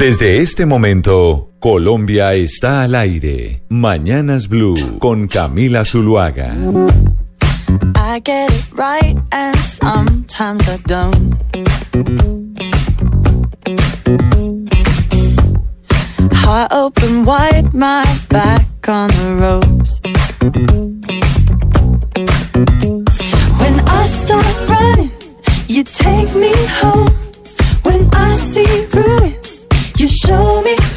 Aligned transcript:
Desde 0.00 0.38
este 0.38 0.64
momento, 0.64 1.50
Colombia 1.58 2.32
está 2.32 2.84
al 2.84 2.94
aire. 2.94 3.64
Mañanas 3.68 4.48
Blue 4.48 4.74
con 4.98 5.28
Camila 5.28 5.84
Zuluaga. 5.84 6.54
I 7.96 8.18
get 8.24 8.50
it 8.50 8.72
right 8.72 9.14
and 9.30 9.54
sometimes 9.58 10.66
I 10.70 10.78
don't. 10.86 11.34
Heart 16.32 16.72
open 16.72 17.26
wide, 17.26 17.74
my 17.74 18.02
back 18.30 18.66
on 18.88 19.08
the 19.08 19.36
ropes. 19.38 20.00
When 23.58 23.80
I 23.86 24.06
start 24.06 24.68
running, 24.70 25.10
you 25.68 25.84
take 25.84 26.34
me 26.34 26.54
home. 26.80 27.10
When 27.82 28.08
I 28.14 28.32
see 28.54 28.62
you 28.62 28.86
show 30.20 30.60
me 30.62 30.74
10 30.74 30.76
de 30.76 30.89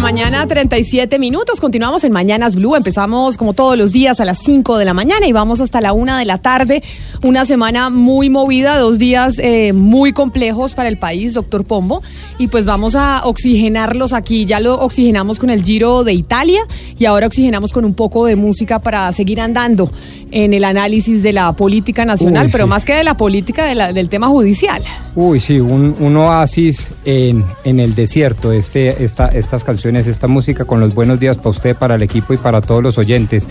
la 0.00 0.06
mañana, 0.06 0.46
37 0.46 1.18
minutos. 1.18 1.60
Continuamos 1.60 2.04
en 2.04 2.12
Mañanas 2.12 2.56
Blue. 2.56 2.74
Empezamos 2.74 3.36
como 3.36 3.52
todos 3.52 3.76
los 3.76 3.92
días 3.92 4.18
a 4.20 4.24
las 4.24 4.40
5 4.42 4.78
de 4.78 4.84
la 4.86 4.94
mañana 4.94 5.26
y 5.28 5.32
vamos 5.32 5.60
hasta 5.60 5.80
la 5.82 5.92
1 5.92 6.16
de 6.16 6.24
la 6.24 6.38
tarde. 6.38 6.82
Una 7.22 7.44
semana 7.44 7.90
muy 7.90 8.30
movida, 8.30 8.78
dos 8.78 8.98
días 8.98 9.38
eh, 9.38 9.72
muy 9.74 10.12
complejos 10.12 10.74
para 10.74 10.88
el 10.88 10.96
país, 10.96 11.34
doctor 11.34 11.64
Pombo. 11.64 12.02
Y 12.38 12.48
pues 12.48 12.64
vamos 12.64 12.94
a 12.96 13.22
oxigenarlos 13.26 14.14
aquí. 14.14 14.46
Ya 14.46 14.58
lo 14.58 14.76
oxigenamos 14.80 15.38
con 15.38 15.50
el 15.50 15.62
Giro 15.62 16.02
de 16.02 16.14
Italia 16.14 16.62
y 16.98 17.04
ahora 17.04 17.26
oxigenamos 17.26 17.72
con 17.72 17.84
un 17.84 17.92
poco 17.94 18.24
de 18.24 18.36
música 18.36 18.78
para 18.78 19.12
seguir 19.12 19.38
andando 19.40 19.90
en 20.32 20.54
el 20.54 20.64
análisis 20.64 21.22
de 21.22 21.32
la 21.32 21.52
política 21.54 22.04
nacional, 22.04 22.46
Uy, 22.46 22.52
pero 22.52 22.64
sí. 22.64 22.70
más 22.70 22.84
que 22.84 22.94
de 22.94 23.02
la 23.04 23.16
política, 23.16 23.64
de 23.66 23.74
la- 23.74 23.92
del 23.92 24.08
tema 24.08 24.28
judicial. 24.28 24.80
Uy, 25.16 25.40
sí, 25.40 25.58
un, 25.58 25.94
un 25.98 26.16
oasis 26.16 26.92
en, 27.04 27.44
en 27.64 27.80
el 27.80 27.96
desierto, 27.96 28.52
este, 28.52 29.02
esta, 29.04 29.26
estas 29.26 29.64
canciones, 29.64 29.89
esta 29.96 30.26
música 30.26 30.64
con 30.64 30.80
los 30.80 30.94
buenos 30.94 31.18
días 31.20 31.36
para 31.36 31.50
usted, 31.50 31.76
para 31.76 31.94
el 31.96 32.02
equipo 32.02 32.32
y 32.34 32.36
para 32.36 32.60
todos 32.60 32.82
los 32.82 32.98
oyentes. 32.98 33.46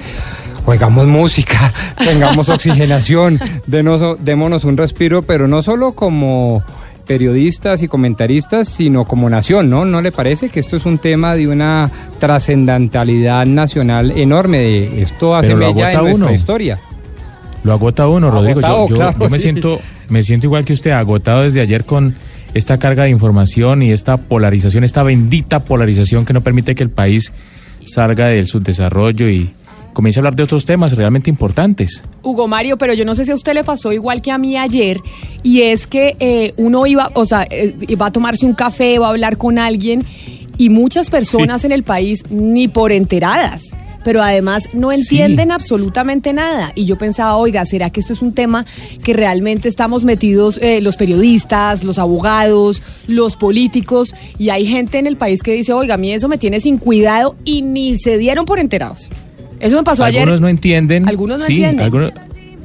Oigamos 0.66 1.08
música, 1.08 1.74
tengamos 1.98 2.50
oxigenación, 2.50 3.40
denos, 3.66 4.18
démonos 4.24 4.64
un 4.66 4.78
respiro, 4.78 5.22
pero 5.24 5.48
no 5.48 5.64
solo 5.64 5.94
como 5.94 6.64
periodistas 7.08 7.82
y 7.82 7.88
comentaristas, 7.88 8.68
sino 8.70 9.06
como 9.06 9.30
nación, 9.30 9.70
¿no? 9.70 9.84
¿No 9.84 10.00
le 10.02 10.12
parece 10.12 10.50
que 10.50 10.60
esto 10.60 10.76
es 10.78 10.86
un 10.86 11.00
tema 11.00 11.36
de 11.36 11.48
una 11.48 11.90
trascendentalidad 12.20 13.46
nacional 13.46 14.12
enorme? 14.12 15.02
Esto 15.02 15.36
hace 15.36 15.56
mella 15.56 15.92
en 15.92 15.98
agota 15.98 16.02
nuestra 16.04 16.26
uno. 16.28 16.34
historia. 16.36 16.80
Lo 17.64 17.74
agota 17.74 18.08
uno, 18.08 18.30
Rodrigo. 18.32 18.62
Yo- 18.62 18.68
Agotado, 18.68 18.88
Yo, 18.88 18.96
claro, 18.96 19.18
yo 19.20 19.30
me 19.30 19.38
sí. 19.38 19.42
siento, 19.42 19.80
me 20.10 20.24
siento 20.24 20.46
igual 20.46 20.64
que 20.66 20.74
usted, 20.74 20.92
agotado 20.92 21.42
desde 21.42 21.62
ayer 21.62 21.84
con 21.84 22.16
esta 22.54 22.80
carga 22.80 23.04
de 23.04 23.10
información 23.10 23.84
y 23.84 23.92
esta 23.92 24.18
polarización, 24.18 24.84
esta 24.84 25.04
bendita 25.04 25.60
polarización 25.62 26.26
que 26.26 26.34
no 26.34 26.42
permite 26.42 26.76
que 26.76 26.84
el 26.84 26.90
país 26.90 27.32
salga 27.86 28.28
del 28.28 28.48
subdesarrollo 28.48 29.30
y 29.30 29.54
comience 29.94 30.20
a 30.20 30.22
hablar 30.22 30.36
de 30.36 30.44
otros 30.44 30.66
temas 30.66 30.96
realmente 30.96 31.30
importantes. 31.30 32.04
Hugo 32.24 32.48
Mario, 32.48 32.78
pero 32.78 32.94
yo 32.94 33.06
no 33.06 33.16
sé 33.16 33.26
si 33.26 33.32
a 33.32 33.36
usted 33.36 33.54
le 33.54 33.64
pasó 33.64 33.92
igual 33.92 34.22
que 34.22 34.32
a 34.32 34.38
mí 34.38 34.58
ayer, 34.58 35.02
y 35.44 35.62
es 35.62 35.88
que 35.88 36.16
eh, 36.20 36.54
uno 36.58 36.86
iba, 36.86 37.12
o 37.16 37.26
sea, 37.26 37.48
eh, 37.50 37.76
iba 37.88 38.06
a 38.06 38.12
tomarse 38.12 38.46
un 38.46 38.54
café, 38.54 39.00
va 39.00 39.08
a 39.08 39.10
hablar 39.10 39.38
con 39.38 39.58
alguien, 39.58 40.04
y 40.58 40.70
muchas 40.70 41.10
personas 41.10 41.64
en 41.64 41.72
el 41.72 41.84
país 41.84 42.24
ni 42.30 42.68
por 42.68 42.92
enteradas. 42.92 43.74
Pero 44.10 44.24
además 44.24 44.70
no 44.74 44.90
Sí. 44.90 45.02
entienden 45.02 45.52
absolutamente 45.52 46.34
nada. 46.34 46.72
Y 46.74 46.86
yo 46.86 46.98
pensaba, 46.98 47.36
oiga, 47.36 47.64
¿será 47.68 47.92
que 47.92 48.00
esto 48.00 48.14
es 48.14 48.24
un 48.24 48.34
tema 48.34 48.66
que 49.04 49.14
realmente 49.14 49.70
estamos 49.70 50.04
metidos 50.04 50.58
eh, 50.64 50.82
los 50.82 50.96
periodistas, 50.96 51.84
los 51.84 52.00
abogados, 52.00 52.82
los 53.06 53.36
políticos? 53.36 54.16
Y 54.40 54.50
hay 54.50 54.66
gente 54.66 54.98
en 54.98 55.06
el 55.06 55.16
país 55.16 55.44
que 55.44 55.54
dice, 55.54 55.74
oiga, 55.74 55.94
a 55.94 55.98
mí 55.98 56.12
eso 56.12 56.28
me 56.28 56.40
tiene 56.40 56.60
sin 56.60 56.80
cuidado 56.80 57.36
y 57.46 57.62
ni 57.62 58.00
se 58.00 58.18
dieron 58.18 58.46
por 58.46 58.58
enterados. 58.58 59.10
Eso 59.60 59.78
me 59.78 59.84
pasó 59.84 60.04
ayer. 60.04 60.22
algunos 60.24 60.42
no 60.42 60.48
entienden. 60.48 61.08
Algunos 61.08 61.42
no 61.42 61.46
sí, 61.46 61.54
entienden. 61.58 61.86
algunos 61.86 62.12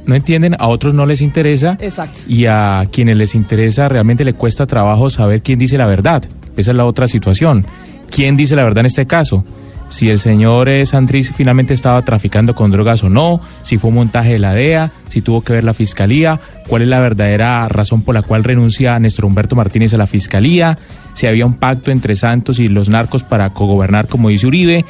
no 0.07 0.15
entienden, 0.15 0.55
a 0.57 0.65
otros 0.67 0.95
no 0.95 1.05
les 1.05 1.21
interesa. 1.21 1.77
Exacto. 1.79 2.21
Y 2.27 2.45
a 2.47 2.87
quienes 2.91 3.17
les 3.17 3.35
interesa 3.35 3.87
realmente 3.87 4.25
le 4.25 4.33
cuesta 4.33 4.65
trabajo 4.65 5.11
saber 5.11 5.43
quién 5.43 5.59
dice 5.59 5.77
la 5.77 5.85
verdad. 5.85 6.23
Esa 6.57 6.71
es 6.71 6.77
la 6.77 6.85
otra 6.85 7.07
situación. 7.07 7.67
¿Quién 8.09 8.35
dice 8.35 8.55
la 8.55 8.63
verdad 8.63 8.79
en 8.79 8.85
este 8.87 9.05
caso? 9.05 9.45
Si 9.89 10.09
el 10.09 10.19
señor 10.19 10.67
eh, 10.67 10.85
Santriz 10.85 11.31
finalmente 11.35 11.73
estaba 11.73 12.01
traficando 12.03 12.55
con 12.55 12.71
drogas 12.71 13.03
o 13.03 13.09
no, 13.09 13.39
si 13.61 13.77
fue 13.77 13.89
un 13.89 13.95
montaje 13.95 14.33
de 14.33 14.39
la 14.39 14.53
DEA, 14.53 14.91
si 15.07 15.21
tuvo 15.21 15.41
que 15.41 15.53
ver 15.53 15.63
la 15.63 15.73
fiscalía, 15.73 16.39
cuál 16.67 16.81
es 16.81 16.87
la 16.87 16.99
verdadera 16.99 17.67
razón 17.67 18.01
por 18.01 18.15
la 18.15 18.23
cual 18.23 18.43
renuncia 18.43 18.99
Néstor 18.99 19.25
Humberto 19.25 19.55
Martínez 19.55 19.93
a 19.93 19.97
la 19.97 20.07
fiscalía, 20.07 20.77
si 21.13 21.27
había 21.27 21.45
un 21.45 21.53
pacto 21.53 21.91
entre 21.91 22.15
Santos 22.15 22.59
y 22.59 22.67
los 22.67 22.89
narcos 22.89 23.23
para 23.23 23.51
cogobernar 23.51 24.07
como 24.07 24.29
dice 24.29 24.47
Uribe, 24.47 24.85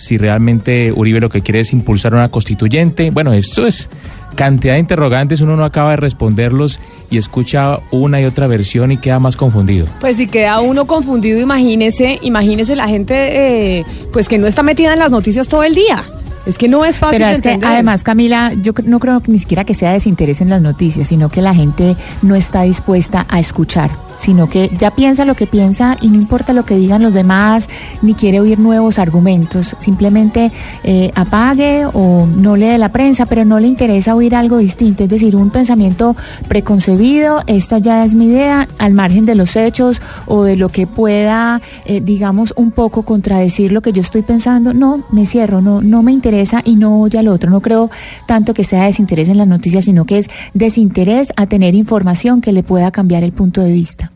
si 0.00 0.18
realmente 0.18 0.92
Uribe 0.92 1.20
lo 1.20 1.28
que 1.28 1.42
quiere 1.42 1.60
es 1.60 1.72
impulsar 1.72 2.14
una 2.14 2.30
constituyente. 2.30 3.10
Bueno, 3.10 3.32
esto 3.32 3.66
es 3.66 3.88
cantidad 4.34 4.74
de 4.74 4.80
interrogantes, 4.80 5.40
uno 5.40 5.56
no 5.56 5.64
acaba 5.64 5.90
de 5.90 5.96
responderlos 5.96 6.80
y 7.10 7.18
escucha 7.18 7.78
una 7.90 8.20
y 8.20 8.24
otra 8.24 8.46
versión 8.46 8.92
y 8.92 8.96
queda 8.96 9.18
más 9.18 9.36
confundido. 9.36 9.86
Pues 10.00 10.16
si 10.16 10.26
queda 10.26 10.60
uno 10.60 10.86
confundido, 10.86 11.40
imagínese, 11.40 12.18
imagínese 12.22 12.76
la 12.76 12.88
gente 12.88 13.78
eh, 13.78 13.84
pues 14.12 14.28
que 14.28 14.38
no 14.38 14.46
está 14.46 14.62
metida 14.62 14.92
en 14.92 14.98
las 14.98 15.10
noticias 15.10 15.48
todo 15.48 15.62
el 15.62 15.74
día. 15.74 16.04
Es 16.46 16.56
que 16.56 16.68
no 16.68 16.86
es 16.86 16.98
fácil 16.98 17.18
Pero 17.18 17.30
es 17.30 17.42
que 17.42 17.50
entender. 17.52 17.68
además, 17.74 18.02
Camila, 18.02 18.52
yo 18.54 18.72
no 18.84 18.98
creo 18.98 19.20
ni 19.26 19.38
siquiera 19.38 19.64
que 19.64 19.74
sea 19.74 19.92
desinterés 19.92 20.40
en 20.40 20.48
las 20.48 20.62
noticias, 20.62 21.06
sino 21.06 21.28
que 21.28 21.42
la 21.42 21.54
gente 21.54 21.96
no 22.22 22.34
está 22.34 22.62
dispuesta 22.62 23.26
a 23.28 23.38
escuchar, 23.38 23.90
sino 24.20 24.48
que 24.48 24.70
ya 24.76 24.90
piensa 24.90 25.24
lo 25.24 25.34
que 25.34 25.46
piensa 25.46 25.96
y 26.00 26.08
no 26.08 26.16
importa 26.16 26.52
lo 26.52 26.64
que 26.64 26.76
digan 26.76 27.02
los 27.02 27.14
demás, 27.14 27.68
ni 28.02 28.14
quiere 28.14 28.38
oír 28.40 28.58
nuevos 28.58 28.98
argumentos, 28.98 29.74
simplemente 29.78 30.52
eh, 30.84 31.10
apague 31.14 31.86
o 31.86 32.26
no 32.26 32.56
lee 32.56 32.76
la 32.76 32.90
prensa, 32.90 33.26
pero 33.26 33.44
no 33.44 33.58
le 33.58 33.66
interesa 33.66 34.14
oír 34.14 34.34
algo 34.34 34.58
distinto, 34.58 35.04
es 35.04 35.08
decir, 35.08 35.34
un 35.36 35.50
pensamiento 35.50 36.14
preconcebido, 36.48 37.40
esta 37.46 37.78
ya 37.78 38.04
es 38.04 38.14
mi 38.14 38.26
idea, 38.26 38.68
al 38.78 38.92
margen 38.92 39.24
de 39.24 39.34
los 39.34 39.56
hechos 39.56 40.02
o 40.26 40.44
de 40.44 40.56
lo 40.56 40.68
que 40.68 40.86
pueda, 40.86 41.62
eh, 41.86 42.00
digamos, 42.00 42.52
un 42.56 42.72
poco 42.72 43.04
contradecir 43.04 43.72
lo 43.72 43.80
que 43.80 43.92
yo 43.92 44.02
estoy 44.02 44.22
pensando, 44.22 44.74
no, 44.74 45.04
me 45.10 45.24
cierro, 45.24 45.62
no, 45.62 45.80
no 45.80 46.02
me 46.02 46.12
interesa 46.12 46.60
y 46.64 46.76
no 46.76 47.00
oye 47.00 47.18
al 47.18 47.28
otro. 47.28 47.50
No 47.50 47.60
creo 47.60 47.90
tanto 48.26 48.52
que 48.54 48.64
sea 48.64 48.84
desinterés 48.84 49.28
en 49.28 49.38
las 49.38 49.48
noticias, 49.48 49.86
sino 49.86 50.04
que 50.04 50.18
es 50.18 50.28
desinterés 50.54 51.32
a 51.36 51.46
tener 51.46 51.74
información 51.74 52.40
que 52.40 52.52
le 52.52 52.62
pueda 52.62 52.90
cambiar 52.90 53.22
el 53.22 53.32
punto 53.32 53.60
de 53.62 53.72
vista. 53.72 54.09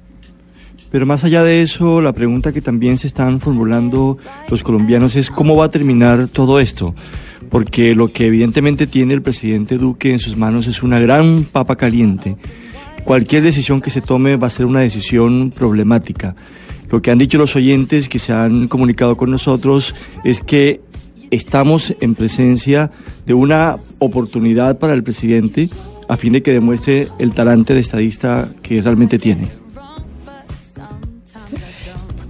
Pero 0.94 1.06
más 1.06 1.24
allá 1.24 1.42
de 1.42 1.60
eso, 1.60 2.00
la 2.00 2.12
pregunta 2.12 2.52
que 2.52 2.60
también 2.60 2.98
se 2.98 3.08
están 3.08 3.40
formulando 3.40 4.16
los 4.48 4.62
colombianos 4.62 5.16
es 5.16 5.28
cómo 5.28 5.56
va 5.56 5.64
a 5.64 5.68
terminar 5.68 6.28
todo 6.28 6.60
esto. 6.60 6.94
Porque 7.50 7.96
lo 7.96 8.12
que 8.12 8.28
evidentemente 8.28 8.86
tiene 8.86 9.12
el 9.12 9.20
presidente 9.20 9.76
Duque 9.76 10.12
en 10.12 10.20
sus 10.20 10.36
manos 10.36 10.68
es 10.68 10.84
una 10.84 11.00
gran 11.00 11.42
papa 11.50 11.74
caliente. 11.74 12.36
Cualquier 13.02 13.42
decisión 13.42 13.80
que 13.80 13.90
se 13.90 14.02
tome 14.02 14.36
va 14.36 14.46
a 14.46 14.50
ser 14.50 14.66
una 14.66 14.82
decisión 14.82 15.50
problemática. 15.50 16.36
Lo 16.92 17.02
que 17.02 17.10
han 17.10 17.18
dicho 17.18 17.38
los 17.38 17.56
oyentes 17.56 18.08
que 18.08 18.20
se 18.20 18.32
han 18.32 18.68
comunicado 18.68 19.16
con 19.16 19.32
nosotros 19.32 19.96
es 20.22 20.42
que 20.42 20.80
estamos 21.32 21.96
en 22.00 22.14
presencia 22.14 22.92
de 23.26 23.34
una 23.34 23.78
oportunidad 23.98 24.78
para 24.78 24.92
el 24.92 25.02
presidente 25.02 25.68
a 26.08 26.16
fin 26.16 26.34
de 26.34 26.42
que 26.44 26.52
demuestre 26.52 27.08
el 27.18 27.34
talante 27.34 27.74
de 27.74 27.80
estadista 27.80 28.48
que 28.62 28.80
realmente 28.80 29.18
tiene. 29.18 29.63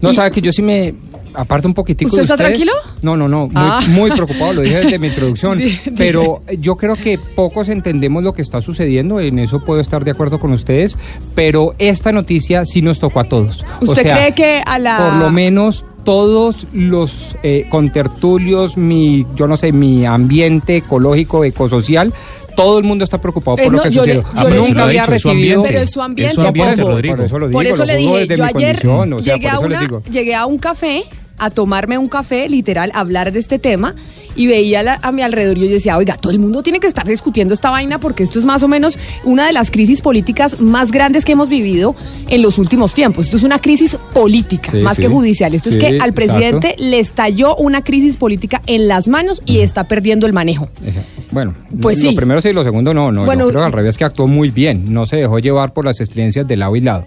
No, 0.00 0.12
sabe 0.12 0.30
que 0.30 0.40
yo 0.40 0.52
sí 0.52 0.62
me 0.62 0.94
aparto 1.34 1.66
un 1.66 1.74
poquitico 1.74 2.08
¿Usted 2.10 2.18
de 2.18 2.22
está 2.22 2.34
ustedes. 2.34 2.50
tranquilo? 2.58 2.72
No, 3.02 3.16
no, 3.16 3.28
no, 3.28 3.46
muy, 3.46 3.52
Ah. 3.54 3.80
muy 3.88 4.10
preocupado, 4.10 4.52
lo 4.54 4.60
dije 4.62 4.78
desde 4.80 4.98
mi 4.98 5.06
introducción. 5.08 5.60
Pero 5.96 6.42
yo 6.60 6.76
creo 6.76 6.94
que 6.94 7.18
pocos 7.18 7.68
entendemos 7.68 8.22
lo 8.22 8.32
que 8.32 8.42
está 8.42 8.60
sucediendo, 8.60 9.18
en 9.20 9.38
eso 9.38 9.60
puedo 9.60 9.80
estar 9.80 10.04
de 10.04 10.10
acuerdo 10.12 10.38
con 10.38 10.52
ustedes, 10.52 10.96
pero 11.34 11.74
esta 11.78 12.12
noticia 12.12 12.64
sí 12.64 12.82
nos 12.82 12.98
tocó 13.00 13.20
a 13.20 13.24
todos. 13.24 13.64
O 13.80 13.86
¿Usted 13.90 14.02
sea, 14.02 14.16
cree 14.16 14.32
que 14.34 14.62
a 14.64 14.78
la 14.78 14.98
por 14.98 15.14
lo 15.24 15.30
menos 15.30 15.84
todos 16.04 16.66
los 16.74 17.34
eh, 17.42 17.66
contertulios, 17.70 18.76
mi, 18.76 19.26
yo 19.36 19.46
no 19.46 19.56
sé, 19.56 19.72
mi 19.72 20.04
ambiente 20.04 20.76
ecológico, 20.76 21.44
ecosocial, 21.44 22.12
todo 22.56 22.78
el 22.78 22.84
mundo 22.84 23.04
está 23.04 23.20
preocupado 23.20 23.58
Eh, 23.58 23.64
por 23.64 23.72
no, 23.72 23.78
lo 23.78 23.82
que 23.84 23.90
yo 23.90 24.06
le- 24.06 24.14
sucedió. 24.14 24.42
yo 24.42 24.48
le- 24.50 24.56
Nunca 24.56 24.72
Lo 24.74 24.80
ha 24.80 24.84
había 24.84 25.02
recibido... 25.04 25.62
Pero 25.62 25.78
es 25.80 25.90
su 25.90 26.00
ambiente. 26.02 26.34
Por 26.34 26.44
eso 26.44 27.38
lo 27.38 27.48
digo, 27.48 27.52
Por 27.52 27.66
eso 27.66 27.78
lo 27.78 27.84
le 27.86 27.96
dije, 27.96 28.36
yo 28.36 28.44
ayer 28.44 28.76
llegué, 29.22 29.48
a 29.48 29.58
una, 29.58 30.02
llegué 30.10 30.44
un 30.44 30.58
café 30.58 31.04
a 31.36 31.50
tomarme 31.50 31.98
un 31.98 32.08
café, 32.08 32.48
literal, 32.48 32.92
a 32.94 33.00
hablar 33.00 33.32
de 33.32 33.40
este 33.40 33.58
tema 33.58 33.94
y 34.36 34.46
veía 34.46 34.84
la- 34.84 35.00
a 35.02 35.10
mi 35.10 35.22
alrededor 35.22 35.58
y 35.58 35.62
yo 35.62 35.66
decía, 35.68 35.96
oiga, 35.96 36.14
todo 36.16 36.32
el 36.32 36.38
mundo 36.38 36.62
tiene 36.62 36.78
que 36.78 36.86
estar 36.86 37.04
discutiendo 37.06 37.54
esta 37.54 37.70
vaina 37.70 37.98
porque 37.98 38.22
esto 38.22 38.38
es 38.38 38.44
más 38.44 38.62
o 38.62 38.68
menos 38.68 38.96
una 39.24 39.44
de 39.46 39.52
las 39.52 39.70
crisis 39.72 40.00
políticas 40.00 40.60
más 40.60 40.92
grandes 40.92 41.24
que 41.24 41.32
hemos 41.32 41.48
vivido 41.48 41.96
en 42.28 42.40
los 42.40 42.56
últimos 42.58 42.94
tiempos. 42.94 43.26
Esto 43.26 43.36
es 43.36 43.42
una 43.42 43.58
crisis 43.58 43.96
política, 44.12 44.70
Sí, 44.70 44.76
más 44.78 44.96
sí. 44.96 45.02
que 45.02 45.08
judicial. 45.08 45.54
Esto 45.56 45.70
es 45.70 45.76
que 45.76 45.86
al 45.86 45.94
exacto. 45.94 46.14
presidente 46.14 46.74
le 46.78 47.00
estalló 47.00 47.56
una 47.56 47.82
crisis 47.82 48.16
política 48.16 48.62
en 48.66 48.86
las 48.86 49.08
manos 49.08 49.42
y 49.44 49.58
está 49.58 49.84
perdiendo 49.88 50.26
el 50.26 50.32
manejo. 50.32 50.68
Bueno, 51.34 51.52
Pues 51.82 52.02
lo 52.02 52.10
sí. 52.10 52.16
primero 52.16 52.40
sí, 52.40 52.52
lo 52.52 52.64
segundo 52.64 52.94
no, 52.94 53.10
no. 53.12 53.24
Bueno, 53.26 53.44
yo 53.44 53.50
creo 53.50 53.60
que 53.62 53.66
al 53.66 53.72
revés 53.72 53.98
que 53.98 54.04
actuó 54.04 54.26
muy 54.26 54.48
bien, 54.50 54.92
no 54.94 55.04
se 55.04 55.16
dejó 55.16 55.38
llevar 55.40 55.72
por 55.74 55.84
las 55.84 56.00
estridencias 56.00 56.46
de 56.48 56.56
lado 56.56 56.74
y 56.76 56.80
lado. 56.80 57.06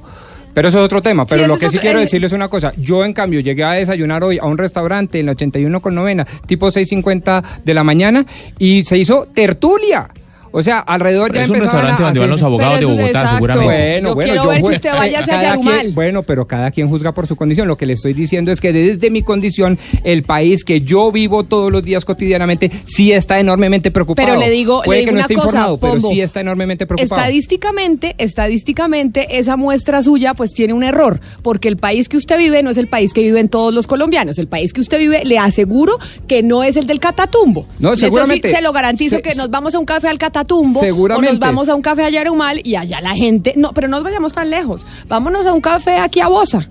Pero 0.54 0.70
eso 0.70 0.80
es 0.80 0.84
otro 0.86 1.02
tema. 1.04 1.26
Pero 1.26 1.44
Sí, 1.44 1.48
lo 1.48 1.54
que 1.56 1.62
sí 1.62 1.78
otro- 1.78 1.82
quiero 1.82 2.00
eh, 2.00 2.02
decirles 2.02 2.34
una 2.34 2.48
cosa. 2.48 2.74
Yo, 2.78 3.06
en 3.06 3.14
cambio, 3.14 3.40
llegué 3.42 3.64
a 3.64 3.72
desayunar 3.74 4.24
hoy 4.24 4.40
a 4.42 4.46
un 4.48 4.58
restaurante 4.58 5.20
en 5.20 5.28
la 5.28 5.34
81 5.34 5.80
con 5.82 5.94
novena, 5.96 6.26
tipo 6.48 6.72
6.50 6.72 7.44
de 7.64 7.74
la 7.76 7.84
mañana, 7.84 8.26
y 8.60 8.84
se 8.84 8.98
hizo 8.98 9.28
tertulia. 9.34 10.10
O 10.52 10.64
sea, 10.64 10.80
alrededor 10.80 11.28
Pero 11.32 11.40
ya 11.40 11.44
es 11.44 11.50
un 11.50 11.60
restaurante 11.60 12.02
a 12.04 12.06
donde 12.08 12.20
van 12.20 12.30
los 12.30 12.44
abogados 12.44 12.80
de 12.80 12.86
Bogotá, 12.86 13.08
exacto. 13.08 13.30
seguramente. 13.36 14.02
Yo 14.04 14.16
quiero 14.16 14.48
ver 14.48 14.62
si 14.62 14.74
usted 14.74 14.92
vaya 14.94 15.20
eh, 15.20 15.22
hacia 15.22 15.42
Yarumal. 15.42 15.80
quien- 15.82 15.96
Bueno, 15.96 16.24
pero 16.24 16.48
cada 16.48 16.72
quien 16.72 16.88
juzga 16.90 17.12
por 17.14 17.28
su 17.28 17.36
condición. 17.36 17.68
Lo 17.68 17.78
que 17.78 17.86
le 17.86 17.94
estoy 17.94 18.14
diciendo 18.14 18.52
es 18.52 18.62
que 18.62 18.72
desde 18.74 19.10
mi 19.10 19.22
condición, 19.24 19.78
el 20.04 20.24
país 20.24 20.64
que 20.64 20.82
yo 20.82 21.12
vivo 21.12 21.44
todos 21.44 21.72
los 21.72 21.84
días 21.84 22.06
cotidianamente, 22.06 22.72
sí 22.86 23.12
está 23.12 23.40
enormemente 23.40 23.92
preocupado. 23.92 24.28
Pero 24.28 24.40
le 24.40 24.50
digo, 24.50 24.82
Puede 24.84 25.00
le 25.02 25.06
que 25.06 25.12
no 25.12 25.16
una 25.18 25.22
esté 25.22 25.36
cosa, 25.36 25.48
informado, 25.48 25.78
pero 25.80 26.02
sí 26.10 26.22
está 26.22 26.42
enormemente 26.42 26.86
preocupado. 26.86 27.22
Estadísticamente, 27.22 28.16
estadísticamente, 28.18 29.40
esa 29.40 29.58
muestra 29.58 30.02
suya 30.04 30.34
pues 30.34 30.54
tiene 30.54 30.74
un 30.74 30.84
error, 30.84 31.20
porque 31.44 31.68
el 31.68 31.78
país 31.78 32.08
que 32.10 32.18
usted 32.18 32.38
vive 32.38 32.64
no 32.64 32.70
es 32.72 32.78
el 32.78 32.88
país 32.88 33.14
que 33.14 33.22
viven 33.22 33.50
todos 33.50 33.74
los 33.74 33.86
colombianos. 33.88 34.38
El 34.40 34.48
país 34.48 34.74
que 34.74 34.82
usted 34.82 34.98
vive, 34.98 35.24
le 35.26 35.38
aseguro 35.38 35.98
que 36.28 36.42
no 36.44 36.64
es 36.64 36.76
el 36.78 36.88
del 36.88 37.00
Catatumbo. 37.00 37.66
No, 37.80 37.90
Eso 37.90 37.98
sí, 37.98 38.02
seguramente. 38.06 38.50
se 38.50 38.62
lo 38.62 38.72
garantizo 38.72 39.18
Se- 39.18 39.22
que 39.22 39.36
nos 39.36 39.50
vamos 39.50 39.76
a 39.76 39.80
un 39.80 39.86
café 39.86 40.08
al 40.08 40.18
Catatumbo, 40.18 40.37
Seguramente. 40.80 41.30
o 41.30 41.32
nos 41.34 41.40
vamos 41.40 41.70
a 41.70 41.76
un 41.76 41.82
café 41.82 42.04
a 42.04 42.10
Yarumal 42.10 42.62
y 42.64 42.76
allá 42.76 43.02
la 43.02 43.16
gente, 43.16 43.54
no, 43.56 43.74
pero 43.74 43.88
no 43.88 43.98
nos 43.98 44.04
vayamos 44.04 44.34
tan 44.34 44.50
lejos. 44.50 44.86
Vámonos 45.08 45.46
a 45.46 45.54
un 45.54 45.62
café 45.62 45.98
aquí 45.98 46.20
a 46.20 46.28
Bosa. 46.28 46.68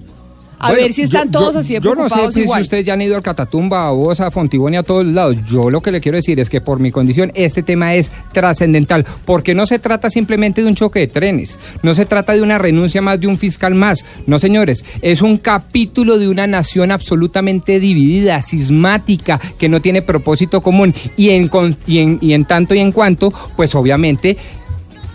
A 0.58 0.68
Bueno, 0.68 0.84
ver 0.84 0.94
si 0.94 1.02
están 1.02 1.26
yo- 1.30 1.38
todos 1.38 1.52
yo- 1.52 1.58
así 1.60 1.74
de 1.74 1.80
Yo 1.80 1.94
no 1.94 2.08
sé 2.08 2.32
si, 2.32 2.40
igual. 2.40 2.62
ustedes 2.62 2.84
ya 2.86 2.94
han 2.94 3.02
ido 3.02 3.14
al 3.14 3.22
Catatumba, 3.22 3.88
a 3.88 3.90
Voz, 3.90 4.20
a 4.20 4.30
Fontibón 4.30 4.72
y 4.72 4.78
a 4.78 4.82
todos 4.82 5.04
lados. 5.04 5.36
Yo 5.46 5.68
lo 5.70 5.82
que 5.82 5.92
le 5.92 6.00
quiero 6.00 6.16
decir 6.16 6.40
es 6.40 6.48
que 6.48 6.62
por 6.62 6.80
mi 6.80 6.90
condición 6.90 7.30
este 7.34 7.62
tema 7.62 7.94
es 7.94 8.10
trascendental, 8.32 9.04
porque 9.26 9.54
no 9.54 9.66
se 9.66 9.78
trata 9.78 10.08
simplemente 10.08 10.62
de 10.62 10.68
un 10.68 10.74
choque 10.74 11.00
de 11.00 11.06
trenes, 11.08 11.58
no 11.82 11.94
se 11.94 12.06
trata 12.06 12.32
de 12.32 12.40
una 12.40 12.56
renuncia 12.56 13.02
más 13.02 13.20
de 13.20 13.26
un 13.26 13.36
fiscal 13.36 13.74
más. 13.74 14.02
No, 14.26 14.38
señores, 14.38 14.82
es 15.02 15.20
un 15.20 15.36
capítulo 15.36 16.18
de 16.18 16.28
una 16.28 16.46
nación 16.46 16.90
absolutamente 16.90 17.78
dividida, 17.78 18.40
sismática, 18.40 19.38
que 19.58 19.68
no 19.68 19.80
tiene 19.82 20.00
propósito 20.00 20.62
común. 20.62 20.94
Y 21.18 21.30
en, 21.30 21.50
y 21.86 21.98
en, 21.98 22.18
y 22.22 22.32
en 22.32 22.46
tanto 22.46 22.74
y 22.74 22.78
en 22.80 22.92
cuanto, 22.92 23.30
pues 23.56 23.74
obviamente 23.74 24.38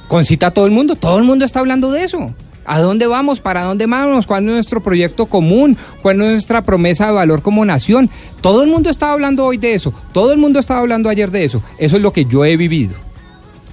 concita 0.08 0.48
a 0.48 0.52
todo 0.52 0.66
el 0.66 0.72
mundo, 0.72 0.96
todo 0.96 1.18
el 1.18 1.24
mundo 1.24 1.46
está 1.46 1.62
hablando 1.62 1.92
de 1.92 2.04
eso. 2.04 2.32
¿A 2.66 2.80
dónde 2.80 3.08
vamos? 3.08 3.40
¿Para 3.40 3.64
dónde 3.64 3.86
vamos? 3.86 4.28
¿Cuál 4.28 4.44
es 4.44 4.52
nuestro 4.52 4.82
proyecto 4.82 5.26
común? 5.26 5.78
¿Cuál 6.02 6.22
es 6.22 6.30
nuestra 6.32 6.62
promesa 6.64 7.08
de 7.08 7.14
valor 7.14 7.42
como 7.42 7.66
nación? 7.66 8.10
Todo 8.42 8.64
el 8.64 8.70
mundo 8.70 8.90
estaba 8.90 9.14
hablando 9.14 9.46
hoy 9.46 9.58
de 9.58 9.74
eso, 9.74 9.94
todo 10.14 10.32
el 10.32 10.40
mundo 10.40 10.60
estaba 10.60 10.80
hablando 10.80 11.10
ayer 11.10 11.32
de 11.32 11.46
eso. 11.46 11.62
Eso 11.78 11.96
es 11.96 12.02
lo 12.02 12.14
que 12.14 12.26
yo 12.26 12.46
he 12.46 12.58
vivido. 12.58 12.94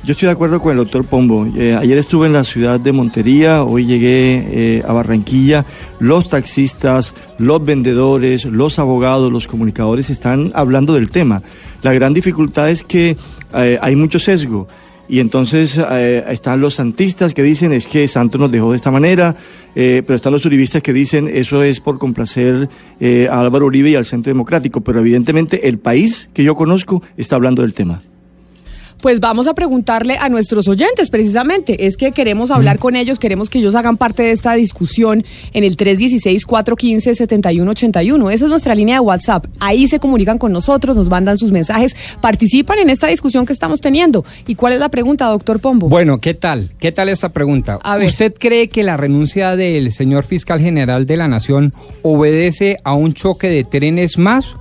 Yo 0.05 0.13
estoy 0.13 0.27
de 0.27 0.33
acuerdo 0.33 0.61
con 0.61 0.73
el 0.73 0.79
doctor 0.79 1.05
Pombo. 1.05 1.47
Eh, 1.57 1.75
ayer 1.75 1.99
estuve 1.99 2.29
en 2.29 2.33
la 2.33 2.45
ciudad 2.45 2.81
de 2.81 2.93
Montería, 2.93 3.65
hoy 3.65 3.85
llegué 3.85 4.79
eh, 4.79 4.83
a 4.87 4.93
Barranquilla. 4.93 5.67
Los 5.99 6.31
taxistas, 6.31 7.15
los 7.37 7.63
vendedores, 7.63 8.45
los 8.45 8.79
abogados, 8.79 9.31
los 9.31 9.47
comunicadores 9.47 10.09
están 10.09 10.53
hablando 10.55 10.95
del 10.95 11.11
tema. 11.11 11.43
La 11.83 11.93
gran 11.93 12.15
dificultad 12.15 12.71
es 12.71 12.83
que 12.83 13.17
eh, 13.55 13.79
hay 13.83 13.97
mucho 13.97 14.19
sesgo. 14.19 14.69
Y 15.09 15.21
entonces 15.21 15.81
eh, 15.91 16.25
están 16.29 16.61
los 16.61 16.75
santistas 16.75 17.33
que 17.33 17.43
dicen 17.43 17.73
es 17.73 17.87
que 17.87 18.07
Santos 18.09 18.41
nos 18.41 18.53
dejó 18.53 18.71
de 18.71 18.77
esta 18.77 18.91
manera, 18.91 19.37
eh, 19.75 20.03
pero 20.07 20.17
están 20.17 20.33
los 20.33 20.45
uribistas 20.45 20.83
que 20.83 20.93
dicen 20.93 21.31
eso 21.33 21.63
es 21.63 21.81
por 21.81 21.99
complacer 21.99 22.69
eh, 23.01 23.27
a 23.31 23.41
Álvaro 23.41 23.67
Uribe 23.67 23.91
y 23.91 23.95
al 23.95 24.05
Centro 24.05 24.31
Democrático. 24.31 24.83
Pero 24.83 25.01
evidentemente 25.01 25.69
el 25.69 25.79
país 25.79 26.29
que 26.35 26.45
yo 26.45 26.55
conozco 26.55 27.03
está 27.17 27.37
hablando 27.37 27.63
del 27.63 27.73
tema. 27.73 28.01
Pues 29.01 29.21
vamos 29.21 29.47
a 29.47 29.55
preguntarle 29.55 30.17
a 30.19 30.29
nuestros 30.29 30.67
oyentes, 30.67 31.09
precisamente. 31.09 31.87
Es 31.87 31.97
que 31.97 32.11
queremos 32.11 32.51
hablar 32.51 32.81
con 32.81 32.97
ellos, 32.97 33.21
queremos 33.21 33.49
que 33.49 33.61
ellos 33.61 33.77
hagan 33.77 33.97
parte 33.97 34.25
de 34.25 34.33
esta 34.33 34.55
discusión 34.55 35.25
en 35.53 35.63
el 35.63 35.77
316-415-7181. 35.77 38.33
Esa 38.33 38.47
es 38.47 38.51
nuestra 38.51 38.75
línea 38.75 38.97
de 38.97 39.01
WhatsApp. 39.01 39.47
Ahí 39.61 39.87
se 39.87 40.01
comunican 40.01 40.39
con 40.39 40.51
nosotros, 40.53 40.97
nos 40.97 41.09
mandan 41.09 41.39
sus 41.39 41.53
mensajes, 41.53 41.95
participan 42.21 42.81
en 42.81 42.91
esta 42.91 43.07
discusión 43.07 43.47
que 43.47 43.53
estamos 43.53 43.81
teniendo. 43.81 44.25
¿Y 44.49 44.57
cuál 44.57 44.73
es 44.73 44.81
la 44.81 44.89
pregunta, 44.89 45.27
doctor 45.27 45.61
Pombo? 45.61 45.89
Bueno, 45.89 46.19
¿qué 46.19 46.35
tal? 46.35 46.71
¿Qué 46.81 46.91
tal 46.91 47.09
esta 47.09 47.29
pregunta? 47.29 47.79
A 47.83 47.99
ver. 47.99 48.09
¿Usted 48.09 48.35
cree 48.37 48.69
que 48.69 48.83
la 48.83 48.97
renuncia 48.97 49.55
del 49.55 49.93
señor 49.93 50.25
fiscal 50.25 50.59
general 50.61 51.07
de 51.07 51.17
la 51.17 51.29
Nación 51.29 51.73
obedece 52.03 52.79
a 52.83 52.95
un 52.95 53.13
choque 53.13 53.49
de 53.49 53.63
trenes 53.63 54.19
más? 54.19 54.57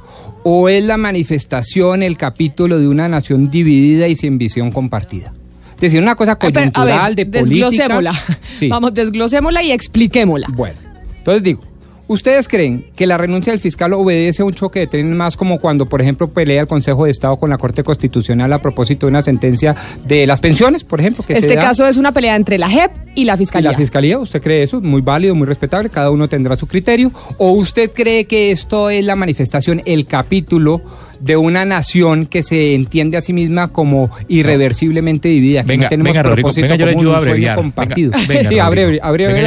¿O 0.50 0.70
es 0.70 0.82
la 0.82 0.96
manifestación, 0.96 2.04
el 2.04 2.16
capítulo 2.16 2.80
de 2.80 2.88
una 2.88 3.10
nación 3.10 3.50
dividida 3.50 4.08
y 4.08 4.16
sin 4.16 4.38
visión 4.38 4.72
compartida? 4.72 5.34
Es 5.76 5.82
decir, 5.82 6.02
una 6.02 6.16
cosa 6.16 6.38
A 6.40 6.46
ver, 6.46 6.54
coyuntural, 6.54 7.00
a 7.00 7.06
ver, 7.08 7.16
de 7.18 7.26
política. 7.26 7.70
desglosémosla. 7.70 8.14
Sí. 8.58 8.70
Vamos, 8.70 8.94
desglosémosla 8.94 9.62
y 9.62 9.74
expliquémosla. 9.74 10.48
Bueno, 10.56 10.78
entonces 11.18 11.44
digo, 11.44 11.64
¿ustedes 12.08 12.48
creen 12.48 12.86
que 12.96 13.06
la 13.08 13.18
renuncia 13.18 13.52
del 13.54 13.60
fiscal 13.60 13.94
obedece 13.94 14.42
a 14.42 14.46
un 14.46 14.54
choque 14.54 14.80
de 14.80 14.88
trenes 14.88 15.16
más 15.16 15.36
como 15.36 15.60
cuando, 15.60 15.86
por 15.86 16.02
ejemplo, 16.02 16.28
pelea 16.28 16.62
el 16.62 16.68
Consejo 16.68 17.06
de 17.06 17.12
Estado 17.12 17.36
con 17.38 17.50
la 17.50 17.58
Corte 17.58 17.84
Constitucional 17.84 18.52
a 18.54 18.60
propósito 18.60 19.06
de 19.08 19.12
una 19.12 19.22
sentencia 19.22 19.76
de 20.06 20.26
las 20.28 20.40
pensiones, 20.42 20.84
por 20.84 21.00
ejemplo? 21.00 21.24
Que 21.26 21.34
se 21.36 21.40
Este 21.40 21.56
da? 21.56 21.62
caso 21.64 21.86
es 21.88 21.98
una 21.98 22.12
pelea 22.12 22.36
entre 22.36 22.58
la 22.58 22.70
JEP 22.70 22.92
y 23.16 23.26
la 23.26 23.36
¿Y 23.36 23.38
Fiscalía. 23.38 23.72
la 23.72 23.78
fiscalía, 23.78 24.20
usted 24.20 24.42
cree 24.42 24.64
eso? 24.64 24.82
Muy 24.82 25.02
válido, 25.02 25.36
muy 25.36 25.48
respetable, 25.48 25.90
cada 25.90 26.12
uno 26.12 26.28
tendrá 26.28 26.56
su 26.56 26.68
criterio. 26.68 27.12
¿O 27.38 27.52
usted 27.52 27.92
cree 27.92 28.26
que 28.26 28.52
esto 28.52 28.90
es 28.90 29.04
la 29.06 29.16
manifestación, 29.16 29.82
el 29.86 30.06
capítulo 30.06 30.82
de 31.20 31.36
una 31.36 31.66
nación 31.66 32.28
que 32.28 32.44
se 32.44 32.76
entiende 32.76 33.18
a 33.18 33.22
sí 33.22 33.34
misma 33.34 33.70
como 33.70 34.10
irreversiblemente 34.28 35.30
dividida? 35.30 35.62
Que 35.64 35.68
Venga, 35.70 35.86
no 35.86 35.90
tenemos 35.90 36.10
venga, 36.14 36.24
Rodrigo, 36.24 36.46
propósito 36.48 36.64
venga, 36.68 36.76
yo 36.76 36.86
le 36.86 36.92
ayudo 36.92 37.14
a 37.16 37.18
abreviar. 37.18 37.56
compartido. 37.56 38.12
Venga, 38.12 38.28
venga, 38.28 38.50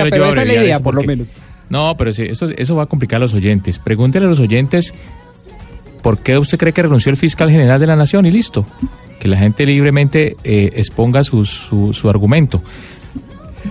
sí, 0.04 0.10
pero 0.10 0.30
esa 0.30 0.42
es 0.42 0.48
la 0.48 0.54
idea, 0.54 0.80
por 0.80 0.94
lo 0.94 1.02
menos. 1.02 1.28
No, 1.70 1.96
pero 1.96 2.12
sí, 2.12 2.24
eso, 2.28 2.46
eso 2.56 2.74
va 2.76 2.82
a 2.82 2.86
complicar 2.86 3.16
a 3.16 3.20
los 3.20 3.32
oyentes. 3.34 3.78
Pregúntele 3.78 4.26
a 4.26 4.28
los 4.28 4.40
oyentes 4.40 4.92
por 6.02 6.20
qué 6.20 6.36
usted 6.36 6.58
cree 6.58 6.72
que 6.72 6.82
renunció 6.82 7.10
el 7.10 7.16
fiscal 7.16 7.50
general 7.50 7.80
de 7.80 7.86
la 7.86 7.96
nación 7.96 8.26
y 8.26 8.30
listo. 8.30 8.66
Que 9.18 9.28
la 9.28 9.36
gente 9.36 9.64
libremente 9.66 10.36
eh, 10.44 10.70
exponga 10.74 11.22
su, 11.24 11.44
su, 11.44 11.92
su 11.94 12.08
argumento. 12.10 12.62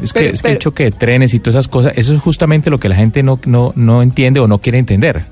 Es, 0.03 0.13
que, 0.13 0.19
Pero- 0.21 0.33
es 0.33 0.41
que 0.43 0.51
el 0.51 0.59
choque 0.59 0.83
de 0.85 0.91
trenes 0.91 1.33
y 1.33 1.39
todas 1.39 1.55
esas 1.55 1.67
cosas, 1.67 1.93
eso 1.97 2.13
es 2.15 2.21
justamente 2.21 2.69
lo 2.69 2.79
que 2.79 2.87
la 2.89 2.95
gente 2.95 3.21
no, 3.23 3.39
no, 3.45 3.73
no 3.75 4.01
entiende 4.03 4.39
o 4.39 4.47
no 4.47 4.59
quiere 4.59 4.77
entender. 4.77 5.25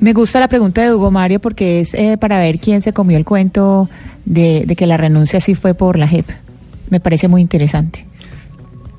Me 0.00 0.12
gusta 0.12 0.40
la 0.40 0.48
pregunta 0.48 0.82
de 0.82 0.92
Hugo 0.92 1.12
Mario 1.12 1.38
porque 1.38 1.80
es 1.80 1.94
eh, 1.94 2.16
para 2.18 2.38
ver 2.40 2.58
quién 2.58 2.82
se 2.82 2.92
comió 2.92 3.16
el 3.16 3.24
cuento 3.24 3.88
de, 4.24 4.64
de 4.66 4.74
que 4.76 4.86
la 4.88 4.96
renuncia 4.96 5.40
sí 5.40 5.54
fue 5.54 5.74
por 5.74 5.96
la 5.96 6.08
JEP. 6.08 6.26
Me 6.90 6.98
parece 6.98 7.28
muy 7.28 7.40
interesante. 7.40 8.04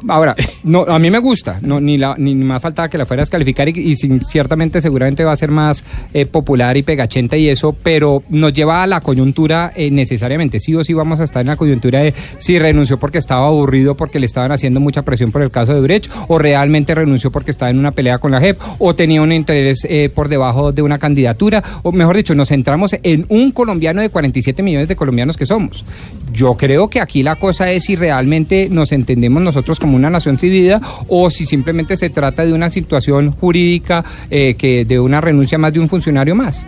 Ahora, 0.08 0.36
no, 0.64 0.82
a 0.82 1.00
mí 1.00 1.10
me 1.10 1.20
gusta, 1.20 1.60
no, 1.62 1.80
ni, 1.80 1.98
la, 1.98 2.16
ni 2.18 2.36
más 2.36 2.62
faltaba 2.62 2.90
que 2.90 2.98
la 2.98 3.06
fueras 3.06 3.30
calificar 3.30 3.70
y, 3.70 3.72
y 3.92 3.96
sin- 3.96 4.22
ciertamente 4.22 4.82
seguramente 4.82 5.24
va 5.24 5.32
a 5.32 5.36
ser 5.36 5.52
más 5.52 5.84
eh, 6.14 6.26
popular 6.26 6.76
y 6.78 6.84
pegachenta 6.84 7.38
y 7.38 7.50
eso, 7.50 7.74
pero 7.84 8.24
nos 8.30 8.54
lleva 8.54 8.84
a 8.84 8.88
la 8.88 9.02
coyuntura 9.02 9.72
eh, 9.76 9.90
necesariamente. 9.92 10.60
Sí 10.60 10.76
o 10.76 10.84
sí 10.84 10.94
vamos 10.94 11.20
a 11.20 11.24
estar 11.24 11.42
en 11.42 11.48
la 11.48 11.56
coyuntura 11.56 12.00
de 12.00 12.14
si 12.38 12.60
renunció 12.60 12.98
porque 13.00 13.18
estaba 13.18 13.48
aburrido, 13.48 13.96
porque 13.96 14.20
le 14.20 14.26
estaban 14.26 14.52
haciendo 14.52 14.80
mucha 14.80 15.04
presión 15.04 15.32
por 15.32 15.42
el 15.42 15.52
caso 15.52 15.74
de 15.74 15.82
Brecht, 15.82 16.12
o 16.28 16.38
realmente 16.38 16.94
renunció 16.96 17.32
porque 17.32 17.52
estaba 17.52 17.70
en 17.72 17.80
una 17.80 17.92
pelea 17.92 18.18
con 18.18 18.32
la 18.32 18.40
JEP, 18.40 18.60
o 18.80 18.96
tenía 18.96 19.22
un 19.22 19.32
interés 19.32 19.86
eh, 19.90 20.10
por 20.14 20.28
debajo 20.30 20.72
de 20.72 20.82
una 20.82 20.98
candidatura, 21.00 21.64
o 21.84 21.92
mejor 21.92 22.18
dicho, 22.18 22.36
nos 22.36 22.50
centramos 22.50 22.96
en 23.04 23.26
un 23.30 23.52
colombiano 23.52 24.02
de 24.02 24.10
47 24.10 24.62
millones 24.64 24.88
de 24.88 24.96
colombianos 24.96 25.38
que 25.38 25.46
somos. 25.46 25.86
Yo 26.32 26.54
creo 26.54 26.88
que 26.88 27.02
aquí 27.02 27.22
la 27.22 27.36
cosa 27.36 27.70
es 27.72 27.86
si 27.86 27.96
realmente 27.96 28.68
nos 28.70 28.92
entendemos 28.92 29.42
nosotros 29.42 29.80
como 29.80 29.96
una 29.96 30.10
nación 30.10 30.38
dividida 30.38 30.82
o 31.08 31.30
si 31.30 31.46
simplemente 31.46 31.98
se 31.98 32.10
trata 32.10 32.46
de 32.46 32.54
una 32.54 32.70
situación 32.70 33.32
jurídica 33.32 34.04
eh, 34.32 34.56
que 34.56 34.86
de 34.86 35.00
una 35.00 35.22
renuncia 35.22 35.58
más 35.58 35.74
de 35.74 35.80
un 35.80 35.90
funcionario 35.90 36.36
más. 36.36 36.66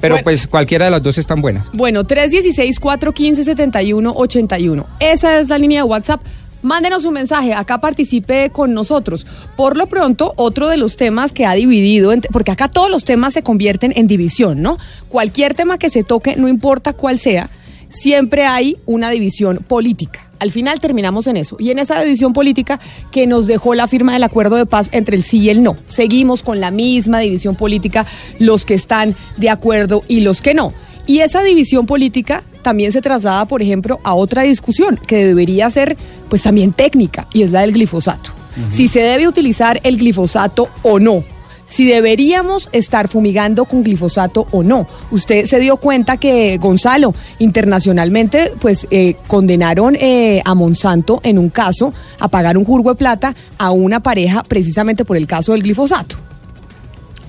Pero 0.00 0.14
Bueno. 0.14 0.24
pues 0.24 0.46
cualquiera 0.46 0.84
de 0.84 0.92
las 0.92 1.02
dos 1.02 1.18
están 1.18 1.40
buenas. 1.40 1.68
Bueno, 1.72 2.04
316-415-7181. 2.04 4.86
Esa 5.00 5.40
es 5.40 5.48
la 5.48 5.58
línea 5.58 5.80
de 5.80 5.84
WhatsApp. 5.88 6.20
Mándenos 6.60 7.04
un 7.04 7.14
mensaje, 7.14 7.54
acá 7.54 7.80
participe 7.80 8.50
con 8.50 8.72
nosotros. 8.72 9.26
Por 9.56 9.76
lo 9.76 9.86
pronto, 9.86 10.32
otro 10.36 10.66
de 10.68 10.76
los 10.76 10.96
temas 10.96 11.32
que 11.32 11.46
ha 11.46 11.54
dividido, 11.54 12.12
porque 12.32 12.50
acá 12.50 12.66
todos 12.68 12.90
los 12.90 13.04
temas 13.04 13.34
se 13.34 13.44
convierten 13.44 13.92
en 13.94 14.08
división, 14.08 14.60
¿no? 14.60 14.76
Cualquier 15.08 15.54
tema 15.54 15.78
que 15.78 15.88
se 15.88 16.02
toque, 16.02 16.34
no 16.34 16.48
importa 16.48 16.94
cuál 16.94 17.20
sea, 17.20 17.48
siempre 17.90 18.44
hay 18.44 18.76
una 18.86 19.10
división 19.10 19.58
política. 19.66 20.28
Al 20.38 20.52
final 20.52 20.80
terminamos 20.80 21.26
en 21.26 21.36
eso. 21.36 21.56
Y 21.58 21.70
en 21.70 21.78
esa 21.78 22.00
división 22.02 22.32
política 22.32 22.78
que 23.10 23.26
nos 23.26 23.46
dejó 23.46 23.74
la 23.74 23.88
firma 23.88 24.12
del 24.12 24.22
acuerdo 24.22 24.56
de 24.56 24.66
paz 24.66 24.88
entre 24.92 25.16
el 25.16 25.24
sí 25.24 25.38
y 25.38 25.50
el 25.50 25.62
no. 25.62 25.76
Seguimos 25.88 26.42
con 26.42 26.60
la 26.60 26.70
misma 26.70 27.18
división 27.18 27.56
política, 27.56 28.06
los 28.38 28.64
que 28.64 28.74
están 28.74 29.16
de 29.36 29.50
acuerdo 29.50 30.04
y 30.06 30.20
los 30.20 30.40
que 30.40 30.54
no. 30.54 30.72
Y 31.06 31.20
esa 31.20 31.42
división 31.42 31.86
política 31.86 32.44
también 32.62 32.92
se 32.92 33.00
traslada, 33.00 33.46
por 33.46 33.62
ejemplo, 33.62 33.98
a 34.04 34.14
otra 34.14 34.42
discusión 34.42 35.00
que 35.06 35.24
debería 35.24 35.70
ser, 35.70 35.96
pues 36.28 36.42
también 36.42 36.72
técnica, 36.72 37.26
y 37.32 37.42
es 37.42 37.50
la 37.50 37.62
del 37.62 37.72
glifosato. 37.72 38.30
Si 38.70 38.88
se 38.88 39.00
debe 39.00 39.28
utilizar 39.28 39.80
el 39.84 39.96
glifosato 39.96 40.68
o 40.82 40.98
no. 40.98 41.24
Si 41.68 41.86
deberíamos 41.86 42.68
estar 42.72 43.08
fumigando 43.08 43.64
con 43.64 43.82
glifosato 43.82 44.46
o 44.50 44.62
no. 44.62 44.86
Usted 45.10 45.46
se 45.46 45.60
dio 45.60 45.76
cuenta 45.76 46.16
que, 46.16 46.56
Gonzalo, 46.58 47.14
internacionalmente, 47.38 48.52
pues 48.60 48.86
eh, 48.90 49.16
condenaron 49.26 49.96
eh, 49.96 50.42
a 50.44 50.54
Monsanto 50.54 51.20
en 51.22 51.38
un 51.38 51.50
caso 51.50 51.92
a 52.18 52.28
pagar 52.28 52.56
un 52.56 52.64
jurgo 52.64 52.90
de 52.90 52.96
plata 52.96 53.34
a 53.58 53.70
una 53.70 54.00
pareja 54.00 54.42
precisamente 54.42 55.04
por 55.04 55.16
el 55.16 55.26
caso 55.26 55.52
del 55.52 55.62
glifosato. 55.62 56.27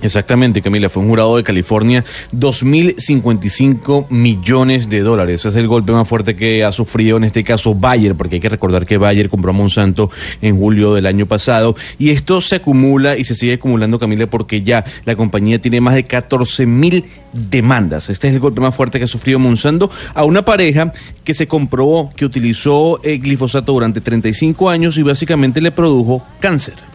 Exactamente, 0.02 0.62
Camila, 0.62 0.88
fue 0.88 1.02
un 1.02 1.10
jurado 1.10 1.36
de 1.36 1.44
California, 1.44 2.04
2.055 2.32 4.08
millones 4.08 4.88
de 4.88 5.00
dólares. 5.00 5.40
Ese 5.40 5.48
es 5.48 5.56
el 5.56 5.68
golpe 5.68 5.92
más 5.92 6.08
fuerte 6.08 6.34
que 6.36 6.64
ha 6.64 6.72
sufrido 6.72 7.18
en 7.18 7.24
este 7.24 7.44
caso 7.44 7.74
Bayer, 7.74 8.14
porque 8.14 8.36
hay 8.36 8.40
que 8.40 8.48
recordar 8.48 8.86
que 8.86 8.96
Bayer 8.96 9.28
compró 9.28 9.50
a 9.50 9.54
Monsanto 9.54 10.10
en 10.40 10.56
julio 10.56 10.94
del 10.94 11.06
año 11.06 11.26
pasado. 11.26 11.76
Y 11.98 12.10
esto 12.10 12.40
se 12.40 12.56
acumula 12.56 13.18
y 13.18 13.24
se 13.24 13.34
sigue 13.34 13.54
acumulando, 13.54 13.98
Camila, 13.98 14.26
porque 14.26 14.62
ya 14.62 14.84
la 15.04 15.16
compañía 15.16 15.58
tiene 15.58 15.80
más 15.80 15.94
de 15.94 16.04
14 16.04 16.66
mil 16.66 17.04
demandas. 17.32 18.08
Este 18.08 18.28
es 18.28 18.34
el 18.34 18.40
golpe 18.40 18.60
más 18.60 18.74
fuerte 18.74 18.98
que 18.98 19.04
ha 19.04 19.08
sufrido 19.08 19.38
Monsanto 19.38 19.90
a 20.14 20.24
una 20.24 20.44
pareja 20.44 20.92
que 21.24 21.34
se 21.34 21.46
comprobó 21.46 22.10
que 22.16 22.24
utilizó 22.24 23.02
el 23.02 23.20
glifosato 23.20 23.72
durante 23.72 24.00
35 24.00 24.70
años 24.70 24.96
y 24.96 25.02
básicamente 25.02 25.60
le 25.60 25.70
produjo 25.70 26.26
cáncer. 26.40 26.89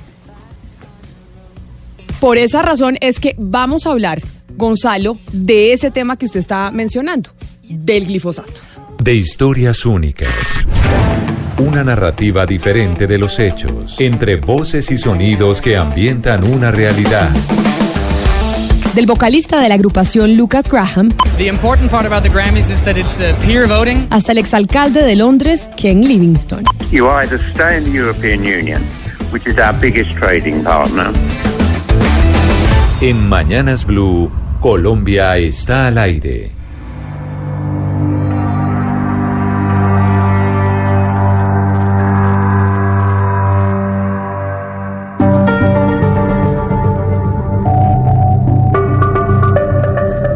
Por 2.20 2.38
esa 2.38 2.62
razón 2.62 2.98
es 3.02 3.20
que 3.20 3.36
vamos 3.38 3.86
a 3.86 3.92
hablar, 3.92 4.22
Gonzalo, 4.56 5.18
de 5.32 5.74
ese 5.74 5.92
tema 5.92 6.18
que 6.18 6.26
usted 6.26 6.40
está 6.40 6.72
mencionando, 6.72 7.30
del 7.68 8.06
glifosato. 8.06 8.62
De 9.02 9.14
historias 9.14 9.86
únicas. 9.86 10.30
Una 11.58 11.84
narrativa 11.84 12.46
diferente 12.46 13.06
de 13.08 13.18
los 13.18 13.40
hechos, 13.40 13.96
entre 14.00 14.38
voces 14.38 14.90
y 14.92 14.98
sonidos 14.98 15.62
que 15.62 15.78
ambientan 15.78 16.44
una 16.50 16.72
realidad. 16.72 17.30
Del 18.94 19.06
vocalista 19.06 19.60
de 19.60 19.68
la 19.68 19.76
agrupación 19.76 20.38
Lucas 20.38 20.70
Graham 20.70 21.12
The 21.38 21.48
important 21.48 21.92
part 21.92 22.06
about 22.06 22.24
the 22.24 22.30
Grammys 22.30 22.70
is 22.70 22.82
that 22.84 22.96
it's 22.96 23.20
uh, 23.20 23.36
peer 23.46 23.68
voting. 23.68 24.08
hasta 24.10 24.32
el 24.32 24.38
exalcalde 24.38 25.04
de 25.04 25.16
Londres, 25.18 25.68
Ken 25.76 26.02
Livingstone. 26.02 26.64
You 26.92 27.10
either 27.10 27.38
stay 27.54 27.78
in 27.78 27.84
the 27.84 27.92
European 27.92 28.42
Union, 28.46 28.82
which 29.34 29.46
is 29.48 29.58
our 29.58 29.74
biggest 29.82 30.12
trading 30.16 30.64
partner, 30.64 31.12
En 33.02 33.28
Mañanas 33.28 33.86
Blue, 33.86 34.32
Colombia 34.62 35.38
está 35.38 35.88
al 35.88 35.98
aire. 35.98 36.50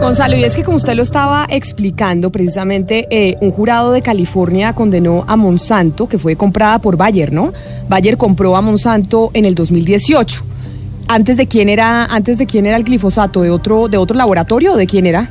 Gonzalo, 0.02 0.36
y 0.36 0.44
es 0.44 0.54
que 0.54 0.64
como 0.64 0.76
usted 0.76 0.96
lo 0.96 1.04
estaba 1.04 1.48
explicando, 1.50 2.30
precisamente 2.30 3.08
eh, 3.10 3.38
un 3.40 3.52
jurado 3.52 3.94
de 3.94 4.02
California 4.02 4.74
condenó 4.74 5.24
a 5.28 5.38
Monsanto, 5.38 6.10
que 6.10 6.20
fue 6.20 6.36
comprada 6.36 6.80
por 6.80 6.98
Bayer, 6.98 7.32
¿no? 7.32 7.54
Bayer 7.88 8.18
compró 8.18 8.58
a 8.58 8.62
Monsanto 8.62 9.32
en 9.34 9.46
el 9.46 9.56
2018. 9.56 10.59
Antes 11.12 11.38
de 11.38 11.48
quién 11.48 11.70
era, 11.70 12.06
antes 12.06 12.38
de 12.38 12.46
quién 12.46 12.68
era 12.68 12.78
el 12.78 12.84
glifosato, 12.84 13.42
de 13.42 13.50
otro, 13.50 13.88
de 13.88 13.98
otro 13.98 14.16
laboratorio 14.16 14.74
o 14.74 14.78
de 14.78 14.86
quién 14.86 15.08
era? 15.08 15.28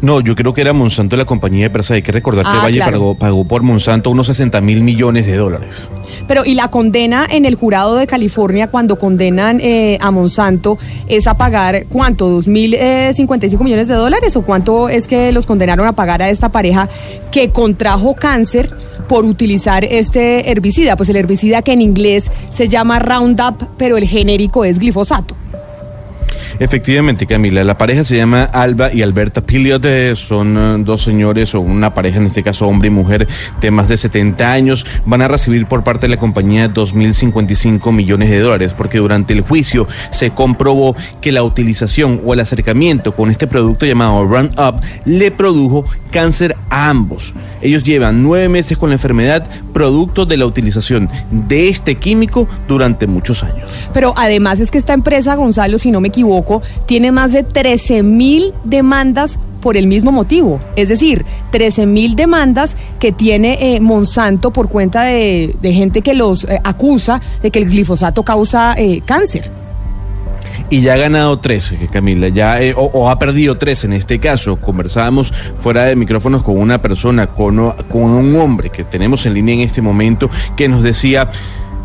No, 0.00 0.20
yo 0.20 0.36
creo 0.36 0.54
que 0.54 0.60
era 0.60 0.72
Monsanto 0.72 1.16
la 1.16 1.24
compañía 1.24 1.64
de 1.64 1.70
presa. 1.70 1.94
Hay 1.94 2.02
que 2.02 2.12
recordar 2.12 2.44
que 2.44 2.50
Ah, 2.52 2.68
claro. 2.70 2.92
pagó, 2.92 3.14
pagó 3.16 3.44
por 3.46 3.62
Monsanto 3.62 4.10
unos 4.10 4.28
60 4.28 4.60
mil 4.60 4.82
millones 4.82 5.26
de 5.26 5.36
dólares. 5.36 5.88
Pero 6.28 6.44
y 6.44 6.54
la 6.54 6.68
condena 6.70 7.26
en 7.28 7.44
el 7.44 7.56
jurado 7.56 7.96
de 7.96 8.06
California 8.06 8.68
cuando 8.68 8.96
condenan 8.96 9.58
eh, 9.60 9.98
a 10.00 10.10
Monsanto 10.10 10.78
es 11.08 11.26
a 11.26 11.36
pagar 11.36 11.86
cuánto, 11.88 12.28
dos 12.28 12.46
mil 12.46 12.74
eh, 12.74 13.12
cincuenta 13.14 13.46
y 13.46 13.50
cinco 13.50 13.64
millones 13.64 13.88
de 13.88 13.94
dólares 13.94 14.36
o 14.36 14.42
cuánto 14.42 14.88
es 14.88 15.08
que 15.08 15.32
los 15.32 15.46
condenaron 15.46 15.86
a 15.86 15.92
pagar 15.94 16.22
a 16.22 16.28
esta 16.28 16.50
pareja 16.50 16.88
que 17.32 17.50
contrajo 17.50 18.14
cáncer 18.14 18.70
por 19.08 19.24
utilizar 19.24 19.84
este 19.84 20.50
herbicida, 20.50 20.94
pues 20.96 21.08
el 21.08 21.16
herbicida 21.16 21.62
que 21.62 21.72
en 21.72 21.80
inglés 21.80 22.30
se 22.52 22.68
llama 22.68 22.98
Roundup, 22.98 23.64
pero 23.78 23.96
el 23.96 24.06
genérico 24.06 24.64
es 24.64 24.78
glifosato. 24.78 25.34
Efectivamente, 26.58 27.26
Camila, 27.26 27.62
la 27.64 27.78
pareja 27.78 28.04
se 28.04 28.16
llama 28.16 28.42
Alba 28.42 28.92
y 28.92 29.02
Alberta 29.02 29.40
Piliot, 29.40 29.84
eh, 29.84 30.14
son 30.16 30.56
eh, 30.56 30.84
dos 30.84 31.02
señores 31.02 31.54
o 31.54 31.60
una 31.60 31.94
pareja, 31.94 32.18
en 32.18 32.26
este 32.26 32.42
caso 32.42 32.66
hombre 32.66 32.88
y 32.88 32.90
mujer, 32.90 33.28
de 33.60 33.70
más 33.70 33.88
de 33.88 33.96
70 33.96 34.52
años, 34.52 34.86
van 35.06 35.22
a 35.22 35.28
recibir 35.28 35.66
por 35.66 35.84
parte 35.84 36.06
de 36.06 36.14
la 36.14 36.16
compañía 36.16 36.70
2.055 36.70 37.92
millones 37.92 38.30
de 38.30 38.40
dólares, 38.40 38.74
porque 38.76 38.98
durante 38.98 39.32
el 39.32 39.42
juicio 39.42 39.86
se 40.10 40.30
comprobó 40.30 40.96
que 41.20 41.32
la 41.32 41.42
utilización 41.42 42.20
o 42.24 42.34
el 42.34 42.40
acercamiento 42.40 43.12
con 43.14 43.30
este 43.30 43.46
producto 43.46 43.86
llamado 43.86 44.24
Roundup 44.24 44.82
le 45.04 45.30
produjo 45.30 45.84
cáncer 46.10 46.56
a 46.70 46.88
ambos. 46.88 47.34
Ellos 47.60 47.82
llevan 47.82 48.22
nueve 48.22 48.48
meses 48.48 48.78
con 48.78 48.90
la 48.90 48.96
enfermedad, 48.96 49.46
producto 49.72 50.26
de 50.26 50.36
la 50.36 50.46
utilización 50.46 51.08
de 51.30 51.68
este 51.68 51.96
químico 51.96 52.48
durante 52.66 53.06
muchos 53.06 53.42
años. 53.42 53.90
Pero 53.92 54.14
además 54.16 54.60
es 54.60 54.70
que 54.70 54.78
esta 54.78 54.92
empresa, 54.92 55.34
Gonzalo, 55.34 55.78
si 55.78 55.90
no 55.90 56.00
me 56.00 56.08
equivoco, 56.08 56.17
tiene 56.86 57.12
más 57.12 57.32
de 57.32 57.42
13 57.42 58.02
mil 58.02 58.52
demandas 58.64 59.38
por 59.60 59.76
el 59.76 59.86
mismo 59.86 60.12
motivo. 60.12 60.60
Es 60.76 60.88
decir, 60.88 61.24
13 61.50 61.86
mil 61.86 62.16
demandas 62.16 62.76
que 62.98 63.12
tiene 63.12 63.58
eh, 63.60 63.80
Monsanto 63.80 64.50
por 64.50 64.68
cuenta 64.68 65.04
de, 65.04 65.54
gente 65.62 66.02
que 66.02 66.14
los 66.14 66.44
eh, 66.44 66.60
acusa 66.62 67.20
de 67.42 67.50
que 67.50 67.58
el 67.58 67.66
glifosato 67.66 68.22
causa 68.22 68.74
eh, 68.78 69.02
cáncer. 69.04 69.50
y 70.70 70.80
ya 70.80 70.94
ha 70.94 70.96
ganado 70.96 71.38
tres, 71.38 71.72
eh, 71.72 71.88
Camila, 71.90 72.28
ya 72.28 72.58
o, 72.76 73.08
ha 73.08 73.18
perdido 73.18 73.56
tres 73.56 73.84
en 73.84 73.92
este 73.92 74.18
caso. 74.18 74.56
Conversábamos 74.56 75.32
fuera 75.32 75.84
de 75.84 75.96
micrófonos 75.96 76.42
con 76.42 76.58
una 76.58 76.80
persona, 76.80 77.26
con, 77.28 77.72
con 77.90 78.02
un 78.02 78.36
hombre 78.36 78.70
que 78.70 78.84
tenemos 78.84 79.24
en 79.26 79.34
línea 79.34 79.54
en 79.54 79.60
este 79.60 79.82
momento, 79.82 80.30
que 80.56 80.68
nos 80.68 80.82
decía, 80.82 81.28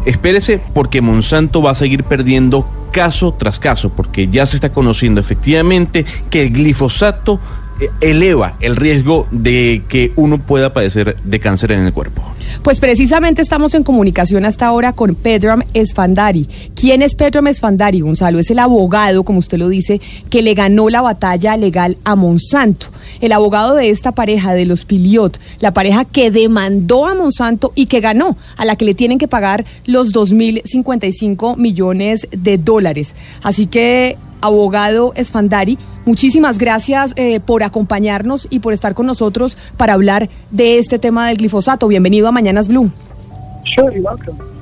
espérese 0.06 0.60
porque 0.74 1.02
Monsanto 1.02 1.62
va 1.62 1.72
a 1.72 1.76
seguir 1.76 2.04
perdiendo 2.04 2.68
caso 2.92 3.34
tras 3.34 3.60
caso, 3.60 3.90
porque 3.90 4.28
ya 4.28 4.46
se 4.46 4.56
está 4.56 4.72
conociendo 4.72 5.20
efectivamente 5.20 6.06
que 6.30 6.44
el 6.44 6.52
glifosato 6.52 7.40
eleva 8.02 8.56
el 8.60 8.76
riesgo 8.76 9.28
de 9.32 9.84
que 9.88 10.12
uno 10.16 10.40
pueda 10.40 10.74
padecer 10.74 11.18
de 11.24 11.40
cáncer 11.40 11.72
en 11.72 11.86
el 11.86 11.94
cuerpo. 11.94 12.22
Pues 12.62 12.80
precisamente 12.80 13.42
estamos 13.42 13.74
en 13.74 13.84
comunicación 13.84 14.46
hasta 14.46 14.68
ahora 14.68 14.94
con 14.94 15.16
Pedram 15.16 15.64
Esfandari. 15.74 16.48
¿Quién 16.76 17.02
es 17.02 17.16
Pedram 17.16 17.48
Esfandari, 17.48 18.02
Gonzalo? 18.02 18.40
Es 18.40 18.52
el 18.52 18.60
abogado, 18.60 19.24
como 19.24 19.40
usted 19.40 19.58
lo 19.58 19.70
dice, 19.70 20.02
que 20.30 20.42
le 20.42 20.54
ganó 20.54 20.90
la 20.90 21.02
batalla 21.02 21.58
legal 21.58 21.98
a 22.04 22.16
Monsanto. 22.16 22.88
El 23.22 23.32
abogado 23.32 23.76
de 23.76 23.90
esta 23.90 24.12
pareja, 24.12 24.54
de 24.54 24.66
los 24.66 24.86
Piliot, 24.86 25.40
la 25.60 25.74
pareja 25.74 26.06
que 26.06 26.32
demandó 26.32 27.08
a 27.08 27.16
Monsanto 27.16 27.72
y 27.76 27.88
que 27.88 28.00
ganó, 28.00 28.38
a 28.58 28.66
la 28.66 28.76
que 28.76 28.86
le 28.86 28.94
tienen 28.94 29.18
que 29.18 29.28
pagar 29.28 29.66
los 29.86 30.14
2.055 30.14 31.58
millones 31.58 32.28
de 32.32 32.58
dólares. 32.58 33.16
Así 33.42 33.68
que, 33.68 34.18
abogado 34.42 35.14
Esfandari, 35.16 35.78
muchísimas 36.06 36.58
gracias 36.58 37.14
eh, 37.16 37.40
por 37.40 37.64
acompañarnos 37.64 38.48
y 38.50 38.60
por 38.60 38.74
estar 38.74 38.94
con 38.94 39.06
nosotros 39.06 39.58
para 39.78 39.94
hablar 39.94 40.30
de 40.52 40.80
este 40.80 41.00
tema 41.00 41.28
del 41.28 41.38
glifosato. 41.38 41.88
Bienvenido 41.88 42.28
a 42.28 42.32
Mañanas 42.32 42.68
Blue. 42.68 42.92
Sure, 43.64 43.94
you're 43.94 44.02
welcome. 44.02 44.54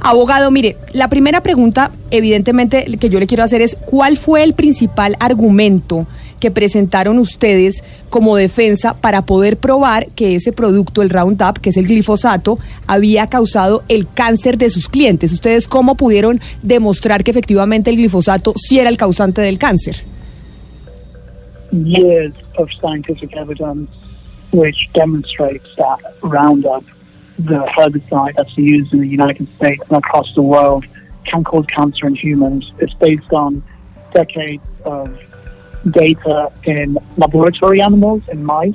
Abogado, 0.00 0.50
mire, 0.50 0.76
la 0.92 1.08
primera 1.08 1.42
pregunta, 1.42 1.90
evidentemente, 2.10 2.84
que 2.98 3.08
yo 3.08 3.18
le 3.18 3.26
quiero 3.26 3.42
hacer 3.42 3.62
es, 3.62 3.76
¿cuál 3.86 4.16
fue 4.16 4.42
el 4.42 4.54
principal 4.54 5.16
argumento 5.20 6.06
que 6.38 6.50
presentaron 6.50 7.18
ustedes 7.18 7.82
como 8.10 8.36
defensa 8.36 8.94
para 8.94 9.22
poder 9.22 9.56
probar 9.56 10.08
que 10.08 10.36
ese 10.36 10.52
producto, 10.52 11.02
el 11.02 11.10
Roundup, 11.10 11.58
que 11.60 11.70
es 11.70 11.76
el 11.76 11.86
glifosato, 11.86 12.58
había 12.86 13.26
causado 13.28 13.84
el 13.88 14.06
cáncer 14.06 14.58
de 14.58 14.70
sus 14.70 14.88
clientes? 14.88 15.32
¿Ustedes 15.32 15.66
cómo 15.66 15.94
pudieron 15.94 16.40
demostrar 16.62 17.24
que 17.24 17.30
efectivamente 17.30 17.90
el 17.90 17.96
glifosato 17.96 18.52
sí 18.56 18.78
era 18.78 18.90
el 18.90 18.98
causante 18.98 19.40
del 19.40 19.58
cáncer? 19.58 20.04
Years 21.72 22.32
of 22.58 22.68
scientific 22.80 23.36
evidence 23.36 23.90
which 24.52 24.88
demonstrates 24.94 25.66
that 25.78 25.98
Roundup, 26.22 26.84
the 27.38 27.68
herbicide 27.76 28.34
that's 28.36 28.56
used 28.56 28.92
in 28.92 29.00
the 29.00 29.08
United 29.08 29.48
States 29.56 29.82
and 29.88 29.98
across 29.98 30.26
the 30.34 30.42
world, 30.42 30.86
can 31.26 31.44
cause 31.44 31.66
cancer 31.66 32.06
in 32.06 32.14
humans. 32.14 32.70
It's 32.78 32.94
based 32.94 33.32
on 33.32 33.62
decades 34.14 34.62
of 34.84 35.18
data 35.90 36.52
in 36.64 36.96
laboratory 37.16 37.82
animals, 37.82 38.22
in 38.30 38.44
mice, 38.44 38.74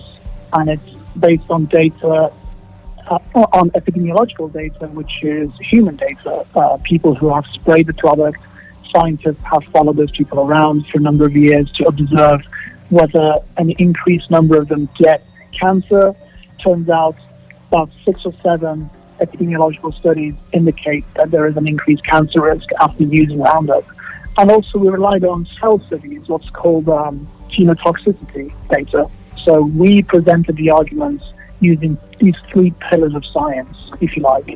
and 0.53 0.69
it's 0.69 0.89
based 1.19 1.49
on 1.49 1.65
data 1.65 2.31
uh, 3.09 3.19
on 3.33 3.69
epidemiological 3.71 4.51
data, 4.53 4.87
which 4.87 5.11
is 5.23 5.49
human 5.59 5.95
data. 5.95 6.45
Uh, 6.55 6.77
people 6.83 7.15
who 7.15 7.33
have 7.33 7.45
sprayed 7.53 7.87
the 7.87 7.93
product, 7.93 8.39
scientists 8.95 9.41
have 9.43 9.63
followed 9.73 9.97
those 9.97 10.11
people 10.11 10.39
around 10.39 10.85
for 10.91 10.99
a 10.99 11.01
number 11.01 11.25
of 11.25 11.35
years 11.35 11.69
to 11.77 11.85
observe 11.85 12.41
whether 12.91 13.39
an 13.57 13.71
increased 13.79 14.29
number 14.29 14.61
of 14.61 14.67
them 14.67 14.87
get 14.99 15.25
cancer. 15.59 16.13
Turns 16.63 16.89
out 16.89 17.15
about 17.69 17.89
six 18.05 18.21
or 18.25 18.33
seven 18.43 18.89
epidemiological 19.21 19.97
studies 19.99 20.33
indicate 20.51 21.05
that 21.15 21.31
there 21.31 21.47
is 21.47 21.55
an 21.55 21.67
increased 21.67 22.03
cancer 22.05 22.41
risk 22.41 22.67
after 22.79 23.03
using 23.03 23.39
Roundup. 23.39 23.85
And 24.37 24.51
also 24.51 24.77
we 24.77 24.89
relied 24.89 25.23
on 25.23 25.47
cell 25.59 25.81
studies, 25.87 26.21
what's 26.27 26.49
called 26.49 26.89
um, 26.89 27.27
genotoxicity 27.49 28.53
data. 28.69 29.09
So 29.45 29.61
we 29.61 30.03
presented 30.03 30.57
the 30.57 30.69
arguments 30.69 31.23
using 31.59 31.97
these 32.19 32.35
three 32.51 32.73
pillars 32.89 33.13
of 33.13 33.23
science, 33.33 33.77
if 34.01 34.15
you 34.17 34.23
like. 34.23 34.47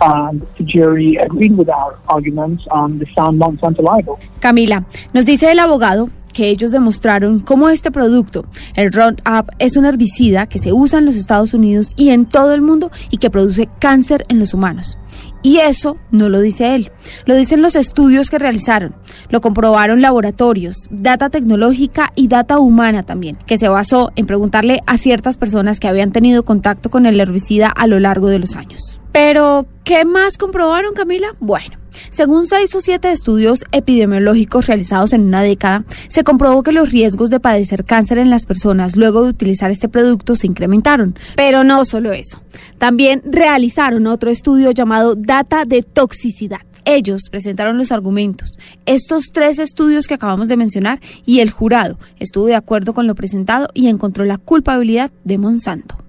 And 0.00 0.46
the 0.58 0.64
jury 0.64 1.16
agreed 1.16 1.56
with 1.56 1.68
our 1.68 1.98
arguments 2.08 2.64
and 2.70 3.00
they 3.00 3.10
found 3.16 3.40
Monsanto 3.40 3.82
liable. 3.82 4.20
Camila, 4.40 4.84
nos 5.12 5.24
dice 5.24 5.44
el 5.44 5.58
abogado 5.58 6.08
que 6.34 6.48
ellos 6.48 6.70
demostraron 6.70 7.38
cómo 7.40 7.70
este 7.70 7.90
producto, 7.90 8.44
el 8.76 8.92
Roundup, 8.92 9.48
es 9.58 9.76
un 9.78 9.86
herbicida 9.86 10.46
que 10.46 10.58
se 10.58 10.72
usa 10.72 10.98
en 10.98 11.06
los 11.06 11.16
Estados 11.16 11.54
Unidos 11.54 11.92
y 11.96 12.10
en 12.10 12.26
todo 12.26 12.52
el 12.52 12.60
mundo 12.60 12.90
y 13.10 13.16
que 13.16 13.30
produce 13.30 13.68
cáncer 13.78 14.24
en 14.28 14.38
los 14.38 14.52
humanos. 14.52 14.98
Y 15.42 15.58
eso 15.58 15.98
no 16.10 16.30
lo 16.30 16.40
dice 16.40 16.74
él, 16.74 16.90
lo 17.26 17.36
dicen 17.36 17.60
los 17.60 17.76
estudios 17.76 18.30
que 18.30 18.38
realizaron, 18.38 18.94
lo 19.28 19.42
comprobaron 19.42 20.00
laboratorios, 20.00 20.88
data 20.90 21.28
tecnológica 21.28 22.12
y 22.16 22.28
data 22.28 22.58
humana 22.58 23.02
también, 23.02 23.36
que 23.46 23.58
se 23.58 23.68
basó 23.68 24.10
en 24.16 24.26
preguntarle 24.26 24.80
a 24.86 24.96
ciertas 24.96 25.36
personas 25.36 25.80
que 25.80 25.88
habían 25.88 26.12
tenido 26.12 26.44
contacto 26.44 26.90
con 26.90 27.04
el 27.04 27.20
herbicida 27.20 27.68
a 27.68 27.86
lo 27.86 28.00
largo 28.00 28.28
de 28.28 28.38
los 28.38 28.56
años. 28.56 29.00
Pero, 29.12 29.66
¿qué 29.84 30.04
más 30.04 30.38
comprobaron, 30.38 30.94
Camila? 30.94 31.36
Bueno. 31.40 31.83
Según 32.10 32.46
seis 32.46 32.74
o 32.74 32.80
siete 32.80 33.10
estudios 33.12 33.64
epidemiológicos 33.72 34.66
realizados 34.66 35.12
en 35.12 35.22
una 35.22 35.42
década, 35.42 35.84
se 36.08 36.24
comprobó 36.24 36.62
que 36.62 36.72
los 36.72 36.90
riesgos 36.90 37.30
de 37.30 37.40
padecer 37.40 37.84
cáncer 37.84 38.18
en 38.18 38.30
las 38.30 38.46
personas 38.46 38.96
luego 38.96 39.22
de 39.22 39.30
utilizar 39.30 39.70
este 39.70 39.88
producto 39.88 40.36
se 40.36 40.46
incrementaron. 40.46 41.16
Pero 41.36 41.64
no 41.64 41.84
solo 41.84 42.12
eso. 42.12 42.42
También 42.78 43.22
realizaron 43.24 44.06
otro 44.06 44.30
estudio 44.30 44.70
llamado 44.70 45.14
Data 45.14 45.64
de 45.64 45.82
Toxicidad. 45.82 46.60
Ellos 46.84 47.28
presentaron 47.30 47.78
los 47.78 47.92
argumentos, 47.92 48.52
estos 48.84 49.30
tres 49.32 49.58
estudios 49.58 50.06
que 50.06 50.14
acabamos 50.14 50.48
de 50.48 50.58
mencionar, 50.58 51.00
y 51.24 51.40
el 51.40 51.50
jurado 51.50 51.98
estuvo 52.18 52.44
de 52.44 52.54
acuerdo 52.54 52.92
con 52.92 53.06
lo 53.06 53.14
presentado 53.14 53.68
y 53.72 53.88
encontró 53.88 54.24
la 54.24 54.36
culpabilidad 54.36 55.10
de 55.24 55.38
Monsanto. 55.38 56.03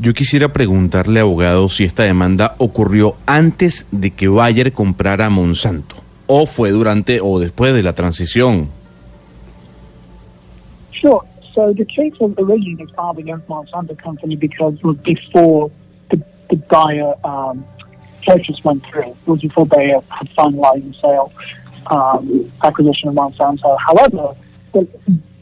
Yo 0.00 0.14
quisiera 0.14 0.52
preguntarle, 0.52 1.18
abogado, 1.18 1.68
si 1.68 1.82
esta 1.82 2.04
demanda 2.04 2.54
ocurrió 2.58 3.16
antes 3.26 3.84
de 3.90 4.12
que 4.12 4.28
Bayer 4.28 4.72
comprara 4.72 5.28
Monsanto, 5.28 5.96
o 6.28 6.46
fue 6.46 6.70
durante 6.70 7.20
o 7.20 7.40
después 7.40 7.74
de 7.74 7.82
la 7.82 7.94
transición. 7.94 8.68
Sure. 10.92 11.26
So 11.52 11.72
the 11.74 11.84
case 11.84 12.14
was 12.20 12.32
originally 12.38 12.86
filed 12.94 13.18
against 13.18 13.48
Monsanto 13.48 13.96
Company 14.00 14.36
because 14.36 14.74
it 14.74 14.84
was 14.84 14.96
before 14.98 15.70
the, 16.10 16.22
the 16.48 16.56
Bayer 16.70 17.14
um, 17.24 17.64
purchase 18.24 18.56
went 18.62 18.84
through. 18.86 19.10
It 19.10 19.26
was 19.26 19.40
before 19.40 19.66
Bayer 19.66 20.00
had 20.08 20.28
finalized 20.38 20.86
the 20.86 20.94
sale 21.02 21.32
um, 21.90 22.52
acquisition 22.62 23.08
of 23.08 23.16
Monsanto. 23.16 23.76
However, 23.84 24.36
the, 24.72 24.88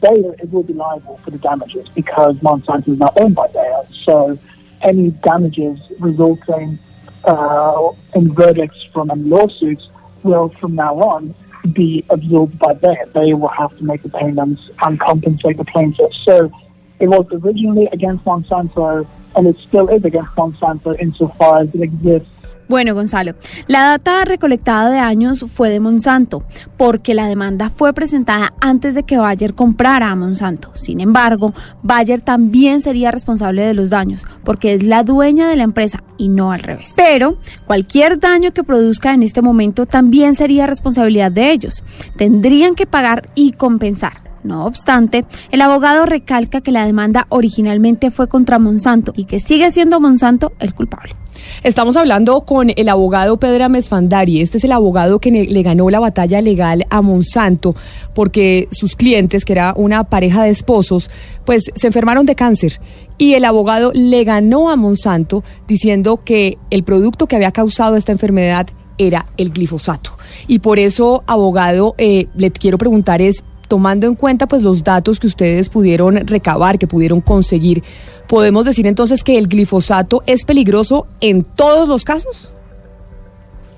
Bayer 0.01 0.35
will 0.51 0.63
be 0.63 0.73
liable 0.73 1.19
for 1.23 1.31
the 1.31 1.37
damages 1.39 1.87
because 1.95 2.35
Monsanto 2.37 2.93
is 2.93 2.99
not 2.99 3.19
owned 3.19 3.35
by 3.35 3.47
Bayer. 3.47 3.87
So 4.05 4.37
any 4.81 5.11
damages 5.11 5.79
resulting 5.99 6.79
uh, 7.23 7.89
in 8.13 8.33
verdicts 8.35 8.77
from 8.93 9.09
any 9.11 9.23
lawsuits 9.23 9.87
will 10.23 10.53
from 10.59 10.75
now 10.75 10.95
on 10.95 11.35
be 11.73 12.05
absorbed 12.09 12.59
by 12.59 12.73
Bayer. 12.73 13.09
They 13.13 13.33
will 13.33 13.49
have 13.49 13.75
to 13.77 13.83
make 13.83 14.03
the 14.03 14.09
payments 14.09 14.61
and 14.81 14.99
compensate 14.99 15.57
the 15.57 15.65
plaintiffs. 15.65 16.17
So 16.25 16.51
it 16.99 17.07
was 17.07 17.25
originally 17.31 17.87
against 17.91 18.23
Monsanto 18.25 19.07
and 19.35 19.47
it 19.47 19.55
still 19.67 19.87
is 19.89 20.03
against 20.03 20.31
Monsanto 20.35 20.99
insofar 20.99 21.61
as 21.61 21.69
it 21.73 21.81
exists 21.81 22.29
Bueno, 22.69 22.93
Gonzalo, 22.93 23.35
la 23.67 23.83
data 23.83 24.25
recolectada 24.25 24.89
de 24.89 24.99
años 24.99 25.45
fue 25.47 25.69
de 25.69 25.79
Monsanto, 25.79 26.43
porque 26.75 27.13
la 27.13 27.27
demanda 27.27 27.69
fue 27.69 27.93
presentada 27.93 28.53
antes 28.59 28.93
de 28.93 29.03
que 29.03 29.17
Bayer 29.17 29.53
comprara 29.53 30.09
a 30.09 30.15
Monsanto. 30.15 30.71
Sin 30.75 30.99
embargo, 30.99 31.53
Bayer 31.81 32.19
también 32.19 32.81
sería 32.81 33.11
responsable 33.11 33.65
de 33.65 33.73
los 33.73 33.89
daños, 33.89 34.25
porque 34.43 34.73
es 34.73 34.83
la 34.83 35.03
dueña 35.03 35.47
de 35.47 35.55
la 35.55 35.63
empresa 35.63 36.03
y 36.17 36.27
no 36.27 36.51
al 36.51 36.59
revés. 36.59 36.93
Pero 36.95 37.37
cualquier 37.65 38.19
daño 38.19 38.51
que 38.51 38.65
produzca 38.65 39.13
en 39.13 39.23
este 39.23 39.41
momento 39.41 39.85
también 39.85 40.35
sería 40.35 40.67
responsabilidad 40.67 41.31
de 41.31 41.51
ellos. 41.51 41.83
Tendrían 42.17 42.75
que 42.75 42.85
pagar 42.85 43.29
y 43.33 43.53
compensar. 43.53 44.27
No 44.47 44.65
obstante, 44.65 45.25
el 45.51 45.61
abogado 45.61 46.05
recalca 46.05 46.61
que 46.61 46.71
la 46.71 46.85
demanda 46.85 47.27
originalmente 47.27 48.11
fue 48.11 48.29
contra 48.29 48.59
Monsanto 48.59 49.11
y 49.17 49.25
que 49.25 49.41
sigue 49.41 49.69
siendo 49.71 49.99
Monsanto 49.99 50.53
el 50.59 50.73
culpable. 50.73 51.15
Estamos 51.63 51.97
hablando 51.97 52.41
con 52.41 52.71
el 52.73 52.87
abogado 52.87 53.37
Pedro 53.37 53.67
Mesfandari. 53.67 54.41
Este 54.41 54.57
es 54.57 54.63
el 54.63 54.71
abogado 54.71 55.19
que 55.19 55.31
le 55.31 55.63
ganó 55.63 55.89
la 55.89 55.99
batalla 55.99 56.41
legal 56.41 56.85
a 56.89 57.01
Monsanto 57.01 57.75
porque 58.15 58.69
sus 58.71 58.95
clientes, 58.95 59.43
que 59.43 59.51
era 59.51 59.73
una 59.75 60.05
pareja 60.05 60.43
de 60.43 60.51
esposos, 60.51 61.09
pues 61.45 61.65
se 61.75 61.87
enfermaron 61.87 62.25
de 62.25 62.35
cáncer. 62.35 62.79
Y 63.17 63.33
el 63.33 63.43
abogado 63.43 63.91
le 63.93 64.23
ganó 64.23 64.69
a 64.69 64.77
Monsanto 64.77 65.43
diciendo 65.67 66.21
que 66.23 66.57
el 66.69 66.83
producto 66.83 67.27
que 67.27 67.35
había 67.35 67.51
causado 67.51 67.97
esta 67.97 68.13
enfermedad 68.13 68.67
era 68.97 69.27
el 69.35 69.51
glifosato. 69.51 70.11
Y 70.47 70.59
por 70.59 70.79
eso, 70.79 71.23
abogado, 71.27 71.95
eh, 71.97 72.27
le 72.35 72.51
quiero 72.51 72.77
preguntar 72.77 73.21
es, 73.21 73.43
tomando 73.67 74.07
en 74.07 74.15
cuenta 74.15 74.47
pues 74.47 74.61
los 74.61 74.83
datos 74.83 75.19
que 75.19 75.27
ustedes 75.27 75.69
pudieron 75.69 76.15
recabar, 76.27 76.77
que 76.77 76.87
pudieron 76.87 77.21
conseguir, 77.21 77.83
¿podemos 78.27 78.65
decir 78.65 78.87
entonces 78.87 79.23
que 79.23 79.37
el 79.37 79.47
glifosato 79.47 80.23
es 80.25 80.45
peligroso 80.45 81.07
en 81.21 81.43
todos 81.43 81.87
los 81.87 82.03
casos? 82.03 82.53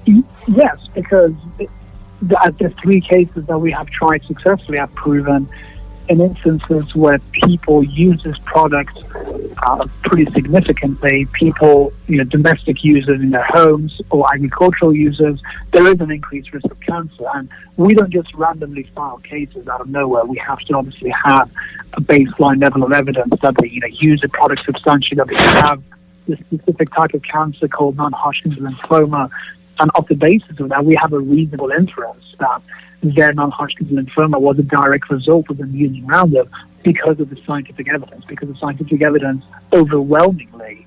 Yes, 0.05 0.79
because 0.95 1.33
the, 1.57 1.67
the 2.57 2.73
three 2.81 3.01
cases 3.01 3.45
that 3.47 3.59
we 3.59 3.71
have 3.71 3.87
tried 3.87 4.21
successfully 4.27 4.79
have 4.79 4.93
proven 4.95 5.47
in 6.09 6.19
instances 6.19 6.83
where 6.95 7.19
people 7.31 7.83
use 7.83 8.21
this 8.23 8.35
product 8.45 8.97
uh, 9.63 9.85
pretty 10.03 10.25
significantly, 10.33 11.27
people, 11.33 11.93
you 12.07 12.17
know, 12.17 12.23
domestic 12.23 12.83
users 12.83 13.21
in 13.21 13.29
their 13.29 13.45
homes 13.45 14.01
or 14.09 14.25
agricultural 14.33 14.93
users, 14.93 15.39
there 15.71 15.87
is 15.87 15.99
an 16.01 16.09
increased 16.09 16.51
risk 16.51 16.65
of 16.65 16.79
cancer. 16.81 17.25
And 17.35 17.47
we 17.77 17.93
don't 17.93 18.11
just 18.11 18.33
randomly 18.33 18.89
file 18.95 19.19
cases 19.19 19.67
out 19.67 19.81
of 19.81 19.87
nowhere. 19.87 20.25
We 20.25 20.41
have 20.45 20.59
to 20.59 20.73
obviously 20.73 21.13
have 21.23 21.49
a 21.93 22.01
baseline 22.01 22.59
level 22.61 22.83
of 22.83 22.91
evidence 22.91 23.33
that 23.43 23.55
they, 23.61 23.69
you 23.69 23.79
know, 23.79 23.87
use 23.99 24.21
the 24.21 24.29
product 24.29 24.61
substantially, 24.65 25.17
that 25.17 25.27
they 25.27 25.43
have 25.43 25.83
this 26.27 26.39
specific 26.39 26.91
type 26.93 27.13
of 27.13 27.21
cancer 27.21 27.67
called 27.67 27.97
non-Hodgkin's 27.97 28.55
lymphoma. 28.55 29.29
And 29.79 29.89
off 29.95 30.07
the 30.07 30.15
basis 30.15 30.59
of 30.59 30.69
that, 30.69 30.85
we 30.85 30.95
have 31.01 31.13
a 31.13 31.19
reasonable 31.19 31.71
inference 31.71 32.23
that 32.39 32.61
their 33.01 33.33
non-Hodgkin's 33.33 33.91
lymphoma 33.91 34.39
was 34.39 34.59
a 34.59 34.63
direct 34.63 35.09
result 35.09 35.49
of 35.49 35.57
them 35.57 35.73
using 35.73 36.05
Roundup 36.05 36.49
because 36.83 37.19
of 37.19 37.29
the 37.29 37.37
scientific 37.45 37.87
evidence, 37.87 38.25
because 38.27 38.49
the 38.49 38.57
scientific 38.59 39.01
evidence 39.01 39.43
overwhelmingly 39.73 40.85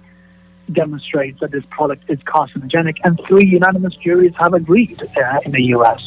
demonstrates 0.72 1.40
that 1.40 1.50
this 1.50 1.64
product 1.70 2.04
is 2.08 2.18
carcinogenic, 2.20 2.96
and 3.04 3.20
three 3.26 3.46
unanimous 3.46 3.94
juries 3.96 4.32
have 4.38 4.54
agreed 4.54 5.00
uh, 5.16 5.38
in 5.44 5.52
the 5.52 5.62
U.S. 5.64 6.00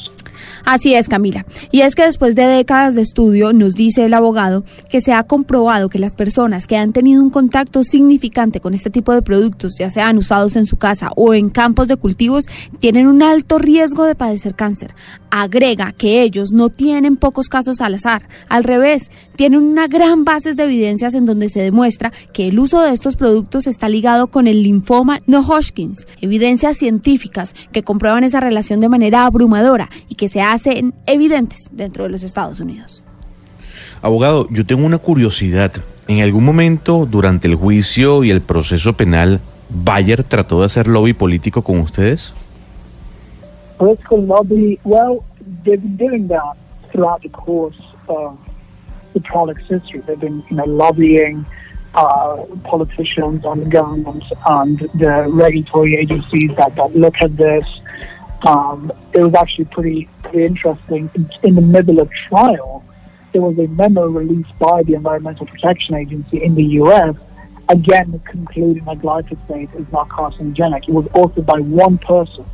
Así 0.65 0.93
es, 0.93 1.07
Camila. 1.07 1.45
Y 1.71 1.81
es 1.81 1.95
que 1.95 2.03
después 2.03 2.35
de 2.35 2.43
décadas 2.43 2.95
de 2.95 3.01
estudio, 3.01 3.53
nos 3.53 3.73
dice 3.73 4.05
el 4.05 4.13
abogado 4.13 4.63
que 4.89 5.01
se 5.01 5.13
ha 5.13 5.23
comprobado 5.23 5.89
que 5.89 5.99
las 5.99 6.15
personas 6.15 6.67
que 6.67 6.77
han 6.77 6.93
tenido 6.93 7.21
un 7.21 7.29
contacto 7.29 7.83
significante 7.83 8.59
con 8.59 8.73
este 8.73 8.89
tipo 8.89 9.13
de 9.13 9.21
productos, 9.21 9.75
ya 9.77 9.89
sean 9.89 10.17
usados 10.17 10.55
en 10.55 10.65
su 10.65 10.77
casa 10.77 11.09
o 11.15 11.33
en 11.33 11.49
campos 11.49 11.87
de 11.87 11.97
cultivos, 11.97 12.45
tienen 12.79 13.07
un 13.07 13.21
alto 13.21 13.59
riesgo 13.59 14.05
de 14.05 14.15
padecer 14.15 14.55
cáncer. 14.55 14.93
Agrega 15.37 15.91
que 15.91 16.21
ellos 16.21 16.53
no 16.53 16.69
tienen 16.69 17.17
pocos 17.17 17.49
casos 17.49 17.81
al 17.81 17.95
azar. 17.95 18.29
Al 18.47 18.63
revés, 18.63 19.11
tienen 19.35 19.59
una 19.59 19.87
gran 19.87 20.23
base 20.23 20.53
de 20.53 20.63
evidencias 20.63 21.13
en 21.13 21.25
donde 21.25 21.49
se 21.49 21.61
demuestra 21.61 22.13
que 22.31 22.47
el 22.47 22.57
uso 22.57 22.81
de 22.81 22.93
estos 22.93 23.17
productos 23.17 23.67
está 23.67 23.89
ligado 23.89 24.27
con 24.27 24.47
el 24.47 24.63
linfoma 24.63 25.19
no 25.27 25.41
Hodgkins. 25.41 26.07
Evidencias 26.21 26.77
científicas 26.77 27.53
que 27.73 27.83
comprueban 27.83 28.23
esa 28.23 28.39
relación 28.39 28.79
de 28.79 28.87
manera 28.87 29.25
abrumadora 29.25 29.89
y 30.07 30.15
que 30.15 30.29
se 30.29 30.41
hacen 30.41 30.93
evidentes 31.05 31.69
dentro 31.69 32.05
de 32.05 32.11
los 32.11 32.23
Estados 32.23 32.61
Unidos. 32.61 33.03
Abogado, 34.01 34.47
yo 34.51 34.65
tengo 34.65 34.85
una 34.85 34.99
curiosidad. 34.99 35.73
¿En 36.07 36.21
algún 36.21 36.45
momento 36.45 37.05
durante 37.11 37.49
el 37.49 37.55
juicio 37.55 38.23
y 38.23 38.31
el 38.31 38.39
proceso 38.39 38.93
penal, 38.93 39.41
Bayer 39.69 40.23
trató 40.23 40.61
de 40.61 40.67
hacer 40.67 40.87
lobby 40.87 41.11
político 41.11 41.61
con 41.61 41.81
ustedes? 41.81 42.33
Political 43.77 44.23
lobby, 44.23 44.79
well, 44.83 45.25
they've 45.65 45.81
been 45.81 45.97
doing 45.97 46.27
that 46.29 46.55
throughout 46.91 47.21
the 47.23 47.29
course 47.29 47.79
of 48.07 48.39
the 49.13 49.19
product's 49.21 49.67
history. 49.67 50.01
They've 50.07 50.19
been, 50.19 50.43
you 50.49 50.57
know, 50.57 50.65
lobbying 50.65 51.45
uh, 51.95 52.45
politicians 52.63 53.43
and 53.45 53.71
governments 53.71 54.25
and 54.47 54.79
the 54.95 55.25
regulatory 55.29 55.95
agencies 55.95 56.51
that, 56.57 56.75
that 56.75 56.95
look 56.95 57.15
at 57.21 57.35
this. 57.37 57.65
Um, 58.45 58.91
it 59.13 59.21
was 59.21 59.33
actually 59.33 59.65
pretty, 59.65 60.09
pretty 60.23 60.45
interesting. 60.45 61.09
In, 61.43 61.55
the 61.55 61.61
middle 61.61 61.99
of 61.99 62.09
trial, 62.29 62.83
there 63.33 63.41
was 63.41 63.57
a 63.57 63.67
memo 63.67 64.07
released 64.07 64.57
by 64.59 64.83
the 64.83 64.93
Environmental 64.93 65.45
Protection 65.47 65.95
Agency 65.95 66.43
in 66.43 66.55
the 66.55 66.63
U.S. 66.79 67.15
Again, 67.69 68.21
concluding 68.29 68.85
that 68.85 68.99
glyphosate 68.99 69.73
is 69.79 69.87
not 69.91 70.09
carcinogenic. 70.09 70.87
It 70.87 70.91
was 70.91 71.05
authored 71.07 71.45
by 71.45 71.59
one 71.59 71.97
person, 71.97 72.45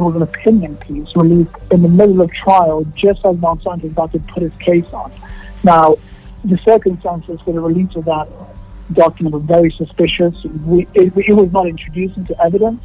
was 0.00 0.16
an 0.16 0.22
opinion 0.22 0.76
piece 0.78 1.08
released 1.14 1.50
in 1.70 1.82
the 1.82 1.88
middle 1.88 2.20
of 2.20 2.30
trial 2.44 2.84
just 2.94 3.20
as 3.24 3.36
Monsanto 3.36 3.82
was 3.82 3.92
about 3.92 4.12
to 4.12 4.18
put 4.32 4.42
his 4.42 4.52
case 4.64 4.86
on. 4.92 5.12
Now, 5.64 5.96
the 6.44 6.58
circumstances 6.64 7.38
for 7.44 7.52
the 7.52 7.60
release 7.60 7.94
of 7.96 8.04
that 8.06 8.28
document 8.94 9.34
were 9.34 9.40
very 9.40 9.72
suspicious. 9.76 10.34
We, 10.64 10.88
it, 10.94 11.12
it 11.16 11.34
was 11.34 11.50
not 11.52 11.66
introduced 11.66 12.16
into 12.16 12.40
evidence 12.42 12.82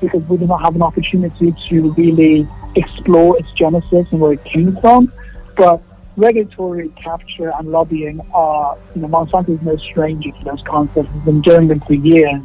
because 0.00 0.22
we 0.28 0.36
did 0.36 0.48
not 0.48 0.62
have 0.62 0.74
an 0.74 0.82
opportunity 0.82 1.54
to 1.68 1.92
really 1.92 2.48
explore 2.76 3.38
its 3.38 3.48
genesis 3.56 4.06
and 4.10 4.20
where 4.20 4.32
it 4.32 4.44
came 4.44 4.76
from. 4.80 5.12
But 5.56 5.82
regulatory 6.16 6.88
capture 7.02 7.52
and 7.58 7.70
lobbying 7.70 8.20
are, 8.32 8.78
you 8.94 9.02
know, 9.02 9.08
Monsanto 9.08 9.54
is 9.54 9.62
no 9.62 9.76
stranger 9.76 10.30
to 10.30 10.44
those 10.44 10.62
concepts. 10.66 11.08
We've 11.14 11.24
been 11.24 11.42
doing 11.42 11.68
them 11.68 11.80
for 11.86 11.94
years. 11.94 12.42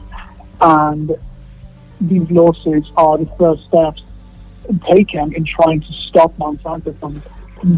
And 0.62 1.12
these 2.10 2.30
lawsuits 2.30 2.90
are 2.98 3.18
the 3.18 3.30
first 3.38 3.64
steps 3.68 4.02
taken 4.90 5.34
in 5.36 5.46
trying 5.46 5.82
to 5.82 5.94
stop 6.10 6.36
Monsanto 6.38 6.98
from 7.00 7.22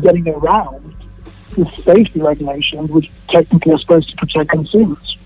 getting 0.01 0.27
around 0.27 0.95
the 1.57 1.65
safety 1.85 2.21
regulations, 2.21 2.89
which 2.89 3.09
technically 3.31 3.73
are 3.73 3.79
supposed 3.79 4.09
to 4.09 4.15
protect 4.17 4.49
consumers. 4.49 5.17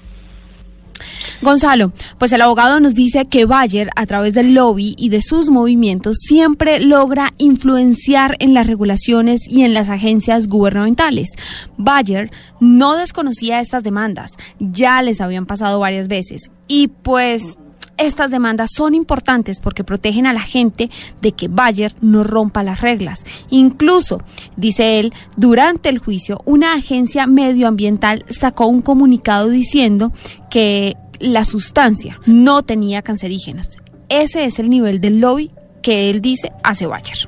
Gonzalo, 1.41 1.93
pues 2.17 2.33
el 2.33 2.41
abogado 2.41 2.81
nos 2.81 2.95
dice 2.95 3.23
que 3.25 3.45
Bayer, 3.45 3.89
a 3.95 4.05
través 4.05 4.33
del 4.33 4.53
lobby 4.53 4.93
y 4.97 5.07
de 5.07 5.21
sus 5.21 5.49
movimientos, 5.49 6.17
siempre 6.19 6.81
logra 6.81 7.31
influenciar 7.37 8.35
en 8.39 8.53
las 8.53 8.67
regulaciones 8.67 9.47
y 9.49 9.63
en 9.63 9.73
las 9.73 9.89
agencias 9.89 10.47
gubernamentales. 10.47 11.29
Bayer 11.77 12.29
no 12.59 12.97
desconocía 12.97 13.61
estas 13.61 13.83
demandas, 13.83 14.31
ya 14.59 15.01
les 15.01 15.21
habían 15.21 15.45
pasado 15.45 15.79
varias 15.79 16.09
veces. 16.09 16.51
Y 16.67 16.89
pues 16.89 17.57
estas 17.99 18.31
demandas 18.31 18.71
son 18.73 18.95
importantes 18.95 19.59
porque 19.59 19.83
protegen 19.83 20.25
a 20.25 20.33
la 20.33 20.41
gente 20.41 20.89
de 21.21 21.33
que 21.33 21.47
Bayer 21.47 21.93
no 22.01 22.23
rompa 22.23 22.63
las 22.63 22.81
reglas. 22.81 23.25
Incluso, 23.49 24.21
dice 24.55 24.99
él, 24.99 25.13
durante 25.37 25.89
el 25.89 25.99
juicio, 25.99 26.41
una 26.45 26.73
agencia 26.73 27.27
medioambiental 27.27 28.25
sacó 28.29 28.67
un 28.67 28.81
comunicado 28.81 29.49
diciendo 29.49 30.11
que 30.49 30.95
la 31.19 31.43
sustancia 31.43 32.19
no 32.25 32.63
tenía 32.63 33.01
cancerígenos. 33.01 33.77
Ese 34.07 34.45
es 34.45 34.59
el 34.59 34.69
nivel 34.69 35.01
del 35.01 35.19
lobby 35.19 35.51
que 35.81 36.09
él 36.09 36.21
dice 36.21 36.51
hace 36.63 36.87
Bayer. 36.87 37.27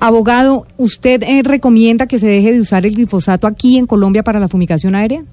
Abogado, 0.00 0.66
¿usted 0.76 1.22
eh, 1.22 1.42
recomienda 1.42 2.06
que 2.06 2.18
se 2.18 2.26
deje 2.28 2.52
de 2.52 2.60
usar 2.60 2.84
el 2.84 2.94
glifosato 2.94 3.46
aquí 3.46 3.78
en 3.78 3.86
Colombia 3.86 4.22
para 4.22 4.38
la 4.38 4.48
fumigación 4.48 4.94
aérea? 4.94 5.24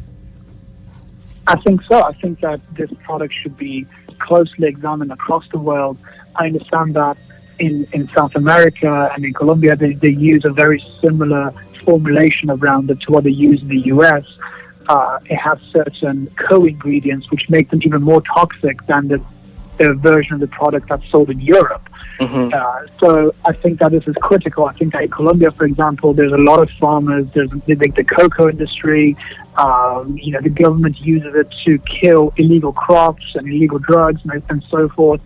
I 1.48 1.56
think 1.66 1.82
so. 1.84 1.98
I 1.98 2.14
think 2.22 2.40
that 2.40 2.62
this 2.76 2.90
product 3.06 3.34
should 3.34 3.58
be 3.58 3.86
closely 4.28 4.68
examined 4.68 5.12
across 5.12 5.44
the 5.52 5.60
world. 5.60 5.98
I 6.36 6.46
understand 6.46 6.96
that 6.96 7.18
in, 7.60 7.88
in 7.94 8.10
South 8.16 8.32
America 8.36 9.10
and 9.14 9.24
in 9.24 9.34
Colombia, 9.34 9.76
they, 9.76 9.94
they 9.94 10.12
use 10.12 10.44
a 10.46 10.52
very 10.52 10.84
similar 11.02 11.54
formulation 11.86 12.50
of 12.50 12.62
Roundup 12.62 13.00
to 13.02 13.12
what 13.12 13.24
they 13.24 13.32
use 13.32 13.62
in 13.62 13.68
the 13.68 13.82
US. 13.96 14.24
Uh, 14.88 15.20
it 15.26 15.36
has 15.36 15.58
certain 15.72 16.34
co-ingredients 16.50 17.30
which 17.32 17.44
make 17.50 17.70
them 17.70 17.80
even 17.84 18.02
more 18.02 18.22
toxic 18.34 18.86
than 18.88 19.08
the, 19.08 19.24
the 19.78 19.94
version 19.94 20.34
of 20.34 20.40
the 20.40 20.48
product 20.48 20.90
that's 20.90 21.04
sold 21.12 21.30
in 21.30 21.40
Europe. 21.40 21.88
Uh, 22.54 22.86
so 23.00 23.34
I 23.46 23.54
think 23.54 23.80
that 23.80 23.92
this 23.92 24.04
is 24.06 24.16
critical. 24.22 24.66
I 24.66 24.74
think 24.74 24.94
that 24.94 25.04
in 25.04 25.12
Colombia, 25.12 25.52
for 25.52 25.66
example, 25.66 26.14
there's 26.14 26.32
a 26.32 26.38
lot 26.38 26.60
of 26.60 26.70
farmers. 26.80 27.26
There's 27.34 27.50
the, 27.50 27.76
the 27.76 28.04
cocoa 28.04 28.50
industry. 28.50 29.18
Um, 29.58 30.18
you 30.22 30.32
know, 30.32 30.42
the 30.42 30.50
government 30.50 30.98
uses 31.00 31.34
it 31.36 31.48
to 31.66 31.80
kill 32.02 32.34
illegal 32.38 32.74
crops 32.74 33.24
and 33.36 33.48
illegal 33.48 33.80
drugs 33.80 34.22
and, 34.24 34.44
and 34.50 34.64
so 34.70 34.90
forth. 34.90 35.22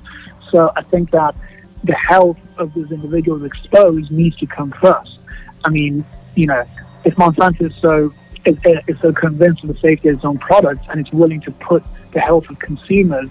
So 0.51 0.71
I 0.75 0.83
think 0.83 1.11
that 1.11 1.35
the 1.83 1.95
health 1.95 2.37
of 2.57 2.73
those 2.73 2.91
individuals 2.91 3.43
exposed 3.43 4.09
needs 4.11 4.37
to 4.37 4.45
come 4.45 4.73
first. 4.81 5.19
I 5.65 5.69
mean, 5.69 6.05
you 6.35 6.47
know, 6.47 6.63
if 7.03 7.15
Monsanto 7.15 7.65
is 7.65 7.73
so 7.81 8.13
is, 8.45 8.55
is 8.87 8.95
so 9.01 9.11
convinced 9.11 9.63
of 9.63 9.69
the 9.69 9.79
safety 9.81 10.09
of 10.09 10.15
its 10.15 10.25
own 10.25 10.37
products 10.37 10.85
and 10.89 10.99
it's 10.99 11.11
willing 11.11 11.41
to 11.41 11.51
put 11.51 11.83
the 12.13 12.19
health 12.19 12.45
of 12.49 12.59
consumers 12.59 13.27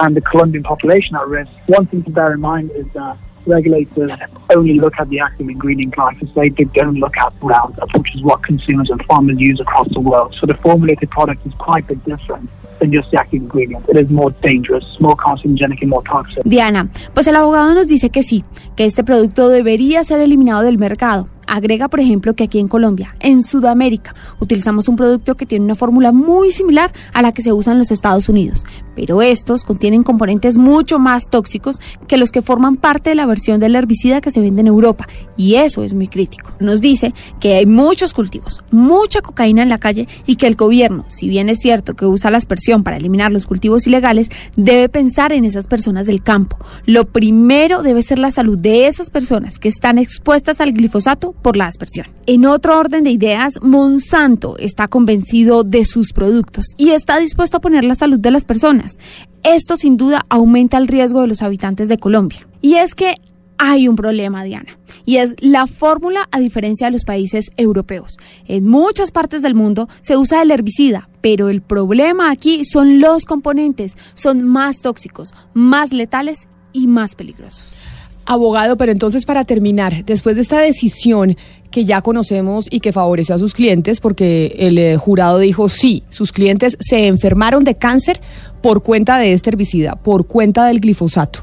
and 0.00 0.16
the 0.16 0.20
Colombian 0.20 0.62
population 0.62 1.16
at 1.16 1.26
risk, 1.28 1.50
one 1.66 1.86
thing 1.86 2.02
to 2.04 2.10
bear 2.10 2.32
in 2.32 2.40
mind 2.40 2.70
is 2.72 2.86
that 2.94 3.18
regulators 3.46 4.10
only 4.54 4.78
look 4.80 4.94
at 4.98 5.08
the 5.10 5.20
active 5.20 5.48
ingredient 5.48 5.94
glyphosate. 5.94 6.56
They 6.56 6.64
don't 6.64 6.96
look 6.96 7.16
at 7.18 7.32
Roundup, 7.42 7.88
which 7.96 8.14
is 8.14 8.22
what 8.22 8.42
consumers 8.42 8.88
and 8.90 9.04
farmers 9.06 9.36
use 9.38 9.60
across 9.60 9.88
the 9.92 10.00
world. 10.00 10.34
So 10.40 10.46
the 10.46 10.56
formulated 10.62 11.10
product 11.10 11.46
is 11.46 11.52
quite 11.58 11.84
a 11.84 11.94
bit 11.94 12.04
different 12.04 12.50
than 12.80 12.92
just 12.92 13.10
the 13.10 13.20
active 13.20 13.42
ingredient. 13.42 13.84
It 13.88 13.96
is 13.96 14.10
more 14.10 14.30
dangerous, 14.42 14.84
more 15.00 15.16
carcinogenic 15.16 15.80
and 15.80 15.90
more 15.90 16.02
toxic. 16.04 16.42
Diana, 16.44 16.88
pues 17.12 17.26
el 17.26 17.36
abogado 17.36 17.74
nos 17.74 17.88
dice 17.88 18.10
que 18.10 18.22
sí, 18.22 18.44
que 18.76 18.84
este 18.86 19.04
producto 19.04 19.48
debería 19.48 20.04
ser 20.04 20.20
eliminado 20.20 20.62
del 20.62 20.78
mercado. 20.78 21.28
Agrega, 21.46 21.88
por 21.88 22.00
ejemplo, 22.00 22.34
que 22.34 22.44
aquí 22.44 22.58
en 22.58 22.68
Colombia, 22.68 23.14
en 23.20 23.42
Sudamérica, 23.42 24.14
utilizamos 24.40 24.88
un 24.88 24.96
producto 24.96 25.36
que 25.36 25.46
tiene 25.46 25.64
una 25.64 25.74
fórmula 25.74 26.12
muy 26.12 26.50
similar 26.50 26.92
a 27.12 27.22
la 27.22 27.32
que 27.32 27.42
se 27.42 27.52
usa 27.52 27.72
en 27.72 27.78
los 27.78 27.90
Estados 27.90 28.28
Unidos, 28.28 28.64
pero 28.94 29.22
estos 29.22 29.64
contienen 29.64 30.02
componentes 30.02 30.56
mucho 30.56 30.98
más 30.98 31.30
tóxicos 31.30 31.80
que 32.08 32.16
los 32.16 32.30
que 32.30 32.42
forman 32.42 32.76
parte 32.76 33.10
de 33.10 33.16
la 33.16 33.26
versión 33.26 33.60
del 33.60 33.76
herbicida 33.76 34.20
que 34.20 34.30
se 34.30 34.40
vende 34.40 34.60
en 34.60 34.68
Europa, 34.68 35.06
y 35.36 35.56
eso 35.56 35.82
es 35.82 35.94
muy 35.94 36.08
crítico. 36.08 36.52
Nos 36.60 36.80
dice 36.80 37.14
que 37.40 37.54
hay 37.54 37.66
muchos 37.66 38.12
cultivos, 38.14 38.62
mucha 38.70 39.20
cocaína 39.20 39.62
en 39.62 39.68
la 39.68 39.78
calle 39.78 40.08
y 40.26 40.36
que 40.36 40.46
el 40.46 40.56
gobierno, 40.56 41.04
si 41.08 41.28
bien 41.28 41.48
es 41.48 41.60
cierto 41.60 41.94
que 41.94 42.06
usa 42.06 42.30
la 42.30 42.38
aspersión 42.38 42.82
para 42.82 42.96
eliminar 42.96 43.32
los 43.32 43.46
cultivos 43.46 43.86
ilegales, 43.86 44.30
debe 44.56 44.88
pensar 44.88 45.32
en 45.32 45.44
esas 45.44 45.66
personas 45.66 46.06
del 46.06 46.22
campo. 46.22 46.56
Lo 46.86 47.06
primero 47.06 47.82
debe 47.82 48.02
ser 48.02 48.18
la 48.18 48.30
salud 48.30 48.58
de 48.58 48.86
esas 48.86 49.10
personas 49.10 49.58
que 49.58 49.68
están 49.68 49.98
expuestas 49.98 50.60
al 50.60 50.72
glifosato 50.72 51.33
por 51.42 51.56
la 51.56 51.66
aspersión. 51.66 52.06
En 52.26 52.46
otro 52.46 52.78
orden 52.78 53.04
de 53.04 53.10
ideas, 53.10 53.54
Monsanto 53.62 54.56
está 54.58 54.88
convencido 54.88 55.62
de 55.62 55.84
sus 55.84 56.12
productos 56.12 56.64
y 56.76 56.90
está 56.90 57.18
dispuesto 57.18 57.58
a 57.58 57.60
poner 57.60 57.84
la 57.84 57.94
salud 57.94 58.18
de 58.18 58.30
las 58.30 58.44
personas. 58.44 58.98
Esto 59.42 59.76
sin 59.76 59.96
duda 59.96 60.22
aumenta 60.30 60.78
el 60.78 60.88
riesgo 60.88 61.20
de 61.20 61.28
los 61.28 61.42
habitantes 61.42 61.88
de 61.88 61.98
Colombia. 61.98 62.46
Y 62.62 62.74
es 62.74 62.94
que 62.94 63.14
hay 63.58 63.88
un 63.88 63.96
problema, 63.96 64.42
Diana, 64.42 64.78
y 65.04 65.18
es 65.18 65.34
la 65.38 65.66
fórmula 65.66 66.28
a 66.32 66.40
diferencia 66.40 66.86
de 66.86 66.92
los 66.92 67.04
países 67.04 67.50
europeos. 67.56 68.16
En 68.46 68.66
muchas 68.66 69.10
partes 69.10 69.42
del 69.42 69.54
mundo 69.54 69.88
se 70.00 70.16
usa 70.16 70.42
el 70.42 70.50
herbicida, 70.50 71.08
pero 71.20 71.48
el 71.48 71.62
problema 71.62 72.30
aquí 72.30 72.64
son 72.64 73.00
los 73.00 73.24
componentes, 73.24 73.96
son 74.14 74.42
más 74.42 74.82
tóxicos, 74.82 75.34
más 75.52 75.92
letales 75.92 76.48
y 76.72 76.86
más 76.86 77.14
peligrosos. 77.14 77.76
Abogado, 78.26 78.76
pero 78.76 78.90
entonces 78.90 79.26
para 79.26 79.44
terminar, 79.44 80.04
después 80.04 80.36
de 80.36 80.42
esta 80.42 80.58
decisión 80.60 81.36
que 81.70 81.84
ya 81.84 82.00
conocemos 82.00 82.66
y 82.70 82.80
que 82.80 82.92
favorece 82.92 83.32
a 83.32 83.38
sus 83.38 83.52
clientes, 83.52 84.00
porque 84.00 84.54
el 84.58 84.78
eh, 84.78 84.96
jurado 84.96 85.38
dijo 85.38 85.68
sí, 85.68 86.04
sus 86.08 86.32
clientes 86.32 86.76
se 86.80 87.06
enfermaron 87.06 87.64
de 87.64 87.74
cáncer 87.74 88.20
por 88.62 88.82
cuenta 88.82 89.18
de 89.18 89.32
este 89.32 89.50
herbicida, 89.50 89.96
por 89.96 90.26
cuenta 90.26 90.66
del 90.66 90.80
glifosato. 90.80 91.40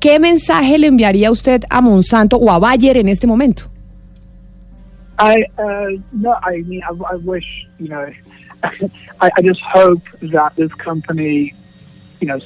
¿Qué 0.00 0.18
mensaje 0.18 0.78
le 0.78 0.86
enviaría 0.86 1.30
usted 1.30 1.62
a 1.68 1.80
Monsanto 1.80 2.36
o 2.36 2.50
a 2.50 2.58
Bayer 2.58 2.96
en 2.96 3.08
este 3.08 3.26
momento? 3.26 3.64
Uh, 5.18 6.00
no, 6.12 6.32
I 6.42 6.62
mean, 6.62 6.80
I, 6.82 7.14
I 7.14 7.16
wish 7.24 7.44
you 7.78 7.88
know, 7.88 8.06
I, 9.20 9.30
I 9.36 9.42
just 9.42 9.60
hope 9.72 10.02
that 10.32 10.52
this 10.56 10.72
company, 10.84 11.54
you 12.20 12.26
know, 12.28 12.38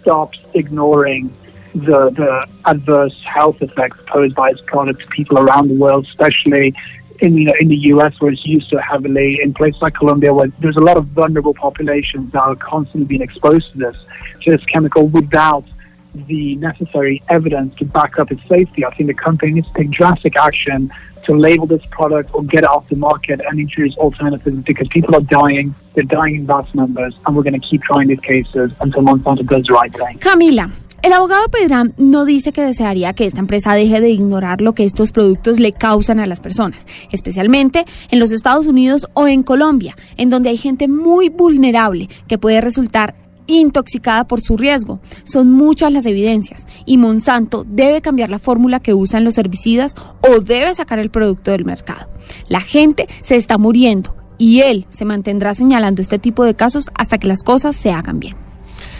stops 0.00 0.38
ignoring 0.54 1.34
the 1.74 2.10
the 2.10 2.46
adverse 2.66 3.14
health 3.26 3.56
effects 3.60 3.98
posed 4.06 4.34
by 4.34 4.50
its 4.50 4.60
product 4.66 5.00
to 5.00 5.06
people 5.08 5.38
around 5.38 5.68
the 5.68 5.74
world, 5.74 6.06
especially 6.10 6.74
in 7.20 7.36
you 7.36 7.46
know 7.46 7.54
in 7.58 7.68
the 7.68 7.76
U.S. 7.92 8.12
where 8.20 8.32
it's 8.32 8.46
used 8.46 8.68
so 8.70 8.78
heavily. 8.78 9.40
In 9.42 9.54
places 9.54 9.80
like 9.82 9.94
Colombia, 9.94 10.32
where 10.32 10.48
there's 10.60 10.76
a 10.76 10.80
lot 10.80 10.96
of 10.96 11.06
vulnerable 11.08 11.54
populations 11.54 12.32
that 12.32 12.42
are 12.42 12.56
constantly 12.56 13.06
being 13.06 13.22
exposed 13.22 13.72
to 13.72 13.78
this 13.78 13.96
to 14.42 14.52
this 14.52 14.64
chemical 14.66 15.08
without 15.08 15.64
the 16.28 16.54
necessary 16.56 17.22
evidence 17.28 17.74
to 17.76 17.84
back 17.84 18.18
up 18.18 18.30
its 18.30 18.42
safety. 18.48 18.84
I 18.84 18.94
think 18.94 19.08
the 19.08 19.14
company 19.14 19.52
needs 19.52 19.66
to 19.68 19.74
take 19.74 19.90
drastic 19.90 20.36
action 20.36 20.92
to 21.26 21.32
label 21.36 21.66
this 21.66 21.82
product 21.90 22.30
or 22.34 22.44
get 22.44 22.64
it 22.64 22.70
off 22.70 22.88
the 22.88 22.96
market 22.96 23.40
and 23.48 23.58
introduce 23.58 23.96
alternatives 23.96 24.62
because 24.64 24.86
people 24.88 25.14
are 25.14 25.22
dying. 25.22 25.74
They're 25.94 26.04
dying 26.04 26.36
in 26.36 26.46
vast 26.46 26.74
numbers, 26.74 27.14
and 27.26 27.34
we're 27.34 27.42
going 27.42 27.60
to 27.60 27.66
keep 27.68 27.82
trying 27.82 28.08
these 28.08 28.20
cases 28.20 28.70
until 28.80 29.02
Monsanto 29.02 29.46
does 29.46 29.64
the 29.66 29.72
right 29.72 29.92
thing. 29.92 30.18
Camila, 30.18 30.70
el 31.04 31.12
abogado 31.12 31.48
Pedram 31.48 31.92
no 31.98 32.24
dice 32.24 32.50
que 32.50 32.62
desearía 32.62 33.12
que 33.12 33.26
esta 33.26 33.38
empresa 33.38 33.74
deje 33.74 34.00
de 34.00 34.08
ignorar 34.08 34.62
lo 34.62 34.72
que 34.72 34.84
estos 34.84 35.12
productos 35.12 35.60
le 35.60 35.72
causan 35.72 36.18
a 36.18 36.24
las 36.24 36.40
personas, 36.40 36.86
especialmente 37.12 37.84
en 38.10 38.18
los 38.18 38.32
Estados 38.32 38.66
Unidos 38.66 39.06
o 39.12 39.28
en 39.28 39.42
Colombia, 39.42 39.94
en 40.16 40.30
donde 40.30 40.48
hay 40.48 40.56
gente 40.56 40.88
muy 40.88 41.28
vulnerable 41.28 42.08
que 42.26 42.38
puede 42.38 42.62
resultar 42.62 43.16
intoxicada 43.46 44.26
por 44.26 44.40
su 44.40 44.56
riesgo. 44.56 45.00
Son 45.24 45.52
muchas 45.52 45.92
las 45.92 46.06
evidencias 46.06 46.66
y 46.86 46.96
Monsanto 46.96 47.66
debe 47.68 48.00
cambiar 48.00 48.30
la 48.30 48.38
fórmula 48.38 48.80
que 48.80 48.94
usan 48.94 49.24
los 49.24 49.36
herbicidas 49.36 49.94
o 50.22 50.40
debe 50.40 50.72
sacar 50.72 50.98
el 51.00 51.10
producto 51.10 51.50
del 51.50 51.66
mercado. 51.66 52.08
La 52.48 52.62
gente 52.62 53.08
se 53.20 53.36
está 53.36 53.58
muriendo 53.58 54.16
y 54.38 54.62
él 54.62 54.86
se 54.88 55.04
mantendrá 55.04 55.52
señalando 55.52 56.00
este 56.00 56.18
tipo 56.18 56.44
de 56.44 56.54
casos 56.54 56.88
hasta 56.94 57.18
que 57.18 57.28
las 57.28 57.42
cosas 57.42 57.76
se 57.76 57.90
hagan 57.90 58.20
bien. 58.20 58.53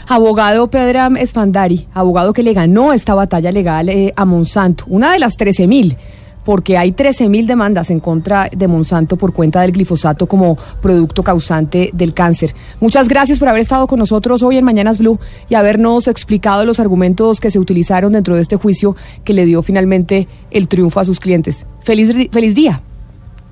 Abogado 0.06 0.68
Pedram 0.68 1.16
Espandari, 1.16 1.88
abogado 1.94 2.32
que 2.32 2.42
le 2.42 2.52
ganó 2.52 2.92
esta 2.92 3.14
batalla 3.14 3.50
legal 3.50 3.88
eh, 3.88 4.12
a 4.16 4.24
Monsanto, 4.24 4.84
una 4.88 5.12
de 5.12 5.18
las 5.18 5.36
13 5.36 5.66
mil, 5.66 5.96
porque 6.44 6.76
hay 6.76 6.92
13 6.92 7.28
mil 7.28 7.46
demandas 7.46 7.90
en 7.90 8.00
contra 8.00 8.48
de 8.54 8.68
Monsanto 8.68 9.16
por 9.16 9.32
cuenta 9.32 9.62
del 9.62 9.72
glifosato 9.72 10.26
como 10.26 10.56
producto 10.82 11.22
causante 11.22 11.90
del 11.92 12.12
cáncer. 12.12 12.54
Muchas 12.80 13.08
gracias 13.08 13.38
por 13.38 13.48
haber 13.48 13.62
estado 13.62 13.86
con 13.86 13.98
nosotros 13.98 14.42
hoy 14.42 14.58
en 14.58 14.64
Mañanas 14.64 14.98
Blue 14.98 15.18
y 15.48 15.54
habernos 15.54 16.06
explicado 16.06 16.64
los 16.64 16.80
argumentos 16.80 17.40
que 17.40 17.50
se 17.50 17.58
utilizaron 17.58 18.12
dentro 18.12 18.36
de 18.36 18.42
este 18.42 18.56
juicio 18.56 18.96
que 19.24 19.32
le 19.32 19.46
dio 19.46 19.62
finalmente 19.62 20.28
el 20.50 20.68
triunfo 20.68 21.00
a 21.00 21.04
sus 21.04 21.18
clientes. 21.18 21.66
Feliz, 21.80 22.30
feliz 22.30 22.54
día. 22.54 22.82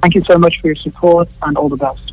Thank 0.02 0.14
you 0.14 0.22
so 0.24 0.38
much 0.38 0.60
for 0.60 0.68
your 0.68 0.78
support 0.78 1.28
and 1.40 1.56
all 1.56 1.70
the 1.70 1.76
best. 1.76 2.11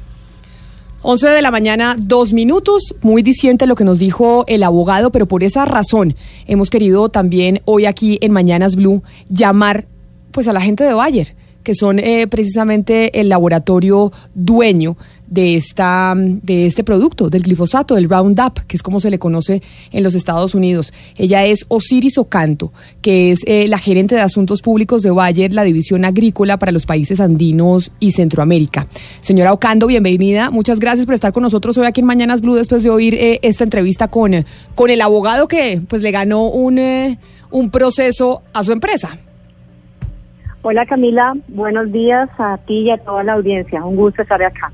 11 1.01 1.29
de 1.29 1.41
la 1.41 1.49
mañana, 1.49 1.95
dos 1.97 2.33
minutos. 2.33 2.93
Muy 3.01 3.23
diciente 3.23 3.65
lo 3.67 3.75
que 3.75 3.85
nos 3.85 3.99
dijo 3.99 4.43
el 4.47 4.63
abogado, 4.63 5.11
pero 5.11 5.27
por 5.27 5.43
esa 5.43 5.63
razón 5.63 6.15
hemos 6.45 6.69
querido 6.69 7.07
también 7.07 7.61
hoy 7.63 7.85
aquí 7.85 8.17
en 8.21 8.33
Mañanas 8.33 8.75
Blue 8.75 9.01
llamar 9.29 9.85
pues 10.31 10.49
a 10.49 10.53
la 10.53 10.59
gente 10.59 10.83
de 10.83 10.93
Bayer, 10.93 11.35
que 11.63 11.73
son 11.73 11.99
eh, 11.99 12.27
precisamente 12.27 13.17
el 13.21 13.29
laboratorio 13.29 14.11
dueño 14.35 14.97
de 15.29 15.55
esta 15.55 16.15
de 16.17 16.65
este 16.65 16.83
producto, 16.83 17.29
del 17.29 17.43
glifosato, 17.43 17.95
del 17.95 18.09
Roundup, 18.09 18.61
que 18.67 18.75
es 18.75 18.83
como 18.83 18.99
se 18.99 19.09
le 19.09 19.19
conoce 19.19 19.61
en 19.91 20.03
los 20.03 20.15
Estados 20.15 20.55
Unidos. 20.55 20.91
Ella 21.15 21.45
es 21.45 21.65
Osiris 21.67 22.17
Ocanto, 22.17 22.73
que 23.01 23.31
es 23.31 23.41
eh, 23.45 23.67
la 23.67 23.77
gerente 23.77 24.15
de 24.15 24.21
asuntos 24.21 24.61
públicos 24.61 25.03
de 25.03 25.11
Bayer, 25.11 25.53
la 25.53 25.63
división 25.63 26.03
agrícola 26.03 26.57
para 26.57 26.71
los 26.71 26.85
países 26.85 27.19
andinos 27.19 27.91
y 27.99 28.11
Centroamérica. 28.11 28.87
Señora 29.21 29.53
Ocando, 29.53 29.87
bienvenida. 29.87 30.49
Muchas 30.49 30.79
gracias 30.79 31.05
por 31.05 31.15
estar 31.15 31.31
con 31.31 31.43
nosotros 31.43 31.77
hoy 31.77 31.85
aquí 31.85 32.01
en 32.01 32.07
Mañanas 32.07 32.41
Blue 32.41 32.55
después 32.55 32.83
de 32.83 32.89
oír 32.89 33.13
eh, 33.13 33.39
esta 33.43 33.63
entrevista 33.63 34.07
con, 34.07 34.45
con 34.75 34.89
el 34.89 35.01
abogado 35.01 35.47
que 35.47 35.81
pues 35.87 36.01
le 36.01 36.11
ganó 36.11 36.47
un, 36.47 36.79
eh, 36.79 37.19
un 37.51 37.69
proceso 37.69 38.41
a 38.53 38.63
su 38.63 38.71
empresa. 38.71 39.17
Hola 40.61 40.85
Camila, 40.85 41.35
buenos 41.47 41.89
días 41.91 42.29
a 42.37 42.57
ti 42.67 42.79
y 42.79 42.91
a 42.91 42.97
toda 42.97 43.23
la 43.23 43.33
audiencia. 43.33 43.83
Un 43.85 43.95
gusto 43.95 44.23
estar 44.23 44.43
acá. 44.43 44.71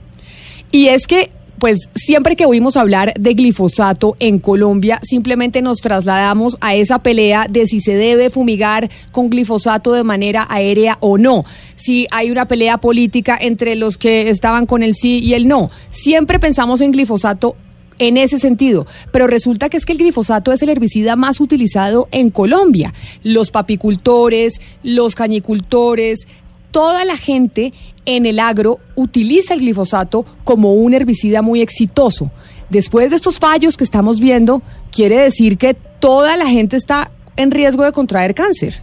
Y 0.71 0.87
es 0.87 1.07
que, 1.07 1.31
pues, 1.59 1.89
siempre 1.95 2.35
que 2.35 2.45
oímos 2.45 2.77
hablar 2.77 3.13
de 3.19 3.33
glifosato 3.33 4.15
en 4.19 4.39
Colombia, 4.39 4.99
simplemente 5.03 5.61
nos 5.61 5.79
trasladamos 5.79 6.57
a 6.61 6.75
esa 6.75 6.99
pelea 6.99 7.47
de 7.49 7.67
si 7.67 7.79
se 7.79 7.95
debe 7.95 8.29
fumigar 8.29 8.89
con 9.11 9.29
glifosato 9.29 9.93
de 9.93 10.03
manera 10.03 10.45
aérea 10.49 10.97
o 10.99 11.17
no. 11.17 11.45
Si 11.75 12.07
hay 12.11 12.31
una 12.31 12.47
pelea 12.47 12.77
política 12.77 13.37
entre 13.39 13.75
los 13.75 13.97
que 13.97 14.29
estaban 14.29 14.65
con 14.65 14.83
el 14.83 14.95
sí 14.95 15.19
y 15.19 15.33
el 15.33 15.47
no. 15.47 15.71
Siempre 15.91 16.39
pensamos 16.39 16.81
en 16.81 16.91
glifosato 16.91 17.55
en 17.97 18.17
ese 18.17 18.39
sentido, 18.39 18.85
pero 19.11 19.27
resulta 19.27 19.69
que 19.69 19.77
es 19.77 19.85
que 19.85 19.93
el 19.93 19.99
glifosato 19.99 20.51
es 20.51 20.61
el 20.61 20.69
herbicida 20.69 21.15
más 21.15 21.39
utilizado 21.39 22.07
en 22.11 22.29
Colombia. 22.29 22.93
Los 23.23 23.51
papicultores, 23.51 24.59
los 24.83 25.15
cañicultores, 25.15 26.27
toda 26.71 27.05
la 27.05 27.17
gente 27.17 27.73
en 28.05 28.25
el 28.25 28.39
agro 28.39 28.79
utiliza 28.95 29.53
el 29.53 29.61
glifosato 29.61 30.25
como 30.43 30.73
un 30.73 30.93
herbicida 30.93 31.41
muy 31.41 31.61
exitoso. 31.61 32.31
Después 32.69 33.09
de 33.09 33.17
estos 33.17 33.39
fallos 33.39 33.77
que 33.77 33.83
estamos 33.83 34.19
viendo, 34.19 34.61
quiere 34.91 35.17
decir 35.17 35.57
que 35.57 35.75
toda 35.99 36.37
la 36.37 36.47
gente 36.47 36.77
está 36.77 37.11
en 37.35 37.51
riesgo 37.51 37.83
de 37.83 37.91
contraer 37.91 38.33
cáncer. 38.33 38.81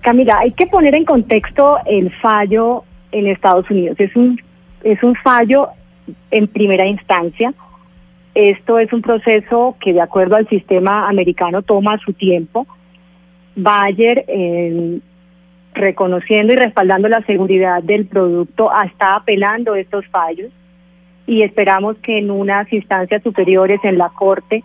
Camila, 0.00 0.38
hay 0.40 0.52
que 0.52 0.66
poner 0.66 0.94
en 0.94 1.04
contexto 1.04 1.78
el 1.84 2.10
fallo 2.20 2.84
en 3.12 3.26
Estados 3.26 3.68
Unidos. 3.70 3.96
Es 3.98 4.14
un, 4.16 4.40
es 4.82 5.02
un 5.02 5.14
fallo 5.16 5.68
en 6.30 6.46
primera 6.46 6.86
instancia. 6.86 7.52
Esto 8.34 8.78
es 8.78 8.92
un 8.92 9.02
proceso 9.02 9.76
que 9.80 9.92
de 9.92 10.00
acuerdo 10.00 10.36
al 10.36 10.48
sistema 10.48 11.08
americano 11.08 11.62
toma 11.62 11.98
su 11.98 12.12
tiempo. 12.12 12.66
Bayer, 13.56 14.24
eh, 14.28 15.00
reconociendo 15.78 16.52
y 16.52 16.56
respaldando 16.56 17.08
la 17.08 17.22
seguridad 17.22 17.82
del 17.82 18.06
producto, 18.06 18.70
está 18.84 19.16
apelando 19.16 19.74
estos 19.74 20.06
fallos 20.08 20.50
y 21.26 21.42
esperamos 21.42 21.96
que 21.98 22.18
en 22.18 22.30
unas 22.30 22.72
instancias 22.72 23.22
superiores 23.22 23.80
en 23.84 23.98
la 23.98 24.08
Corte, 24.10 24.64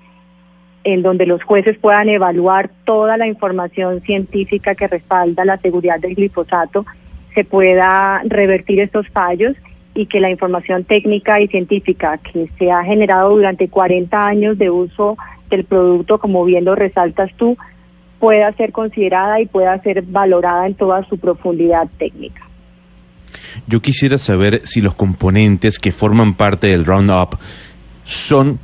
en 0.84 1.02
donde 1.02 1.26
los 1.26 1.44
jueces 1.44 1.78
puedan 1.78 2.10
evaluar 2.10 2.70
toda 2.86 3.18
la 3.18 3.28
información 3.28 4.02
científica 4.02 4.76
que 4.76 4.88
respalda 4.88 5.46
la 5.46 5.58
seguridad 5.58 6.00
del 6.00 6.16
glifosato, 6.16 6.86
se 7.34 7.44
pueda 7.44 8.22
revertir 8.26 8.80
estos 8.80 9.08
fallos 9.10 9.56
y 9.96 10.08
que 10.08 10.20
la 10.20 10.30
información 10.30 10.84
técnica 10.84 11.40
y 11.40 11.48
científica 11.48 12.18
que 12.18 12.50
se 12.58 12.72
ha 12.72 12.84
generado 12.84 13.36
durante 13.36 13.70
40 13.70 14.26
años 14.26 14.58
de 14.58 14.70
uso 14.70 15.18
del 15.50 15.66
producto, 15.66 16.18
como 16.18 16.46
bien 16.46 16.66
lo 16.66 16.76
resaltas 16.76 17.32
tú, 17.36 17.58
pueda 18.24 18.54
ser 18.54 18.72
considerada 18.72 19.42
y 19.42 19.48
pueda 19.48 19.78
ser 19.82 20.02
valorada 20.02 20.66
en 20.66 20.76
toda 20.76 21.04
su 21.10 21.18
profundidad 21.18 21.90
técnica. 21.98 22.42
Yo 23.68 23.82
quisiera 23.82 24.18
saber 24.18 24.62
si 24.64 24.80
los 24.80 24.96
componentes 24.96 25.78
que 25.78 25.92
forman 25.92 26.34
parte 26.34 26.68
del 26.68 26.86
Roundup 26.86 27.36
son 28.06 28.60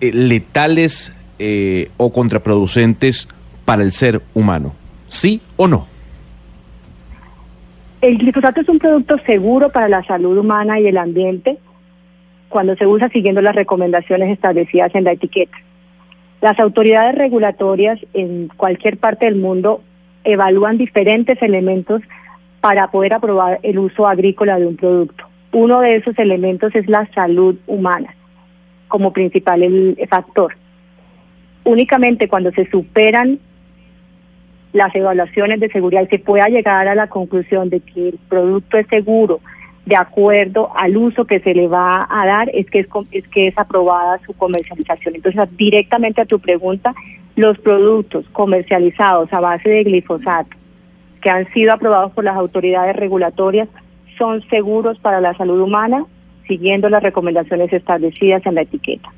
eh, 0.00 0.12
letales 0.14 1.12
eh, 1.38 1.90
o 1.98 2.10
contraproducentes 2.10 3.28
para 3.66 3.82
el 3.82 3.92
ser 3.92 4.22
humano. 4.32 4.72
¿Sí 5.08 5.42
o 5.58 5.68
no? 5.68 5.86
El 8.00 8.16
glifosato 8.16 8.62
es 8.62 8.68
un 8.70 8.78
producto 8.78 9.18
seguro 9.26 9.68
para 9.68 9.90
la 9.90 10.02
salud 10.04 10.38
humana 10.38 10.80
y 10.80 10.86
el 10.86 10.96
ambiente 10.96 11.58
cuando 12.48 12.74
se 12.76 12.86
usa 12.86 13.10
siguiendo 13.10 13.42
las 13.42 13.56
recomendaciones 13.56 14.30
establecidas 14.30 14.94
en 14.94 15.04
la 15.04 15.12
etiqueta. 15.12 15.58
Las 16.42 16.58
autoridades 16.58 17.14
regulatorias 17.14 18.00
en 18.14 18.48
cualquier 18.48 18.98
parte 18.98 19.26
del 19.26 19.36
mundo 19.36 19.80
evalúan 20.24 20.76
diferentes 20.76 21.40
elementos 21.40 22.02
para 22.60 22.90
poder 22.90 23.14
aprobar 23.14 23.60
el 23.62 23.78
uso 23.78 24.08
agrícola 24.08 24.58
de 24.58 24.66
un 24.66 24.76
producto. 24.76 25.24
Uno 25.52 25.80
de 25.80 25.94
esos 25.94 26.18
elementos 26.18 26.74
es 26.74 26.88
la 26.88 27.08
salud 27.14 27.56
humana 27.68 28.16
como 28.88 29.12
principal 29.12 29.96
factor. 30.08 30.56
Únicamente 31.62 32.26
cuando 32.26 32.50
se 32.50 32.68
superan 32.68 33.38
las 34.72 34.92
evaluaciones 34.96 35.60
de 35.60 35.70
seguridad 35.70 36.02
y 36.02 36.08
se 36.08 36.18
pueda 36.18 36.48
llegar 36.48 36.88
a 36.88 36.96
la 36.96 37.06
conclusión 37.06 37.70
de 37.70 37.78
que 37.78 38.08
el 38.08 38.18
producto 38.28 38.78
es 38.78 38.88
seguro 38.88 39.40
de 39.86 39.96
acuerdo 39.96 40.70
al 40.76 40.96
uso 40.96 41.24
que 41.24 41.40
se 41.40 41.54
le 41.54 41.66
va 41.66 42.06
a 42.08 42.24
dar 42.26 42.48
es 42.54 42.66
que 42.70 42.80
es, 42.80 42.86
es 43.10 43.26
que 43.28 43.48
es 43.48 43.58
aprobada 43.58 44.20
su 44.24 44.32
comercialización. 44.34 45.16
Entonces, 45.16 45.56
directamente 45.56 46.20
a 46.20 46.24
tu 46.26 46.38
pregunta, 46.38 46.94
los 47.34 47.58
productos 47.58 48.24
comercializados 48.32 49.32
a 49.32 49.40
base 49.40 49.68
de 49.68 49.84
glifosato 49.84 50.56
que 51.20 51.30
han 51.30 51.52
sido 51.52 51.72
aprobados 51.72 52.12
por 52.12 52.24
las 52.24 52.36
autoridades 52.36 52.94
regulatorias 52.96 53.68
son 54.18 54.42
seguros 54.50 54.98
para 54.98 55.20
la 55.20 55.34
salud 55.36 55.60
humana 55.60 56.04
siguiendo 56.46 56.88
las 56.88 57.02
recomendaciones 57.02 57.72
establecidas 57.72 58.44
en 58.46 58.56
la 58.56 58.62
etiqueta. 58.62 59.08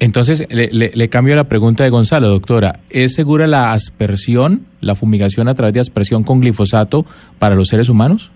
Entonces, 0.00 0.46
le, 0.52 0.68
le- 0.70 0.90
le 0.94 1.08
cambio 1.08 1.34
la 1.36 1.44
pregunta 1.48 1.84
de 1.84 1.90
Gonzalo, 1.90 2.28
doctora. 2.28 2.80
¿Es 2.90 3.14
segura 3.14 3.46
la 3.46 3.72
aspersión, 3.72 4.66
la 4.80 4.94
fumigación 4.94 5.48
a 5.48 5.54
través 5.54 5.74
de 5.74 5.80
aspersión 5.80 6.22
con 6.24 6.40
glifosato 6.40 7.04
para 7.38 7.54
los 7.56 7.68
seres 7.68 7.88
humanos? 7.88 8.32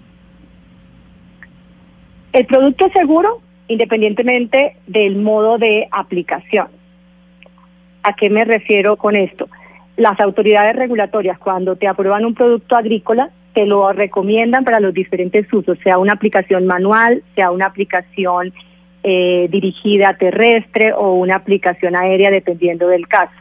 El 2.33 2.47
producto 2.47 2.87
es 2.87 2.92
seguro 2.92 3.40
independientemente 3.68 4.77
del 4.87 5.16
modo 5.16 5.59
de 5.59 5.88
aplicación. 5.90 6.68
¿A 8.03 8.14
qué 8.14 8.31
me 8.31 8.45
refiero 8.45 8.97
con 8.97 9.16
esto? 9.16 9.49
Las 9.97 10.18
autoridades 10.21 10.77
regulatorias 10.77 11.38
cuando 11.38 11.77
te 11.77 11.87
aprueban 11.87 12.25
un 12.25 12.35
producto 12.35 12.77
agrícola 12.77 13.31
te 13.53 13.66
lo 13.66 13.92
recomiendan 13.92 14.64
para 14.64 14.81
los 14.81 14.95
diferentes 14.95 15.51
usos, 15.53 15.79
sea 15.85 15.99
una 15.99 16.14
aplicación 16.14 16.66
manual, 16.66 17.23
sea 17.35 17.51
una 17.51 17.66
aplicación 17.66 18.53
eh, 19.03 19.49
dirigida 19.51 20.16
terrestre 20.16 20.95
o 20.95 21.12
una 21.14 21.37
aplicación 21.37 21.95
aérea 21.95 22.31
dependiendo 22.31 22.88
del 22.88 23.09
caso. 23.09 23.35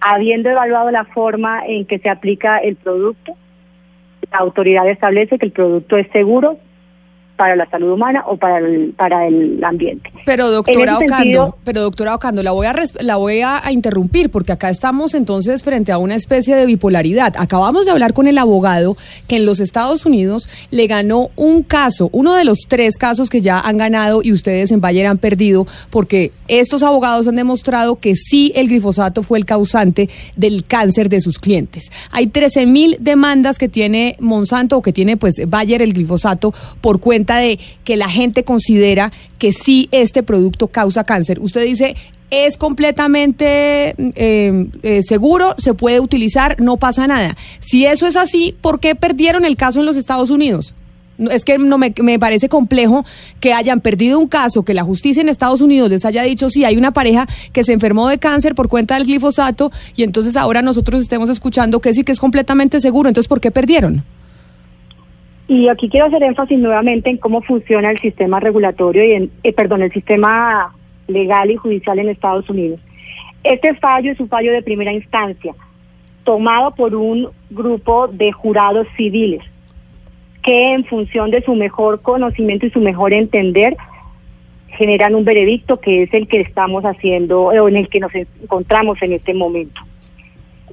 Habiendo 0.00 0.50
evaluado 0.50 0.90
la 0.90 1.04
forma 1.04 1.64
en 1.66 1.86
que 1.86 2.00
se 2.00 2.08
aplica 2.08 2.58
el 2.58 2.74
producto, 2.74 3.36
la 4.32 4.38
autoridad 4.38 4.88
establece 4.88 5.38
que 5.38 5.46
el 5.46 5.52
producto 5.52 5.96
es 5.96 6.08
seguro 6.10 6.58
para 7.36 7.54
la 7.56 7.68
salud 7.70 7.92
humana 7.92 8.24
o 8.26 8.36
para 8.36 8.58
el, 8.58 8.92
para 8.96 9.26
el 9.26 9.62
ambiente. 9.62 10.10
Pero 10.24 10.50
doctora 10.50 10.96
Ocando, 10.96 11.14
sentido- 11.16 11.56
pero 11.64 11.82
doctora 11.82 12.14
Ocando, 12.14 12.42
la 12.42 12.52
voy 12.52 12.66
a 12.66 12.74
la 13.00 13.16
voy 13.16 13.40
a, 13.40 13.64
a 13.64 13.72
interrumpir 13.72 14.30
porque 14.30 14.52
acá 14.52 14.70
estamos 14.70 15.14
entonces 15.14 15.62
frente 15.62 15.92
a 15.92 15.98
una 15.98 16.14
especie 16.14 16.56
de 16.56 16.66
bipolaridad. 16.66 17.34
Acabamos 17.38 17.84
de 17.84 17.90
hablar 17.92 18.12
con 18.14 18.26
el 18.26 18.38
abogado 18.38 18.96
que 19.28 19.36
en 19.36 19.46
los 19.46 19.60
Estados 19.60 20.06
Unidos 20.06 20.48
le 20.70 20.86
ganó 20.86 21.30
un 21.36 21.62
caso, 21.62 22.08
uno 22.12 22.34
de 22.34 22.44
los 22.44 22.60
tres 22.68 22.96
casos 22.98 23.28
que 23.30 23.40
ya 23.40 23.58
han 23.60 23.76
ganado 23.78 24.20
y 24.22 24.32
ustedes 24.32 24.70
en 24.72 24.80
Bayer 24.80 25.06
han 25.06 25.18
perdido 25.18 25.66
porque 25.90 26.32
estos 26.48 26.82
abogados 26.82 27.28
han 27.28 27.36
demostrado 27.36 27.96
que 27.96 28.14
sí 28.14 28.52
el 28.54 28.68
glifosato 28.68 29.22
fue 29.22 29.38
el 29.38 29.44
causante 29.44 30.08
del 30.36 30.64
cáncer 30.64 31.08
de 31.08 31.20
sus 31.20 31.38
clientes. 31.38 31.90
Hay 32.10 32.28
13 32.28 32.66
mil 32.66 32.96
demandas 33.00 33.58
que 33.58 33.68
tiene 33.68 34.16
Monsanto 34.20 34.76
o 34.78 34.82
que 34.82 34.92
tiene 34.92 35.16
pues 35.16 35.34
Bayer 35.46 35.82
el 35.82 35.92
glifosato 35.92 36.54
por 36.80 37.00
cuenta 37.00 37.25
de 37.34 37.58
que 37.82 37.96
la 37.96 38.08
gente 38.08 38.44
considera 38.44 39.12
que 39.38 39.52
sí 39.52 39.88
este 39.90 40.22
producto 40.22 40.68
causa 40.68 41.02
cáncer. 41.02 41.40
Usted 41.40 41.64
dice, 41.64 41.96
es 42.30 42.56
completamente 42.56 43.94
eh, 43.98 44.66
eh, 44.82 45.02
seguro, 45.02 45.54
se 45.58 45.74
puede 45.74 46.00
utilizar, 46.00 46.60
no 46.60 46.76
pasa 46.76 47.06
nada. 47.06 47.36
Si 47.60 47.84
eso 47.84 48.06
es 48.06 48.16
así, 48.16 48.54
¿por 48.60 48.80
qué 48.80 48.94
perdieron 48.94 49.44
el 49.44 49.56
caso 49.56 49.80
en 49.80 49.86
los 49.86 49.96
Estados 49.96 50.30
Unidos? 50.30 50.74
Es 51.30 51.44
que 51.44 51.56
no 51.56 51.78
me, 51.78 51.94
me 52.02 52.18
parece 52.18 52.48
complejo 52.48 53.06
que 53.40 53.54
hayan 53.54 53.80
perdido 53.80 54.18
un 54.18 54.28
caso, 54.28 54.64
que 54.64 54.74
la 54.74 54.82
justicia 54.82 55.22
en 55.22 55.30
Estados 55.30 55.62
Unidos 55.62 55.88
les 55.88 56.04
haya 56.04 56.22
dicho, 56.22 56.50
sí, 56.50 56.64
hay 56.64 56.76
una 56.76 56.90
pareja 56.90 57.26
que 57.52 57.64
se 57.64 57.72
enfermó 57.72 58.08
de 58.08 58.18
cáncer 58.18 58.54
por 58.54 58.68
cuenta 58.68 58.96
del 58.96 59.06
glifosato 59.06 59.72
y 59.94 60.02
entonces 60.02 60.36
ahora 60.36 60.60
nosotros 60.60 61.00
estemos 61.00 61.30
escuchando 61.30 61.80
que 61.80 61.94
sí 61.94 62.04
que 62.04 62.12
es 62.12 62.20
completamente 62.20 62.80
seguro. 62.80 63.08
Entonces, 63.08 63.28
¿por 63.28 63.40
qué 63.40 63.50
perdieron? 63.50 64.04
Y 65.48 65.68
aquí 65.68 65.88
quiero 65.88 66.06
hacer 66.06 66.22
énfasis 66.22 66.58
nuevamente 66.58 67.10
en 67.10 67.18
cómo 67.18 67.40
funciona 67.42 67.90
el 67.90 68.00
sistema 68.00 68.40
regulatorio 68.40 69.04
y 69.04 69.12
en, 69.12 69.30
eh, 69.42 69.52
perdón, 69.52 69.82
el 69.82 69.92
sistema 69.92 70.74
legal 71.06 71.50
y 71.50 71.56
judicial 71.56 71.98
en 71.98 72.08
Estados 72.08 72.48
Unidos. 72.50 72.80
Este 73.44 73.74
fallo 73.74 74.10
es 74.10 74.18
un 74.18 74.28
fallo 74.28 74.52
de 74.52 74.62
primera 74.62 74.92
instancia, 74.92 75.54
tomado 76.24 76.74
por 76.74 76.96
un 76.96 77.28
grupo 77.50 78.08
de 78.08 78.32
jurados 78.32 78.88
civiles 78.96 79.42
que 80.42 80.74
en 80.74 80.84
función 80.84 81.30
de 81.30 81.42
su 81.42 81.54
mejor 81.54 82.00
conocimiento 82.02 82.66
y 82.66 82.70
su 82.70 82.80
mejor 82.80 83.12
entender 83.12 83.76
generan 84.68 85.14
un 85.14 85.24
veredicto 85.24 85.80
que 85.80 86.04
es 86.04 86.14
el 86.14 86.28
que 86.28 86.40
estamos 86.40 86.84
haciendo 86.84 87.52
eh, 87.52 87.60
o 87.60 87.68
en 87.68 87.76
el 87.76 87.88
que 87.88 88.00
nos 88.00 88.14
encontramos 88.14 89.00
en 89.02 89.12
este 89.12 89.34
momento. 89.34 89.80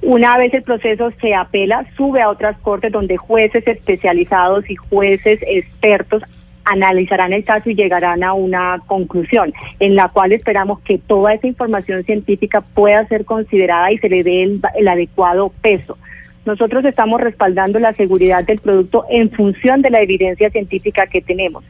Una 0.06 0.36
vez 0.36 0.52
el 0.52 0.62
proceso 0.62 1.10
se 1.18 1.34
apela, 1.34 1.86
sube 1.96 2.20
a 2.20 2.28
otras 2.28 2.58
cortes 2.58 2.92
donde 2.92 3.16
jueces 3.16 3.66
especializados 3.66 4.68
y 4.68 4.76
jueces 4.76 5.38
expertos 5.46 6.22
analizarán 6.66 7.32
el 7.32 7.42
caso 7.42 7.70
y 7.70 7.74
llegarán 7.74 8.22
a 8.22 8.34
una 8.34 8.82
conclusión 8.86 9.54
en 9.80 9.96
la 9.96 10.08
cual 10.08 10.32
esperamos 10.32 10.80
que 10.80 10.98
toda 10.98 11.32
esa 11.32 11.46
información 11.46 12.04
científica 12.04 12.60
pueda 12.60 13.06
ser 13.06 13.24
considerada 13.24 13.92
y 13.92 13.98
se 13.98 14.10
le 14.10 14.22
dé 14.22 14.42
el, 14.42 14.88
adecuado 14.88 15.50
peso. 15.62 15.96
Nosotros 16.44 16.84
estamos 16.84 17.22
respaldando 17.22 17.78
la 17.78 17.94
seguridad 17.94 18.44
del 18.44 18.58
producto 18.58 19.06
en 19.08 19.30
función 19.30 19.80
de 19.80 19.88
la 19.88 20.02
evidencia 20.02 20.50
científica 20.50 21.06
que 21.06 21.22
tenemos. 21.22 21.64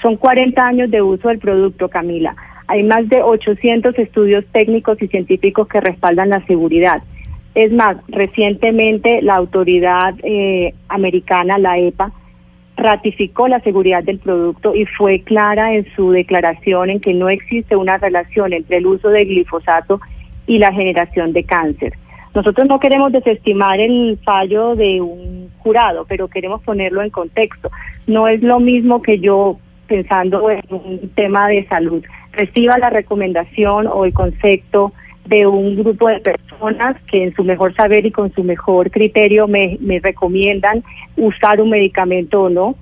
Son 0.00 0.16
40 0.16 0.64
años 0.64 0.90
de 0.90 1.02
uso 1.02 1.28
del 1.28 1.38
producto, 1.38 1.90
Camila. 1.90 2.34
Hay 2.66 2.82
más 2.82 3.06
de 3.10 3.22
800 3.22 3.98
estudios 3.98 4.46
técnicos 4.52 5.02
y 5.02 5.08
científicos 5.08 5.68
que 5.68 5.82
respaldan 5.82 6.30
la 6.30 6.40
seguridad. 6.46 7.02
Es 7.58 7.72
más, 7.72 7.96
recientemente 8.06 9.20
la 9.20 9.34
autoridad 9.34 10.14
eh, 10.22 10.74
americana, 10.88 11.58
la 11.58 11.76
EPA, 11.76 12.12
ratificó 12.76 13.48
la 13.48 13.58
seguridad 13.62 14.04
del 14.04 14.20
producto 14.20 14.76
y 14.76 14.86
fue 14.86 15.22
clara 15.22 15.74
en 15.74 15.84
su 15.96 16.12
declaración 16.12 16.90
en 16.90 17.00
que 17.00 17.14
no 17.14 17.28
existe 17.28 17.74
una 17.74 17.98
relación 17.98 18.52
entre 18.52 18.76
el 18.76 18.86
uso 18.86 19.08
de 19.08 19.24
glifosato 19.24 20.00
y 20.46 20.58
la 20.58 20.72
generación 20.72 21.32
de 21.32 21.42
cáncer. 21.42 21.94
Nosotros 22.32 22.68
no 22.68 22.78
queremos 22.78 23.10
desestimar 23.10 23.80
el 23.80 24.20
fallo 24.24 24.76
de 24.76 25.00
un 25.00 25.50
jurado, 25.58 26.06
pero 26.08 26.28
queremos 26.28 26.62
ponerlo 26.62 27.02
en 27.02 27.10
contexto. 27.10 27.72
No 28.06 28.28
es 28.28 28.40
lo 28.40 28.60
mismo 28.60 29.02
que 29.02 29.18
yo, 29.18 29.58
pensando 29.88 30.48
en 30.48 30.62
un 30.70 31.10
tema 31.16 31.48
de 31.48 31.66
salud, 31.66 32.04
reciba 32.30 32.78
la 32.78 32.90
recomendación 32.90 33.88
o 33.88 34.04
el 34.04 34.12
concepto 34.12 34.92
de 35.28 35.46
un 35.46 35.74
grupo 35.76 36.08
de 36.08 36.20
personas 36.20 36.96
que 37.10 37.24
en 37.24 37.34
su 37.34 37.44
mejor 37.44 37.74
saber 37.74 38.06
y 38.06 38.10
con 38.10 38.32
su 38.32 38.42
mejor 38.44 38.90
criterio 38.90 39.46
me, 39.46 39.76
me 39.80 40.00
recomiendan 40.00 40.82
usar 41.16 41.60
un 41.60 41.70
medicamento 41.70 42.42
o 42.44 42.48
no, 42.48 42.76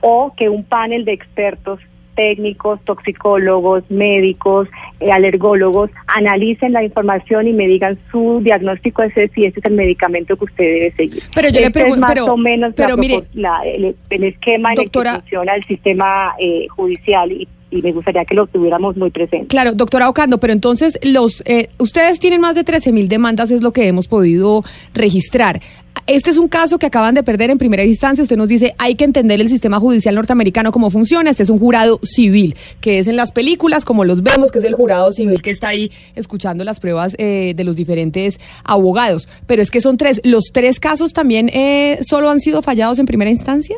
o 0.00 0.32
que 0.36 0.48
un 0.48 0.64
panel 0.64 1.04
de 1.04 1.12
expertos 1.12 1.78
técnicos, 2.16 2.80
toxicólogos, 2.84 3.84
médicos, 3.90 4.68
eh, 4.98 5.10
alergólogos 5.12 5.90
analicen 6.06 6.72
la 6.72 6.82
información 6.84 7.46
y 7.48 7.52
me 7.52 7.66
digan 7.66 7.98
su 8.10 8.40
diagnóstico 8.42 9.02
ese 9.02 9.28
si 9.28 9.44
ese 9.44 9.60
es 9.60 9.64
el 9.66 9.72
medicamento 9.74 10.36
que 10.36 10.44
usted 10.44 10.64
debe 10.64 10.92
seguir. 10.92 11.22
Pero 11.34 11.48
yo 11.48 11.60
le 11.60 11.66
Este 11.66 11.78
es 11.78 11.84
pregunto, 11.84 12.00
más 12.00 12.12
pero- 12.12 12.24
o 12.32 12.36
menos 12.36 12.72
pero 12.76 12.90
la 12.90 12.96
mire, 12.96 13.14
propos- 13.18 13.34
la- 13.34 13.60
el, 13.64 13.96
el 14.10 14.24
esquema 14.24 14.70
doctora- 14.74 15.10
en 15.10 15.14
el 15.16 15.20
que 15.20 15.20
funciona 15.22 15.52
el 15.54 15.64
sistema 15.64 16.34
eh, 16.38 16.66
judicial 16.68 17.30
y, 17.32 17.48
y 17.70 17.82
me 17.82 17.92
gustaría 17.92 18.24
que 18.24 18.34
lo 18.34 18.46
tuviéramos 18.46 18.96
muy 18.96 19.10
presente. 19.10 19.46
Claro, 19.46 19.74
doctora 19.74 20.08
Ocando, 20.08 20.38
pero 20.38 20.52
entonces 20.52 20.98
los 21.02 21.42
eh, 21.46 21.68
ustedes 21.78 22.18
tienen 22.18 22.40
más 22.40 22.54
de 22.54 22.64
13 22.64 22.92
mil 22.92 23.08
demandas, 23.08 23.50
es 23.50 23.62
lo 23.62 23.72
que 23.72 23.86
hemos 23.86 24.08
podido 24.08 24.64
registrar. 24.94 25.60
Este 26.06 26.30
es 26.30 26.38
un 26.38 26.48
caso 26.48 26.78
que 26.78 26.86
acaban 26.86 27.14
de 27.14 27.22
perder 27.22 27.50
en 27.50 27.58
primera 27.58 27.84
instancia. 27.84 28.22
Usted 28.22 28.36
nos 28.36 28.48
dice, 28.48 28.74
hay 28.78 28.94
que 28.94 29.04
entender 29.04 29.40
el 29.40 29.48
sistema 29.48 29.78
judicial 29.78 30.14
norteamericano 30.14 30.72
cómo 30.72 30.90
funciona. 30.90 31.30
Este 31.30 31.42
es 31.42 31.50
un 31.50 31.58
jurado 31.58 32.00
civil, 32.02 32.56
que 32.80 32.98
es 32.98 33.06
en 33.06 33.16
las 33.16 33.32
películas, 33.32 33.84
como 33.84 34.04
los 34.04 34.22
vemos, 34.22 34.50
que 34.50 34.58
es 34.58 34.64
el 34.64 34.74
jurado 34.74 35.12
civil 35.12 35.42
que 35.42 35.50
está 35.50 35.68
ahí 35.68 35.90
escuchando 36.16 36.64
las 36.64 36.80
pruebas 36.80 37.14
eh, 37.18 37.54
de 37.54 37.64
los 37.64 37.76
diferentes 37.76 38.40
abogados. 38.64 39.28
Pero 39.46 39.62
es 39.62 39.70
que 39.70 39.80
son 39.80 39.96
tres. 39.96 40.20
¿Los 40.24 40.44
tres 40.52 40.80
casos 40.80 41.12
también 41.12 41.48
eh, 41.52 41.98
solo 42.02 42.30
han 42.30 42.40
sido 42.40 42.62
fallados 42.62 42.98
en 42.98 43.06
primera 43.06 43.30
instancia? 43.30 43.76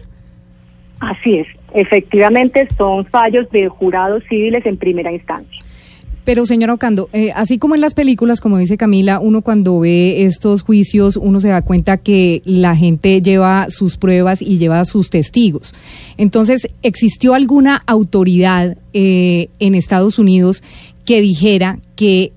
Así 1.01 1.35
es, 1.35 1.47
efectivamente 1.75 2.69
son 2.77 3.05
fallos 3.07 3.51
de 3.51 3.69
jurados 3.69 4.23
civiles 4.29 4.65
en 4.67 4.77
primera 4.77 5.13
instancia. 5.13 5.63
Pero, 6.25 6.47
señora 6.47 6.75
Ocando, 6.75 7.09
eh, 7.13 7.31
así 7.35 7.59
como 7.59 7.75
en 7.75 7.81
las 7.81 7.95
películas, 7.95 8.41
como 8.41 8.57
dice 8.59 8.77
Camila, 8.77 9.19
uno 9.19 9.43
cuando 9.43 9.81
ve 9.81 10.25
estos 10.25 10.63
juicios, 10.63 11.17
uno 11.17 11.41
se 11.41 11.49
da 11.49 11.63
cuenta 11.63 11.97
que 11.97 12.43
la 12.45 12.77
gente 12.77 13.21
lleva 13.21 13.71
sus 13.71 13.97
pruebas 13.97 14.41
y 14.41 14.59
lleva 14.59 14.85
sus 14.85 15.11
testigos. 15.11 15.75
Entonces, 16.19 16.69
¿existió 16.83 17.35
alguna 17.35 17.83
autoridad 17.87 18.77
eh, 18.93 19.49
en 19.59 19.75
Estados 19.75 20.21
Unidos 20.21 20.63
que 21.05 21.21
dijera 21.21 21.81
que 21.97 22.33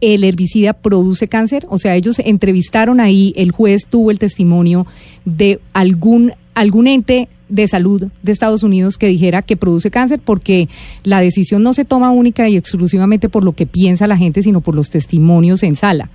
el 0.00 0.24
herbicida 0.24 0.72
produce 0.72 1.28
cáncer? 1.28 1.66
O 1.68 1.76
sea, 1.76 1.96
ellos 1.96 2.20
entrevistaron 2.20 2.98
ahí, 2.98 3.34
el 3.36 3.50
juez 3.50 3.88
tuvo 3.88 4.10
el 4.10 4.18
testimonio 4.18 4.86
de 5.26 5.60
algún, 5.74 6.32
algún 6.54 6.86
ente 6.86 7.28
de 7.48 7.66
salud 7.66 8.08
de 8.22 8.32
Estados 8.32 8.62
Unidos 8.62 8.98
que 8.98 9.06
dijera 9.06 9.42
que 9.42 9.56
produce 9.56 9.90
cáncer 9.90 10.20
porque 10.24 10.68
la 11.04 11.20
decisión 11.20 11.62
no 11.62 11.72
se 11.72 11.84
toma 11.84 12.10
única 12.10 12.48
y 12.48 12.56
exclusivamente 12.56 13.28
por 13.28 13.44
lo 13.44 13.52
que 13.52 13.66
piensa 13.66 14.06
la 14.06 14.16
gente, 14.16 14.42
sino 14.42 14.60
por 14.60 14.74
los 14.74 14.90
testimonios 14.90 15.62
en 15.62 15.76
sala. 15.76 16.10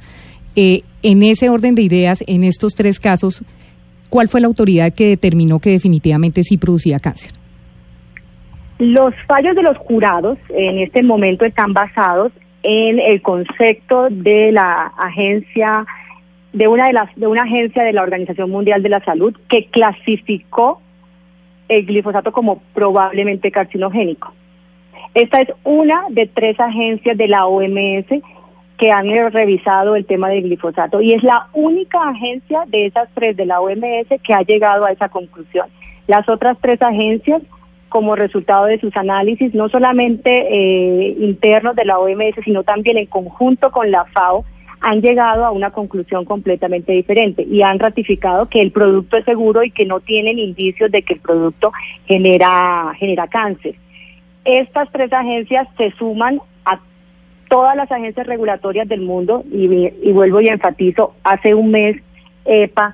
Eh, 0.55 0.81
en 1.01 1.23
ese 1.23 1.49
orden 1.49 1.75
de 1.75 1.81
ideas, 1.81 2.23
en 2.27 2.43
estos 2.43 2.75
tres 2.75 2.99
casos, 2.99 3.43
¿cuál 4.09 4.29
fue 4.29 4.41
la 4.41 4.47
autoridad 4.47 4.93
que 4.93 5.07
determinó 5.07 5.59
que 5.59 5.71
definitivamente 5.71 6.43
sí 6.43 6.57
producía 6.57 6.99
cáncer? 6.99 7.31
Los 8.79 9.13
fallos 9.27 9.55
de 9.55 9.63
los 9.63 9.77
jurados 9.77 10.37
en 10.49 10.79
este 10.79 11.03
momento 11.03 11.45
están 11.45 11.73
basados 11.73 12.31
en 12.63 12.99
el 12.99 13.21
concepto 13.21 14.07
de 14.09 14.51
la 14.51 14.93
agencia 14.97 15.85
de 16.53 16.67
una 16.67 16.87
de 16.87 16.93
las 16.93 17.13
de 17.15 17.27
una 17.27 17.43
agencia 17.43 17.83
de 17.83 17.93
la 17.93 18.03
Organización 18.03 18.49
Mundial 18.49 18.83
de 18.83 18.89
la 18.89 19.03
Salud 19.03 19.35
que 19.49 19.65
clasificó 19.65 20.82
el 21.67 21.85
glifosato 21.85 22.31
como 22.31 22.61
probablemente 22.73 23.51
carcinogénico. 23.51 24.33
Esta 25.13 25.41
es 25.41 25.49
una 25.63 26.05
de 26.09 26.27
tres 26.27 26.59
agencias 26.59 27.17
de 27.17 27.27
la 27.27 27.45
OMS 27.45 28.07
que 28.77 28.91
han 28.91 29.07
revisado 29.31 29.95
el 29.95 30.05
tema 30.05 30.29
del 30.29 30.43
glifosato 30.43 31.01
y 31.01 31.13
es 31.13 31.23
la 31.23 31.47
única 31.53 32.09
agencia 32.09 32.63
de 32.67 32.87
esas 32.87 33.07
tres 33.13 33.37
de 33.37 33.45
la 33.45 33.61
OMS 33.61 34.07
que 34.23 34.33
ha 34.33 34.41
llegado 34.41 34.85
a 34.85 34.91
esa 34.91 35.09
conclusión. 35.09 35.67
Las 36.07 36.27
otras 36.27 36.57
tres 36.59 36.81
agencias, 36.81 37.41
como 37.89 38.15
resultado 38.15 38.65
de 38.65 38.79
sus 38.79 38.95
análisis, 38.97 39.53
no 39.53 39.69
solamente 39.69 40.47
eh, 40.49 41.15
internos 41.19 41.75
de 41.75 41.85
la 41.85 41.99
OMS, 41.99 42.35
sino 42.43 42.63
también 42.63 42.97
en 42.97 43.05
conjunto 43.05 43.71
con 43.71 43.91
la 43.91 44.05
FAO, 44.05 44.43
han 44.83 45.01
llegado 45.01 45.45
a 45.45 45.51
una 45.51 45.71
conclusión 45.71 46.25
completamente 46.25 46.91
diferente 46.91 47.41
y 47.41 47.61
han 47.61 47.79
ratificado 47.79 48.49
que 48.49 48.61
el 48.61 48.71
producto 48.71 49.15
es 49.15 49.23
seguro 49.23 49.63
y 49.63 49.71
que 49.71 49.85
no 49.85 50.01
tienen 50.01 50.37
indicios 50.37 50.91
de 50.91 51.03
que 51.03 51.13
el 51.13 51.21
producto 51.21 51.71
genera, 52.05 52.93
genera 52.97 53.27
cáncer. 53.27 53.75
Estas 54.43 54.91
tres 54.91 55.13
agencias 55.13 55.69
se 55.77 55.91
suman 55.91 56.41
a 56.65 56.81
todas 57.47 57.77
las 57.77 57.89
agencias 57.93 58.27
regulatorias 58.27 58.85
del 58.89 58.99
mundo 58.99 59.45
y, 59.49 60.11
vuelvo 60.11 60.41
y 60.41 60.49
enfatizo, 60.49 61.15
hace 61.23 61.53
un 61.53 61.71
mes 61.71 61.95
EPA, 62.43 62.93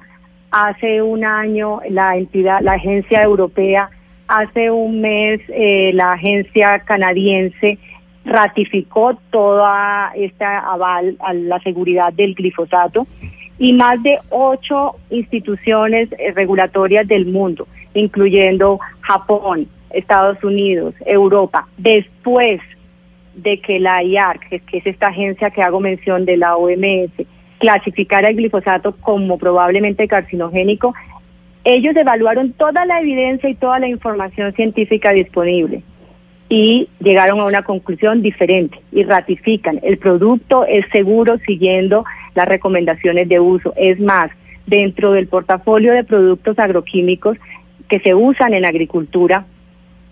hace 0.52 1.02
un 1.02 1.26
año 1.26 1.82
la 1.90 2.16
entidad, 2.18 2.62
la 2.62 2.74
agencia 2.74 3.24
europea, 3.24 3.90
hace 4.28 4.70
un 4.70 5.02
mes 5.02 5.42
eh, 5.48 5.90
la 5.96 6.14
agencia 6.14 6.78
canadiense 6.86 7.80
ratificó 8.26 9.18
toda 9.32 10.12
esta 10.16 10.60
aval 10.60 11.18
a 11.20 11.34
la 11.34 11.60
seguridad 11.62 12.14
del 12.14 12.36
glifosato 12.36 13.08
y 13.58 13.74
más 13.74 14.02
de 14.04 14.20
ocho 14.30 14.96
instituciones 15.10 16.10
eh, 16.14 16.32
regulatorias 16.32 17.08
del 17.08 17.26
mundo, 17.26 17.68
incluyendo 17.94 18.80
Japón, 19.02 19.68
Estados 19.90 20.42
Unidos, 20.44 20.96
Europa, 21.06 21.68
después 21.78 22.62
de 23.36 23.60
que 23.60 23.80
la 23.80 24.04
IARC, 24.04 24.64
que 24.66 24.78
es 24.78 24.86
esta 24.86 25.08
agencia 25.08 25.50
que 25.50 25.62
hago 25.62 25.80
mención 25.80 26.26
de 26.26 26.38
la 26.38 26.56
OMS, 26.56 27.12
clasificara 27.58 28.30
el 28.30 28.38
glifosato 28.38 28.96
como 28.98 29.38
probablemente 29.38 30.08
carcinogénico, 30.08 30.94
Ellos 31.66 31.96
evaluaron 31.96 32.54
toda 32.54 32.86
la 32.86 33.02
evidencia 33.02 33.50
y 33.50 33.56
toda 33.56 33.80
la 33.80 33.88
información 33.88 34.54
científica 34.54 35.12
disponible 35.12 35.84
y 36.50 36.90
llegaron 37.00 37.40
a 37.40 37.46
una 37.46 37.64
conclusión 37.64 38.24
diferente 38.24 38.82
y 38.92 39.04
ratifican 39.04 39.80
el 39.84 40.00
producto 40.00 40.66
es 40.66 40.84
seguro 40.92 41.38
siguiendo 41.46 42.04
las 42.34 42.48
recomendaciones 42.48 43.30
de 43.30 43.40
uso. 43.40 43.74
Es 43.78 44.00
más, 44.00 44.32
dentro 44.66 45.12
del 45.12 45.28
portafolio 45.28 45.94
de 45.94 46.04
productos 46.04 46.58
agroquímicos 46.58 47.38
que 47.88 48.00
se 48.00 48.16
usan 48.16 48.54
en 48.56 48.66
agricultura, 48.66 49.46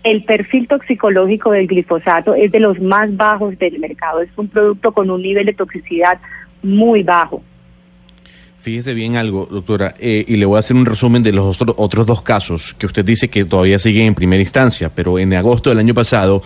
el 0.04 0.24
perfil 0.24 0.68
toxicológico 0.68 1.50
del 1.50 1.66
glifosato 1.66 2.34
es 2.34 2.52
de 2.52 2.60
los 2.60 2.80
más 2.80 3.14
bajos 3.16 3.58
del 3.58 3.80
mercado. 3.80 4.20
Es 4.20 4.30
un 4.36 4.48
producto 4.48 4.92
con 4.92 5.10
un 5.10 5.22
nivel 5.22 5.46
de 5.46 5.54
toxicidad 5.54 6.20
muy 6.62 7.02
bajo. 7.02 7.42
Fíjese 8.60 8.92
bien 8.92 9.16
algo, 9.16 9.46
doctora, 9.50 9.94
eh, 10.00 10.24
y 10.26 10.36
le 10.36 10.44
voy 10.44 10.56
a 10.56 10.58
hacer 10.58 10.76
un 10.76 10.84
resumen 10.84 11.22
de 11.22 11.32
los 11.32 11.60
otro- 11.62 11.74
otros 11.78 12.04
dos 12.06 12.22
casos 12.22 12.74
que 12.76 12.86
usted 12.86 13.04
dice 13.04 13.28
que 13.28 13.44
todavía 13.44 13.78
siguen 13.78 14.06
en 14.08 14.14
primera 14.16 14.42
instancia, 14.42 14.90
pero 14.92 15.18
en 15.18 15.32
agosto 15.34 15.70
del 15.70 15.78
año 15.78 15.94
pasado 15.94 16.42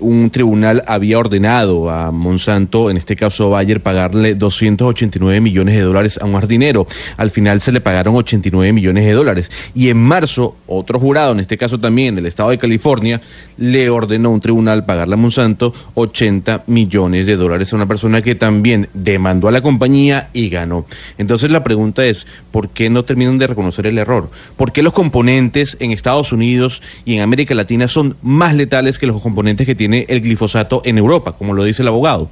un 0.00 0.30
tribunal 0.30 0.82
había 0.86 1.18
ordenado 1.18 1.90
a 1.90 2.10
Monsanto, 2.10 2.90
en 2.90 2.96
este 2.96 3.16
caso 3.16 3.50
Bayer, 3.50 3.80
pagarle 3.80 4.34
289 4.34 5.40
millones 5.40 5.76
de 5.76 5.82
dólares 5.82 6.18
a 6.20 6.24
un 6.24 6.34
jardinero. 6.34 6.86
Al 7.16 7.30
final 7.30 7.60
se 7.60 7.72
le 7.72 7.80
pagaron 7.80 8.14
89 8.14 8.72
millones 8.72 9.04
de 9.04 9.12
dólares. 9.12 9.50
Y 9.74 9.88
en 9.90 9.98
marzo, 9.98 10.56
otro 10.66 10.98
jurado, 10.98 11.32
en 11.32 11.40
este 11.40 11.56
caso 11.56 11.78
también 11.78 12.14
del 12.14 12.26
estado 12.26 12.50
de 12.50 12.58
California, 12.58 13.20
le 13.56 13.90
ordenó 13.90 14.30
a 14.30 14.32
un 14.32 14.40
tribunal 14.40 14.84
pagarle 14.84 15.14
a 15.14 15.18
Monsanto 15.18 15.72
80 15.94 16.64
millones 16.66 17.26
de 17.26 17.36
dólares 17.36 17.72
a 17.72 17.76
una 17.76 17.86
persona 17.86 18.22
que 18.22 18.34
también 18.34 18.88
demandó 18.94 19.48
a 19.48 19.52
la 19.52 19.62
compañía 19.62 20.30
y 20.32 20.48
ganó. 20.48 20.86
Entonces 21.18 21.50
la 21.50 21.62
pregunta 21.62 22.04
es, 22.04 22.26
¿por 22.50 22.70
qué 22.70 22.90
no 22.90 23.04
terminan 23.04 23.38
de 23.38 23.46
reconocer 23.46 23.86
el 23.86 23.98
error? 23.98 24.30
¿Por 24.56 24.72
qué 24.72 24.82
los 24.82 24.92
componentes 24.92 25.76
en 25.80 25.92
Estados 25.92 26.32
Unidos 26.32 26.82
y 27.04 27.16
en 27.16 27.22
América 27.22 27.54
Latina 27.54 27.88
son 27.88 28.16
más 28.22 28.54
letales 28.54 28.98
que 28.98 29.06
los 29.06 29.20
componentes 29.22 29.66
que 29.66 29.74
el 29.94 30.20
glifosato 30.20 30.82
en 30.84 30.98
Europa, 30.98 31.32
como 31.32 31.54
lo 31.54 31.64
dice 31.64 31.82
el 31.82 31.88
abogado? 31.88 32.30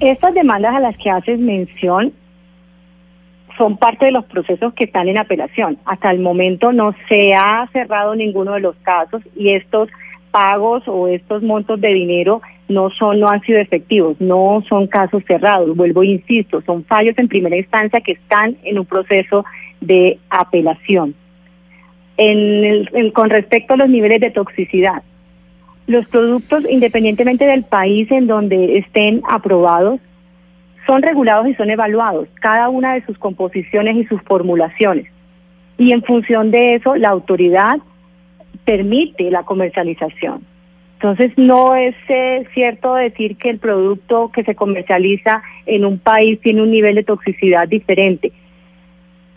Estas 0.00 0.34
demandas 0.34 0.74
a 0.74 0.80
las 0.80 0.96
que 0.96 1.10
haces 1.10 1.38
mención 1.38 2.12
son 3.58 3.76
parte 3.76 4.06
de 4.06 4.12
los 4.12 4.24
procesos 4.24 4.72
que 4.72 4.84
están 4.84 5.08
en 5.08 5.18
apelación. 5.18 5.76
Hasta 5.84 6.10
el 6.10 6.20
momento 6.20 6.72
no 6.72 6.94
se 7.08 7.34
ha 7.34 7.68
cerrado 7.72 8.14
ninguno 8.14 8.54
de 8.54 8.60
los 8.60 8.76
casos 8.76 9.22
y 9.36 9.50
estos 9.50 9.90
pagos 10.30 10.84
o 10.86 11.08
estos 11.08 11.42
montos 11.42 11.80
de 11.80 11.88
dinero 11.88 12.40
no 12.68 12.88
son 12.90 13.20
no 13.20 13.28
han 13.28 13.42
sido 13.42 13.58
efectivos, 13.58 14.16
no 14.20 14.62
son 14.68 14.86
casos 14.86 15.22
cerrados. 15.26 15.76
Vuelvo 15.76 16.02
e 16.02 16.06
insisto, 16.06 16.62
son 16.62 16.84
fallos 16.84 17.18
en 17.18 17.28
primera 17.28 17.56
instancia 17.56 18.00
que 18.00 18.12
están 18.12 18.56
en 18.62 18.78
un 18.78 18.86
proceso 18.86 19.44
de 19.80 20.18
apelación. 20.30 21.14
En 22.16 22.64
el- 22.64 23.12
con 23.12 23.28
respecto 23.28 23.74
a 23.74 23.76
los 23.76 23.90
niveles 23.90 24.20
de 24.20 24.30
toxicidad, 24.30 25.02
los 25.90 26.06
productos, 26.06 26.64
independientemente 26.70 27.44
del 27.46 27.64
país 27.64 28.08
en 28.12 28.28
donde 28.28 28.78
estén 28.78 29.22
aprobados, 29.28 29.98
son 30.86 31.02
regulados 31.02 31.48
y 31.48 31.54
son 31.54 31.68
evaluados, 31.68 32.28
cada 32.40 32.68
una 32.68 32.94
de 32.94 33.04
sus 33.04 33.18
composiciones 33.18 33.96
y 33.96 34.04
sus 34.04 34.22
formulaciones. 34.22 35.06
Y 35.78 35.90
en 35.90 36.02
función 36.04 36.52
de 36.52 36.76
eso, 36.76 36.94
la 36.94 37.08
autoridad 37.08 37.78
permite 38.64 39.32
la 39.32 39.42
comercialización. 39.42 40.44
Entonces, 40.94 41.32
no 41.36 41.74
es 41.74 41.96
eh, 42.08 42.46
cierto 42.54 42.94
decir 42.94 43.36
que 43.36 43.50
el 43.50 43.58
producto 43.58 44.30
que 44.32 44.44
se 44.44 44.54
comercializa 44.54 45.42
en 45.66 45.84
un 45.84 45.98
país 45.98 46.38
tiene 46.40 46.62
un 46.62 46.70
nivel 46.70 46.94
de 46.94 47.02
toxicidad 47.02 47.66
diferente. 47.66 48.30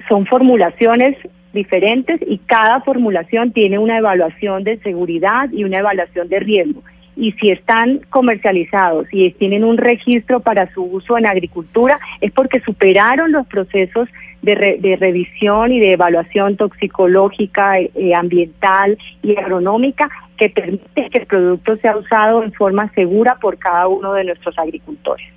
Son 0.08 0.28
formulaciones 0.28 1.18
diferentes 1.54 2.20
y 2.28 2.40
cada 2.40 2.82
formulación 2.82 3.52
tiene 3.52 3.78
una 3.78 3.98
evaluación 3.98 4.64
de 4.64 4.78
seguridad 4.80 5.50
y 5.52 5.64
una 5.64 5.80
evaluación 5.80 6.28
de 6.28 6.40
riesgo. 6.40 6.82
Y 7.16 7.34
si 7.34 7.52
están 7.52 8.02
comercializados 8.10 9.06
y 9.12 9.30
tienen 9.32 9.64
un 9.64 9.78
registro 9.78 10.40
para 10.40 10.74
su 10.74 10.84
uso 10.84 11.16
en 11.18 11.28
agricultura, 11.28 12.00
es 12.22 12.32
porque 12.32 12.60
superaron 12.62 13.32
los 13.32 13.46
procesos 13.46 14.10
de, 14.42 14.56
re- 14.56 14.78
de 14.80 14.96
revisión 14.96 15.72
y 15.72 15.80
de 15.80 15.94
evaluación 15.94 16.58
toxicológica, 16.58 17.80
eh, 17.80 17.92
eh, 17.94 18.16
ambiental 18.16 18.98
y 19.22 19.38
agronómica 19.38 20.10
que 20.38 20.50
permite 20.50 21.10
que 21.12 21.20
el 21.20 21.28
producto 21.28 21.78
sea 21.78 21.96
usado 21.96 22.44
en 22.44 22.52
forma 22.52 22.92
segura 22.96 23.38
por 23.40 23.60
cada 23.60 23.88
uno 23.88 24.14
de 24.14 24.24
nuestros 24.24 24.58
agricultores. 24.58 25.28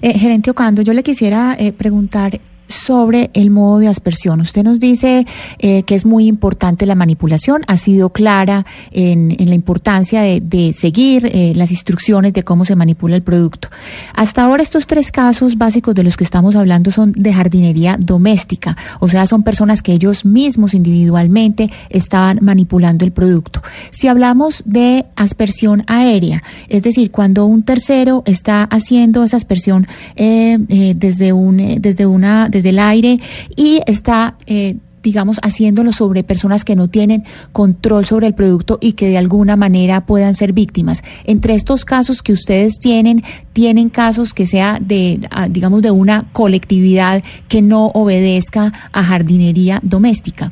Eh, 0.00 0.16
gerente 0.16 0.52
Ocando, 0.52 0.82
yo 0.82 0.92
le 0.92 1.02
quisiera 1.02 1.56
eh, 1.58 1.72
preguntar 1.72 2.38
sobre 2.74 3.30
el 3.34 3.50
modo 3.50 3.78
de 3.78 3.88
aspersión. 3.88 4.40
Usted 4.40 4.64
nos 4.64 4.80
dice 4.80 5.26
eh, 5.58 5.82
que 5.84 5.94
es 5.94 6.04
muy 6.04 6.26
importante 6.26 6.86
la 6.86 6.94
manipulación, 6.94 7.62
ha 7.66 7.76
sido 7.76 8.10
clara 8.10 8.66
en, 8.90 9.34
la 9.38 9.54
importancia 9.54 10.22
de, 10.22 10.72
seguir 10.72 11.26
eh, 11.26 11.52
las 11.54 11.70
instrucciones 11.70 12.32
de 12.32 12.42
cómo 12.42 12.64
se 12.64 12.76
manipula 12.76 13.16
el 13.16 13.22
producto. 13.22 13.68
Hasta 14.14 14.44
ahora 14.44 14.62
estos 14.62 14.86
tres 14.86 15.10
casos 15.10 15.56
básicos 15.56 15.94
de 15.94 16.02
los 16.02 16.16
que 16.16 16.24
estamos 16.24 16.56
hablando 16.56 16.90
son 16.90 17.12
de 17.12 17.32
jardinería 17.32 17.96
doméstica, 17.98 18.76
o 19.00 19.08
sea, 19.08 19.26
son 19.26 19.42
personas 19.42 19.82
que 19.82 19.92
ellos 19.92 20.24
mismos 20.24 20.74
individualmente 20.74 21.70
estaban 21.90 22.38
manipulando 22.42 23.04
el 23.04 23.12
producto. 23.12 23.62
Si 23.90 24.08
hablamos 24.08 24.62
de 24.66 25.06
aspersión 25.16 25.84
aérea, 25.86 26.42
es 26.68 26.82
decir, 26.82 27.10
cuando 27.10 27.46
un 27.46 27.62
tercero 27.62 28.22
está 28.26 28.64
haciendo 28.64 29.24
esa 29.24 29.36
aspersión 29.36 29.86
eh, 30.16 30.58
desde 30.96 31.32
un 31.32 31.54
desde 31.80 32.06
una 32.06 32.48
desde 32.48 32.63
el 32.70 32.78
aire 32.78 33.18
y 33.56 33.80
está 33.86 34.36
eh, 34.46 34.76
digamos, 35.04 35.38
haciéndolo 35.42 35.92
sobre 35.92 36.24
personas 36.24 36.64
que 36.64 36.74
no 36.74 36.88
tienen 36.88 37.22
control 37.52 38.06
sobre 38.06 38.26
el 38.26 38.34
producto 38.34 38.78
y 38.80 38.94
que 38.94 39.06
de 39.06 39.18
alguna 39.18 39.54
manera 39.54 40.06
puedan 40.06 40.34
ser 40.34 40.52
víctimas. 40.52 41.02
Entre 41.26 41.54
estos 41.54 41.84
casos 41.84 42.22
que 42.22 42.32
ustedes 42.32 42.80
tienen, 42.80 43.22
tienen 43.52 43.90
casos 43.90 44.34
que 44.34 44.46
sea 44.46 44.78
de, 44.80 45.20
ah, 45.30 45.46
digamos, 45.48 45.82
de 45.82 45.92
una 45.92 46.24
colectividad 46.32 47.22
que 47.48 47.62
no 47.62 47.88
obedezca 47.88 48.72
a 48.92 49.04
jardinería 49.04 49.78
doméstica. 49.82 50.50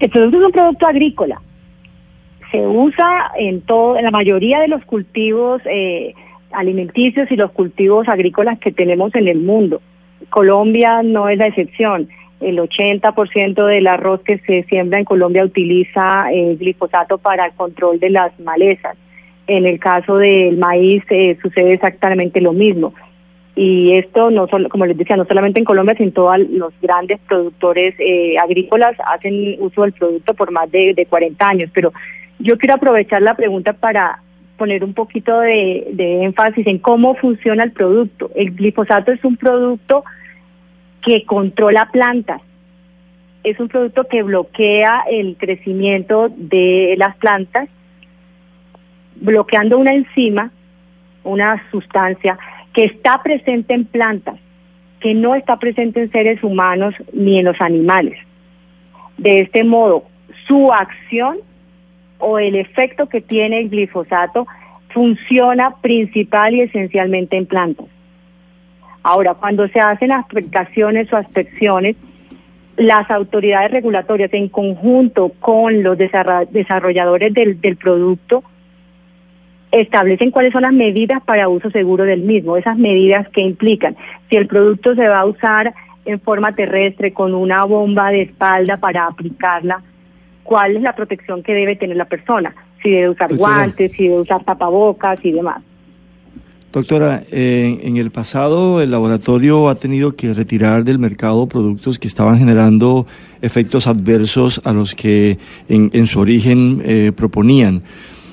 El 0.00 0.10
producto 0.10 0.38
es 0.40 0.46
un 0.46 0.52
producto 0.52 0.86
agrícola. 0.86 1.40
Se 2.50 2.66
usa 2.66 3.30
en 3.38 3.62
todo, 3.62 3.96
en 3.96 4.04
la 4.04 4.10
mayoría 4.10 4.60
de 4.60 4.68
los 4.68 4.84
cultivos 4.84 5.62
eh, 5.64 6.14
alimenticios 6.54 7.30
y 7.30 7.36
los 7.36 7.52
cultivos 7.52 8.08
agrícolas 8.08 8.58
que 8.58 8.72
tenemos 8.72 9.14
en 9.14 9.28
el 9.28 9.40
mundo. 9.40 9.80
Colombia 10.30 11.02
no 11.02 11.28
es 11.28 11.38
la 11.38 11.46
excepción. 11.46 12.08
El 12.40 12.58
80% 12.58 13.66
del 13.66 13.86
arroz 13.86 14.20
que 14.22 14.38
se 14.38 14.64
siembra 14.64 14.98
en 14.98 15.04
Colombia 15.04 15.44
utiliza 15.44 16.32
eh, 16.32 16.56
glifosato 16.58 17.18
para 17.18 17.46
el 17.46 17.52
control 17.52 18.00
de 18.00 18.10
las 18.10 18.38
malezas. 18.40 18.96
En 19.46 19.66
el 19.66 19.78
caso 19.78 20.16
del 20.16 20.56
maíz 20.56 21.02
eh, 21.10 21.36
sucede 21.40 21.74
exactamente 21.74 22.40
lo 22.40 22.52
mismo. 22.52 22.94
Y 23.56 23.92
esto, 23.92 24.30
no 24.30 24.48
solo, 24.48 24.68
como 24.68 24.84
les 24.84 24.98
decía, 24.98 25.16
no 25.16 25.26
solamente 25.26 25.60
en 25.60 25.64
Colombia, 25.64 25.94
sino 25.94 26.08
en 26.08 26.12
todos 26.12 26.38
los 26.50 26.72
grandes 26.82 27.20
productores 27.28 27.94
eh, 27.98 28.36
agrícolas 28.36 28.96
hacen 29.06 29.56
uso 29.60 29.82
del 29.82 29.92
producto 29.92 30.34
por 30.34 30.50
más 30.50 30.70
de, 30.72 30.92
de 30.94 31.06
40 31.06 31.48
años. 31.48 31.70
Pero 31.72 31.92
yo 32.40 32.58
quiero 32.58 32.74
aprovechar 32.74 33.22
la 33.22 33.36
pregunta 33.36 33.72
para 33.72 34.23
poner 34.56 34.84
un 34.84 34.94
poquito 34.94 35.40
de, 35.40 35.88
de 35.92 36.24
énfasis 36.24 36.66
en 36.66 36.78
cómo 36.78 37.14
funciona 37.16 37.64
el 37.64 37.72
producto. 37.72 38.30
El 38.34 38.52
glifosato 38.52 39.12
es 39.12 39.24
un 39.24 39.36
producto 39.36 40.04
que 41.02 41.24
controla 41.24 41.90
plantas. 41.92 42.40
Es 43.42 43.60
un 43.60 43.68
producto 43.68 44.08
que 44.08 44.22
bloquea 44.22 45.04
el 45.10 45.36
crecimiento 45.36 46.30
de 46.34 46.94
las 46.96 47.14
plantas, 47.16 47.68
bloqueando 49.16 49.78
una 49.78 49.92
enzima, 49.92 50.50
una 51.24 51.62
sustancia 51.70 52.38
que 52.72 52.84
está 52.84 53.22
presente 53.22 53.74
en 53.74 53.84
plantas, 53.84 54.36
que 55.00 55.14
no 55.14 55.34
está 55.34 55.58
presente 55.58 56.00
en 56.00 56.10
seres 56.10 56.42
humanos 56.42 56.94
ni 57.12 57.38
en 57.38 57.44
los 57.44 57.60
animales. 57.60 58.18
De 59.18 59.42
este 59.42 59.62
modo, 59.62 60.04
su 60.46 60.72
acción 60.72 61.38
o 62.18 62.38
el 62.38 62.54
efecto 62.56 63.08
que 63.08 63.20
tiene 63.20 63.60
el 63.60 63.70
glifosato 63.70 64.46
funciona 64.90 65.76
principal 65.80 66.54
y 66.54 66.62
esencialmente 66.62 67.36
en 67.36 67.46
plantas. 67.46 67.86
Ahora, 69.02 69.34
cuando 69.34 69.68
se 69.68 69.80
hacen 69.80 70.12
aplicaciones 70.12 71.12
o 71.12 71.16
aspecciones, 71.16 71.96
las 72.76 73.10
autoridades 73.10 73.70
regulatorias 73.70 74.32
en 74.32 74.48
conjunto 74.48 75.32
con 75.40 75.82
los 75.82 75.98
desarrolladores 75.98 77.32
del, 77.34 77.60
del 77.60 77.76
producto 77.76 78.42
establecen 79.70 80.30
cuáles 80.30 80.52
son 80.52 80.62
las 80.62 80.72
medidas 80.72 81.22
para 81.24 81.48
uso 81.48 81.70
seguro 81.70 82.04
del 82.04 82.20
mismo, 82.20 82.56
esas 82.56 82.78
medidas 82.78 83.28
que 83.30 83.40
implican 83.40 83.96
si 84.30 84.36
el 84.36 84.46
producto 84.46 84.94
se 84.94 85.08
va 85.08 85.18
a 85.18 85.26
usar 85.26 85.74
en 86.04 86.20
forma 86.20 86.54
terrestre 86.54 87.12
con 87.12 87.34
una 87.34 87.64
bomba 87.64 88.10
de 88.10 88.22
espalda 88.22 88.76
para 88.76 89.06
aplicarla, 89.06 89.82
cuál 90.44 90.76
es 90.76 90.82
la 90.82 90.94
protección 90.94 91.42
que 91.42 91.52
debe 91.52 91.74
tener 91.74 91.96
la 91.96 92.04
persona, 92.04 92.54
si 92.82 92.90
debe 92.90 93.10
usar 93.10 93.30
Doctora. 93.30 93.56
guantes, 93.56 93.92
si 93.92 94.04
debe 94.04 94.20
usar 94.20 94.44
tapabocas 94.44 95.18
y 95.24 95.32
demás. 95.32 95.60
Doctora, 96.70 97.22
eh, 97.30 97.82
en 97.84 97.96
el 97.98 98.10
pasado 98.10 98.82
el 98.82 98.90
laboratorio 98.90 99.68
ha 99.68 99.76
tenido 99.76 100.16
que 100.16 100.34
retirar 100.34 100.82
del 100.82 100.98
mercado 100.98 101.46
productos 101.46 102.00
que 102.00 102.08
estaban 102.08 102.36
generando 102.36 103.06
efectos 103.42 103.86
adversos 103.86 104.60
a 104.64 104.72
los 104.72 104.94
que 104.96 105.38
en, 105.68 105.90
en 105.92 106.08
su 106.08 106.18
origen 106.18 106.82
eh, 106.84 107.12
proponían. 107.14 107.82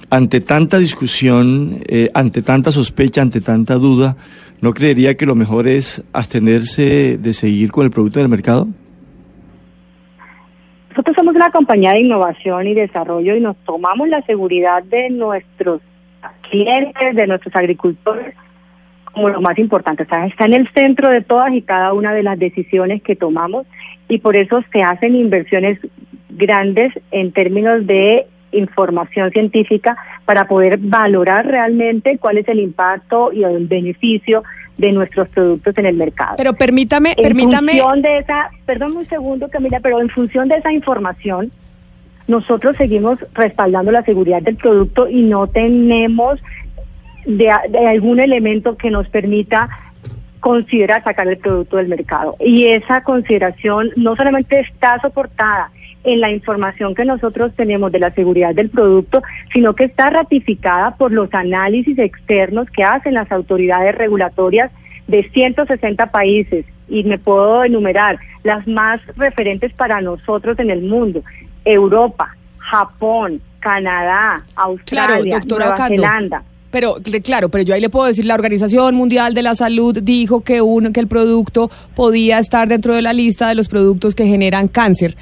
Ante 0.10 0.42
tanta 0.42 0.80
discusión, 0.80 1.84
eh, 1.88 2.10
ante 2.16 2.42
tanta 2.42 2.72
sospecha, 2.72 3.22
ante 3.22 3.42
tanta 3.42 3.76
duda, 3.76 4.18
¿no 4.60 4.74
creería 4.74 5.16
que 5.16 5.28
lo 5.28 5.36
mejor 5.36 5.68
es 5.68 6.04
abstenerse 6.12 7.20
de 7.20 7.34
seguir 7.34 7.72
con 7.72 7.86
el 7.86 7.92
producto 7.92 8.20
en 8.20 8.24
el 8.24 8.30
mercado? 8.30 8.68
Nosotros 10.92 11.16
somos 11.16 11.36
una 11.36 11.52
compañía 11.52 11.94
de 11.94 12.02
innovación 12.02 12.68
y 12.68 12.74
desarrollo 12.74 13.34
y 13.34 13.40
nos 13.40 13.56
tomamos 13.64 14.10
la 14.10 14.22
seguridad 14.24 14.84
de 14.84 15.10
nuestros 15.10 15.82
clientes, 16.50 17.16
de 17.16 17.28
nuestros 17.28 17.56
agricultores, 17.56 18.36
como 19.06 19.30
lo 19.30 19.40
más 19.40 19.58
importante. 19.58 20.04
Está 20.04 20.46
en 20.46 20.54
el 20.54 20.68
centro 20.74 21.10
de 21.10 21.22
todas 21.22 21.54
y 21.54 21.62
cada 21.62 21.94
una 21.94 22.14
de 22.14 22.24
las 22.24 22.38
decisiones 22.38 23.02
que 23.02 23.16
tomamos 23.16 23.66
y 24.10 24.18
por 24.18 24.36
eso 24.36 24.62
se 24.74 24.84
hacen 24.84 25.16
inversiones 25.16 25.80
grandes 26.30 26.92
en 27.12 27.32
términos 27.32 27.88
de 27.88 28.28
información 28.52 29.32
científica 29.32 29.96
para 30.26 30.46
poder 30.46 30.78
valorar 30.78 31.48
realmente 31.48 32.18
cuál 32.18 32.38
es 32.38 32.48
el 32.50 32.60
impacto 32.60 33.32
y 33.32 33.46
el 33.46 33.66
beneficio 33.66 34.44
de 34.82 34.92
nuestros 34.92 35.30
productos 35.30 35.78
en 35.78 35.86
el 35.86 35.96
mercado. 35.96 36.34
Pero 36.38 36.54
permítame, 36.54 37.14
en 37.16 37.24
permítame. 37.24 37.74
función 37.74 38.02
de 38.02 38.18
esa, 38.18 38.50
perdón 38.66 38.98
un 38.98 39.06
segundo 39.06 39.48
Camila, 39.50 39.80
pero 39.80 40.02
en 40.02 40.10
función 40.10 40.48
de 40.50 40.56
esa 40.56 40.74
información, 40.74 41.52
nosotros 42.28 42.76
seguimos 42.78 43.20
respaldando 43.34 43.92
la 43.92 44.04
seguridad 44.04 44.42
del 44.42 44.56
producto 44.56 45.08
y 45.08 45.22
no 45.22 45.48
tenemos 45.48 46.40
de, 47.26 47.52
de 47.70 47.88
algún 47.88 48.20
elemento 48.20 48.76
que 48.76 48.90
nos 48.90 49.08
permita 49.08 49.70
considerar 50.40 51.04
sacar 51.04 51.28
el 51.28 51.38
producto 51.38 51.78
del 51.78 51.88
mercado. 51.88 52.36
Y 52.40 52.66
esa 52.66 53.04
consideración 53.04 53.92
no 53.96 54.16
solamente 54.16 54.60
está 54.60 55.00
soportada 55.00 55.70
en 56.04 56.20
la 56.20 56.32
información 56.32 56.96
que 56.96 57.06
nosotros 57.06 57.52
tenemos 57.56 57.92
de 57.92 58.00
la 58.00 58.12
seguridad 58.14 58.56
del 58.56 58.70
producto, 58.70 59.22
sino 59.54 59.74
que 59.76 59.84
está 59.86 60.10
ratificada 60.10 60.96
por 60.96 61.12
los 61.12 61.34
análisis 61.34 61.98
externos 62.00 62.68
que 62.70 62.84
hacen 62.84 63.14
las 63.14 63.32
autoridades 63.32 63.96
regulatorias 63.96 64.72
de 65.08 65.30
160 65.30 66.08
países. 66.12 66.66
Y 66.90 67.04
me 67.04 67.18
puedo 67.18 67.64
enumerar 67.64 68.18
las 68.44 68.68
más 68.68 69.00
referentes 69.16 69.72
para 69.74 70.02
nosotros 70.02 70.58
en 70.60 70.70
el 70.72 70.82
mundo. 70.82 71.24
Europa, 71.64 72.36
Japón, 72.58 73.42
Canadá, 73.60 74.44
Australia, 74.56 75.36
doctora 75.38 75.66
Nueva 75.68 75.76
Ocando. 75.76 75.96
Zelanda. 76.04 76.44
Pero 76.72 76.96
cl- 76.98 77.22
claro, 77.22 77.50
pero 77.50 77.64
yo 77.64 77.74
ahí 77.74 77.82
le 77.82 77.90
puedo 77.90 78.08
decir, 78.08 78.26
la 78.26 78.34
Organización 78.36 78.96
Mundial 78.96 79.34
de 79.34 79.42
la 79.42 79.56
Salud 79.56 79.98
dijo 80.02 80.42
que 80.42 80.62
un 80.62 80.94
que 80.94 81.02
el 81.02 81.08
producto 81.08 81.70
podía 81.96 82.40
estar 82.40 82.68
dentro 82.70 82.96
de 82.96 83.02
la 83.02 83.12
lista 83.14 83.50
de 83.50 83.56
los 83.56 83.68
productos 83.68 84.16
que 84.16 84.26
generan 84.26 84.68
cáncer. 84.70 85.16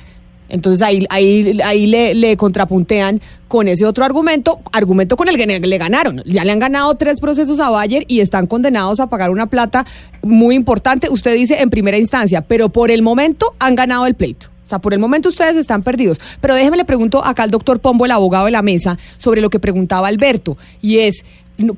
Entonces 0.50 0.82
ahí 0.82 1.06
ahí 1.10 1.60
ahí 1.64 1.88
le, 1.88 2.14
le 2.14 2.36
contrapuntean 2.38 3.22
con 3.48 3.68
ese 3.68 3.86
otro 3.86 4.06
argumento, 4.06 4.60
argumento 4.72 5.18
con 5.18 5.28
el 5.28 5.36
que 5.36 5.46
le 5.46 5.78
ganaron. 5.78 6.22
Ya 6.26 6.44
le 6.44 6.52
han 6.52 6.60
ganado 6.60 6.96
tres 6.96 7.20
procesos 7.20 7.60
a 7.60 7.70
Bayer 7.70 8.06
y 8.08 8.22
están 8.22 8.48
condenados 8.48 9.00
a 9.00 9.08
pagar 9.08 9.32
una 9.32 9.48
plata 9.48 9.86
muy 10.22 10.56
importante. 10.56 11.10
Usted 11.10 11.36
dice 11.36 11.60
en 11.60 11.70
primera 11.70 11.98
instancia, 11.98 12.42
pero 12.42 12.70
por 12.70 12.92
el 12.92 13.02
momento 13.02 13.54
han 13.60 13.76
ganado 13.76 14.06
el 14.06 14.14
pleito. 14.14 14.48
O 14.66 14.70
sea, 14.70 14.78
por 14.78 14.94
el 14.94 15.00
momento 15.00 15.30
ustedes 15.30 15.58
están 15.58 15.82
perdidos. 15.82 16.22
Pero 16.40 16.54
déjeme 16.54 16.78
le 16.78 16.86
pregunto 16.86 17.26
acá 17.26 17.42
al 17.42 17.50
doctor 17.50 17.80
Pombo, 17.80 18.06
el 18.06 18.12
abogado 18.12 18.46
de 18.46 18.52
la 18.52 18.62
mesa, 18.62 19.00
sobre 19.18 19.42
lo 19.42 19.50
que 19.50 19.58
preguntaba 19.58 20.08
Alberto. 20.08 20.60
Y 20.80 21.00
es, 21.00 21.26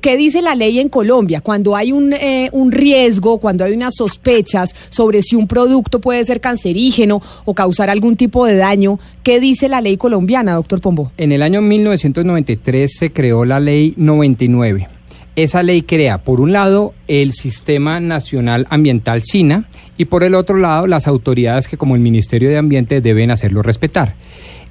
¿qué 0.00 0.16
dice 0.16 0.42
la 0.42 0.54
ley 0.54 0.78
en 0.78 0.88
Colombia? 0.88 1.40
Cuando 1.40 1.76
hay 1.76 1.92
un, 1.92 2.12
eh, 2.12 2.48
un 2.52 2.72
riesgo, 2.72 3.38
cuando 3.38 3.64
hay 3.64 3.72
unas 3.72 3.94
sospechas 3.96 4.74
sobre 4.88 5.22
si 5.22 5.36
un 5.36 5.46
producto 5.46 6.00
puede 6.00 6.24
ser 6.24 6.40
cancerígeno 6.40 7.22
o 7.44 7.54
causar 7.54 7.90
algún 7.90 8.16
tipo 8.16 8.46
de 8.46 8.56
daño, 8.56 8.98
¿qué 9.22 9.40
dice 9.40 9.68
la 9.68 9.80
ley 9.80 9.96
colombiana, 9.96 10.54
doctor 10.54 10.80
Pombo? 10.80 11.12
En 11.16 11.32
el 11.32 11.42
año 11.42 11.60
1993 11.60 12.92
se 12.98 13.12
creó 13.12 13.44
la 13.44 13.60
ley 13.60 13.94
99. 13.96 14.88
Esa 15.34 15.62
ley 15.62 15.82
crea, 15.82 16.18
por 16.18 16.42
un 16.42 16.52
lado, 16.52 16.92
el 17.08 17.32
Sistema 17.32 18.00
Nacional 18.00 18.66
Ambiental 18.68 19.22
SINA 19.24 19.64
y 19.96 20.04
por 20.04 20.24
el 20.24 20.34
otro 20.34 20.58
lado, 20.58 20.86
las 20.86 21.06
autoridades 21.06 21.68
que 21.68 21.78
como 21.78 21.94
el 21.94 22.02
Ministerio 22.02 22.50
de 22.50 22.58
Ambiente 22.58 23.00
deben 23.00 23.30
hacerlo 23.30 23.62
respetar. 23.62 24.14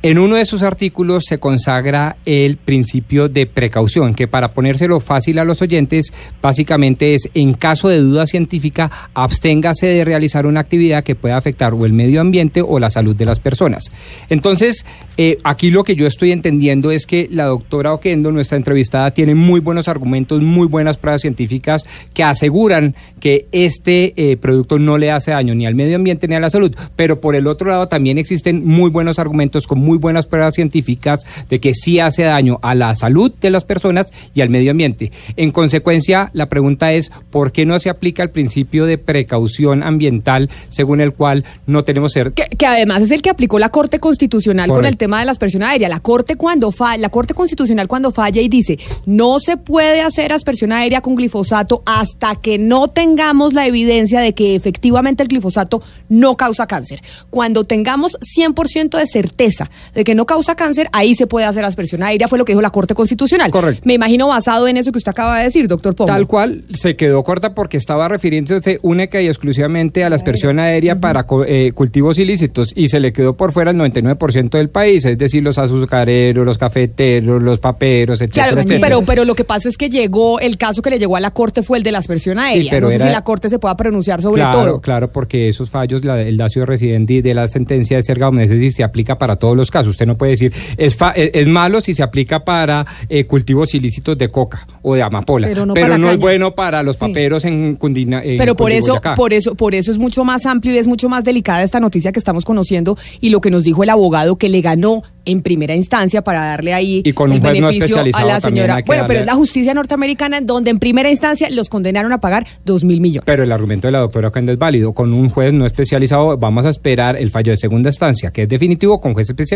En 0.04 0.18
uno 0.18 0.38
de 0.38 0.46
sus 0.46 0.64
artículos 0.64 1.26
se 1.28 1.38
consagra 1.38 2.16
el 2.26 2.58
principio 2.58 3.30
de 3.30 3.46
precaución, 3.46 4.16
que 4.16 4.28
para 4.28 4.52
ponérselo 4.52 5.00
fácil 5.00 5.38
a 5.38 5.44
los 5.44 5.62
oyentes, 5.62 6.12
básicamente 6.42 7.14
es, 7.14 7.30
en 7.36 7.54
caso 7.54 7.88
de 7.88 8.00
duda 8.00 8.26
científica, 8.26 8.90
absténgase 9.14 9.86
de 9.86 10.04
realizar 10.04 10.48
una 10.48 10.60
actividad 10.60 11.04
que 11.04 11.14
pueda 11.14 11.38
afectar 11.38 11.76
o 11.76 11.86
el 11.86 11.94
medio 11.94 12.20
ambiente 12.20 12.64
o 12.64 12.80
la 12.80 12.90
salud 12.90 13.16
de 13.16 13.26
las 13.26 13.40
personas. 13.40 13.92
Entonces, 14.28 14.88
eh, 15.18 15.38
aquí 15.44 15.70
lo 15.70 15.84
que 15.84 15.96
yo 15.96 16.08
estoy 16.08 16.32
entendiendo 16.32 16.90
es 16.90 17.06
que 17.06 17.28
la 17.30 17.46
doctora 17.46 17.94
Oquendo, 17.94 18.32
nuestra 18.32 18.58
entrevistada, 18.58 19.12
tiene 19.12 19.36
muy 19.36 19.60
buenos 19.60 19.88
argumentos, 19.88 20.42
muy 20.42 20.66
buenas 20.66 20.98
pruebas 20.98 21.22
científicas 21.22 21.86
que 22.16 22.24
aseguran 22.24 22.96
que 23.20 23.46
este 23.52 24.14
eh, 24.16 24.38
producto 24.38 24.80
no 24.80 24.98
le 24.98 25.12
hace 25.12 25.30
daño 25.30 25.54
ni 25.54 25.68
al 25.68 25.76
medio 25.76 25.96
ambiente 25.96 26.28
ni 26.28 26.34
a 26.34 26.40
la 26.40 26.50
salud. 26.50 26.76
Pero 26.96 27.22
por 27.22 27.36
el 27.36 27.46
otro 27.46 27.70
lado 27.70 27.88
también 27.88 28.18
existen 28.18 28.66
muy 28.66 28.90
buenos 28.90 29.20
argumentos 29.20 29.68
con 29.68 29.78
muy 29.78 29.91
buenas 29.98 30.26
pruebas 30.28 30.56
científicas 30.56 31.20
de 31.50 31.60
que 31.60 31.74
sí 31.74 32.00
hace 32.00 32.24
daño 32.24 32.60
a 32.62 32.76
la 32.76 32.94
salud 32.96 33.32
de 33.42 33.50
las 33.50 33.64
personas 33.64 34.12
y 34.34 34.42
al 34.42 34.50
medio 34.50 34.72
ambiente. 34.72 35.12
En 35.38 35.52
consecuencia, 35.52 36.30
la 36.34 36.48
pregunta 36.50 36.94
es, 36.94 37.12
¿por 37.30 37.52
qué 37.52 37.66
no 37.66 37.80
se 37.80 37.90
aplica 37.90 38.24
el 38.24 38.30
principio 38.30 38.86
de 38.86 38.98
precaución 38.98 39.84
ambiental 39.84 40.50
según 40.70 41.02
el 41.02 41.14
cual 41.14 41.44
no 41.68 41.84
tenemos 41.84 42.12
ser... 42.14 42.34
Que, 42.34 42.46
que 42.58 42.66
además 42.66 43.02
es 43.04 43.12
el 43.12 43.22
que 43.22 43.30
aplicó 43.30 43.60
la 43.60 43.70
Corte 43.70 44.00
Constitucional 44.00 44.70
con 44.70 44.86
el 44.86 44.98
tema 44.98 45.20
de 45.20 45.26
la 45.26 45.32
aspersión 45.32 45.64
aérea. 45.64 45.90
La 45.90 46.00
Corte 46.00 46.36
cuando 46.36 46.72
fa- 46.72 46.98
la 46.98 47.10
Corte 47.10 47.34
Constitucional 47.34 47.88
cuando 47.88 48.12
falla 48.12 48.42
y 48.42 48.50
dice 48.50 48.80
no 49.06 49.40
se 49.40 49.58
puede 49.58 50.02
hacer 50.02 50.34
aspersión 50.34 50.72
aérea 50.72 51.02
con 51.02 51.16
glifosato 51.16 51.84
hasta 51.86 52.36
que 52.36 52.58
no 52.58 52.88
tengamos 52.88 53.54
la 53.54 53.66
evidencia 53.68 54.20
de 54.20 54.34
que 54.34 54.56
efectivamente 54.56 55.24
el 55.24 55.30
glifosato 55.30 55.82
no 56.10 56.36
causa 56.38 56.68
cáncer. 56.68 57.02
Cuando 57.30 57.64
tengamos 57.64 58.18
100% 58.38 58.98
de 58.98 59.08
certeza 59.08 59.70
de 59.94 60.04
que 60.04 60.16
no 60.16 60.26
causa 60.26 60.56
cáncer, 60.56 60.88
ahí 60.92 61.16
se 61.16 61.28
puede 61.28 61.46
hacer 61.46 61.64
aspersión 61.66 62.04
aérea, 62.04 62.28
fue 62.28 62.38
lo 62.38 62.46
que 62.46 62.54
dijo 62.54 62.62
la 62.62 62.70
Corte 62.70 62.94
Constitucional. 62.96 63.52
Correcto. 63.52 63.82
Me 63.86 63.96
imino 63.96 64.28
basado 64.28 64.68
en 64.68 64.78
eso 64.78 64.92
que 64.92 64.98
usted 64.98 65.12
acaba 65.12 65.40
de 65.40 65.46
decir, 65.46 65.68
doctor 65.68 65.96
Pombo. 65.96 66.12
Tal 66.12 66.28
cual 66.28 66.64
se 66.74 66.96
quedó 66.96 67.24
corta 67.24 67.54
porque 67.54 67.78
estaba 67.78 68.08
refiriéndose 68.08 68.78
única 68.82 69.22
y 69.22 69.28
exclusivamente 69.28 70.04
a 70.04 70.10
la 70.10 70.16
aspersión 70.16 70.60
aérea 70.60 71.00
para 71.00 71.24
co- 71.24 71.46
eh, 71.46 71.72
cultivos 71.74 72.20
ilícitos 72.20 72.72
y 72.76 72.88
se 72.88 73.00
le 73.00 73.12
quedó 73.14 73.36
por 73.36 73.52
fuera 73.52 73.72
el 73.72 73.78
99% 73.78 74.50
del 74.58 74.70
país, 74.70 75.06
es 75.06 75.18
decir, 75.18 75.44
los 75.44 75.58
azucareros, 75.58 76.46
los 76.46 76.58
cafeteros, 76.58 77.42
los 77.42 77.60
paperos, 77.60 78.22
etcétera, 78.22 78.48
Claro, 78.48 78.62
etcétera. 78.62 78.82
pero, 78.88 79.02
pero 79.06 79.26
lo 79.26 79.36
que 79.36 79.44
pasa 79.44 79.70
es 79.70 79.78
que 79.78 79.90
llegó, 79.90 80.40
el 80.40 80.58
caso 80.58 80.82
que 80.82 80.90
le 80.90 81.00
llegó 81.00 81.16
a 81.16 81.20
la 81.20 81.32
Corte 81.32 81.64
fue 81.64 81.78
el 81.78 81.84
de 81.84 81.92
la 81.92 82.00
aspersión 82.00 82.40
aérea. 82.40 82.72
pero 82.72 82.88
no 82.88 82.94
sé 82.94 83.00
si 83.00 83.10
la 83.10 83.24
Corte 83.24 83.50
se 83.50 83.60
pueda 83.60 83.76
pronunciar 83.76 84.22
sobre 84.22 84.42
claro, 84.42 84.64
todo. 84.64 84.82
Claro, 84.82 85.12
porque 85.12 85.48
esos 85.50 85.70
fallos, 85.70 86.04
la- 86.06 86.22
el 86.22 86.38
dacio 86.38 86.66
residente 86.66 87.22
de 87.22 87.34
la 87.34 87.48
sentencia 87.48 87.98
de 87.98 88.04
Serga 88.04 88.28
Omnes, 88.30 88.46
es 88.46 88.58
decir, 88.58 88.72
se 88.74 88.84
aplica 88.84 89.18
para 89.18 89.36
todos 89.38 89.56
los 89.58 89.71
casos. 89.72 89.90
Usted 89.92 90.06
no 90.06 90.18
puede 90.18 90.34
decir, 90.34 90.54
es, 90.78 90.96
fa- 90.96 91.14
es, 91.16 91.48
malo 91.48 91.82
si 91.82 91.94
se 91.96 92.04
aplica 92.04 92.44
para 92.44 92.86
eh, 93.10 93.26
cultivos 93.26 93.74
ilícitos 93.74 94.18
de 94.18 94.30
coca 94.30 94.68
o 94.84 94.94
de 94.96 95.02
amapola, 95.02 95.48
Pero 95.48 95.66
no 95.66 95.74
para 95.74 95.98
la 95.98 96.12
es 96.12 96.20
bueno 96.20 96.52
para 96.52 96.84
los 96.84 96.98
paperos 96.98 97.46
en 97.46 97.76
Cundina. 97.78 98.22
en 98.24 98.38
Pero 98.38 98.56
por 98.56 98.72
eso, 98.72 99.00
por 99.16 99.34
eso, 99.34 99.56
por 99.56 99.74
eso 99.74 99.92
es 99.92 99.98
mucho 99.98 100.24
más 100.24 100.46
amplio 100.46 100.74
y 100.74 100.78
es 100.78 100.88
mucho 100.88 101.10
más 101.10 101.24
delicada 101.24 101.64
esta 101.64 101.80
noticia 101.80 102.12
que 102.12 102.20
estamos 102.20 102.46
conociendo 102.46 102.98
y 103.20 103.30
lo 103.30 103.42
que 103.42 103.50
nos 103.50 103.64
dijo 103.64 103.84
el 103.84 103.90
abogado 103.90 104.36
que 104.36 104.50
le 104.50 104.62
ganó 104.62 105.02
en 105.24 105.44
primera 105.44 105.76
instancia 105.76 106.24
para 106.24 106.44
darle 106.46 106.74
ahí 106.74 107.04
Y 107.06 107.14
con 107.14 107.32
el 107.32 107.38
un 107.38 107.44
juez 107.44 107.62
no 107.62 107.68
a 107.68 107.72
especializado 107.72 108.28
la 108.28 108.42
señora. 108.42 108.80
Bueno, 108.86 109.04
pero 109.08 109.20
es 109.20 109.26
la 109.28 109.36
justicia 109.36 109.74
norteamericana 109.76 110.40
en 110.40 110.48
donde 110.48 110.72
en 110.72 110.80
primera 110.80 111.12
instancia 111.12 111.48
los 111.52 111.70
condenaron 111.70 112.12
a 112.12 112.20
pagar 112.20 112.48
dos 112.66 112.84
mil 112.84 113.00
millones. 113.02 113.24
Pero 113.26 113.44
el 113.44 113.52
argumento 113.52 113.88
de 113.88 113.92
la 113.92 114.00
doctora 114.00 114.30
Ocando 114.30 114.52
es 114.52 114.58
válido. 114.58 114.94
Con 114.94 115.14
un 115.14 115.30
juez 115.30 115.54
no 115.54 115.68
especializado 115.68 116.38
vamos 116.38 116.66
a 116.66 116.70
esperar 116.70 117.18
el 117.18 117.30
fallo 117.30 117.52
de 117.52 117.58
segunda 117.58 117.90
instancia, 117.90 118.32
que 118.32 118.44
es 118.44 118.50
definitivo 118.50 119.00
con 119.00 119.14
juez 119.14 119.30
especializado. 119.30 119.52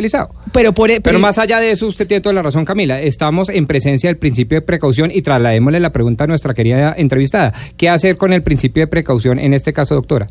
Pero 0.54 0.74
por 0.74 0.92
e- 0.92 1.02
Pero 1.02 1.20
más 1.20 1.38
allá 1.38 1.60
de 1.60 1.72
eso, 1.72 1.88
usted 1.88 2.08
tiene 2.08 2.22
toda 2.22 2.34
la 2.34 2.42
razón, 2.42 2.66
Camila. 2.66 3.00
Estamos 3.00 3.50
en 3.50 3.68
presencia 3.68 4.10
del 4.10 4.18
principio 4.18 4.58
de 4.58 4.62
precaución 4.62 5.12
y 5.12 5.22
trasladémosle 5.22 5.80
la 5.80 5.92
pregunta 5.92 6.24
a 6.24 6.28
nuestra 6.28 6.54
querida 6.54 6.94
entrevistada. 6.98 7.54
¿Qué 7.78 7.90
hacer 7.90 8.18
con 8.18 8.34
el 8.34 8.44
principio 8.44 8.84
de 8.84 8.88
precaución 8.88 9.40
en 9.40 9.54
este 9.54 9.74
caso, 9.74 9.96
doctora? 9.96 10.28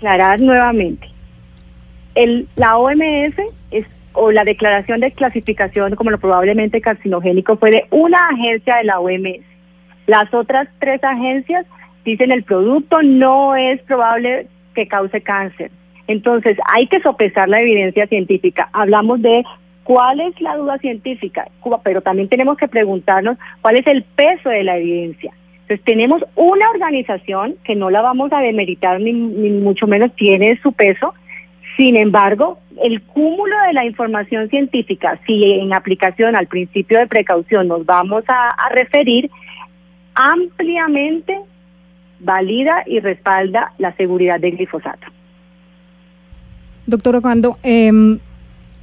aclarar 0.00 0.40
nuevamente. 0.40 1.06
El, 2.14 2.48
la 2.56 2.78
OMS 2.78 3.34
es, 3.70 3.86
o 4.14 4.32
la 4.32 4.44
declaración 4.44 5.00
de 5.00 5.12
clasificación 5.12 5.94
como 5.94 6.10
lo 6.10 6.18
probablemente 6.18 6.80
carcinogénico 6.80 7.58
fue 7.58 7.70
de 7.70 7.84
una 7.90 8.28
agencia 8.28 8.76
de 8.76 8.84
la 8.84 8.98
OMS. 8.98 9.44
Las 10.06 10.32
otras 10.32 10.68
tres 10.80 11.04
agencias 11.04 11.66
dicen 12.04 12.32
el 12.32 12.44
producto 12.44 13.02
no 13.02 13.54
es 13.54 13.80
probable 13.82 14.48
que 14.74 14.88
cause 14.88 15.20
cáncer. 15.20 15.70
Entonces 16.10 16.56
hay 16.64 16.88
que 16.88 17.00
sopesar 17.00 17.48
la 17.48 17.60
evidencia 17.60 18.08
científica. 18.08 18.68
Hablamos 18.72 19.22
de 19.22 19.44
¿Cuál 19.84 20.20
es 20.20 20.40
la 20.40 20.56
duda 20.56 20.78
científica? 20.78 21.48
Pero 21.82 22.00
también 22.00 22.28
tenemos 22.28 22.56
que 22.56 22.68
preguntarnos 22.68 23.38
cuál 23.60 23.76
es 23.76 23.86
el 23.88 24.02
peso 24.02 24.48
de 24.48 24.62
la 24.62 24.76
evidencia. 24.76 25.32
Entonces 25.62 25.84
tenemos 25.84 26.22
una 26.36 26.68
organización 26.70 27.56
que 27.64 27.74
no 27.74 27.90
la 27.90 28.00
vamos 28.00 28.32
a 28.32 28.40
demeritar 28.40 29.00
ni, 29.00 29.12
ni 29.12 29.50
mucho 29.50 29.88
menos 29.88 30.14
tiene 30.14 30.60
su 30.62 30.72
peso. 30.72 31.14
Sin 31.76 31.96
embargo, 31.96 32.58
el 32.82 33.02
cúmulo 33.02 33.56
de 33.66 33.72
la 33.72 33.84
información 33.84 34.48
científica, 34.48 35.18
si 35.26 35.54
en 35.58 35.72
aplicación 35.72 36.36
al 36.36 36.46
principio 36.46 36.98
de 36.98 37.08
precaución 37.08 37.66
nos 37.66 37.84
vamos 37.84 38.22
a 38.28 38.68
referir, 38.72 39.28
ampliamente 40.14 41.36
valida 42.20 42.84
y 42.86 43.00
respalda 43.00 43.72
la 43.78 43.92
seguridad 43.96 44.38
del 44.38 44.56
glifosato. 44.56 45.06
Doctor 46.90 47.16
Ocando, 47.16 47.56
eh, 47.62 48.18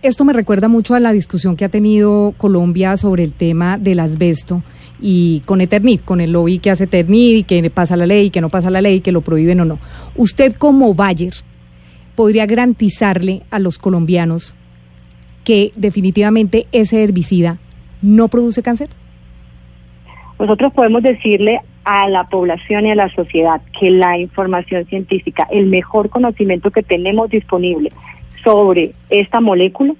esto 0.01 0.25
me 0.25 0.33
recuerda 0.33 0.67
mucho 0.67 0.95
a 0.95 0.99
la 0.99 1.11
discusión 1.11 1.55
que 1.55 1.65
ha 1.65 1.69
tenido 1.69 2.33
Colombia 2.37 2.95
sobre 2.97 3.23
el 3.23 3.33
tema 3.33 3.77
del 3.77 3.99
asbesto 3.99 4.63
y 5.01 5.41
con 5.45 5.59
Eternit, 5.61 6.03
con 6.03 6.21
el 6.21 6.31
lobby 6.31 6.59
que 6.59 6.71
hace 6.71 6.85
Eternit 6.85 7.37
y 7.39 7.43
que 7.43 7.69
pasa 7.69 7.97
la 7.97 8.05
ley, 8.05 8.29
que 8.29 8.41
no 8.41 8.49
pasa 8.49 8.69
la 8.69 8.81
ley, 8.81 9.01
que 9.01 9.11
lo 9.11 9.21
prohíben 9.21 9.59
o 9.59 9.65
no. 9.65 9.79
Usted 10.15 10.53
como 10.53 10.93
Bayer 10.93 11.33
podría 12.15 12.45
garantizarle 12.45 13.43
a 13.51 13.59
los 13.59 13.77
colombianos 13.77 14.55
que 15.43 15.71
definitivamente 15.75 16.67
ese 16.71 17.03
herbicida 17.03 17.57
no 18.01 18.27
produce 18.27 18.63
cáncer? 18.63 18.89
Nosotros 20.39 20.73
podemos 20.73 21.03
decirle 21.03 21.59
a 21.89 22.09
la 22.09 22.25
población 22.25 22.85
y 22.85 22.91
a 22.91 22.95
la 22.95 23.09
sociedad 23.15 23.61
que 23.79 23.89
la 23.89 24.17
información 24.17 24.85
científica, 24.87 25.47
el 25.49 25.67
mejor 25.67 26.09
conocimiento 26.09 26.69
que 26.69 26.83
tenemos 26.83 27.29
disponible 27.29 27.93
sobre 28.43 28.91
esta 29.09 29.39
molécula, 29.39 29.93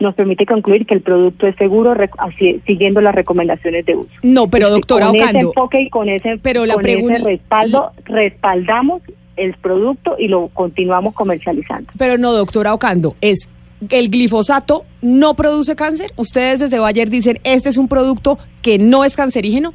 nos 0.00 0.16
permite 0.16 0.44
concluir 0.44 0.86
que 0.86 0.94
el 0.94 1.02
producto 1.02 1.46
es 1.46 1.54
seguro 1.54 1.94
así- 2.18 2.60
siguiendo 2.66 3.00
las 3.00 3.14
recomendaciones 3.14 3.86
de 3.86 3.94
uso. 3.94 4.10
No, 4.24 4.48
pero 4.48 4.68
doctora 4.70 5.06
con 5.06 5.16
ese 5.16 5.38
enfoque 5.38 5.80
y 5.82 5.88
con 5.88 6.08
ese, 6.08 6.36
pero 6.42 6.66
la 6.66 6.74
con 6.74 6.84
ese 6.86 7.18
respaldo, 7.18 7.92
respaldamos 8.06 9.02
el 9.36 9.54
producto 9.54 10.16
y 10.18 10.26
lo 10.26 10.48
continuamos 10.48 11.14
comercializando. 11.14 11.92
pero 11.96 12.18
no, 12.18 12.32
doctora 12.32 12.74
Ocando, 12.74 13.14
es 13.20 13.48
el 13.90 14.08
glifosato 14.10 14.84
no 15.02 15.34
produce 15.34 15.76
cáncer. 15.76 16.10
Ustedes 16.16 16.58
desde 16.60 16.78
Bayer 16.78 17.08
dicen, 17.10 17.38
este 17.44 17.68
es 17.68 17.76
un 17.76 17.86
producto 17.86 18.38
que 18.62 18.78
no 18.78 19.04
es 19.04 19.14
cancerígeno. 19.14 19.74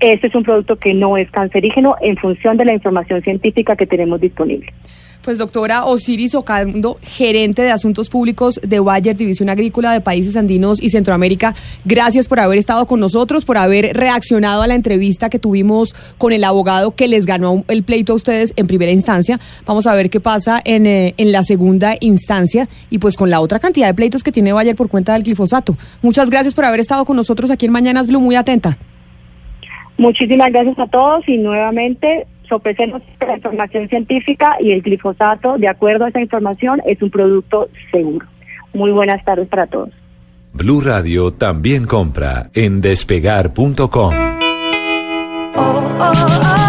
Este 0.00 0.26
es 0.26 0.34
un 0.34 0.42
producto 0.42 0.76
que 0.76 0.92
no 0.92 1.16
es 1.16 1.30
cancerígeno 1.30 1.96
en 2.00 2.16
función 2.16 2.56
de 2.56 2.66
la 2.66 2.74
información 2.74 3.22
científica 3.22 3.76
que 3.76 3.86
tenemos 3.86 4.20
disponible. 4.20 4.72
Pues 5.26 5.38
doctora 5.38 5.86
Osiris 5.86 6.36
Ocando, 6.36 6.98
gerente 7.02 7.62
de 7.62 7.72
Asuntos 7.72 8.08
Públicos 8.08 8.60
de 8.62 8.78
Bayer, 8.78 9.16
División 9.16 9.48
Agrícola 9.48 9.92
de 9.92 10.00
Países 10.00 10.36
Andinos 10.36 10.80
y 10.80 10.90
Centroamérica, 10.90 11.52
gracias 11.84 12.28
por 12.28 12.38
haber 12.38 12.60
estado 12.60 12.86
con 12.86 13.00
nosotros, 13.00 13.44
por 13.44 13.58
haber 13.58 13.96
reaccionado 13.96 14.62
a 14.62 14.68
la 14.68 14.76
entrevista 14.76 15.28
que 15.28 15.40
tuvimos 15.40 15.96
con 16.16 16.32
el 16.32 16.44
abogado 16.44 16.94
que 16.94 17.08
les 17.08 17.26
ganó 17.26 17.64
el 17.66 17.82
pleito 17.82 18.12
a 18.12 18.16
ustedes 18.16 18.52
en 18.54 18.68
primera 18.68 18.92
instancia. 18.92 19.40
Vamos 19.64 19.88
a 19.88 19.96
ver 19.96 20.10
qué 20.10 20.20
pasa 20.20 20.60
en, 20.64 20.86
eh, 20.86 21.14
en 21.16 21.32
la 21.32 21.42
segunda 21.42 21.96
instancia 21.98 22.68
y 22.88 22.98
pues 22.98 23.16
con 23.16 23.28
la 23.28 23.40
otra 23.40 23.58
cantidad 23.58 23.88
de 23.88 23.94
pleitos 23.94 24.22
que 24.22 24.30
tiene 24.30 24.52
Bayer 24.52 24.76
por 24.76 24.88
cuenta 24.88 25.14
del 25.14 25.24
glifosato. 25.24 25.76
Muchas 26.02 26.30
gracias 26.30 26.54
por 26.54 26.66
haber 26.66 26.78
estado 26.78 27.04
con 27.04 27.16
nosotros 27.16 27.50
aquí 27.50 27.66
en 27.66 27.72
Mañanas 27.72 28.06
Blue, 28.06 28.20
muy 28.20 28.36
atenta. 28.36 28.78
Muchísimas 29.98 30.52
gracias 30.52 30.78
a 30.78 30.86
todos 30.86 31.28
y 31.28 31.38
nuevamente 31.38 32.26
sopesemos 32.48 33.02
la 33.20 33.36
información 33.36 33.88
científica 33.88 34.56
y 34.60 34.72
el 34.72 34.82
glifosato, 34.82 35.58
de 35.58 35.68
acuerdo 35.68 36.04
a 36.04 36.08
esa 36.08 36.20
información, 36.20 36.80
es 36.86 37.00
un 37.02 37.10
producto 37.10 37.68
seguro. 37.90 38.26
Muy 38.72 38.90
buenas 38.90 39.24
tardes 39.24 39.48
para 39.48 39.66
todos. 39.66 39.90
Blue 40.52 40.80
Radio 40.80 41.32
también 41.32 41.86
compra 41.86 42.50
en 42.54 42.80
despegar.com. 42.80 44.14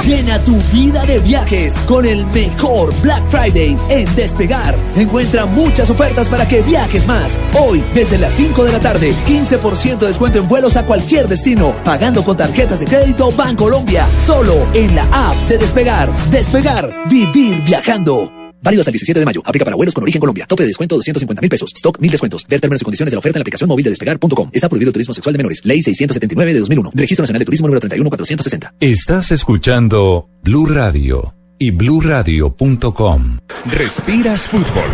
Llena 0.04 0.40
tu 0.40 0.56
vida 0.72 1.06
de 1.06 1.20
viajes 1.20 1.78
con 1.80 2.06
el 2.06 2.26
mejor 2.28 2.94
Black 3.02 3.28
Friday 3.30 3.78
en 3.90 4.16
Despegar. 4.16 4.76
Encuentra 4.96 5.46
muchas 5.46 5.90
ofertas 5.90 6.28
para 6.30 6.48
que 6.48 6.62
viajes 6.62 7.06
más. 7.08 7.40
Hoy, 7.60 7.84
desde 7.94 8.18
las 8.18 8.34
5 8.34 8.64
de 8.66 8.72
la 8.72 8.80
tarde, 8.80 9.14
15% 9.26 9.98
de 9.98 10.08
descuento 10.08 10.40
en 10.40 10.48
vuelos 10.48 10.78
a 10.78 10.86
cualquier 10.86 11.28
destino, 11.28 11.76
pagando 11.84 12.24
con 12.24 12.38
tarjetas 12.38 12.80
de 12.80 12.86
crédito 12.86 13.32
Bancolombia. 13.32 14.08
Solo 14.26 14.68
en 14.74 14.96
la 14.96 15.04
app 15.12 15.36
de 15.50 15.58
Despegar. 15.58 16.30
Despegar, 16.30 16.94
vivir 17.10 17.62
viajando. 17.64 18.37
Válido 18.68 18.82
hasta 18.82 18.90
el 18.90 18.96
17 18.96 19.20
de 19.22 19.26
mayo. 19.26 19.42
Aplica 19.46 19.64
para 19.64 19.78
vuelos 19.78 19.96
con 19.96 20.04
origen 20.04 20.20
Colombia. 20.20 20.46
Tope 20.46 20.64
de 20.64 20.68
descuento 20.68 20.96
250 20.96 21.42
mil 21.42 21.50
pesos. 21.50 21.72
Stock 21.74 21.98
1000 22.02 22.12
descuentos. 22.12 22.46
Ver 22.50 22.60
términos 22.60 22.82
y 22.82 22.84
condiciones 22.84 23.12
de 23.12 23.16
la 23.16 23.20
oferta 23.20 23.38
en 23.38 23.40
la 23.40 23.44
aplicación 23.44 23.70
móvil 23.70 23.86
de 23.86 23.92
despegar.com. 23.92 24.50
Está 24.52 24.68
prohibido 24.68 24.90
el 24.90 24.94
turismo 24.94 25.14
sexual 25.14 25.32
de 25.32 25.38
menores. 25.38 25.62
Ley 25.64 25.82
679 25.82 26.54
de 26.54 26.60
2001. 26.60 26.90
Registro 26.94 27.24
Nacional 27.24 27.40
de 27.40 27.46
Turismo 27.46 27.68
número 27.68 27.80
31460. 27.80 28.74
Estás 28.82 29.32
escuchando 29.32 30.28
Blue 30.44 30.66
Radio 30.66 31.34
y 31.58 31.72
bluradio.com. 31.72 33.38
Respiras 33.68 34.48
fútbol. 34.48 34.90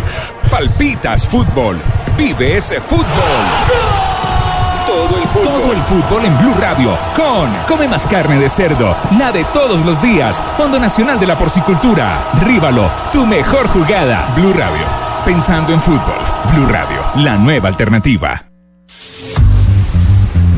Palpitas 0.51 1.27
fútbol. 1.27 1.79
Vive 2.15 2.57
ese 2.57 2.79
fútbol. 2.79 4.02
Todo 4.93 5.17
el 5.17 5.27
fútbol. 5.27 5.61
Todo 5.61 5.73
el 5.73 5.81
fútbol 5.81 6.25
en 6.25 6.37
Blue 6.37 6.53
Radio. 6.59 6.95
Con 7.15 7.49
Come 7.67 7.87
más 7.87 8.05
carne 8.05 8.37
de 8.37 8.47
cerdo. 8.47 8.95
La 9.17 9.31
de 9.31 9.43
todos 9.45 9.83
los 9.83 9.99
días. 9.99 10.39
Fondo 10.55 10.79
Nacional 10.79 11.19
de 11.19 11.25
la 11.25 11.35
Porcicultura. 11.35 12.23
Ríbalo. 12.43 12.87
Tu 13.11 13.25
mejor 13.25 13.67
jugada. 13.69 14.27
Blue 14.35 14.53
Radio. 14.53 14.85
Pensando 15.25 15.73
en 15.73 15.81
fútbol. 15.81 16.13
Blue 16.53 16.67
Radio. 16.67 16.99
La 17.15 17.37
nueva 17.37 17.69
alternativa. 17.69 18.43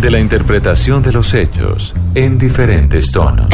De 0.02 0.12
la 0.12 0.20
interpretación 0.20 1.02
de 1.02 1.14
los 1.14 1.34
hechos 1.34 1.96
en 2.14 2.38
diferentes 2.38 3.12
tonos. 3.12 3.48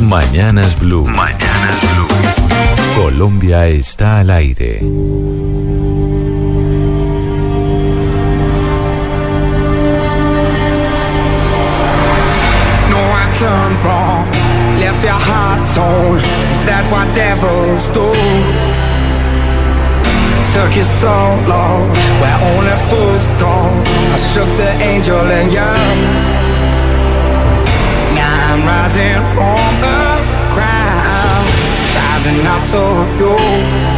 Mañanas 0.00 0.80
Blue. 0.80 1.04
Mañanas 1.06 1.80
Blue. 1.82 3.02
Colombia 3.02 3.66
está 3.66 4.20
al 4.20 4.30
aire. 4.30 4.80
Turned 13.48 13.78
wrong, 13.84 14.24
left 14.82 15.02
your 15.08 15.20
heart 15.28 15.60
torn. 15.74 16.18
Is 16.52 16.60
that 16.68 16.84
what 16.92 17.06
devils 17.22 17.84
do? 17.96 18.08
Took 20.54 20.72
you 20.78 20.86
so 21.02 21.16
long, 21.52 21.80
where 22.20 22.38
only 22.50 22.76
fools 22.88 23.24
go. 23.42 23.54
I 24.16 24.18
shook 24.30 24.50
the 24.62 24.70
angel 24.90 25.26
and 25.38 25.48
young. 25.60 25.98
Now 28.18 28.34
I'm 28.48 28.60
rising 28.72 29.20
from 29.34 29.72
the 29.84 30.00
crowd, 30.54 31.46
rising 31.98 32.40
up 32.54 32.62
to 32.72 32.82
you. 33.20 33.97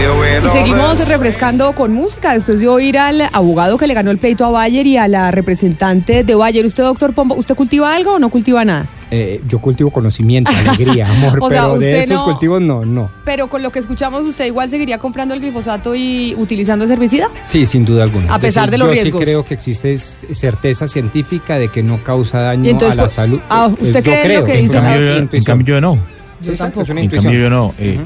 Y 0.00 0.50
seguimos 0.50 1.08
refrescando 1.08 1.72
con 1.74 1.92
música 1.92 2.32
después 2.32 2.58
de 2.60 2.66
oír 2.68 2.96
al 2.98 3.20
abogado 3.32 3.76
que 3.76 3.86
le 3.86 3.92
ganó 3.92 4.10
el 4.10 4.16
pleito 4.16 4.46
a 4.46 4.50
Bayer 4.50 4.86
y 4.86 4.96
a 4.96 5.06
la 5.08 5.30
representante 5.30 6.24
de 6.24 6.34
Bayer. 6.34 6.64
¿Usted, 6.64 6.82
doctor 6.84 7.12
Pombo, 7.12 7.34
usted 7.34 7.54
cultiva 7.54 7.94
algo 7.94 8.14
o 8.14 8.18
no 8.18 8.30
cultiva 8.30 8.64
nada? 8.64 8.88
Eh, 9.10 9.42
yo 9.46 9.58
cultivo 9.60 9.90
conocimiento, 9.90 10.50
alegría, 10.50 11.06
amor, 11.10 11.38
O 11.42 11.50
sea, 11.50 11.62
pero 11.64 11.72
de 11.72 11.78
usted 11.78 11.98
esos 12.04 12.16
no- 12.16 12.24
cultivos 12.24 12.60
no, 12.62 12.84
no. 12.86 13.10
Pero 13.26 13.50
con 13.50 13.62
lo 13.62 13.70
que 13.70 13.78
escuchamos, 13.80 14.24
¿usted 14.24 14.46
igual 14.46 14.70
seguiría 14.70 14.96
comprando 14.98 15.34
el 15.34 15.40
glifosato 15.40 15.94
y 15.94 16.34
utilizando 16.38 16.86
ese 16.86 16.94
herbicida? 16.94 17.28
Sí, 17.44 17.66
sin 17.66 17.84
duda 17.84 18.04
alguna. 18.04 18.32
A 18.34 18.38
pesar 18.38 18.70
de 18.70 18.78
los 18.78 18.88
yo 18.88 18.92
riesgos. 18.94 19.18
sí 19.20 19.24
creo 19.24 19.44
que 19.44 19.54
existe 19.54 19.98
certeza 19.98 20.88
científica 20.88 21.58
de 21.58 21.68
que 21.68 21.82
no 21.82 21.98
causa 22.02 22.40
daño 22.40 22.70
entonces, 22.70 22.92
a 22.92 22.96
la 22.96 23.02
pues, 23.02 23.12
salud. 23.14 23.40
ah, 23.50 23.66
¿usted 23.78 24.02
yo 24.02 24.12
cree 24.12 24.38
lo 24.38 24.44
que 24.44 24.56
dice 24.56 24.74
yo- 24.74 24.80
En 25.16 25.22
intuición. 25.24 25.44
cambio 25.58 25.74
yo 25.74 25.80
no. 25.82 25.98
Es 26.42 26.58
una 26.60 26.68
En 26.70 26.98
intuición. 27.04 27.22
cambio 27.24 27.40
yo 27.42 27.50
no. 27.50 27.74
Eh, 27.78 27.98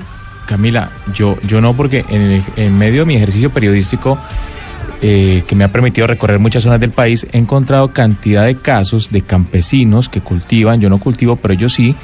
Camila, 0.47 0.91
yo, 1.15 1.37
yo 1.47 1.61
no 1.61 1.75
porque 1.75 2.05
en, 2.57 2.79
medio 2.79 3.01
de 3.01 3.07
mi 3.07 3.17
ejercicio 3.17 3.51
periodístico 3.51 4.19
eh, 5.01 5.43
que 5.47 5.55
me 5.55 5.65
ha 5.65 5.69
permitido 5.69 6.07
recorrer 6.07 6.39
muchas 6.39 6.63
zonas 6.63 6.81
del 6.81 6.91
país, 6.91 7.27
he 7.33 7.39
encontrado 7.39 7.93
cantidad 7.93 8.45
de 8.45 8.57
casos 8.57 9.11
de 9.11 9.23
campesinos 9.23 10.09
que 10.09 10.21
cultivan, 10.21 10.81
yo 10.81 10.89
no 10.89 10.99
cultivo, 10.99 11.37
pero 11.37 11.55
ellos 11.55 11.75
sí, 11.75 11.95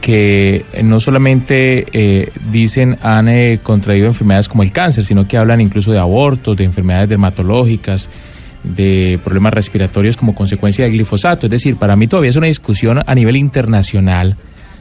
que 0.00 0.64
no 0.84 1.00
solamente 1.00 1.86
eh, 1.92 2.30
dicen 2.50 2.96
han 3.02 3.28
eh, 3.28 3.58
contraído 3.62 4.06
enfermedades 4.06 4.48
como 4.48 4.62
el 4.62 4.72
cáncer, 4.72 5.04
sino 5.04 5.26
que 5.26 5.36
hablan 5.36 5.60
incluso 5.60 5.90
de 5.90 5.98
abortos, 5.98 6.56
de 6.56 6.64
enfermedades 6.64 7.08
dermatológicas, 7.08 8.08
de 8.62 9.18
problemas 9.24 9.54
respiratorios 9.54 10.16
como 10.16 10.34
consecuencia 10.34 10.84
del 10.84 10.94
glifosato. 10.94 11.46
Es 11.46 11.50
decir, 11.50 11.76
para 11.76 11.96
mí 11.96 12.06
todavía 12.06 12.30
es 12.30 12.36
una 12.36 12.46
discusión 12.46 13.02
a 13.04 13.14
nivel 13.14 13.36
internacional 13.36 14.36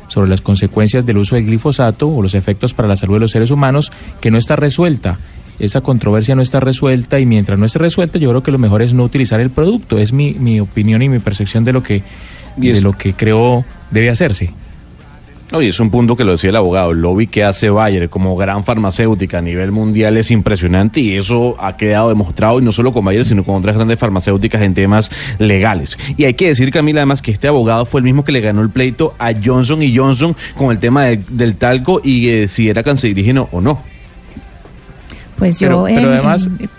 sobre 0.07 0.29
las 0.29 0.41
consecuencias 0.41 1.05
del 1.05 1.17
uso 1.17 1.35
del 1.35 1.45
glifosato 1.45 2.07
o 2.09 2.21
los 2.21 2.35
efectos 2.35 2.73
para 2.73 2.87
la 2.87 2.95
salud 2.95 3.15
de 3.15 3.21
los 3.21 3.31
seres 3.31 3.51
humanos 3.51 3.91
que 4.21 4.31
no 4.31 4.37
está 4.37 4.55
resuelta. 4.55 5.19
Esa 5.59 5.81
controversia 5.81 6.35
no 6.35 6.41
está 6.41 6.59
resuelta 6.59 7.19
y 7.19 7.25
mientras 7.25 7.57
no 7.57 7.65
esté 7.65 7.79
resuelta 7.79 8.19
yo 8.19 8.29
creo 8.29 8.43
que 8.43 8.51
lo 8.51 8.57
mejor 8.57 8.81
es 8.81 8.93
no 8.93 9.03
utilizar 9.03 9.39
el 9.39 9.49
producto. 9.49 9.97
Es 9.97 10.11
mi, 10.11 10.33
mi 10.33 10.59
opinión 10.59 11.01
y 11.01 11.09
mi 11.09 11.19
percepción 11.19 11.63
de 11.63 11.73
lo 11.73 11.81
que, 11.81 12.03
de 12.57 12.81
lo 12.81 12.93
que 12.93 13.13
creo 13.13 13.63
debe 13.91 14.09
hacerse. 14.09 14.53
No, 15.55 15.61
y 15.61 15.69
es 15.69 15.79
un 15.79 15.89
punto 15.89 16.17
que 16.17 16.25
lo 16.25 16.33
decía 16.33 16.49
el 16.49 16.57
abogado, 16.57 16.91
el 16.91 16.99
lobby 16.99 17.27
que 17.27 17.41
hace 17.45 17.69
Bayer 17.69 18.09
como 18.09 18.35
gran 18.35 18.65
farmacéutica 18.65 19.37
a 19.37 19.41
nivel 19.41 19.71
mundial 19.71 20.17
es 20.17 20.29
impresionante 20.29 20.99
y 20.99 21.15
eso 21.15 21.55
ha 21.59 21.77
quedado 21.77 22.09
demostrado 22.09 22.59
y 22.59 22.61
no 22.61 22.73
solo 22.73 22.91
con 22.91 23.05
Bayer, 23.05 23.23
sino 23.23 23.45
con 23.45 23.55
otras 23.55 23.73
grandes 23.77 23.97
farmacéuticas 23.97 24.61
en 24.63 24.73
temas 24.73 25.09
legales. 25.39 25.97
Y 26.17 26.25
hay 26.25 26.33
que 26.33 26.49
decir, 26.49 26.71
Camila, 26.71 26.99
además 26.99 27.21
que 27.21 27.31
este 27.31 27.47
abogado 27.47 27.85
fue 27.85 28.01
el 28.01 28.03
mismo 28.03 28.25
que 28.25 28.33
le 28.33 28.41
ganó 28.41 28.61
el 28.63 28.69
pleito 28.69 29.15
a 29.17 29.31
Johnson 29.41 29.81
y 29.81 29.95
Johnson 29.95 30.35
con 30.57 30.71
el 30.71 30.79
tema 30.79 31.05
de- 31.05 31.23
del 31.29 31.55
talco 31.55 32.01
y 32.03 32.27
eh, 32.27 32.47
si 32.49 32.67
era 32.67 32.83
cancerígeno 32.83 33.47
o 33.53 33.61
no. 33.61 33.79
Pues 35.37 35.57
yo. 35.61 35.67
Pero- 35.67 35.83
pero 35.85 35.99
en- 36.11 36.17
además- 36.19 36.47
en- 36.59 36.69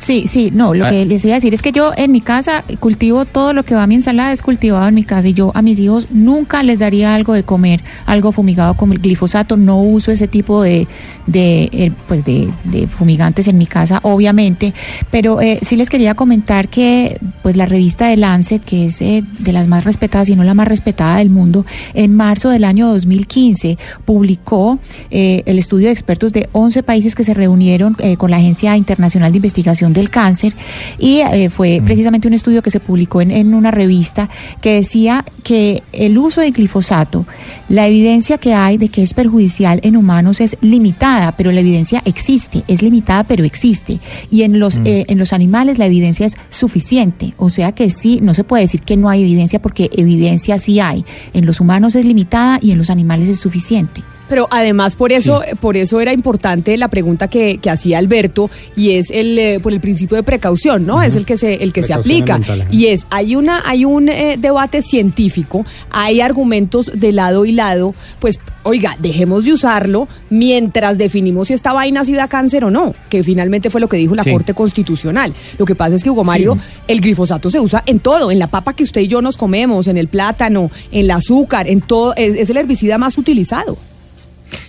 Sí, 0.00 0.24
sí, 0.26 0.50
no, 0.50 0.72
lo 0.72 0.86
Ah. 0.86 0.90
que 0.90 1.04
les 1.04 1.22
iba 1.26 1.34
a 1.34 1.36
decir 1.36 1.52
es 1.52 1.60
que 1.60 1.72
yo 1.72 1.92
en 1.94 2.10
mi 2.10 2.22
casa 2.22 2.64
cultivo 2.80 3.26
todo 3.26 3.52
lo 3.52 3.64
que 3.64 3.74
va 3.74 3.82
a 3.82 3.86
mi 3.86 3.96
ensalada, 3.96 4.32
es 4.32 4.40
cultivado 4.40 4.88
en 4.88 4.94
mi 4.94 5.04
casa 5.04 5.28
y 5.28 5.34
yo 5.34 5.52
a 5.54 5.60
mis 5.60 5.78
hijos 5.78 6.06
nunca 6.10 6.62
les 6.62 6.78
daría 6.78 7.14
algo 7.14 7.34
de 7.34 7.42
comer, 7.42 7.82
algo 8.06 8.32
fumigado 8.32 8.74
como 8.74 8.94
el 8.94 8.98
glifosato, 9.00 9.58
no 9.58 9.82
uso 9.82 10.10
ese 10.10 10.26
tipo 10.26 10.62
de, 10.62 10.86
de, 11.26 11.68
eh, 11.72 11.92
pues 12.08 12.24
de, 12.24 12.48
de 12.64 12.86
fumigantes 12.88 13.46
en 13.46 13.58
mi 13.58 13.66
casa, 13.66 14.00
obviamente, 14.02 14.72
pero 15.10 15.40
eh, 15.42 15.58
sí 15.60 15.76
les 15.76 15.90
quería 15.90 16.14
comentar 16.14 16.68
que 16.68 17.18
pues 17.42 17.58
la 17.58 17.66
revista 17.66 18.08
de 18.08 18.16
Lancet, 18.16 18.64
que 18.64 18.86
es 18.86 19.02
eh, 19.02 19.22
de 19.38 19.52
las 19.52 19.68
más 19.68 19.84
respetadas 19.84 20.30
y 20.30 20.34
no 20.36 20.44
la 20.44 20.54
más 20.54 20.66
respetada 20.66 21.16
del 21.18 21.28
mundo, 21.28 21.66
en 21.92 22.16
marzo 22.16 22.48
del 22.48 22.64
año 22.64 22.88
2015 22.88 23.76
publicó 24.06 24.78
eh, 25.10 25.42
el 25.44 25.58
estudio 25.58 25.86
de 25.88 25.92
expertos 25.92 26.32
de 26.32 26.48
11 26.52 26.82
países 26.82 27.14
que 27.14 27.22
se 27.22 27.34
reunieron 27.34 27.96
eh, 27.98 28.16
con 28.16 28.30
la 28.30 28.38
Agencia 28.38 28.76
Internacional 28.78 29.30
de 29.32 29.36
Investigación 29.38 29.89
del 29.92 30.10
Cáncer 30.10 30.54
y 30.98 31.20
eh, 31.20 31.50
fue 31.50 31.82
precisamente 31.84 32.28
un 32.28 32.34
estudio 32.34 32.62
que 32.62 32.70
se 32.70 32.80
publicó 32.80 33.20
en, 33.20 33.30
en 33.30 33.54
una 33.54 33.70
revista 33.70 34.28
que 34.60 34.74
decía 34.74 35.24
que 35.42 35.82
el 35.92 36.18
uso 36.18 36.40
de 36.40 36.50
glifosato, 36.50 37.26
la 37.68 37.86
evidencia 37.86 38.38
que 38.38 38.54
hay 38.54 38.78
de 38.78 38.88
que 38.88 39.02
es 39.02 39.14
perjudicial 39.14 39.80
en 39.82 39.96
humanos 39.96 40.40
es 40.40 40.56
limitada, 40.60 41.36
pero 41.36 41.52
la 41.52 41.60
evidencia 41.60 42.02
existe, 42.04 42.64
es 42.68 42.82
limitada 42.82 43.24
pero 43.24 43.44
existe. 43.44 44.00
Y 44.30 44.42
en 44.42 44.58
los, 44.58 44.78
eh, 44.84 45.04
en 45.08 45.18
los 45.18 45.32
animales 45.32 45.78
la 45.78 45.86
evidencia 45.86 46.26
es 46.26 46.36
suficiente, 46.48 47.34
o 47.36 47.50
sea 47.50 47.72
que 47.72 47.90
sí, 47.90 48.20
no 48.22 48.34
se 48.34 48.44
puede 48.44 48.62
decir 48.64 48.82
que 48.82 48.96
no 48.96 49.08
hay 49.08 49.22
evidencia 49.22 49.60
porque 49.60 49.90
evidencia 49.92 50.58
sí 50.58 50.80
hay. 50.80 51.04
En 51.32 51.46
los 51.46 51.60
humanos 51.60 51.94
es 51.96 52.04
limitada 52.04 52.58
y 52.60 52.72
en 52.72 52.78
los 52.78 52.90
animales 52.90 53.28
es 53.28 53.38
suficiente. 53.38 54.02
Pero 54.30 54.48
además 54.50 54.96
por 54.96 55.12
eso, 55.12 55.42
por 55.60 55.76
eso 55.76 56.00
era 56.00 56.14
importante 56.14 56.74
la 56.78 56.88
pregunta 56.88 57.28
que, 57.28 57.58
que 57.58 57.68
hacía 57.68 57.98
Alberto 57.98 58.48
y 58.76 58.92
es 58.92 59.10
el 59.10 59.38
eh, 59.38 59.60
por 59.60 59.72
el 59.74 59.80
principio 59.80 60.16
de 60.16 60.22
precaución, 60.22 60.86
¿no? 60.86 61.02
Es 61.02 61.16
el 61.16 61.26
que 61.26 61.36
se 61.36 61.62
el 61.62 61.72
que 61.74 61.82
se 61.82 61.92
aplica 61.92 62.36
y 62.70 62.86
es 62.86 63.06
hay 63.10 63.34
una 63.36 63.62
hay 63.68 63.84
un 63.84 64.08
eh, 64.08 64.36
debate 64.38 64.80
científico, 64.80 65.66
hay 65.90 66.20
argumentos 66.22 66.90
de 66.94 67.12
lado 67.12 67.44
y 67.44 67.52
lado, 67.52 67.94
pues 68.20 68.38
oiga, 68.62 68.94
dejemos 69.00 69.44
de 69.44 69.52
usarlo 69.54 70.06
mientras 70.30 70.96
definimos 70.98 71.48
si 71.48 71.54
esta 71.54 71.72
vaina 71.72 72.04
sí 72.04 72.12
da 72.12 72.28
cáncer 72.28 72.64
o 72.64 72.70
no, 72.70 72.94
que 73.08 73.22
finalmente 73.24 73.68
fue 73.70 73.80
lo 73.80 73.88
que 73.88 73.96
dijo 73.96 74.14
la 74.14 74.22
Sí. 74.22 74.30
Corte 74.32 74.54
Constitucional. 74.54 75.32
Lo 75.58 75.64
que 75.66 75.74
pasa 75.74 75.96
es 75.96 76.04
que 76.04 76.10
Hugo 76.10 76.22
Mario, 76.24 76.56
el 76.86 77.00
glifosato 77.00 77.50
se 77.50 77.58
usa 77.58 77.82
en 77.86 77.98
todo, 77.98 78.30
en 78.30 78.38
la 78.38 78.46
papa 78.46 78.74
que 78.74 78.84
usted 78.84 79.00
y 79.00 79.08
yo 79.08 79.22
nos 79.22 79.36
comemos, 79.36 79.88
en 79.88 79.96
el 79.96 80.06
plátano, 80.08 80.70
en 80.92 81.00
el 81.06 81.10
azúcar, 81.10 81.68
en 81.68 81.80
todo, 81.80 82.14
es- 82.16 82.36
es 82.36 82.50
el 82.50 82.58
herbicida 82.58 82.96
más 82.98 83.18
utilizado. 83.18 83.76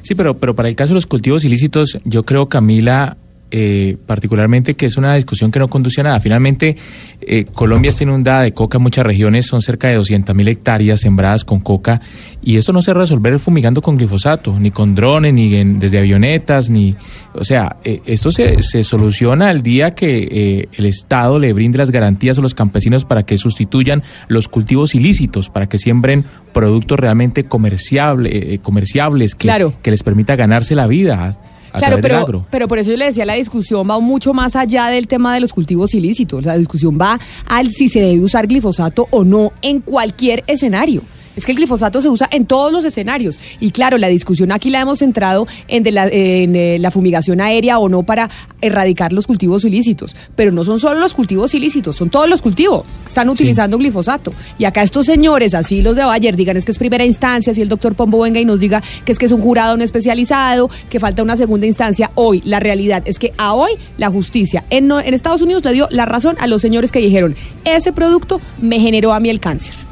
Sí, 0.01 0.15
pero, 0.15 0.37
pero 0.37 0.55
para 0.55 0.69
el 0.69 0.75
caso 0.75 0.89
de 0.89 0.95
los 0.95 1.07
cultivos 1.07 1.45
ilícitos, 1.45 1.97
yo 2.03 2.23
creo, 2.23 2.47
Camila, 2.47 3.17
eh, 3.51 3.97
particularmente 4.05 4.73
que 4.75 4.85
es 4.85 4.97
una 4.97 5.15
discusión 5.15 5.51
que 5.51 5.59
no 5.59 5.67
conduce 5.69 6.01
a 6.01 6.05
nada. 6.05 6.19
Finalmente, 6.19 6.75
eh, 7.21 7.45
Colombia 7.53 7.89
está 7.89 8.03
inundada 8.03 8.41
de 8.43 8.53
coca, 8.53 8.79
muchas 8.79 9.05
regiones 9.05 9.45
son 9.45 9.61
cerca 9.61 9.87
de 9.89 9.95
200 9.95 10.35
mil 10.35 10.47
hectáreas 10.47 11.01
sembradas 11.01 11.43
con 11.43 11.59
coca, 11.59 12.01
y 12.41 12.57
esto 12.57 12.73
no 12.73 12.81
se 12.81 12.93
va 12.93 12.99
a 12.99 13.03
resolver 13.03 13.37
fumigando 13.39 13.81
con 13.81 13.97
glifosato, 13.97 14.59
ni 14.59 14.71
con 14.71 14.95
drones, 14.95 15.33
ni 15.33 15.53
en- 15.55 15.79
desde 15.79 15.99
avionetas, 15.99 16.69
ni... 16.69 16.95
O 17.33 17.43
sea, 17.43 17.77
eh, 17.83 18.01
esto 18.05 18.31
se, 18.31 18.63
se 18.63 18.83
soluciona 18.83 19.51
el 19.51 19.61
día 19.61 19.91
que 19.91 20.27
eh, 20.31 20.67
el 20.77 20.85
Estado 20.85 21.37
le 21.39 21.53
brinde 21.53 21.77
las 21.77 21.91
garantías 21.91 22.39
a 22.39 22.41
los 22.41 22.53
campesinos 22.53 23.05
para 23.05 23.23
que 23.23 23.37
sustituyan 23.37 24.03
los 24.27 24.47
cultivos 24.47 24.95
ilícitos, 24.95 25.49
para 25.49 25.67
que 25.67 25.77
siembren 25.77 26.25
productos 26.53 26.99
realmente 26.99 27.45
comerciable, 27.45 28.53
eh, 28.55 28.59
comerciables, 28.59 29.35
que, 29.35 29.47
Claro. 29.47 29.73
que 29.81 29.91
les 29.91 30.03
permita 30.03 30.35
ganarse 30.35 30.75
la 30.75 30.87
vida 30.87 31.37
Claro, 31.79 31.95
del 31.95 32.01
pero, 32.01 32.17
agro. 32.17 32.45
pero 32.49 32.67
por 32.67 32.79
eso 32.79 32.91
yo 32.91 32.97
le 32.97 33.05
decía, 33.05 33.25
la 33.25 33.35
discusión 33.35 33.89
va 33.89 33.99
mucho 33.99 34.33
más 34.33 34.55
allá 34.55 34.87
del 34.87 35.07
tema 35.07 35.33
de 35.33 35.39
los 35.39 35.53
cultivos 35.53 35.93
ilícitos. 35.93 36.43
La 36.45 36.57
discusión 36.57 36.97
va 36.99 37.19
al 37.47 37.71
si 37.71 37.87
se 37.87 38.01
debe 38.01 38.21
usar 38.21 38.47
glifosato 38.47 39.07
o 39.11 39.23
no 39.23 39.53
en 39.61 39.81
cualquier 39.81 40.43
escenario. 40.47 41.03
Es 41.35 41.45
que 41.45 41.51
el 41.51 41.57
glifosato 41.57 42.01
se 42.01 42.09
usa 42.09 42.27
en 42.31 42.45
todos 42.45 42.71
los 42.71 42.83
escenarios. 42.83 43.39
Y 43.59 43.71
claro, 43.71 43.97
la 43.97 44.07
discusión 44.07 44.51
aquí 44.51 44.69
la 44.69 44.81
hemos 44.81 44.99
centrado 44.99 45.47
en, 45.67 45.83
de 45.83 45.91
la, 45.91 46.07
en 46.07 46.55
eh, 46.55 46.77
la 46.79 46.91
fumigación 46.91 47.39
aérea 47.41 47.79
o 47.79 47.89
no 47.89 48.03
para 48.03 48.29
erradicar 48.61 49.13
los 49.13 49.27
cultivos 49.27 49.63
ilícitos. 49.65 50.15
Pero 50.35 50.51
no 50.51 50.63
son 50.63 50.79
solo 50.79 50.99
los 50.99 51.15
cultivos 51.15 51.53
ilícitos, 51.53 51.95
son 51.95 52.09
todos 52.09 52.29
los 52.29 52.41
cultivos 52.41 52.83
que 53.03 53.09
están 53.09 53.29
utilizando 53.29 53.77
glifosato. 53.77 54.33
Y 54.57 54.65
acá 54.65 54.83
estos 54.83 55.05
señores, 55.05 55.53
así 55.53 55.81
los 55.81 55.95
de 55.95 56.03
Bayer, 56.03 56.35
digan 56.35 56.57
es 56.57 56.65
que 56.65 56.71
es 56.71 56.77
primera 56.77 57.05
instancia, 57.05 57.53
si 57.53 57.61
el 57.61 57.69
doctor 57.69 57.95
Pombo 57.95 58.19
venga 58.19 58.39
y 58.39 58.45
nos 58.45 58.59
diga 58.59 58.83
que 59.05 59.11
es 59.11 59.19
que 59.19 59.25
es 59.25 59.31
un 59.31 59.41
jurado 59.41 59.77
no 59.77 59.83
especializado, 59.83 60.69
que 60.89 60.99
falta 60.99 61.23
una 61.23 61.37
segunda 61.37 61.65
instancia. 61.65 62.11
Hoy, 62.15 62.41
la 62.45 62.59
realidad 62.59 63.03
es 63.05 63.19
que 63.19 63.33
a 63.37 63.53
hoy 63.53 63.71
la 63.97 64.09
justicia 64.09 64.65
en, 64.69 64.91
en 64.91 65.13
Estados 65.13 65.41
Unidos 65.41 65.63
le 65.63 65.73
dio 65.73 65.87
la 65.91 66.05
razón 66.05 66.35
a 66.39 66.47
los 66.47 66.61
señores 66.61 66.91
que 66.91 66.99
dijeron, 66.99 67.35
ese 67.63 67.91
producto 67.91 68.41
me 68.59 68.79
generó 68.79 69.13
a 69.13 69.19
mí 69.19 69.29
el 69.29 69.39
cáncer. 69.39 69.90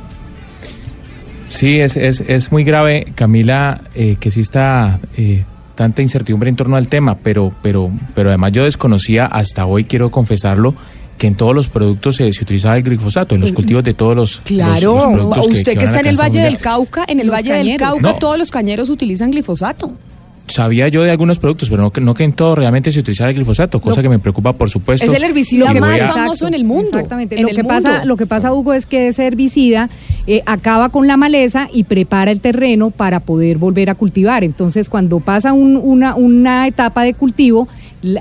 Sí, 1.49 1.79
es, 1.79 1.97
es, 1.97 2.21
es 2.21 2.51
muy 2.51 2.63
grave, 2.63 3.07
Camila, 3.15 3.81
eh, 3.95 4.17
que 4.19 4.29
exista 4.29 4.99
eh, 5.17 5.43
tanta 5.75 6.01
incertidumbre 6.01 6.49
en 6.49 6.55
torno 6.55 6.75
al 6.75 6.87
tema, 6.87 7.17
pero, 7.17 7.51
pero, 7.61 7.91
pero 8.13 8.29
además 8.29 8.51
yo 8.51 8.63
desconocía 8.63 9.25
hasta 9.25 9.65
hoy, 9.65 9.83
quiero 9.85 10.11
confesarlo, 10.11 10.75
que 11.17 11.27
en 11.27 11.35
todos 11.35 11.53
los 11.53 11.67
productos 11.67 12.15
se, 12.15 12.31
se 12.31 12.43
utilizaba 12.43 12.77
el 12.77 12.83
glifosato, 12.83 13.35
en 13.35 13.41
los 13.41 13.51
cultivos 13.51 13.83
de 13.83 13.93
todos 13.93 14.15
los, 14.15 14.41
Claro, 14.45 14.93
los 14.93 15.03
productos 15.05 15.47
usted 15.47 15.77
que, 15.77 15.83
está 15.85 15.99
en 15.99 16.05
el 16.05 16.15
Valle 16.15 16.29
mundial. 16.39 16.53
del 16.53 16.61
Cauca, 16.61 17.05
en 17.07 17.19
el 17.19 17.27
Los 17.27 17.35
Valle 17.35 17.53
del. 17.53 17.77
Cauca, 17.77 18.01
No. 18.01 18.15
todos 18.15 18.37
los 18.37 18.51
cañeros 18.51 18.89
utilizan 18.89 19.31
glifosato. 19.31 19.91
Sabía 20.49 20.87
yo 20.89 21.03
de 21.03 21.11
algunos 21.11 21.39
productos, 21.39 21.69
pero 21.69 21.81
no 21.83 21.91
que, 21.91 22.01
no 22.01 22.13
que 22.13 22.23
en 22.23 22.33
todo 22.33 22.55
realmente 22.55 22.91
se 22.91 22.99
utilizara 22.99 23.29
el 23.29 23.35
glifosato, 23.35 23.79
cosa 23.79 24.01
que 24.01 24.09
me 24.09 24.19
preocupa, 24.19 24.53
por 24.53 24.69
supuesto. 24.69 25.05
Es 25.05 25.13
el 25.13 25.23
herbicida 25.23 25.73
más 25.75 26.01
a- 26.01 26.07
famoso 26.09 26.47
en 26.47 26.53
el 26.55 26.63
mundo. 26.65 26.89
Exactamente. 26.97 27.35
en 27.35 27.43
Lo 27.43 27.49
el 27.49 27.55
que, 27.55 27.63
pasa, 27.63 28.03
lo 28.05 28.17
que 28.17 28.25
pasa, 28.25 28.51
Hugo, 28.53 28.73
es 28.73 28.85
que 28.85 29.07
ese 29.09 29.27
herbicida 29.27 29.89
eh, 30.27 30.41
acaba 30.45 30.89
con 30.89 31.07
la 31.07 31.17
maleza 31.17 31.67
y 31.71 31.83
prepara 31.83 32.31
el 32.31 32.39
terreno 32.41 32.89
para 32.89 33.19
poder 33.19 33.57
volver 33.57 33.89
a 33.89 33.95
cultivar. 33.95 34.43
Entonces, 34.43 34.89
cuando 34.89 35.19
pasa 35.19 35.53
un- 35.53 35.77
una, 35.77 36.15
una 36.15 36.67
etapa 36.67 37.03
de 37.03 37.13
cultivo, 37.13 37.67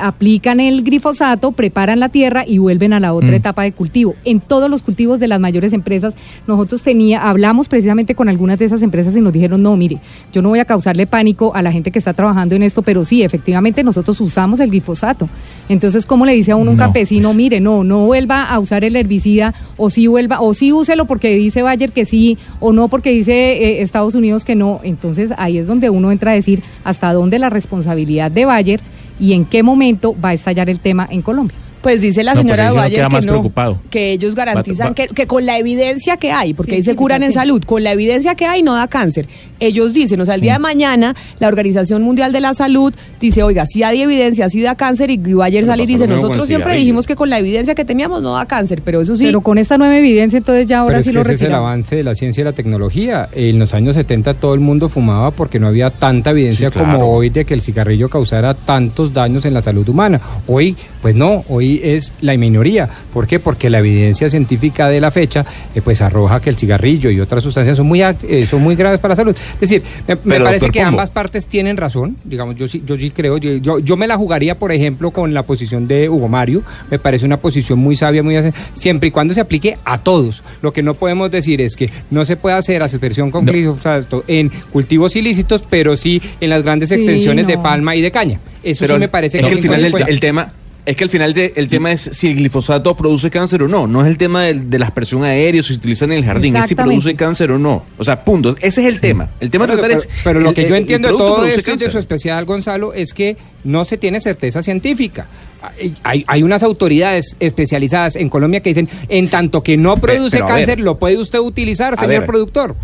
aplican 0.01 0.61
el 0.61 0.83
glifosato, 0.83 1.53
preparan 1.53 2.01
la 2.01 2.09
tierra 2.09 2.45
y 2.47 2.59
vuelven 2.59 2.93
a 2.93 3.01
la 3.01 3.15
otra 3.15 3.31
Mm. 3.31 3.35
etapa 3.35 3.63
de 3.63 3.73
cultivo. 3.73 4.15
En 4.25 4.41
todos 4.41 4.69
los 4.69 4.83
cultivos 4.83 5.21
de 5.21 5.29
las 5.29 5.39
mayores 5.41 5.73
empresas, 5.73 6.15
nosotros 6.47 6.83
tenía, 6.83 7.23
hablamos 7.29 7.69
precisamente 7.69 8.15
con 8.15 8.29
algunas 8.29 8.59
de 8.59 8.65
esas 8.65 8.83
empresas 8.83 9.15
y 9.17 9.21
nos 9.21 9.33
dijeron, 9.33 9.63
no, 9.63 9.77
mire, 9.77 9.99
yo 10.33 10.43
no 10.43 10.49
voy 10.49 10.59
a 10.59 10.65
causarle 10.65 11.07
pánico 11.07 11.55
a 11.55 11.63
la 11.63 11.71
gente 11.71 11.91
que 11.91 11.99
está 11.99 12.13
trabajando 12.13 12.55
en 12.57 12.63
esto, 12.65 12.83
pero 12.83 13.05
sí, 13.05 13.23
efectivamente 13.23 13.85
nosotros 13.85 14.21
usamos 14.21 14.61
el 14.61 14.71
glifosato. 14.71 15.29
Entonces, 15.69 16.07
¿cómo 16.07 16.27
le 16.27 16.33
dice 16.33 16.53
a 16.53 16.57
uno 16.57 16.71
un 16.73 16.77
No, 16.77 16.83
campesino, 16.83 17.33
mire, 17.35 17.61
no, 17.61 17.85
no 17.85 18.07
vuelva 18.07 18.45
a 18.45 18.59
usar 18.59 18.85
el 18.85 18.97
herbicida, 18.97 19.55
o 19.77 19.91
sí 19.91 20.07
vuelva, 20.07 20.41
o 20.41 20.55
sí 20.55 20.73
úselo 20.73 21.05
porque 21.05 21.35
dice 21.35 21.63
Bayer 21.63 21.93
que 21.93 22.05
sí, 22.05 22.37
o 22.59 22.73
no 22.73 22.89
porque 22.89 23.11
dice 23.11 23.33
eh, 23.33 23.83
Estados 23.83 24.15
Unidos 24.15 24.45
que 24.45 24.55
no? 24.55 24.81
Entonces, 24.83 25.31
ahí 25.37 25.59
es 25.59 25.67
donde 25.67 25.91
uno 25.91 26.11
entra 26.11 26.33
a 26.33 26.35
decir 26.35 26.63
hasta 26.85 27.13
dónde 27.13 27.39
la 27.39 27.51
responsabilidad 27.51 28.31
de 28.31 28.45
Bayer 28.45 28.81
y 29.19 29.33
en 29.33 29.45
qué 29.45 29.63
momento 29.63 30.15
va 30.19 30.31
a 30.31 30.35
estallar 30.35 30.69
el 30.71 30.81
tema 30.81 31.07
en 31.11 31.23
Colombia. 31.23 31.57
Pues 31.83 32.01
dice 32.01 32.25
la 32.25 32.35
No, 32.35 32.43
pues 32.43 32.57
señora 32.57 32.65
sí 32.69 32.73
uno 32.73 32.81
Bayer 32.83 32.97
queda 32.99 33.07
que 33.09 33.13
más 33.13 33.27
no, 33.27 33.33
preocupado. 33.33 33.81
que 33.91 34.13
ellos 34.13 34.35
garantizan 34.35 34.87
Va- 34.87 34.91
va- 34.91 34.95
que, 34.95 35.09
que 35.09 35.27
con 35.27 35.47
la 35.47 35.59
evidencia 35.59 36.17
que 36.17 36.33
hay, 36.33 36.53
porque 36.55 36.75
ahí 36.77 36.83
se 36.83 36.95
curan 36.97 37.23
en 37.23 37.31
sí. 37.31 37.35
salud, 37.35 37.63
con 37.65 37.85
la 37.85 37.93
evidencia 37.93 38.35
que 38.35 38.47
hay 38.47 38.63
no 38.63 38.75
da 38.75 38.89
cáncer. 38.89 39.27
Ellos 39.61 39.93
dicen, 39.93 40.21
o 40.21 40.25
sea, 40.25 40.35
el 40.37 40.41
día 40.41 40.55
de 40.55 40.59
mañana 40.61 41.15
la 41.41 41.49
Organización 41.49 42.03
Mundial 42.03 42.33
de 42.33 42.41
la 42.41 42.55
Salud 42.55 42.93
dice, 43.21 43.43
oiga, 43.43 43.67
si 43.67 43.83
hay 43.83 44.03
evidencia, 44.03 44.49
si 44.51 44.61
da 44.61 44.75
cáncer, 44.77 45.11
y 45.11 45.17
Bayer 45.19 45.67
sale 45.67 45.83
y 45.85 45.87
dice, 45.87 46.07
nosotros 46.07 46.47
siempre 46.47 46.65
cigarrillo". 46.67 46.79
dijimos 46.81 47.07
que 47.07 47.17
con 47.17 47.29
la 47.31 47.39
evidencia 47.39 47.75
que 47.75 47.85
teníamos 47.85 48.23
no 48.23 48.35
da 48.35 48.47
cáncer, 48.47 48.83
pero 48.85 49.01
eso 49.01 49.17
sí. 49.17 49.25
Pero 49.25 49.41
con 49.41 49.59
esta 49.59 49.79
nueva 49.79 49.97
evidencia, 49.99 50.37
entonces 50.39 50.67
ya 50.69 50.81
ahora 50.81 50.89
Pero 50.95 51.01
es 51.01 51.07
sí 51.07 51.11
que 51.13 51.15
lo 51.15 51.23
ese 51.23 51.35
es 51.35 51.43
el 51.43 51.55
avance 51.55 51.97
de 51.97 52.03
la 52.05 52.15
ciencia 52.15 52.41
y 52.41 52.45
la 52.45 52.53
tecnología. 52.53 53.29
En 53.33 53.59
los 53.59 53.75
años 53.75 53.95
70 53.95 54.35
todo 54.35 54.55
el 54.55 54.61
mundo 54.61 54.89
fumaba 54.89 55.31
porque 55.31 55.59
no 55.59 55.67
había 55.69 55.91
tanta 55.91 56.31
evidencia 56.31 56.69
Sí, 56.69 56.73
claro. 56.73 56.99
como 56.99 57.13
hoy 57.17 57.31
de 57.31 57.45
que 57.45 57.55
el 57.55 57.63
cigarrillo 57.63 58.09
causara 58.09 58.55
tantos 58.55 59.13
daños 59.13 59.45
en 59.45 59.55
la 59.55 59.61
salud 59.63 59.89
humana. 59.89 60.21
Hoy, 60.47 60.77
pues 61.03 61.15
no, 61.15 61.45
hoy 61.49 61.68
es 61.83 62.13
la 62.21 62.37
minoría. 62.37 62.89
¿Por 63.13 63.27
qué? 63.27 63.39
Porque 63.39 63.71
la 63.71 63.79
evidencia 63.81 64.29
científica 64.31 64.89
de 64.89 65.01
la 65.01 65.11
fecha 65.11 65.45
eh, 65.75 65.81
pues 65.83 66.01
arroja 66.01 66.41
que 66.41 66.51
el 66.51 66.57
cigarrillo 66.57 67.11
y 67.11 67.21
otras 67.21 67.43
sustancias 67.43 67.77
son 67.77 67.87
muy, 67.87 68.03
eh, 68.03 68.47
son 68.51 68.63
muy 68.63 68.75
graves 68.77 68.99
para 69.01 69.13
la 69.13 69.17
salud. 69.17 69.37
Es 69.55 69.61
decir, 69.61 69.83
me, 70.07 70.15
me 70.15 70.21
Pero, 70.25 70.45
parece 70.45 70.71
que 70.71 70.81
Pombo. 70.81 70.89
ambas 70.89 71.11
partes 71.11 71.47
tienen 71.47 71.77
razón. 71.77 72.17
Digamos, 72.25 72.57
yo 72.57 72.67
sí, 72.69 72.83
yo 72.87 72.97
sí 72.97 73.11
creo. 73.11 73.39
Yo, 73.39 73.53
yo, 73.57 73.79
yo 73.79 73.97
me 73.97 74.07
la 74.07 74.17
jugaría, 74.17 74.57
por 74.59 74.73
ejemplo, 74.73 75.11
con 75.11 75.35
la 75.35 75.43
posición 75.43 75.87
de 75.89 76.09
Hugo 76.09 76.29
Mario. 76.29 76.63
Me 76.91 76.99
parece 76.99 77.27
una 77.27 77.37
posición 77.37 77.79
muy 77.79 77.97
sabia, 77.97 78.23
muy 78.23 78.37
siempre 78.73 79.09
y 79.09 79.11
cuando 79.11 79.35
se 79.35 79.41
aplique 79.41 79.77
a 79.85 79.99
todos. 79.99 80.43
Lo 80.63 80.73
que 80.73 80.83
no 80.83 80.95
podemos 80.95 81.31
decir 81.31 81.61
es 81.61 81.77
que 81.77 81.91
no 82.11 82.25
se 82.25 82.37
puede 82.37 82.57
hacer 82.57 82.83
aspersión 82.83 83.31
con 83.31 83.45
glifosato 83.47 84.25
en 84.27 84.51
cultivos 84.73 85.17
ilícitos, 85.17 85.65
pero 85.69 85.97
sí 85.97 86.21
en 86.41 86.51
las 86.51 86.63
grandes 86.63 86.89
Sí, 86.89 86.95
extensiones 86.95 87.47
de 87.47 87.57
no. 87.57 87.63
palma 87.63 87.95
y 87.97 88.01
de 88.01 88.11
caña. 88.11 88.41
Eso 88.63 88.81
Pero 88.81 88.95
sí 88.95 89.01
me 89.01 89.09
parece 89.09 89.39
es 89.39 89.45
que 89.45 89.51
que 89.51 89.57
al 89.57 89.63
final 89.63 89.85
el, 89.85 90.09
el 90.09 90.21
tema 90.21 90.49
es 90.91 90.97
que 90.97 91.05
al 91.05 91.11
final 91.11 91.35
de- 91.35 91.53
el 91.57 91.69
tema 91.69 91.93
es 91.93 92.01
si 92.13 92.29
el 92.29 92.37
glifosato 92.37 92.95
produce 92.97 93.31
cáncer 93.31 93.63
o 93.63 93.69
no, 93.69 93.87
no 93.87 94.01
es 94.03 94.09
el 94.09 94.17
tema 94.17 94.45
del- 94.45 94.71
de, 94.71 94.79
la 94.79 94.87
aspersión 94.87 95.23
aérea, 95.23 95.63
si 95.63 95.69
se 95.69 95.75
utiliza 95.75 96.07
en 96.07 96.13
el 96.13 96.25
jardín, 96.25 96.57
es 96.57 96.67
si 96.67 96.75
produce 96.75 97.15
cáncer 97.15 97.51
o 97.51 97.59
no. 97.59 97.85
O 97.99 98.05
sea, 98.05 98.25
punto. 98.25 98.57
Ese 98.61 98.81
es 98.87 98.95
el 98.95 99.01
tema. 99.01 99.29
El 99.41 99.51
tema 99.51 99.67
a 99.67 99.69
Pero, 99.69 99.81
tratar 99.81 99.99
pero- 99.99 100.11
es 100.11 100.21
pero 100.25 100.41
lo 100.41 100.49
el- 100.49 100.55
que 100.55 100.63
yo 100.63 100.69
el 100.69 100.75
entiendo 100.77 101.09
de 101.09 101.15
todo 101.17 101.45
esto 101.45 101.73
y 101.73 101.77
de 101.77 101.91
su 101.91 101.99
especial, 101.99 102.45
Gonzalo, 102.47 102.93
es 102.95 103.13
que 103.13 103.37
no 103.65 103.85
se 103.85 103.99
tiene 103.99 104.21
certeza 104.21 104.63
científica. 104.63 105.27
Hay, 105.61 105.95
hay- 106.05 106.25
hay 106.27 106.43
unas 106.43 106.63
autoridades 106.63 107.37
especializadas 107.39 108.17
en 108.17 108.29
Colombia 108.29 108.61
que 108.61 108.71
dicen, 108.71 108.89
en 109.09 109.29
tanto 109.29 109.63
que 109.63 109.77
no 109.77 109.97
produce 109.97 110.37
pero 110.39 110.47
a 110.49 110.55
ver. 110.55 110.67
cáncer, 110.67 110.81
lo 110.81 110.99
puede 110.99 111.19
usted 111.19 111.39
utilizar, 111.41 111.97
señor 111.97 112.21
ver. 112.21 112.27
productor. 112.27 112.77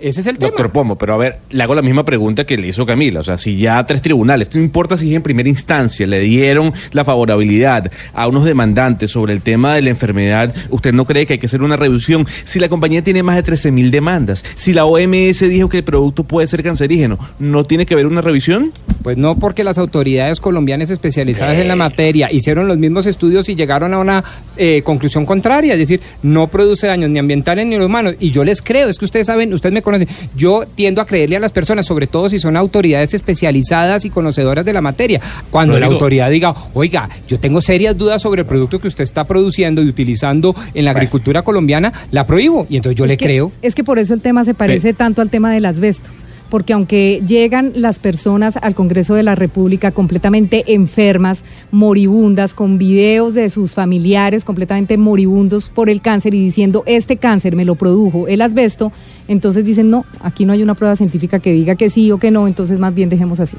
Ese 0.00 0.20
es 0.20 0.26
el 0.28 0.38
tema. 0.38 0.50
Doctor 0.50 0.70
Pomo, 0.70 0.96
pero 0.96 1.14
a 1.14 1.16
ver, 1.16 1.38
le 1.50 1.62
hago 1.62 1.74
la 1.74 1.82
misma 1.82 2.04
pregunta 2.04 2.44
que 2.44 2.56
le 2.56 2.68
hizo 2.68 2.86
Camila. 2.86 3.20
O 3.20 3.24
sea, 3.24 3.36
si 3.36 3.56
ya 3.58 3.84
tres 3.84 4.00
tribunales, 4.00 4.54
no 4.54 4.60
importa 4.60 4.96
si 4.96 5.10
es 5.10 5.16
en 5.16 5.22
primera 5.22 5.48
instancia, 5.48 6.06
le 6.06 6.20
dieron 6.20 6.72
la 6.92 7.04
favorabilidad 7.04 7.90
a 8.14 8.28
unos 8.28 8.44
demandantes 8.44 9.10
sobre 9.10 9.32
el 9.32 9.42
tema 9.42 9.74
de 9.74 9.82
la 9.82 9.90
enfermedad, 9.90 10.54
¿usted 10.70 10.92
no 10.92 11.04
cree 11.04 11.26
que 11.26 11.34
hay 11.34 11.38
que 11.38 11.46
hacer 11.46 11.62
una 11.62 11.76
revisión? 11.76 12.26
Si 12.44 12.60
la 12.60 12.68
compañía 12.68 13.02
tiene 13.02 13.22
más 13.22 13.36
de 13.36 13.42
13 13.42 13.72
mil 13.72 13.90
demandas, 13.90 14.44
si 14.54 14.72
la 14.72 14.84
OMS 14.84 15.40
dijo 15.40 15.68
que 15.68 15.78
el 15.78 15.84
producto 15.84 16.22
puede 16.22 16.46
ser 16.46 16.62
cancerígeno, 16.62 17.18
¿no 17.38 17.64
tiene 17.64 17.84
que 17.84 17.94
haber 17.94 18.06
una 18.06 18.20
revisión? 18.20 18.72
Pues 19.02 19.16
no, 19.16 19.36
porque 19.36 19.64
las 19.64 19.78
autoridades 19.78 20.40
colombianas 20.40 20.90
especializadas 20.90 21.58
en 21.58 21.68
la 21.68 21.76
materia 21.76 22.30
hicieron 22.30 22.68
los 22.68 22.78
mismos 22.78 23.06
estudios 23.06 23.48
y 23.48 23.54
llegaron 23.54 23.94
a 23.94 23.98
una 23.98 24.24
eh, 24.56 24.82
conclusión 24.82 25.26
contraria, 25.26 25.72
es 25.74 25.80
decir, 25.80 26.00
no 26.22 26.46
produce 26.46 26.86
daños 26.86 27.10
ni 27.10 27.18
ambientales 27.18 27.66
ni 27.66 27.76
humanos. 27.76 28.14
Y 28.20 28.30
yo 28.30 28.44
les 28.44 28.62
creo, 28.62 28.88
es 28.88 28.98
que 28.98 29.04
ustedes 29.04 29.26
saben, 29.26 29.52
ustedes 29.52 29.72
me 29.72 29.82
conocen, 29.90 30.08
yo 30.36 30.64
tiendo 30.74 31.00
a 31.00 31.06
creerle 31.06 31.36
a 31.36 31.40
las 31.40 31.52
personas, 31.52 31.86
sobre 31.86 32.06
todo 32.06 32.28
si 32.28 32.38
son 32.38 32.56
autoridades 32.56 33.14
especializadas 33.14 34.04
y 34.04 34.10
conocedoras 34.10 34.64
de 34.64 34.72
la 34.72 34.80
materia. 34.80 35.20
Cuando 35.50 35.78
la 35.78 35.86
autoridad 35.86 36.30
diga, 36.30 36.54
oiga, 36.74 37.08
yo 37.28 37.38
tengo 37.38 37.60
serias 37.60 37.96
dudas 37.96 38.22
sobre 38.22 38.42
el 38.42 38.46
producto 38.46 38.78
que 38.80 38.88
usted 38.88 39.04
está 39.04 39.24
produciendo 39.24 39.82
y 39.82 39.88
utilizando 39.88 40.54
en 40.74 40.84
la 40.84 40.90
agricultura 40.92 41.42
colombiana, 41.42 41.92
la 42.10 42.26
prohíbo. 42.26 42.66
Y 42.68 42.76
entonces 42.76 42.98
yo 42.98 43.04
Es 43.04 43.10
le 43.10 43.16
que- 43.16 43.24
creo. 43.24 43.52
Es 43.62 43.74
que 43.74 43.84
por 43.84 43.98
eso 43.98 44.14
el 44.14 44.20
tema 44.20 44.44
se 44.44 44.54
parece 44.54 44.92
tanto 44.94 45.22
al 45.22 45.30
tema 45.30 45.52
del 45.52 45.64
asbesto. 45.64 46.08
Porque 46.50 46.72
aunque 46.72 47.22
llegan 47.26 47.72
las 47.74 47.98
personas 47.98 48.56
al 48.56 48.74
Congreso 48.74 49.14
de 49.14 49.22
la 49.22 49.34
República 49.34 49.90
completamente 49.90 50.72
enfermas, 50.74 51.44
moribundas, 51.70 52.54
con 52.54 52.78
videos 52.78 53.34
de 53.34 53.50
sus 53.50 53.74
familiares 53.74 54.44
completamente 54.44 54.96
moribundos 54.96 55.68
por 55.68 55.90
el 55.90 56.00
cáncer 56.00 56.34
y 56.34 56.44
diciendo, 56.44 56.82
este 56.86 57.16
cáncer 57.16 57.54
me 57.54 57.64
lo 57.64 57.74
produjo 57.74 58.28
el 58.28 58.40
asbesto, 58.40 58.92
entonces 59.26 59.64
dicen, 59.64 59.90
no, 59.90 60.04
aquí 60.20 60.44
no 60.44 60.52
hay 60.52 60.62
una 60.62 60.74
prueba 60.74 60.96
científica 60.96 61.38
que 61.38 61.52
diga 61.52 61.74
que 61.74 61.90
sí 61.90 62.10
o 62.10 62.18
que 62.18 62.30
no, 62.30 62.46
entonces 62.46 62.78
más 62.78 62.94
bien 62.94 63.08
dejemos 63.08 63.40
así. 63.40 63.56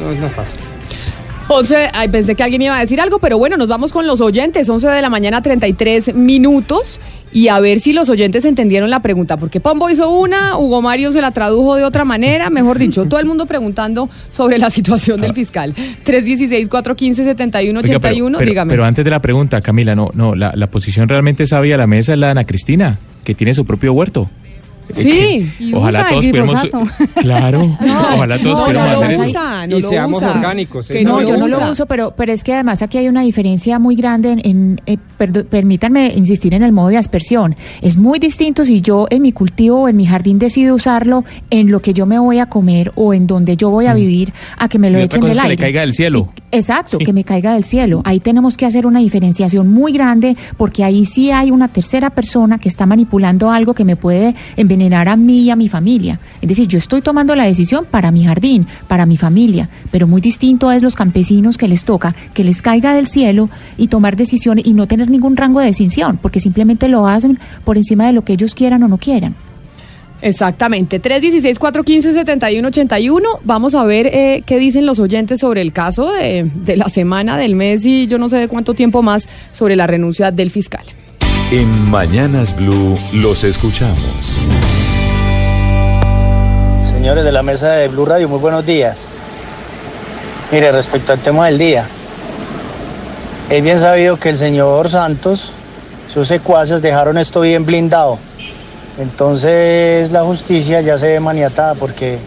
No 0.00 0.10
es 0.10 0.18
más 0.18 0.32
fácil. 0.32 0.58
11, 1.52 1.90
ay, 1.94 2.08
pensé 2.08 2.36
que 2.36 2.44
alguien 2.44 2.62
iba 2.62 2.76
a 2.76 2.80
decir 2.80 3.00
algo, 3.00 3.18
pero 3.18 3.36
bueno, 3.36 3.56
nos 3.56 3.66
vamos 3.66 3.92
con 3.92 4.06
los 4.06 4.20
oyentes, 4.20 4.68
11 4.68 4.86
de 4.86 5.02
la 5.02 5.10
mañana, 5.10 5.42
33 5.42 6.14
minutos, 6.14 7.00
y 7.32 7.48
a 7.48 7.60
ver 7.60 7.80
si 7.80 7.92
los 7.92 8.08
oyentes 8.10 8.44
entendieron 8.44 8.90
la 8.90 9.00
pregunta, 9.00 9.36
porque 9.36 9.60
Pombo 9.60 9.88
hizo 9.88 10.10
una, 10.10 10.58
Hugo 10.58 10.82
Mario 10.82 11.12
se 11.12 11.20
la 11.20 11.30
tradujo 11.30 11.76
de 11.76 11.84
otra 11.84 12.04
manera, 12.04 12.50
mejor 12.50 12.78
dicho, 12.78 13.04
todo 13.06 13.20
el 13.20 13.26
mundo 13.26 13.46
preguntando 13.46 14.08
sobre 14.30 14.58
la 14.58 14.68
situación 14.70 15.20
del 15.20 15.32
fiscal. 15.34 15.74
316-415-7181, 16.04 17.76
Oiga, 17.78 17.82
pero, 17.82 18.00
pero- 18.00 18.44
dígame. 18.50 18.70
pero 18.70 18.84
antes 18.84 19.04
de 19.04 19.10
la 19.10 19.20
pregunta, 19.20 19.60
Camila, 19.60 19.94
no, 19.94 20.10
no, 20.14 20.34
la, 20.34 20.52
la 20.54 20.66
posición 20.66 21.08
realmente 21.08 21.46
sabia 21.46 21.76
la 21.76 21.86
mesa 21.86 22.12
es 22.12 22.18
la 22.18 22.26
de 22.28 22.30
Ana 22.32 22.44
Cristina, 22.44 22.98
que 23.24 23.34
tiene 23.34 23.54
su 23.54 23.64
propio 23.64 23.92
huerto. 23.92 24.28
Sí, 24.94 25.50
y 25.58 25.74
Ojalá 25.74 26.00
usa 26.00 26.08
todos 26.10 26.24
el 26.24 26.30
pudiéramos. 26.30 26.68
Claro, 27.20 27.58
No, 27.80 28.00
ojalá 28.14 28.38
todos 28.42 28.58
no, 28.58 28.64
pudiéramos 28.64 28.90
no 29.00 29.06
hacer 29.06 29.10
eso. 29.12 29.24
usa, 29.28 29.66
no 29.66 29.78
y 29.78 29.82
lo 29.82 29.88
seamos 29.88 30.16
usa. 30.18 30.30
orgánicos. 30.32 30.88
Que 30.88 30.98
eso 31.00 31.08
No, 31.08 31.20
no 31.20 31.26
yo 31.28 31.36
no 31.36 31.48
lo 31.48 31.70
uso, 31.70 31.86
pero, 31.86 32.12
pero 32.16 32.32
es 32.32 32.42
que 32.44 32.54
además 32.54 32.82
aquí 32.82 32.98
hay 32.98 33.08
una 33.08 33.22
diferencia 33.22 33.78
muy 33.78 33.96
grande 33.96 34.32
en, 34.32 34.40
en, 34.44 34.80
eh, 34.86 34.96
perdo- 35.18 35.44
permítanme 35.44 36.12
insistir 36.16 36.54
en 36.54 36.62
el 36.62 36.72
modo 36.72 36.88
de 36.88 36.98
aspersión. 36.98 37.56
Es 37.82 37.96
muy 37.96 38.18
distinto 38.18 38.64
si 38.64 38.80
yo 38.80 39.06
en 39.10 39.22
mi 39.22 39.32
cultivo 39.32 39.82
o 39.82 39.88
en 39.88 39.96
mi 39.96 40.06
jardín 40.06 40.38
decido 40.38 40.74
usarlo 40.74 41.24
en 41.50 41.70
lo 41.70 41.80
que 41.80 41.92
yo 41.92 42.06
me 42.06 42.18
voy 42.18 42.38
a 42.38 42.46
comer 42.46 42.92
o 42.96 43.14
en 43.14 43.26
donde 43.26 43.56
yo 43.56 43.70
voy 43.70 43.86
a 43.86 43.94
vivir 43.94 44.32
a 44.56 44.68
que 44.68 44.78
me 44.78 44.88
lo 44.90 44.98
Mm. 44.98 45.00
Y 45.00 45.04
echen 45.04 45.20
del 45.22 45.30
es 45.30 45.36
que 45.36 45.42
le 45.42 45.50
aire. 45.50 45.62
caiga 45.62 45.80
del 45.82 45.92
cielo. 45.94 46.28
Exacto, 46.52 46.98
que 46.98 47.12
me 47.12 47.22
caiga 47.24 47.54
del 47.54 47.64
cielo. 47.64 48.02
Ahí 48.04 48.18
tenemos 48.20 48.56
que 48.56 48.66
hacer 48.66 48.84
una 48.84 48.98
diferenciación 48.98 49.68
muy 49.70 49.92
grande 49.92 50.36
porque 50.56 50.82
ahí 50.82 51.06
sí 51.06 51.30
hay 51.30 51.50
una 51.52 51.68
tercera 51.68 52.10
persona 52.10 52.58
que 52.58 52.68
está 52.68 52.86
manipulando 52.86 53.50
algo 53.52 53.72
que 53.72 53.84
me 53.84 53.94
puede 53.96 54.34
envenenar 54.56 54.79
a 54.80 55.16
mí 55.16 55.42
y 55.42 55.50
a 55.50 55.56
mi 55.56 55.68
familia. 55.68 56.18
Es 56.40 56.48
decir, 56.48 56.66
yo 56.66 56.78
estoy 56.78 57.02
tomando 57.02 57.36
la 57.36 57.44
decisión 57.44 57.84
para 57.84 58.10
mi 58.10 58.24
jardín, 58.24 58.66
para 58.88 59.06
mi 59.06 59.16
familia, 59.16 59.68
pero 59.90 60.06
muy 60.06 60.20
distinto 60.20 60.70
es 60.72 60.82
los 60.82 60.94
campesinos 60.94 61.58
que 61.58 61.68
les 61.68 61.84
toca 61.84 62.14
que 62.34 62.44
les 62.44 62.62
caiga 62.62 62.94
del 62.94 63.06
cielo 63.06 63.50
y 63.76 63.88
tomar 63.88 64.16
decisiones 64.16 64.66
y 64.66 64.74
no 64.74 64.86
tener 64.86 65.10
ningún 65.10 65.36
rango 65.36 65.60
de 65.60 65.66
decisión, 65.66 66.18
porque 66.20 66.40
simplemente 66.40 66.88
lo 66.88 67.06
hacen 67.06 67.38
por 67.64 67.76
encima 67.76 68.06
de 68.06 68.12
lo 68.12 68.22
que 68.22 68.32
ellos 68.32 68.54
quieran 68.54 68.82
o 68.82 68.88
no 68.88 68.98
quieran. 68.98 69.34
Exactamente, 70.22 71.00
316-415-7181. 71.00 73.38
Vamos 73.44 73.74
a 73.74 73.84
ver 73.84 74.06
eh, 74.06 74.42
qué 74.44 74.58
dicen 74.58 74.84
los 74.84 74.98
oyentes 74.98 75.40
sobre 75.40 75.62
el 75.62 75.72
caso 75.72 76.12
de, 76.12 76.50
de 76.54 76.76
la 76.76 76.90
semana, 76.90 77.38
del 77.38 77.54
mes 77.54 77.86
y 77.86 78.06
yo 78.06 78.18
no 78.18 78.28
sé 78.28 78.36
de 78.36 78.48
cuánto 78.48 78.74
tiempo 78.74 79.00
más 79.02 79.26
sobre 79.52 79.76
la 79.76 79.86
renuncia 79.86 80.30
del 80.30 80.50
fiscal. 80.50 80.84
En 81.52 81.90
Mañanas 81.90 82.54
Blue 82.54 82.96
los 83.12 83.42
escuchamos. 83.42 83.98
Señores 86.88 87.24
de 87.24 87.32
la 87.32 87.42
mesa 87.42 87.72
de 87.72 87.88
Blue 87.88 88.04
Radio, 88.04 88.28
muy 88.28 88.38
buenos 88.38 88.64
días. 88.64 89.08
Mire, 90.52 90.70
respecto 90.70 91.12
al 91.12 91.18
tema 91.18 91.46
del 91.46 91.58
día, 91.58 91.88
es 93.48 93.64
bien 93.64 93.80
sabido 93.80 94.16
que 94.16 94.28
el 94.28 94.36
señor 94.36 94.88
Santos, 94.88 95.52
sus 96.06 96.28
secuaces 96.28 96.82
dejaron 96.82 97.18
esto 97.18 97.40
bien 97.40 97.66
blindado. 97.66 98.16
Entonces 98.96 100.12
la 100.12 100.22
justicia 100.22 100.82
ya 100.82 100.98
se 100.98 101.08
ve 101.08 101.18
maniatada 101.18 101.74
porque, 101.74 102.20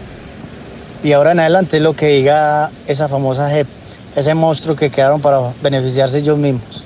y 1.02 1.12
ahora 1.12 1.32
en 1.32 1.40
adelante 1.40 1.78
es 1.78 1.82
lo 1.82 1.94
que 1.94 2.08
diga 2.08 2.70
esa 2.86 3.08
famosa 3.08 3.48
JEP, 3.48 3.68
ese 4.16 4.34
monstruo 4.34 4.76
que 4.76 4.90
quedaron 4.90 5.22
para 5.22 5.40
beneficiarse 5.62 6.18
ellos 6.18 6.36
mismos. 6.36 6.83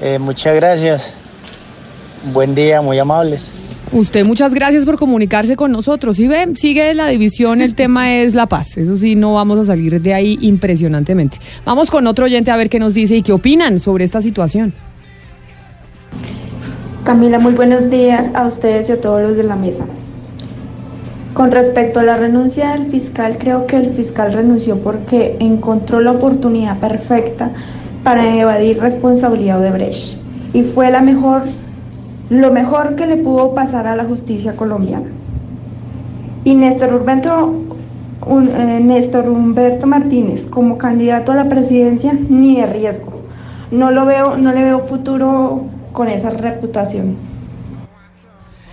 Eh, 0.00 0.18
muchas 0.18 0.56
gracias. 0.56 1.14
Buen 2.32 2.54
día, 2.54 2.80
muy 2.80 2.98
amables. 2.98 3.52
Usted, 3.92 4.24
muchas 4.24 4.54
gracias 4.54 4.84
por 4.84 4.98
comunicarse 4.98 5.56
con 5.56 5.70
nosotros. 5.70 6.16
Si 6.16 6.26
ve, 6.26 6.48
sigue 6.56 6.94
la 6.94 7.08
división, 7.08 7.60
el 7.60 7.74
tema 7.74 8.12
es 8.16 8.34
la 8.34 8.46
paz. 8.46 8.76
Eso 8.76 8.96
sí, 8.96 9.14
no 9.14 9.34
vamos 9.34 9.58
a 9.58 9.64
salir 9.64 10.00
de 10.00 10.14
ahí 10.14 10.38
impresionantemente. 10.40 11.38
Vamos 11.64 11.90
con 11.90 12.06
otro 12.06 12.24
oyente 12.24 12.50
a 12.50 12.56
ver 12.56 12.68
qué 12.68 12.78
nos 12.78 12.94
dice 12.94 13.16
y 13.16 13.22
qué 13.22 13.32
opinan 13.32 13.78
sobre 13.80 14.04
esta 14.04 14.20
situación. 14.20 14.72
Camila, 17.04 17.38
muy 17.38 17.52
buenos 17.52 17.90
días 17.90 18.30
a 18.34 18.46
ustedes 18.46 18.88
y 18.88 18.92
a 18.92 19.00
todos 19.00 19.20
los 19.20 19.36
de 19.36 19.44
la 19.44 19.56
mesa. 19.56 19.84
Con 21.34 21.50
respecto 21.50 22.00
a 22.00 22.02
la 22.02 22.16
renuncia 22.16 22.72
del 22.72 22.90
fiscal, 22.90 23.36
creo 23.38 23.66
que 23.66 23.76
el 23.76 23.90
fiscal 23.90 24.32
renunció 24.32 24.78
porque 24.78 25.36
encontró 25.40 26.00
la 26.00 26.12
oportunidad 26.12 26.78
perfecta 26.78 27.52
para 28.04 28.36
evadir 28.36 28.78
responsabilidad 28.78 29.60
de 29.60 29.70
Brecht 29.70 30.18
y 30.52 30.62
fue 30.62 30.90
la 30.90 31.00
mejor, 31.00 31.42
lo 32.30 32.52
mejor 32.52 32.94
que 32.94 33.06
le 33.06 33.16
pudo 33.16 33.54
pasar 33.54 33.86
a 33.86 33.96
la 33.96 34.04
justicia 34.04 34.54
colombiana. 34.54 35.08
Y 36.44 36.54
Néstor 36.54 36.94
Humberto, 36.94 37.54
eh, 38.28 38.80
Néstor 38.82 39.28
Humberto 39.28 39.86
Martínez 39.86 40.46
como 40.46 40.78
candidato 40.78 41.32
a 41.32 41.34
la 41.34 41.48
presidencia 41.48 42.12
ni 42.28 42.60
de 42.60 42.66
riesgo. 42.66 43.12
No 43.70 43.90
lo 43.90 44.04
veo, 44.04 44.36
no 44.36 44.52
le 44.52 44.62
veo 44.62 44.78
futuro 44.80 45.64
con 45.92 46.08
esa 46.08 46.30
reputación. 46.30 47.16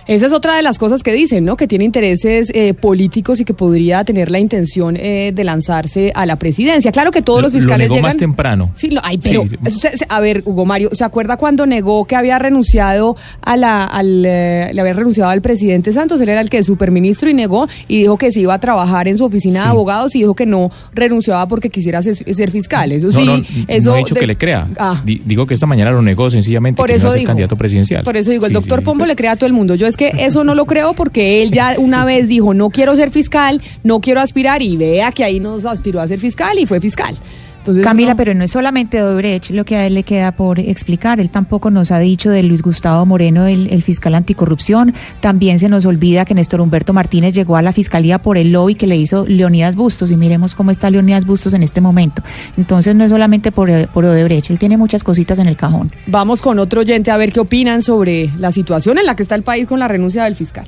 Esa 0.06 0.26
es 0.26 0.32
otra 0.32 0.56
de 0.56 0.62
las 0.62 0.78
cosas 0.78 1.02
que 1.02 1.12
dicen, 1.12 1.44
¿no? 1.44 1.56
Que 1.56 1.68
tiene 1.68 1.84
intereses 1.84 2.50
eh, 2.54 2.74
políticos 2.74 3.40
y 3.40 3.44
que 3.44 3.54
podría 3.54 4.02
tener 4.04 4.30
la 4.30 4.38
intención 4.38 4.96
eh, 4.98 5.32
de 5.34 5.44
lanzarse 5.44 6.10
a 6.14 6.26
la 6.26 6.36
presidencia. 6.36 6.90
Claro 6.92 7.10
que 7.12 7.22
todos 7.22 7.38
Lo- 7.38 7.42
los 7.46 7.52
lo 7.52 7.58
fiscales 7.60 7.84
negó 7.86 7.94
llegan. 7.96 8.08
más 8.08 8.16
temprano. 8.16 8.70
Sí, 8.74 8.90
lo- 8.90 9.00
ay, 9.04 9.18
pero 9.18 9.44
Sí. 9.48 9.56
usted- 9.68 9.92
a 10.08 10.20
ver, 10.20 10.42
Hugo 10.44 10.64
Mario, 10.64 10.90
¿se 10.92 11.04
acuerda 11.04 11.36
cuando 11.36 11.66
negó 11.66 12.04
que 12.04 12.16
había 12.16 12.38
renunciado 12.38 13.16
a 13.42 13.56
la, 13.56 13.84
al, 13.84 14.24
eh, 14.26 14.70
le 14.72 14.80
había 14.80 14.92
renunciado 14.94 15.30
al 15.30 15.40
presidente 15.40 15.92
Santos? 15.92 16.20
Él 16.20 16.28
era 16.28 16.40
el 16.40 16.50
que 16.50 16.58
es 16.58 16.66
superministro 16.66 17.28
y 17.30 17.34
negó 17.34 17.68
y 17.88 17.98
dijo 18.00 18.18
que 18.18 18.32
se 18.32 18.40
iba 18.40 18.54
a 18.54 18.58
trabajar 18.60 19.06
en 19.08 19.16
su 19.18 19.24
oficina 19.24 19.62
de 19.62 19.68
abogados 19.68 20.14
y 20.16 20.20
dijo 20.20 20.34
que 20.34 20.46
no 20.46 20.70
renunciaba 20.94 21.46
porque 21.48 21.70
quisiera 21.70 22.02
ser, 22.02 22.16
ser 22.34 22.50
fiscal. 22.50 22.90
Eso 22.92 23.08
No, 23.08 23.12
sí, 23.12 23.24
no, 23.24 23.42
eso 23.68 23.90
no 23.90 23.94
he 23.96 23.98
dicho 23.98 24.14
de- 24.14 24.20
que 24.20 24.26
le 24.26 24.36
crea. 24.36 24.68
Ah. 24.78 25.00
Di- 25.04 25.22
digo 25.24 25.46
que 25.46 25.54
esta 25.54 25.66
mañana 25.66 25.90
lo 25.90 26.02
negó 26.02 26.30
sencillamente 26.30 26.76
Por 26.76 26.88
que 26.88 26.94
no 26.98 27.08
eso 27.08 27.12
digo. 27.16 27.26
candidato 27.28 27.56
presidencial. 27.56 28.02
Por 28.04 28.16
eso 28.16 28.30
digo, 28.30 28.46
el 28.46 28.50
Sí, 28.50 28.54
doctor. 28.54 28.82
Pombo 28.82 29.06
le 29.06 29.14
crea 29.16 29.32
a 29.32 29.36
todo 29.36 29.46
el 29.46 29.52
mundo. 29.52 29.74
Yo 29.76 29.86
es 29.92 29.96
que 29.98 30.24
eso 30.24 30.42
no 30.42 30.54
lo 30.54 30.64
creo 30.64 30.94
porque 30.94 31.42
él 31.42 31.50
ya 31.50 31.74
una 31.76 32.06
vez 32.06 32.26
dijo, 32.26 32.54
no 32.54 32.70
quiero 32.70 32.96
ser 32.96 33.10
fiscal, 33.10 33.60
no 33.84 34.00
quiero 34.00 34.22
aspirar 34.22 34.62
y 34.62 34.78
vea 34.78 35.12
que 35.12 35.22
ahí 35.22 35.38
nos 35.38 35.66
aspiró 35.66 36.00
a 36.00 36.08
ser 36.08 36.18
fiscal 36.18 36.58
y 36.58 36.64
fue 36.64 36.80
fiscal. 36.80 37.14
Entonces, 37.62 37.84
Camila, 37.84 38.10
no- 38.10 38.16
pero 38.16 38.34
no 38.34 38.42
es 38.42 38.50
solamente 38.50 39.00
Odebrecht 39.02 39.50
lo 39.50 39.64
que 39.64 39.76
a 39.76 39.86
él 39.86 39.94
le 39.94 40.02
queda 40.02 40.32
por 40.32 40.58
explicar. 40.58 41.20
Él 41.20 41.30
tampoco 41.30 41.70
nos 41.70 41.92
ha 41.92 42.00
dicho 42.00 42.28
de 42.30 42.42
Luis 42.42 42.60
Gustavo 42.60 43.06
Moreno, 43.06 43.46
el, 43.46 43.68
el 43.70 43.82
fiscal 43.82 44.16
anticorrupción. 44.16 44.92
También 45.20 45.60
se 45.60 45.68
nos 45.68 45.86
olvida 45.86 46.24
que 46.24 46.34
Néstor 46.34 46.60
Humberto 46.60 46.92
Martínez 46.92 47.34
llegó 47.34 47.56
a 47.56 47.62
la 47.62 47.72
fiscalía 47.72 48.20
por 48.20 48.36
el 48.36 48.50
lobby 48.50 48.74
que 48.74 48.88
le 48.88 48.96
hizo 48.96 49.24
Leonidas 49.28 49.76
Bustos. 49.76 50.10
Y 50.10 50.16
miremos 50.16 50.56
cómo 50.56 50.72
está 50.72 50.90
Leonidas 50.90 51.24
Bustos 51.24 51.54
en 51.54 51.62
este 51.62 51.80
momento. 51.80 52.20
Entonces 52.56 52.96
no 52.96 53.04
es 53.04 53.10
solamente 53.10 53.52
por, 53.52 53.70
por 53.90 54.04
Odebrecht, 54.04 54.50
él 54.50 54.58
tiene 54.58 54.76
muchas 54.76 55.04
cositas 55.04 55.38
en 55.38 55.46
el 55.46 55.56
cajón. 55.56 55.90
Vamos 56.08 56.42
con 56.42 56.58
otro 56.58 56.80
oyente 56.80 57.12
a 57.12 57.16
ver 57.16 57.32
qué 57.32 57.38
opinan 57.38 57.82
sobre 57.84 58.28
la 58.38 58.50
situación 58.50 58.98
en 58.98 59.06
la 59.06 59.14
que 59.14 59.22
está 59.22 59.36
el 59.36 59.44
país 59.44 59.68
con 59.68 59.78
la 59.78 59.86
renuncia 59.86 60.24
del 60.24 60.34
fiscal. 60.34 60.66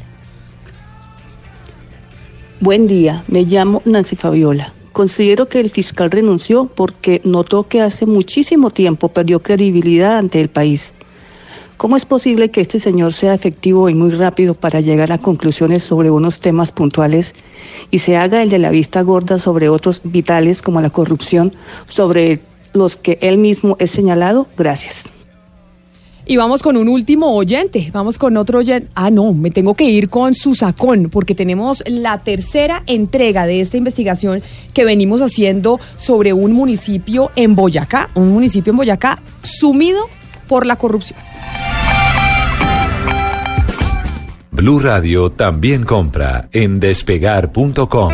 Buen 2.60 2.86
día, 2.86 3.24
me 3.28 3.42
llamo 3.42 3.82
Nancy 3.84 4.16
Fabiola. 4.16 4.72
Considero 4.94 5.46
que 5.46 5.58
el 5.58 5.70
fiscal 5.70 6.08
renunció 6.08 6.66
porque 6.66 7.20
notó 7.24 7.66
que 7.66 7.80
hace 7.80 8.06
muchísimo 8.06 8.70
tiempo 8.70 9.08
perdió 9.08 9.40
credibilidad 9.40 10.18
ante 10.18 10.40
el 10.40 10.48
país. 10.48 10.94
¿Cómo 11.76 11.96
es 11.96 12.04
posible 12.04 12.52
que 12.52 12.60
este 12.60 12.78
señor 12.78 13.12
sea 13.12 13.34
efectivo 13.34 13.88
y 13.88 13.94
muy 13.94 14.12
rápido 14.12 14.54
para 14.54 14.80
llegar 14.80 15.10
a 15.10 15.18
conclusiones 15.18 15.82
sobre 15.82 16.12
unos 16.12 16.38
temas 16.38 16.70
puntuales 16.70 17.34
y 17.90 17.98
se 17.98 18.16
haga 18.16 18.40
el 18.40 18.50
de 18.50 18.60
la 18.60 18.70
vista 18.70 19.02
gorda 19.02 19.36
sobre 19.40 19.68
otros 19.68 20.00
vitales 20.04 20.62
como 20.62 20.80
la 20.80 20.90
corrupción, 20.90 21.52
sobre 21.86 22.40
los 22.72 22.96
que 22.96 23.18
él 23.20 23.38
mismo 23.38 23.76
es 23.80 23.90
señalado? 23.90 24.46
Gracias. 24.56 25.10
Y 26.26 26.36
vamos 26.36 26.62
con 26.62 26.76
un 26.76 26.88
último 26.88 27.34
oyente, 27.34 27.90
vamos 27.92 28.16
con 28.16 28.36
otro 28.36 28.60
oyente. 28.60 28.88
Ah, 28.94 29.10
no, 29.10 29.34
me 29.34 29.50
tengo 29.50 29.74
que 29.74 29.84
ir 29.84 30.08
con 30.08 30.34
Susacón, 30.34 31.10
porque 31.10 31.34
tenemos 31.34 31.82
la 31.86 32.18
tercera 32.18 32.82
entrega 32.86 33.46
de 33.46 33.60
esta 33.60 33.76
investigación 33.76 34.42
que 34.72 34.84
venimos 34.84 35.20
haciendo 35.20 35.80
sobre 35.98 36.32
un 36.32 36.52
municipio 36.52 37.30
en 37.36 37.54
Boyacá, 37.54 38.08
un 38.14 38.32
municipio 38.32 38.70
en 38.70 38.78
Boyacá 38.78 39.20
sumido 39.42 40.08
por 40.48 40.66
la 40.66 40.76
corrupción. 40.76 41.18
Blue 44.50 44.78
Radio 44.78 45.30
también 45.30 45.84
compra 45.84 46.48
en 46.52 46.80
despegar.com. 46.80 48.12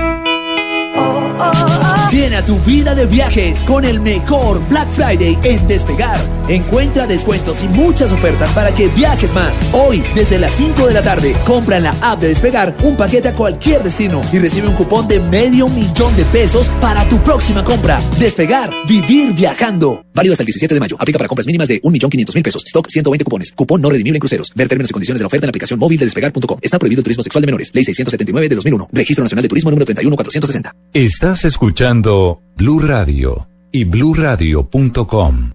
Llena 2.11 2.45
tu 2.45 2.59
vida 2.63 2.93
de 2.97 3.07
viajes 3.07 3.57
con 3.61 3.85
el 3.85 4.01
mejor 4.01 4.67
Black 4.69 4.91
Friday 4.95 5.39
en 5.45 5.69
Despegar. 5.69 6.21
Encuentra 6.49 7.07
descuentos 7.07 7.63
y 7.63 7.69
muchas 7.69 8.11
ofertas 8.11 8.51
para 8.51 8.75
que 8.75 8.89
viajes 8.89 9.33
más. 9.33 9.57
Hoy, 9.73 10.03
desde 10.17 10.41
las 10.41 10.53
5 10.55 10.89
de 10.89 10.95
la 10.95 11.03
tarde, 11.03 11.37
compra 11.47 11.77
en 11.77 11.85
la 11.85 11.95
app 12.01 12.21
de 12.21 12.27
Despegar 12.27 12.75
un 12.83 12.97
paquete 12.97 13.29
a 13.29 13.35
cualquier 13.35 13.85
destino 13.85 14.23
y 14.33 14.41
recibe 14.41 14.67
un 14.67 14.75
cupón 14.75 15.07
de 15.07 15.21
medio 15.21 15.69
millón 15.69 16.17
de 16.17 16.25
pesos 16.25 16.67
para 16.81 17.09
tu 17.09 17.17
próxima 17.23 17.63
compra. 17.63 18.01
Despegar, 18.19 18.73
vivir 18.89 19.33
viajando. 19.33 20.05
Válido 20.13 20.33
hasta 20.33 20.43
el 20.43 20.47
17 20.47 20.75
de 20.75 20.81
mayo. 20.81 20.97
Aplica 20.99 21.17
para 21.17 21.29
compras 21.29 21.47
mínimas 21.47 21.69
de 21.69 21.81
1.500.000 21.81 22.43
pesos. 22.43 22.65
Stock 22.67 22.89
120 22.89 23.25
cupones. 23.25 23.53
Cupón 23.53 23.81
no 23.81 23.89
redimible 23.89 24.17
en 24.17 24.21
cruceros. 24.21 24.51
Ver 24.57 24.67
términos 24.67 24.91
y 24.91 24.93
condiciones 24.93 25.21
de 25.21 25.23
la 25.23 25.29
oferta 25.29 25.45
en 25.45 25.49
la 25.49 25.53
aplicación 25.53 25.79
móvil 25.79 25.97
de 25.97 26.07
despegar.com. 26.07 26.59
Está 26.61 26.81
prohibido 26.81 27.05
turismo 27.05 27.23
sexual 27.23 27.43
de 27.43 27.47
menores. 27.47 27.71
Ley 27.73 27.85
679 27.85 28.49
de 28.49 28.57
2001. 28.57 28.89
Registro 28.93 29.23
Nacional 29.23 29.43
de 29.45 29.49
Turismo 29.49 29.71
número 29.71 29.85
31460. 29.85 30.75
Estás 30.93 31.45
escuchando 31.45 32.00
Blue 32.03 32.81
Radio 32.81 33.47
y 33.71 33.85
bluradio.com. 33.85 35.51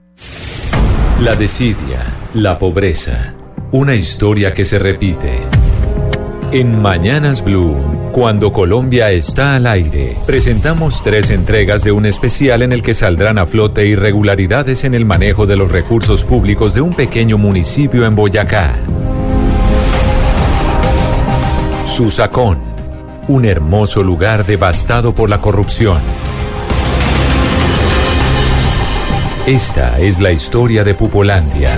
La 1.22 1.36
desidia, 1.36 2.04
la 2.36 2.60
pobreza, 2.60 3.34
una 3.72 3.96
historia 3.96 4.54
que 4.54 4.64
se 4.64 4.78
repite. 4.78 5.40
En 6.52 6.80
Mañanas 6.80 7.44
Blue, 7.44 7.76
cuando 8.12 8.52
Colombia 8.52 9.10
está 9.10 9.56
al 9.56 9.66
aire, 9.66 10.16
presentamos 10.28 11.02
tres 11.04 11.32
entregas 11.32 11.84
de 11.84 11.92
un 11.92 12.06
especial 12.06 12.62
en 12.62 12.74
el 12.74 12.84
que 12.84 12.94
saldrán 12.94 13.40
a 13.40 13.48
flote 13.48 13.88
irregularidades 13.88 14.84
en 14.84 14.94
el 14.94 15.04
manejo 15.04 15.48
de 15.48 15.58
los 15.58 15.72
recursos 15.72 16.24
públicos 16.24 16.76
de 16.76 16.82
un 16.82 16.94
pequeño 16.94 17.40
municipio 17.40 18.06
en 18.06 18.16
Boyacá. 18.16 18.76
Susacón, 21.86 22.60
un 23.28 23.46
hermoso 23.46 24.04
lugar 24.04 24.46
devastado 24.46 25.16
por 25.16 25.30
la 25.30 25.42
corrupción. 25.42 25.98
Esta 29.48 30.00
es 30.00 30.20
la 30.20 30.32
historia 30.32 30.84
de 30.84 30.96
Pupolandia. 30.96 31.78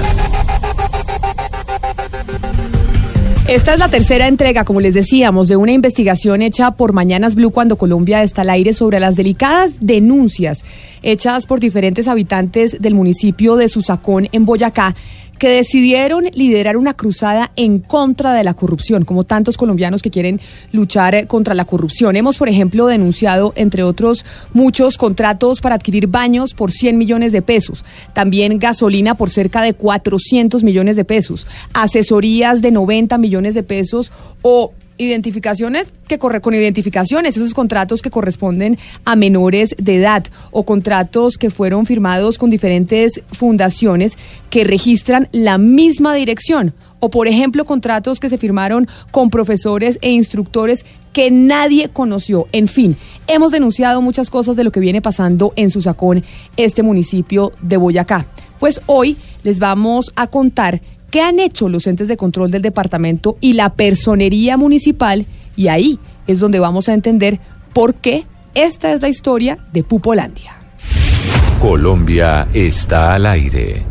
Esta 3.45 3.73
es 3.73 3.79
la 3.79 3.89
tercera 3.89 4.29
entrega, 4.29 4.63
como 4.63 4.79
les 4.79 4.93
decíamos, 4.93 5.49
de 5.49 5.57
una 5.57 5.73
investigación 5.73 6.41
hecha 6.41 6.71
por 6.71 6.93
Mañanas 6.93 7.35
Blue 7.35 7.51
cuando 7.51 7.77
Colombia 7.77 8.23
está 8.23 8.43
al 8.43 8.51
aire 8.51 8.71
sobre 8.71 9.01
las 9.01 9.17
delicadas 9.17 9.73
denuncias 9.81 10.63
hechas 11.03 11.45
por 11.45 11.59
diferentes 11.59 12.07
habitantes 12.07 12.81
del 12.81 12.95
municipio 12.95 13.57
de 13.57 13.67
Susacón 13.67 14.29
en 14.31 14.45
Boyacá 14.45 14.95
que 15.37 15.49
decidieron 15.49 16.25
liderar 16.33 16.77
una 16.77 16.95
cruzada 16.95 17.51
en 17.55 17.79
contra 17.79 18.33
de 18.33 18.43
la 18.43 18.53
corrupción, 18.53 19.05
como 19.05 19.23
tantos 19.23 19.57
colombianos 19.57 20.01
que 20.01 20.11
quieren 20.11 20.39
luchar 20.71 21.15
eh, 21.15 21.27
contra 21.27 21.53
la 21.53 21.65
corrupción. 21.65 22.15
Hemos, 22.15 22.37
por 22.37 22.49
ejemplo, 22.49 22.87
denunciado, 22.87 23.53
entre 23.55 23.83
otros, 23.83 24.25
muchos 24.53 24.97
contratos 24.97 25.61
para 25.61 25.75
adquirir 25.75 26.07
baños 26.07 26.53
por 26.53 26.71
100 26.71 26.97
millones 26.97 27.31
de 27.31 27.41
pesos, 27.41 27.85
también 28.13 28.59
gasolina 28.59 29.15
por 29.15 29.29
cerca 29.29 29.61
de 29.61 29.73
400 29.73 30.63
millones 30.63 30.95
de 30.95 31.05
pesos, 31.05 31.47
asesorías 31.73 32.61
de 32.61 32.71
90 32.71 33.17
millones 33.17 33.53
de 33.53 33.63
pesos 33.63 34.11
o 34.41 34.73
identificaciones 34.97 35.91
que 36.07 36.17
corre 36.17 36.41
con 36.41 36.53
identificaciones, 36.53 37.37
esos 37.37 37.53
contratos 37.53 38.01
que 38.01 38.11
corresponden 38.11 38.77
a 39.05 39.15
menores 39.15 39.75
de 39.77 39.97
edad 39.97 40.25
o 40.51 40.65
contratos 40.65 41.37
que 41.37 41.49
fueron 41.49 41.85
firmados 41.85 42.37
con 42.37 42.49
diferentes 42.49 43.21
fundaciones 43.31 44.17
que 44.49 44.63
registran 44.63 45.27
la 45.31 45.57
misma 45.57 46.13
dirección 46.13 46.73
o 46.99 47.09
por 47.09 47.27
ejemplo 47.27 47.65
contratos 47.65 48.19
que 48.19 48.29
se 48.29 48.37
firmaron 48.37 48.87
con 49.11 49.29
profesores 49.29 49.99
e 50.01 50.09
instructores 50.09 50.85
que 51.13 51.31
nadie 51.31 51.89
conoció. 51.89 52.47
En 52.51 52.67
fin, 52.67 52.95
hemos 53.27 53.51
denunciado 53.51 54.01
muchas 54.01 54.29
cosas 54.29 54.55
de 54.55 54.63
lo 54.63 54.71
que 54.71 54.79
viene 54.79 55.01
pasando 55.01 55.53
en 55.55 55.69
Susacón, 55.69 56.23
este 56.57 56.83
municipio 56.83 57.53
de 57.61 57.77
Boyacá. 57.77 58.25
Pues 58.59 58.81
hoy 58.85 59.17
les 59.43 59.59
vamos 59.59 60.11
a 60.15 60.27
contar 60.27 60.81
qué 61.09 61.21
han 61.21 61.39
hecho 61.39 61.69
los 61.69 61.87
entes 61.87 62.07
de 62.07 62.17
control 62.17 62.51
del 62.51 62.61
departamento 62.61 63.37
y 63.41 63.53
la 63.53 63.73
personería 63.73 64.57
municipal 64.57 65.25
y 65.55 65.67
ahí 65.67 65.99
es 66.27 66.39
donde 66.39 66.59
vamos 66.59 66.89
a 66.89 66.93
entender 66.93 67.39
por 67.73 67.95
qué 67.95 68.25
esta 68.55 68.91
es 68.93 69.01
la 69.01 69.09
historia 69.09 69.57
de 69.71 69.83
Pupolandia. 69.83 70.57
Colombia 71.59 72.47
está 72.53 73.15
al 73.15 73.25
aire. 73.25 73.85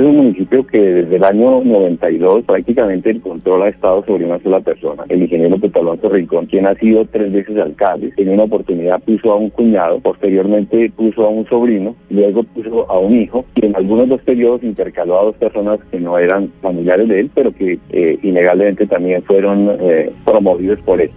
Es 0.00 0.06
un 0.06 0.16
municipio 0.16 0.66
que 0.66 0.78
desde 0.78 1.16
el 1.16 1.24
año 1.24 1.62
92 1.64 2.44
prácticamente 2.44 3.10
el 3.10 3.20
control 3.20 3.62
ha 3.62 3.68
estado 3.68 4.04
sobre 4.04 4.24
una 4.24 4.38
sola 4.40 4.60
persona, 4.60 5.04
el 5.08 5.22
ingeniero 5.22 5.58
Pepe 5.58 5.80
Alonso 5.80 6.08
Rincón, 6.08 6.46
quien 6.46 6.66
ha 6.66 6.74
sido 6.74 7.04
tres 7.06 7.32
veces 7.32 7.58
alcalde. 7.58 8.12
En 8.16 8.28
una 8.28 8.44
oportunidad 8.44 9.00
puso 9.00 9.32
a 9.32 9.36
un 9.36 9.50
cuñado, 9.50 10.00
posteriormente 10.00 10.90
puso 10.90 11.24
a 11.24 11.28
un 11.28 11.46
sobrino, 11.48 11.96
luego 12.10 12.44
puso 12.44 12.90
a 12.90 12.98
un 12.98 13.14
hijo 13.16 13.44
y 13.54 13.66
en 13.66 13.76
algunos 13.76 14.08
dos 14.08 14.20
periodos 14.22 14.62
intercaló 14.62 15.18
a 15.18 15.24
dos 15.24 15.36
personas 15.36 15.80
que 15.90 16.00
no 16.00 16.18
eran 16.18 16.52
familiares 16.62 17.08
de 17.08 17.20
él, 17.20 17.30
pero 17.34 17.52
que 17.52 17.78
eh, 17.90 18.18
innegablemente 18.22 18.86
también 18.86 19.22
fueron 19.22 19.76
eh, 19.80 20.12
promovidos 20.24 20.78
por 20.80 21.00
él. 21.00 21.10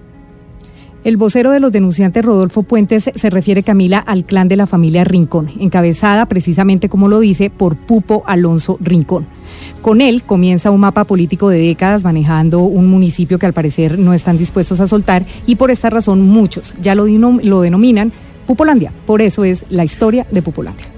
El 1.03 1.17
vocero 1.17 1.49
de 1.49 1.59
los 1.59 1.71
denunciantes, 1.71 2.23
Rodolfo 2.23 2.61
Puentes, 2.61 3.09
se 3.15 3.29
refiere, 3.31 3.63
Camila, 3.63 3.97
al 3.97 4.23
clan 4.23 4.47
de 4.47 4.55
la 4.55 4.67
familia 4.67 5.03
Rincón, 5.03 5.49
encabezada 5.59 6.27
precisamente, 6.27 6.89
como 6.89 7.07
lo 7.07 7.19
dice, 7.19 7.49
por 7.49 7.75
Pupo 7.75 8.21
Alonso 8.27 8.77
Rincón. 8.79 9.25
Con 9.81 9.99
él 9.99 10.21
comienza 10.21 10.69
un 10.69 10.81
mapa 10.81 11.05
político 11.05 11.49
de 11.49 11.57
décadas 11.57 12.03
manejando 12.03 12.59
un 12.59 12.85
municipio 12.85 13.39
que 13.39 13.47
al 13.47 13.53
parecer 13.53 13.97
no 13.97 14.13
están 14.13 14.37
dispuestos 14.37 14.79
a 14.79 14.87
soltar 14.87 15.25
y 15.47 15.55
por 15.55 15.71
esta 15.71 15.89
razón 15.89 16.21
muchos 16.21 16.75
ya 16.81 16.93
lo, 16.93 17.07
lo 17.07 17.61
denominan 17.61 18.11
Pupolandia. 18.45 18.91
Por 19.07 19.23
eso 19.23 19.43
es 19.43 19.65
la 19.69 19.83
historia 19.83 20.27
de 20.29 20.41
Pupolandia. 20.43 20.90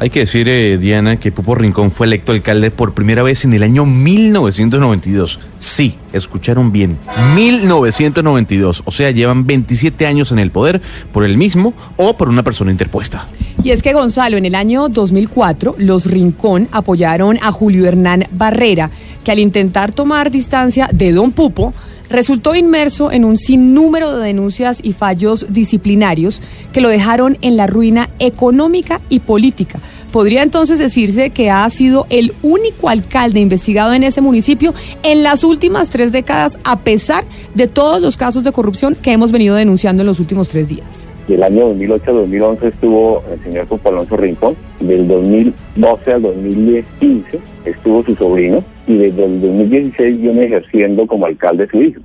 Hay 0.00 0.10
que 0.10 0.20
decir, 0.20 0.48
eh, 0.48 0.78
Diana, 0.78 1.16
que 1.16 1.32
Pupo 1.32 1.56
Rincón 1.56 1.90
fue 1.90 2.06
electo 2.06 2.30
alcalde 2.30 2.70
por 2.70 2.94
primera 2.94 3.24
vez 3.24 3.44
en 3.44 3.52
el 3.52 3.64
año 3.64 3.84
1992. 3.84 5.40
Sí, 5.58 5.96
escucharon 6.12 6.70
bien. 6.70 6.96
1992. 7.34 8.82
O 8.84 8.92
sea, 8.92 9.10
llevan 9.10 9.44
27 9.44 10.06
años 10.06 10.30
en 10.30 10.38
el 10.38 10.52
poder 10.52 10.80
por 11.12 11.24
el 11.24 11.36
mismo 11.36 11.74
o 11.96 12.16
por 12.16 12.28
una 12.28 12.44
persona 12.44 12.70
interpuesta. 12.70 13.26
Y 13.64 13.70
es 13.70 13.82
que 13.82 13.92
Gonzalo, 13.92 14.36
en 14.36 14.44
el 14.44 14.54
año 14.54 14.88
2004, 14.88 15.74
los 15.78 16.04
Rincón 16.06 16.68
apoyaron 16.70 17.36
a 17.42 17.50
Julio 17.50 17.86
Hernán 17.86 18.28
Barrera, 18.30 18.92
que 19.24 19.32
al 19.32 19.40
intentar 19.40 19.90
tomar 19.90 20.30
distancia 20.30 20.88
de 20.92 21.10
Don 21.10 21.32
Pupo, 21.32 21.74
resultó 22.10 22.54
inmerso 22.54 23.12
en 23.12 23.24
un 23.24 23.38
sinnúmero 23.38 24.16
de 24.16 24.24
denuncias 24.24 24.78
y 24.82 24.92
fallos 24.92 25.46
disciplinarios 25.48 26.40
que 26.72 26.80
lo 26.80 26.88
dejaron 26.88 27.38
en 27.40 27.56
la 27.56 27.66
ruina 27.66 28.10
económica 28.18 29.00
y 29.08 29.20
política. 29.20 29.78
Podría 30.12 30.42
entonces 30.42 30.78
decirse 30.78 31.30
que 31.30 31.50
ha 31.50 31.68
sido 31.68 32.06
el 32.08 32.32
único 32.42 32.88
alcalde 32.88 33.40
investigado 33.40 33.92
en 33.92 34.04
ese 34.04 34.20
municipio 34.20 34.72
en 35.02 35.22
las 35.22 35.44
últimas 35.44 35.90
tres 35.90 36.12
décadas, 36.12 36.58
a 36.64 36.80
pesar 36.80 37.24
de 37.54 37.68
todos 37.68 38.00
los 38.00 38.16
casos 38.16 38.42
de 38.42 38.52
corrupción 38.52 38.94
que 38.94 39.12
hemos 39.12 39.32
venido 39.32 39.54
denunciando 39.54 40.02
en 40.02 40.06
los 40.06 40.20
últimos 40.20 40.48
tres 40.48 40.68
días. 40.68 41.08
Del 41.28 41.42
año 41.42 41.66
2008 41.66 42.10
al 42.10 42.16
2011 42.16 42.68
estuvo 42.68 43.22
el 43.30 43.38
señor 43.42 43.68
Juan 43.68 43.80
Alonso 43.84 44.16
Rincón, 44.16 44.56
del 44.80 45.06
2012 45.06 46.12
al 46.14 46.22
2015 46.22 47.38
estuvo 47.66 48.02
su 48.02 48.14
sobrino 48.14 48.64
y 48.86 48.96
desde 48.96 49.26
el 49.26 49.40
2016 49.42 50.22
viene 50.22 50.44
ejerciendo 50.44 51.06
como 51.06 51.26
alcalde 51.26 51.68
su 51.70 51.82
hijo. 51.82 52.00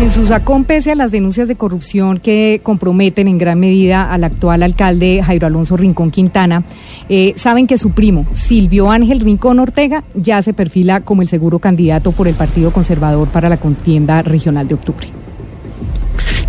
En 0.00 0.10
Susacón, 0.10 0.64
pese 0.64 0.90
a 0.90 0.94
las 0.96 1.12
denuncias 1.12 1.46
de 1.46 1.54
corrupción 1.54 2.18
que 2.18 2.60
comprometen 2.64 3.28
en 3.28 3.38
gran 3.38 3.60
medida 3.60 4.10
al 4.10 4.24
actual 4.24 4.64
alcalde 4.64 5.22
Jairo 5.22 5.46
Alonso 5.46 5.76
Rincón 5.76 6.10
Quintana, 6.10 6.64
eh, 7.08 7.34
saben 7.36 7.68
que 7.68 7.78
su 7.78 7.92
primo, 7.92 8.26
Silvio 8.32 8.90
Ángel 8.90 9.20
Rincón 9.20 9.60
Ortega, 9.60 10.02
ya 10.14 10.42
se 10.42 10.52
perfila 10.52 11.02
como 11.02 11.22
el 11.22 11.28
seguro 11.28 11.60
candidato 11.60 12.10
por 12.10 12.26
el 12.26 12.34
Partido 12.34 12.72
Conservador 12.72 13.28
para 13.28 13.48
la 13.48 13.58
contienda 13.58 14.22
regional 14.22 14.66
de 14.66 14.74
octubre. 14.74 15.06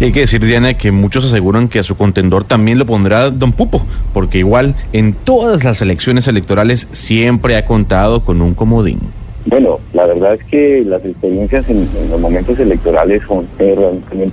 Y 0.01 0.05
hay 0.05 0.11
que 0.13 0.21
decir, 0.21 0.43
Diana, 0.43 0.73
que 0.73 0.91
muchos 0.91 1.25
aseguran 1.25 1.67
que 1.67 1.77
a 1.77 1.83
su 1.83 1.95
contendor 1.95 2.43
también 2.43 2.79
lo 2.79 2.87
pondrá 2.87 3.29
Don 3.29 3.51
Pupo, 3.51 3.85
porque 4.15 4.39
igual 4.39 4.73
en 4.93 5.13
todas 5.13 5.63
las 5.63 5.79
elecciones 5.83 6.27
electorales 6.27 6.87
siempre 6.91 7.55
ha 7.55 7.65
contado 7.65 8.21
con 8.21 8.41
un 8.41 8.55
comodín. 8.55 8.97
Bueno, 9.45 9.79
la 9.93 10.07
verdad 10.07 10.33
es 10.33 10.43
que 10.45 10.83
las 10.87 11.05
experiencias 11.05 11.69
en, 11.69 11.87
los 12.09 12.19
momentos 12.19 12.57
electorales 12.57 13.21
son 13.27 13.47
eh, 13.59 13.75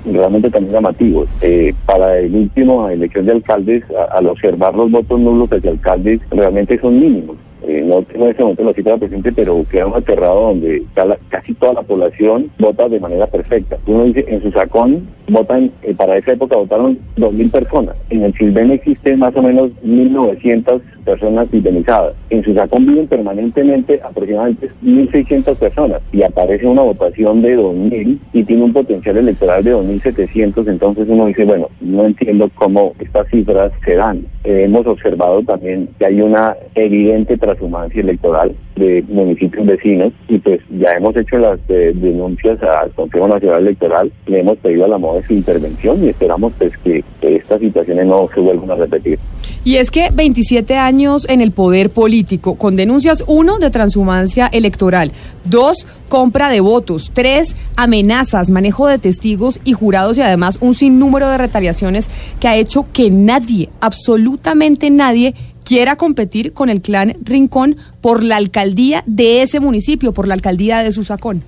realmente, 0.07 0.49
también 0.49 0.73
llamativos. 0.73 1.29
Eh, 1.43 1.75
para 1.85 2.19
el 2.19 2.35
último 2.35 2.89
elección 2.89 3.27
de 3.27 3.33
alcaldes, 3.33 3.85
al 4.13 4.27
observar 4.27 4.75
los 4.75 4.91
votos 4.91 5.21
nulos 5.21 5.53
hacia 5.53 5.71
alcaldes, 5.71 6.23
realmente 6.31 6.81
son 6.81 6.99
mínimos. 6.99 7.37
Eh, 7.69 7.83
no 7.85 8.03
tengo 8.03 8.25
en 8.25 8.31
este 8.31 8.43
momento 8.43 8.65
la 8.65 8.73
cifra 8.73 8.97
presente, 8.97 9.31
pero 9.31 9.63
queda 9.71 9.87
un 9.87 9.95
aterrado 9.95 10.41
donde 10.41 10.85
casi 11.29 11.53
toda 11.53 11.75
la 11.75 11.83
población 11.83 12.51
vota 12.59 12.89
de 12.89 12.99
manera 12.99 13.27
perfecta. 13.27 13.77
Uno 13.87 14.05
dice, 14.05 14.25
en 14.27 14.43
su 14.43 14.51
sacón 14.53 15.07
votan, 15.29 15.71
eh, 15.83 15.95
para 15.95 16.17
esa 16.17 16.33
época 16.33 16.57
votaron 16.57 16.99
2.000 17.19 17.51
personas. 17.51 17.95
En 18.09 18.23
el 18.23 18.33
Silven 18.33 18.71
existen 18.71 19.19
más 19.19 19.37
o 19.37 19.43
menos 19.43 19.71
1.900 19.85 20.81
personas 21.09 21.49
indemnizadas. 21.53 22.15
En 22.29 22.45
su 22.45 22.53
sacón 22.53 22.87
viven 22.87 23.07
permanentemente 23.07 23.99
aproximadamente 24.05 24.69
1.600 24.85 25.57
personas 25.57 26.03
y 26.13 26.23
aparece 26.23 26.67
una 26.67 26.83
votación 26.83 27.41
de 27.41 27.59
2.000 27.59 28.19
y 28.35 28.45
tiene 28.45 28.65
un 28.65 28.75
potencial 28.75 29.17
electoral 29.17 29.65
de 29.65 29.75
2.700. 29.75 30.69
Entonces 30.69 31.07
uno 31.09 31.27
dice, 31.27 31.47
bueno, 31.47 31.71
no 31.81 32.05
entiendo 32.05 32.51
cómo 32.55 32.93
estas 32.99 33.27
cifras 33.29 33.73
se 33.87 33.95
dan. 33.95 34.19
Eh, 34.45 34.65
hemos 34.65 34.87
observado 34.87 35.43
también 35.43 35.89
que 35.99 36.05
hay 36.05 36.21
una 36.21 36.55
evidente 36.75 37.39
transhumancia 37.39 38.03
electoral 38.03 38.55
de 38.79 39.05
municipios 39.09 39.67
vecinos 39.67 40.13
y 40.29 40.39
pues 40.39 40.61
ya 40.71 40.93
hemos 40.93 41.17
hecho 41.17 41.39
las 41.39 41.59
eh, 41.69 41.93
denuncias 41.95 42.63
al 42.63 42.91
Consejo 42.93 43.29
Nacional 43.29 43.63
Electoral, 43.63 44.13
le 44.27 44.41
hemos 44.41 44.57
pedido 44.59 44.85
a 44.85 44.89
la 44.89 44.99
MOE 44.99 45.23
su 45.27 45.35
intervención 45.35 46.05
y 46.05 46.09
esperamos 46.09 46.53
pues 46.59 46.77
que, 46.79 47.05
estas 47.21 47.61
situaciones 47.61 48.07
no 48.07 48.29
se 48.35 48.41
vuelvan 48.41 48.71
a 48.71 48.75
repetir. 48.77 49.19
Y 49.65 49.77
es 49.77 49.91
que 49.91 50.11
27 50.13 50.77
años 50.77 51.29
en 51.29 51.41
el 51.41 51.53
poder 51.53 51.91
político, 51.91 52.57
con 52.57 52.77
denuncias, 52.77 53.25
uno, 53.27 53.59
de 53.59 53.71
transhumancia 53.71 54.47
electoral, 54.47 55.13
dos, 55.45 55.87
compra 56.09 56.49
de 56.49 56.61
votos, 56.61 57.11
tres, 57.13 57.57
amenazas, 57.77 58.51
manejo 58.51 58.87
de 58.87 58.99
testigos 58.99 59.61
y 59.65 59.73
jurados 59.73 60.17
y 60.17 60.23
además 60.23 60.59
un 60.61 60.75
sinnúmero 60.75 61.29
de 61.29 61.39
retaliaciones 61.39 62.09
que 62.41 62.49
ha 62.49 62.57
hecho 62.57 62.87
que 62.93 63.11
nadie, 63.11 63.69
absolutamente 63.81 64.91
nadie, 64.91 65.35
quiera 65.69 65.97
competir 65.97 66.55
con 66.55 66.71
el 66.71 66.81
clan 66.81 67.19
Rincón 67.21 67.77
por 68.01 68.23
la 68.23 68.39
alcaldía 68.39 69.05
de 69.05 69.43
ese 69.43 69.61
municipio, 69.61 70.13
por 70.13 70.27
la 70.27 70.33
alcaldía 70.33 70.83
de 70.83 70.93
Susacón. 70.93 71.43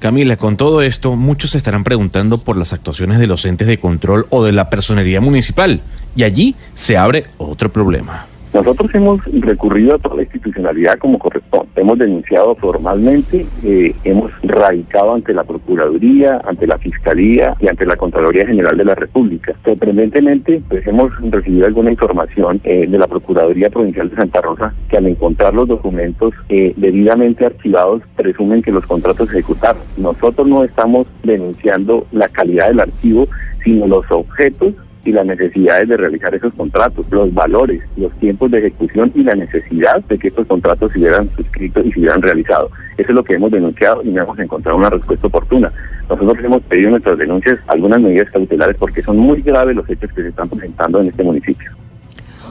Camila, 0.00 0.36
con 0.36 0.56
todo 0.56 0.82
esto, 0.82 1.14
muchos 1.14 1.52
se 1.52 1.58
estarán 1.58 1.84
preguntando 1.84 2.38
por 2.38 2.56
las 2.56 2.72
actuaciones 2.72 3.20
de 3.20 3.28
los 3.28 3.44
entes 3.44 3.68
de 3.68 3.78
control 3.78 4.26
o 4.30 4.42
de 4.42 4.50
la 4.50 4.68
personería 4.68 5.20
municipal. 5.20 5.80
Y 6.16 6.24
allí 6.24 6.56
se 6.74 6.96
abre 6.96 7.26
otro 7.38 7.72
problema. 7.72 8.26
Nosotros 8.54 8.94
hemos 8.94 9.24
recurrido 9.40 9.94
a 9.94 9.98
toda 9.98 10.16
la 10.16 10.22
institucionalidad 10.22 10.98
como 10.98 11.18
corresponde. 11.18 11.68
Hemos 11.74 11.98
denunciado 11.98 12.54
formalmente, 12.56 13.46
eh, 13.64 13.94
hemos 14.04 14.30
radicado 14.42 15.14
ante 15.14 15.32
la 15.32 15.44
Procuraduría, 15.44 16.38
ante 16.44 16.66
la 16.66 16.76
Fiscalía 16.76 17.56
y 17.60 17.68
ante 17.68 17.86
la 17.86 17.96
Contraloría 17.96 18.46
General 18.46 18.76
de 18.76 18.84
la 18.84 18.94
República. 18.94 19.54
Sorprendentemente, 19.64 20.62
pues 20.68 20.86
hemos 20.86 21.10
recibido 21.30 21.66
alguna 21.66 21.92
información 21.92 22.60
eh, 22.64 22.86
de 22.86 22.98
la 22.98 23.06
Procuraduría 23.06 23.70
Provincial 23.70 24.10
de 24.10 24.16
Santa 24.16 24.42
Rosa 24.42 24.74
que 24.90 24.98
al 24.98 25.06
encontrar 25.06 25.54
los 25.54 25.68
documentos 25.68 26.34
eh, 26.50 26.74
debidamente 26.76 27.46
archivados 27.46 28.02
presumen 28.16 28.60
que 28.60 28.70
los 28.70 28.84
contratos 28.84 29.30
se 29.30 29.38
ejecutaron. 29.38 29.80
Nosotros 29.96 30.46
no 30.46 30.62
estamos 30.62 31.06
denunciando 31.22 32.06
la 32.12 32.28
calidad 32.28 32.68
del 32.68 32.80
archivo, 32.80 33.28
sino 33.64 33.86
los 33.86 34.04
objetos 34.10 34.74
y 35.04 35.12
las 35.12 35.26
necesidades 35.26 35.88
de 35.88 35.96
realizar 35.96 36.34
esos 36.34 36.52
contratos, 36.54 37.06
los 37.10 37.32
valores, 37.34 37.82
los 37.96 38.12
tiempos 38.18 38.50
de 38.50 38.58
ejecución 38.58 39.12
y 39.14 39.22
la 39.22 39.34
necesidad 39.34 40.02
de 40.04 40.18
que 40.18 40.28
estos 40.28 40.46
contratos 40.46 40.92
se 40.92 40.98
hubieran 40.98 41.28
suscrito 41.36 41.80
y 41.82 41.92
se 41.92 42.00
hubieran 42.00 42.22
realizado. 42.22 42.70
Eso 42.96 43.08
es 43.08 43.14
lo 43.14 43.24
que 43.24 43.34
hemos 43.34 43.50
denunciado 43.50 44.02
y 44.02 44.10
no 44.10 44.22
hemos 44.22 44.38
encontrado 44.38 44.78
una 44.78 44.90
respuesta 44.90 45.26
oportuna. 45.26 45.72
Nosotros 46.08 46.44
hemos 46.44 46.62
pedido 46.62 46.88
en 46.88 46.92
nuestras 46.92 47.18
denuncias 47.18 47.58
algunas 47.66 48.00
medidas 48.00 48.30
cautelares 48.30 48.76
porque 48.76 49.02
son 49.02 49.18
muy 49.18 49.42
graves 49.42 49.74
los 49.76 49.88
hechos 49.88 50.12
que 50.12 50.22
se 50.22 50.28
están 50.28 50.48
presentando 50.48 51.00
en 51.00 51.08
este 51.08 51.22
municipio. 51.22 51.70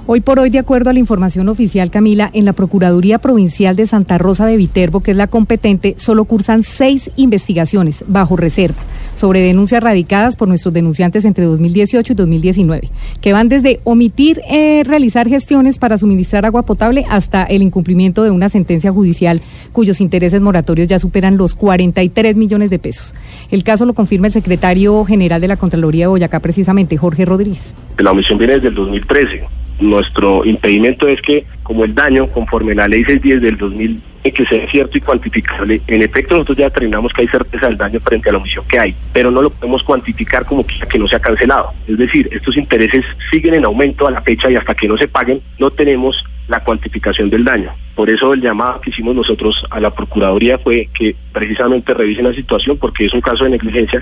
Hoy 0.08 0.20
por 0.20 0.40
hoy, 0.40 0.50
de 0.50 0.58
acuerdo 0.58 0.90
a 0.90 0.94
la 0.94 1.00
información 1.00 1.48
oficial, 1.48 1.92
Camila, 1.92 2.30
en 2.34 2.46
la 2.46 2.54
Procuraduría 2.54 3.20
Provincial 3.20 3.76
de 3.76 3.86
Santa 3.86 4.18
Rosa 4.18 4.48
de 4.48 4.58
Viterbo, 4.58 5.02
que 5.02 5.12
es 5.12 5.18
la 5.18 5.28
competente, 5.28 5.94
solo 5.98 6.26
cursan 6.26 6.64
seis 6.64 7.12
investigaciones 7.18 8.04
bajo 8.08 8.36
reserva 8.36 8.82
sobre 9.14 9.42
denuncias 9.42 9.84
radicadas 9.84 10.36
por 10.36 10.48
nuestros 10.48 10.74
denunciantes 10.74 11.24
entre 11.26 11.46
2018 11.46 12.14
y 12.14 12.16
2019, 12.16 12.90
que 13.22 13.34
van 13.34 13.48
desde 13.48 13.80
omitir 13.84 14.42
eh, 14.50 14.84
realizar 14.84 15.30
gestiones 15.30 15.78
para 15.78 16.00
suministrar 16.00 16.46
agua 16.48 16.64
potable 16.64 17.06
hasta 17.08 17.44
el 17.44 17.62
incumplimiento 17.62 18.24
de 18.24 18.32
una 18.32 18.50
sentencia 18.50 18.92
judicial 18.92 19.42
cuyos 19.72 20.02
intereses 20.02 20.42
moratorios 20.42 20.88
ya 20.88 20.98
superan 20.98 21.38
los 21.38 21.54
43 21.54 22.36
millones 22.36 22.72
de 22.72 22.80
pesos. 22.80 23.14
El 23.52 23.64
caso 23.64 23.86
lo 23.86 23.94
confirma 23.94 24.28
el 24.28 24.34
secretario 24.34 25.06
general 25.06 25.42
de 25.42 25.48
la 25.48 25.58
Contraloría 25.58 26.06
de 26.06 26.10
Boyacá, 26.10 26.40
precisamente, 26.40 26.98
Jorge 26.98 27.24
Rodríguez. 27.24 27.76
La 28.00 28.12
omisión 28.12 28.40
viene 28.40 28.54
desde 28.54 28.70
el 28.70 28.76
2013. 28.76 29.62
Nuestro 29.82 30.46
impedimento 30.46 31.08
es 31.08 31.20
que, 31.22 31.44
como 31.64 31.84
el 31.84 31.96
daño, 31.96 32.28
conforme 32.28 32.76
la 32.76 32.88
ley 32.88 33.04
610 33.04 33.42
del 33.42 33.58
2000, 33.58 34.02
en 34.24 34.32
que 34.32 34.46
sea 34.46 34.70
cierto 34.70 34.96
y 34.96 35.02
cuantificable, 35.02 35.82
en 35.88 36.04
efecto 36.04 36.36
nosotros 36.36 36.60
ya 36.60 36.66
determinamos 36.66 37.12
que 37.12 37.22
hay 37.22 37.28
certeza 37.28 37.68
del 37.68 37.78
daño 37.78 38.00
frente 38.00 38.30
a 38.30 38.34
la 38.34 38.38
omisión 38.38 38.64
que 38.68 38.78
hay, 38.78 38.96
pero 39.12 39.32
no 39.32 39.42
lo 39.42 39.50
podemos 39.50 39.82
cuantificar 39.84 40.46
como 40.46 40.64
que, 40.64 40.76
que 40.88 41.00
no 41.00 41.08
se 41.08 41.16
ha 41.16 41.20
cancelado. 41.20 41.74
Es 41.88 41.98
decir, 41.98 42.30
estos 42.32 42.56
intereses 42.58 43.04
siguen 43.32 43.56
en 43.56 43.66
aumento 43.66 44.08
a 44.08 44.12
la 44.12 44.22
fecha 44.22 44.52
y 44.52 44.56
hasta 44.56 44.76
que 44.76 44.88
no 44.88 44.98
se 44.98 45.08
paguen 45.08 45.42
no 45.58 45.72
tenemos 45.72 46.24
la 46.48 46.64
cuantificación 46.64 47.32
del 47.32 47.44
daño. 47.44 47.74
Por 47.96 48.12
eso 48.12 48.34
el 48.34 48.42
llamado 48.42 48.82
que 48.82 48.92
hicimos 48.92 49.16
nosotros 49.16 49.64
a 49.72 49.80
la 49.80 49.90
Procuraduría 49.90 50.60
fue 50.60 50.90
que 50.94 51.16
precisamente 51.34 51.94
revisen 51.96 52.26
la 52.26 52.34
situación 52.34 52.78
porque 52.78 53.06
es 53.06 53.14
un 53.14 53.22
caso 53.22 53.46
de 53.46 53.50
negligencia 53.50 54.02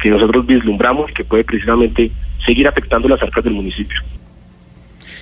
que 0.00 0.10
nosotros 0.10 0.46
vislumbramos 0.46 1.10
que 1.12 1.24
puede 1.24 1.42
precisamente 1.42 2.12
seguir 2.44 2.68
afectando 2.68 3.08
las 3.08 3.20
arcas 3.20 3.42
del 3.42 3.54
municipio. 3.54 4.00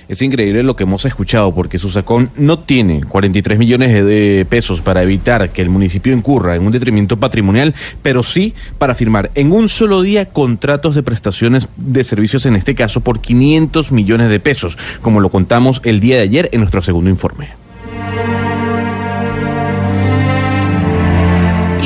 Es 0.07 0.21
increíble 0.21 0.61
lo 0.61 0.75
que 0.75 0.83
hemos 0.83 1.03
escuchado 1.05 1.53
porque 1.53 1.79
Susacón 1.79 2.29
no 2.37 2.59
tiene 2.59 3.03
43 3.03 3.57
millones 3.57 4.05
de- 4.05 4.45
pesos 4.47 4.81
para 4.81 5.01
evitar 5.01 5.49
que 5.49 5.61
el 5.63 5.69
municipio 5.69 6.13
incurra 6.13 6.55
en 6.55 6.65
un 6.65 6.71
detrimento 6.71 7.17
patrimonial, 7.17 7.73
pero 8.03 8.21
sí 8.21 8.53
para 8.77 8.93
firmar 8.93 9.31
en 9.33 9.51
un 9.51 9.67
solo 9.67 10.01
día 10.03 10.25
contratos 10.27 10.93
de 10.93 11.01
prestaciones 11.03 11.69
de 11.75 12.03
servicios, 12.03 12.45
en 12.45 12.55
este 12.55 12.75
caso 12.75 13.01
por 13.01 13.19
500 13.19 13.91
millones 13.91 14.29
de 14.29 14.39
pesos, 14.39 14.77
como 15.01 15.19
lo 15.19 15.29
contamos 15.29 15.81
el 15.83 15.99
día 15.99 16.17
de 16.17 16.21
ayer 16.23 16.49
en 16.51 16.59
nuestro 16.61 16.81
segundo 16.83 17.09
informe. 17.09 17.64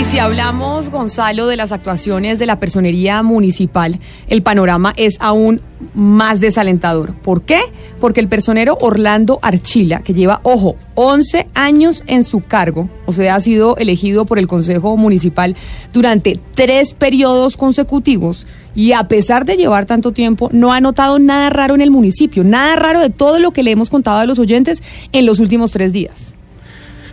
Si 0.09 0.17
hablamos, 0.17 0.89
Gonzalo, 0.89 1.45
de 1.45 1.55
las 1.55 1.71
actuaciones 1.71 2.39
de 2.39 2.47
la 2.47 2.59
personería 2.59 3.21
municipal, 3.21 3.99
el 4.27 4.41
panorama 4.41 4.93
es 4.97 5.17
aún 5.19 5.61
más 5.93 6.39
desalentador. 6.39 7.13
¿Por 7.13 7.43
qué? 7.43 7.59
Porque 7.99 8.19
el 8.19 8.27
personero 8.27 8.75
Orlando 8.81 9.37
Archila, 9.43 10.01
que 10.01 10.15
lleva, 10.15 10.39
ojo, 10.41 10.77
11 10.95 11.47
años 11.53 12.03
en 12.07 12.23
su 12.23 12.41
cargo, 12.41 12.89
o 13.05 13.13
sea, 13.13 13.35
ha 13.35 13.39
sido 13.39 13.77
elegido 13.77 14.25
por 14.25 14.39
el 14.39 14.47
Consejo 14.47 14.97
Municipal 14.97 15.55
durante 15.93 16.39
tres 16.55 16.95
periodos 16.95 17.55
consecutivos, 17.55 18.47
y 18.73 18.93
a 18.93 19.03
pesar 19.03 19.45
de 19.45 19.57
llevar 19.57 19.85
tanto 19.85 20.11
tiempo, 20.11 20.49
no 20.51 20.73
ha 20.73 20.79
notado 20.79 21.19
nada 21.19 21.51
raro 21.51 21.75
en 21.75 21.81
el 21.81 21.91
municipio, 21.91 22.43
nada 22.43 22.75
raro 22.75 22.99
de 22.99 23.11
todo 23.11 23.37
lo 23.37 23.51
que 23.51 23.61
le 23.61 23.71
hemos 23.71 23.91
contado 23.91 24.19
a 24.19 24.25
los 24.25 24.39
oyentes 24.39 24.81
en 25.11 25.27
los 25.27 25.39
últimos 25.39 25.69
tres 25.69 25.93
días. 25.93 26.31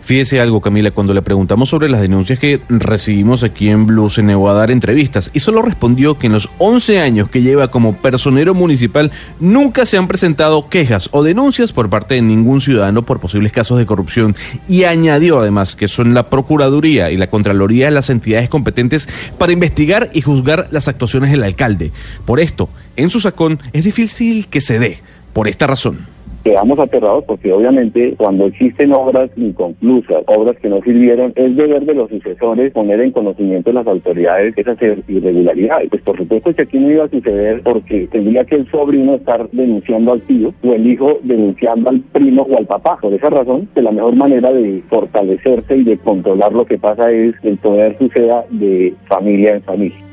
Fíjese 0.07 0.41
algo, 0.41 0.61
Camila, 0.61 0.93
cuando 0.93 1.13
le 1.13 1.21
preguntamos 1.21 1.69
sobre 1.69 1.89
las 1.89 2.01
denuncias 2.01 2.39
que 2.39 2.61
recibimos 2.69 3.43
aquí 3.43 3.71
en 3.71 3.87
Blue, 3.87 4.09
se 4.09 4.23
negó 4.23 4.49
a 4.49 4.53
dar 4.53 4.71
entrevistas 4.71 5.33
y 5.35 5.41
solo 5.41 5.63
respondió 5.63 6.17
que 6.17 6.29
en 6.29 6.33
los 6.35 6.49
11 6.59 7.01
años 7.01 7.29
que 7.29 7.43
lleva 7.43 7.67
como 7.67 7.97
personero 7.97 8.55
municipal 8.55 9.11
nunca 9.41 9.85
se 9.85 9.97
han 9.97 10.07
presentado 10.07 10.69
quejas 10.69 11.09
o 11.11 11.25
denuncias 11.25 11.73
por 11.73 11.91
parte 11.91 12.15
de 12.15 12.23
ningún 12.23 12.61
ciudadano 12.61 13.03
por 13.03 13.19
posibles 13.19 13.51
casos 13.51 13.79
de 13.79 13.87
corrupción 13.87 14.37
y 14.69 14.85
añadió 14.85 15.41
además 15.41 15.75
que 15.75 15.89
son 15.89 16.15
la 16.15 16.31
Procuraduría 16.31 17.11
y 17.11 17.17
la 17.17 17.29
Contraloría 17.29 17.91
las 17.91 18.09
entidades 18.09 18.49
competentes 18.49 19.09
para 19.39 19.51
investigar 19.51 20.09
y 20.13 20.21
juzgar 20.21 20.69
las 20.71 20.87
actuaciones 20.87 21.33
del 21.33 21.43
alcalde. 21.43 21.91
Por 22.25 22.39
esto, 22.39 22.69
en 22.95 23.11
su 23.11 23.19
sacón 23.19 23.59
es 23.73 23.85
difícil 23.85 24.47
que 24.47 24.61
se 24.61 24.79
dé, 24.79 25.01
por 25.33 25.49
esta 25.49 25.67
razón 25.67 26.16
quedamos 26.47 26.79
aterrados 26.79 27.25
porque 27.25 27.53
obviamente 27.53 28.15
cuando 28.17 28.47
existen 28.47 28.93
obras 28.93 29.31
inconclusas, 29.35 30.23
obras 30.27 30.57
que 30.59 30.69
no 30.69 30.81
sirvieron, 30.81 31.33
es 31.35 31.57
deber 31.57 31.85
de 31.85 31.95
los 31.95 32.09
sucesores 32.09 32.73
poner 32.73 33.01
en 33.01 33.11
conocimiento 33.11 33.71
de 33.71 33.75
las 33.75 33.87
autoridades 33.89 34.57
esas 34.57 34.79
irregularidades. 35.09 35.89
Pues 35.91 36.03
por 36.03 36.17
supuesto 36.17 36.55
que 36.55 36.63
aquí 36.63 36.79
no 36.79 36.89
iba 36.89 37.05
a 37.05 37.09
suceder 37.09 37.63
porque 37.65 38.07
tendría 38.13 38.45
que 38.45 38.55
el 38.55 38.71
sobrino 38.71 39.17
estar 39.17 39.51
denunciando 39.51 40.13
al 40.13 40.23
tío 40.23 40.55
o 40.63 40.73
el 40.73 40.87
hijo 40.87 41.19
denunciando 41.25 41.91
al 41.91 42.01
primo 42.13 42.43
o 42.43 42.57
al 42.57 42.67
papá. 42.67 42.97
Por 43.03 43.13
esa 43.13 43.29
razón, 43.29 43.69
que 43.75 43.83
la 43.83 43.91
mejor 43.91 44.15
manera 44.15 44.53
de 44.53 44.85
fortalecerse 44.89 45.79
y 45.79 45.83
de 45.83 45.99
controlar 45.99 46.53
lo 46.53 46.65
que 46.65 46.79
pasa 46.79 47.11
es 47.11 47.35
que 47.41 47.49
el 47.49 47.59
poder 47.59 47.99
suceda 47.99 48.45
de 48.51 48.95
familia 49.09 49.57
en 49.57 49.63
familia. 49.63 50.06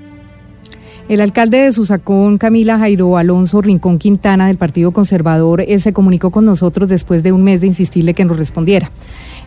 El 1.09 1.19
alcalde 1.19 1.57
de 1.57 1.71
Susacón, 1.73 2.37
Camila 2.37 2.79
Jairo 2.79 3.17
Alonso 3.17 3.61
Rincón 3.61 3.99
Quintana, 3.99 4.47
del 4.47 4.57
Partido 4.57 4.91
Conservador, 4.91 5.61
él 5.67 5.81
se 5.81 5.91
comunicó 5.91 6.31
con 6.31 6.45
nosotros 6.45 6.87
después 6.87 7.23
de 7.23 7.33
un 7.33 7.43
mes 7.43 7.59
de 7.59 7.67
insistirle 7.67 8.13
que 8.13 8.23
nos 8.23 8.37
respondiera 8.37 8.89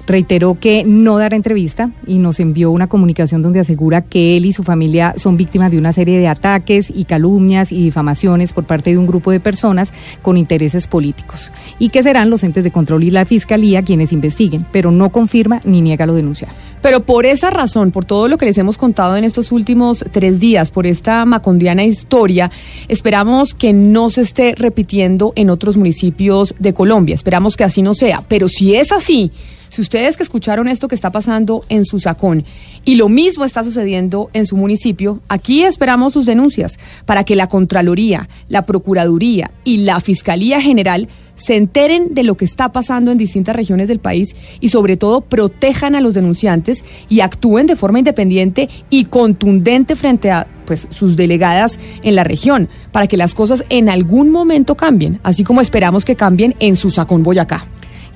reiteró 0.07 0.59
que 0.59 0.85
no 0.85 1.19
dará 1.19 1.37
entrevista 1.37 1.91
y 2.07 2.19
nos 2.19 2.41
envió 2.41 2.71
una 2.71 2.87
comunicación 2.87 3.43
donde 3.43 3.61
asegura 3.61 4.03
que 4.03 4.37
él 4.37 4.47
y 4.47 4.53
su 4.53 4.63
familia 4.63 5.15
son 5.17 5.37
víctimas 5.37 5.71
de 5.71 5.79
una 5.79 5.93
serie 5.93 6.19
de 6.19 6.29
ataques 6.29 6.93
y 6.95 7.05
calumnias 7.05 7.73
y 7.73 7.83
difamaciones 7.83 8.53
por 8.53 8.65
parte 8.65 8.91
de 8.91 8.99
un 8.99 9.07
grupo 9.07 9.31
de 9.31 9.41
personas 9.41 9.93
con 10.23 10.37
intereses 10.37 10.87
políticos 10.87 11.51
y 11.79 11.89
que 11.89 12.03
serán 12.03 12.31
los 12.31 12.45
entes 12.45 12.65
de 12.65 12.71
control 12.71 13.05
y 13.05 13.11
la 13.11 13.25
fiscalía 13.25 13.83
quienes 13.83 14.13
investiguen, 14.13 14.65
pero 14.73 14.91
no 14.91 15.11
confirma 15.11 15.61
ni 15.65 15.81
niega 15.81 16.07
lo 16.07 16.15
denunciado. 16.15 16.55
Pero 16.83 17.01
por 17.01 17.27
esa 17.27 17.51
razón, 17.51 17.91
por 17.91 18.05
todo 18.05 18.29
lo 18.29 18.39
que 18.39 18.47
les 18.47 18.59
hemos 18.59 18.79
contado 18.79 19.17
en 19.17 19.25
estos 19.25 19.51
últimos 19.51 20.05
tres 20.13 20.39
días, 20.39 20.71
por 20.71 20.87
esta 20.87 21.25
macondiana 21.25 21.83
historia, 21.83 22.51
esperamos 22.87 23.55
que 23.55 23.73
no 23.73 24.11
se 24.11 24.21
esté 24.21 24.55
repitiendo 24.57 25.33
en 25.35 25.51
otros 25.51 25.77
municipios 25.77 26.55
de 26.59 26.75
Colombia. 26.75 27.15
Esperamos 27.15 27.57
que 27.57 27.65
así 27.65 27.83
no 27.83 27.95
sea. 27.95 28.23
Pero 28.29 28.49
si 28.49 28.77
es 28.77 28.93
así, 28.93 29.33
si 29.77 29.83
ustedes 29.83 30.17
que 30.17 30.23
escucharon 30.23 30.69
esto 30.69 30.89
que 30.89 30.95
está 30.95 31.13
pasando 31.13 31.63
en 31.69 31.85
su 31.85 32.01
sacón 32.01 32.47
y 32.87 32.95
lo 32.95 33.11
mismo 33.11 33.45
está 33.45 33.63
sucediendo 33.63 34.31
en 34.33 34.47
su 34.47 34.57
municipio, 34.57 35.21
aquí 35.29 35.65
esperamos 35.65 36.15
sus 36.15 36.25
denuncias 36.25 36.79
para 37.05 37.25
que 37.25 37.37
la 37.37 37.51
Contraloría, 37.51 38.27
la 38.49 38.65
Procuraduría 38.65 39.51
y 39.65 39.77
la 39.85 40.01
Fiscalía 40.01 40.63
General 40.63 41.11
se 41.35 41.57
enteren 41.57 42.15
de 42.15 42.23
lo 42.23 42.39
que 42.39 42.47
está 42.47 42.73
pasando 42.73 43.13
en 43.13 43.19
distintas 43.19 43.55
regiones 43.55 43.89
del 43.89 43.99
país 43.99 44.35
y 44.61 44.71
sobre 44.71 44.97
todo 44.97 45.21
protejan 45.21 45.95
a 45.95 46.01
los 46.01 46.15
denunciantes 46.15 46.83
y 47.11 47.21
actúen 47.21 47.67
de 47.67 47.77
forma 47.77 47.99
independiente 47.99 48.71
y 48.89 49.05
contundente 49.05 49.95
frente 49.95 50.31
a 50.31 50.47
pues 50.65 50.89
sus 50.89 51.17
delegadas 51.17 51.79
en 52.03 52.15
la 52.15 52.25
región 52.25 52.71
para 52.93 53.09
que 53.09 53.19
las 53.19 53.35
cosas 53.35 53.63
en 53.69 53.91
algún 53.91 54.31
momento 54.31 54.75
cambien, 54.75 55.21
así 55.23 55.45
como 55.45 55.61
esperamos 55.61 56.07
que 56.07 56.17
cambien 56.17 56.55
en 56.61 56.77
su 56.77 56.89
Sacón 56.89 57.23
Boyacá. 57.23 57.67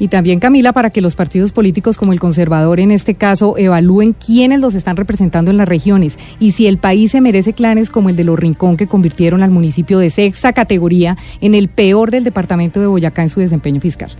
Y 0.01 0.09
también, 0.09 0.41
Camila, 0.41 0.73
para 0.73 0.89
que 0.89 1.03
los 1.03 1.15
partidos 1.15 1.53
políticos 1.53 1.99
como 1.99 2.15
el 2.15 2.19
conservador 2.19 2.81
en 2.81 2.91
este 2.91 3.15
caso 3.15 3.59
evalúen 3.59 4.15
quiénes 4.15 4.59
los 4.59 4.75
están 4.75 4.97
representando 4.97 5.51
en 5.51 5.59
las 5.59 5.69
regiones 5.69 6.19
y 6.41 6.53
si 6.53 6.67
el 6.67 6.79
país 6.79 7.11
se 7.11 7.21
merece 7.21 7.53
clanes 7.53 7.91
como 7.91 8.09
el 8.09 8.17
de 8.17 8.25
Los 8.25 8.39
Rincón 8.39 8.79
que 8.79 8.87
convirtieron 8.87 9.43
al 9.43 9.51
municipio 9.51 9.99
de 9.99 10.09
sexta 10.09 10.55
categoría 10.55 11.19
en 11.43 11.55
el 11.55 11.69
peor 11.69 12.11
del 12.11 12.25
departamento 12.25 12.81
de 12.81 12.87
Boyacá 12.87 13.23
en 13.23 13.29
su 13.29 13.41
desempeño 13.41 13.79
fiscal. 13.79 14.11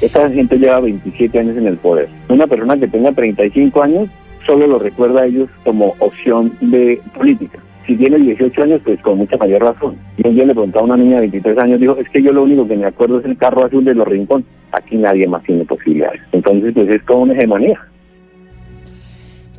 Esta 0.00 0.28
gente 0.28 0.58
lleva 0.58 0.80
27 0.80 1.38
años 1.38 1.56
en 1.56 1.68
el 1.68 1.76
poder. 1.76 2.08
Una 2.28 2.48
persona 2.48 2.76
que 2.76 2.88
tenga 2.88 3.12
35 3.12 3.80
años 3.80 4.08
solo 4.44 4.66
lo 4.66 4.80
recuerda 4.80 5.20
a 5.20 5.26
ellos 5.26 5.48
como 5.62 5.94
opción 6.00 6.52
de 6.60 7.00
política 7.16 7.60
si 7.88 7.96
tiene 7.96 8.18
18 8.18 8.62
años, 8.62 8.82
pues 8.84 9.00
con 9.00 9.16
mucha 9.16 9.38
mayor 9.38 9.62
razón. 9.62 9.96
Y 10.18 10.28
un 10.28 10.34
día 10.34 10.44
le 10.44 10.52
preguntaba 10.52 10.82
a 10.82 10.84
una 10.84 10.96
niña 10.98 11.14
de 11.14 11.20
23 11.22 11.58
años, 11.58 11.80
dijo, 11.80 11.96
es 11.96 12.08
que 12.10 12.22
yo 12.22 12.32
lo 12.32 12.42
único 12.42 12.68
que 12.68 12.76
me 12.76 12.84
acuerdo 12.84 13.18
es 13.18 13.24
el 13.24 13.38
carro 13.38 13.64
azul 13.64 13.82
de 13.82 13.94
los 13.94 14.06
rincones. 14.06 14.46
Aquí 14.72 14.98
nadie 14.98 15.26
más 15.26 15.42
tiene 15.44 15.64
posibilidades. 15.64 16.20
Entonces, 16.32 16.74
pues 16.74 16.86
es 16.90 17.02
como 17.04 17.22
una 17.22 17.32
hegemonía. 17.32 17.80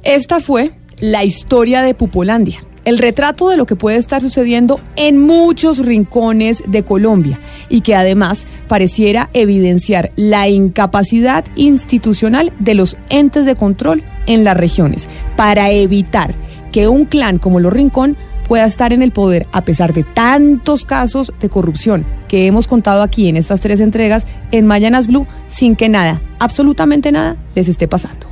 Esta 0.04 0.40
fue 0.40 0.70
la 1.00 1.24
historia 1.24 1.82
de 1.82 1.96
Pupolandia, 1.96 2.60
el 2.86 3.00
retrato 3.00 3.50
de 3.50 3.58
lo 3.58 3.66
que 3.66 3.76
puede 3.76 3.98
estar 3.98 4.22
sucediendo 4.22 4.80
en 4.96 5.20
muchos 5.20 5.84
rincones 5.84 6.64
de 6.68 6.84
Colombia 6.84 7.40
y 7.68 7.82
que 7.82 7.96
además 7.96 8.46
pareciera 8.68 9.30
evidenciar 9.34 10.12
la 10.16 10.48
incapacidad 10.50 11.46
institucional 11.56 12.54
de 12.60 12.76
los 12.76 12.96
entes 13.10 13.46
de 13.46 13.56
control 13.56 14.04
en 14.28 14.44
las 14.44 14.56
regiones 14.56 15.10
para 15.36 15.72
evitar 15.72 16.36
que 16.72 16.88
un 16.88 17.06
clan 17.06 17.38
como 17.38 17.60
los 17.60 17.74
Rincón 17.74 18.18
pueda 18.48 18.66
estar 18.66 18.94
en 18.94 19.02
el 19.02 19.12
poder 19.12 19.48
a 19.52 19.62
pesar 19.62 19.94
de 19.94 20.04
tantos 20.04 20.86
casos 20.86 21.32
de 21.40 21.50
corrupción 21.50 22.06
que 22.28 22.48
hemos 22.48 22.68
contado 22.68 23.02
aquí 23.04 23.30
en 23.30 23.38
estas 23.38 23.62
tres 23.62 23.80
entregas 23.80 24.26
en 24.52 24.66
Mayanas 24.66 25.08
Blue 25.08 25.28
sin 25.50 25.76
que 25.76 25.90
nada, 25.90 26.22
absolutamente 26.40 27.12
nada, 27.12 27.38
les 27.56 27.70
esté 27.70 27.88
pasando. 27.88 28.29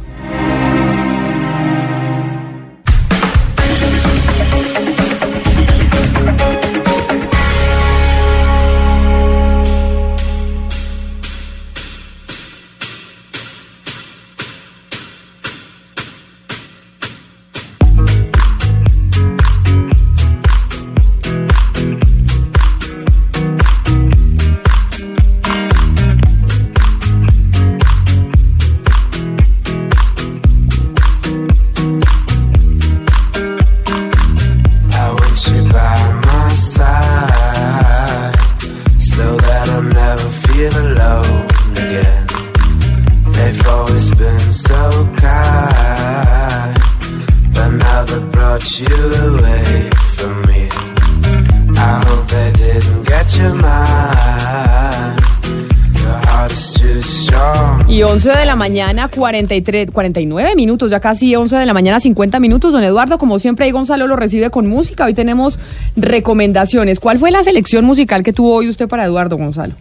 Mañana, 58.57 59.07
43, 59.07 59.91
49 59.91 60.55
minutos, 60.55 60.91
ya 60.91 60.99
casi 60.99 61.35
11 61.35 61.55
de 61.55 61.65
la 61.65 61.73
mañana, 61.73 61.99
50 61.99 62.39
minutos. 62.39 62.73
Don 62.73 62.83
Eduardo, 62.83 63.17
como 63.17 63.39
siempre, 63.39 63.65
ahí 63.65 63.71
Gonzalo 63.71 64.07
lo 64.07 64.15
recibe 64.15 64.49
con 64.49 64.67
música. 64.67 65.05
Hoy 65.05 65.13
tenemos 65.13 65.59
recomendaciones. 65.95 66.99
¿Cuál 66.99 67.19
fue 67.19 67.31
la 67.31 67.43
selección 67.43 67.85
musical 67.85 68.23
que 68.23 68.33
tuvo 68.33 68.55
hoy 68.55 68.69
usted 68.69 68.87
para 68.87 69.05
Eduardo 69.05 69.37
Gonzalo? 69.37 69.75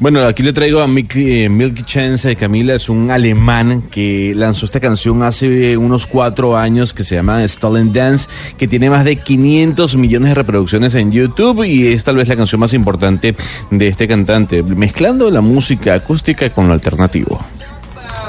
Bueno, 0.00 0.24
aquí 0.24 0.42
le 0.42 0.54
traigo 0.54 0.80
a 0.80 0.88
Milky, 0.88 1.42
eh, 1.42 1.48
Milky 1.50 1.82
Chance, 1.82 2.34
Camila, 2.34 2.74
es 2.74 2.88
un 2.88 3.10
alemán 3.10 3.82
que 3.82 4.32
lanzó 4.34 4.64
esta 4.64 4.80
canción 4.80 5.22
hace 5.22 5.76
unos 5.76 6.06
cuatro 6.06 6.56
años 6.56 6.94
que 6.94 7.04
se 7.04 7.16
llama 7.16 7.46
Stolen 7.46 7.92
Dance, 7.92 8.26
que 8.56 8.66
tiene 8.66 8.88
más 8.88 9.04
de 9.04 9.16
500 9.16 9.96
millones 9.96 10.30
de 10.30 10.34
reproducciones 10.36 10.94
en 10.94 11.12
YouTube 11.12 11.64
y 11.64 11.88
es 11.88 12.02
tal 12.02 12.16
vez 12.16 12.28
la 12.28 12.36
canción 12.36 12.60
más 12.60 12.72
importante 12.72 13.36
de 13.70 13.88
este 13.88 14.08
cantante, 14.08 14.62
mezclando 14.62 15.30
la 15.30 15.42
música 15.42 15.92
acústica 15.92 16.48
con 16.48 16.66
lo 16.66 16.72
alternativo. 16.72 17.38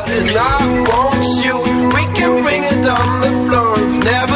and 0.10 0.30
I 0.38 0.84
want 0.90 1.45
you. 1.45 1.57
We 1.95 2.03
can 2.18 2.44
bring 2.44 2.64
it 2.64 2.88
on 2.88 3.22
the 3.22 3.32
floor 3.49 3.73
if 3.78 4.03
never. 4.03 4.30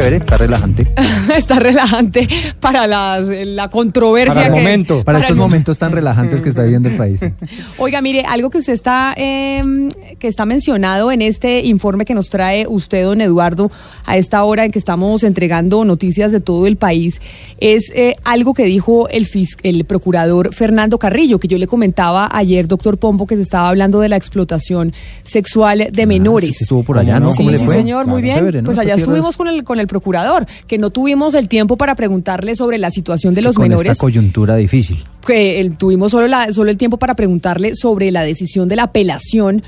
Chévere, 0.00 0.16
está 0.16 0.36
relajante. 0.36 0.86
está 1.36 1.58
relajante 1.58 2.28
para 2.60 2.86
las, 2.86 3.28
la 3.28 3.68
controversia 3.68 4.34
Para 4.34 4.46
el 4.48 4.52
que- 4.52 4.58
momento. 4.60 5.04
Para 5.04 5.18
estos 5.18 5.30
el- 5.32 5.36
momentos 5.36 5.78
tan 5.78 5.92
relajantes 5.92 6.42
que 6.42 6.50
está 6.50 6.62
viviendo 6.62 6.88
el 6.88 6.96
país. 6.96 7.20
Oiga, 7.78 8.00
mire, 8.02 8.24
algo 8.26 8.50
que 8.50 8.58
usted 8.58 8.72
está 8.72 9.14
eh, 9.16 9.88
que 10.18 10.28
está 10.28 10.44
mencionado 10.44 11.10
en 11.12 11.22
este 11.22 11.60
informe 11.66 12.04
que 12.04 12.14
nos 12.14 12.28
trae 12.28 12.66
usted, 12.68 13.04
don 13.04 13.20
Eduardo, 13.20 13.70
a 14.04 14.16
esta 14.16 14.42
hora 14.44 14.64
en 14.64 14.70
que 14.70 14.78
estamos 14.78 15.22
entregando 15.24 15.84
noticias 15.84 16.32
de 16.32 16.40
todo 16.40 16.66
el 16.66 16.76
país, 16.76 17.20
es 17.58 17.90
eh, 17.94 18.16
algo 18.24 18.54
que 18.54 18.64
dijo 18.64 19.08
el, 19.08 19.26
fis- 19.28 19.56
el 19.62 19.84
procurador 19.84 20.52
Fernando 20.54 20.98
Carrillo, 20.98 21.38
que 21.38 21.48
yo 21.48 21.58
le 21.58 21.66
comentaba 21.66 22.28
ayer, 22.32 22.68
doctor 22.68 22.98
Pombo, 22.98 23.26
que 23.26 23.36
se 23.36 23.42
estaba 23.42 23.68
hablando 23.68 24.00
de 24.00 24.08
la 24.08 24.16
explotación 24.16 24.92
sexual 25.24 25.88
de 25.92 26.06
menores. 26.06 26.60
Estuvo 26.60 26.82
por 26.82 26.98
allá, 26.98 27.18
¿no? 27.20 27.30
Sí, 27.32 27.38
¿Cómo 27.38 27.50
le 27.50 27.58
sí, 27.58 27.68
señor, 27.68 28.06
muy 28.06 28.22
bien. 28.22 28.36
chévere, 28.38 28.62
¿no? 28.62 28.66
Pues 28.66 28.78
allá 28.78 28.94
estuvimos 28.94 29.30
es- 29.30 29.36
con 29.36 29.48
el 29.48 29.64
con 29.64 29.80
el 29.80 29.85
procurador, 29.86 30.46
que 30.66 30.78
no 30.78 30.90
tuvimos 30.90 31.34
el 31.34 31.48
tiempo 31.48 31.76
para 31.76 31.94
preguntarle 31.94 32.56
sobre 32.56 32.78
la 32.78 32.90
situación 32.90 33.34
de 33.34 33.42
los 33.42 33.56
Con 33.56 33.64
menores 33.68 33.92
esta 33.92 34.00
coyuntura 34.00 34.56
difícil. 34.56 35.02
que 35.26 35.60
el- 35.60 35.76
tuvimos 35.76 36.12
solo, 36.12 36.26
la, 36.28 36.52
solo 36.52 36.70
el 36.70 36.76
tiempo 36.76 36.96
para 36.98 37.14
preguntarle 37.14 37.74
sobre 37.74 38.10
la 38.10 38.22
decisión 38.22 38.68
de 38.68 38.76
la 38.76 38.84
apelación 38.84 39.62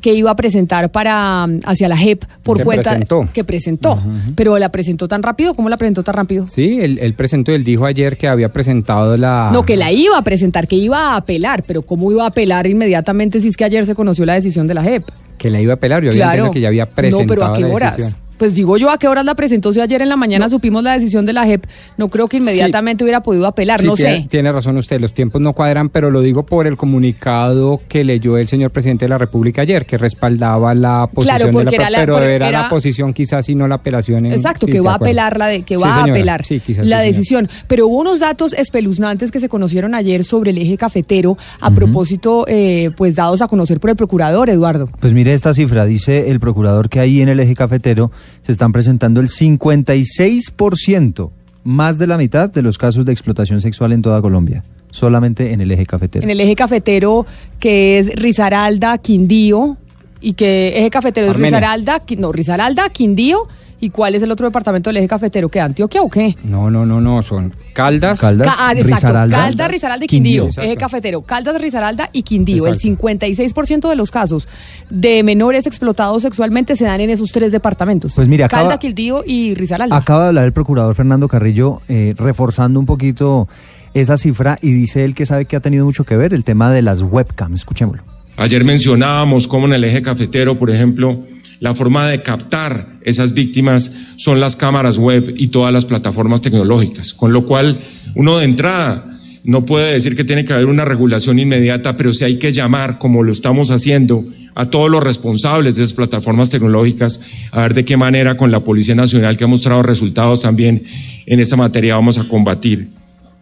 que 0.00 0.12
iba 0.12 0.30
a 0.30 0.36
presentar 0.36 0.90
para 0.92 1.46
mm, 1.46 1.60
hacia 1.64 1.88
la 1.88 1.96
JEP 1.96 2.24
por 2.42 2.58
Que 2.58 2.64
cuenta 2.64 2.90
presentó. 2.90 3.28
que 3.32 3.42
presentó, 3.42 3.98
pero 4.34 4.58
la 4.58 4.68
presentó 4.70 5.08
tan 5.08 5.22
rápido, 5.22 5.54
¿cómo 5.54 5.70
la 5.70 5.78
presentó 5.78 6.02
tan 6.02 6.14
rápido? 6.14 6.44
Sí, 6.44 6.78
él, 6.78 6.98
él 7.00 7.14
presentó, 7.14 7.52
él 7.52 7.64
dijo 7.64 7.86
ayer 7.86 8.18
que 8.18 8.28
había 8.28 8.50
presentado 8.52 9.16
la... 9.16 9.48
No, 9.50 9.64
que 9.64 9.78
la 9.78 9.92
iba 9.92 10.18
a 10.18 10.22
presentar, 10.22 10.68
que 10.68 10.76
iba 10.76 11.12
a 11.12 11.16
apelar, 11.16 11.64
pero 11.66 11.80
¿cómo 11.80 12.12
iba 12.12 12.24
a 12.24 12.28
apelar 12.28 12.66
inmediatamente 12.66 13.40
si 13.40 13.48
es 13.48 13.56
que 13.56 13.64
ayer 13.64 13.86
se 13.86 13.94
conoció 13.94 14.26
la 14.26 14.34
decisión 14.34 14.66
de 14.66 14.74
la 14.74 14.82
JEP? 14.82 15.04
Que 15.38 15.48
la 15.48 15.60
iba 15.62 15.72
a 15.72 15.76
apelar, 15.76 16.02
yo 16.02 16.10
había 16.10 16.24
Claro. 16.24 16.32
entendido 16.32 16.52
que 16.52 16.60
ya 16.60 16.68
había 16.68 16.84
presentado 16.86 17.22
No, 17.22 17.28
pero 17.28 17.44
¿a 17.46 17.54
qué 17.56 17.62
la 17.62 17.68
horas? 17.68 17.96
decisión. 17.96 18.20
Pues 18.38 18.54
digo 18.54 18.76
yo, 18.76 18.90
¿a 18.90 18.98
qué 18.98 19.06
horas 19.08 19.24
la 19.24 19.34
presentó? 19.34 19.72
Si 19.72 19.80
ayer 19.80 20.02
en 20.02 20.08
la 20.08 20.16
mañana 20.16 20.48
supimos 20.50 20.82
la 20.82 20.92
decisión 20.94 21.24
de 21.24 21.32
la 21.32 21.44
JEP, 21.46 21.64
no 21.96 22.08
creo 22.08 22.28
que 22.28 22.38
inmediatamente 22.38 23.04
hubiera 23.04 23.22
podido 23.22 23.46
apelar, 23.46 23.80
Sí, 23.80 23.86
no 23.86 23.94
tiene, 23.94 24.22
sé. 24.22 24.28
tiene 24.28 24.50
razón 24.52 24.76
usted, 24.76 25.00
los 25.00 25.12
tiempos 25.14 25.40
no 25.40 25.52
cuadran, 25.52 25.88
pero 25.88 26.10
lo 26.10 26.20
digo 26.20 26.44
por 26.44 26.66
el 26.66 26.76
comunicado 26.76 27.80
que 27.88 28.02
leyó 28.04 28.36
el 28.38 28.48
señor 28.48 28.70
presidente 28.70 29.04
de 29.04 29.08
la 29.10 29.18
República 29.18 29.62
ayer, 29.62 29.86
que 29.86 29.96
respaldaba 29.98 30.74
la 30.74 31.06
posición 31.12 31.36
Claro, 31.38 31.58
de 31.58 31.64
la, 31.64 31.70
era 31.70 31.90
la- 31.90 31.98
pero 32.00 32.18
era, 32.18 32.48
era- 32.48 32.62
la 32.62 32.68
posición 32.68 33.12
quizás 33.12 33.48
y 33.48 33.54
no 33.54 33.68
la 33.68 33.76
apelación. 33.76 34.26
en- 34.26 34.32
Exacto, 34.32 34.66
sí, 34.66 34.72
que 34.72 34.80
va 34.80 34.92
a 34.92 34.96
apelar 34.96 35.38
la 35.38 35.46
de, 35.46 35.62
que 35.62 35.76
Sí, 35.76 35.82
va 35.82 35.94
a 35.96 36.02
apelar 36.04 36.44
Sí, 36.44 36.60
quizás 36.60 36.86
la 36.86 36.96
señora. 36.98 37.00
decisión. 37.02 37.48
Pero 37.68 37.86
hubo 37.86 38.00
unos 38.00 38.20
datos 38.20 38.52
espeluznantes 38.54 39.30
que 39.30 39.40
se 39.40 39.48
conocieron 39.48 39.94
ayer 39.94 40.24
sobre 40.24 40.50
el 40.50 40.58
eje 40.58 40.76
cafetero 40.76 41.38
a 41.60 41.70
propósito, 41.70 42.46
eh, 42.48 42.90
pues 42.96 43.14
dados 43.14 43.42
a 43.42 43.48
conocer 43.48 43.80
por 43.80 43.90
el 43.90 43.96
procurador 43.96 44.50
Eduardo. 44.50 44.88
Pues 45.00 45.12
mire 45.12 45.32
esta 45.34 45.54
cifra, 45.54 45.84
dice 45.84 46.30
el 46.30 46.40
procurador 46.40 46.88
que 46.88 47.00
ahí 47.00 47.20
en 47.20 47.28
el 47.28 47.40
eje 47.40 47.54
cafetero 47.54 48.10
se 48.42 48.52
están 48.52 48.72
presentando 48.72 49.20
el 49.20 49.28
56%, 49.28 51.30
más 51.64 51.98
de 51.98 52.06
la 52.06 52.18
mitad 52.18 52.50
de 52.50 52.62
los 52.62 52.78
casos 52.78 53.06
de 53.06 53.12
explotación 53.12 53.60
sexual 53.60 53.92
en 53.92 54.02
toda 54.02 54.20
Colombia, 54.20 54.62
solamente 54.90 55.52
en 55.52 55.60
el 55.60 55.70
eje 55.70 55.86
cafetero. 55.86 56.24
En 56.24 56.30
el 56.30 56.40
eje 56.40 56.56
cafetero 56.56 57.26
que 57.58 57.98
es 57.98 58.14
Risaralda, 58.14 58.98
Quindío 58.98 59.76
y 60.20 60.34
que 60.34 60.78
eje 60.78 60.90
cafetero 60.90 61.28
es. 61.28 61.36
Risaralda, 61.36 62.02
no 62.18 62.32
Risaralda, 62.32 62.88
Quindío 62.90 63.48
y 63.84 63.90
cuál 63.90 64.14
es 64.14 64.22
el 64.22 64.30
otro 64.30 64.46
departamento 64.46 64.90
del 64.90 64.96
eje 64.98 65.08
cafetero 65.08 65.48
que 65.48 65.60
Antioquia 65.60 66.02
o 66.02 66.08
qué? 66.10 66.34
No, 66.44 66.70
no, 66.70 66.84
no, 66.86 67.00
no, 67.00 67.22
son 67.22 67.52
Caldas, 67.72 68.20
Ca- 68.20 68.28
ah, 68.28 68.72
exacto. 68.72 68.82
Risaralda, 68.94 69.36
Caldas, 69.36 69.70
Risaralda 69.70 70.04
y 70.04 70.08
Quindío. 70.08 70.44
Exacto. 70.46 70.68
Eje 70.70 70.76
cafetero. 70.76 71.22
Caldas, 71.22 71.60
Risaralda 71.60 72.10
y 72.12 72.22
Quindío. 72.22 72.66
Exacto. 72.66 72.88
El 72.88 72.96
56% 72.98 73.88
de 73.90 73.96
los 73.96 74.10
casos 74.10 74.48
de 74.90 75.22
menores 75.22 75.66
explotados 75.66 76.22
sexualmente 76.22 76.76
se 76.76 76.84
dan 76.84 77.00
en 77.00 77.10
esos 77.10 77.30
tres 77.32 77.52
departamentos. 77.52 78.12
Pues 78.14 78.28
mire, 78.28 78.44
acaba- 78.44 78.62
Caldas, 78.64 78.78
Quindío 78.78 79.22
y 79.26 79.54
Risaralda. 79.54 79.96
Acaba 79.96 80.22
de 80.22 80.28
hablar 80.28 80.44
el 80.46 80.52
procurador 80.52 80.94
Fernando 80.94 81.28
Carrillo, 81.28 81.80
eh, 81.88 82.14
reforzando 82.16 82.80
un 82.80 82.86
poquito 82.86 83.48
esa 83.92 84.18
cifra 84.18 84.58
y 84.60 84.72
dice 84.72 85.04
él 85.04 85.14
que 85.14 85.26
sabe 85.26 85.44
que 85.44 85.56
ha 85.56 85.60
tenido 85.60 85.84
mucho 85.84 86.04
que 86.04 86.16
ver 86.16 86.34
el 86.34 86.42
tema 86.44 86.70
de 86.70 86.82
las 86.82 87.02
webcams. 87.02 87.60
Escuchémoslo. 87.60 88.02
Ayer 88.36 88.64
mencionábamos 88.64 89.46
cómo 89.46 89.66
en 89.66 89.74
el 89.74 89.84
eje 89.84 90.02
cafetero, 90.02 90.58
por 90.58 90.70
ejemplo, 90.70 91.20
la 91.60 91.74
forma 91.74 92.08
de 92.08 92.22
captar 92.22 92.86
esas 93.02 93.34
víctimas 93.34 93.90
son 94.16 94.40
las 94.40 94.56
cámaras 94.56 94.98
web 94.98 95.34
y 95.36 95.48
todas 95.48 95.72
las 95.72 95.84
plataformas 95.84 96.42
tecnológicas, 96.42 97.14
con 97.14 97.32
lo 97.32 97.46
cual 97.46 97.80
uno 98.14 98.38
de 98.38 98.44
entrada 98.44 99.06
no 99.44 99.66
puede 99.66 99.92
decir 99.92 100.16
que 100.16 100.24
tiene 100.24 100.44
que 100.44 100.54
haber 100.54 100.66
una 100.66 100.86
regulación 100.86 101.38
inmediata, 101.38 101.96
pero 101.96 102.12
sí 102.12 102.24
hay 102.24 102.38
que 102.38 102.52
llamar, 102.52 102.98
como 102.98 103.22
lo 103.22 103.30
estamos 103.30 103.70
haciendo, 103.70 104.24
a 104.54 104.70
todos 104.70 104.90
los 104.90 105.02
responsables 105.02 105.76
de 105.76 105.82
esas 105.82 105.92
plataformas 105.92 106.48
tecnológicas, 106.48 107.20
a 107.50 107.62
ver 107.62 107.74
de 107.74 107.84
qué 107.84 107.96
manera 107.96 108.36
con 108.36 108.50
la 108.50 108.60
Policía 108.60 108.94
Nacional, 108.94 109.36
que 109.36 109.44
ha 109.44 109.48
mostrado 109.48 109.82
resultados 109.82 110.40
también 110.40 110.84
en 111.26 111.40
esta 111.40 111.56
materia, 111.56 111.94
vamos 111.96 112.18
a 112.18 112.26
combatir 112.26 112.88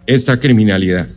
esta 0.07 0.41
criminalidad. 0.41 1.09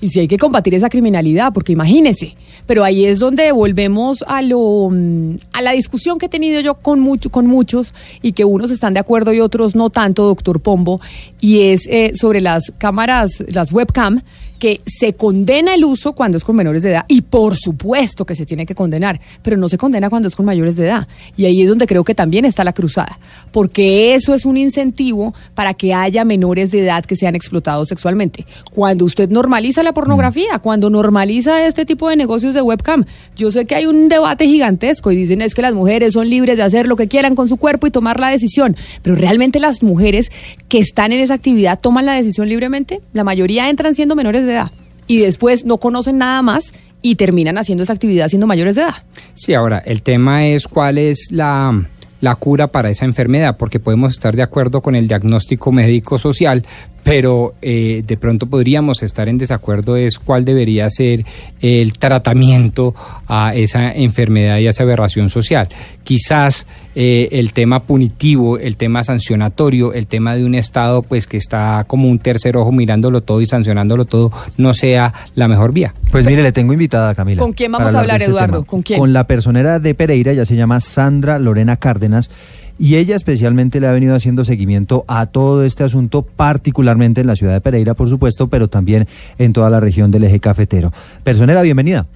Y 0.00 0.08
si 0.08 0.20
hay 0.20 0.28
que 0.28 0.38
combatir 0.38 0.74
esa 0.74 0.88
criminalidad, 0.88 1.52
porque 1.52 1.72
imagínense. 1.72 2.36
Pero 2.66 2.84
ahí 2.84 3.06
es 3.06 3.18
donde 3.18 3.50
volvemos 3.52 4.24
a 4.26 4.42
lo 4.42 4.90
mm, 4.90 5.38
a 5.52 5.62
la 5.62 5.72
discusión 5.72 6.18
que 6.18 6.26
he 6.26 6.28
tenido 6.28 6.60
yo 6.60 6.74
con 6.74 7.00
mucho, 7.00 7.30
con 7.30 7.46
muchos 7.46 7.94
y 8.22 8.32
que 8.32 8.44
unos 8.44 8.70
están 8.70 8.94
de 8.94 9.00
acuerdo 9.00 9.32
y 9.32 9.40
otros 9.40 9.74
no 9.74 9.90
tanto, 9.90 10.24
doctor 10.24 10.60
Pombo, 10.60 11.00
y 11.40 11.62
es 11.62 11.86
eh, 11.88 12.12
sobre 12.14 12.40
las 12.40 12.72
cámaras, 12.78 13.42
las 13.48 13.72
webcam, 13.72 14.22
que 14.58 14.80
se 14.86 15.14
condena 15.14 15.74
el 15.74 15.84
uso 15.84 16.12
cuando 16.12 16.36
es 16.36 16.44
con 16.44 16.56
menores 16.56 16.82
de 16.82 16.90
edad 16.90 17.04
y 17.08 17.22
por 17.22 17.56
supuesto 17.56 18.24
que 18.24 18.34
se 18.34 18.44
tiene 18.44 18.66
que 18.66 18.74
condenar, 18.74 19.20
pero 19.42 19.56
no 19.56 19.68
se 19.68 19.78
condena 19.78 20.10
cuando 20.10 20.28
es 20.28 20.36
con 20.36 20.44
mayores 20.46 20.76
de 20.76 20.86
edad. 20.86 21.08
Y 21.36 21.44
ahí 21.44 21.62
es 21.62 21.68
donde 21.68 21.86
creo 21.86 22.04
que 22.04 22.14
también 22.14 22.44
está 22.44 22.64
la 22.64 22.72
cruzada, 22.72 23.18
porque 23.52 24.14
eso 24.14 24.34
es 24.34 24.44
un 24.44 24.56
incentivo 24.56 25.34
para 25.54 25.74
que 25.74 25.94
haya 25.94 26.24
menores 26.24 26.70
de 26.70 26.80
edad 26.80 27.04
que 27.04 27.16
sean 27.16 27.34
explotados 27.34 27.88
sexualmente. 27.88 28.46
Cuando 28.72 29.04
usted 29.04 29.30
normaliza 29.30 29.82
la 29.82 29.92
pornografía, 29.92 30.58
cuando 30.58 30.90
normaliza 30.90 31.66
este 31.66 31.84
tipo 31.86 32.08
de 32.08 32.16
negocios 32.16 32.54
de 32.54 32.62
webcam, 32.62 33.04
yo 33.36 33.50
sé 33.52 33.66
que 33.66 33.74
hay 33.74 33.86
un 33.86 34.08
debate 34.08 34.46
gigantesco 34.46 35.10
y 35.12 35.16
dicen 35.16 35.42
es 35.42 35.54
que 35.54 35.62
las 35.62 35.74
mujeres 35.74 36.14
son 36.14 36.28
libres 36.28 36.56
de 36.56 36.62
hacer 36.62 36.86
lo 36.86 36.96
que 36.96 37.08
quieran 37.08 37.34
con 37.34 37.48
su 37.48 37.56
cuerpo 37.56 37.86
y 37.86 37.90
tomar 37.90 38.20
la 38.20 38.30
decisión, 38.30 38.76
pero 39.02 39.16
realmente 39.16 39.60
las 39.60 39.82
mujeres 39.82 40.30
que 40.68 40.78
están 40.78 41.12
en 41.12 41.20
esa 41.20 41.34
actividad 41.34 41.78
toman 41.80 42.06
la 42.06 42.14
decisión 42.14 42.48
libremente, 42.48 43.00
la 43.12 43.24
mayoría 43.24 43.68
entran 43.68 43.94
siendo 43.94 44.16
menores 44.16 44.46
de 44.46 44.52
edad 44.52 44.72
y 45.06 45.18
después 45.18 45.64
no 45.64 45.78
conocen 45.78 46.18
nada 46.18 46.42
más 46.42 46.72
y 47.02 47.16
terminan 47.16 47.58
haciendo 47.58 47.84
esa 47.84 47.92
actividad 47.92 48.28
siendo 48.28 48.46
mayores 48.46 48.76
de 48.76 48.82
edad. 48.82 48.96
Sí, 49.34 49.54
ahora, 49.54 49.78
el 49.78 50.02
tema 50.02 50.46
es 50.46 50.66
cuál 50.66 50.98
es 50.98 51.28
la, 51.30 51.88
la 52.20 52.34
cura 52.34 52.68
para 52.68 52.90
esa 52.90 53.04
enfermedad, 53.04 53.56
porque 53.56 53.80
podemos 53.80 54.12
estar 54.12 54.34
de 54.34 54.42
acuerdo 54.42 54.80
con 54.80 54.94
el 54.94 55.08
diagnóstico 55.08 55.72
médico-social, 55.72 56.64
pero 57.08 57.54
eh, 57.62 58.04
de 58.06 58.16
pronto 58.18 58.46
podríamos 58.46 59.02
estar 59.02 59.30
en 59.30 59.38
desacuerdo 59.38 59.96
es 59.96 60.18
cuál 60.18 60.44
debería 60.44 60.90
ser 60.90 61.24
el 61.60 61.94
tratamiento 61.94 62.94
a 63.26 63.54
esa 63.54 63.92
enfermedad 63.92 64.58
y 64.58 64.66
a 64.66 64.70
esa 64.70 64.82
aberración 64.82 65.30
social. 65.30 65.68
Quizás 66.04 66.66
eh, 66.94 67.28
el 67.32 67.54
tema 67.54 67.80
punitivo, 67.80 68.58
el 68.58 68.76
tema 68.76 69.04
sancionatorio, 69.04 69.94
el 69.94 70.06
tema 70.06 70.36
de 70.36 70.44
un 70.44 70.54
Estado 70.54 71.00
pues 71.00 71.26
que 71.26 71.38
está 71.38 71.84
como 71.86 72.10
un 72.10 72.18
tercer 72.18 72.58
ojo 72.58 72.72
mirándolo 72.72 73.22
todo 73.22 73.40
y 73.40 73.46
sancionándolo 73.46 74.04
todo, 74.04 74.30
no 74.58 74.74
sea 74.74 75.14
la 75.34 75.48
mejor 75.48 75.72
vía. 75.72 75.94
Pues 76.10 76.26
mire, 76.26 76.42
le 76.42 76.52
tengo 76.52 76.74
invitada, 76.74 77.14
Camila. 77.14 77.40
¿Con 77.40 77.54
quién 77.54 77.72
vamos 77.72 77.94
a 77.94 78.00
hablar, 78.00 78.20
este 78.20 78.30
Eduardo? 78.30 78.64
¿Con 78.64 78.82
quién? 78.82 78.98
Con 78.98 79.14
la 79.14 79.26
personera 79.26 79.78
de 79.78 79.94
Pereira, 79.94 80.32
ella 80.32 80.44
se 80.44 80.56
llama 80.56 80.80
Sandra 80.80 81.38
Lorena 81.38 81.78
Cárdenas. 81.78 82.30
Y 82.78 82.94
ella 82.94 83.16
especialmente 83.16 83.80
le 83.80 83.88
ha 83.88 83.92
venido 83.92 84.14
haciendo 84.14 84.44
seguimiento 84.44 85.04
a 85.08 85.26
todo 85.26 85.64
este 85.64 85.82
asunto, 85.82 86.22
particularmente 86.22 87.20
en 87.20 87.26
la 87.26 87.34
ciudad 87.34 87.54
de 87.54 87.60
Pereira, 87.60 87.94
por 87.94 88.08
supuesto, 88.08 88.46
pero 88.48 88.68
también 88.68 89.06
en 89.36 89.52
toda 89.52 89.68
la 89.68 89.80
región 89.80 90.12
del 90.12 90.24
eje 90.24 90.38
cafetero. 90.38 90.92
Personera, 91.24 91.62
bienvenida. 91.62 92.06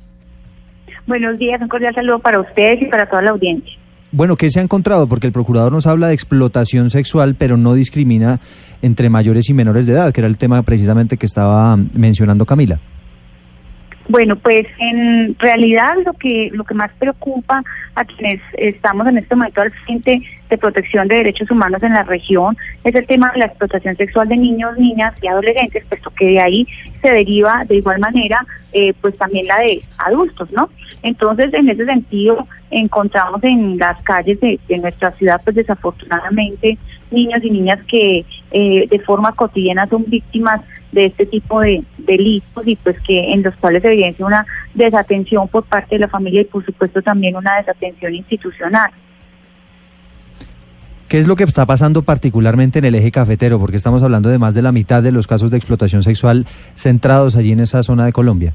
Buenos 1.06 1.36
días, 1.38 1.60
un 1.60 1.68
cordial 1.68 1.94
saludo 1.94 2.20
para 2.20 2.40
ustedes 2.40 2.80
y 2.80 2.86
para 2.86 3.08
toda 3.08 3.22
la 3.22 3.30
audiencia. 3.30 3.72
Bueno, 4.12 4.36
¿qué 4.36 4.50
se 4.50 4.60
ha 4.60 4.62
encontrado? 4.62 5.08
Porque 5.08 5.26
el 5.26 5.32
procurador 5.32 5.72
nos 5.72 5.86
habla 5.86 6.08
de 6.08 6.14
explotación 6.14 6.90
sexual, 6.90 7.34
pero 7.36 7.56
no 7.56 7.74
discrimina 7.74 8.38
entre 8.82 9.08
mayores 9.08 9.48
y 9.48 9.54
menores 9.54 9.86
de 9.86 9.94
edad, 9.94 10.12
que 10.12 10.20
era 10.20 10.28
el 10.28 10.38
tema 10.38 10.62
precisamente 10.62 11.16
que 11.16 11.26
estaba 11.26 11.76
mencionando 11.94 12.46
Camila. 12.46 12.78
Bueno, 14.08 14.36
pues 14.36 14.66
en 14.78 15.36
realidad 15.38 15.94
lo 16.04 16.12
que 16.14 16.50
lo 16.52 16.64
que 16.64 16.74
más 16.74 16.90
preocupa 16.98 17.62
a 17.94 18.04
quienes 18.04 18.40
estamos 18.54 19.06
en 19.06 19.18
este 19.18 19.36
momento 19.36 19.60
al 19.60 19.70
frente 19.70 20.22
de 20.50 20.58
protección 20.58 21.08
de 21.08 21.16
derechos 21.16 21.50
humanos 21.50 21.82
en 21.82 21.92
la 21.92 22.02
región 22.02 22.56
es 22.84 22.94
el 22.94 23.06
tema 23.06 23.30
de 23.32 23.38
la 23.38 23.46
explotación 23.46 23.96
sexual 23.96 24.28
de 24.28 24.36
niños, 24.36 24.76
niñas 24.76 25.14
y 25.22 25.28
adolescentes, 25.28 25.84
puesto 25.88 26.10
que 26.10 26.26
de 26.26 26.40
ahí 26.40 26.66
se 27.00 27.12
deriva 27.12 27.64
de 27.66 27.76
igual 27.76 28.00
manera 28.00 28.44
eh, 28.72 28.92
pues 29.00 29.16
también 29.16 29.46
la 29.46 29.60
de 29.60 29.82
adultos, 29.98 30.50
¿no? 30.52 30.68
Entonces, 31.02 31.52
en 31.54 31.68
ese 31.68 31.84
sentido, 31.84 32.46
encontramos 32.70 33.42
en 33.44 33.78
las 33.78 34.00
calles 34.02 34.40
de, 34.40 34.58
de 34.68 34.78
nuestra 34.78 35.12
ciudad, 35.12 35.40
pues 35.44 35.56
desafortunadamente, 35.56 36.78
niños 37.12 37.40
y 37.42 37.50
niñas 37.50 37.78
que 37.86 38.24
eh, 38.50 38.88
de 38.88 38.98
forma 39.00 39.32
cotidiana 39.32 39.86
son 39.88 40.04
víctimas 40.06 40.60
de 40.92 41.06
este 41.06 41.26
tipo 41.26 41.60
de 41.60 41.82
delitos 41.98 42.66
y 42.66 42.76
pues 42.76 42.96
que 43.00 43.32
en 43.32 43.42
los 43.42 43.54
cuales 43.56 43.82
se 43.82 43.88
evidencia 43.88 44.26
una 44.26 44.46
desatención 44.74 45.48
por 45.48 45.64
parte 45.64 45.96
de 45.96 46.00
la 46.00 46.08
familia 46.08 46.42
y 46.42 46.44
por 46.44 46.64
supuesto 46.64 47.02
también 47.02 47.36
una 47.36 47.56
desatención 47.56 48.14
institucional. 48.14 48.90
¿Qué 51.08 51.18
es 51.18 51.26
lo 51.26 51.36
que 51.36 51.44
está 51.44 51.66
pasando 51.66 52.02
particularmente 52.02 52.78
en 52.78 52.86
el 52.86 52.94
eje 52.94 53.10
cafetero? 53.10 53.58
Porque 53.58 53.76
estamos 53.76 54.02
hablando 54.02 54.30
de 54.30 54.38
más 54.38 54.54
de 54.54 54.62
la 54.62 54.72
mitad 54.72 55.02
de 55.02 55.12
los 55.12 55.26
casos 55.26 55.50
de 55.50 55.58
explotación 55.58 56.02
sexual 56.02 56.46
centrados 56.74 57.36
allí 57.36 57.52
en 57.52 57.60
esa 57.60 57.82
zona 57.82 58.06
de 58.06 58.12
Colombia. 58.12 58.54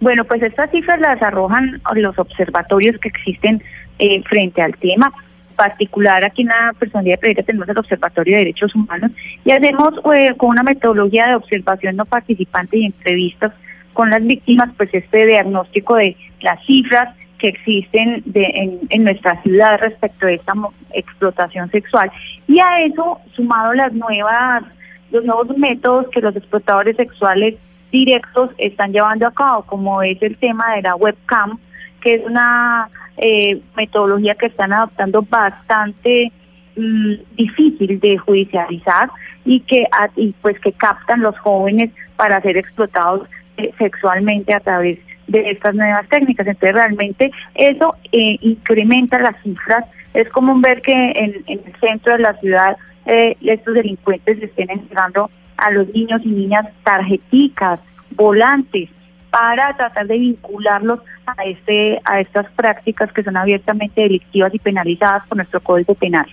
Bueno, 0.00 0.24
pues 0.24 0.42
estas 0.42 0.70
cifras 0.72 1.00
las 1.00 1.22
arrojan 1.22 1.80
los 1.94 2.18
observatorios 2.18 2.98
que 2.98 3.08
existen 3.08 3.62
eh, 3.98 4.22
frente 4.24 4.60
al 4.60 4.74
tema. 4.76 5.12
Particular 5.56 6.24
aquí 6.24 6.42
en 6.42 6.48
la 6.48 6.72
personalidad 6.78 7.16
de 7.16 7.20
Pereira 7.20 7.42
tenemos 7.42 7.68
el 7.68 7.78
Observatorio 7.78 8.34
de 8.34 8.44
Derechos 8.44 8.74
Humanos 8.74 9.10
y 9.44 9.50
hacemos 9.50 9.94
eh, 10.14 10.34
con 10.36 10.50
una 10.50 10.62
metodología 10.62 11.26
de 11.26 11.34
observación 11.36 11.96
no 11.96 12.04
participante 12.04 12.78
y 12.78 12.86
entrevistas 12.86 13.52
con 13.92 14.10
las 14.10 14.22
víctimas, 14.22 14.70
pues 14.76 14.90
este 14.92 15.26
diagnóstico 15.26 15.96
de 15.96 16.16
las 16.42 16.64
cifras 16.66 17.16
que 17.38 17.48
existen 17.48 18.22
de, 18.26 18.78
en, 18.90 19.04
nuestra 19.04 19.40
ciudad 19.42 19.78
respecto 19.80 20.26
de 20.26 20.34
esta 20.34 20.52
explotación 20.92 21.70
sexual. 21.70 22.10
Y 22.46 22.58
a 22.60 22.82
eso, 22.82 23.20
sumado 23.34 23.72
las 23.72 23.92
nuevas, 23.92 24.64
los 25.10 25.24
nuevos 25.24 25.56
métodos 25.56 26.08
que 26.10 26.20
los 26.20 26.36
explotadores 26.36 26.96
sexuales 26.96 27.54
directos 27.90 28.50
están 28.58 28.92
llevando 28.92 29.26
a 29.26 29.32
cabo, 29.32 29.62
como 29.62 30.02
es 30.02 30.20
el 30.22 30.36
tema 30.36 30.74
de 30.76 30.82
la 30.82 30.94
webcam, 30.96 31.58
que 32.00 32.14
es 32.14 32.24
una 32.24 32.88
eh, 33.18 33.60
metodología 33.76 34.34
que 34.34 34.46
están 34.46 34.72
adoptando 34.72 35.22
bastante 35.22 36.30
mm, 36.76 37.14
difícil 37.36 37.98
de 38.00 38.18
judicializar 38.18 39.10
y 39.44 39.60
que 39.60 39.84
y 40.16 40.34
pues 40.42 40.58
que 40.60 40.72
captan 40.72 41.22
los 41.22 41.38
jóvenes 41.38 41.90
para 42.16 42.42
ser 42.42 42.58
explotados 42.58 43.28
eh, 43.56 43.72
sexualmente 43.78 44.52
a 44.52 44.60
través 44.60 44.98
de 45.28 45.50
estas 45.50 45.74
nuevas 45.74 46.06
técnicas. 46.08 46.46
Entonces 46.46 46.74
realmente 46.74 47.30
eso 47.54 47.94
eh, 48.12 48.36
incrementa 48.40 49.18
las 49.18 49.40
cifras. 49.42 49.84
Es 50.12 50.28
común 50.28 50.60
ver 50.60 50.82
que 50.82 50.92
en, 50.92 51.42
el 51.46 51.62
centro 51.80 52.12
de 52.12 52.18
la 52.18 52.34
ciudad 52.34 52.76
estos 53.06 53.74
delincuentes 53.74 54.42
estén 54.42 54.68
entregando 54.68 55.30
a 55.58 55.70
los 55.70 55.86
niños 55.94 56.20
y 56.24 56.28
niñas 56.28 56.66
tarjeticas, 56.82 57.78
volantes, 58.16 58.90
para 59.30 59.76
tratar 59.76 60.06
de 60.06 60.18
vincularlos 60.18 61.00
a 61.26 61.44
este 61.44 62.00
a 62.04 62.20
estas 62.20 62.50
prácticas 62.52 63.12
que 63.12 63.22
son 63.22 63.36
abiertamente 63.36 64.02
delictivas 64.02 64.54
y 64.54 64.58
penalizadas 64.58 65.26
por 65.26 65.36
nuestro 65.36 65.60
Código 65.60 65.94
Penal 65.94 66.26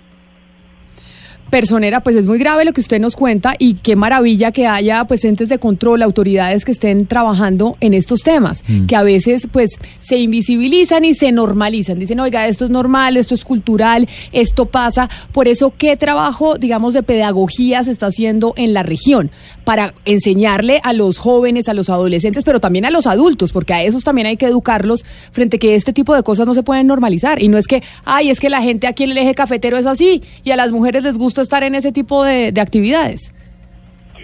personera, 1.54 2.00
pues 2.00 2.16
es 2.16 2.26
muy 2.26 2.40
grave 2.40 2.66
lo 2.66 2.74
que 2.74 2.82
usted 2.82 3.00
nos 3.00 3.16
cuenta 3.16 3.54
y 3.60 3.76
qué 3.76 3.96
maravilla 3.96 4.52
que 4.52 4.66
haya 4.66 5.06
pues 5.06 5.24
entes 5.24 5.50
de 5.50 5.60
control, 5.60 6.02
autoridades 6.02 6.66
que 6.66 6.72
estén 6.72 7.06
trabajando 7.06 7.78
en 7.80 7.94
estos 7.94 8.22
temas, 8.22 8.64
mm. 8.68 8.88
que 8.88 8.96
a 8.96 9.04
veces 9.04 9.48
pues 9.52 9.70
se 10.00 10.18
invisibilizan 10.18 11.06
y 11.06 11.14
se 11.14 11.32
normalizan. 11.32 12.00
Dicen, 12.00 12.20
oiga, 12.20 12.48
esto 12.48 12.66
es 12.66 12.72
normal, 12.72 13.18
esto 13.18 13.36
es 13.36 13.46
cultural, 13.46 14.10
esto 14.32 14.66
pasa. 14.66 15.08
Por 15.32 15.48
eso, 15.48 15.76
¿qué 15.78 15.96
trabajo, 15.96 16.56
digamos, 16.56 16.96
de 16.96 17.04
pedagogía 17.04 17.84
se 17.84 17.92
está 17.92 18.08
haciendo 18.08 18.56
en 18.58 18.74
la 18.74 18.82
región 18.82 19.30
para 19.64 19.94
enseñarle 20.06 20.82
a 20.84 20.92
los 20.92 21.20
jóvenes, 21.20 21.70
a 21.70 21.76
los 21.76 21.92
adolescentes, 21.92 22.44
pero 22.44 22.62
también 22.62 22.86
a 22.86 22.90
los 22.90 23.06
adultos, 23.06 23.52
porque 23.52 23.74
a 23.76 23.84
esos 23.84 24.04
también 24.04 24.26
hay 24.26 24.38
que 24.38 24.48
educarlos 24.48 25.06
frente 25.32 25.58
a 25.58 25.60
que 25.60 25.76
este 25.76 25.94
tipo 25.94 26.16
de 26.16 26.24
cosas 26.24 26.48
no 26.48 26.56
se 26.56 26.64
pueden 26.64 26.88
normalizar. 26.88 27.44
Y 27.44 27.48
no 27.48 27.60
es 27.60 27.68
que, 27.68 27.84
ay, 28.06 28.32
es 28.32 28.40
que 28.40 28.50
la 28.50 28.64
gente 28.64 28.88
aquí 28.88 29.04
en 29.04 29.12
el 29.12 29.20
eje 29.20 29.36
cafetero 29.36 29.78
es 29.78 29.86
así 29.86 30.24
y 30.44 30.50
a 30.50 30.56
las 30.56 30.72
mujeres 30.72 31.04
les 31.04 31.16
gusta 31.16 31.43
estar 31.44 31.64
en 31.64 31.76
ese 31.76 31.92
tipo 31.92 32.24
de, 32.24 32.54
actividades. 32.60 33.34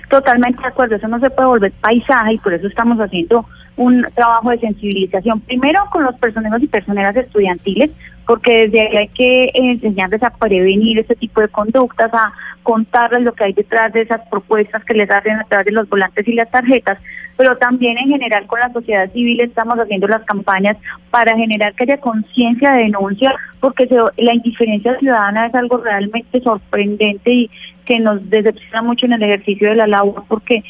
Totalmente 0.09 0.61
de 0.61 0.67
acuerdo, 0.67 0.95
eso 0.95 1.07
no 1.07 1.19
se 1.19 1.29
puede 1.29 1.49
volver 1.49 1.71
paisaje 1.73 2.33
y 2.33 2.37
por 2.39 2.53
eso 2.53 2.67
estamos 2.67 2.97
haciendo 2.97 3.45
un 3.79 4.05
trabajo 4.13 4.49
de 4.49 4.59
sensibilización, 4.59 5.39
primero 5.39 5.79
con 5.89 6.03
los 6.03 6.13
personeros 6.15 6.61
y 6.61 6.67
personeras 6.67 7.15
estudiantiles, 7.15 7.91
porque 8.27 8.67
desde 8.67 8.81
ahí 8.81 8.97
hay 8.97 9.07
que 9.07 9.51
enseñarles 9.53 10.21
a 10.21 10.31
prevenir 10.31 10.99
este 10.99 11.15
tipo 11.15 11.39
de 11.39 11.47
conductas, 11.47 12.13
a 12.13 12.33
contarles 12.61 13.21
lo 13.21 13.31
que 13.31 13.45
hay 13.45 13.53
detrás 13.53 13.93
de 13.93 14.01
esas 14.01 14.19
propuestas 14.29 14.83
que 14.83 14.95
les 14.95 15.09
hacen 15.09 15.39
a 15.39 15.45
través 15.45 15.67
de 15.67 15.71
los 15.71 15.87
volantes 15.87 16.27
y 16.27 16.33
las 16.33 16.51
tarjetas, 16.51 16.99
pero 17.37 17.55
también 17.57 17.97
en 17.97 18.09
general 18.09 18.47
con 18.47 18.59
la 18.59 18.71
sociedad 18.73 19.09
civil 19.13 19.39
estamos 19.39 19.79
haciendo 19.79 20.09
las 20.09 20.23
campañas 20.23 20.75
para 21.09 21.37
generar 21.37 21.73
que 21.73 21.83
haya 21.83 22.01
conciencia 22.01 22.73
de 22.73 22.83
denuncia, 22.83 23.33
porque 23.61 23.87
la 24.17 24.33
indiferencia 24.33 24.99
ciudadana 24.99 25.45
es 25.45 25.55
algo 25.55 25.77
realmente 25.77 26.41
sorprendente 26.41 27.31
y 27.31 27.49
que 27.89 27.99
nos 27.99 28.29
decepciona 28.29 28.83
mucho 28.83 29.07
en 29.07 29.13
el 29.13 29.23
ejercicio 29.23 29.67
de 29.67 29.75
la 29.75 29.87
labor, 29.87 30.23
porque 30.27 30.63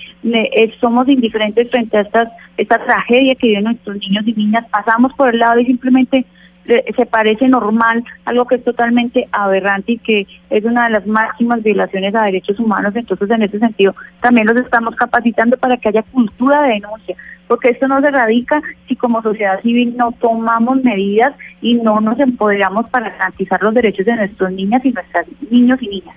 somos 0.80 1.06
indiferentes 1.10 1.70
frente 1.70 1.98
a 1.98 2.02
estas, 2.02 2.30
esta 2.56 2.78
tragedia 2.86 3.36
que 3.36 3.50
viven 3.50 3.66
nuestros 3.66 3.98
niños 3.98 4.26
y 4.26 4.34
niñas, 4.34 4.66
pasamos 4.72 5.14
por 5.16 5.28
el 5.28 5.40
lado 5.40 5.60
y 5.60 5.66
simplemente 5.66 6.26
se 6.66 7.06
parece 7.06 7.50
normal, 7.50 8.06
algo 8.24 8.46
que 8.46 8.56
es 8.56 8.64
totalmente 8.64 9.28
aberrante 9.34 9.94
y 9.94 9.98
que 9.98 10.28
es 10.50 10.64
una 10.64 10.86
de 10.86 10.92
las 10.92 11.08
máximas 11.08 11.62
violaciones 11.62 12.16
a 12.16 12.24
derechos 12.24 12.58
humanos. 12.58 12.96
Entonces, 12.96 13.30
en 13.30 13.44
ese 13.44 13.60
sentido, 13.60 13.94
también 14.22 14.48
los 14.48 14.56
estamos 14.56 14.96
capacitando 14.96 15.58
para 15.58 15.76
que 15.76 15.90
haya 15.90 16.04
cultura 16.04 16.62
de 16.62 16.76
denuncia, 16.76 17.18
porque 17.50 17.72
esto 17.72 17.90
no 17.90 18.00
se 18.00 18.12
radica 18.12 18.62
si 18.88 18.96
como 18.96 19.22
sociedad 19.22 19.62
civil 19.62 19.98
no 19.98 20.14
tomamos 20.14 20.82
medidas 20.84 21.34
y 21.62 21.74
no 21.74 22.00
nos 22.00 22.18
empoderamos 22.18 22.90
para 22.90 23.10
garantizar 23.10 23.62
los 23.62 23.74
derechos 23.74 24.06
de 24.06 24.16
nuestros 24.16 24.54
niñas 24.54 24.86
y 24.86 24.94
nuestros 24.94 25.26
niños 25.52 25.82
y 25.82 25.88
niñas. 25.90 26.16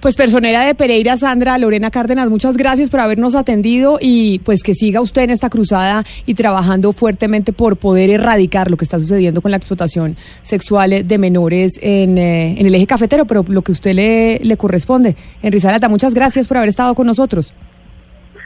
Pues 0.00 0.16
personera 0.16 0.62
de 0.62 0.74
Pereira, 0.74 1.18
Sandra 1.18 1.58
Lorena 1.58 1.90
Cárdenas, 1.90 2.30
muchas 2.30 2.56
gracias 2.56 2.88
por 2.88 3.00
habernos 3.00 3.34
atendido 3.34 3.98
y 4.00 4.38
pues 4.38 4.62
que 4.62 4.72
siga 4.72 5.02
usted 5.02 5.24
en 5.24 5.30
esta 5.30 5.50
cruzada 5.50 6.04
y 6.24 6.32
trabajando 6.32 6.92
fuertemente 6.92 7.52
por 7.52 7.76
poder 7.76 8.08
erradicar 8.08 8.70
lo 8.70 8.78
que 8.78 8.86
está 8.86 8.98
sucediendo 8.98 9.42
con 9.42 9.50
la 9.50 9.58
explotación 9.58 10.16
sexual 10.40 11.06
de 11.06 11.18
menores 11.18 11.78
en, 11.82 12.16
eh, 12.16 12.58
en 12.58 12.66
el 12.66 12.74
eje 12.74 12.86
cafetero, 12.86 13.26
pero 13.26 13.44
lo 13.46 13.60
que 13.60 13.72
usted 13.72 13.92
le, 13.92 14.38
le 14.38 14.56
corresponde. 14.56 15.16
Enrique 15.42 15.60
Salata, 15.60 15.90
muchas 15.90 16.14
gracias 16.14 16.48
por 16.48 16.56
haber 16.56 16.70
estado 16.70 16.94
con 16.94 17.06
nosotros. 17.06 17.52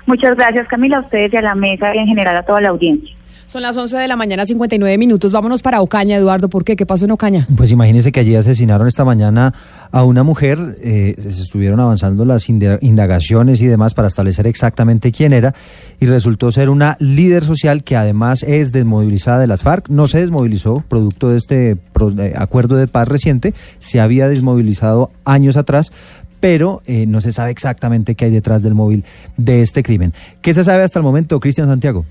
Muchas 0.07 0.37
gracias 0.37 0.67
Camila, 0.67 0.97
a 0.97 1.01
ustedes 1.03 1.33
y 1.33 1.37
a 1.37 1.43
la 1.43 1.55
mesa 1.55 1.95
y 1.95 1.99
en 1.99 2.07
general 2.09 2.37
a 2.37 2.43
toda 2.43 2.63
la 2.63 2.71
audiencia. 2.71 3.15
Son 3.47 3.63
las 3.63 3.77
11 3.77 3.97
de 3.97 4.09
la 4.09 4.17
mañana, 4.17 4.47
59 4.47 4.99
minutos. 4.99 5.33
Vámonos 5.33 5.63
para 5.63 5.81
Ocaña, 5.81 6.17
Eduardo. 6.17 6.49
¿Por 6.49 6.65
qué? 6.65 6.77
¿Qué 6.77 6.87
pasó 6.87 7.05
en 7.05 7.13
Ocaña? 7.13 7.47
Pues 7.57 7.71
imagínese 7.71 8.11
que 8.11 8.21
allí 8.21 8.35
asesinaron 8.35 8.89
esta 8.89 9.05
mañana 9.05 9.55
a 9.93 10.03
una 10.03 10.23
mujer. 10.23 10.59
Eh, 10.83 11.15
se 11.19 11.29
estuvieron 11.29 11.79
avanzando 11.79 12.25
las 12.25 12.49
indagaciones 12.49 13.61
y 13.61 13.67
demás 13.67 13.95
para 13.95 14.09
establecer 14.09 14.47
exactamente 14.47 15.13
quién 15.13 15.33
era. 15.33 15.55
Y 16.01 16.07
resultó 16.07 16.51
ser 16.53 16.71
una 16.71 16.97
líder 16.99 17.45
social 17.45 17.85
que 17.85 17.97
además 17.97 18.43
es 18.43 18.73
desmovilizada 18.73 19.39
de 19.39 19.47
las 19.47 19.63
FARC. 19.63 19.89
No 19.89 20.09
se 20.09 20.21
desmovilizó 20.21 20.83
producto 20.89 21.29
de 21.29 21.39
este 21.39 21.71
eh, 21.73 22.35
acuerdo 22.37 22.77
de 22.77 22.89
paz 22.89 23.09
reciente. 23.09 23.55
Se 23.79 24.01
había 24.01 24.29
desmovilizado 24.29 25.11
años 25.25 25.57
atrás, 25.57 25.93
pero 26.41 26.83
eh, 26.87 27.07
no 27.07 27.21
se 27.21 27.33
sabe 27.33 27.51
exactamente 27.51 28.15
qué 28.15 28.27
hay 28.27 28.31
detrás 28.31 28.63
del 28.63 28.75
móvil 28.75 29.05
de 29.37 29.63
este 29.63 29.83
crimen. 29.83 30.13
¿Qué 30.43 30.55
se 30.55 30.65
sabe 30.65 30.83
hasta 30.83 30.99
el 30.99 31.03
momento, 31.03 31.41
Cristian 31.41 31.69
Santiago? 31.69 32.05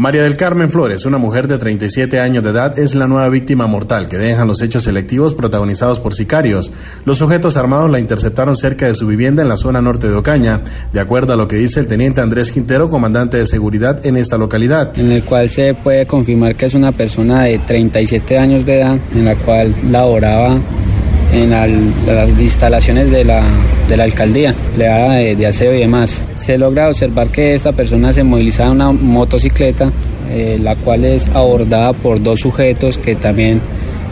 María 0.00 0.22
del 0.22 0.34
Carmen 0.34 0.70
Flores, 0.70 1.04
una 1.04 1.18
mujer 1.18 1.46
de 1.46 1.58
37 1.58 2.20
años 2.20 2.42
de 2.42 2.48
edad, 2.48 2.78
es 2.78 2.94
la 2.94 3.06
nueva 3.06 3.28
víctima 3.28 3.66
mortal 3.66 4.08
que 4.08 4.16
dejan 4.16 4.48
los 4.48 4.62
hechos 4.62 4.84
selectivos 4.84 5.34
protagonizados 5.34 6.00
por 6.00 6.14
sicarios. 6.14 6.72
Los 7.04 7.18
sujetos 7.18 7.58
armados 7.58 7.90
la 7.90 8.00
interceptaron 8.00 8.56
cerca 8.56 8.86
de 8.86 8.94
su 8.94 9.06
vivienda 9.06 9.42
en 9.42 9.50
la 9.50 9.58
zona 9.58 9.82
norte 9.82 10.08
de 10.08 10.14
Ocaña, 10.14 10.62
de 10.90 11.00
acuerdo 11.00 11.34
a 11.34 11.36
lo 11.36 11.46
que 11.46 11.56
dice 11.56 11.80
el 11.80 11.86
teniente 11.86 12.22
Andrés 12.22 12.50
Quintero, 12.50 12.88
comandante 12.88 13.36
de 13.36 13.44
seguridad 13.44 14.00
en 14.06 14.16
esta 14.16 14.38
localidad. 14.38 14.98
En 14.98 15.12
el 15.12 15.22
cual 15.22 15.50
se 15.50 15.74
puede 15.74 16.06
confirmar 16.06 16.54
que 16.54 16.64
es 16.64 16.72
una 16.72 16.92
persona 16.92 17.42
de 17.42 17.58
37 17.58 18.38
años 18.38 18.64
de 18.64 18.80
edad, 18.80 18.98
en 19.14 19.26
la 19.26 19.34
cual 19.34 19.74
laboraba 19.90 20.58
en 21.32 21.50
las 22.06 22.30
instalaciones 22.30 23.10
de 23.10 23.24
la, 23.24 23.42
de 23.88 23.96
la 23.96 24.04
alcaldía, 24.04 24.54
le 24.76 24.84
de, 24.84 25.36
de, 25.36 25.46
aseo 25.46 25.74
y 25.74 25.80
demás. 25.80 26.20
Se 26.36 26.58
logra 26.58 26.88
observar 26.88 27.28
que 27.28 27.54
esta 27.54 27.72
persona 27.72 28.12
se 28.12 28.22
movilizaba 28.22 28.70
en 28.70 28.76
una 28.76 28.92
motocicleta, 28.92 29.90
eh, 30.30 30.58
la 30.62 30.76
cual 30.76 31.04
es 31.04 31.28
abordada 31.28 31.92
por 31.92 32.22
dos 32.22 32.40
sujetos 32.40 32.98
que 32.98 33.14
también 33.14 33.60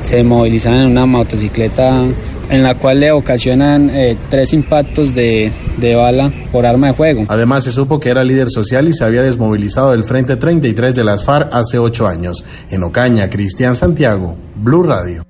se 0.02 0.22
movilizan 0.22 0.74
en 0.74 0.90
una 0.92 1.06
motocicleta 1.06 2.04
en 2.50 2.62
la 2.62 2.74
cual 2.76 3.00
le 3.00 3.12
ocasionan 3.12 3.90
eh, 3.92 4.16
tres 4.30 4.52
impactos 4.52 5.14
de, 5.14 5.52
de, 5.76 5.94
bala 5.94 6.32
por 6.50 6.64
arma 6.64 6.88
de 6.88 6.92
fuego. 6.94 7.24
Además, 7.28 7.64
se 7.64 7.72
supo 7.72 8.00
que 8.00 8.08
era 8.08 8.24
líder 8.24 8.48
social 8.48 8.88
y 8.88 8.94
se 8.94 9.04
había 9.04 9.22
desmovilizado 9.22 9.90
del 9.90 10.04
Frente 10.04 10.36
33 10.36 10.94
de 10.94 11.04
las 11.04 11.24
FARC 11.24 11.50
hace 11.52 11.78
ocho 11.78 12.06
años. 12.06 12.44
En 12.70 12.82
Ocaña, 12.84 13.28
Cristian 13.28 13.76
Santiago, 13.76 14.34
Blue 14.56 14.82
Radio. 14.82 15.27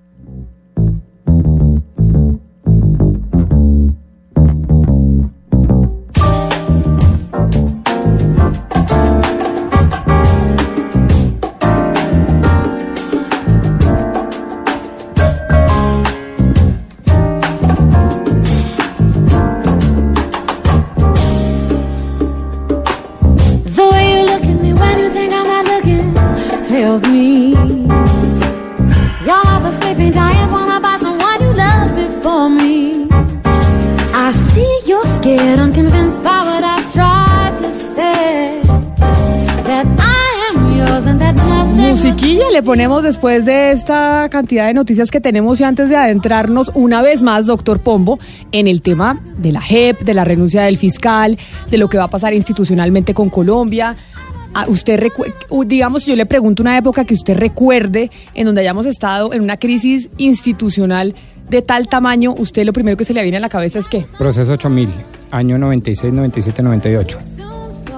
Después 43.18 43.44
de 43.44 43.72
esta 43.72 44.28
cantidad 44.30 44.68
de 44.68 44.74
noticias 44.74 45.10
que 45.10 45.20
tenemos 45.20 45.60
y 45.60 45.64
antes 45.64 45.88
de 45.88 45.96
adentrarnos 45.96 46.70
una 46.76 47.02
vez 47.02 47.24
más, 47.24 47.46
doctor 47.46 47.80
Pombo, 47.80 48.20
en 48.52 48.68
el 48.68 48.80
tema 48.80 49.20
de 49.36 49.50
la 49.50 49.60
JEP, 49.60 50.02
de 50.02 50.14
la 50.14 50.22
renuncia 50.24 50.62
del 50.62 50.78
fiscal, 50.78 51.36
de 51.68 51.78
lo 51.78 51.88
que 51.88 51.98
va 51.98 52.04
a 52.04 52.10
pasar 52.10 52.32
institucionalmente 52.32 53.14
con 53.14 53.28
Colombia? 53.28 53.96
Usted 54.68 55.02
digamos, 55.66 56.06
yo 56.06 56.14
le 56.14 56.26
pregunto 56.26 56.62
una 56.62 56.78
época 56.78 57.04
que 57.04 57.14
usted 57.14 57.36
recuerde 57.36 58.12
en 58.34 58.46
donde 58.46 58.60
hayamos 58.60 58.86
estado 58.86 59.32
en 59.34 59.42
una 59.42 59.56
crisis 59.56 60.08
institucional 60.16 61.16
de 61.48 61.60
tal 61.60 61.88
tamaño, 61.88 62.32
usted 62.38 62.64
lo 62.64 62.72
primero 62.72 62.96
que 62.96 63.04
se 63.04 63.14
le 63.14 63.22
viene 63.22 63.38
a 63.38 63.40
la 63.40 63.48
cabeza 63.48 63.80
es 63.80 63.88
qué? 63.88 64.06
Proceso 64.16 64.52
8000, 64.52 64.90
año 65.32 65.58
96, 65.58 66.12
97, 66.12 66.62
98. 66.62 67.18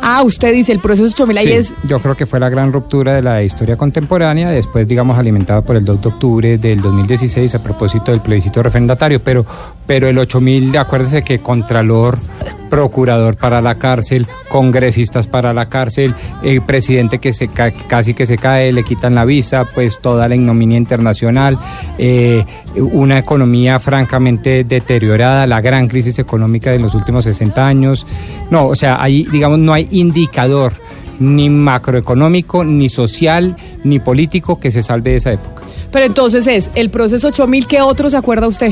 Ah, 0.02 0.22
usted 0.22 0.52
dice 0.54 0.72
el 0.72 0.80
proceso 0.80 1.04
8000 1.06 1.38
ahí 1.38 1.46
Sí, 1.46 1.52
es 1.52 1.74
Yo 1.86 2.00
creo 2.00 2.16
que 2.16 2.26
fue 2.26 2.40
la 2.40 2.48
gran 2.48 2.72
ruptura 2.72 3.14
de 3.14 3.22
la 3.22 3.42
historia 3.42 3.76
contemporánea, 3.76 4.50
después, 4.50 4.86
digamos, 4.86 5.18
alimentada 5.18 5.62
por 5.62 5.76
el 5.76 5.84
2 5.84 6.02
de 6.02 6.08
octubre 6.08 6.58
del 6.58 6.80
2016 6.80 7.54
a 7.54 7.62
propósito 7.62 8.10
del 8.10 8.20
plebiscito 8.20 8.62
refrendatario, 8.62 9.20
pero, 9.20 9.44
pero 9.86 10.08
el 10.08 10.18
8000, 10.18 10.76
acuérdese 10.78 11.22
que 11.22 11.40
Contralor, 11.40 12.18
Procurador 12.70 13.36
para 13.36 13.60
la 13.60 13.74
cárcel, 13.74 14.26
congresistas 14.48 15.26
para 15.26 15.52
la 15.52 15.68
cárcel, 15.68 16.14
el 16.42 16.62
presidente 16.62 17.18
que 17.18 17.32
se 17.32 17.48
ca- 17.48 17.72
casi 17.72 18.14
que 18.14 18.26
se 18.26 18.38
cae, 18.38 18.72
le 18.72 18.84
quitan 18.84 19.14
la 19.16 19.24
visa, 19.24 19.64
pues 19.74 19.98
toda 20.00 20.28
la 20.28 20.36
ignominia 20.36 20.78
internacional, 20.78 21.58
eh, 21.98 22.44
una 22.76 23.18
economía 23.18 23.80
francamente 23.80 24.64
deteriorada, 24.64 25.46
la 25.46 25.60
gran 25.60 25.88
crisis 25.88 26.18
económica 26.20 26.70
de 26.70 26.78
los 26.78 26.94
últimos 26.94 27.24
60 27.24 27.66
años. 27.66 28.06
No, 28.50 28.68
o 28.68 28.76
sea, 28.76 29.02
ahí, 29.02 29.26
digamos, 29.30 29.58
no 29.58 29.72
hay 29.72 29.88
indicador 29.90 30.72
ni 31.18 31.50
macroeconómico, 31.50 32.64
ni 32.64 32.88
social, 32.88 33.56
ni 33.84 33.98
político 33.98 34.58
que 34.60 34.70
se 34.70 34.82
salve 34.82 35.10
de 35.10 35.16
esa 35.16 35.32
época. 35.32 35.62
Pero 35.92 36.06
entonces 36.06 36.46
es 36.46 36.70
el 36.76 36.88
proceso 36.90 37.28
8000, 37.28 37.66
¿qué 37.66 37.80
otro 37.80 38.08
se 38.08 38.16
acuerda 38.16 38.46
usted? 38.48 38.70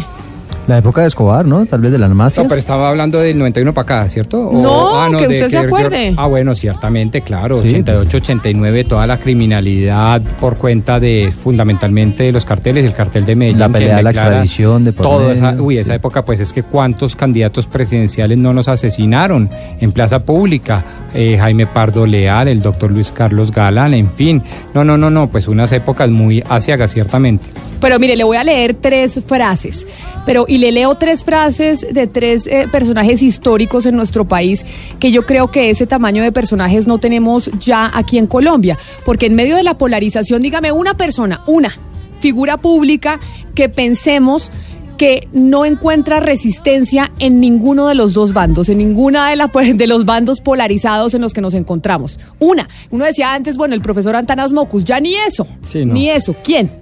La 0.68 0.78
época 0.78 1.00
de 1.00 1.08
Escobar, 1.08 1.44
¿no? 1.46 1.64
Tal 1.66 1.80
vez 1.80 1.90
de 1.90 1.98
las 1.98 2.10
mafias. 2.10 2.44
No, 2.44 2.48
pero 2.48 2.58
estaba 2.58 2.90
hablando 2.90 3.18
del 3.18 3.36
91 3.38 3.72
para 3.74 4.00
acá, 4.00 4.08
¿cierto? 4.10 4.48
O- 4.50 5.08
No, 5.08 5.18
que 5.18 5.26
de 5.26 5.36
usted 5.44 5.48
se 5.50 5.58
acuerde. 5.58 6.14
ah, 6.16 6.26
bueno, 6.26 6.54
ciertamente, 6.54 7.22
claro. 7.22 7.62
Sí. 7.62 7.68
88, 7.68 8.16
89, 8.18 8.84
toda 8.84 9.06
la 9.06 9.18
criminalidad 9.18 10.20
por 10.38 10.56
cuenta 10.58 11.00
de, 11.00 11.32
fundamentalmente, 11.32 12.24
de 12.24 12.32
los 12.32 12.44
carteles, 12.44 12.84
el 12.84 12.92
cartel 12.94 13.24
de 13.24 13.34
Medellín. 13.34 13.58
La 13.60 13.66
que 13.68 13.72
pelea 13.72 13.96
de 13.96 14.02
la 14.02 14.10
extradición 14.10 14.84
de 14.84 14.92
por 14.92 15.06
todo 15.06 15.32
esa, 15.32 15.52
Uy, 15.58 15.78
esa 15.78 15.94
época, 15.94 16.22
pues 16.24 16.40
es 16.40 16.52
que 16.52 16.62
cuántos 16.62 17.16
candidatos 17.16 17.66
presidenciales 17.66 18.36
no 18.36 18.52
nos 18.52 18.68
asesinaron 18.68 19.48
en 19.80 19.92
plaza 19.92 20.18
pública. 20.20 20.84
Eh, 21.14 21.38
Jaime 21.40 21.66
Pardo 21.66 22.04
Leal, 22.04 22.48
el 22.48 22.60
doctor 22.60 22.92
Luis 22.92 23.10
Carlos 23.10 23.50
Galán, 23.50 23.94
en 23.94 24.12
fin. 24.12 24.42
No, 24.74 24.84
no, 24.84 24.98
no, 24.98 25.08
no, 25.08 25.28
pues 25.28 25.48
unas 25.48 25.72
épocas 25.72 26.10
muy 26.10 26.44
asiagas, 26.46 26.92
ciertamente. 26.92 27.46
Pero 27.80 27.98
mire, 27.98 28.16
le 28.16 28.24
voy 28.24 28.36
a 28.36 28.44
leer 28.44 28.74
tres 28.74 29.20
frases. 29.26 29.86
Pero, 30.26 30.44
y 30.46 30.57
le 30.58 30.72
leo 30.72 30.94
tres 30.96 31.24
frases 31.24 31.86
de 31.90 32.06
tres 32.06 32.46
eh, 32.46 32.66
personajes 32.70 33.22
históricos 33.22 33.86
en 33.86 33.96
nuestro 33.96 34.26
país 34.26 34.64
que 35.00 35.10
yo 35.10 35.24
creo 35.24 35.50
que 35.50 35.70
ese 35.70 35.86
tamaño 35.86 36.22
de 36.22 36.32
personajes 36.32 36.86
no 36.86 36.98
tenemos 36.98 37.50
ya 37.58 37.90
aquí 37.94 38.18
en 38.18 38.26
Colombia. 38.26 38.78
Porque 39.04 39.26
en 39.26 39.34
medio 39.34 39.56
de 39.56 39.62
la 39.62 39.78
polarización, 39.78 40.42
dígame 40.42 40.72
una 40.72 40.94
persona, 40.94 41.42
una 41.46 41.72
figura 42.20 42.56
pública 42.56 43.20
que 43.54 43.68
pensemos 43.68 44.50
que 44.96 45.28
no 45.32 45.64
encuentra 45.64 46.18
resistencia 46.18 47.12
en 47.20 47.38
ninguno 47.38 47.86
de 47.86 47.94
los 47.94 48.12
dos 48.14 48.32
bandos, 48.32 48.68
en 48.68 48.78
ninguna 48.78 49.30
de, 49.30 49.36
la, 49.36 49.46
de 49.74 49.86
los 49.86 50.04
bandos 50.04 50.40
polarizados 50.40 51.14
en 51.14 51.20
los 51.20 51.32
que 51.32 51.40
nos 51.40 51.54
encontramos. 51.54 52.18
Una, 52.40 52.68
uno 52.90 53.04
decía 53.04 53.32
antes, 53.32 53.56
bueno, 53.56 53.76
el 53.76 53.80
profesor 53.80 54.16
Antanas 54.16 54.52
Mocus, 54.52 54.84
ya 54.84 54.98
ni 54.98 55.14
eso, 55.14 55.46
Sí, 55.62 55.84
no. 55.86 55.94
ni 55.94 56.10
eso. 56.10 56.34
¿Quién? 56.42 56.77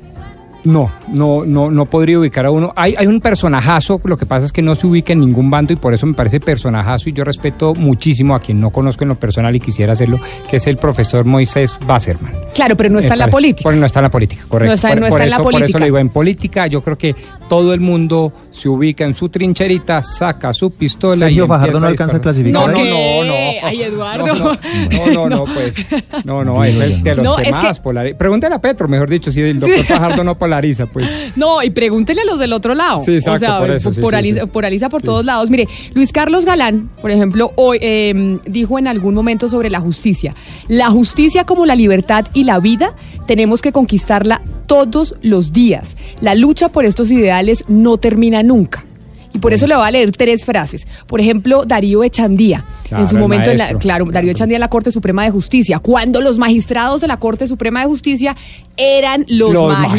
No, 0.66 0.90
no, 1.08 1.44
no, 1.44 1.70
no 1.70 1.86
podría 1.86 2.18
ubicar 2.18 2.44
a 2.46 2.50
uno. 2.50 2.72
Hay, 2.76 2.94
hay 2.98 3.06
un 3.06 3.20
personajazo, 3.20 4.00
lo 4.04 4.16
que 4.16 4.26
pasa 4.26 4.44
es 4.46 4.52
que 4.52 4.62
no 4.62 4.74
se 4.74 4.86
ubica 4.86 5.12
en 5.12 5.20
ningún 5.20 5.50
bando 5.50 5.72
y 5.72 5.76
por 5.76 5.94
eso 5.94 6.06
me 6.06 6.14
parece 6.14 6.40
personajazo 6.40 7.08
y 7.08 7.12
yo 7.12 7.24
respeto 7.24 7.74
muchísimo 7.74 8.34
a 8.34 8.40
quien 8.40 8.60
no 8.60 8.70
conozco 8.70 9.04
en 9.04 9.08
lo 9.08 9.14
personal 9.14 9.54
y 9.54 9.60
quisiera 9.60 9.92
hacerlo, 9.92 10.18
que 10.50 10.56
es 10.56 10.66
el 10.66 10.76
profesor 10.76 11.24
Moisés 11.24 11.78
Basserman. 11.86 12.32
Claro, 12.54 12.76
pero 12.76 12.90
no 12.90 12.98
está 12.98 13.14
en 13.14 13.20
la 13.20 13.28
política. 13.28 13.62
por- 13.62 13.76
no 13.76 13.86
está 13.86 14.00
en 14.00 14.04
la 14.04 14.10
política, 14.10 14.42
correcto. 14.48 14.70
No 14.70 14.74
está- 14.74 14.88
por, 14.88 15.00
no 15.00 15.08
por 15.08 15.20
está 15.20 15.24
en 15.24 15.30
la 15.30 15.36
eso, 15.36 15.42
por 15.44 15.52
eso 15.52 15.58
política. 15.60 15.78
le 15.78 15.84
digo, 15.86 15.98
en 15.98 16.08
política 16.08 16.66
yo 16.66 16.82
creo 16.82 16.98
que 16.98 17.14
todo 17.48 17.72
el 17.72 17.80
mundo 17.80 18.32
se 18.50 18.68
ubica 18.68 19.04
en 19.04 19.14
su 19.14 19.28
trincherita, 19.28 20.02
saca 20.02 20.52
su 20.52 20.72
pistola 20.74 21.16
Sergio 21.26 21.44
y 21.44 21.48
Fajardo 21.48 21.78
no 21.80 21.86
alcanza 21.86 22.16
a 22.16 22.20
clasificar. 22.20 22.60
No, 22.60 22.68
no, 22.68 22.84
no, 22.84 23.24
no. 23.24 23.34
Ay, 23.62 23.82
Eduardo. 23.82 24.26
No, 24.26 24.52
no, 24.54 25.12
no, 25.12 25.28
no, 25.28 25.44
pues. 25.44 25.76
No, 26.24 26.42
no, 26.44 26.64
es 26.64 26.78
el 26.78 27.02
de 27.02 27.14
los 27.16 27.24
No, 27.24 27.36
que 27.36 27.42
es 27.42 27.50
más 27.52 27.76
que- 27.78 27.82
polariza. 27.82 28.18
Pregúntale 28.18 28.54
a 28.54 28.58
Petro, 28.60 28.88
mejor 28.88 29.08
dicho, 29.08 29.30
si 29.30 29.40
el 29.42 29.60
doctor 29.60 29.84
Fajardo 29.84 30.24
no 30.24 30.34
polariza, 30.56 30.86
pues. 30.86 31.06
No, 31.36 31.62
y 31.62 31.70
pregúntele 31.70 32.22
a 32.22 32.24
los 32.24 32.38
del 32.38 32.52
otro 32.52 32.74
lado. 32.74 33.02
Sí, 33.02 33.12
exacto, 33.12 33.46
o 33.46 33.48
sea, 33.48 33.58
por 33.58 33.70
eso, 33.70 33.92
sí, 33.92 34.00
polariza, 34.00 34.40
sí, 34.40 34.46
sí. 34.46 34.50
polariza 34.52 34.88
por 34.88 35.02
todos 35.02 35.24
lados. 35.24 35.50
Mire, 35.50 35.68
Luis 35.94 36.12
Carlos 36.12 36.44
Galán, 36.44 36.88
por 37.00 37.10
ejemplo, 37.10 37.52
hoy 37.56 37.78
eh, 37.80 38.38
dijo 38.46 38.78
en 38.78 38.88
algún 38.88 39.14
momento 39.14 39.48
sobre 39.48 39.70
la 39.70 39.80
justicia. 39.80 40.34
La 40.68 40.90
justicia 40.90 41.44
como 41.44 41.66
la 41.66 41.74
libertad 41.74 42.26
y 42.32 42.44
la 42.44 42.58
vida 42.60 42.94
tenemos 43.26 43.60
que 43.60 43.72
conquistarla 43.72 44.42
todos 44.66 45.14
los 45.22 45.52
días. 45.52 45.96
La 46.20 46.34
lucha 46.34 46.70
por 46.70 46.84
estos 46.84 47.10
ideales 47.10 47.64
no 47.68 47.98
termina 47.98 48.42
nunca. 48.42 48.84
Y 49.32 49.38
por 49.38 49.52
eso 49.52 49.66
le 49.66 49.76
voy 49.76 49.86
a 49.86 49.90
leer 49.90 50.12
tres 50.12 50.46
frases. 50.46 50.86
Por 51.06 51.20
ejemplo, 51.20 51.66
Darío 51.66 52.02
Echandía, 52.02 52.64
Claro, 52.86 53.02
en 53.02 53.08
su 53.08 53.16
momento, 53.16 53.50
en 53.50 53.58
la, 53.58 53.68
claro, 53.78 54.04
Darío 54.06 54.30
Echandía 54.30 54.56
en 54.56 54.60
la 54.60 54.68
Corte 54.68 54.92
Suprema 54.92 55.24
de 55.24 55.30
Justicia, 55.30 55.78
cuando 55.80 56.20
los 56.20 56.38
magistrados 56.38 57.00
de 57.00 57.06
la 57.08 57.16
Corte 57.16 57.46
Suprema 57.48 57.80
de 57.80 57.86
Justicia 57.86 58.36
eran 58.76 59.24
los, 59.28 59.52
Los 59.52 59.68
magistrados, 59.78 59.90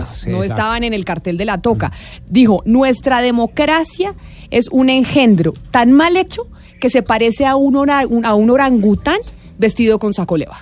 magistrados, 0.00 0.26
no 0.26 0.42
estaban 0.42 0.82
en 0.84 0.94
el 0.94 1.04
cartel 1.04 1.36
de 1.36 1.44
la 1.44 1.58
toca. 1.58 1.92
Dijo, 2.28 2.62
nuestra 2.64 3.20
democracia 3.22 4.14
es 4.50 4.68
un 4.70 4.90
engendro 4.90 5.54
tan 5.70 5.92
mal 5.92 6.16
hecho 6.16 6.46
que 6.80 6.90
se 6.90 7.02
parece 7.02 7.46
a 7.46 7.56
un, 7.56 7.76
ora- 7.76 8.06
un- 8.08 8.24
a 8.24 8.34
un 8.34 8.50
orangután 8.50 9.18
vestido 9.58 9.98
con 9.98 10.12
sacoleva. 10.12 10.58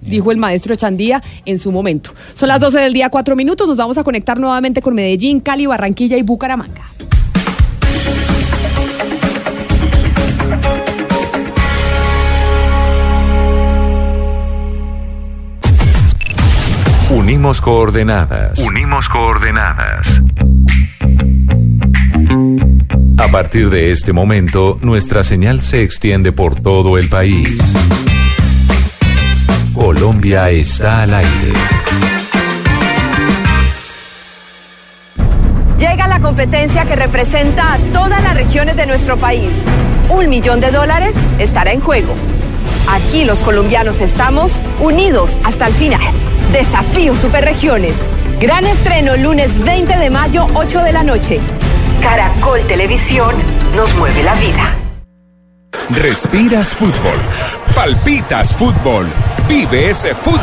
Dijo 0.00 0.30
el 0.30 0.36
maestro 0.38 0.72
Echandía 0.74 1.22
en 1.44 1.58
su 1.58 1.72
momento. 1.72 2.10
Son 2.34 2.48
las 2.48 2.60
12 2.60 2.78
del 2.78 2.92
día, 2.92 3.08
cuatro 3.10 3.34
minutos. 3.34 3.66
Nos 3.66 3.76
vamos 3.76 3.98
a 3.98 4.04
conectar 4.04 4.38
nuevamente 4.38 4.80
con 4.80 4.94
Medellín, 4.94 5.40
Cali, 5.40 5.66
Barranquilla 5.66 6.16
y 6.16 6.22
Bucaramanga. 6.22 6.82
Unimos 17.10 17.62
coordenadas. 17.62 18.58
Unimos 18.58 19.08
coordenadas. 19.08 20.06
A 23.16 23.28
partir 23.28 23.70
de 23.70 23.92
este 23.92 24.12
momento, 24.12 24.78
nuestra 24.82 25.22
señal 25.22 25.62
se 25.62 25.82
extiende 25.82 26.32
por 26.32 26.60
todo 26.60 26.98
el 26.98 27.08
país. 27.08 27.58
Colombia 29.74 30.50
está 30.50 31.04
al 31.04 31.14
aire. 31.14 31.52
Llega 35.78 36.08
la 36.08 36.20
competencia 36.20 36.84
que 36.84 36.94
representa 36.94 37.72
a 37.72 37.78
todas 37.90 38.22
las 38.22 38.34
regiones 38.34 38.76
de 38.76 38.86
nuestro 38.86 39.16
país. 39.16 39.50
Un 40.10 40.28
millón 40.28 40.60
de 40.60 40.70
dólares 40.70 41.16
estará 41.38 41.72
en 41.72 41.80
juego. 41.80 42.14
Aquí 42.90 43.24
los 43.24 43.38
colombianos 43.40 44.00
estamos 44.00 44.52
unidos 44.80 45.36
hasta 45.44 45.66
el 45.66 45.74
final. 45.74 46.00
Desafío 46.52 47.14
Superregiones. 47.14 47.94
Gran 48.40 48.64
estreno 48.64 49.16
lunes 49.16 49.62
20 49.62 49.98
de 49.98 50.10
mayo, 50.10 50.46
8 50.54 50.80
de 50.80 50.92
la 50.92 51.02
noche. 51.02 51.38
Caracol 52.00 52.66
Televisión 52.66 53.34
nos 53.76 53.94
mueve 53.96 54.22
la 54.22 54.34
vida. 54.36 54.74
Respiras 55.90 56.74
fútbol. 56.74 57.18
Palpitas 57.74 58.56
fútbol. 58.56 59.06
Vive 59.48 59.90
ese 59.90 60.14
fútbol. 60.14 60.38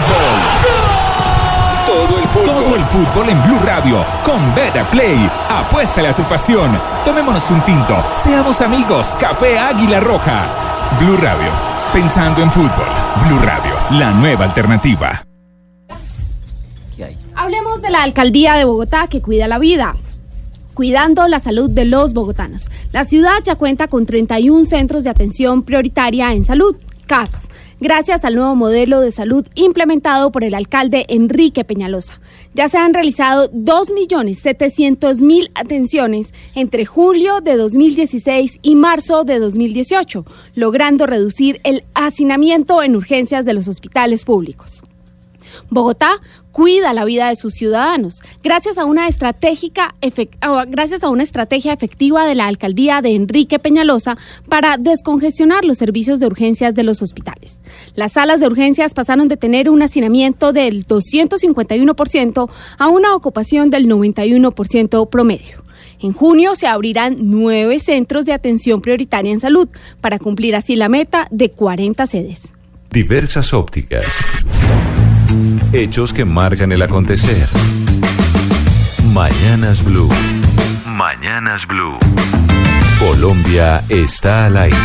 Todo 1.87 2.19
el 2.19 2.27
fútbol. 2.27 2.45
Todo 2.45 2.75
el 2.75 2.83
fútbol 2.85 3.29
en 3.29 3.43
Blue 3.43 3.59
Radio. 3.65 4.05
Con 4.23 4.53
Beta 4.53 4.83
Play. 4.83 5.29
Apuéstale 5.49 6.09
a 6.09 6.15
tu 6.15 6.23
pasión. 6.23 6.79
Tomémonos 7.03 7.49
un 7.49 7.61
tinto. 7.61 8.03
Seamos 8.13 8.61
amigos. 8.61 9.17
Café 9.19 9.57
Águila 9.57 9.99
Roja. 9.99 10.45
Blue 10.99 11.17
Radio. 11.17 11.74
Pensando 11.93 12.41
en 12.41 12.51
fútbol. 12.51 12.87
Blue 13.27 13.39
Radio. 13.39 13.71
La 13.99 14.11
nueva 14.11 14.45
alternativa. 14.45 15.25
Hablemos 17.35 17.81
de 17.81 17.89
la 17.91 18.03
alcaldía 18.03 18.55
de 18.55 18.63
Bogotá 18.63 19.07
que 19.07 19.21
cuida 19.21 19.47
la 19.47 19.59
vida, 19.59 19.95
cuidando 20.73 21.27
la 21.27 21.41
salud 21.41 21.69
de 21.69 21.83
los 21.83 22.13
bogotanos. 22.13 22.71
La 22.93 23.03
ciudad 23.03 23.43
ya 23.43 23.55
cuenta 23.55 23.87
con 23.87 24.05
31 24.05 24.65
centros 24.65 25.03
de 25.03 25.09
atención 25.09 25.63
prioritaria 25.63 26.31
en 26.31 26.45
salud, 26.45 26.77
CAPS, 27.07 27.49
gracias 27.79 28.25
al 28.25 28.35
nuevo 28.35 28.55
modelo 28.55 29.01
de 29.01 29.11
salud 29.11 29.47
implementado 29.55 30.31
por 30.31 30.43
el 30.43 30.53
alcalde 30.53 31.05
Enrique 31.09 31.63
Peñalosa. 31.63 32.21
Ya 32.53 32.69
se 32.69 32.77
han 32.77 32.93
realizado 32.93 33.51
2.700.000 33.51 35.49
atenciones 35.55 36.31
entre 36.55 36.85
julio 36.85 37.41
de 37.41 37.57
2016 37.57 38.59
y 38.61 38.75
marzo 38.75 39.23
de 39.23 39.39
2018, 39.39 40.25
logrando 40.55 41.05
reducir 41.05 41.59
el 41.63 41.83
hacinamiento 41.93 42.81
en 42.81 42.95
urgencias 42.95 43.45
de 43.45 43.53
los 43.53 43.67
hospitales 43.67 44.25
públicos. 44.25 44.83
Bogotá 45.69 46.19
cuida 46.51 46.93
la 46.93 47.03
vida 47.03 47.27
de 47.27 47.35
sus 47.35 47.53
ciudadanos 47.53 48.21
gracias 48.41 48.77
a 48.77 48.85
una 48.85 49.09
estratégica 49.09 49.93
ah, 50.41 50.63
gracias 50.65 51.03
a 51.03 51.09
una 51.09 51.23
estrategia 51.23 51.73
efectiva 51.73 52.25
de 52.25 52.33
la 52.33 52.47
alcaldía 52.47 53.01
de 53.01 53.13
Enrique 53.13 53.59
Peñalosa 53.59 54.17
para 54.47 54.77
descongestionar 54.77 55.65
los 55.65 55.77
servicios 55.77 56.19
de 56.19 56.27
urgencias 56.27 56.73
de 56.73 56.83
los 56.83 57.01
hospitales. 57.01 57.59
Las 57.95 58.13
salas 58.13 58.39
de 58.39 58.47
urgencias 58.47 58.93
pasaron 58.93 59.27
de 59.27 59.37
tener 59.37 59.69
un 59.69 59.81
hacinamiento 59.81 60.53
del 60.53 60.87
251% 60.87 62.49
a 62.77 62.87
una 62.87 63.15
ocupación 63.15 63.69
del 63.69 63.87
91% 63.87 65.09
promedio. 65.09 65.65
En 66.01 66.13
junio 66.13 66.55
se 66.55 66.67
abrirán 66.67 67.17
nueve 67.19 67.79
centros 67.79 68.25
de 68.25 68.33
atención 68.33 68.81
prioritaria 68.81 69.31
en 69.31 69.39
salud 69.39 69.67
para 70.01 70.19
cumplir 70.19 70.55
así 70.55 70.75
la 70.75 70.89
meta 70.89 71.27
de 71.31 71.51
40 71.51 72.05
sedes. 72.07 72.53
Diversas 72.91 73.53
ópticas. 73.53 74.05
Hechos 75.73 76.13
que 76.13 76.25
marcan 76.25 76.71
el 76.71 76.81
acontecer. 76.81 77.47
Mañanas 79.11 79.83
Blue. 79.83 80.09
Mañanas 80.85 81.67
Blue. 81.67 81.97
Colombia 82.99 83.83
está 83.89 84.45
al 84.45 84.57
aire. 84.57 84.77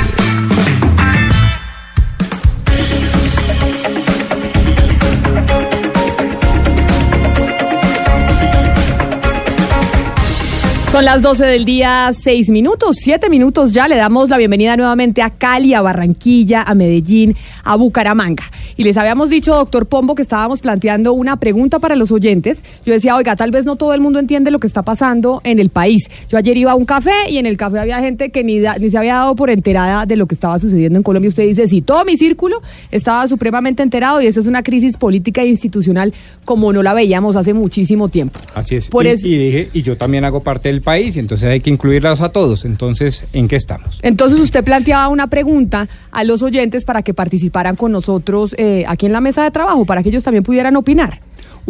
Son 10.91 11.05
las 11.05 11.23
12 11.23 11.47
del 11.47 11.65
día, 11.65 12.11
6 12.13 12.51
minutos, 12.51 12.97
7 13.01 13.31
minutos 13.31 13.73
ya. 13.73 13.87
Le 13.87 13.95
damos 13.95 14.29
la 14.29 14.37
bienvenida 14.37 14.77
nuevamente 14.77 15.23
a 15.23 15.31
Cali, 15.31 15.73
a 15.73 15.83
Barranquilla, 15.83 16.63
a 16.63 16.75
Medellín, 16.75 17.37
a 17.63 17.77
Bucaramanga. 17.77 18.43
Y 18.81 18.83
les 18.83 18.97
habíamos 18.97 19.29
dicho, 19.29 19.55
doctor 19.55 19.85
Pombo, 19.85 20.15
que 20.15 20.23
estábamos 20.23 20.61
planteando 20.61 21.13
una 21.13 21.37
pregunta 21.37 21.81
para 21.81 21.97
los 21.97 22.11
oyentes. 22.11 22.63
Yo 22.87 22.95
decía, 22.95 23.15
oiga, 23.15 23.37
tal 23.37 23.51
vez 23.51 23.67
no 23.67 23.77
todo 23.77 23.93
el 23.93 24.01
mundo 24.01 24.19
entiende 24.19 24.51
lo 24.51 24.59
que 24.59 24.67
está 24.67 24.83
pasando 24.83 25.43
en 25.45 25.59
el 25.59 25.69
país. 25.69 26.09
Yo 26.31 26.39
ayer 26.39 26.57
iba 26.57 26.73
a 26.73 26.77
un 26.77 26.87
café 26.87 27.29
y 27.29 27.37
en 27.37 27.45
el 27.45 27.59
café 27.59 27.79
había 27.79 28.01
gente 28.01 28.31
que 28.31 28.43
ni, 28.43 28.59
ni 28.59 28.91
se 28.91 28.97
había 28.97 29.17
dado 29.17 29.37
por 29.37 29.51
enterada 29.51 30.07
de 30.07 30.17
lo 30.17 30.25
que 30.25 30.35
estaba 30.35 30.59
sucediendo 30.59 30.97
en 30.97 31.03
Colombia. 31.03 31.29
Usted 31.29 31.47
dice, 31.47 31.69
sí, 31.69 31.83
todo 31.83 32.07
mi 32.07 32.17
círculo 32.17 32.63
estaba 32.91 33.29
supremamente 33.29 33.83
enterado 33.83 34.23
y 34.23 34.29
eso 34.29 34.41
es 34.41 34.47
una 34.47 34.63
crisis 34.63 34.97
política 34.97 35.43
e 35.43 35.49
institucional 35.49 36.15
como 36.47 36.73
no 36.73 36.83
la 36.83 36.95
veíamos 36.95 37.37
hace 37.37 37.53
muchísimo 37.53 38.09
tiempo. 38.09 38.41
Así 38.55 38.77
es. 38.77 38.89
y, 38.91 39.29
y 39.29 39.37
dije, 39.37 39.69
y 39.75 39.83
yo 39.83 39.99
también 39.99 40.25
hago 40.25 40.43
parte 40.43 40.71
del 40.71 40.81
país, 40.81 41.17
y 41.17 41.19
entonces 41.19 41.51
hay 41.51 41.61
que 41.61 41.69
incluirlos 41.69 42.23
a 42.23 42.31
todos. 42.31 42.65
Entonces, 42.65 43.27
¿en 43.35 43.47
qué 43.47 43.57
estamos? 43.57 43.99
Entonces 44.01 44.41
usted 44.41 44.65
planteaba 44.65 45.09
una 45.09 45.27
pregunta 45.27 45.87
a 46.11 46.25
los 46.25 46.43
oyentes 46.43 46.87
para 46.87 47.03
que 47.03 47.13
participaran 47.13 47.77
con 47.77 47.93
nosotros 47.93 48.55
eh, 48.57 48.70
aquí 48.87 49.07
en 49.07 49.13
la 49.13 49.21
mesa 49.21 49.43
de 49.45 49.51
trabajo, 49.51 49.85
para 49.85 50.03
que 50.03 50.09
ellos 50.09 50.23
también 50.23 50.45
pudieran 50.45 50.77
opinar. 50.77 51.21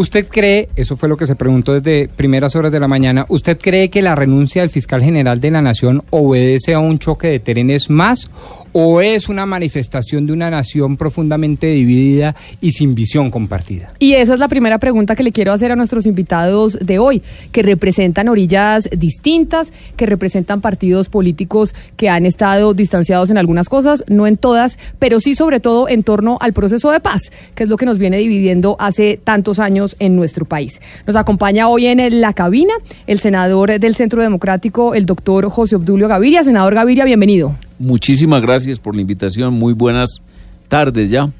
¿Usted 0.01 0.29
cree, 0.29 0.71
eso 0.77 0.97
fue 0.97 1.11
lo 1.11 1.17
que 1.19 1.27
se 1.27 1.37
preguntó 1.37 1.75
desde 1.75 2.09
primeras 2.09 2.57
horas 2.57 2.73
de 2.73 2.81
la 2.81 2.89
mañana, 2.89 3.27
¿usted 3.29 3.59
cree 3.59 3.91
que 3.91 4.01
la 4.01 4.15
renuncia 4.15 4.63
del 4.63 4.71
fiscal 4.71 5.03
general 5.03 5.43
de 5.43 5.51
la 5.51 5.61
Nación 5.61 6.03
obedece 6.09 6.73
a 6.73 6.79
un 6.79 6.99
choque 6.99 7.29
de 7.29 7.39
trenes 7.39 7.91
más 7.91 8.31
o 8.73 9.03
es 9.03 9.29
una 9.29 9.45
manifestación 9.45 10.25
de 10.25 10.33
una 10.33 10.49
nación 10.49 10.97
profundamente 10.97 11.67
dividida 11.67 12.35
y 12.63 12.73
sin 12.73 12.95
visión 12.95 13.31
compartida? 13.31 13.93
Y 13.99 14.15
esa 14.15 14.33
es 14.33 14.41
la 14.41 14.49
primera 14.49 14.79
pregunta 14.79 15.15
que 15.15 15.23
le 15.23 15.33
quiero 15.33 15.53
hacer 15.53 15.71
a 15.71 15.77
nuestros 15.77 16.07
invitados 16.07 16.79
de 16.81 16.99
hoy, 16.99 17.23
que 17.53 17.61
representan 17.61 18.31
orillas 18.31 18.89
distintas, 18.97 19.71
que 19.97 20.07
representan 20.07 20.63
partidos 20.63 21.11
políticos 21.11 21.75
que 21.99 22.09
han 22.09 22.25
estado 22.25 22.73
distanciados 22.73 23.29
en 23.29 23.37
algunas 23.37 23.69
cosas, 23.69 24.03
no 24.09 24.27
en 24.27 24.39
todas, 24.39 24.79
pero 24.99 25.21
sí 25.21 25.35
sobre 25.35 25.61
todo 25.61 25.91
en 25.91 26.05
torno 26.05 26.39
al 26.41 26.55
proceso 26.55 26.91
de 26.91 27.01
paz, 27.01 27.31
que 27.55 27.65
es 27.65 27.69
lo 27.69 27.77
que 27.77 27.85
nos 27.85 27.99
viene 27.99 28.17
dividiendo 28.17 28.77
hace 28.79 29.21
tantos 29.23 29.59
años 29.59 29.90
en 29.99 30.17
nuestro 30.17 30.45
país. 30.45 30.81
Nos 31.07 31.17
acompaña 31.17 31.69
hoy 31.69 31.87
en 31.87 32.21
la 32.21 32.33
cabina 32.33 32.75
el 33.07 33.21
senador 33.21 33.79
del 33.79 33.97
Centro 33.97 34.23
Democrático, 34.23 34.95
el 34.95 35.07
doctor 35.07 35.49
José 35.51 35.77
Obdulio 35.77 36.09
Gaviria. 36.09 36.43
Senador 36.45 36.75
Gaviria, 36.75 37.05
bienvenido. 37.05 37.55
Muchísimas 37.79 38.43
gracias 38.43 38.79
por 38.79 38.95
la 38.95 39.01
invitación. 39.01 39.55
Muy 39.55 39.73
buenas 39.73 40.23
tardes 40.69 41.11
ya 41.11 41.31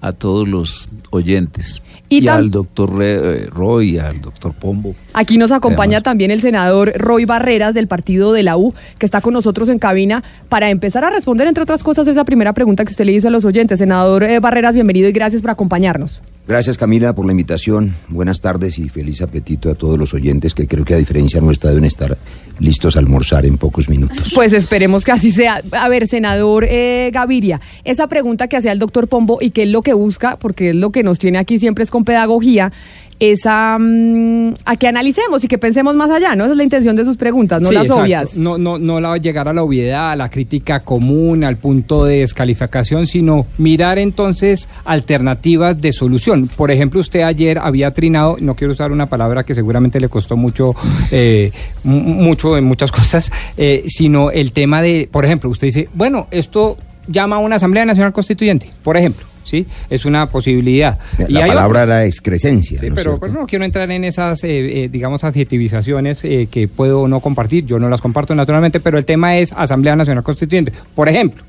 a 0.00 0.12
todos 0.12 0.48
los 0.48 0.88
oyentes. 1.10 1.82
Y, 2.08 2.26
al 2.26 2.50
doctor 2.50 2.98
eh, 3.02 3.46
Roy, 3.50 3.98
al 3.98 4.20
doctor 4.20 4.52
Pombo. 4.52 4.94
Aquí 5.12 5.38
nos 5.38 5.52
acompaña 5.52 6.00
también 6.00 6.30
el 6.30 6.40
senador 6.40 6.92
Roy 6.96 7.24
Barreras 7.24 7.74
del 7.74 7.86
partido 7.86 8.32
de 8.32 8.42
la 8.42 8.56
U, 8.56 8.74
que 8.98 9.06
está 9.06 9.20
con 9.20 9.34
nosotros 9.34 9.68
en 9.68 9.78
cabina 9.78 10.24
para 10.48 10.70
empezar 10.70 11.04
a 11.04 11.10
responder, 11.10 11.46
entre 11.46 11.62
otras 11.62 11.84
cosas, 11.84 12.08
esa 12.08 12.24
primera 12.24 12.52
pregunta 12.52 12.84
que 12.84 12.90
usted 12.90 13.04
le 13.04 13.12
hizo 13.12 13.28
a 13.28 13.30
los 13.30 13.44
oyentes. 13.44 13.78
Senador 13.78 14.24
eh, 14.24 14.40
Barreras, 14.40 14.74
bienvenido 14.74 15.08
y 15.08 15.12
gracias 15.12 15.40
por 15.40 15.50
acompañarnos. 15.50 16.20
Gracias 16.46 16.78
Camila 16.78 17.14
por 17.14 17.26
la 17.26 17.32
invitación. 17.32 17.94
Buenas 18.08 18.40
tardes 18.40 18.78
y 18.78 18.88
feliz 18.88 19.22
apetito 19.22 19.70
a 19.70 19.74
todos 19.74 19.98
los 19.98 20.14
oyentes 20.14 20.54
que 20.54 20.66
creo 20.66 20.84
que 20.84 20.94
a 20.94 20.96
diferencia 20.96 21.40
nuestra 21.40 21.70
deben 21.70 21.84
estar 21.84 22.18
listos 22.58 22.96
a 22.96 22.98
almorzar 22.98 23.46
en 23.46 23.56
pocos 23.56 23.88
minutos. 23.88 24.32
Pues 24.34 24.52
esperemos 24.52 25.04
que 25.04 25.12
así 25.12 25.30
sea. 25.30 25.62
A 25.70 25.88
ver, 25.88 26.08
senador 26.08 26.64
eh, 26.68 27.10
Gaviria, 27.12 27.60
esa 27.84 28.08
pregunta 28.08 28.48
que 28.48 28.56
hacía 28.56 28.72
el 28.72 28.78
doctor 28.78 29.06
Pombo 29.06 29.38
y 29.40 29.50
que 29.50 29.62
es 29.62 29.68
lo 29.68 29.82
que 29.82 29.92
busca, 29.92 30.36
porque 30.36 30.70
es 30.70 30.74
lo 30.74 30.90
que 30.90 31.02
nos 31.02 31.18
tiene 31.18 31.38
aquí 31.38 31.58
siempre 31.58 31.84
es 31.84 31.90
con 31.90 32.04
pedagogía, 32.04 32.72
es 33.20 33.44
a, 33.44 33.76
mm, 33.78 34.54
a, 34.64 34.76
que 34.76 34.88
analicemos 34.88 35.44
y 35.44 35.48
que 35.48 35.58
pensemos 35.58 35.94
más 35.94 36.10
allá, 36.10 36.34
¿no? 36.34 36.44
Esa 36.44 36.52
es 36.52 36.56
la 36.56 36.64
intención 36.64 36.96
de 36.96 37.04
sus 37.04 37.18
preguntas, 37.18 37.60
no 37.60 37.70
las 37.70 37.90
obvias. 37.90 38.38
No, 38.38 38.56
no, 38.56 38.78
no 38.78 38.98
la, 38.98 39.18
llegar 39.18 39.46
a 39.46 39.52
la 39.52 39.62
obviedad, 39.62 40.10
a 40.10 40.16
la 40.16 40.30
crítica 40.30 40.80
común, 40.80 41.44
al 41.44 41.58
punto 41.58 42.06
de 42.06 42.20
descalificación, 42.20 43.06
sino 43.06 43.46
mirar 43.58 43.98
entonces 43.98 44.68
alternativas 44.86 45.80
de 45.80 45.92
solución. 45.92 46.48
Por 46.56 46.70
ejemplo, 46.70 47.00
usted 47.00 47.20
ayer 47.20 47.58
había 47.58 47.90
trinado, 47.90 48.38
no 48.40 48.54
quiero 48.54 48.72
usar 48.72 48.90
una 48.90 49.06
palabra 49.06 49.44
que 49.44 49.54
seguramente 49.54 50.00
le 50.00 50.08
costó 50.08 50.38
mucho, 50.38 50.74
eh, 51.10 51.52
mucho 51.84 52.56
en 52.56 52.64
muchas 52.64 52.90
cosas, 53.00 53.30
eh, 53.58 53.84
sino 53.86 54.30
el 54.30 54.52
tema 54.52 54.80
de, 54.80 55.08
por 55.12 55.26
ejemplo, 55.26 55.50
usted 55.50 55.68
dice, 55.68 55.88
bueno, 55.92 56.26
esto 56.30 56.78
llama 57.06 57.36
a 57.36 57.38
una 57.40 57.56
Asamblea 57.56 57.84
Nacional 57.84 58.14
Constituyente, 58.14 58.70
por 58.82 58.96
ejemplo. 58.96 59.29
¿Sí? 59.50 59.66
Es 59.90 60.04
una 60.04 60.28
posibilidad. 60.28 60.98
La 61.28 61.46
palabra 61.46 61.84
la 61.84 62.04
excrescencia. 62.04 62.78
Sí, 62.78 62.88
pero 62.94 63.18
pues, 63.18 63.32
no 63.32 63.46
quiero 63.46 63.64
entrar 63.64 63.90
en 63.90 64.04
esas, 64.04 64.44
eh, 64.44 64.84
eh, 64.84 64.88
digamos, 64.88 65.24
adjetivizaciones 65.24 66.24
eh, 66.24 66.48
que 66.50 66.68
puedo 66.68 67.08
no 67.08 67.20
compartir. 67.20 67.66
Yo 67.66 67.78
no 67.78 67.88
las 67.88 68.00
comparto 68.00 68.34
naturalmente, 68.34 68.80
pero 68.80 68.96
el 68.96 69.04
tema 69.04 69.36
es 69.36 69.52
Asamblea 69.52 69.96
Nacional 69.96 70.22
Constituyente. 70.22 70.72
Por 70.94 71.08
ejemplo, 71.08 71.42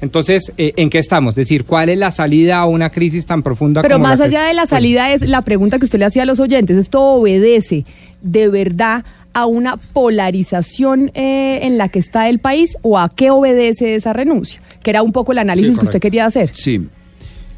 entonces, 0.00 0.52
¿en 0.56 0.90
qué 0.90 0.98
estamos? 0.98 1.32
Es 1.32 1.36
decir, 1.36 1.64
¿cuál 1.64 1.88
es 1.88 1.98
la 1.98 2.10
salida 2.10 2.58
a 2.58 2.66
una 2.66 2.90
crisis 2.90 3.24
tan 3.24 3.42
profunda 3.42 3.82
Pero 3.82 4.00
más 4.00 4.20
allá 4.20 4.44
de 4.44 4.54
la 4.54 4.66
salida 4.66 5.12
es 5.12 5.22
la 5.28 5.42
pregunta 5.42 5.78
que 5.78 5.84
usted 5.84 6.00
le 6.00 6.06
hacía 6.06 6.22
a 6.22 6.26
los 6.26 6.40
oyentes. 6.40 6.76
¿Esto 6.76 7.00
obedece 7.00 7.84
de 8.20 8.48
verdad 8.48 9.04
a 9.32 9.46
una 9.46 9.76
polarización 9.76 11.12
en 11.14 11.78
la 11.78 11.88
que 11.88 12.00
está 12.00 12.28
el 12.28 12.40
país 12.40 12.76
o 12.82 12.98
a 12.98 13.10
qué 13.14 13.30
obedece 13.30 13.94
esa 13.94 14.12
renuncia? 14.12 14.60
Que 14.82 14.90
era 14.90 15.04
un 15.04 15.12
poco 15.12 15.30
el 15.30 15.38
análisis 15.38 15.78
que 15.78 15.84
usted 15.84 16.00
quería 16.00 16.26
hacer. 16.26 16.50
Sí, 16.52 16.88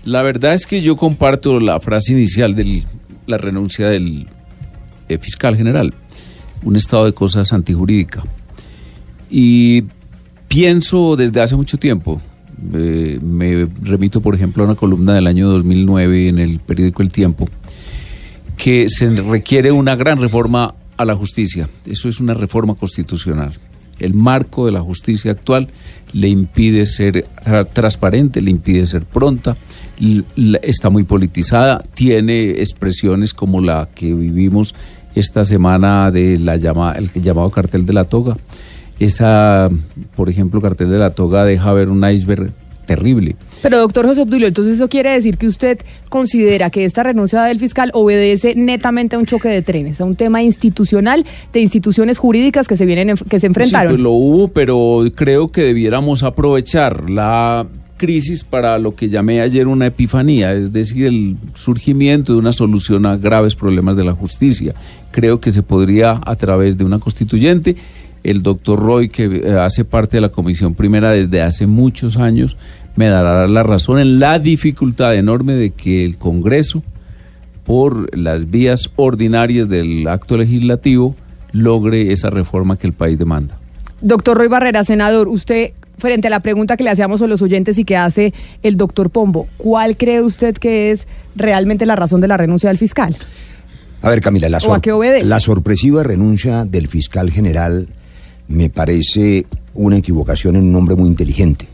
la 0.05 0.23
verdad 0.23 0.55
es 0.55 0.67
que 0.67 0.83
yo 0.83 0.97
comparto 0.97 1.59
la 1.61 1.81
frase 1.81 2.13
inicial 2.13 2.55
de 2.55 2.85
la 3.27 3.39
renuncia 3.39 3.89
del 3.89 4.27
eh, 5.09 5.19
fiscal 5.19 5.57
general, 5.57 5.95
un 6.63 6.77
estado 6.77 7.07
de 7.07 7.13
cosas 7.13 7.53
antijurídica. 7.53 8.23
Y 9.31 9.85
pienso 10.49 11.17
desde 11.17 11.41
hace 11.41 11.57
mucho 11.57 11.79
tiempo, 11.79 12.21
eh, 12.73 13.19
me 13.23 13.67
remito 13.83 14.21
por 14.21 14.35
ejemplo 14.35 14.63
a 14.63 14.67
una 14.67 14.75
columna 14.75 15.15
del 15.15 15.27
año 15.27 15.49
2009 15.49 16.29
en 16.29 16.39
el 16.39 16.61
periódico 16.61 17.03
El 17.03 17.11
Tiempo, 17.11 17.49
que 18.57 18.89
se 18.89 19.11
requiere 19.11 19.73
una 19.73 19.97
gran 19.97 20.21
reforma 20.21 20.75
a 20.97 21.05
la 21.05 21.17
justicia. 21.17 21.69
Eso 21.87 22.09
es 22.09 22.21
una 22.21 22.35
reforma 22.35 22.75
constitucional. 22.75 23.55
El 23.99 24.15
marco 24.15 24.67
de 24.67 24.73
la 24.73 24.81
justicia 24.81 25.31
actual 25.31 25.69
le 26.13 26.29
impide 26.29 26.85
ser 26.87 27.27
transparente, 27.73 28.41
le 28.41 28.51
impide 28.51 28.87
ser 28.87 29.05
pronta, 29.05 29.57
está 30.63 30.91
muy 30.91 31.05
politizada, 31.05 31.85
tiene 31.95 32.51
expresiones 32.61 33.35
como 33.35 33.61
la 33.61 33.89
que 33.95 34.13
vivimos 34.15 34.75
esta 35.15 35.45
semana 35.45 36.11
de 36.11 36.39
la 36.39 36.57
llama, 36.57 36.93
el 36.93 37.11
llamado 37.23 37.51
cartel 37.51 37.87
de 37.87 37.93
la 37.93 38.05
toga. 38.05 38.37
Esa, 38.99 39.71
por 40.17 40.29
ejemplo, 40.29 40.61
cartel 40.61 40.91
de 40.91 40.99
la 40.99 41.11
toga 41.11 41.45
deja 41.45 41.73
ver 41.73 41.89
un 41.89 42.09
iceberg 42.09 42.53
terrible. 42.85 43.37
Pero 43.63 43.79
doctor 43.79 44.07
José 44.07 44.23
Obdulio, 44.23 44.47
entonces 44.47 44.75
eso 44.75 44.89
quiere 44.89 45.11
decir 45.11 45.39
que 45.39 45.49
usted 45.49 45.79
considera 46.09 46.71
que 46.71 46.85
esta 46.85 47.03
renuncia 47.03 47.43
del 47.45 47.59
fiscal 47.59 47.91
obedece 47.95 48.55
netamente 48.55 49.17
a 49.17 49.19
un 49.19 49.27
choque 49.27 49.49
de 49.49 49.63
trenes, 49.63 50.01
a 50.01 50.05
un 50.05 50.17
tema 50.17 50.43
institucional 50.43 51.25
de 51.53 51.61
instituciones 51.61 52.19
jurídicas 52.19 52.69
que 52.69 52.77
se 52.77 52.85
vienen 52.85 53.15
que 53.29 53.41
se 53.41 53.47
enfrentaron. 53.47 53.93
Sí, 53.93 53.97
pues 53.97 54.03
lo 54.03 54.13
hubo, 54.13 54.49
pero 54.49 55.05
creo 55.15 55.49
que 55.49 55.63
debiéramos 55.63 56.23
aprovechar 56.23 57.09
la 57.09 57.67
crisis 58.05 58.45
para 58.45 58.79
lo 58.79 58.95
que 58.95 59.09
llamé 59.09 59.41
ayer 59.41 59.67
una 59.67 59.87
epifanía, 59.87 60.53
es 60.53 60.73
decir, 60.73 61.07
el 61.07 61.37
surgimiento 61.55 62.35
de 62.35 62.39
una 62.39 62.53
solución 62.53 63.07
a 63.07 63.17
graves 63.17 63.55
problemas 63.55 63.97
de 63.97 64.05
la 64.05 64.13
justicia. 64.13 64.75
Creo 65.11 65.41
que 65.41 65.53
se 65.53 65.63
podría, 65.63 66.21
a 66.25 66.37
través 66.37 66.77
de 66.77 66.85
una 66.85 66.99
constituyente, 66.99 67.77
el 68.23 68.43
doctor 68.43 68.79
Roy, 68.79 69.09
que 69.09 69.25
eh, 69.25 69.59
hace 69.59 69.85
parte 69.85 70.19
de 70.19 70.21
la 70.21 70.29
Comisión 70.29 70.75
Primera 70.75 71.11
desde 71.11 71.41
hace 71.41 71.67
muchos 71.67 72.17
años, 72.17 72.57
me 72.97 73.07
dará 73.07 73.49
la 73.49 73.63
razón 73.63 73.99
en 73.99 74.19
la 74.19 74.39
dificultad 74.39 75.15
enorme 75.15 75.55
de 75.55 75.71
que 75.71 76.05
el 76.05 76.17
Congreso 76.19 76.83
por 77.65 78.17
las 78.17 78.51
vías 78.51 78.91
ordinarias 78.97 79.69
del 79.69 80.07
acto 80.07 80.37
legislativo, 80.37 81.17
logre 81.53 82.13
esa 82.13 82.31
reforma 82.31 82.77
que 82.77 82.87
el 82.87 82.93
país 82.93 83.19
demanda. 83.19 83.59
Doctor 84.01 84.37
Roy 84.37 84.49
Barrera, 84.49 84.85
senador, 84.85 85.29
usted, 85.29 85.73
frente 86.05 86.27
a 86.27 86.31
la 86.31 86.41
pregunta 86.41 86.77
que 86.77 86.85
le 86.85 86.91
hacíamos 86.91 87.23
a 87.23 87.27
los 87.27 87.41
oyentes 87.41 87.79
y 87.79 87.85
que 87.85 87.97
hace 87.97 88.35
el 88.63 88.77
doctor 88.77 89.09
Pombo, 89.09 89.49
¿cuál 89.57 89.97
cree 89.97 90.21
usted 90.21 90.55
que 90.55 90.91
es 90.91 91.07
realmente 91.35 91.87
la 91.87 91.97
razón 91.97 92.21
de 92.21 92.29
la 92.29 92.37
renuncia 92.37 92.69
del 92.69 92.77
fiscal? 92.77 93.17
A 94.03 94.11
ver, 94.11 94.21
Camila, 94.21 94.51
la, 94.51 94.59
la 95.23 95.41
sorpresiva 95.41 96.03
renuncia 96.03 96.67
del 96.67 96.89
fiscal 96.89 97.31
general 97.31 97.89
me 98.49 98.69
parece 98.69 99.47
una 99.73 99.97
equivocación 99.97 100.57
en 100.57 100.69
un 100.69 100.77
hombre 100.77 100.95
muy 100.95 101.09
inteligente. 101.09 101.67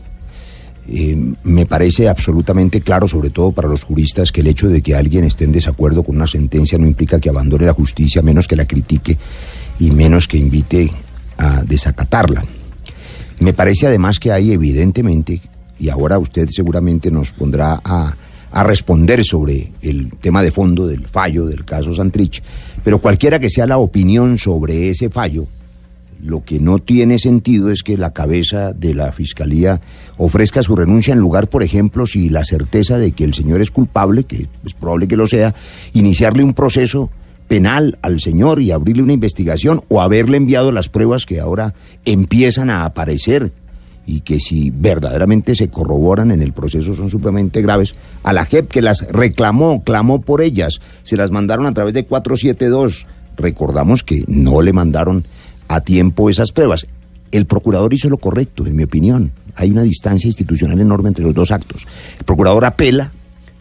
Eh, 0.87 1.33
me 1.43 1.65
parece 1.65 2.07
absolutamente 2.07 2.79
claro, 2.79 3.09
sobre 3.09 3.31
todo 3.31 3.51
para 3.51 3.67
los 3.67 3.83
juristas, 3.83 4.31
que 4.31 4.39
el 4.39 4.47
hecho 4.47 4.69
de 4.69 4.81
que 4.81 4.95
alguien 4.95 5.25
esté 5.25 5.43
en 5.43 5.51
desacuerdo 5.51 6.03
con 6.03 6.15
una 6.15 6.25
sentencia 6.25 6.77
no 6.77 6.87
implica 6.87 7.19
que 7.19 7.27
abandone 7.27 7.65
la 7.65 7.73
justicia, 7.73 8.21
menos 8.21 8.47
que 8.47 8.55
la 8.55 8.65
critique 8.65 9.17
y 9.77 9.91
menos 9.91 10.25
que 10.25 10.37
invite 10.37 10.89
a 11.37 11.63
desacatarla. 11.63 12.45
Me 13.41 13.53
parece 13.53 13.87
además 13.87 14.19
que 14.19 14.31
hay 14.31 14.51
evidentemente, 14.51 15.41
y 15.79 15.89
ahora 15.89 16.19
usted 16.19 16.47
seguramente 16.51 17.09
nos 17.09 17.31
pondrá 17.31 17.81
a, 17.83 18.15
a 18.51 18.63
responder 18.63 19.25
sobre 19.25 19.71
el 19.81 20.13
tema 20.21 20.43
de 20.43 20.51
fondo 20.51 20.85
del 20.85 21.07
fallo 21.07 21.47
del 21.47 21.65
caso 21.65 21.95
Santrich, 21.95 22.43
pero 22.83 22.99
cualquiera 22.99 23.39
que 23.39 23.49
sea 23.49 23.65
la 23.65 23.79
opinión 23.79 24.37
sobre 24.37 24.89
ese 24.89 25.09
fallo, 25.09 25.47
lo 26.23 26.43
que 26.43 26.59
no 26.59 26.77
tiene 26.77 27.17
sentido 27.17 27.71
es 27.71 27.81
que 27.81 27.97
la 27.97 28.13
cabeza 28.13 28.73
de 28.73 28.93
la 28.93 29.11
Fiscalía 29.11 29.81
ofrezca 30.17 30.61
su 30.61 30.75
renuncia 30.75 31.13
en 31.13 31.19
lugar, 31.19 31.49
por 31.49 31.63
ejemplo, 31.63 32.05
si 32.05 32.29
la 32.29 32.45
certeza 32.45 32.99
de 32.99 33.13
que 33.13 33.23
el 33.23 33.33
señor 33.33 33.59
es 33.59 33.71
culpable, 33.71 34.25
que 34.25 34.47
es 34.63 34.73
probable 34.75 35.07
que 35.07 35.17
lo 35.17 35.25
sea, 35.25 35.55
iniciarle 35.93 36.43
un 36.43 36.53
proceso 36.53 37.09
penal 37.51 37.97
al 38.01 38.21
señor 38.21 38.61
y 38.61 38.71
abrirle 38.71 39.03
una 39.03 39.11
investigación 39.11 39.81
o 39.89 39.99
haberle 39.99 40.37
enviado 40.37 40.71
las 40.71 40.87
pruebas 40.87 41.25
que 41.25 41.41
ahora 41.41 41.73
empiezan 42.05 42.69
a 42.69 42.85
aparecer 42.85 43.51
y 44.07 44.21
que 44.21 44.39
si 44.39 44.69
verdaderamente 44.69 45.53
se 45.53 45.67
corroboran 45.67 46.31
en 46.31 46.41
el 46.41 46.53
proceso 46.53 46.93
son 46.93 47.09
supremamente 47.09 47.61
graves, 47.61 47.93
a 48.23 48.31
la 48.31 48.45
JEP 48.45 48.69
que 48.69 48.81
las 48.81 49.05
reclamó, 49.11 49.83
clamó 49.83 50.21
por 50.21 50.41
ellas, 50.41 50.79
se 51.03 51.17
las 51.17 51.29
mandaron 51.29 51.65
a 51.65 51.73
través 51.73 51.93
de 51.93 52.05
472. 52.05 53.05
Recordamos 53.35 54.03
que 54.03 54.23
no 54.27 54.61
le 54.61 54.71
mandaron 54.71 55.25
a 55.67 55.81
tiempo 55.81 56.29
esas 56.29 56.53
pruebas. 56.53 56.87
El 57.33 57.47
procurador 57.47 57.93
hizo 57.93 58.07
lo 58.07 58.17
correcto, 58.17 58.65
en 58.65 58.77
mi 58.77 58.83
opinión. 58.83 59.33
Hay 59.55 59.71
una 59.71 59.83
distancia 59.83 60.29
institucional 60.29 60.79
enorme 60.79 61.09
entre 61.09 61.25
los 61.25 61.33
dos 61.33 61.51
actos. 61.51 61.85
El 62.17 62.23
procurador 62.23 62.63
apela 62.63 63.11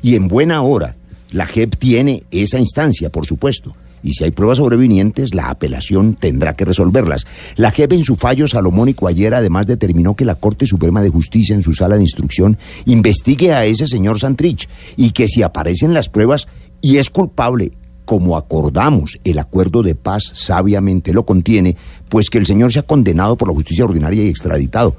y 0.00 0.14
en 0.14 0.28
buena 0.28 0.62
hora 0.62 0.94
la 1.32 1.46
JEP 1.46 1.76
tiene 1.76 2.24
esa 2.30 2.58
instancia, 2.58 3.10
por 3.10 3.26
supuesto. 3.26 3.74
Y 4.02 4.12
si 4.12 4.24
hay 4.24 4.30
pruebas 4.30 4.58
sobrevinientes, 4.58 5.34
la 5.34 5.50
apelación 5.50 6.14
tendrá 6.14 6.54
que 6.54 6.64
resolverlas. 6.64 7.26
La 7.56 7.70
JEP 7.70 7.92
en 7.92 8.04
su 8.04 8.16
fallo 8.16 8.46
salomónico 8.46 9.08
ayer 9.08 9.34
además 9.34 9.66
determinó 9.66 10.16
que 10.16 10.24
la 10.24 10.34
Corte 10.34 10.66
Suprema 10.66 11.02
de 11.02 11.10
Justicia 11.10 11.54
en 11.54 11.62
su 11.62 11.72
sala 11.72 11.96
de 11.96 12.02
instrucción 12.02 12.58
investigue 12.86 13.52
a 13.52 13.64
ese 13.64 13.86
señor 13.86 14.18
Santrich 14.18 14.68
y 14.96 15.10
que 15.10 15.28
si 15.28 15.42
aparecen 15.42 15.94
las 15.94 16.08
pruebas 16.08 16.48
y 16.80 16.96
es 16.96 17.10
culpable 17.10 17.72
como 18.10 18.36
acordamos, 18.36 19.20
el 19.22 19.38
acuerdo 19.38 19.84
de 19.84 19.94
paz 19.94 20.32
sabiamente 20.34 21.12
lo 21.12 21.24
contiene, 21.24 21.76
pues 22.08 22.28
que 22.28 22.38
el 22.38 22.46
señor 22.46 22.72
sea 22.72 22.82
condenado 22.82 23.36
por 23.36 23.46
la 23.46 23.54
justicia 23.54 23.84
ordinaria 23.84 24.24
y 24.24 24.28
extraditado. 24.28 24.96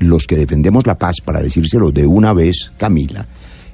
Los 0.00 0.26
que 0.26 0.34
defendemos 0.34 0.84
la 0.84 0.98
paz, 0.98 1.16
para 1.24 1.40
decírselo 1.40 1.92
de 1.92 2.04
una 2.04 2.32
vez, 2.32 2.72
Camila, 2.76 3.28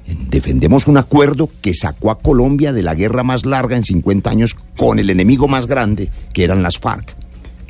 defendemos 0.07 0.87
un 0.87 0.97
acuerdo 0.97 1.49
que 1.61 1.73
sacó 1.73 2.11
a 2.11 2.19
Colombia 2.19 2.73
de 2.73 2.83
la 2.83 2.95
guerra 2.95 3.23
más 3.23 3.45
larga 3.45 3.75
en 3.77 3.83
50 3.83 4.29
años 4.29 4.55
con 4.77 4.99
el 4.99 5.09
enemigo 5.09 5.47
más 5.47 5.67
grande, 5.67 6.09
que 6.33 6.43
eran 6.43 6.63
las 6.63 6.77
FARC. 6.77 7.15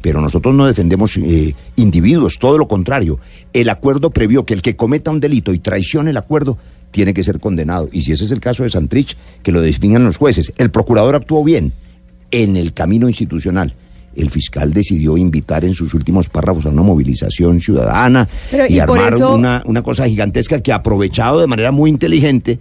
Pero 0.01 0.21
nosotros 0.21 0.53
no 0.53 0.67
defendemos 0.67 1.17
eh, 1.17 1.55
individuos, 1.77 2.37
todo 2.37 2.57
lo 2.57 2.67
contrario. 2.67 3.19
El 3.53 3.69
acuerdo 3.69 4.11
previó 4.11 4.45
que 4.45 4.53
el 4.53 4.61
que 4.61 4.75
cometa 4.75 5.11
un 5.11 5.19
delito 5.19 5.51
y 5.53 5.59
traicione 5.59 6.11
el 6.11 6.17
acuerdo 6.17 6.57
tiene 6.91 7.13
que 7.13 7.23
ser 7.23 7.39
condenado. 7.39 7.89
Y 7.91 8.01
si 8.01 8.11
ese 8.11 8.25
es 8.25 8.31
el 8.31 8.39
caso 8.39 8.63
de 8.63 8.69
Santrich, 8.69 9.17
que 9.41 9.51
lo 9.51 9.61
definan 9.61 10.05
los 10.05 10.17
jueces. 10.17 10.53
El 10.57 10.69
procurador 10.69 11.15
actuó 11.15 11.43
bien 11.43 11.73
en 12.31 12.55
el 12.55 12.73
camino 12.73 13.07
institucional. 13.07 13.73
El 14.15 14.29
fiscal 14.31 14.73
decidió 14.73 15.17
invitar 15.17 15.65
en 15.65 15.73
sus 15.75 15.93
últimos 15.93 16.29
párrafos 16.29 16.65
a 16.65 16.69
una 16.69 16.83
movilización 16.83 17.59
ciudadana 17.59 18.27
Pero, 18.49 18.65
y, 18.67 18.79
armar 18.79 19.13
eso- 19.13 19.33
una, 19.35 19.61
una 19.65 19.81
cosa 19.81 20.07
gigantesca 20.07 20.61
que 20.61 20.71
aprovechado 20.71 21.41
de 21.41 21.47
manera 21.47 21.71
muy 21.71 21.89
inteligente 21.89 22.59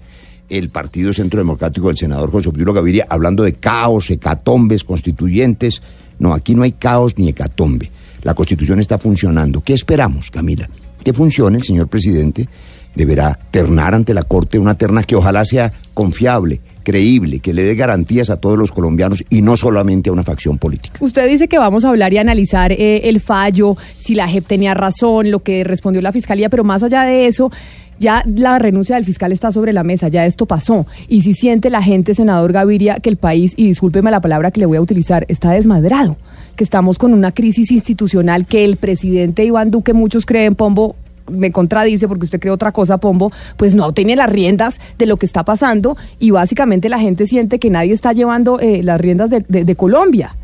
el 0.48 0.68
Partido 0.68 1.12
Centro 1.12 1.38
Democrático 1.38 1.88
del 1.88 1.96
senador 1.96 2.30
José 2.30 2.48
Obdulio 2.50 2.74
Gaviria, 2.74 3.06
hablando 3.08 3.42
de 3.44 3.54
caos, 3.54 4.10
hecatombes, 4.10 4.84
constituyentes. 4.84 5.80
No, 6.18 6.34
aquí 6.34 6.54
no 6.54 6.62
hay 6.64 6.72
caos 6.72 7.16
ni 7.16 7.28
hecatombe. 7.28 7.90
La 8.22 8.34
Constitución 8.34 8.78
está 8.80 8.98
funcionando. 8.98 9.60
¿Qué 9.62 9.72
esperamos, 9.72 10.30
Camila? 10.30 10.68
Que 11.02 11.12
funcione, 11.12 11.58
el 11.58 11.64
señor 11.64 11.88
presidente 11.88 12.48
deberá 12.94 13.38
ternar 13.50 13.94
ante 13.94 14.14
la 14.14 14.22
Corte 14.22 14.58
una 14.58 14.74
terna 14.76 15.02
que 15.02 15.16
ojalá 15.16 15.44
sea 15.44 15.72
confiable, 15.92 16.60
creíble, 16.84 17.40
que 17.40 17.52
le 17.52 17.64
dé 17.64 17.74
garantías 17.74 18.30
a 18.30 18.36
todos 18.36 18.56
los 18.56 18.70
colombianos 18.70 19.24
y 19.28 19.42
no 19.42 19.56
solamente 19.56 20.10
a 20.10 20.12
una 20.12 20.22
facción 20.22 20.58
política. 20.58 20.98
Usted 21.00 21.28
dice 21.28 21.48
que 21.48 21.58
vamos 21.58 21.84
a 21.84 21.88
hablar 21.88 22.12
y 22.12 22.18
analizar 22.18 22.70
eh, 22.70 23.08
el 23.08 23.20
fallo, 23.20 23.76
si 23.98 24.14
la 24.14 24.28
JEP 24.28 24.46
tenía 24.46 24.74
razón, 24.74 25.30
lo 25.30 25.40
que 25.40 25.64
respondió 25.64 26.00
la 26.00 26.12
fiscalía, 26.12 26.48
pero 26.48 26.62
más 26.62 26.84
allá 26.84 27.02
de 27.02 27.26
eso, 27.26 27.50
ya 27.98 28.22
la 28.26 28.58
renuncia 28.58 28.96
del 28.96 29.04
fiscal 29.04 29.32
está 29.32 29.52
sobre 29.52 29.72
la 29.72 29.84
mesa, 29.84 30.08
ya 30.08 30.26
esto 30.26 30.46
pasó. 30.46 30.86
Y 31.08 31.22
si 31.22 31.34
siente 31.34 31.70
la 31.70 31.82
gente, 31.82 32.14
senador 32.14 32.52
Gaviria, 32.52 32.96
que 32.96 33.10
el 33.10 33.16
país, 33.16 33.54
y 33.56 33.66
discúlpeme 33.66 34.10
la 34.10 34.20
palabra 34.20 34.50
que 34.50 34.60
le 34.60 34.66
voy 34.66 34.76
a 34.76 34.80
utilizar, 34.80 35.24
está 35.28 35.52
desmadrado, 35.52 36.16
que 36.56 36.64
estamos 36.64 36.98
con 36.98 37.14
una 37.14 37.32
crisis 37.32 37.70
institucional 37.70 38.46
que 38.46 38.64
el 38.64 38.76
presidente 38.76 39.44
Iván 39.44 39.70
Duque, 39.70 39.92
muchos 39.92 40.26
creen, 40.26 40.54
Pombo, 40.54 40.96
me 41.30 41.52
contradice 41.52 42.06
porque 42.08 42.26
usted 42.26 42.40
cree 42.40 42.52
otra 42.52 42.72
cosa, 42.72 42.98
Pombo, 42.98 43.32
pues 43.56 43.74
no 43.74 43.92
tiene 43.92 44.16
las 44.16 44.28
riendas 44.30 44.80
de 44.98 45.06
lo 45.06 45.16
que 45.16 45.26
está 45.26 45.44
pasando 45.44 45.96
y 46.18 46.30
básicamente 46.30 46.88
la 46.88 46.98
gente 46.98 47.26
siente 47.26 47.58
que 47.58 47.70
nadie 47.70 47.92
está 47.92 48.12
llevando 48.12 48.60
eh, 48.60 48.82
las 48.82 49.00
riendas 49.00 49.30
de- 49.30 49.74
Colombia. 49.76 50.34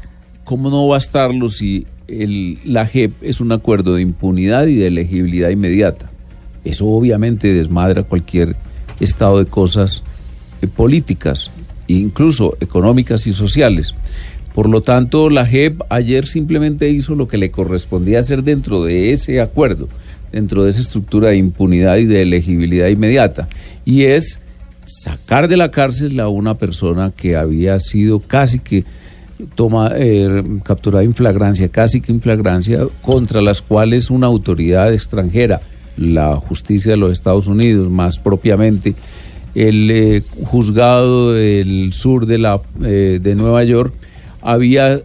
¿Cómo 0.44 0.70
no 0.70 0.88
va 0.88 0.96
a 0.96 0.98
estarlo 0.98 1.48
si 1.48 1.86
el- 2.08 2.58
la 2.64 2.86
JEP 2.86 3.12
es 3.22 3.40
un 3.40 3.52
acuerdo 3.52 3.94
de 3.94 4.02
impunidad 4.02 4.66
y 4.66 4.74
de 4.76 4.86
elegibilidad 4.88 5.50
inmediata? 5.50 6.10
Eso 6.64 6.86
obviamente 6.88 7.52
desmadra 7.52 8.02
cualquier 8.02 8.56
estado 8.98 9.38
de 9.38 9.46
cosas 9.46 10.02
eh, 10.62 10.66
políticas, 10.66 11.50
incluso 11.86 12.56
económicas 12.60 13.26
y 13.26 13.32
sociales. 13.32 13.94
Por 14.54 14.68
lo 14.68 14.80
tanto, 14.80 15.30
la 15.30 15.46
JEP 15.46 15.80
ayer 15.90 16.26
simplemente 16.26 16.90
hizo 16.90 17.14
lo 17.14 17.28
que 17.28 17.38
le 17.38 17.50
correspondía 17.50 18.18
hacer 18.18 18.42
dentro 18.42 18.82
de 18.82 19.12
ese 19.12 19.40
acuerdo, 19.40 19.88
dentro 20.32 20.64
de 20.64 20.70
esa 20.70 20.80
estructura 20.80 21.30
de 21.30 21.36
impunidad 21.36 21.96
y 21.96 22.06
de 22.06 22.22
elegibilidad 22.22 22.88
inmediata, 22.88 23.48
y 23.84 24.04
es 24.04 24.40
sacar 24.84 25.48
de 25.48 25.56
la 25.56 25.70
cárcel 25.70 26.18
a 26.20 26.28
una 26.28 26.54
persona 26.54 27.12
que 27.16 27.36
había 27.36 27.78
sido 27.78 28.20
casi 28.20 28.58
que 28.58 28.84
toma 29.54 29.92
eh, 29.94 30.42
capturada 30.62 31.04
en 31.04 31.14
flagrancia, 31.14 31.68
casi 31.68 32.00
que 32.00 32.12
en 32.12 32.20
flagrancia, 32.20 32.80
contra 33.02 33.40
las 33.40 33.62
cuales 33.62 34.10
una 34.10 34.26
autoridad 34.26 34.92
extranjera, 34.92 35.60
la 35.96 36.36
justicia 36.36 36.92
de 36.92 36.96
los 36.96 37.12
Estados 37.12 37.46
Unidos, 37.46 37.90
más 37.90 38.18
propiamente 38.18 38.94
el 39.54 39.90
eh, 39.90 40.22
juzgado 40.44 41.32
del 41.32 41.92
sur 41.92 42.26
de, 42.26 42.38
la, 42.38 42.60
eh, 42.84 43.18
de 43.20 43.34
Nueva 43.34 43.64
York, 43.64 43.94
había 44.42 45.02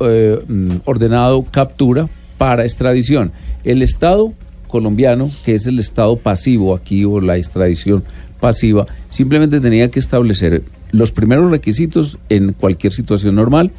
mm, 0.00 0.76
ordenado 0.84 1.44
captura 1.50 2.08
para 2.38 2.64
extradición. 2.64 3.32
El 3.64 3.82
Estado 3.82 4.32
colombiano, 4.68 5.30
que 5.44 5.54
es 5.54 5.66
el 5.66 5.78
Estado 5.78 6.16
pasivo 6.16 6.74
aquí 6.74 7.04
o 7.04 7.20
la 7.20 7.36
extradición 7.36 8.04
pasiva, 8.38 8.86
simplemente 9.10 9.60
tenía 9.60 9.90
que 9.90 9.98
establecer 9.98 10.62
los 10.92 11.10
primeros 11.10 11.50
requisitos 11.50 12.18
en 12.28 12.52
cualquier 12.52 12.92
situación 12.92 13.34
normal, 13.34 13.72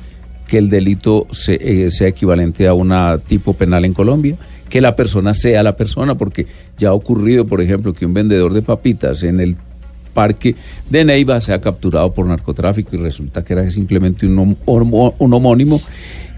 que 0.48 0.58
el 0.58 0.70
delito 0.70 1.28
se- 1.32 1.86
eh, 1.86 1.92
sea 1.92 2.08
equivalente 2.10 2.68
a 2.68 2.74
una 2.74 3.18
tipo 3.20 3.54
penal 3.54 3.86
en 3.86 3.94
Colombia, 3.94 4.36
que 4.70 4.82
la 4.82 4.96
persona 4.96 5.34
sea 5.34 5.64
la 5.64 5.76
persona, 5.78 6.16
porque 6.16 6.46
ya 6.78 6.90
ha 6.90 6.94
ocurrido, 6.94 7.46
por 7.46 7.62
ejemplo, 7.62 7.94
que 7.94 8.06
un 8.06 8.14
vendedor 8.14 8.54
de 8.54 8.62
papitas 8.62 9.24
en 9.24 9.40
el 9.40 9.56
parque 10.14 10.56
de 10.90 11.06
Neiva 11.06 11.40
se 11.40 11.54
ha 11.54 11.62
capturado 11.62 12.12
por 12.14 12.26
narcotráfico 12.26 12.96
y 12.96 13.00
resulta 13.00 13.44
que 13.44 13.54
era 13.54 13.70
simplemente 13.72 14.26
un, 14.26 14.58
un 14.66 15.34
homónimo. 15.34 15.82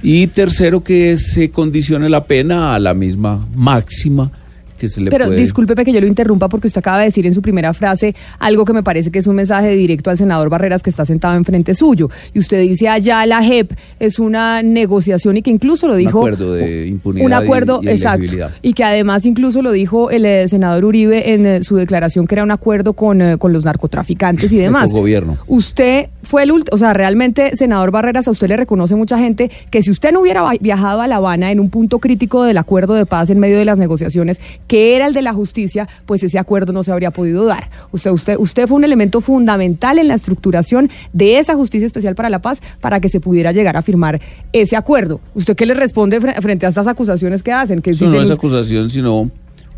Y 0.04 0.28
tercero, 0.28 0.84
que 0.84 1.16
se 1.18 1.52
condicione 1.52 2.10
la 2.10 2.24
pena 2.26 2.74
a 2.76 2.80
la 2.80 2.94
misma 2.94 3.48
máxima 3.56 4.32
que 4.82 4.88
se 4.88 5.00
le 5.00 5.12
Pero 5.12 5.28
puede... 5.28 5.40
discúlpeme 5.40 5.86
que 5.86 5.94
yo 5.94 6.02
lo 6.02 6.08
interrumpa 6.08 6.50
porque 6.50 6.68
usted 6.68 6.80
acaba 6.80 6.98
de 6.98 7.06
decir 7.06 7.28
en 7.28 7.36
su 7.36 7.42
primera 7.42 7.72
frase 7.74 8.16
algo 8.40 8.66
que 8.66 8.74
me 8.74 8.82
parece 8.82 9.12
que 9.12 9.20
es 9.20 9.28
un 9.28 9.36
mensaje 9.36 9.76
directo 9.76 10.10
al 10.10 10.18
senador 10.18 10.50
Barreras 10.50 10.82
que 10.82 10.90
está 10.90 11.06
sentado 11.06 11.36
enfrente 11.38 11.76
suyo. 11.76 12.10
Y 12.34 12.40
usted 12.40 12.62
dice 12.62 12.90
allá 12.90 13.24
la 13.28 13.44
JEP 13.44 13.74
es 14.00 14.18
una 14.18 14.64
negociación 14.64 15.38
y 15.38 15.44
que 15.44 15.52
incluso 15.52 15.88
lo 15.88 15.94
un 15.94 16.00
dijo... 16.00 16.18
acuerdo 16.18 16.54
de 16.54 16.88
impunidad 16.88 17.26
Un 17.28 17.34
acuerdo, 17.34 17.80
y, 17.84 17.88
y 17.88 17.90
exacto. 17.92 18.34
Y 18.64 18.74
que 18.74 18.84
además 18.84 19.26
incluso 19.26 19.62
lo 19.62 19.72
dijo 19.72 20.10
el 20.10 20.26
eh, 20.26 20.48
senador 20.48 20.84
Uribe 20.84 21.34
en 21.34 21.46
eh, 21.46 21.64
su 21.64 21.76
declaración 21.76 22.26
que 22.26 22.34
era 22.36 22.44
un 22.44 22.52
acuerdo 22.52 22.94
con, 22.94 23.22
eh, 23.22 23.38
con 23.38 23.54
los 23.54 23.64
narcotraficantes 23.64 24.52
y 24.52 24.58
demás. 24.58 24.92
gobierno. 24.92 25.38
Usted 25.46 26.08
fue 26.24 26.44
el 26.44 26.52
último, 26.52 26.76
o 26.76 26.80
sea, 26.80 26.94
realmente, 26.94 27.56
senador 27.56 27.92
Barreras, 27.92 28.28
a 28.28 28.32
usted 28.32 28.48
le 28.48 28.58
reconoce 28.58 28.96
mucha 28.96 29.18
gente 29.20 29.52
que 29.70 29.84
si 29.84 29.92
usted 29.92 30.12
no 30.12 30.22
hubiera 30.22 30.44
viajado 30.60 31.02
a 31.02 31.08
La 31.08 31.18
Habana 31.18 31.52
en 31.52 31.60
un 31.60 31.70
punto 31.70 32.00
crítico 32.00 32.44
del 32.44 32.58
acuerdo 32.58 32.94
de 32.94 33.06
paz 33.06 33.30
en 33.30 33.40
medio 33.40 33.58
de 33.58 33.66
las 33.66 33.78
negociaciones, 33.78 34.42
que 34.72 34.96
era 34.96 35.06
el 35.06 35.14
de 35.14 35.22
la 35.22 35.34
justicia, 35.34 35.90
pues 36.06 36.24
ese 36.24 36.40
acuerdo 36.40 36.72
no 36.72 36.82
se 36.82 36.94
habría 36.94 37.12
podido 37.12 37.44
dar. 37.44 37.70
Usted, 37.92 38.12
usted, 38.12 38.36
usted 38.40 38.68
fue 38.68 38.78
un 38.78 38.86
elemento 38.86 39.20
fundamental 39.20 40.00
en 40.00 40.08
la 40.08 40.14
estructuración 40.16 40.90
de 41.12 41.40
esa 41.40 41.56
justicia 41.56 41.86
especial 41.88 42.16
para 42.16 42.30
la 42.30 42.40
paz 42.40 42.62
para 42.80 43.02
que 43.02 43.10
se 43.10 43.20
pudiera 43.20 43.52
llegar 43.52 43.76
a 43.76 43.82
firmar 43.82 44.22
ese 44.54 44.78
acuerdo. 44.78 45.20
¿Usted 45.36 45.58
qué 45.58 45.66
le 45.66 45.74
responde 45.74 46.22
fre- 46.22 46.42
frente 46.42 46.66
a 46.66 46.70
estas 46.70 46.88
acusaciones 46.88 47.44
que 47.44 47.52
hacen? 47.52 47.82
Que 47.82 47.90
Eso 47.92 48.06
no 48.06 48.22
es 48.22 48.30
us- 48.30 48.38
acusación, 48.38 48.90
sino 48.90 49.30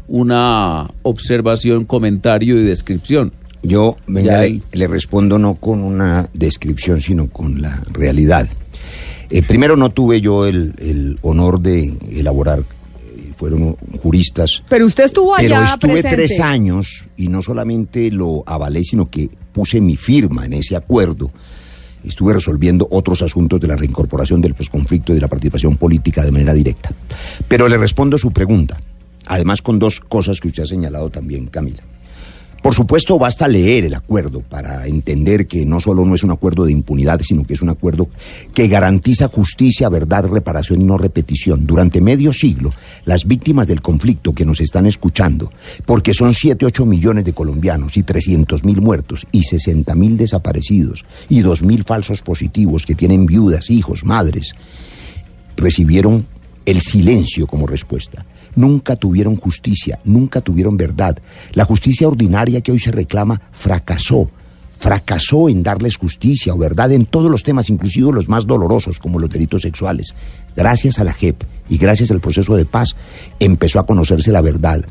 una 0.08 0.88
observación, 1.02 1.86
comentario 1.86 2.60
y 2.62 2.64
descripción. 2.64 3.34
Yo, 3.64 3.98
venga, 4.06 4.42
le, 4.44 4.62
le 4.74 4.88
respondo 4.88 5.40
no 5.40 5.56
con 5.56 5.82
una 5.84 6.30
descripción, 6.34 7.02
sino 7.02 7.30
con 7.30 7.62
la 7.64 7.82
realidad. 7.92 8.48
Eh, 9.32 9.42
primero, 9.42 9.76
no 9.76 9.90
tuve 9.90 10.22
yo 10.22 10.46
el, 10.46 10.74
el 10.78 11.18
honor 11.24 11.62
de 11.62 11.94
elaborar, 12.12 12.62
fueron 13.34 13.76
juristas. 14.02 14.64
Pero 14.70 14.86
usted 14.86 15.06
estuvo 15.06 15.36
allá 15.36 15.48
Pero 15.48 15.64
estuve 15.64 15.92
presente. 16.02 16.16
tres 16.16 16.40
años 16.40 17.06
y 17.18 17.28
no 17.28 17.42
solamente 17.42 18.10
lo 18.12 18.44
avalé, 18.46 18.84
sino 18.84 19.10
que 19.10 19.30
puse 19.52 19.82
mi 19.82 19.96
firma 19.96 20.46
en 20.46 20.54
ese 20.54 20.76
acuerdo. 20.76 21.32
Estuve 22.04 22.34
resolviendo 22.34 22.88
otros 22.92 23.22
asuntos 23.22 23.62
de 23.62 23.68
la 23.68 23.76
reincorporación 23.76 24.42
del 24.42 24.56
posconflicto 24.56 25.14
y 25.14 25.16
de 25.16 25.22
la 25.22 25.30
participación 25.30 25.78
política 25.78 26.24
de 26.24 26.32
manera 26.32 26.54
directa. 26.54 26.92
Pero 27.48 27.68
le 27.70 27.78
respondo 27.78 28.18
su 28.18 28.32
pregunta, 28.32 28.80
además 29.26 29.62
con 29.62 29.80
dos 29.80 30.00
cosas 30.02 30.40
que 30.40 30.50
usted 30.50 30.64
ha 30.64 30.68
señalado 30.68 31.10
también, 31.10 31.48
Camila. 31.48 31.84
Por 32.64 32.74
supuesto, 32.74 33.20
basta 33.20 33.46
leer 33.50 33.84
el 33.84 33.94
acuerdo 33.94 34.40
para 34.40 34.88
entender 34.88 35.48
que 35.48 35.66
no 35.66 35.82
solo 35.82 36.06
no 36.06 36.16
es 36.16 36.24
un 36.24 36.32
acuerdo 36.32 36.64
de 36.64 36.72
impunidad, 36.72 37.20
sino 37.22 37.44
que 37.44 37.56
es 37.56 37.62
un 37.62 37.68
acuerdo 37.68 38.08
que 38.54 38.70
garantiza 38.70 39.28
justicia, 39.28 39.90
verdad, 39.90 40.28
reparación 40.28 40.80
y 40.80 40.86
no 40.86 40.98
repetición. 40.98 41.68
Durante 41.68 42.00
medio 42.00 42.32
siglo, 42.32 42.72
las 43.04 43.26
víctimas 43.26 43.68
del 43.68 43.82
conflicto 43.82 44.32
que 44.32 44.46
nos 44.46 44.62
están 44.62 44.86
escuchando, 44.86 45.52
porque 45.86 46.14
son 46.14 46.34
7, 46.34 46.66
8 46.66 46.86
millones 46.86 47.26
de 47.26 47.34
colombianos 47.34 47.98
y 47.98 48.04
300 48.04 48.64
mil 48.64 48.80
muertos 48.82 49.28
y 49.34 49.44
60 49.44 49.94
mil 49.96 50.16
desaparecidos 50.16 51.04
y 51.28 51.42
2 51.42 51.64
mil 51.64 51.84
falsos 51.84 52.22
positivos 52.22 52.86
que 52.86 52.96
tienen 52.96 53.26
viudas, 53.26 53.70
hijos, 53.70 54.06
madres, 54.06 54.56
recibieron 55.58 56.26
el 56.66 56.80
silencio 56.80 57.46
como 57.46 57.68
respuesta. 57.68 58.26
Nunca 58.56 58.96
tuvieron 58.96 59.36
justicia, 59.36 60.00
nunca 60.04 60.42
tuvieron 60.42 60.78
verdad. 60.78 61.18
La 61.54 61.66
justicia 61.66 62.08
ordinaria 62.08 62.62
que 62.62 62.72
hoy 62.72 62.80
se 62.80 62.92
reclama 62.92 63.42
fracasó. 63.52 64.30
Fracasó 64.80 65.48
en 65.48 65.64
darles 65.64 65.96
justicia 65.96 66.54
o 66.54 66.58
verdad 66.58 66.92
en 66.92 67.06
todos 67.06 67.32
los 67.32 67.44
temas, 67.44 67.70
inclusive 67.70 68.12
los 68.12 68.28
más 68.28 68.46
dolorosos, 68.46 69.00
como 69.00 69.18
los 69.18 69.30
delitos 69.30 69.62
sexuales. 69.62 70.14
Gracias 70.58 71.00
a 71.00 71.06
la 71.06 71.14
JEP 71.14 71.42
y 71.70 71.78
gracias 71.78 72.12
al 72.12 72.20
proceso 72.20 72.56
de 72.58 72.66
paz 72.66 72.96
empezó 73.40 73.80
a 73.80 73.86
conocerse 73.86 74.32
la 74.34 74.42
verdad. 74.42 74.86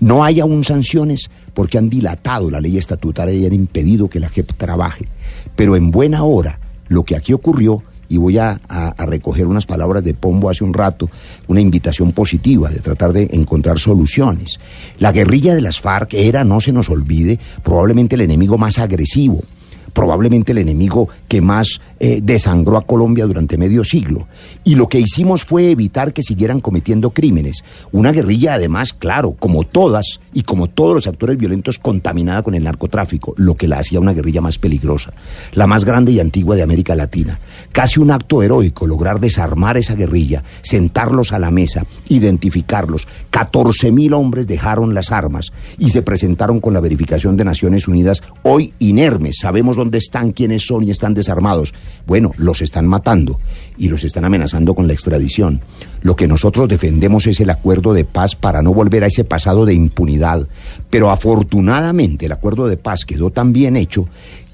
No 0.00 0.22
hay 0.22 0.40
aún 0.40 0.64
sanciones 0.64 1.30
porque 1.54 1.78
han 1.78 1.88
dilatado 1.88 2.50
la 2.50 2.60
ley 2.60 2.76
estatutaria 2.76 3.34
y 3.34 3.46
han 3.46 3.54
impedido 3.54 4.08
que 4.08 4.20
la 4.20 4.28
JEP 4.28 4.52
trabaje. 4.52 5.06
Pero 5.56 5.76
en 5.76 5.90
buena 5.90 6.24
hora, 6.24 6.60
lo 6.88 7.04
que 7.04 7.16
aquí 7.16 7.32
ocurrió 7.32 7.82
y 8.08 8.16
voy 8.16 8.38
a, 8.38 8.60
a- 8.68 9.04
recoger 9.06 9.46
unas 9.46 9.66
palabras 9.66 10.02
de 10.04 10.14
Pombo 10.14 10.50
hace 10.50 10.64
un 10.64 10.72
rato, 10.74 11.10
una 11.46 11.60
invitación 11.60 12.12
positiva 12.12 12.70
de 12.70 12.80
tratar 12.80 13.12
de 13.12 13.28
encontrar 13.32 13.78
soluciones. 13.78 14.58
La 14.98 15.12
guerrilla 15.12 15.54
de 15.54 15.60
las 15.60 15.80
FARC 15.80 16.14
era, 16.14 16.44
no 16.44 16.60
se 16.60 16.72
nos 16.72 16.88
olvide, 16.90 17.38
probablemente 17.62 18.14
el 18.14 18.22
enemigo 18.22 18.56
más 18.58 18.78
agresivo, 18.78 19.42
probablemente 19.98 20.52
el 20.52 20.58
enemigo 20.58 21.08
que 21.26 21.40
más 21.40 21.80
eh, 21.98 22.20
desangró 22.22 22.76
a 22.76 22.86
Colombia 22.86 23.26
durante 23.26 23.58
medio 23.58 23.82
siglo. 23.82 24.28
Y 24.62 24.76
lo 24.76 24.88
que 24.88 25.00
hicimos 25.00 25.44
fue 25.44 25.72
evitar 25.72 26.12
que 26.12 26.22
siguieran 26.22 26.60
cometiendo 26.60 27.10
crímenes. 27.10 27.64
Una 27.90 28.12
guerrilla, 28.12 28.54
además, 28.54 28.92
claro, 28.92 29.32
como 29.32 29.64
todas 29.64 30.20
y 30.32 30.44
como 30.44 30.68
todos 30.68 30.94
los 30.94 31.08
actores 31.08 31.36
violentos, 31.36 31.80
contaminada 31.80 32.44
con 32.44 32.54
el 32.54 32.62
narcotráfico, 32.62 33.34
lo 33.38 33.56
que 33.56 33.66
la 33.66 33.80
hacía 33.80 33.98
una 33.98 34.12
guerrilla 34.12 34.40
más 34.40 34.56
peligrosa, 34.58 35.12
la 35.54 35.66
más 35.66 35.84
grande 35.84 36.12
y 36.12 36.20
antigua 36.20 36.54
de 36.54 36.62
América 36.62 36.94
Latina. 36.94 37.40
Casi 37.72 37.98
un 37.98 38.12
acto 38.12 38.40
heroico 38.40 38.86
lograr 38.86 39.18
desarmar 39.18 39.78
esa 39.78 39.96
guerrilla, 39.96 40.44
sentarlos 40.62 41.32
a 41.32 41.40
la 41.40 41.50
mesa, 41.50 41.84
identificarlos. 42.08 43.08
14 43.30 43.90
mil 43.90 44.14
hombres 44.14 44.46
dejaron 44.46 44.94
las 44.94 45.10
armas 45.10 45.50
y 45.76 45.90
se 45.90 46.02
presentaron 46.02 46.60
con 46.60 46.72
la 46.72 46.80
verificación 46.80 47.36
de 47.36 47.44
Naciones 47.44 47.88
Unidas, 47.88 48.22
hoy 48.44 48.72
inermes. 48.78 49.38
Sabemos 49.40 49.74
dónde 49.74 49.87
están, 49.96 50.32
quiénes 50.32 50.66
son 50.66 50.86
y 50.86 50.90
están 50.90 51.14
desarmados. 51.14 51.72
Bueno, 52.06 52.32
los 52.36 52.60
están 52.60 52.86
matando 52.86 53.40
y 53.78 53.88
los 53.88 54.04
están 54.04 54.26
amenazando 54.26 54.74
con 54.74 54.86
la 54.86 54.92
extradición. 54.92 55.62
Lo 56.02 56.16
que 56.16 56.28
nosotros 56.28 56.68
defendemos 56.68 57.26
es 57.26 57.40
el 57.40 57.48
acuerdo 57.48 57.94
de 57.94 58.04
paz 58.04 58.36
para 58.36 58.60
no 58.60 58.74
volver 58.74 59.04
a 59.04 59.06
ese 59.06 59.24
pasado 59.24 59.64
de 59.64 59.72
impunidad. 59.72 60.46
Pero 60.90 61.10
afortunadamente 61.10 62.26
el 62.26 62.32
acuerdo 62.32 62.66
de 62.66 62.76
paz 62.76 63.06
quedó 63.06 63.30
tan 63.30 63.54
bien 63.54 63.76
hecho 63.76 64.06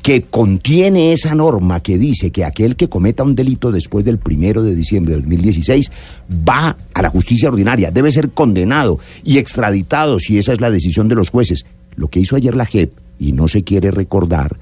que 0.05 0.21
contiene 0.21 1.15
esa 1.15 1.35
norma 1.35 1.81
que 1.81 1.97
dice 1.97 2.31
que 2.31 2.45
aquel 2.45 2.77
que 2.77 2.91
cometa 2.91 3.23
un 3.23 3.35
delito 3.35 3.73
después 3.73 4.05
del 4.05 4.19
primero 4.19 4.63
de 4.63 4.75
diciembre 4.75 5.15
de 5.15 5.23
2016 5.23 5.91
va 6.47 6.77
a 6.93 7.01
la 7.01 7.09
justicia 7.09 7.49
ordinaria, 7.49 7.91
debe 7.91 8.13
ser 8.13 8.29
condenado 8.33 8.99
y 9.25 9.39
extraditado 9.39 10.19
si 10.19 10.37
esa 10.37 10.53
es 10.53 10.61
la 10.61 10.71
decisión 10.71 11.09
de 11.09 11.15
los 11.15 11.31
jueces. 11.31 11.65
Lo 11.97 12.09
que 12.09 12.21
hizo 12.21 12.37
ayer 12.37 12.55
la 12.55 12.67
JEP, 12.67 12.93
y 13.19 13.33
no 13.33 13.49
se 13.49 13.65
quiere 13.65 13.91
recordar, 13.91 14.57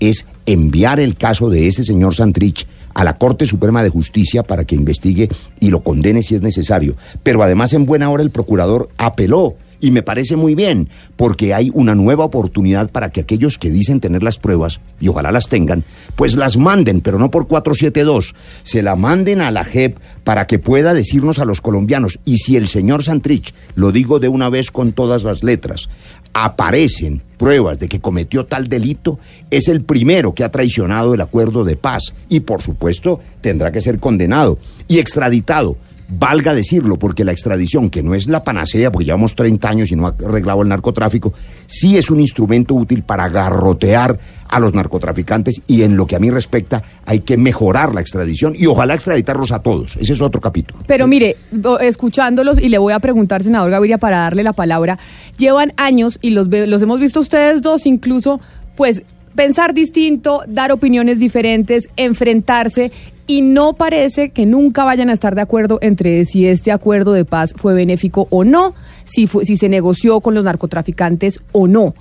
es 0.00 0.26
enviar 0.46 1.00
el 1.00 1.16
caso 1.16 1.50
de 1.50 1.66
ese 1.66 1.84
señor 1.84 2.14
Santrich 2.14 2.66
a 2.94 3.04
la 3.04 3.16
Corte 3.16 3.46
Suprema 3.46 3.82
de 3.82 3.90
Justicia 3.90 4.42
para 4.42 4.64
que 4.64 4.74
investigue 4.74 5.28
y 5.60 5.70
lo 5.70 5.82
condene 5.82 6.22
si 6.22 6.34
es 6.34 6.42
necesario. 6.42 6.96
Pero 7.22 7.42
además 7.42 7.72
en 7.72 7.86
buena 7.86 8.10
hora 8.10 8.22
el 8.22 8.30
procurador 8.30 8.88
apeló 8.98 9.56
y 9.80 9.90
me 9.90 10.02
parece 10.02 10.36
muy 10.36 10.54
bien, 10.54 10.88
porque 11.16 11.54
hay 11.54 11.70
una 11.72 11.94
nueva 11.94 12.24
oportunidad 12.24 12.90
para 12.90 13.10
que 13.10 13.20
aquellos 13.20 13.58
que 13.58 13.70
dicen 13.70 14.00
tener 14.00 14.22
las 14.22 14.38
pruebas, 14.38 14.80
y 15.00 15.08
ojalá 15.08 15.30
las 15.30 15.48
tengan, 15.48 15.84
pues 16.16 16.34
las 16.36 16.56
manden, 16.56 17.00
pero 17.00 17.18
no 17.18 17.30
por 17.30 17.46
472, 17.46 18.34
se 18.64 18.82
la 18.82 18.96
manden 18.96 19.40
a 19.40 19.50
la 19.50 19.64
JEP 19.64 19.98
para 20.24 20.46
que 20.46 20.58
pueda 20.58 20.94
decirnos 20.94 21.38
a 21.38 21.44
los 21.44 21.60
colombianos, 21.60 22.18
y 22.24 22.38
si 22.38 22.56
el 22.56 22.68
señor 22.68 23.04
Santrich, 23.04 23.54
lo 23.74 23.92
digo 23.92 24.18
de 24.18 24.28
una 24.28 24.48
vez 24.48 24.70
con 24.70 24.92
todas 24.92 25.22
las 25.22 25.42
letras, 25.42 25.88
aparecen 26.32 27.22
pruebas 27.36 27.78
de 27.78 27.88
que 27.88 28.00
cometió 28.00 28.46
tal 28.46 28.68
delito, 28.68 29.18
es 29.50 29.68
el 29.68 29.82
primero 29.82 30.34
que 30.34 30.44
ha 30.44 30.50
traicionado 30.50 31.14
el 31.14 31.20
acuerdo 31.20 31.64
de 31.64 31.76
paz, 31.76 32.12
y 32.28 32.40
por 32.40 32.62
supuesto 32.62 33.20
tendrá 33.40 33.72
que 33.72 33.80
ser 33.80 33.98
condenado 33.98 34.58
y 34.88 34.98
extraditado. 34.98 35.76
Valga 36.10 36.54
decirlo, 36.54 36.98
porque 36.98 37.22
la 37.22 37.32
extradición, 37.32 37.90
que 37.90 38.02
no 38.02 38.14
es 38.14 38.28
la 38.28 38.42
panacea, 38.42 38.90
porque 38.90 39.04
llevamos 39.04 39.34
30 39.34 39.68
años 39.68 39.92
y 39.92 39.96
no 39.96 40.06
ha 40.06 40.14
arreglado 40.24 40.62
el 40.62 40.68
narcotráfico, 40.68 41.34
sí 41.66 41.98
es 41.98 42.10
un 42.10 42.18
instrumento 42.18 42.74
útil 42.74 43.02
para 43.02 43.28
garrotear 43.28 44.18
a 44.48 44.58
los 44.58 44.72
narcotraficantes 44.72 45.60
y 45.66 45.82
en 45.82 45.98
lo 45.98 46.06
que 46.06 46.16
a 46.16 46.18
mí 46.18 46.30
respecta 46.30 46.82
hay 47.04 47.20
que 47.20 47.36
mejorar 47.36 47.94
la 47.94 48.00
extradición 48.00 48.54
y 48.56 48.64
ojalá 48.64 48.94
extraditarlos 48.94 49.52
a 49.52 49.58
todos. 49.58 49.96
Ese 49.96 50.14
es 50.14 50.22
otro 50.22 50.40
capítulo. 50.40 50.82
Pero 50.86 51.06
mire, 51.06 51.36
escuchándolos 51.82 52.58
y 52.58 52.70
le 52.70 52.78
voy 52.78 52.94
a 52.94 53.00
preguntar, 53.00 53.42
senador 53.42 53.70
Gaviria, 53.70 53.98
para 53.98 54.20
darle 54.20 54.42
la 54.42 54.54
palabra, 54.54 54.98
llevan 55.36 55.74
años 55.76 56.18
y 56.22 56.30
los, 56.30 56.48
los 56.48 56.80
hemos 56.80 57.00
visto 57.00 57.20
ustedes 57.20 57.60
dos 57.60 57.84
incluso, 57.84 58.40
pues 58.76 59.02
pensar 59.34 59.74
distinto, 59.74 60.42
dar 60.48 60.72
opiniones 60.72 61.18
diferentes, 61.18 61.90
enfrentarse 61.96 62.92
y 63.28 63.42
no 63.42 63.74
parece 63.74 64.30
que 64.30 64.44
nunca 64.46 64.82
vayan 64.84 65.10
a 65.10 65.12
estar 65.12 65.36
de 65.36 65.42
acuerdo 65.42 65.78
entre 65.82 66.24
si 66.24 66.46
este 66.46 66.72
acuerdo 66.72 67.12
de 67.12 67.24
paz 67.24 67.54
fue 67.56 67.74
benéfico 67.74 68.26
o 68.30 68.42
no, 68.42 68.74
si, 69.04 69.28
fue- 69.28 69.44
si 69.44 69.56
se 69.56 69.68
negoció 69.68 70.20
con 70.20 70.34
los 70.34 70.42
narcotraficantes 70.42 71.38
o 71.52 71.68
no. 71.68 71.94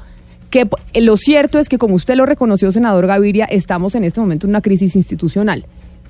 Que 0.50 0.66
p- 0.66 1.02
lo 1.02 1.18
cierto 1.18 1.60
es 1.60 1.68
que, 1.70 1.78
como 1.78 1.96
usted 1.96 2.16
lo 2.16 2.26
reconoció, 2.26 2.72
senador 2.72 3.06
Gaviria, 3.06 3.46
estamos 3.46 3.94
en 3.96 4.06
este 4.06 4.20
momento 4.22 4.48
en 4.48 4.52
una 4.52 4.62
crisis 4.62 4.96
institucional. 4.96 5.66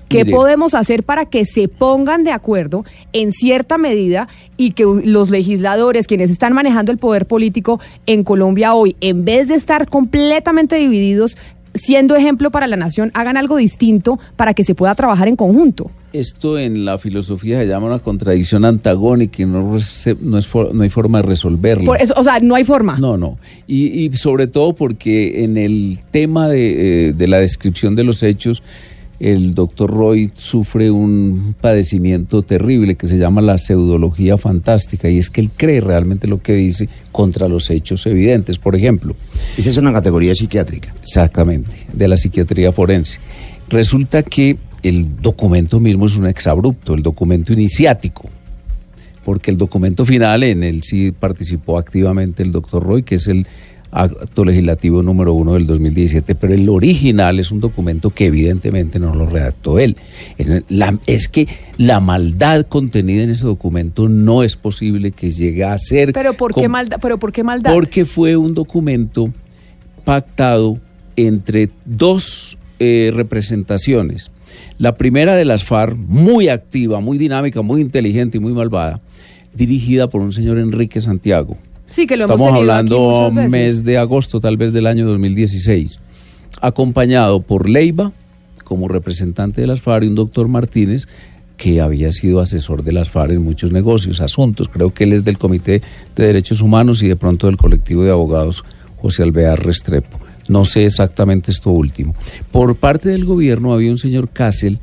¿Qué 0.10 0.24
Mire. 0.24 0.38
podemos 0.38 0.74
hacer 0.74 1.04
para 1.04 1.26
que 1.26 1.44
se 1.46 1.68
pongan 1.68 2.24
de 2.24 2.32
acuerdo 2.32 2.86
en 3.12 3.34
cierta 3.34 3.78
medida 3.78 4.30
y 4.56 4.72
que 4.72 4.86
los 5.04 5.30
legisladores, 5.30 6.08
quienes 6.08 6.32
están 6.32 6.54
manejando 6.54 6.94
el 6.94 6.98
poder 6.98 7.26
político 7.26 7.82
en 8.06 8.24
Colombia 8.24 8.74
hoy, 8.74 8.96
en 9.02 9.26
vez 9.26 9.50
de 9.50 9.56
estar 9.56 9.88
completamente 9.88 10.78
divididos, 10.78 11.36
siendo 11.80 12.16
ejemplo 12.16 12.52
para 12.52 12.68
la 12.68 12.76
nación, 12.76 13.12
hagan 13.14 13.38
algo 13.38 13.58
distinto 13.58 14.20
para 14.36 14.54
que 14.54 14.64
se 14.64 14.76
pueda 14.76 14.94
trabajar 14.96 15.28
en 15.28 15.36
conjunto? 15.36 15.90
Esto 16.14 16.58
en 16.58 16.86
la 16.86 16.98
filosofía 16.98 17.60
se 17.60 17.68
llama 17.68 17.88
una 17.88 18.00
contradicción 18.00 18.66
antagónica 18.66 19.44
y 19.44 19.46
no, 19.46 19.78
no, 20.22 20.38
es 20.38 20.48
for- 20.48 20.74
no 20.74 20.84
hay 20.84 20.90
forma 20.90 21.22
de 21.22 21.28
resolverla. 21.28 21.96
Eso, 21.98 22.14
o 22.18 22.24
sea, 22.24 22.40
no 22.40 22.56
hay 22.56 22.64
forma. 22.64 22.98
No, 22.98 23.18
no. 23.18 23.38
Y, 23.68 24.06
y 24.06 24.16
sobre 24.16 24.48
todo 24.48 24.74
porque 24.74 25.44
en 25.44 25.58
el 25.58 26.00
tema 26.12 26.48
de, 26.48 27.10
eh, 27.10 27.14
de 27.14 27.28
la 27.28 27.40
descripción 27.40 27.96
de 27.96 28.04
los 28.06 28.24
hechos, 28.24 28.64
el 29.20 29.56
doctor 29.56 29.90
Roy 29.90 30.32
sufre 30.36 30.92
un 30.92 31.56
padecimiento 31.60 32.44
terrible 32.44 32.96
que 32.96 33.08
se 33.08 33.18
llama 33.18 33.42
la 33.42 33.58
pseudología 33.58 34.38
fantástica 34.38 35.10
y 35.10 35.18
es 35.18 35.30
que 35.30 35.42
él 35.42 35.50
cree 35.56 35.82
realmente 35.82 36.28
lo 36.28 36.42
que 36.42 36.54
dice 36.54 36.88
contra 37.12 37.48
los 37.48 37.70
hechos 37.70 38.06
evidentes. 38.06 38.58
Por 38.60 38.76
ejemplo, 38.76 39.16
Esa 39.58 39.70
es 39.70 39.78
una 39.78 39.92
categoría 39.92 40.36
psiquiátrica. 40.36 40.94
Exactamente, 41.02 41.76
de 41.92 42.08
la 42.08 42.16
psiquiatría 42.16 42.72
forense. 42.72 43.20
Resulta 43.70 44.24
que 44.24 44.58
el 44.84 45.22
documento 45.22 45.80
mismo 45.80 46.06
es 46.06 46.16
un 46.16 46.28
exabrupto, 46.28 46.94
el 46.94 47.02
documento 47.02 47.54
iniciático, 47.54 48.30
porque 49.26 49.52
el 49.52 49.58
documento 49.58 50.06
final 50.06 50.44
en 50.44 50.64
él 50.64 50.84
sí 50.84 51.12
participó 51.12 51.78
activamente 51.78 52.44
el 52.44 52.52
doctor 52.52 52.84
Roy, 52.84 53.04
que 53.04 53.16
es 53.16 53.28
el 53.28 53.48
acto 53.92 54.44
legislativo 54.46 55.02
número 55.02 55.34
uno 55.34 55.54
del 55.54 55.66
2017, 55.66 56.36
pero 56.36 56.54
el 56.54 56.68
original 56.70 57.40
es 57.40 57.52
un 57.52 57.60
documento 57.60 58.10
que 58.10 58.26
evidentemente 58.26 59.00
no 59.00 59.14
lo 59.16 59.26
redactó 59.26 59.80
él. 59.80 59.96
La- 60.70 60.98
es 61.08 61.28
que 61.28 61.48
la 61.78 62.00
maldad 62.00 62.66
contenida 62.68 63.24
en 63.24 63.30
ese 63.32 63.46
documento 63.46 64.10
no 64.10 64.44
es 64.44 64.56
posible 64.56 65.12
que 65.12 65.32
llegue 65.32 65.64
a 65.64 65.78
ser... 65.78 66.14
Pero 66.14 66.34
¿por 66.34 66.54
qué 66.54 66.68
maldad? 66.68 66.98
Pero 67.02 67.18
¿por 67.18 67.32
qué 67.32 67.44
maldad? 67.44 67.74
porque 67.74 68.06
fue 68.06 68.36
un 68.36 68.54
documento 68.54 69.34
pactado 70.04 70.80
entre 71.16 71.70
dos 71.86 72.58
eh, 72.80 73.12
representaciones. 73.14 74.32
La 74.78 74.96
primera 74.96 75.36
de 75.36 75.46
las 75.46 75.64
FARC, 75.64 75.96
muy 75.98 76.50
activa, 76.50 77.00
muy 77.00 77.18
dinámica, 77.18 77.62
muy 77.62 77.82
inteligente 77.82 78.38
y 78.38 78.40
muy 78.40 78.54
malvada, 78.54 79.00
dirigida 79.56 80.08
por 80.08 80.22
un 80.22 80.32
señor 80.32 80.58
Enrique 80.60 81.02
Santiago. 81.02 81.58
Sí, 81.90 82.08
que 82.08 82.18
lo 82.18 82.26
hemos 82.26 82.36
Estamos 82.36 82.54
aquí 82.54 82.60
hablando 82.60 83.32
veces. 83.32 83.52
mes 83.52 83.84
de 83.84 83.98
agosto, 83.98 84.40
tal 84.40 84.58
vez 84.58 84.74
del 84.74 84.88
año 84.88 85.06
2016, 85.08 86.00
acompañado 86.62 87.42
por 87.42 87.70
Leiva 87.70 88.12
como 88.64 88.88
representante 88.88 89.62
de 89.62 89.68
las 89.68 89.82
FARC 89.82 90.04
y 90.04 90.08
un 90.08 90.16
doctor 90.16 90.48
Martínez 90.48 91.08
que 91.56 91.82
había 91.82 92.12
sido 92.12 92.40
asesor 92.40 92.84
de 92.84 92.92
las 92.92 93.10
FARC 93.10 93.32
en 93.32 93.44
muchos 93.44 93.72
negocios, 93.72 94.22
asuntos. 94.22 94.70
Creo 94.70 94.94
que 94.94 95.06
él 95.06 95.14
es 95.14 95.24
del 95.24 95.38
Comité 95.38 95.82
de 96.16 96.26
Derechos 96.26 96.62
Humanos 96.62 97.02
y 97.02 97.08
de 97.08 97.16
pronto 97.16 97.48
del 97.48 97.58
colectivo 97.58 98.04
de 98.04 98.12
abogados 98.12 98.64
José 98.98 99.24
Alvear 99.24 99.66
Restrepo. 99.66 100.20
No 100.48 100.66
sé 100.66 100.86
exactamente 100.86 101.52
esto 101.52 101.72
último. 101.72 102.16
Por 102.52 102.76
parte 102.76 103.10
del 103.10 103.26
gobierno 103.26 103.74
había 103.74 103.92
un 103.92 103.98
señor 103.98 104.30
Castle, 104.30 104.78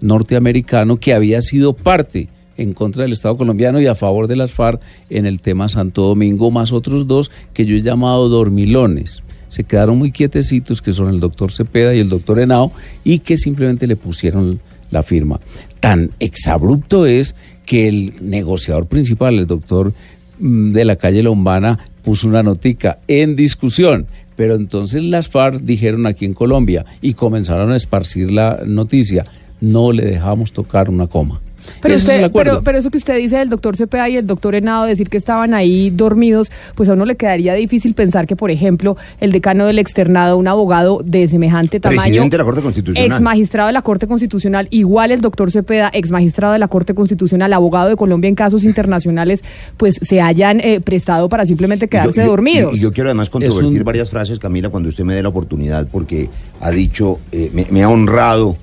norteamericano, 0.00 0.98
que 0.98 1.12
había 1.12 1.42
sido 1.42 1.72
parte 1.72 2.28
en 2.60 2.74
contra 2.74 3.02
del 3.02 3.12
Estado 3.12 3.36
colombiano 3.36 3.80
y 3.80 3.86
a 3.86 3.94
favor 3.94 4.26
de 4.28 4.36
las 4.36 4.52
FARC 4.52 4.82
en 5.08 5.26
el 5.26 5.40
tema 5.40 5.68
Santo 5.68 6.02
Domingo, 6.02 6.50
más 6.50 6.72
otros 6.72 7.06
dos 7.06 7.30
que 7.54 7.64
yo 7.64 7.76
he 7.76 7.82
llamado 7.82 8.28
dormilones. 8.28 9.22
Se 9.48 9.64
quedaron 9.64 9.98
muy 9.98 10.12
quietecitos, 10.12 10.82
que 10.82 10.92
son 10.92 11.08
el 11.08 11.20
doctor 11.20 11.50
Cepeda 11.52 11.94
y 11.94 11.98
el 11.98 12.08
doctor 12.08 12.38
Henao, 12.38 12.72
y 13.02 13.20
que 13.20 13.36
simplemente 13.36 13.86
le 13.86 13.96
pusieron 13.96 14.60
la 14.90 15.02
firma. 15.02 15.40
Tan 15.80 16.10
exabrupto 16.20 17.06
es 17.06 17.34
que 17.64 17.88
el 17.88 18.14
negociador 18.20 18.86
principal, 18.86 19.38
el 19.38 19.46
doctor 19.46 19.92
mm, 20.38 20.72
de 20.72 20.84
la 20.84 20.96
calle 20.96 21.22
Lombana, 21.22 21.78
puso 22.04 22.28
una 22.28 22.42
notica 22.42 22.98
en 23.08 23.36
discusión. 23.36 24.06
Pero 24.36 24.54
entonces 24.54 25.02
las 25.02 25.28
FARC 25.28 25.60
dijeron 25.60 26.06
aquí 26.06 26.24
en 26.24 26.34
Colombia 26.34 26.86
y 27.00 27.14
comenzaron 27.14 27.72
a 27.72 27.76
esparcir 27.76 28.30
la 28.30 28.60
noticia, 28.66 29.24
no 29.60 29.92
le 29.92 30.04
dejamos 30.04 30.52
tocar 30.52 30.88
una 30.88 31.06
coma. 31.06 31.40
Pero, 31.80 31.94
es 31.94 32.02
usted- 32.02 32.30
pero, 32.32 32.62
pero 32.62 32.78
eso 32.78 32.90
que 32.90 32.98
usted 32.98 33.16
dice 33.18 33.38
del 33.38 33.48
doctor 33.48 33.76
Cepeda 33.76 34.08
y 34.08 34.16
el 34.16 34.26
doctor 34.26 34.54
Henao, 34.54 34.84
decir 34.86 35.08
que 35.08 35.16
estaban 35.16 35.54
ahí 35.54 35.90
dormidos, 35.90 36.50
pues 36.74 36.88
a 36.88 36.94
uno 36.94 37.04
le 37.04 37.16
quedaría 37.16 37.54
difícil 37.54 37.94
pensar 37.94 38.26
que, 38.26 38.36
por 38.36 38.50
ejemplo, 38.50 38.96
el 39.20 39.32
decano 39.32 39.66
del 39.66 39.78
externado, 39.78 40.36
un 40.38 40.48
abogado 40.48 41.00
de 41.04 41.28
semejante 41.28 41.80
tamaño, 41.80 42.00
Presidente 42.02 42.34
de 42.36 42.38
la 42.38 42.44
Corte 42.44 42.62
Constitucional. 42.62 43.10
ex 43.12 43.20
magistrado 43.20 43.66
de 43.68 43.72
la 43.72 43.82
Corte 43.82 44.06
Constitucional, 44.06 44.68
igual 44.70 45.12
el 45.12 45.20
doctor 45.20 45.50
Cepeda, 45.50 45.90
ex 45.92 46.10
magistrado 46.10 46.52
de 46.52 46.58
la 46.58 46.68
Corte 46.68 46.94
Constitucional, 46.94 47.52
abogado 47.52 47.88
de 47.88 47.96
Colombia 47.96 48.28
en 48.28 48.34
casos 48.34 48.64
internacionales, 48.64 49.42
pues 49.76 49.98
se 50.02 50.20
hayan 50.20 50.60
eh, 50.60 50.80
prestado 50.80 51.28
para 51.28 51.46
simplemente 51.46 51.88
quedarse 51.88 52.20
Yo- 52.20 52.22
yo- 52.24 52.30
dormidos. 52.30 52.76
Y, 52.76 52.80
yo 52.80 52.92
quiero 52.92 53.10
además 53.10 53.30
controvertir 53.30 53.84
varias 53.84 54.10
frases, 54.10 54.38
Camila, 54.38 54.68
cuando 54.70 54.88
usted 54.88 55.04
me 55.04 55.14
dé 55.14 55.22
la 55.22 55.28
oportunidad, 55.28 55.86
porque 55.90 56.28
ha 56.60 56.70
dicho, 56.70 57.18
eh, 57.32 57.50
me, 57.52 57.66
me 57.70 57.82
ha 57.82 57.88
honrado 57.88 58.56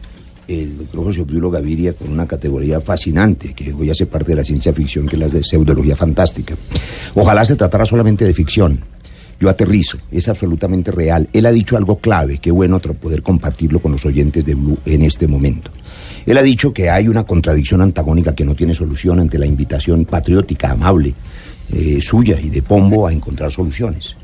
el 0.48 0.78
doctor 0.78 1.04
José 1.06 1.22
Obdulio 1.22 1.50
Gaviria 1.50 1.94
con 1.94 2.12
una 2.12 2.26
categoría 2.26 2.80
fascinante, 2.80 3.54
que 3.54 3.74
hoy 3.74 3.90
hace 3.90 4.06
parte 4.06 4.32
de 4.32 4.38
la 4.38 4.44
ciencia 4.44 4.74
ficción, 4.74 5.08
que 5.08 5.16
es 5.16 5.20
la 5.20 5.28
de 5.28 5.44
pseudología 5.44 5.96
fantástica. 5.96 6.56
Ojalá 7.16 7.46
se 7.46 7.56
tratara 7.56 7.86
solamente 7.86 8.26
de 8.26 8.34
ficción. 8.34 8.80
Yo 9.40 9.50
aterrizo, 9.50 10.00
es 10.12 10.28
absolutamente 10.30 10.92
real. 10.92 11.30
Él 11.32 11.46
ha 11.46 11.52
dicho 11.52 11.78
algo 11.78 12.00
clave, 12.00 12.40
qué 12.40 12.50
bueno 12.50 12.80
poder 12.80 13.22
compartirlo 13.22 13.80
con 13.80 13.92
los 13.92 14.06
oyentes 14.06 14.44
de 14.46 14.56
Blue 14.56 14.80
en 14.86 15.04
este 15.04 15.28
momento. 15.28 15.70
Él 16.26 16.38
ha 16.38 16.42
dicho 16.42 16.74
que 16.74 16.90
hay 16.90 17.08
una 17.08 17.24
contradicción 17.24 17.82
antagónica 17.82 18.34
que 18.34 18.46
no 18.46 18.56
tiene 18.56 18.74
solución 18.74 19.20
ante 19.20 19.38
la 19.38 19.46
invitación 19.46 20.06
patriótica, 20.06 20.72
amable, 20.72 21.14
eh, 21.72 22.00
suya 22.02 22.40
y 22.42 22.50
de 22.50 22.62
Pombo 22.64 23.08
a 23.08 23.14
encontrar 23.14 23.52
soluciones. 23.52 24.16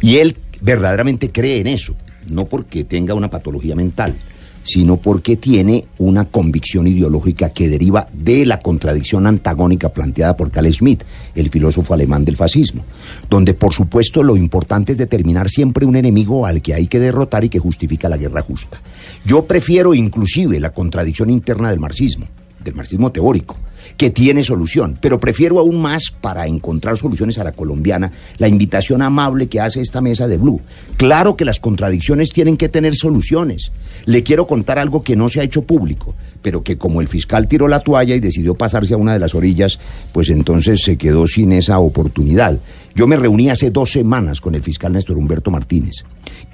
Y 0.00 0.16
él 0.16 0.36
verdaderamente 0.60 1.30
cree 1.30 1.60
en 1.60 1.66
eso, 1.66 1.94
no 2.32 2.46
porque 2.46 2.84
tenga 2.84 3.14
una 3.14 3.28
patología 3.28 3.76
mental, 3.76 4.14
sino 4.62 4.96
porque 4.96 5.36
tiene 5.36 5.86
una 5.98 6.26
convicción 6.26 6.86
ideológica 6.86 7.50
que 7.50 7.68
deriva 7.68 8.08
de 8.12 8.46
la 8.46 8.60
contradicción 8.60 9.26
antagónica 9.26 9.90
planteada 9.90 10.36
por 10.36 10.50
Carl 10.50 10.72
Schmitt, 10.72 11.04
el 11.34 11.50
filósofo 11.50 11.94
alemán 11.94 12.24
del 12.24 12.36
fascismo, 12.36 12.84
donde 13.28 13.54
por 13.54 13.74
supuesto 13.74 14.22
lo 14.22 14.36
importante 14.36 14.92
es 14.92 14.98
determinar 14.98 15.48
siempre 15.48 15.86
un 15.86 15.96
enemigo 15.96 16.46
al 16.46 16.62
que 16.62 16.74
hay 16.74 16.86
que 16.86 17.00
derrotar 17.00 17.44
y 17.44 17.48
que 17.48 17.58
justifica 17.58 18.08
la 18.08 18.16
guerra 18.16 18.42
justa. 18.42 18.80
Yo 19.24 19.44
prefiero 19.44 19.94
inclusive 19.94 20.60
la 20.60 20.70
contradicción 20.70 21.30
interna 21.30 21.70
del 21.70 21.80
marxismo, 21.80 22.26
del 22.62 22.74
marxismo 22.74 23.10
teórico, 23.10 23.56
que 23.96 24.10
tiene 24.10 24.44
solución, 24.44 24.98
pero 25.00 25.18
prefiero 25.18 25.58
aún 25.58 25.80
más 25.80 26.10
para 26.10 26.46
encontrar 26.46 26.96
soluciones 26.98 27.38
a 27.38 27.44
la 27.44 27.52
colombiana 27.52 28.12
la 28.38 28.48
invitación 28.48 29.02
amable 29.02 29.48
que 29.48 29.60
hace 29.60 29.80
esta 29.80 30.00
mesa 30.00 30.28
de 30.28 30.38
Blue. 30.38 30.60
Claro 30.96 31.36
que 31.36 31.44
las 31.44 31.60
contradicciones 31.60 32.30
tienen 32.30 32.56
que 32.56 32.68
tener 32.68 32.94
soluciones. 32.94 33.72
Le 34.04 34.22
quiero 34.22 34.46
contar 34.46 34.78
algo 34.78 35.02
que 35.02 35.16
no 35.16 35.28
se 35.28 35.40
ha 35.40 35.44
hecho 35.44 35.62
público, 35.62 36.14
pero 36.40 36.62
que 36.62 36.76
como 36.76 37.00
el 37.00 37.08
fiscal 37.08 37.48
tiró 37.48 37.68
la 37.68 37.80
toalla 37.80 38.14
y 38.14 38.20
decidió 38.20 38.54
pasarse 38.54 38.94
a 38.94 38.96
una 38.96 39.12
de 39.12 39.18
las 39.18 39.34
orillas, 39.34 39.78
pues 40.12 40.28
entonces 40.28 40.82
se 40.82 40.96
quedó 40.96 41.26
sin 41.26 41.52
esa 41.52 41.78
oportunidad. 41.78 42.58
Yo 42.94 43.06
me 43.06 43.16
reuní 43.16 43.50
hace 43.50 43.70
dos 43.70 43.92
semanas 43.92 44.40
con 44.40 44.54
el 44.54 44.62
fiscal 44.62 44.92
Néstor 44.92 45.16
Humberto 45.16 45.50
Martínez 45.50 46.04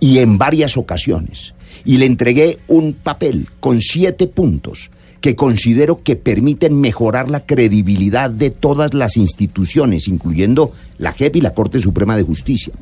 y 0.01 0.19
en 0.19 0.39
varias 0.39 0.77
ocasiones 0.77 1.55
y 1.85 1.97
le 1.97 2.07
entregué 2.07 2.59
un 2.69 2.93
papel 2.93 3.49
con 3.61 3.81
siete 3.81 4.27
puntos 4.27 4.91
que 5.21 5.35
considero 5.35 6.03
que 6.03 6.17
permiten 6.17 6.81
mejorar 6.81 7.29
la 7.29 7.45
credibilidad 7.45 8.31
de 8.31 8.51
todas 8.51 8.95
las 8.95 9.17
instituciones, 9.17 10.07
incluyendo 10.07 10.73
la 10.99 11.13
JEP 11.13 11.37
y 11.37 11.41
la 11.41 11.55
Corte 11.55 11.81
Suprema 11.81 12.17
de 12.17 12.23
Justicia, 12.23 12.73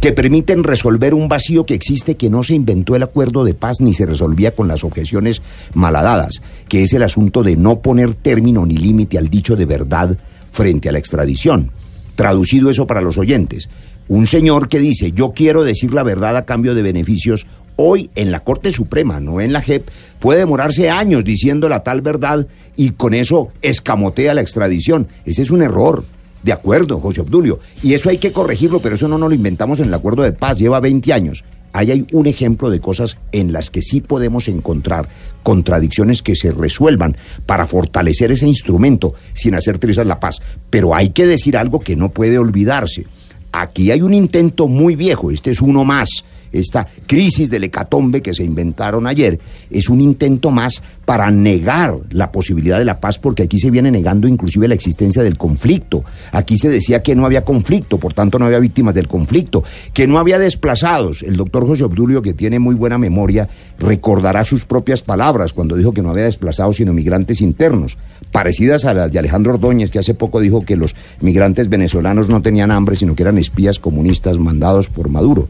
que 0.00 0.12
permiten 0.12 0.64
resolver 0.64 1.14
un 1.14 1.28
vacío 1.28 1.66
que 1.66 1.74
existe 1.74 2.16
que 2.16 2.30
no 2.30 2.42
se 2.42 2.54
inventó 2.54 2.96
el 2.96 3.04
acuerdo 3.04 3.44
de 3.44 3.54
paz 3.54 3.80
ni 3.80 3.94
se 3.94 4.06
resolvía 4.06 4.54
con 4.54 4.66
las 4.66 4.82
objeciones 4.82 5.40
malhadadas, 5.74 6.42
que 6.68 6.82
es 6.82 6.92
el 6.92 7.02
asunto 7.02 7.42
de 7.42 7.56
no 7.56 7.80
poner 7.80 8.14
término 8.14 8.66
ni 8.66 8.76
límite 8.76 9.18
al 9.18 9.28
dicho 9.28 9.54
de 9.54 9.66
verdad 9.66 10.16
frente 10.50 10.88
a 10.88 10.92
la 10.92 10.98
extradición. 10.98 11.70
Traducido 12.16 12.70
eso 12.70 12.86
para 12.86 13.00
los 13.00 13.18
oyentes, 13.18 13.68
un 14.08 14.26
señor 14.26 14.68
que 14.68 14.78
dice 14.80 15.12
yo 15.12 15.32
quiero 15.32 15.64
decir 15.64 15.92
la 15.92 16.02
verdad 16.02 16.36
a 16.36 16.44
cambio 16.44 16.74
de 16.74 16.82
beneficios 16.82 17.46
hoy 17.76 18.10
en 18.14 18.30
la 18.30 18.40
Corte 18.40 18.72
Suprema, 18.72 19.20
no 19.20 19.40
en 19.40 19.52
la 19.52 19.62
JEP, 19.62 19.88
puede 20.20 20.40
demorarse 20.40 20.90
años 20.90 21.24
diciendo 21.24 21.68
la 21.68 21.82
tal 21.82 22.00
verdad 22.00 22.46
y 22.76 22.90
con 22.90 23.14
eso 23.14 23.48
escamotea 23.62 24.34
la 24.34 24.40
extradición. 24.40 25.08
Ese 25.24 25.42
es 25.42 25.50
un 25.50 25.62
error. 25.62 26.04
De 26.42 26.52
acuerdo, 26.52 27.00
José 27.00 27.22
Obdulio. 27.22 27.60
Y 27.82 27.94
eso 27.94 28.10
hay 28.10 28.18
que 28.18 28.32
corregirlo, 28.32 28.80
pero 28.80 28.96
eso 28.96 29.08
no 29.08 29.16
nos 29.16 29.30
lo 29.30 29.34
inventamos 29.34 29.80
en 29.80 29.88
el 29.88 29.94
acuerdo 29.94 30.22
de 30.22 30.32
paz, 30.32 30.58
lleva 30.58 30.78
20 30.78 31.10
años. 31.12 31.42
Ahí 31.72 31.90
hay 31.90 32.06
un 32.12 32.26
ejemplo 32.26 32.70
de 32.70 32.80
cosas 32.80 33.16
en 33.32 33.52
las 33.52 33.68
que 33.68 33.82
sí 33.82 34.00
podemos 34.00 34.46
encontrar 34.46 35.08
contradicciones 35.42 36.22
que 36.22 36.36
se 36.36 36.52
resuelvan 36.52 37.16
para 37.46 37.66
fortalecer 37.66 38.30
ese 38.30 38.46
instrumento 38.46 39.14
sin 39.32 39.54
hacer 39.54 39.78
trizas 39.78 40.06
la 40.06 40.20
paz. 40.20 40.40
Pero 40.70 40.94
hay 40.94 41.10
que 41.10 41.26
decir 41.26 41.56
algo 41.56 41.80
que 41.80 41.96
no 41.96 42.10
puede 42.10 42.38
olvidarse. 42.38 43.06
Aquí 43.50 43.90
hay 43.90 44.02
un 44.02 44.14
intento 44.14 44.68
muy 44.68 44.94
viejo, 44.94 45.30
este 45.30 45.50
es 45.50 45.60
uno 45.60 45.84
más, 45.84 46.24
esta 46.54 46.86
crisis 47.06 47.50
del 47.50 47.64
hecatombe 47.64 48.22
que 48.22 48.34
se 48.34 48.44
inventaron 48.44 49.06
ayer, 49.06 49.38
es 49.70 49.88
un 49.88 50.00
intento 50.00 50.50
más 50.50 50.82
para 51.04 51.30
negar 51.30 51.96
la 52.10 52.32
posibilidad 52.32 52.78
de 52.78 52.84
la 52.84 53.00
paz, 53.00 53.18
porque 53.18 53.42
aquí 53.42 53.58
se 53.58 53.70
viene 53.70 53.90
negando 53.90 54.26
inclusive 54.26 54.68
la 54.68 54.74
existencia 54.74 55.22
del 55.22 55.36
conflicto. 55.36 56.04
Aquí 56.32 56.56
se 56.56 56.70
decía 56.70 57.02
que 57.02 57.14
no 57.14 57.26
había 57.26 57.44
conflicto, 57.44 57.98
por 57.98 58.14
tanto 58.14 58.38
no 58.38 58.46
había 58.46 58.58
víctimas 58.58 58.94
del 58.94 59.08
conflicto, 59.08 59.62
que 59.92 60.06
no 60.06 60.18
había 60.18 60.38
desplazados. 60.38 61.22
El 61.22 61.36
doctor 61.36 61.66
José 61.66 61.84
Obdulio, 61.84 62.22
que 62.22 62.32
tiene 62.32 62.58
muy 62.58 62.74
buena 62.74 62.98
memoria, 62.98 63.48
recordará 63.78 64.44
sus 64.44 64.64
propias 64.64 65.02
palabras 65.02 65.52
cuando 65.52 65.76
dijo 65.76 65.92
que 65.92 66.02
no 66.02 66.10
había 66.10 66.24
desplazados 66.24 66.76
sino 66.76 66.92
migrantes 66.92 67.40
internos, 67.40 67.98
parecidas 68.32 68.84
a 68.84 68.94
las 68.94 69.12
de 69.12 69.18
Alejandro 69.18 69.54
Ordóñez, 69.54 69.90
que 69.90 69.98
hace 69.98 70.14
poco 70.14 70.40
dijo 70.40 70.64
que 70.64 70.76
los 70.76 70.94
migrantes 71.20 71.68
venezolanos 71.68 72.28
no 72.28 72.42
tenían 72.42 72.70
hambre, 72.70 72.96
sino 72.96 73.14
que 73.14 73.22
eran 73.22 73.38
espías 73.38 73.78
comunistas 73.78 74.38
mandados 74.38 74.88
por 74.88 75.08
Maduro. 75.08 75.48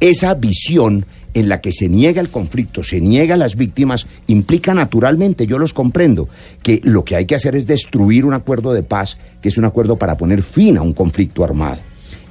Esa 0.00 0.34
visión 0.34 1.04
en 1.34 1.48
la 1.48 1.60
que 1.60 1.72
se 1.72 1.88
niega 1.88 2.20
el 2.20 2.30
conflicto, 2.30 2.82
se 2.82 3.00
niega 3.00 3.36
las 3.36 3.54
víctimas, 3.56 4.06
implica 4.26 4.74
naturalmente, 4.74 5.46
yo 5.46 5.58
los 5.58 5.72
comprendo, 5.72 6.28
que 6.62 6.80
lo 6.84 7.04
que 7.04 7.16
hay 7.16 7.26
que 7.26 7.34
hacer 7.34 7.54
es 7.54 7.66
destruir 7.66 8.24
un 8.24 8.34
acuerdo 8.34 8.72
de 8.72 8.82
paz, 8.82 9.18
que 9.42 9.48
es 9.50 9.58
un 9.58 9.64
acuerdo 9.64 9.96
para 9.96 10.16
poner 10.16 10.42
fin 10.42 10.76
a 10.78 10.82
un 10.82 10.94
conflicto 10.94 11.44
armado. 11.44 11.78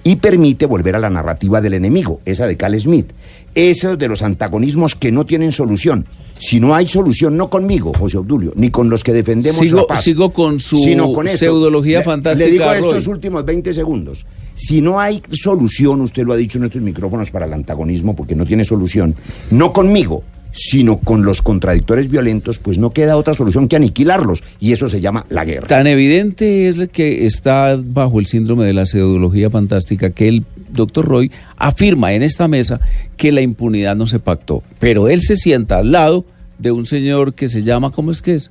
Y 0.04 0.16
permite 0.18 0.66
volver 0.66 0.96
a 0.96 1.00
la 1.00 1.10
narrativa 1.10 1.62
del 1.62 1.74
enemigo, 1.76 2.22
esa 2.26 2.48
de 2.48 2.58
Cal 2.58 2.80
Smith, 2.80 3.12
esos 3.56 3.98
de 3.98 4.08
los 4.08 4.22
antagonismos 4.22 4.96
que 4.96 5.12
no 5.12 5.26
tienen 5.26 5.52
solución. 5.52 6.06
Si 6.40 6.60
no 6.60 6.76
hay 6.76 6.88
solución, 6.88 7.36
no 7.36 7.50
conmigo, 7.50 7.92
José 7.98 8.18
Obdulio, 8.18 8.54
ni 8.56 8.70
con 8.70 8.90
los 8.90 9.04
que 9.04 9.12
defendemos 9.12 9.60
Sigo, 9.60 9.78
la 9.82 9.88
paz. 9.88 10.04
sigo 10.04 10.32
con 10.32 10.60
su 10.60 10.82
con 11.14 11.28
pseudología 11.28 12.00
Le- 12.00 12.06
fantástica. 12.06 12.46
Le 12.46 12.52
digo 12.52 12.66
Roy. 12.66 12.78
estos 12.98 13.08
últimos 13.08 13.44
20 13.44 13.74
segundos. 13.74 14.26
Si 14.58 14.82
no 14.82 15.00
hay 15.00 15.22
solución, 15.32 16.02
usted 16.02 16.26
lo 16.26 16.34
ha 16.34 16.36
dicho 16.36 16.58
en 16.58 16.64
estos 16.64 16.82
micrófonos 16.82 17.30
para 17.30 17.46
el 17.46 17.54
antagonismo, 17.54 18.16
porque 18.16 18.34
no 18.34 18.44
tiene 18.44 18.64
solución, 18.64 19.14
no 19.52 19.72
conmigo, 19.72 20.24
sino 20.52 20.98
con 20.98 21.24
los 21.24 21.44
contradictores 21.44 22.10
violentos, 22.10 22.58
pues 22.58 22.80
no 22.80 22.90
queda 22.90 23.18
otra 23.18 23.36
solución 23.36 23.68
que 23.68 23.76
aniquilarlos, 23.76 24.44
y 24.60 24.72
eso 24.72 24.90
se 24.90 25.00
llama 25.00 25.28
la 25.30 25.46
guerra. 25.46 25.68
Tan 25.68 25.86
evidente 25.86 26.70
es 26.70 26.90
que 26.90 27.28
está 27.28 27.80
bajo 27.80 28.20
el 28.20 28.26
síndrome 28.26 28.66
de 28.66 28.74
la 28.74 28.88
pseudología 28.88 29.52
fantástica 29.52 30.10
que 30.10 30.28
el 30.28 30.44
doctor 30.72 31.06
Roy 31.06 31.32
afirma 31.56 32.14
en 32.14 32.24
esta 32.24 32.48
mesa 32.48 32.82
que 33.16 33.32
la 33.32 33.42
impunidad 33.42 33.96
no 33.96 34.08
se 34.08 34.18
pactó. 34.18 34.64
Pero 34.80 35.08
él 35.08 35.22
se 35.22 35.36
sienta 35.36 35.78
al 35.78 35.92
lado 35.92 36.26
de 36.58 36.72
un 36.72 36.88
señor 36.88 37.36
que 37.36 37.48
se 37.48 37.62
llama, 37.62 37.92
¿cómo 37.92 38.10
es 38.10 38.24
que 38.24 38.34
es? 38.34 38.50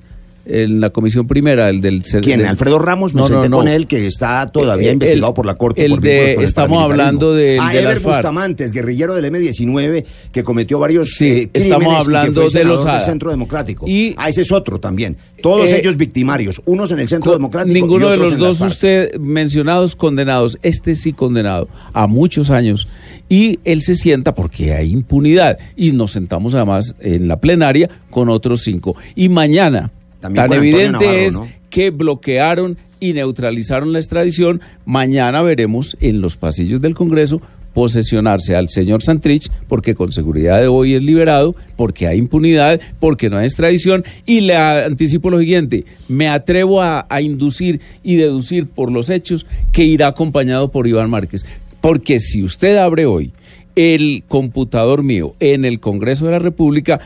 En 0.49 0.79
la 0.79 0.91
comisión 0.91 1.27
primera, 1.27 1.69
el 1.69 1.81
del... 1.81 2.03
¿Quién? 2.03 2.39
del- 2.39 2.47
Alfredo 2.47 2.79
Ramos, 2.79 3.13
me 3.13 3.21
No, 3.21 3.27
no, 3.27 3.33
senté 3.33 3.49
no. 3.49 3.57
con 3.57 3.67
él, 3.67 3.85
que 3.85 4.07
está 4.07 4.47
todavía 4.47 4.89
Eh, 4.89 4.93
investigado 4.93 5.31
el- 5.31 5.35
por 5.35 5.45
la 5.45 5.55
Corte. 5.55 5.83
el 5.85 5.91
por 5.91 6.01
de- 6.01 6.33
el 6.35 6.43
estamos 6.43 6.81
hablando 6.83 7.33
del- 7.33 7.59
Ah, 7.61 7.73
del 7.73 7.83
Ever. 7.85 7.99
Bustamantes, 7.99 8.71
guerrillero 8.71 9.13
del 9.13 9.25
M-19, 9.25 10.05
que 10.31 10.43
cometió 10.43 10.79
varios 10.79 11.21
eh, 11.21 11.49
estamos 11.53 11.93
hablando 11.93 12.47
de 12.49 12.63
Lozada. 12.63 12.97
del 12.99 13.05
Centro 13.05 13.29
Democrático. 13.29 13.85
Y- 13.87 14.15
ah, 14.17 14.29
ese 14.29 14.41
es 14.43 14.51
otro 14.51 14.79
también. 14.79 15.17
Todos 15.41 15.69
Eh, 15.69 15.79
ellos 15.81 15.97
victimarios, 15.97 16.61
unos 16.65 16.91
en 16.91 16.99
el 16.99 17.07
Centro 17.09 17.31
Con- 17.31 17.39
Democrático 17.41 17.73
Ninguno 17.73 18.05
y 18.07 18.09
de 18.09 18.15
otros 18.15 18.27
los 18.29 18.33
en 18.37 18.41
las 18.43 18.59
dos 18.59 18.67
usted 18.73 19.15
mencionados 19.19 19.95
condenados, 19.95 20.57
este 20.63 20.95
sí 20.95 21.13
condenado 21.13 21.67
a 21.93 22.07
muchos 22.07 22.49
años 22.49 22.87
y 23.29 23.59
él 23.65 23.81
se 23.81 23.95
sienta 23.95 24.33
porque 24.33 24.73
hay 24.73 24.91
impunidad 24.91 25.57
y 25.75 25.91
nos 25.91 26.13
sentamos 26.13 26.55
además 26.55 26.95
en 27.01 27.27
la 27.27 27.39
plenaria 27.39 27.89
con 28.09 28.29
otros 28.29 28.61
cinco 28.63 28.95
y 29.15 29.29
mañana 29.29 29.91
También 30.19 30.47
tan 30.47 30.57
evidente 30.57 31.05
Navarro, 31.05 31.19
es 31.19 31.33
¿no? 31.33 31.47
que 31.69 31.89
bloquearon 31.89 32.77
y 32.99 33.13
neutralizaron 33.13 33.93
la 33.93 33.99
extradición, 33.99 34.61
mañana 34.85 35.41
veremos 35.41 35.97
en 35.99 36.21
los 36.21 36.35
pasillos 36.35 36.81
del 36.81 36.95
Congreso 36.95 37.41
posesionarse 37.73 38.55
al 38.55 38.69
señor 38.69 39.03
Santrich, 39.03 39.51
porque 39.67 39.93
con 39.93 40.11
seguridad 40.11 40.59
de 40.59 40.67
hoy 40.67 40.95
es 40.95 41.03
liberado, 41.03 41.55
porque 41.75 42.07
hay 42.07 42.17
impunidad, 42.17 42.81
porque 42.99 43.29
no 43.29 43.37
hay 43.37 43.45
extradición, 43.45 44.03
y 44.25 44.41
le 44.41 44.55
anticipo 44.55 45.29
lo 45.29 45.37
siguiente, 45.39 45.85
me 46.07 46.27
atrevo 46.27 46.81
a, 46.81 47.05
a 47.07 47.21
inducir 47.21 47.79
y 48.01 48.15
deducir 48.15 48.65
por 48.65 48.91
los 48.91 49.11
hechos 49.11 49.45
que 49.71 49.83
irá 49.83 50.07
acompañado 50.07 50.71
por 50.71 50.87
Iván 50.87 51.11
Márquez, 51.11 51.45
porque 51.79 52.19
si 52.19 52.41
usted 52.41 52.77
abre 52.77 53.05
hoy 53.05 53.31
el 53.75 54.23
computador 54.27 55.03
mío 55.03 55.35
en 55.39 55.63
el 55.63 55.79
Congreso 55.79 56.25
de 56.25 56.31
la 56.31 56.39
República, 56.39 56.99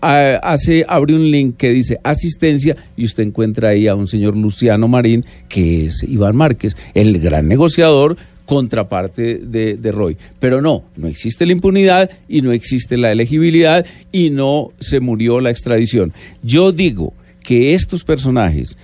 hace 0.00 0.84
abre 0.88 1.14
un 1.14 1.30
link 1.30 1.56
que 1.56 1.70
dice 1.70 1.98
asistencia 2.02 2.76
y 2.96 3.04
usted 3.04 3.24
encuentra 3.24 3.70
ahí 3.70 3.88
a 3.88 3.94
un 3.94 4.06
señor 4.06 4.36
Luciano 4.36 4.88
Marín 4.88 5.24
que 5.48 5.86
es 5.86 6.02
Iván 6.02 6.36
Márquez, 6.36 6.76
el 6.94 7.18
gran 7.18 7.48
negociador 7.48 8.16
contraparte 8.46 9.38
de, 9.38 9.76
de 9.76 9.92
Roy. 9.92 10.16
Pero 10.40 10.62
no, 10.62 10.84
no 10.96 11.06
existe 11.06 11.44
la 11.44 11.52
impunidad 11.52 12.10
y 12.28 12.40
no 12.40 12.52
existe 12.52 12.96
la 12.96 13.12
elegibilidad 13.12 13.84
y 14.10 14.30
no 14.30 14.72
se 14.80 15.00
murió 15.00 15.40
la 15.40 15.50
extradición. 15.50 16.14
Yo 16.42 16.72
digo 16.72 17.12
que 17.42 17.74
estos 17.74 18.04
personajes 18.04 18.76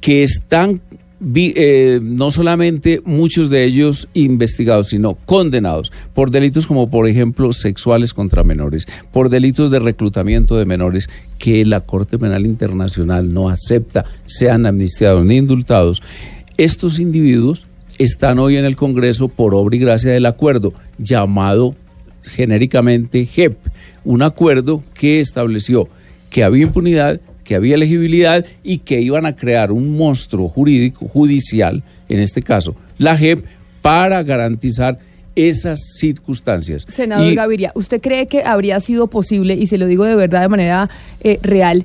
que 0.00 0.22
están 0.22 0.82
eh, 1.20 1.98
no 2.02 2.30
solamente 2.30 3.00
muchos 3.04 3.48
de 3.48 3.64
ellos 3.64 4.08
investigados, 4.12 4.88
sino 4.88 5.14
condenados 5.14 5.92
por 6.14 6.30
delitos 6.30 6.66
como, 6.66 6.90
por 6.90 7.08
ejemplo, 7.08 7.52
sexuales 7.52 8.12
contra 8.12 8.44
menores, 8.44 8.86
por 9.12 9.30
delitos 9.30 9.70
de 9.70 9.78
reclutamiento 9.78 10.56
de 10.56 10.66
menores 10.66 11.08
que 11.38 11.64
la 11.64 11.80
Corte 11.80 12.18
Penal 12.18 12.44
Internacional 12.44 13.32
no 13.32 13.48
acepta, 13.48 14.04
sean 14.24 14.66
amnistiados 14.66 15.24
ni 15.24 15.36
indultados. 15.36 16.02
Estos 16.58 16.98
individuos 16.98 17.66
están 17.98 18.38
hoy 18.38 18.56
en 18.56 18.64
el 18.64 18.76
Congreso 18.76 19.28
por 19.28 19.54
obra 19.54 19.76
y 19.76 19.78
gracia 19.78 20.12
del 20.12 20.26
acuerdo 20.26 20.74
llamado 20.98 21.74
genéricamente 22.22 23.24
JEP, 23.24 23.56
un 24.04 24.22
acuerdo 24.22 24.82
que 24.94 25.20
estableció 25.20 25.88
que 26.28 26.44
había 26.44 26.64
impunidad, 26.64 27.20
que 27.46 27.54
había 27.54 27.74
elegibilidad 27.76 28.44
y 28.64 28.78
que 28.78 29.00
iban 29.00 29.24
a 29.26 29.36
crear 29.36 29.70
un 29.72 29.96
monstruo 29.96 30.48
jurídico, 30.48 31.06
judicial, 31.08 31.82
en 32.08 32.20
este 32.20 32.42
caso, 32.42 32.74
la 32.98 33.16
JEP, 33.16 33.44
para 33.82 34.22
garantizar 34.22 34.98
esas 35.36 35.80
circunstancias. 35.98 36.84
Senador 36.88 37.30
Y- 37.32 37.36
Gaviria, 37.36 37.72
¿usted 37.74 38.00
cree 38.00 38.26
que 38.26 38.42
habría 38.42 38.80
sido 38.80 39.06
posible, 39.08 39.54
y 39.54 39.66
se 39.66 39.78
lo 39.78 39.86
digo 39.86 40.04
de 40.04 40.16
verdad 40.16 40.40
de 40.42 40.48
manera 40.48 40.90
eh, 41.20 41.38
real, 41.42 41.84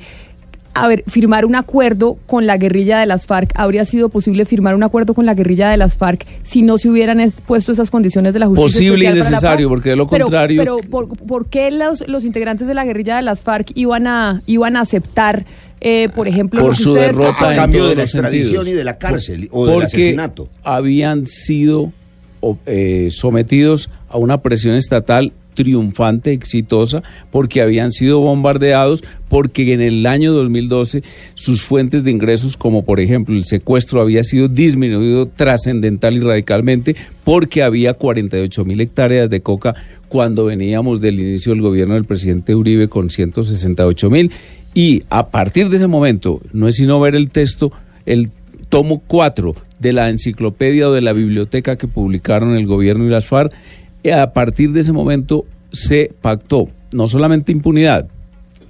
a 0.74 0.88
ver, 0.88 1.04
firmar 1.08 1.46
un 1.46 1.56
acuerdo 1.56 2.18
con 2.28 2.46
la 2.48 2.58
guerrilla 2.58 3.00
de 3.00 3.06
las 3.06 3.26
FARC? 3.26 3.52
¿Habría 3.56 3.84
sido 3.86 4.10
posible 4.10 4.46
firmar 4.46 4.74
un 4.76 4.84
acuerdo 4.84 5.14
con 5.14 5.26
la 5.26 5.34
guerrilla 5.34 5.70
de 5.70 5.78
las 5.78 5.98
FARC 5.98 6.26
si 6.44 6.62
no 6.62 6.78
se 6.78 6.90
hubieran 6.90 7.20
es- 7.20 7.34
puesto 7.46 7.72
esas 7.72 7.90
condiciones 7.90 8.34
de 8.34 8.40
la 8.40 8.48
justicia? 8.48 8.68
Posible 8.92 9.10
y 9.10 9.14
necesario, 9.14 9.68
porque 9.70 9.90
de 9.90 9.96
lo 9.98 10.08
Pero- 10.08 10.26
contrario- 10.26 10.62
Pero, 10.62 10.78
¿por, 10.90 11.08
por 11.18 11.46
qué 11.48 11.72
los, 11.72 12.08
los 12.08 12.24
integrantes 12.24 12.68
de 12.68 12.74
la 12.74 12.86
guerrilla 12.86 13.16
de 13.18 13.22
las 13.22 13.42
FARC 13.44 13.72
iban 13.76 14.08
a, 14.08 14.42
iban 14.46 14.76
a 14.78 14.82
aceptar, 14.82 15.46
eh, 15.82 16.10
por 16.16 16.28
ejemplo, 16.28 16.62
por 16.62 16.76
su 16.78 16.92
ustedes 16.92 17.18
derrota 17.18 17.48
A 17.48 17.52
en 17.52 17.56
cambio 17.58 17.88
de 17.88 17.96
la 17.96 18.04
extradición 18.04 18.48
sentidos. 18.50 18.68
y 18.70 18.74
de 18.74 18.84
la 18.84 18.98
cárcel, 18.98 19.48
Por- 19.50 19.60
o 19.60 19.66
del 19.66 19.74
porque 19.74 19.86
asesinato. 19.86 20.50
habían 20.64 21.26
sido 21.28 21.92
eh, 22.66 23.10
sometidos 23.12 23.90
a 24.10 24.18
una 24.18 24.40
presión 24.42 24.76
estatal 24.76 25.32
triunfante, 25.64 26.34
exitosa, 26.34 27.04
porque 27.30 27.62
habían 27.62 27.92
sido 27.92 28.20
bombardeados, 28.20 29.04
porque 29.30 29.74
en 29.74 29.82
el 29.82 30.06
año 30.08 30.34
2012 30.34 31.04
sus 31.36 31.62
fuentes 31.62 32.04
de 32.04 32.12
ingresos, 32.12 32.58
como 32.58 32.84
por 32.84 33.00
ejemplo 33.00 33.36
el 33.36 33.46
secuestro, 33.46 34.02
había 34.02 34.24
sido 34.24 34.48
disminuido 34.48 35.28
trascendental 35.28 36.18
y 36.18 36.20
radicalmente, 36.20 36.96
porque 37.24 37.64
había 37.64 37.94
48 37.94 38.66
mil 38.66 38.82
hectáreas 38.82 39.30
de 39.30 39.42
coca 39.42 39.76
cuando 40.10 40.46
veníamos 40.46 41.00
del 41.00 41.20
inicio 41.20 41.54
del 41.54 41.62
gobierno 41.62 41.94
del 41.94 42.06
presidente 42.06 42.56
Uribe 42.56 42.88
con 42.88 43.10
168 43.10 44.10
mil. 44.10 44.32
Y 44.74 45.04
a 45.10 45.30
partir 45.30 45.70
de 45.70 45.78
ese 45.78 45.88
momento, 45.88 46.42
no 46.54 46.68
es 46.68 46.78
sino 46.78 47.00
ver 47.00 47.16
el 47.16 47.30
texto, 47.30 47.72
el 48.06 48.32
tomo 48.72 49.04
4 49.06 49.54
de 49.80 49.94
la 49.94 50.10
enciclopedia 50.10 50.88
o 50.88 50.94
de 50.94 51.02
la 51.02 51.14
biblioteca 51.14 51.76
que 51.76 51.88
publicaron 51.88 52.56
el 52.56 52.66
gobierno 52.66 53.06
y 53.06 53.10
las 53.10 53.28
FARC, 53.28 53.52
eh, 54.04 54.14
a 54.14 54.34
partir 54.34 54.72
de 54.72 54.82
ese 54.82 54.92
momento 54.92 55.46
se 55.72 56.12
pactó 56.22 56.70
no 56.92 57.08
solamente 57.08 57.52
impunidad, 57.52 58.08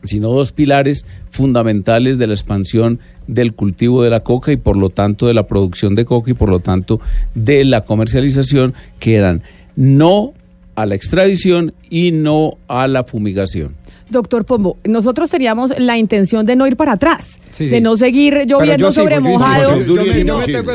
sino 0.03 0.29
dos 0.29 0.51
pilares 0.51 1.05
fundamentales 1.29 2.17
de 2.17 2.27
la 2.27 2.33
expansión 2.33 2.99
del 3.27 3.53
cultivo 3.53 4.03
de 4.03 4.09
la 4.09 4.21
coca 4.21 4.51
y 4.51 4.57
por 4.57 4.77
lo 4.77 4.89
tanto 4.89 5.27
de 5.27 5.33
la 5.33 5.47
producción 5.47 5.95
de 5.95 6.05
coca 6.05 6.31
y 6.31 6.33
por 6.33 6.49
lo 6.49 6.59
tanto 6.59 6.99
de 7.35 7.65
la 7.65 7.81
comercialización, 7.81 8.73
que 8.99 9.15
eran 9.15 9.41
no 9.75 10.33
a 10.75 10.85
la 10.85 10.95
extradición 10.95 11.73
y 11.89 12.11
no 12.11 12.57
a 12.67 12.87
la 12.87 13.03
fumigación. 13.03 13.75
Doctor 14.11 14.45
Pombo, 14.45 14.77
nosotros 14.83 15.29
teníamos 15.29 15.71
la 15.77 15.97
intención 15.97 16.45
de 16.45 16.55
no 16.55 16.67
ir 16.67 16.75
para 16.75 16.93
atrás, 16.93 17.39
Sí, 17.51 17.65
de 17.65 17.77
sí. 17.77 17.81
no 17.81 17.97
seguir 17.97 18.45
lloviendo 18.47 18.88
yo 18.88 18.91
sobre 18.91 19.15
sigo, 19.17 19.29
mojado, 19.29 19.75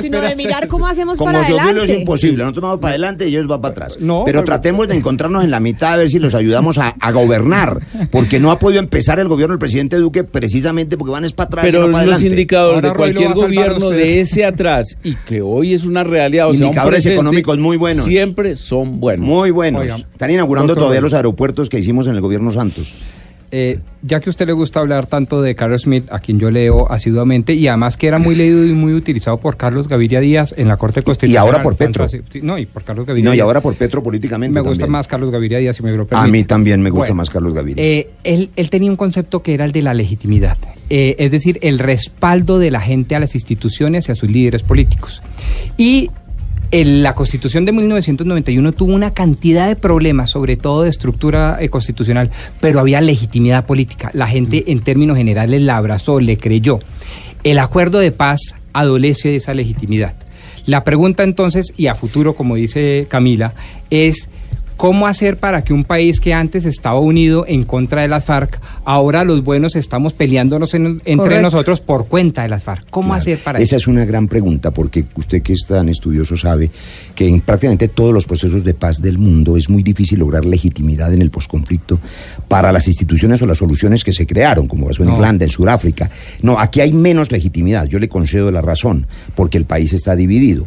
sino, 0.00 0.20
de 0.20 0.36
mirar 0.36 0.66
cómo 0.68 0.86
hacemos 0.86 1.16
Como 1.18 1.32
para 1.32 1.40
Obdulio 1.46 1.56
es 1.62 1.68
adelante. 1.70 2.00
imposible, 2.00 2.42
nosotros 2.42 2.62
vamos 2.62 2.80
para 2.80 2.90
adelante 2.92 3.26
y 3.28 3.30
ellos 3.36 3.46
van 3.46 3.60
para 3.60 3.72
atrás. 3.72 3.96
pero 3.98 4.24
pero- 4.24 4.44
tratemos 4.44 4.88
de 4.88 4.94
encontrarnos 4.96 5.44
en 5.44 5.50
la 5.50 5.60
mitad 5.60 5.94
a 5.94 5.96
ver 5.96 6.10
si 6.10 6.18
los 6.18 6.34
ayudamos 6.34 6.78
a, 6.78 6.94
a 7.00 7.12
gobernar, 7.12 7.80
porque 8.10 8.38
no 8.40 8.50
ha 8.50 8.58
podido 8.58 8.80
empezar 8.80 9.18
el 9.20 9.28
gobierno 9.28 9.52
del 9.54 9.58
presidente 9.58 9.96
Duque 9.96 10.24
precisamente 10.24 10.96
porque 10.96 11.12
van 11.12 11.24
es 11.24 11.32
para 11.32 11.46
atrás 11.48 11.64
y 11.64 11.68
Pero 11.70 11.86
no 11.86 11.92
para 11.92 12.04
los 12.06 12.14
adelante. 12.16 12.28
indicadores 12.28 12.82
de 12.82 12.92
cualquier 12.94 13.34
gobierno 13.34 13.90
de 13.90 14.20
ese 14.20 14.44
atrás 14.44 14.96
y 15.02 15.14
que 15.14 15.42
hoy 15.42 15.74
es 15.74 15.84
una 15.84 16.04
realidad, 16.04 16.48
o 16.48 16.52
sea, 16.52 16.60
un 16.60 16.64
Indicadores 16.66 17.06
económicos 17.06 17.58
muy 17.58 17.76
buenos. 17.76 18.04
Siempre 18.04 18.56
son 18.56 18.98
buenos. 19.00 19.26
Muy 19.26 19.50
buenos. 19.50 19.84
Están 20.12 20.30
inaugurando 20.30 20.68
doctor- 20.68 20.84
todavía 20.84 21.00
los 21.00 21.14
aeropuertos 21.14 21.68
que 21.68 21.78
hicimos 21.78 22.06
en 22.06 22.14
el 22.14 22.20
gobierno 22.20 22.50
Santos. 22.52 22.92
Eh, 23.50 23.78
ya 24.02 24.20
que 24.20 24.28
a 24.28 24.30
usted 24.30 24.46
le 24.46 24.52
gusta 24.52 24.80
hablar 24.80 25.06
tanto 25.06 25.40
de 25.42 25.54
Carlos 25.54 25.82
Smith, 25.82 26.04
a 26.10 26.18
quien 26.18 26.38
yo 26.38 26.50
leo 26.50 26.90
asiduamente, 26.90 27.54
y 27.54 27.66
además 27.68 27.96
que 27.96 28.06
era 28.08 28.18
muy 28.18 28.34
leído 28.34 28.64
y 28.64 28.72
muy 28.72 28.92
utilizado 28.92 29.38
por 29.38 29.56
Carlos 29.56 29.88
Gaviria 29.88 30.20
Díaz 30.20 30.54
en 30.56 30.68
la 30.68 30.76
Corte 30.76 31.02
Constitucional. 31.02 31.46
ahora 31.46 31.62
por 31.62 31.76
Petro. 31.76 32.06
No, 32.42 32.58
y 32.58 32.66
por 32.66 32.82
Carlos 32.84 33.06
Gaviria 33.06 33.30
No, 33.30 33.34
y 33.34 33.40
ahora 33.40 33.60
por 33.60 33.74
Petro 33.74 34.02
políticamente 34.02 34.52
Me 34.54 34.60
gusta 34.60 34.80
también. 34.80 34.92
más 34.92 35.06
Carlos 35.06 35.30
Gaviria 35.30 35.58
Díaz, 35.58 35.76
si 35.76 35.82
me 35.82 35.92
lo 35.92 36.02
A 36.02 36.06
permite. 36.06 36.30
mí 36.32 36.44
también 36.44 36.80
me 36.82 36.90
gusta 36.90 37.00
Bueno, 37.06 37.14
más 37.16 37.30
Carlos 37.30 37.54
Gaviria. 37.54 37.82
Eh, 37.84 38.10
él, 38.24 38.50
él 38.56 38.70
tenía 38.70 38.90
un 38.90 38.96
concepto 38.96 39.42
que 39.42 39.54
era 39.54 39.64
el 39.64 39.72
de 39.72 39.82
la 39.82 39.94
legitimidad, 39.94 40.56
eh, 40.90 41.16
es 41.18 41.30
decir, 41.30 41.58
el 41.62 41.78
respaldo 41.78 42.58
de 42.58 42.70
la 42.70 42.80
gente 42.80 43.14
a 43.16 43.20
las 43.20 43.34
instituciones 43.34 44.08
y 44.08 44.12
a 44.12 44.14
sus 44.14 44.30
líderes 44.30 44.62
políticos. 44.62 45.22
Y 45.76 46.10
la 46.70 47.14
Constitución 47.14 47.64
de 47.64 47.72
1991 47.72 48.72
tuvo 48.72 48.92
una 48.94 49.14
cantidad 49.14 49.68
de 49.68 49.76
problemas, 49.76 50.30
sobre 50.30 50.56
todo 50.56 50.82
de 50.82 50.90
estructura 50.90 51.58
eh, 51.60 51.68
constitucional, 51.68 52.30
pero 52.60 52.80
había 52.80 53.00
legitimidad 53.00 53.66
política. 53.66 54.10
La 54.14 54.26
gente, 54.26 54.64
en 54.66 54.80
términos 54.80 55.16
generales, 55.16 55.62
la 55.62 55.76
abrazó, 55.76 56.20
le 56.20 56.38
creyó. 56.38 56.78
El 57.44 57.58
acuerdo 57.58 57.98
de 57.98 58.10
paz 58.10 58.54
adolece 58.72 59.28
de 59.28 59.36
esa 59.36 59.54
legitimidad. 59.54 60.14
La 60.66 60.82
pregunta 60.82 61.22
entonces, 61.22 61.72
y 61.76 61.86
a 61.86 61.94
futuro, 61.94 62.34
como 62.34 62.56
dice 62.56 63.06
Camila, 63.08 63.54
es 63.88 64.28
cómo 64.76 65.06
hacer 65.06 65.38
para 65.38 65.62
que 65.62 65.72
un 65.72 65.84
país 65.84 66.20
que 66.20 66.34
antes 66.34 66.66
estaba 66.66 67.00
unido 67.00 67.44
en 67.48 67.64
contra 67.64 68.02
de 68.02 68.08
las 68.08 68.24
FARC, 68.24 68.60
ahora 68.84 69.24
los 69.24 69.42
buenos 69.42 69.74
estamos 69.76 70.12
peleándonos 70.12 70.74
en- 70.74 70.86
entre 71.04 71.16
Correcto. 71.16 71.42
nosotros 71.42 71.80
por 71.80 72.06
cuenta 72.08 72.42
de 72.42 72.48
las 72.50 72.62
FARC. 72.62 72.86
¿Cómo 72.90 73.08
Claro. 73.08 73.18
hacer 73.20 73.38
para 73.38 73.58
Esa 73.58 73.76
eso? 73.76 73.84
es 73.84 73.86
una 73.88 74.04
gran 74.04 74.28
pregunta 74.28 74.70
porque 74.72 75.04
usted 75.16 75.42
que 75.42 75.54
es 75.54 75.64
tan 75.66 75.88
estudioso 75.88 76.36
sabe 76.36 76.70
que 77.14 77.26
en 77.26 77.40
prácticamente 77.40 77.88
todos 77.88 78.12
los 78.12 78.26
procesos 78.26 78.64
de 78.64 78.74
paz 78.74 79.00
del 79.00 79.18
mundo 79.18 79.56
es 79.56 79.70
muy 79.70 79.82
difícil 79.82 80.18
lograr 80.18 80.44
legitimidad 80.44 81.12
en 81.14 81.22
el 81.22 81.30
posconflicto 81.30 81.98
para 82.48 82.70
las 82.72 82.86
instituciones 82.86 83.40
o 83.42 83.46
las 83.46 83.58
soluciones 83.58 84.04
que 84.04 84.12
se 84.12 84.26
crearon, 84.26 84.68
como 84.68 84.86
pasó 84.88 85.02
en 85.02 85.08
No. 85.08 85.14
Irlanda, 85.16 85.44
en 85.44 85.50
Sudáfrica. 85.50 86.10
No, 86.42 86.58
aquí 86.58 86.80
hay 86.80 86.92
menos 86.92 87.32
legitimidad, 87.32 87.86
yo 87.86 87.98
le 87.98 88.08
concedo 88.08 88.50
la 88.50 88.62
razón, 88.62 89.06
porque 89.34 89.56
el 89.58 89.64
país 89.64 89.92
está 89.92 90.14
dividido. 90.16 90.66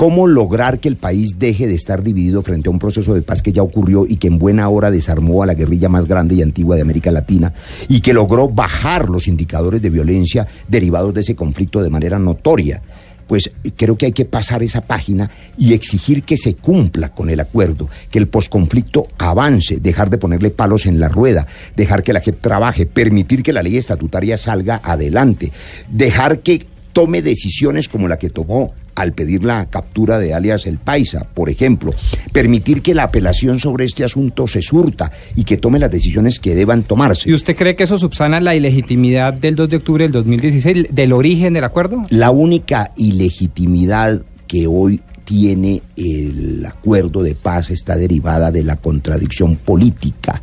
¿Cómo 0.00 0.26
lograr 0.26 0.80
que 0.80 0.88
el 0.88 0.96
país 0.96 1.38
deje 1.38 1.66
de 1.66 1.74
estar 1.74 2.02
dividido 2.02 2.40
frente 2.40 2.70
a 2.70 2.72
un 2.72 2.78
proceso 2.78 3.12
de 3.12 3.20
paz 3.20 3.42
que 3.42 3.52
ya 3.52 3.62
ocurrió 3.62 4.06
y 4.08 4.16
que 4.16 4.28
en 4.28 4.38
buena 4.38 4.66
hora 4.70 4.90
desarmó 4.90 5.42
a 5.42 5.46
la 5.46 5.52
guerrilla 5.52 5.90
más 5.90 6.06
grande 6.06 6.36
y 6.36 6.40
antigua 6.40 6.74
de 6.74 6.80
América 6.80 7.12
Latina 7.12 7.52
y 7.86 8.00
que 8.00 8.14
logró 8.14 8.48
bajar 8.48 9.10
los 9.10 9.28
indicadores 9.28 9.82
de 9.82 9.90
violencia 9.90 10.46
derivados 10.68 11.12
de 11.12 11.20
ese 11.20 11.36
conflicto 11.36 11.82
de 11.82 11.90
manera 11.90 12.18
notoria? 12.18 12.80
Pues 13.26 13.52
creo 13.76 13.98
que 13.98 14.06
hay 14.06 14.12
que 14.12 14.24
pasar 14.24 14.62
esa 14.62 14.80
página 14.80 15.30
y 15.58 15.74
exigir 15.74 16.22
que 16.22 16.38
se 16.38 16.54
cumpla 16.54 17.10
con 17.10 17.28
el 17.28 17.38
acuerdo, 17.38 17.90
que 18.10 18.18
el 18.18 18.28
posconflicto 18.28 19.06
avance, 19.18 19.80
dejar 19.80 20.08
de 20.08 20.16
ponerle 20.16 20.48
palos 20.48 20.86
en 20.86 20.98
la 20.98 21.10
rueda, 21.10 21.46
dejar 21.76 22.02
que 22.02 22.14
la 22.14 22.22
gente 22.22 22.40
trabaje, 22.40 22.86
permitir 22.86 23.42
que 23.42 23.52
la 23.52 23.62
ley 23.62 23.76
estatutaria 23.76 24.38
salga 24.38 24.80
adelante, 24.82 25.52
dejar 25.90 26.38
que 26.38 26.64
tome 26.94 27.20
decisiones 27.20 27.86
como 27.86 28.08
la 28.08 28.18
que 28.18 28.30
tomó 28.30 28.72
al 29.00 29.12
pedir 29.12 29.44
la 29.44 29.66
captura 29.66 30.18
de 30.18 30.34
alias 30.34 30.66
El 30.66 30.78
Paisa, 30.78 31.26
por 31.34 31.50
ejemplo, 31.50 31.94
permitir 32.32 32.82
que 32.82 32.94
la 32.94 33.04
apelación 33.04 33.58
sobre 33.58 33.84
este 33.84 34.04
asunto 34.04 34.46
se 34.46 34.62
surta 34.62 35.10
y 35.36 35.44
que 35.44 35.56
tome 35.56 35.78
las 35.78 35.90
decisiones 35.90 36.38
que 36.38 36.54
deban 36.54 36.82
tomarse. 36.82 37.28
¿Y 37.28 37.34
usted 37.34 37.56
cree 37.56 37.76
que 37.76 37.84
eso 37.84 37.98
subsana 37.98 38.40
la 38.40 38.54
ilegitimidad 38.54 39.34
del 39.34 39.56
2 39.56 39.68
de 39.70 39.76
octubre 39.76 40.04
del 40.04 40.12
2016, 40.12 40.86
del 40.90 41.12
origen 41.12 41.52
del 41.52 41.64
acuerdo? 41.64 42.06
La 42.10 42.30
única 42.30 42.92
ilegitimidad 42.96 44.22
que 44.46 44.66
hoy 44.66 45.00
tiene 45.24 45.80
el 45.96 46.66
acuerdo 46.66 47.22
de 47.22 47.36
paz 47.36 47.70
está 47.70 47.96
derivada 47.96 48.50
de 48.50 48.64
la 48.64 48.76
contradicción 48.76 49.54
política. 49.54 50.42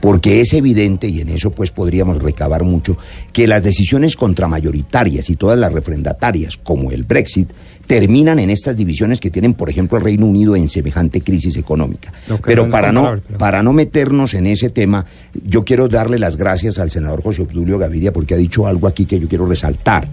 Porque 0.00 0.40
es 0.40 0.52
evidente, 0.52 1.08
y 1.08 1.20
en 1.20 1.28
eso 1.28 1.50
pues 1.50 1.70
podríamos 1.70 2.22
recabar 2.22 2.62
mucho, 2.62 2.96
que 3.32 3.46
las 3.46 3.62
decisiones 3.62 4.16
contramayoritarias 4.16 5.28
y 5.30 5.36
todas 5.36 5.58
las 5.58 5.72
refrendatarias, 5.72 6.56
como 6.56 6.90
el 6.90 7.04
Brexit, 7.04 7.50
terminan 7.86 8.38
en 8.38 8.50
estas 8.50 8.76
divisiones 8.76 9.20
que 9.20 9.30
tienen, 9.30 9.54
por 9.54 9.68
ejemplo, 9.68 9.98
el 9.98 10.04
Reino 10.04 10.26
Unido 10.26 10.56
en 10.56 10.68
semejante 10.68 11.20
crisis 11.20 11.56
económica. 11.56 12.12
Pero 12.42 12.62
para 12.70 12.92
no, 12.92 13.02
pero- 13.26 13.38
para 13.38 13.62
no 13.62 13.72
meternos 13.72 14.34
en 14.34 14.46
ese 14.46 14.70
tema, 14.70 15.04
yo 15.44 15.64
quiero 15.64 15.88
darle 15.88 16.18
las 16.18 16.36
gracias 16.36 16.78
al 16.78 16.90
senador 16.90 17.22
José 17.22 17.42
Obdulio 17.42 17.78
Gaviria 17.78 18.12
porque 18.12 18.34
ha 18.34 18.38
dicho 18.38 18.66
algo 18.66 18.86
aquí 18.88 19.04
que 19.06 19.20
yo 19.20 19.28
quiero 19.28 19.46
resaltar. 19.46 20.08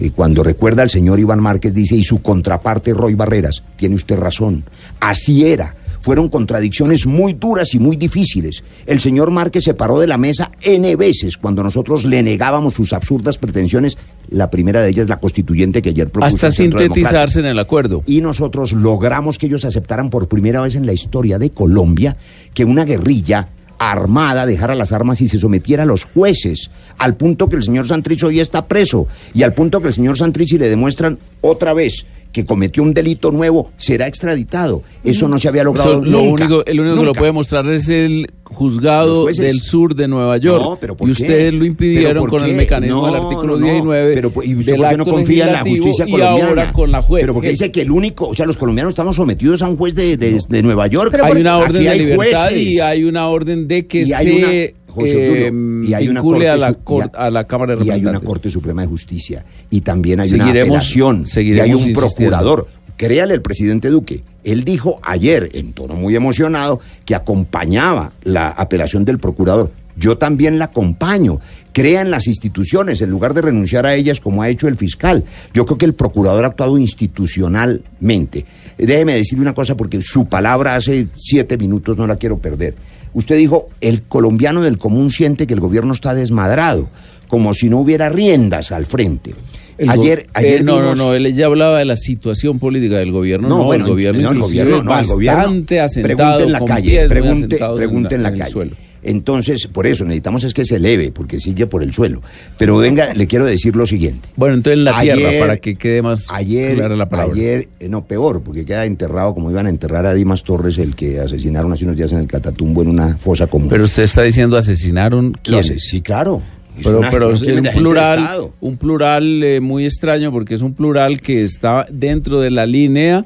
Eh, 0.00 0.10
cuando 0.10 0.42
recuerda 0.42 0.82
al 0.82 0.90
señor 0.90 1.20
Iván 1.20 1.38
Márquez, 1.40 1.72
dice, 1.72 1.94
y 1.94 2.02
su 2.02 2.20
contraparte 2.20 2.92
Roy 2.92 3.14
Barreras, 3.14 3.62
tiene 3.76 3.94
usted 3.94 4.16
razón, 4.16 4.64
así 4.98 5.46
era. 5.46 5.76
Fueron 6.04 6.28
contradicciones 6.28 7.06
muy 7.06 7.32
duras 7.32 7.72
y 7.72 7.78
muy 7.78 7.96
difíciles. 7.96 8.62
El 8.84 9.00
señor 9.00 9.30
Márquez 9.30 9.64
se 9.64 9.72
paró 9.72 10.00
de 10.00 10.06
la 10.06 10.18
mesa 10.18 10.52
N 10.60 10.94
veces 10.96 11.38
cuando 11.38 11.62
nosotros 11.62 12.04
le 12.04 12.22
negábamos 12.22 12.74
sus 12.74 12.92
absurdas 12.92 13.38
pretensiones. 13.38 13.96
La 14.28 14.50
primera 14.50 14.82
de 14.82 14.90
ellas, 14.90 15.08
la 15.08 15.18
constituyente 15.18 15.80
que 15.80 15.88
ayer 15.88 16.10
propuso 16.10 16.26
Hasta 16.26 16.48
el 16.48 16.52
sintetizarse 16.52 17.40
en 17.40 17.46
el 17.46 17.58
acuerdo. 17.58 18.02
y 18.04 18.20
nosotros 18.20 18.74
logramos 18.74 19.38
que 19.38 19.46
ellos 19.46 19.64
aceptaran 19.64 20.10
por 20.10 20.28
primera 20.28 20.60
vez 20.60 20.74
en 20.74 20.84
la 20.84 20.92
historia 20.92 21.38
de 21.38 21.48
Colombia 21.48 22.18
que 22.52 22.66
una 22.66 22.84
guerrilla 22.84 23.48
armada 23.78 24.44
dejara 24.44 24.74
las 24.74 24.92
armas 24.92 25.22
y 25.22 25.28
se 25.28 25.38
sometiera 25.38 25.84
a 25.84 25.86
los 25.86 26.04
jueces, 26.04 26.70
al 26.98 27.16
punto 27.16 27.48
que 27.48 27.56
el 27.56 27.62
señor 27.62 27.86
Santrich 27.86 28.22
hoy 28.24 28.40
está 28.40 28.66
preso 28.66 29.08
y 29.32 29.42
al 29.42 29.54
punto 29.54 29.80
que 29.80 29.88
el 29.88 29.94
señor 29.94 30.18
Santrich 30.18 30.52
le 30.52 30.68
demuestran 30.68 31.18
otra 31.40 31.72
vez 31.72 32.04
que 32.34 32.44
cometió 32.44 32.82
un 32.82 32.92
delito 32.92 33.30
nuevo, 33.30 33.70
será 33.76 34.06
extraditado. 34.08 34.82
Eso 35.04 35.28
no 35.28 35.38
se 35.38 35.48
había 35.48 35.62
logrado 35.64 35.92
Eso, 35.92 36.04
lo 36.04 36.18
nunca, 36.22 36.44
único, 36.44 36.66
el 36.66 36.80
único 36.80 36.96
que 36.98 37.04
lo 37.04 37.12
puede 37.14 37.30
mostrar 37.32 37.66
es 37.68 37.88
el 37.88 38.26
juzgado 38.42 39.26
del 39.26 39.60
sur 39.60 39.94
de 39.94 40.08
Nueva 40.08 40.36
York. 40.38 40.62
No, 40.62 40.76
pero 40.80 40.96
¿por 40.96 41.08
y 41.08 41.12
qué? 41.14 41.22
ustedes 41.22 41.52
lo 41.52 41.60
¿Pero 41.60 41.64
impidieron 41.66 42.26
con 42.26 42.44
el 42.44 42.54
mecanismo 42.54 43.06
del 43.06 43.14
artículo 43.14 43.54
no, 43.58 43.60
no. 43.66 43.72
19 43.72 44.14
Pero, 44.14 44.32
¿y 44.42 44.54
usted 44.56 44.72
del 44.72 44.80
por 44.80 44.90
qué 44.90 44.96
no 44.96 45.04
confía 45.04 45.46
en 45.46 45.52
la 45.52 45.60
justicia 45.60 46.04
y 46.06 46.10
colombiana? 46.10 46.48
ahora 46.48 46.72
con 46.72 46.90
la 46.90 47.02
juez. 47.02 47.22
Pero 47.22 47.34
porque 47.34 47.48
dice 47.50 47.70
que 47.70 47.80
el 47.82 47.90
único, 47.92 48.28
o 48.28 48.34
sea, 48.34 48.46
los 48.46 48.56
colombianos 48.56 48.90
estamos 48.90 49.14
sometidos 49.16 49.62
a 49.62 49.68
un 49.68 49.76
juez 49.76 49.94
de, 49.94 50.16
de- 50.16 50.40
de 50.48 50.62
Nueva 50.62 50.88
York. 50.88 51.16
hay 51.22 51.40
una 51.40 51.58
orden 51.58 51.82
de 51.84 51.88
hay 51.88 51.98
libertad 52.00 52.46
jueces. 52.48 52.60
y 52.74 52.80
hay 52.80 53.04
una 53.04 53.28
orden 53.28 53.68
de 53.68 53.86
que 53.86 54.02
Y 54.02 54.12
hay 54.12 54.26
se 54.26 54.36
una- 54.72 54.83
José 54.94 55.48
eh, 55.48 55.52
y 55.86 55.92
hay 55.94 56.08
una 56.08 56.22
Corte 56.22 56.48
a 56.48 56.56
la, 56.56 56.68
Su- 56.68 56.78
cor- 56.84 57.04
y 57.04 57.16
a 57.16 57.30
la 57.30 57.44
Cámara 57.46 57.76
de 57.76 57.84
y 57.84 57.90
hay 57.90 58.04
una. 58.06 58.20
Corte 58.20 58.50
Suprema 58.50 58.82
de 58.82 58.88
Justicia 58.88 59.44
y 59.70 59.80
también 59.82 60.20
hay 60.20 60.28
Seguiremos- 60.28 60.52
una 60.52 60.60
apelación 60.62 61.24
y 61.36 61.38
hay 61.60 61.70
un 61.72 61.78
insistiendo. 61.80 62.00
procurador. 62.00 62.68
Créale 62.96 63.34
el 63.34 63.42
presidente 63.42 63.88
Duque. 63.90 64.22
Él 64.44 64.62
dijo 64.64 65.00
ayer, 65.02 65.50
en 65.54 65.72
tono 65.72 65.94
muy 65.94 66.14
emocionado, 66.14 66.78
que 67.04 67.14
acompañaba 67.16 68.12
la 68.22 68.48
apelación 68.50 69.04
del 69.04 69.18
procurador. 69.18 69.70
Yo 69.96 70.16
también 70.16 70.58
la 70.58 70.66
acompaño. 70.66 71.40
Crea 71.72 72.02
en 72.02 72.10
las 72.12 72.28
instituciones 72.28 73.00
en 73.02 73.10
lugar 73.10 73.34
de 73.34 73.42
renunciar 73.42 73.84
a 73.84 73.94
ellas 73.94 74.20
como 74.20 74.42
ha 74.42 74.48
hecho 74.48 74.68
el 74.68 74.76
fiscal. 74.76 75.24
Yo 75.52 75.66
creo 75.66 75.76
que 75.78 75.86
el 75.86 75.94
procurador 75.94 76.44
ha 76.44 76.48
actuado 76.48 76.78
institucionalmente. 76.78 78.44
Déjeme 78.78 79.16
decirle 79.16 79.42
una 79.42 79.54
cosa 79.54 79.76
porque 79.76 80.00
su 80.02 80.26
palabra 80.26 80.76
hace 80.76 81.08
siete 81.16 81.56
minutos 81.56 81.96
no 81.96 82.06
la 82.06 82.16
quiero 82.16 82.38
perder. 82.38 82.74
Usted 83.14 83.36
dijo, 83.36 83.68
el 83.80 84.02
colombiano 84.02 84.60
del 84.62 84.76
común 84.78 85.10
siente 85.10 85.46
que 85.46 85.54
el 85.54 85.60
gobierno 85.60 85.94
está 85.94 86.14
desmadrado, 86.14 86.88
como 87.28 87.54
si 87.54 87.68
no 87.70 87.78
hubiera 87.78 88.08
riendas 88.10 88.72
al 88.72 88.86
frente. 88.86 89.34
El 89.78 89.90
ayer, 89.90 90.26
ayer 90.34 90.60
eh, 90.60 90.64
no, 90.64 90.76
vimos- 90.78 90.98
no, 90.98 91.04
no, 91.06 91.14
él 91.14 91.34
ya 91.34 91.46
hablaba 91.46 91.78
de 91.78 91.84
la 91.84 91.96
situación 91.96 92.58
política 92.60 92.98
del 92.98 93.10
gobierno. 93.10 93.48
No, 93.48 93.64
bueno, 93.64 93.86
el 93.86 93.90
gobierno 93.90 94.22
no, 94.22 94.30
el 94.32 94.38
gobierno, 94.38 94.82
no, 94.82 94.98
el 94.98 95.06
gobierno. 95.06 95.38
bastante 95.40 95.80
asentado, 95.80 96.16
Pregunte 96.16 96.42
en 96.44 96.52
la 96.52 96.64
calle, 96.64 97.08
pregunte, 97.08 97.56
en 97.56 97.74
pregunte 97.76 98.14
en 98.14 98.22
la, 98.22 98.28
en 98.28 98.34
el 98.34 98.40
calle. 98.40 98.70
Entonces, 99.04 99.66
por 99.66 99.86
eso 99.86 100.04
necesitamos 100.04 100.44
es 100.44 100.54
que 100.54 100.64
se 100.64 100.76
eleve, 100.76 101.12
porque 101.12 101.38
sigue 101.38 101.66
por 101.66 101.82
el 101.82 101.92
suelo. 101.92 102.22
Pero 102.58 102.78
venga, 102.78 103.12
le 103.14 103.26
quiero 103.26 103.44
decir 103.44 103.76
lo 103.76 103.86
siguiente. 103.86 104.28
Bueno, 104.36 104.54
entonces 104.56 104.78
en 104.78 104.84
la 104.84 104.96
Ayer- 104.98 105.16
tierra, 105.16 105.38
para 105.46 105.56
que 105.58 105.76
quede 105.76 106.02
más 106.02 106.26
Ayer, 106.30 106.76
clara 106.76 106.96
la 106.96 107.08
palabra. 107.08 107.32
ayer, 107.34 107.68
eh, 107.80 107.88
no, 107.88 108.04
peor, 108.06 108.42
porque 108.42 108.64
queda 108.64 108.84
enterrado 108.86 109.34
como 109.34 109.50
iban 109.50 109.66
a 109.66 109.70
enterrar 109.70 110.06
a 110.06 110.14
Dimas 110.14 110.42
Torres, 110.42 110.78
el 110.78 110.94
que 110.96 111.20
asesinaron 111.20 111.72
hace 111.72 111.84
unos 111.84 111.96
días 111.96 112.12
en 112.12 112.18
el 112.18 112.26
Catatumbo 112.26 112.82
en 112.82 112.88
una 112.88 113.16
fosa 113.18 113.46
común. 113.46 113.68
Pero 113.68 113.84
usted 113.84 114.04
está 114.04 114.22
diciendo 114.22 114.56
asesinaron 114.56 115.34
sé, 115.62 115.78
sí, 115.78 116.00
claro. 116.00 116.42
Pero, 116.82 117.02
pero 117.08 117.30
es 117.30 117.42
un 117.42 117.62
plural, 117.62 118.48
un 118.60 118.76
plural 118.78 119.42
eh, 119.44 119.60
muy 119.60 119.84
extraño 119.84 120.32
porque 120.32 120.54
es 120.54 120.62
un 120.62 120.74
plural 120.74 121.20
que 121.20 121.44
está 121.44 121.86
dentro 121.88 122.40
de 122.40 122.50
la 122.50 122.66
línea 122.66 123.24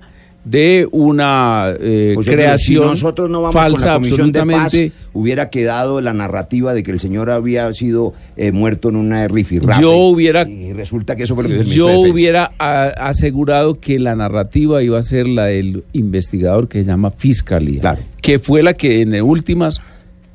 de 0.51 0.89
una 0.93 1.75
eh, 1.81 2.15
pero 2.16 2.37
creación 2.37 2.85
si 2.85 2.91
nosotros 2.91 3.29
no 3.29 3.43
vamos 3.43 3.55
con 3.55 3.62
falsa 3.62 3.87
la 3.87 3.95
comisión 3.95 4.33
de 4.33 4.39
paz, 4.41 4.49
absolutamente. 4.65 4.93
hubiera 5.12 5.51
quedado 5.51 6.01
la 6.01 6.12
narrativa 6.15 6.75
de 6.75 6.83
que 6.83 6.91
el 6.91 7.01
señor 7.01 7.31
había 7.31 7.73
sido 7.75 8.15
eh, 8.37 8.53
muerto 8.53 8.89
en 8.89 8.97
una 8.97 9.29
rifirrafe. 9.29 9.83
Yo 9.83 9.93
hubiera 9.97 10.49
y 10.49 10.73
resulta 10.73 11.16
que 11.16 11.25
eso 11.25 11.35
fue 11.35 11.45
lo 11.45 11.51
que 11.51 11.65
Yo 11.65 12.01
hubiera 12.01 12.53
a- 12.59 12.85
asegurado 13.09 13.75
que 13.81 13.99
la 13.99 14.16
narrativa 14.16 14.83
iba 14.83 14.99
a 14.99 15.03
ser 15.03 15.27
la 15.29 15.47
del 15.47 15.85
investigador 15.93 16.69
que 16.69 16.81
se 16.81 16.87
llama 16.87 17.11
Fiscalía, 17.11 17.99
que 18.23 18.39
fue 18.39 18.62
la 18.62 18.75
que 18.75 19.03
en 19.03 19.20
últimas 19.23 19.81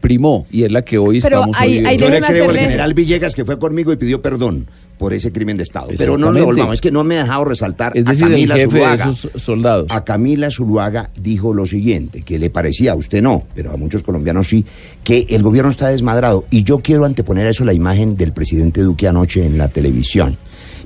primó 0.02 0.46
y 0.52 0.64
es 0.66 0.72
la 0.72 0.84
que 0.84 0.98
hoy 0.98 1.22
Pero 1.22 1.38
estamos 1.38 1.58
ahí 1.60 1.82
Yo 1.98 2.10
le 2.10 2.20
creo 2.20 2.50
al 2.50 2.58
general 2.58 2.94
Villegas 2.94 3.36
que 3.36 3.46
fue 3.46 3.58
conmigo 3.58 3.94
y 3.94 3.96
pidió 3.96 4.22
perdón 4.22 4.68
por 5.04 5.14
ese 5.14 5.34
crimen 5.34 5.58
de 5.58 5.64
Estado. 5.64 5.88
Pero 5.98 6.12
no 6.18 6.28
Exactamente. 6.28 6.46
volvamos, 6.46 6.74
es 6.76 6.80
que 6.80 6.90
no 6.90 7.04
me 7.04 7.16
he 7.16 7.18
dejado 7.18 7.44
resaltar 7.44 7.92
Es 7.94 8.06
decir, 8.06 8.24
a 8.24 8.28
el 8.28 8.34
Camila 8.36 8.56
de 8.56 8.64
Zuluaga. 8.64 9.10
esos 9.10 9.30
soldados. 9.36 9.88
A 9.90 10.06
Camila 10.06 10.50
Zuluaga 10.50 11.10
dijo 11.20 11.54
lo 11.54 11.68
siguiente, 11.68 12.22
que 12.22 12.40
le 12.40 12.50
parecía, 12.50 12.94
a 12.94 12.96
usted 12.96 13.22
no, 13.22 13.44
pero 13.54 13.74
a 13.74 13.76
muchos 13.76 14.02
colombianos 14.02 14.48
sí, 14.48 14.64
que 15.04 15.26
el 15.28 15.44
gobierno 15.44 15.72
está 15.72 15.90
desmadrado. 15.90 16.46
Y 16.50 16.64
yo 16.64 16.80
quiero 16.80 17.04
anteponer 17.04 17.48
a 17.48 17.50
eso 17.50 17.66
la 17.66 17.74
imagen 17.74 18.16
del 18.16 18.32
presidente 18.32 18.80
Duque 18.80 19.06
anoche 19.06 19.46
en 19.46 19.58
la 19.58 19.68
televisión. 19.68 20.38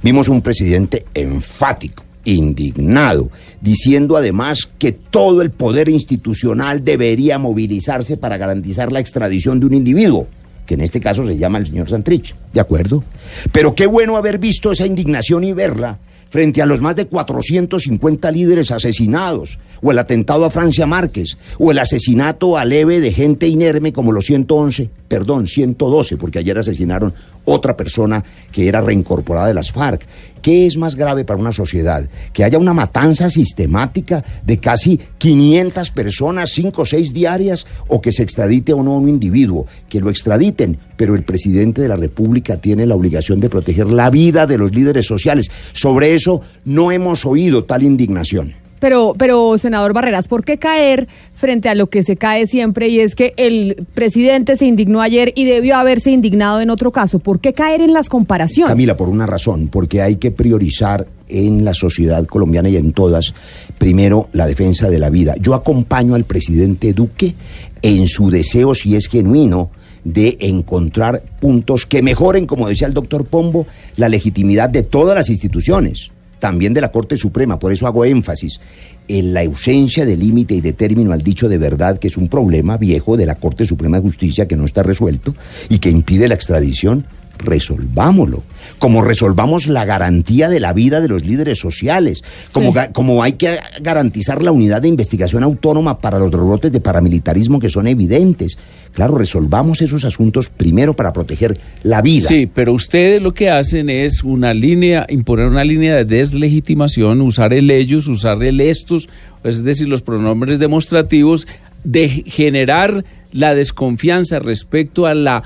Vimos 0.01 0.29
un 0.29 0.41
presidente 0.41 1.05
enfático, 1.13 2.03
indignado, 2.25 3.29
diciendo 3.61 4.17
además 4.17 4.67
que 4.79 4.93
todo 4.93 5.43
el 5.43 5.51
poder 5.51 5.89
institucional 5.89 6.83
debería 6.83 7.37
movilizarse 7.37 8.17
para 8.17 8.37
garantizar 8.37 8.91
la 8.91 8.99
extradición 8.99 9.59
de 9.59 9.67
un 9.67 9.75
individuo 9.75 10.25
que 10.67 10.75
en 10.75 10.81
este 10.81 10.99
caso 10.99 11.25
se 11.25 11.37
llama 11.37 11.57
el 11.57 11.65
señor 11.65 11.89
Santrich. 11.89 12.35
¿De 12.53 12.59
acuerdo? 12.59 13.03
Pero 13.51 13.73
qué 13.73 13.87
bueno 13.87 14.17
haber 14.17 14.37
visto 14.37 14.71
esa 14.71 14.85
indignación 14.85 15.43
y 15.43 15.53
verla 15.53 15.97
frente 16.29 16.61
a 16.61 16.65
los 16.65 16.81
más 16.81 16.95
de 16.95 17.07
450 17.07 18.31
líderes 18.31 18.71
asesinados, 18.71 19.59
o 19.81 19.91
el 19.91 19.99
atentado 19.99 20.45
a 20.45 20.49
Francia 20.49 20.85
Márquez, 20.85 21.37
o 21.59 21.71
el 21.71 21.79
asesinato 21.79 22.57
a 22.57 22.65
leve 22.65 22.99
de 22.99 23.13
gente 23.13 23.47
inerme 23.47 23.93
como 23.93 24.11
los 24.11 24.25
111, 24.25 24.89
perdón, 25.07 25.47
112, 25.47 26.17
porque 26.17 26.39
ayer 26.39 26.57
asesinaron 26.57 27.13
otra 27.45 27.77
persona 27.77 28.23
que 28.51 28.67
era 28.67 28.81
reincorporada 28.81 29.47
de 29.47 29.53
las 29.53 29.71
FARC. 29.71 30.05
¿Qué 30.41 30.65
es 30.65 30.77
más 30.77 30.95
grave 30.95 31.25
para 31.25 31.39
una 31.39 31.51
sociedad? 31.51 32.07
Que 32.33 32.43
haya 32.43 32.57
una 32.57 32.73
matanza 32.73 33.29
sistemática 33.29 34.23
de 34.45 34.57
casi 34.59 34.99
500 35.17 35.91
personas, 35.91 36.51
5 36.51 36.81
o 36.81 36.85
6 36.85 37.13
diarias, 37.13 37.65
o 37.87 38.01
que 38.01 38.11
se 38.11 38.23
extradite 38.23 38.73
no 38.73 38.93
a 38.93 38.97
un 38.97 39.09
individuo, 39.09 39.65
que 39.89 39.99
lo 39.99 40.09
extraditen, 40.09 40.77
pero 40.95 41.15
el 41.15 41.23
presidente 41.23 41.81
de 41.81 41.87
la 41.87 41.95
República 41.95 42.57
tiene 42.57 42.85
la 42.85 42.95
obligación 42.95 43.39
de 43.39 43.49
proteger 43.49 43.87
la 43.87 44.09
vida 44.09 44.45
de 44.45 44.57
los 44.57 44.73
líderes 44.73 45.05
sociales. 45.05 45.49
Sobre 45.73 46.13
eso 46.17 46.41
no 46.65 46.91
hemos 46.91 47.25
oído 47.25 47.63
tal 47.63 47.83
indignación. 47.83 48.53
Pero, 48.79 49.15
pero, 49.17 49.57
senador 49.57 49.93
Barreras, 49.93 50.27
¿por 50.27 50.45
qué 50.45 50.57
caer 50.57 51.07
frente 51.33 51.69
a 51.69 51.75
lo 51.75 51.87
que 51.87 52.03
se 52.03 52.15
cae 52.15 52.45
siempre 52.45 52.89
y 52.89 52.99
es 52.99 53.15
que 53.15 53.33
el 53.37 53.87
presidente 53.93 54.55
se 54.55 54.65
indignó 54.65 55.01
ayer 55.01 55.33
y 55.35 55.45
debió 55.45 55.77
haberse 55.77 56.11
indignado 56.11 56.61
en 56.61 56.69
otro 56.69 56.91
caso? 56.91 57.19
¿Por 57.19 57.39
qué 57.39 57.53
caer 57.53 57.81
en 57.81 57.93
las 57.93 58.07
comparaciones? 58.07 58.69
Camila, 58.69 58.95
por 58.95 59.09
una 59.09 59.25
razón, 59.25 59.69
porque 59.69 60.01
hay 60.01 60.17
que 60.17 60.31
priorizar 60.31 61.07
en 61.27 61.65
la 61.65 61.73
sociedad 61.73 62.25
colombiana 62.27 62.69
y 62.69 62.77
en 62.77 62.93
todas, 62.93 63.33
primero, 63.77 64.29
la 64.33 64.45
defensa 64.45 64.89
de 64.89 64.99
la 64.99 65.09
vida. 65.09 65.35
Yo 65.39 65.55
acompaño 65.55 66.13
al 66.13 66.25
presidente 66.25 66.93
Duque 66.93 67.33
en 67.81 68.07
su 68.07 68.29
deseo, 68.29 68.75
si 68.75 68.95
es 68.95 69.07
genuino, 69.07 69.71
de 70.03 70.37
encontrar 70.41 71.23
puntos 71.39 71.85
que 71.85 72.01
mejoren, 72.01 72.45
como 72.45 72.67
decía 72.67 72.87
el 72.87 72.93
doctor 72.93 73.25
Pombo, 73.25 73.67
la 73.95 74.09
legitimidad 74.09 74.69
de 74.69 74.83
todas 74.83 75.15
las 75.15 75.29
instituciones, 75.29 76.11
también 76.39 76.73
de 76.73 76.81
la 76.81 76.91
Corte 76.91 77.17
Suprema. 77.17 77.59
Por 77.59 77.71
eso 77.71 77.87
hago 77.87 78.05
énfasis 78.05 78.59
en 79.07 79.33
la 79.33 79.41
ausencia 79.41 80.05
de 80.05 80.17
límite 80.17 80.55
y 80.55 80.61
de 80.61 80.73
término 80.73 81.13
al 81.13 81.21
dicho 81.21 81.47
de 81.47 81.57
verdad, 81.57 81.99
que 81.99 82.07
es 82.07 82.17
un 82.17 82.27
problema 82.27 82.77
viejo 82.77 83.17
de 83.17 83.25
la 83.25 83.35
Corte 83.35 83.65
Suprema 83.65 83.97
de 83.97 84.03
Justicia 84.03 84.47
que 84.47 84.57
no 84.57 84.65
está 84.65 84.83
resuelto 84.83 85.33
y 85.69 85.79
que 85.79 85.89
impide 85.89 86.27
la 86.27 86.35
extradición 86.35 87.05
resolvámoslo. 87.37 88.43
Como 88.79 89.01
resolvamos 89.01 89.67
la 89.67 89.85
garantía 89.85 90.49
de 90.49 90.59
la 90.59 90.73
vida 90.73 91.01
de 91.01 91.07
los 91.07 91.25
líderes 91.25 91.59
sociales, 91.59 92.23
como, 92.51 92.73
como 92.93 93.23
hay 93.23 93.33
que 93.33 93.59
garantizar 93.81 94.43
la 94.43 94.51
unidad 94.51 94.81
de 94.81 94.87
investigación 94.87 95.43
autónoma 95.43 95.99
para 95.99 96.19
los 96.19 96.31
rebrotes 96.31 96.71
de 96.71 96.79
paramilitarismo 96.79 97.59
que 97.59 97.69
son 97.69 97.87
evidentes. 97.87 98.57
Claro, 98.93 99.17
resolvamos 99.17 99.81
esos 99.81 100.05
asuntos 100.05 100.49
primero 100.49 100.95
para 100.95 101.13
proteger 101.13 101.57
la 101.83 102.01
vida. 102.01 102.27
Sí, 102.27 102.49
pero 102.51 102.73
ustedes 102.73 103.21
lo 103.21 103.33
que 103.33 103.49
hacen 103.49 103.89
es 103.89 104.23
una 104.23 104.53
línea, 104.53 105.05
imponer 105.09 105.47
una 105.47 105.63
línea 105.63 105.95
de 105.95 106.05
deslegitimación, 106.05 107.21
usar 107.21 107.53
el 107.53 107.69
ellos, 107.69 108.07
usar 108.07 108.43
el 108.43 108.59
estos, 108.59 109.07
es 109.43 109.63
decir, 109.63 109.87
los 109.87 110.01
pronombres 110.01 110.59
demostrativos, 110.59 111.47
de 111.83 112.09
generar 112.25 113.05
la 113.31 113.55
desconfianza 113.55 114.39
respecto 114.39 115.05
a 115.05 115.13
la 115.13 115.43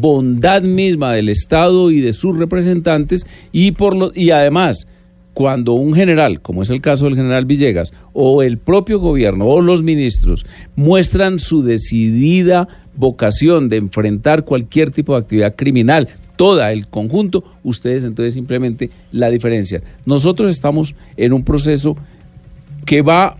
bondad 0.00 0.62
misma 0.62 1.12
del 1.12 1.28
Estado 1.28 1.90
y 1.90 2.00
de 2.00 2.12
sus 2.12 2.36
representantes 2.36 3.26
y 3.52 3.72
por 3.72 3.96
lo 3.96 4.12
y 4.14 4.30
además 4.30 4.86
cuando 5.34 5.72
un 5.72 5.94
general, 5.94 6.40
como 6.40 6.62
es 6.62 6.70
el 6.70 6.80
caso 6.80 7.06
del 7.06 7.16
general 7.16 7.46
Villegas, 7.46 7.92
o 8.12 8.42
el 8.42 8.58
propio 8.58 9.00
gobierno 9.00 9.46
o 9.46 9.62
los 9.62 9.82
ministros 9.82 10.44
muestran 10.76 11.38
su 11.38 11.62
decidida 11.62 12.68
vocación 12.94 13.68
de 13.68 13.78
enfrentar 13.78 14.44
cualquier 14.44 14.90
tipo 14.90 15.14
de 15.14 15.20
actividad 15.20 15.54
criminal, 15.56 16.08
toda 16.36 16.72
el 16.72 16.86
conjunto, 16.86 17.44
ustedes 17.64 18.04
entonces 18.04 18.34
simplemente 18.34 18.90
la 19.10 19.30
diferencia. 19.30 19.82
Nosotros 20.04 20.50
estamos 20.50 20.94
en 21.16 21.32
un 21.32 21.44
proceso 21.44 21.96
que 22.84 23.00
va 23.00 23.38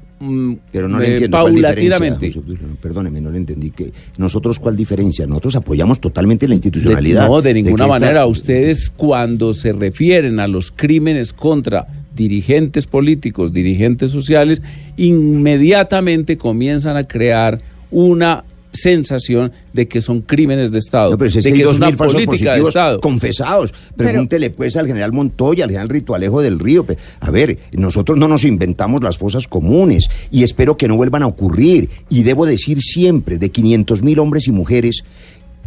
Pero 0.70 0.88
no 0.88 0.98
le 0.98 1.12
entiendo 1.14 1.36
paulatinamente. 1.36 2.32
Perdóneme, 2.80 3.20
no 3.20 3.30
le 3.30 3.38
entendí 3.38 3.70
que 3.70 3.92
nosotros 4.18 4.58
cuál 4.58 4.76
diferencia. 4.76 5.26
Nosotros 5.26 5.56
apoyamos 5.56 6.00
totalmente 6.00 6.46
la 6.46 6.54
institucionalidad. 6.54 7.22
De- 7.22 7.28
no, 7.28 7.42
de 7.42 7.54
ninguna 7.54 7.86
manera. 7.86 8.26
Ustedes 8.26 8.90
cuando 8.90 9.52
se 9.52 9.72
refieren 9.72 10.38
a 10.38 10.46
los 10.46 10.70
crímenes 10.70 11.32
contra 11.32 11.86
dirigentes 12.14 12.86
políticos, 12.86 13.52
dirigentes 13.52 14.10
sociales, 14.10 14.62
inmediatamente 14.96 16.36
comienzan 16.36 16.96
a 16.96 17.04
crear 17.04 17.60
una 17.90 18.44
sensación 18.72 19.52
de 19.72 19.86
que 19.86 20.00
son 20.00 20.22
crímenes 20.22 20.72
de 20.72 20.78
Estado, 20.78 21.12
No, 21.12 21.18
pero 21.18 21.30
si 21.30 21.38
es 21.38 21.44
de 21.44 21.52
que 21.52 21.62
que 21.62 21.70
es 21.70 21.76
una 21.76 21.92
política 21.92 22.54
de 22.54 22.62
Estado. 22.62 23.00
confesados. 23.00 23.72
Pregúntele 23.96 24.50
pues 24.50 24.76
al 24.76 24.86
general 24.86 25.12
Montoya, 25.12 25.64
al 25.64 25.70
general 25.70 25.88
Rito 25.88 26.14
Alejo 26.14 26.40
del 26.42 26.58
Río. 26.58 26.84
A 27.20 27.30
ver, 27.30 27.58
nosotros 27.72 28.18
no 28.18 28.28
nos 28.28 28.44
inventamos 28.44 29.02
las 29.02 29.18
fosas 29.18 29.46
comunes 29.46 30.08
y 30.30 30.42
espero 30.42 30.76
que 30.76 30.88
no 30.88 30.96
vuelvan 30.96 31.22
a 31.22 31.26
ocurrir. 31.26 31.88
Y 32.08 32.22
debo 32.22 32.46
decir 32.46 32.80
siempre, 32.82 33.38
de 33.38 33.50
500 33.50 34.02
mil 34.02 34.18
hombres 34.18 34.48
y 34.48 34.52
mujeres, 34.52 35.02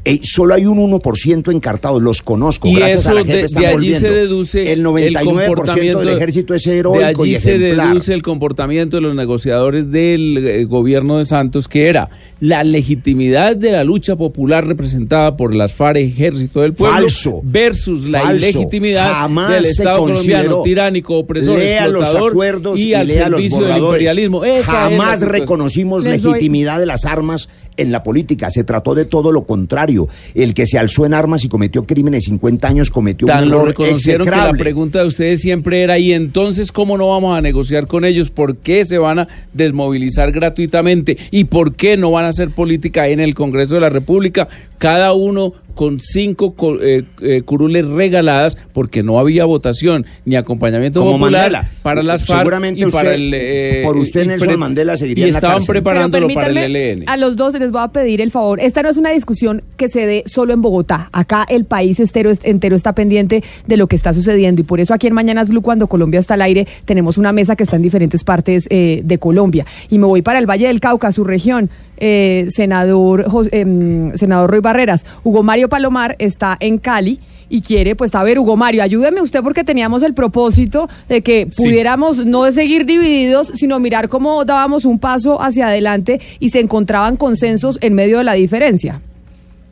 eh, 0.06 0.20
solo 0.24 0.54
hay 0.54 0.66
un 0.66 0.78
1% 0.92 1.52
encartado, 1.52 2.00
los 2.00 2.22
conozco, 2.22 2.68
Y 2.70 2.76
gracias 2.76 3.08
a 3.08 3.10
eso 3.10 3.14
la 3.14 3.20
gente 3.26 3.38
de, 3.38 3.42
están 3.46 3.62
de 3.64 3.68
allí 3.68 3.76
volviendo. 3.76 4.00
se 4.00 4.10
deduce 4.12 4.72
el 4.72 4.84
99% 4.86 5.24
comportamiento 5.46 6.00
del 6.00 6.10
ejército 6.10 6.54
es 6.54 6.64
de 6.64 6.78
heroico 6.78 7.24
allí 7.24 7.32
y 7.32 7.36
se 7.36 7.56
ejemplar. 7.56 7.88
deduce 7.90 8.14
el 8.14 8.22
comportamiento 8.22 8.98
de 8.98 9.02
los 9.02 9.16
negociadores 9.16 9.92
del 9.92 10.38
eh, 10.48 10.64
gobierno 10.66 11.18
de 11.18 11.26
Santos 11.26 11.68
que 11.68 11.88
era 11.90 12.10
la 12.40 12.64
legitimidad 12.64 13.56
de 13.56 13.72
la 13.72 13.84
lucha 13.84 14.16
popular 14.16 14.68
representada 14.68 15.36
por 15.38 15.56
las 15.56 15.74
FARC 15.74 15.98
ejército 15.98 16.62
del 16.62 16.74
pueblo 16.74 16.96
Falso. 16.98 17.42
versus 17.44 18.06
la 18.06 18.22
Falso. 18.22 18.36
ilegitimidad 18.48 19.12
Jamás 19.12 19.52
del 19.54 19.66
Estado 19.66 20.00
colombiano 20.00 20.62
tiránico 20.62 21.16
opresor 21.18 21.58
Lea 21.58 21.88
los 21.88 22.04
explotador 22.04 22.32
acuerdos 22.32 22.80
y, 22.80 22.90
y 22.90 22.94
al 22.94 23.08
lea 23.08 23.30
los 23.30 23.42
servicio 23.42 23.66
del 23.66 23.78
imperialismo 23.84 24.46
Esa 24.46 24.72
la 24.74 24.80
Jamás 24.98 25.22
reconocimos 25.22 26.04
Les 26.04 26.22
doy- 26.22 26.34
legitimidad 26.34 26.80
de 26.80 26.86
las 26.86 27.06
armas 27.06 27.50
en 27.78 27.92
la 27.92 28.04
política. 28.04 28.50
Se 28.50 28.64
trató 28.64 28.96
de 28.96 29.06
todo 29.06 29.32
lo 29.32 29.46
contrario. 29.46 30.08
El 30.34 30.54
que 30.54 30.66
se 30.66 30.78
alzó 30.78 31.06
en 31.06 31.14
armas 31.14 31.44
y 31.44 31.50
cometió 31.50 31.86
crímenes 31.86 32.26
50 32.26 32.68
años 32.68 32.90
cometió 32.90 33.28
Tan 33.28 33.46
un 33.46 33.50
lo 33.50 33.62
error 33.62 33.74
que 33.74 34.28
la 34.30 34.54
pregunta 34.54 35.00
de 35.00 35.08
ustedes 35.08 35.42
siempre 35.42 35.82
era, 35.82 36.00
¿y 36.00 36.14
entonces 36.14 36.72
cómo 36.72 36.98
no 36.98 37.10
vamos 37.10 37.38
a 37.38 37.42
negociar 37.42 37.88
con 37.88 38.06
ellos? 38.06 38.30
¿Por 38.30 38.58
qué 38.58 38.86
se 38.86 38.98
van 38.98 39.20
a 39.20 39.28
desmovilizar 39.54 40.32
gratuitamente? 40.32 41.18
¿Y 41.32 41.46
por 41.46 41.76
qué 41.76 41.98
no 41.98 42.12
van 42.12 42.26
a 42.26 42.30
hacer 42.30 42.52
política 42.52 43.08
en 43.08 43.20
el 43.20 43.36
Congreso 43.36 43.76
de 43.76 43.82
la 43.82 43.90
República? 43.90 44.48
Cada 44.78 45.14
uno 45.14 45.54
con 45.76 46.00
cinco 46.00 46.54
co- 46.56 46.82
eh, 46.82 47.04
eh, 47.22 47.42
curules 47.44 47.86
regaladas 47.88 48.58
porque 48.74 49.04
no 49.04 49.20
había 49.20 49.46
votación 49.46 50.06
ni 50.26 50.36
acompañamiento 50.36 51.02
Como 51.02 51.14
popular 51.20 51.52
Mandela. 51.52 51.70
para 51.84 52.02
las 52.02 52.26
FARC 52.26 52.40
Seguramente 52.40 52.82
y 52.82 52.92
para 52.92 53.14
el... 53.14 53.32
eh, 53.34 53.82
por 53.84 53.98
usted, 53.98 54.24
y 54.24 54.28
Nelson 54.28 54.58
Mandela, 54.60 54.98
seguiría 54.98 55.26
Y 55.26 55.30
en 55.30 55.34
la 55.34 55.38
estaban 55.40 55.64
preparándolo 55.66 56.28
para 56.34 56.48
el 56.48 56.58
ELN. 56.76 57.04
A 57.08 57.18
los 57.18 57.36
dos 57.36 57.54
les 57.60 57.72
voy 57.72 57.82
a 57.84 57.90
pedir 57.90 58.22
el 58.22 58.32
favor. 58.32 58.60
Esta 58.60 58.82
no 58.82 58.90
es 58.90 58.98
una 58.98 59.12
discusión 59.12 59.62
que 59.78 59.90
se 59.90 60.06
dé 60.06 60.24
solo 60.26 60.54
en 60.54 60.62
Bogotá. 60.62 61.10
Acá 61.12 61.46
el 61.50 61.66
país 61.66 62.00
entero, 62.00 62.32
entero 62.44 62.76
está 62.76 62.94
pendiente 62.94 63.44
de 63.68 63.78
lo 63.78 63.88
que 63.88 63.96
está 63.96 64.14
sucediendo 64.14 64.62
y 64.62 64.64
por 64.64 64.80
eso 64.80 64.94
aquí 64.94 65.08
en 65.08 65.14
Mañanas 65.14 65.50
Blue, 65.50 65.62
cuando 65.62 65.88
Colombia 65.88 66.20
está 66.20 66.36
al 66.36 66.42
aire, 66.42 66.66
tenemos 66.86 67.18
una 67.18 67.32
mesa 67.34 67.56
que 67.56 67.64
está 67.64 67.76
en 67.76 67.82
diferentes 67.82 68.24
partes 68.24 68.68
eh, 68.70 69.02
de 69.04 69.18
Colombia. 69.18 69.66
Y 69.90 70.00
me 70.00 70.06
voy 70.08 70.22
para 70.22 70.40
el 70.40 70.46
Valle 70.50 70.68
del 70.68 70.80
Cauca, 70.80 71.12
su 71.12 71.24
región. 71.24 71.70
Eh, 71.98 72.48
senador, 72.50 73.26
em, 73.52 74.14
senador 74.18 74.50
Roy 74.52 74.60
Barreras. 74.60 75.06
Hugo 75.24 75.44
Mario 75.44 75.70
Palomar 75.70 76.16
está 76.20 76.58
en 76.60 76.78
Cali 76.78 77.20
y 77.48 77.62
quiere, 77.62 77.96
pues, 77.96 78.14
a 78.16 78.24
ver, 78.24 78.40
Hugo 78.40 78.58
Mario, 78.58 78.82
ayúdeme 78.84 79.22
usted 79.22 79.42
porque 79.42 79.64
teníamos 79.64 80.04
el 80.04 80.14
propósito 80.14 80.90
de 81.08 81.22
que 81.22 81.48
Sí. 81.52 81.64
pudiéramos 81.64 82.26
no 82.26 82.52
seguir 82.52 82.86
divididos, 82.86 83.52
sino 83.56 83.80
mirar 83.80 84.10
cómo 84.10 84.44
dábamos 84.46 84.84
un 84.86 85.00
paso 85.00 85.42
hacia 85.42 85.68
adelante 85.68 86.20
y 86.40 86.50
se 86.50 86.60
encontraban 86.60 87.18
consensos 87.18 87.78
en 87.82 87.94
medio 87.94 88.18
de 88.18 88.24
la 88.24 88.34
diferencia. 88.34 89.00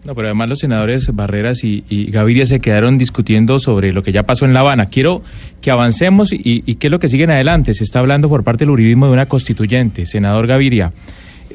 No, 0.05 0.15
pero 0.15 0.27
además 0.27 0.49
los 0.49 0.59
senadores 0.59 1.09
Barreras 1.15 1.63
y, 1.63 1.83
y 1.89 2.11
Gaviria 2.11 2.45
se 2.45 2.59
quedaron 2.59 2.97
discutiendo 2.97 3.57
sobre 3.57 3.93
lo 3.93 4.03
que 4.03 4.11
ya 4.11 4.23
pasó 4.23 4.43
en 4.45 4.53
La 4.53 4.59
Habana. 4.59 4.87
Quiero 4.87 5.21
que 5.61 5.71
avancemos 5.71 6.33
y, 6.33 6.41
y 6.65 6.75
qué 6.75 6.87
es 6.87 6.91
lo 6.91 6.99
que 6.99 7.07
sigue 7.07 7.23
en 7.23 7.31
adelante. 7.31 7.73
Se 7.73 7.85
está 7.85 7.99
hablando 7.99 8.27
por 8.27 8.43
parte 8.43 8.65
del 8.65 8.71
uribismo 8.71 9.05
de 9.07 9.13
una 9.13 9.27
constituyente. 9.27 10.05
Senador 10.05 10.45
Gaviria, 10.45 10.91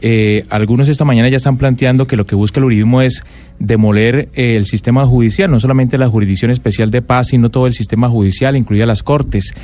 eh, 0.03 0.45
algunos 0.51 0.89
esta 0.89 1.05
mañana 1.05 1.29
ya 1.29 1.37
están 1.37 1.57
planteando 1.57 2.07
que 2.07 2.16
lo 2.16 2.27
que 2.27 2.35
busca 2.35 2.61
el 2.61 2.65
uribismo 2.65 3.03
es 3.03 3.25
demoler 3.59 4.29
eh, 4.35 4.57
el 4.57 4.65
sistema 4.65 5.07
judicial, 5.07 5.51
no 5.51 5.61
solamente 5.61 5.99
la 5.99 6.09
Jurisdicción 6.09 6.51
Especial 6.51 6.91
de 6.91 7.03
Paz, 7.03 7.29
sino 7.29 7.51
todo 7.51 7.66
el 7.66 7.73
sistema 7.73 8.09
judicial, 8.09 8.57
incluidas 8.57 8.87
las 8.87 9.03
Cortes. 9.03 9.55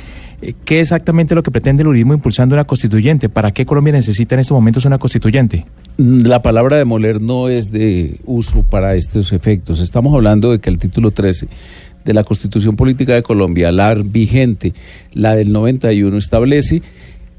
Eh, 0.41 0.53
¿Qué 0.65 0.81
exactamente 0.81 1.35
lo 1.35 1.43
que 1.43 1.51
pretende 1.51 1.83
el 1.83 1.87
uribismo 1.87 2.13
impulsando 2.13 2.55
una 2.55 2.65
constituyente? 2.65 3.29
¿Para 3.29 3.51
qué 3.51 3.65
Colombia 3.65 3.93
necesita 3.93 4.35
en 4.35 4.39
estos 4.39 4.55
momentos 4.55 4.85
una 4.85 4.97
constituyente? 4.97 5.65
Mm, 5.97 6.25
La 6.25 6.41
palabra 6.41 6.77
demoler 6.77 7.21
no 7.21 7.49
es 7.49 7.71
de 7.71 8.19
uso 8.25 8.63
para 8.63 8.95
estos 8.95 9.31
efectos. 9.31 9.79
Estamos 9.79 10.13
hablando 10.13 10.51
de 10.51 10.59
que 10.59 10.69
el 10.69 10.77
título 10.77 11.11
13 11.11 11.47
de 12.03 12.13
la 12.13 12.23
Constitución 12.23 12.75
Política 12.75 13.13
de 13.15 13.23
Colombia, 13.23 13.71
la 13.71 13.93
vigente, 13.95 14.73
la 15.13 15.35
del 15.35 15.51
91, 15.51 16.17
establece 16.17 16.83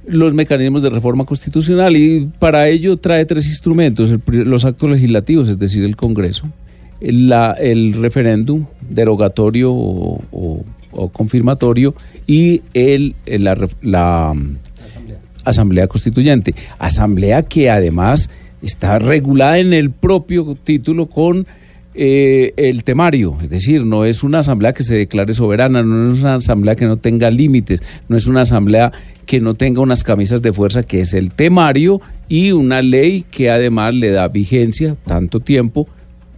los 0.06 0.34
mecanismos 0.34 0.82
de 0.82 0.90
reforma 0.90 1.24
constitucional 1.24 1.96
y 1.96 2.28
para 2.38 2.68
ello 2.68 2.96
trae 2.96 3.24
tres 3.24 3.46
instrumentos, 3.48 4.10
el 4.10 4.48
los 4.48 4.64
actos 4.64 4.90
legislativos, 4.90 5.48
es 5.48 5.58
decir, 5.58 5.84
el 5.84 5.96
Congreso, 5.96 6.50
el, 7.00 7.92
referéndum 7.94 8.66
derogatorio 8.88 9.72
o, 9.72 10.62
confirmatorio 11.12 11.94
y 12.26 12.62
el, 12.72 13.14
la, 13.26 13.68
la, 13.82 14.32
mm, 14.34 14.56
Asamblea 15.44 15.86
Constituyente. 15.86 16.54
Asamblea 16.78 17.42
que 17.42 17.70
además 17.70 18.30
está 18.62 18.98
regulada 18.98 19.58
en 19.58 19.74
el 19.74 19.90
propio 19.90 20.56
título 20.62 21.06
con 21.06 21.46
eh, 21.96 22.52
el 22.56 22.84
temario, 22.84 23.36
es 23.42 23.48
decir, 23.48 23.84
no 23.84 24.04
es 24.04 24.22
una 24.22 24.40
asamblea 24.40 24.74
que 24.74 24.82
se 24.82 24.94
declare 24.94 25.32
soberana, 25.32 25.82
no 25.82 26.12
es 26.12 26.20
una 26.20 26.34
asamblea 26.34 26.76
que 26.76 26.84
no 26.84 26.98
tenga 26.98 27.30
límites, 27.30 27.80
no 28.08 28.16
es 28.16 28.26
una 28.26 28.42
asamblea 28.42 28.92
que 29.24 29.40
no 29.40 29.54
tenga 29.54 29.80
unas 29.80 30.04
camisas 30.04 30.42
de 30.42 30.52
fuerza, 30.52 30.82
que 30.82 31.00
es 31.00 31.14
el 31.14 31.32
temario 31.32 32.00
y 32.28 32.52
una 32.52 32.82
ley 32.82 33.24
que 33.30 33.50
además 33.50 33.94
le 33.94 34.10
da 34.10 34.28
vigencia 34.28 34.96
tanto 35.06 35.40
tiempo 35.40 35.88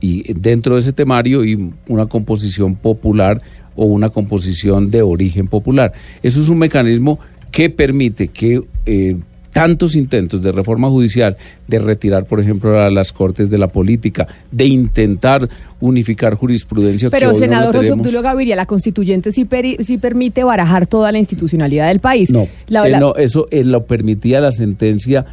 y 0.01 0.33
dentro 0.33 0.75
de 0.75 0.81
ese 0.81 0.93
temario 0.93 1.45
y 1.45 1.73
una 1.89 2.07
composición 2.07 2.77
popular 2.77 3.43
o 3.75 3.85
una 3.87 4.11
composición 4.11 4.91
de 4.91 5.03
origen 5.03 5.49
popular. 5.49 5.93
Eso 6.23 6.41
es 6.41 6.49
un 6.49 6.59
mecanismo 6.59 7.19
que 7.51 7.69
permite 7.69 8.29
que 8.29 8.63
eh, 8.87 9.17
tantos 9.53 9.97
intentos 9.97 10.43
de 10.43 10.53
reforma 10.53 10.89
judicial, 10.89 11.37
de 11.67 11.79
retirar, 11.79 12.27
por 12.27 12.41
ejemplo, 12.41 12.79
a 12.81 12.91
las 12.91 13.13
cortes 13.13 13.49
de 13.51 13.59
la 13.59 13.69
política, 13.69 14.27
de 14.53 14.67
intentar 14.67 15.49
unificar 15.81 16.35
jurisprudencia. 16.35 17.09
que 17.09 17.17
Pero, 17.17 17.33
no 17.33 17.39
senador 17.39 17.77
José. 17.77 17.93
Obdulio 17.93 18.23
Gaviria, 18.23 18.57
la 18.57 18.67
constituyente 18.67 19.33
sí, 19.33 19.45
peri- 19.47 19.83
sí 19.83 19.99
permite 19.99 20.45
barajar 20.45 20.87
toda 20.87 21.11
la 21.13 21.19
institucionalidad 21.19 21.89
del 21.89 22.01
país. 22.01 22.31
No, 22.31 22.47
La- 22.69 22.89
eh, 22.89 22.99
no, 23.01 23.15
eso 23.15 23.47
eh, 23.51 23.65
lo 23.65 23.85
permitía 23.87 24.41
la 24.41 24.51
sentencia 24.53 25.25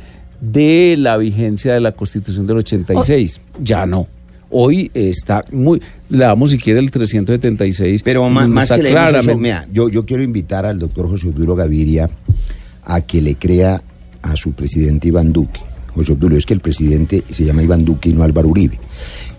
de 0.42 0.96
la 0.98 1.18
vigencia 1.18 1.74
de 1.74 1.80
la 1.82 1.92
Constitución 1.94 2.46
del 2.48 2.58
86. 2.58 3.42
Ya 3.62 3.86
no. 3.86 4.08
Hoy 4.52 4.92
está 4.94 5.44
muy. 5.52 5.82
Le 6.10 6.20
damos, 6.20 6.52
si 6.52 6.58
quiere, 6.58 6.80
el 6.80 6.92
376. 6.92 8.04
Pero 8.04 8.30
más, 8.30 8.44
donde 8.44 8.56
más 8.56 8.64
está 8.72 8.76
que 8.82 9.20
eso, 9.20 9.38
mira, 9.38 9.68
yo, 9.74 9.90
yo 9.90 10.06
quiero 10.06 10.22
invitar 10.24 10.66
al 10.66 10.78
doctor 10.80 11.10
José 11.10 11.30
Obdulio 11.30 11.56
Gaviria 11.56 12.10
a 12.84 13.02
que 13.02 13.22
le 13.22 13.36
crea 13.36 13.82
a 14.32 14.36
su 14.36 14.52
presidente 14.54 15.08
Iván 15.10 15.32
Duque. 15.32 15.60
José 15.94 16.12
Obdulio, 16.12 16.38
es 16.38 16.46
que 16.46 16.54
el 16.54 16.60
presidente 16.60 17.24
se 17.32 17.46
llama 17.46 17.64
Iván 17.64 17.86
Duque 17.86 18.10
y 18.10 18.14
no 18.14 18.24
Álvaro 18.24 18.50
Uribe. 18.50 18.78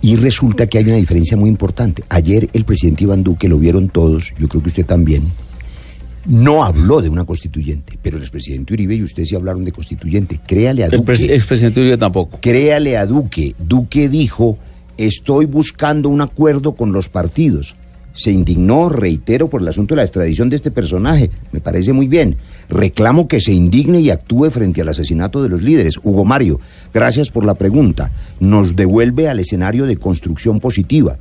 Y 0.00 0.16
resulta 0.16 0.66
que 0.66 0.78
hay 0.78 0.84
una 0.84 0.96
diferencia 0.96 1.36
muy 1.36 1.50
importante. 1.50 2.02
Ayer 2.08 2.48
el 2.52 2.64
presidente 2.64 3.04
Iván 3.04 3.22
Duque, 3.22 3.48
lo 3.48 3.58
vieron 3.58 3.88
todos, 3.90 4.32
yo 4.38 4.48
creo 4.48 4.62
que 4.62 4.68
usted 4.68 4.86
también, 4.86 5.24
no 6.26 6.64
habló 6.64 7.00
de 7.02 7.08
una 7.08 7.24
constituyente, 7.24 7.98
pero 8.02 8.16
el 8.16 8.22
expresidente 8.22 8.72
Uribe 8.74 8.94
y 8.96 9.02
usted 9.02 9.24
sí 9.24 9.34
hablaron 9.36 9.64
de 9.64 9.72
constituyente. 9.72 10.40
Créale 10.46 10.82
a 10.82 10.86
El 10.86 10.92
Duque. 10.92 11.12
presi- 11.12 11.30
expresidente 11.30 11.80
Uribe 11.80 11.98
tampoco. 11.98 12.38
Créale 12.40 12.96
a 12.96 13.06
Duque. 13.06 13.54
Duque 13.58 14.08
dijo, 14.08 14.58
estoy 14.96 15.44
buscando 15.46 16.08
un 16.08 16.20
acuerdo 16.22 16.74
con 16.74 16.90
los 16.92 17.08
partidos. 17.08 17.76
Se 18.12 18.32
indignó, 18.32 18.88
reitero, 18.88 19.48
por 19.50 19.60
el 19.60 19.68
asunto 19.68 19.94
de 19.94 19.98
la 19.98 20.04
extradición 20.04 20.48
de 20.48 20.56
este 20.56 20.70
personaje. 20.70 21.30
Me 21.52 21.60
parece 21.60 21.92
muy 21.92 22.08
bien. 22.08 22.36
Reclamo 22.68 23.28
que 23.28 23.40
se 23.40 23.52
indigne 23.52 24.00
y 24.00 24.10
actúe 24.10 24.50
frente 24.50 24.80
al 24.80 24.88
asesinato 24.88 25.42
de 25.42 25.48
los 25.48 25.62
líderes. 25.62 25.98
Hugo 26.02 26.24
Mario, 26.24 26.60
gracias 26.92 27.30
por 27.30 27.44
la 27.44 27.54
pregunta. 27.54 28.10
Nos 28.40 28.76
devuelve 28.76 29.28
al 29.28 29.40
escenario 29.40 29.86
de 29.86 29.96
construcción 29.96 30.60
positiva. 30.60 31.16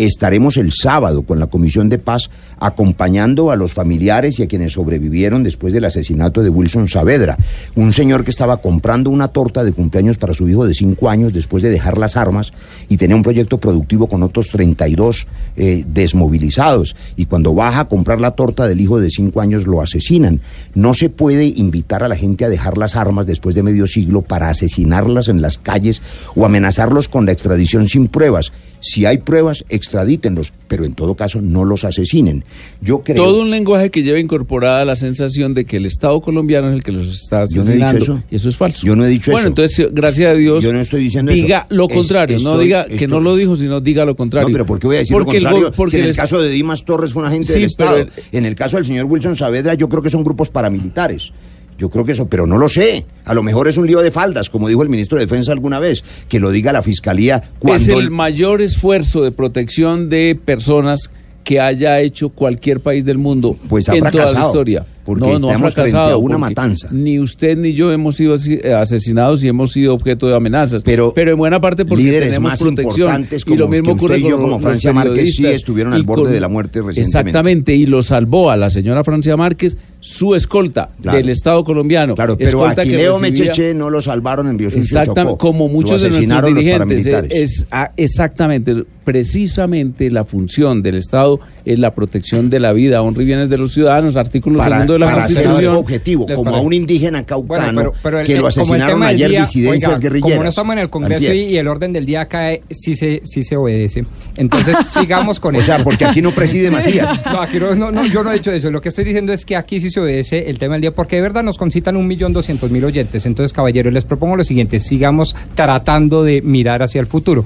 Estaremos 0.00 0.56
el 0.56 0.72
sábado 0.72 1.24
con 1.24 1.38
la 1.38 1.48
Comisión 1.48 1.90
de 1.90 1.98
Paz 1.98 2.30
acompañando 2.58 3.50
a 3.50 3.56
los 3.56 3.74
familiares 3.74 4.38
y 4.38 4.42
a 4.42 4.48
quienes 4.48 4.72
sobrevivieron 4.72 5.44
después 5.44 5.74
del 5.74 5.84
asesinato 5.84 6.42
de 6.42 6.48
Wilson 6.48 6.88
Saavedra, 6.88 7.36
un 7.74 7.92
señor 7.92 8.24
que 8.24 8.30
estaba 8.30 8.56
comprando 8.56 9.10
una 9.10 9.28
torta 9.28 9.62
de 9.62 9.74
cumpleaños 9.74 10.16
para 10.16 10.32
su 10.32 10.48
hijo 10.48 10.64
de 10.64 10.72
cinco 10.72 11.10
años 11.10 11.34
después 11.34 11.62
de 11.62 11.68
dejar 11.68 11.98
las 11.98 12.16
armas 12.16 12.54
y 12.88 12.96
tenía 12.96 13.14
un 13.14 13.22
proyecto 13.22 13.58
productivo 13.58 14.06
con 14.06 14.22
otros 14.22 14.48
32 14.48 15.26
eh, 15.58 15.84
desmovilizados. 15.86 16.96
Y 17.16 17.26
cuando 17.26 17.52
baja 17.52 17.80
a 17.80 17.88
comprar 17.88 18.22
la 18.22 18.30
torta 18.30 18.66
del 18.66 18.80
hijo 18.80 19.00
de 19.00 19.10
cinco 19.10 19.42
años 19.42 19.66
lo 19.66 19.82
asesinan. 19.82 20.40
No 20.74 20.94
se 20.94 21.10
puede 21.10 21.44
invitar 21.44 22.02
a 22.02 22.08
la 22.08 22.16
gente 22.16 22.46
a 22.46 22.48
dejar 22.48 22.78
las 22.78 22.96
armas 22.96 23.26
después 23.26 23.54
de 23.54 23.62
medio 23.62 23.86
siglo 23.86 24.22
para 24.22 24.48
asesinarlas 24.48 25.28
en 25.28 25.42
las 25.42 25.58
calles 25.58 26.00
o 26.34 26.46
amenazarlos 26.46 27.10
con 27.10 27.26
la 27.26 27.32
extradición 27.32 27.86
sin 27.86 28.08
pruebas. 28.08 28.50
Si 28.80 29.04
hay 29.04 29.18
pruebas, 29.18 29.64
extradítenlos, 29.68 30.52
pero 30.66 30.84
en 30.84 30.94
todo 30.94 31.14
caso 31.14 31.40
no 31.42 31.64
los 31.64 31.84
asesinen. 31.84 32.44
Yo 32.80 33.00
creo... 33.00 33.22
Todo 33.22 33.42
un 33.42 33.50
lenguaje 33.50 33.90
que 33.90 34.02
lleva 34.02 34.18
incorporada 34.18 34.84
la 34.84 34.94
sensación 34.94 35.52
de 35.52 35.64
que 35.66 35.76
el 35.76 35.86
Estado 35.86 36.20
colomdiano 36.22 36.68
es 36.70 36.74
el 36.76 36.82
que 36.82 36.92
los 36.92 37.08
está 37.12 37.44
Yo 37.52 37.62
no 37.62 37.70
he 37.70 37.74
dicho 37.74 37.84
asesinando. 37.84 37.98
eso. 37.98 38.22
Y 38.30 38.36
eso 38.36 38.48
es 38.48 38.56
falso. 38.56 38.86
Yo 38.86 38.96
no 38.96 39.04
he 39.04 39.08
dicho 39.08 39.30
bueno, 39.32 39.40
eso. 39.40 39.48
entonces, 39.48 39.88
gracias 39.92 40.30
a 40.32 40.34
Dios, 40.34 40.64
Yo 40.64 40.72
no 40.72 40.80
estoy 40.80 41.02
diciendo 41.02 41.30
diga 41.32 41.66
eso. 41.68 41.76
lo 41.76 41.88
Es- 41.88 41.94
contrario. 41.94 42.38
no 42.40 42.52
estoy- 42.52 42.64
diga 42.64 42.84
que 42.86 42.92
estoy- 42.94 43.06
no 43.08 43.20
lo 43.20 43.36
dijo, 43.36 43.56
sino 43.56 43.80
diga 43.80 44.04
lo 44.04 44.16
contrario. 44.16 44.48
No, 44.48 44.52
pero 44.52 44.64
¿por 44.66 44.78
qué 44.80 44.86
voy 44.86 44.96
a 44.96 44.98
decir 45.00 45.12
Porque 45.14 45.40
lo 45.40 45.50
contrario? 45.50 45.72
porque 45.76 45.96
si 45.96 46.02
en 46.02 46.08
el 46.08 46.16
caso 46.16 46.40
de 46.40 46.48
Dimas 46.48 46.84
Torres 46.84 47.12
fue 47.12 47.22
un 47.22 47.28
agente 47.28 47.52
Sí, 47.52 47.60
del 47.60 47.68
pero 47.76 47.90
Estado. 47.96 47.96
el- 48.32 48.38
En 48.38 48.46
el 48.46 48.54
caso 48.54 48.76
del 48.78 48.86
señor 48.86 49.04
Wilson 49.06 49.36
Saavedra, 49.36 49.74
yo 49.74 49.88
creo 49.88 50.02
que 50.02 50.10
son 50.10 50.24
grupos 50.24 50.48
paramilitares. 50.48 51.32
Yo 51.80 51.88
creo 51.88 52.04
que 52.04 52.12
eso, 52.12 52.26
pero 52.26 52.46
no 52.46 52.58
lo 52.58 52.68
sé. 52.68 53.06
A 53.24 53.32
lo 53.32 53.42
mejor 53.42 53.66
es 53.66 53.78
un 53.78 53.86
lío 53.86 54.00
de 54.00 54.10
faldas, 54.10 54.50
como 54.50 54.68
dijo 54.68 54.82
el 54.82 54.90
ministro 54.90 55.16
de 55.16 55.24
Defensa 55.24 55.52
alguna 55.52 55.78
vez, 55.78 56.04
que 56.28 56.38
lo 56.38 56.50
diga 56.50 56.74
la 56.74 56.82
fiscalía 56.82 57.42
cuando 57.58 57.82
es 57.82 57.88
el 57.88 58.10
mayor 58.10 58.60
esfuerzo 58.60 59.22
de 59.22 59.32
protección 59.32 60.10
de 60.10 60.38
personas 60.44 61.10
que 61.42 61.58
haya 61.58 61.98
hecho 62.00 62.28
cualquier 62.28 62.80
país 62.80 63.06
del 63.06 63.16
mundo 63.16 63.56
Pues 63.70 63.88
ha 63.88 63.96
en 63.96 64.04
toda 64.10 64.30
la 64.30 64.40
historia. 64.40 64.84
Porque 65.04 65.20
no, 65.26 65.38
no 65.38 65.46
estamos 65.48 65.74
frente 65.74 65.96
a 65.96 66.16
una 66.16 66.38
matanza. 66.38 66.88
Ni 66.90 67.18
usted 67.18 67.56
ni 67.56 67.72
yo 67.72 67.90
hemos 67.92 68.16
sido 68.16 68.36
eh, 68.36 68.74
asesinados 68.74 69.42
y 69.42 69.48
hemos 69.48 69.72
sido 69.72 69.94
objeto 69.94 70.28
de 70.28 70.36
amenazas. 70.36 70.82
Pero, 70.82 71.12
en 71.16 71.36
buena 71.36 71.60
parte 71.60 71.84
porque 71.84 72.04
líderes 72.04 72.28
tenemos 72.30 72.50
más 72.52 72.60
protección. 72.60 73.08
importantes 73.08 73.44
y 73.46 73.56
lo 73.56 73.68
mismo 73.68 73.84
que 73.86 73.92
usted 73.92 74.04
ocurre 74.04 74.18
y 74.18 74.22
yo, 74.22 74.30
con 74.32 74.40
como 74.42 74.52
los 74.54 74.62
Francia 74.62 74.92
Márquez, 74.92 75.12
sí 75.12 75.16
periodistas 75.42 75.54
estuvieron 75.56 75.92
al 75.92 76.02
borde 76.02 76.22
con- 76.24 76.32
de 76.32 76.40
la 76.40 76.48
muerte 76.48 76.80
recientemente. 76.80 77.00
Exactamente, 77.00 77.74
y 77.74 77.86
lo 77.86 78.02
salvó 78.02 78.50
a 78.50 78.56
la 78.56 78.70
señora 78.70 79.02
Francia 79.04 79.36
Márquez 79.36 79.76
su 80.00 80.34
escolta 80.34 80.90
Claro. 81.02 81.18
del 81.18 81.28
Estado 81.28 81.62
colombiano. 81.64 82.14
Claro, 82.14 82.36
pero 82.38 82.64
que 82.74 82.80
Aquileo 82.80 83.18
recibía- 83.18 83.30
Mecheche 83.48 83.74
no 83.74 83.90
lo 83.90 84.00
salvaron 84.00 84.48
en 84.48 84.58
Río 84.58 84.70
Sucio, 84.70 84.80
Exactamente, 84.82 85.38
como 85.38 85.68
muchos 85.68 86.00
de 86.02 86.08
nuestros 86.10 86.44
dirigentes. 86.46 87.06
Es, 87.30 87.66
ah, 87.70 87.90
exactamente, 87.96 88.84
precisamente 89.04 90.10
la 90.10 90.24
función 90.24 90.82
del 90.82 90.94
Estado 90.96 91.40
es 91.64 91.78
la 91.78 91.94
protección 91.94 92.48
de 92.50 92.60
la 92.60 92.72
vida, 92.72 93.02
honra 93.02 93.22
y 93.22 93.26
bienes 93.26 93.50
de 93.50 93.58
los 93.58 93.72
ciudadanos, 93.72 94.16
artículo 94.16 94.58
para, 94.58 94.76
segundo 94.76 94.94
de 94.94 94.98
la 95.00 95.06
para 95.06 95.24
hacer 95.24 95.36
Constitución. 95.36 95.70
algo 95.70 95.80
objetivo, 95.80 96.26
como 96.34 96.54
a 96.54 96.60
un 96.60 96.72
indígena 96.72 97.24
caucano 97.26 97.64
Bueno, 97.72 97.80
pero- 97.80 97.92
pero 98.02 98.20
el- 98.20 98.26
que 98.26 98.36
lo 98.36 98.46
asesinaron 98.46 99.02
ayer 99.02 99.30
día, 99.30 99.40
disidencias 99.40 99.90
oiga, 99.94 100.00
guerrilleras. 100.00 100.32
Como 100.32 100.42
no 100.44 100.48
estamos 100.50 100.72
en 100.74 100.78
el 100.78 100.90
Congreso 100.90 101.32
y, 101.34 101.38
y 101.40 101.56
el 101.58 101.66
orden 101.68 101.92
del 101.92 102.06
día 102.06 102.26
cae, 102.26 102.62
sí 102.70 102.94
se, 102.94 103.20
sí 103.24 103.42
se 103.42 103.56
obedece. 103.56 104.04
Entonces 104.36 104.76
sigamos 104.86 105.40
con 105.40 105.56
O 105.56 105.58
eso. 105.58 105.66
sea, 105.74 105.82
porque 105.82 106.04
aquí 106.04 106.22
no 106.22 106.30
preside 106.30 106.70
Macías. 106.70 107.22
No, 107.26 107.42
aquí 107.42 107.58
no, 107.58 107.74
no, 107.74 107.90
no, 107.90 108.06
yo 108.06 108.22
no 108.22 108.30
he 108.30 108.34
dicho 108.34 108.52
eso. 108.52 108.70
Lo 108.70 108.80
que 108.80 108.90
estoy 108.90 109.04
diciendo 109.04 109.32
es 109.32 109.44
que 109.44 109.56
aquí 109.56 109.80
sí 109.80 109.90
se 109.90 110.00
obedece 110.00 110.48
el 110.50 110.58
tema 110.58 110.74
del 110.74 110.82
día, 110.82 110.94
porque 110.94 111.16
de 111.16 111.22
verdad 111.22 111.42
nos 111.42 111.58
concitan 111.58 111.96
un 111.96 112.06
millón 112.06 112.32
doscientos 112.32 112.70
mil 112.70 112.84
oyentes. 112.84 113.26
Entonces, 113.26 113.52
caballeros, 113.52 113.92
les 113.92 114.04
propongo 114.04 114.36
lo 114.36 114.44
siguiente: 114.44 114.80
sigamos 114.80 115.34
tratando 115.54 116.22
de 116.24 116.42
mirar 116.42 116.82
hacia 116.82 117.00
el 117.00 117.06
futuro. 117.06 117.44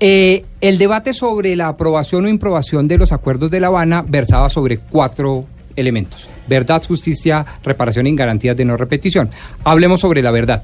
Eh, 0.00 0.44
el 0.60 0.78
debate 0.78 1.12
sobre 1.12 1.56
la 1.56 1.68
aprobación 1.68 2.24
o 2.24 2.28
improbación 2.28 2.86
de 2.86 2.98
los 2.98 3.10
acuerdos 3.12 3.50
de 3.50 3.58
La 3.58 3.66
Habana 3.66 4.04
versaba 4.06 4.48
sobre 4.48 4.78
cuatro 4.78 5.44
elementos. 5.78 6.28
Verdad, 6.46 6.82
justicia, 6.86 7.44
reparación 7.62 8.06
y 8.06 8.16
garantías 8.16 8.56
de 8.56 8.64
no 8.64 8.76
repetición. 8.76 9.30
Hablemos 9.64 10.00
sobre 10.00 10.22
la 10.22 10.30
verdad. 10.30 10.62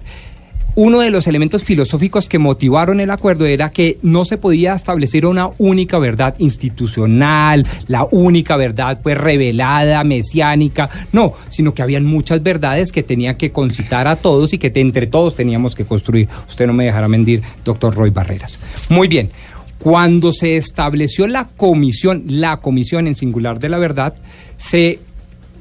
uno 0.76 1.00
de 1.00 1.10
los 1.10 1.28
elementos 1.28 1.62
filosóficos 1.62 2.28
que 2.28 2.40
motivaron 2.40 2.98
el 2.98 3.10
acuerdo 3.10 3.46
era 3.46 3.70
que 3.70 3.98
no 4.02 4.24
se 4.24 4.38
podía 4.38 4.74
establecer 4.74 5.24
una 5.24 5.50
única 5.58 5.98
verdad 5.98 6.34
institucional, 6.38 7.64
la 7.86 8.08
única 8.10 8.56
verdad 8.56 8.98
pues 9.00 9.16
revelada, 9.16 10.02
mesiánica, 10.02 10.90
no, 11.12 11.34
sino 11.48 11.72
que 11.72 11.82
habían 11.82 12.04
muchas 12.04 12.42
verdades 12.42 12.90
que 12.90 13.04
tenían 13.04 13.36
que 13.36 13.52
concitar 13.52 14.08
a 14.08 14.16
todos 14.16 14.52
y 14.52 14.58
que 14.58 14.72
entre 14.74 15.06
todos 15.06 15.36
teníamos 15.36 15.76
que 15.76 15.84
construir. 15.84 16.28
Usted 16.48 16.66
no 16.66 16.72
me 16.72 16.86
dejará 16.86 17.06
mentir, 17.06 17.42
doctor 17.64 17.94
Roy 17.94 18.10
Barreras. 18.10 18.58
Muy 18.88 19.06
bien. 19.06 19.30
Cuando 19.78 20.32
se 20.32 20.56
estableció 20.56 21.26
la 21.26 21.44
comisión, 21.44 22.24
la 22.26 22.56
comisión 22.56 23.06
en 23.06 23.14
singular 23.14 23.58
de 23.58 23.68
la 23.68 23.76
verdad, 23.78 24.14
se 24.56 24.98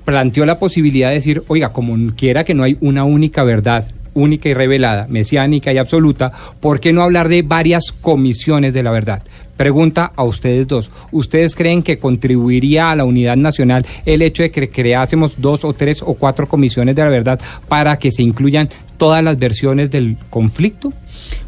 planteó 0.06 0.46
la 0.46 0.60
posibilidad 0.60 1.10
de 1.10 1.16
decir, 1.16 1.44
oiga, 1.48 1.70
como 1.70 1.96
quiera 2.16 2.44
que 2.44 2.54
no 2.54 2.64
hay 2.64 2.78
una 2.82 3.04
única 3.04 3.44
verdad, 3.44 3.86
única 4.14 4.50
y 4.50 4.54
revelada, 4.54 5.08
mesiánica 5.10 5.74
y 5.74 5.78
absoluta, 5.78 6.32
¿por 6.60 6.80
qué 6.80 6.94
no 6.94 7.04
hablar 7.04 7.30
de 7.30 7.42
varias 7.42 7.92
comisiones 7.92 8.74
de 8.74 8.84
la 8.84 8.92
verdad? 8.92 9.24
Pregunta 9.58 10.12
a 10.16 10.24
ustedes 10.24 10.68
dos. 10.68 10.90
¿Ustedes 11.12 11.56
creen 11.56 11.84
que 11.84 12.00
contribuiría 12.00 12.90
a 12.90 12.96
la 12.96 13.06
unidad 13.06 13.38
nacional 13.38 13.86
el 14.06 14.22
hecho 14.22 14.44
de 14.44 14.52
que 14.52 14.70
creásemos 14.70 15.36
dos 15.38 15.64
o 15.64 15.74
tres 15.74 16.02
o 16.02 16.16
cuatro 16.16 16.48
comisiones 16.48 16.96
de 16.96 17.04
la 17.04 17.10
verdad 17.10 17.40
para 17.68 17.98
que 17.98 18.12
se 18.12 18.24
incluyan 18.24 18.70
todas 18.98 19.24
las 19.24 19.38
versiones 19.38 19.92
del 19.92 20.18
conflicto? 20.30 20.92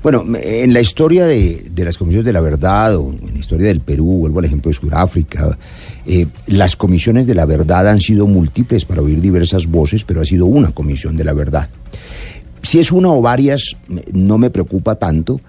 Bueno, 0.04 0.24
en 0.42 0.74
la 0.74 0.82
historia 0.82 1.26
de, 1.26 1.72
las 1.78 1.98
comisiones 1.98 2.26
de 2.26 2.34
la 2.34 2.42
verdad, 2.42 2.96
o 2.96 3.12
en 3.12 3.34
la 3.34 3.40
historia 3.40 3.68
del 3.68 3.80
Perú, 3.80 4.20
vuelvo 4.20 4.40
al 4.40 4.46
ejemplo 4.46 4.70
de 4.70 4.76
Sudáfrica, 4.76 5.58
eh, 6.06 6.28
las 6.48 6.76
comisiones 6.76 7.26
de 7.26 7.34
la 7.34 7.46
verdad 7.46 7.88
han 7.88 8.00
sido 8.00 8.28
múltiples 8.28 8.86
para 8.86 9.02
oír 9.02 9.20
diversas 9.20 9.66
voces, 9.68 10.04
pero 10.04 10.22
ha 10.22 10.26
sido 10.26 10.46
una 10.46 10.72
comisión 10.72 11.18
de 11.18 11.24
la 11.24 11.34
verdad. 11.34 11.70
Si 12.62 12.80
es 12.80 12.92
una 12.92 13.10
o 13.10 13.22
varias, 13.22 13.76
no 14.12 14.38
me 14.38 14.50
preocupa 14.50 14.96
tanto 14.96 15.40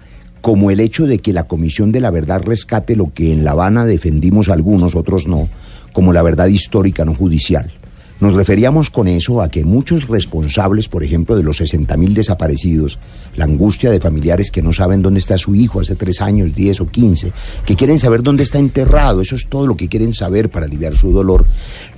como 0.41 0.71
el 0.71 0.79
hecho 0.79 1.05
de 1.05 1.19
que 1.19 1.33
la 1.33 1.45
Comisión 1.45 1.91
de 1.91 1.99
la 1.99 2.11
Verdad 2.11 2.41
rescate 2.43 2.95
lo 2.95 3.13
que 3.13 3.31
en 3.31 3.43
La 3.43 3.51
Habana 3.51 3.85
defendimos 3.85 4.49
algunos, 4.49 4.95
otros 4.95 5.27
no, 5.27 5.49
como 5.93 6.13
la 6.13 6.21
verdad 6.21 6.47
histórica 6.47 7.05
no 7.05 7.15
judicial. 7.15 7.71
Nos 8.19 8.33
referíamos 8.33 8.89
con 8.89 9.07
eso 9.07 9.43
a 9.43 9.49
que 9.49 9.63
muchos 9.63 10.07
responsables, 10.07 10.87
por 10.87 11.03
ejemplo, 11.03 11.35
de 11.35 11.43
los 11.43 11.61
60.000 11.61 12.13
desaparecidos, 12.13 12.97
la 13.35 13.45
angustia 13.45 13.91
de 13.91 13.99
familiares 13.99 14.49
que 14.49 14.63
no 14.63 14.73
saben 14.73 15.03
dónde 15.03 15.19
está 15.19 15.37
su 15.37 15.53
hijo 15.53 15.81
hace 15.81 15.95
tres 15.95 16.19
años, 16.21 16.55
diez 16.55 16.81
o 16.81 16.87
quince, 16.87 17.31
que 17.63 17.75
quieren 17.75 17.99
saber 17.99 18.23
dónde 18.23 18.41
está 18.41 18.57
enterrado, 18.57 19.21
eso 19.21 19.35
es 19.35 19.47
todo 19.47 19.67
lo 19.67 19.77
que 19.77 19.87
quieren 19.87 20.15
saber 20.15 20.49
para 20.49 20.65
aliviar 20.65 20.95
su 20.95 21.11
dolor, 21.11 21.45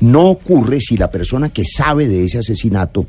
no 0.02 0.28
ocurre 0.28 0.82
si 0.82 0.98
la 0.98 1.10
persona 1.10 1.49
que 1.49 1.64
sabe 1.64 2.10
de 2.10 2.26
ese 2.26 2.40
asesinato 2.40 3.06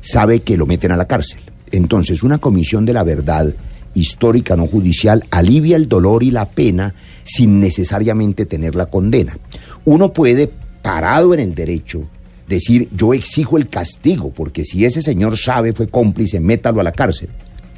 sabe 0.00 0.42
que 0.42 0.56
lo 0.56 0.66
meten 0.66 0.92
a 0.92 0.96
la 0.96 1.06
cárcel. 1.06 1.40
Entonces, 1.72 2.22
una 2.22 2.38
comisión 2.38 2.84
de 2.86 2.92
la 2.92 3.02
verdad 3.02 3.52
histórica 3.94 4.56
no 4.56 4.66
judicial 4.66 5.24
alivia 5.30 5.76
el 5.76 5.88
dolor 5.88 6.22
y 6.22 6.30
la 6.30 6.48
pena 6.48 6.94
sin 7.24 7.60
necesariamente 7.60 8.46
tener 8.46 8.74
la 8.74 8.86
condena. 8.86 9.36
Uno 9.84 10.12
puede, 10.12 10.50
parado 10.82 11.34
en 11.34 11.40
el 11.40 11.54
derecho, 11.54 12.04
decir 12.48 12.88
yo 12.94 13.14
exijo 13.14 13.56
el 13.56 13.68
castigo, 13.68 14.30
porque 14.30 14.64
si 14.64 14.84
ese 14.84 15.02
señor 15.02 15.38
sabe, 15.38 15.72
fue 15.72 15.88
cómplice, 15.88 16.40
métalo 16.40 16.80
a 16.80 16.84
la 16.84 16.92
cárcel. 16.92 17.30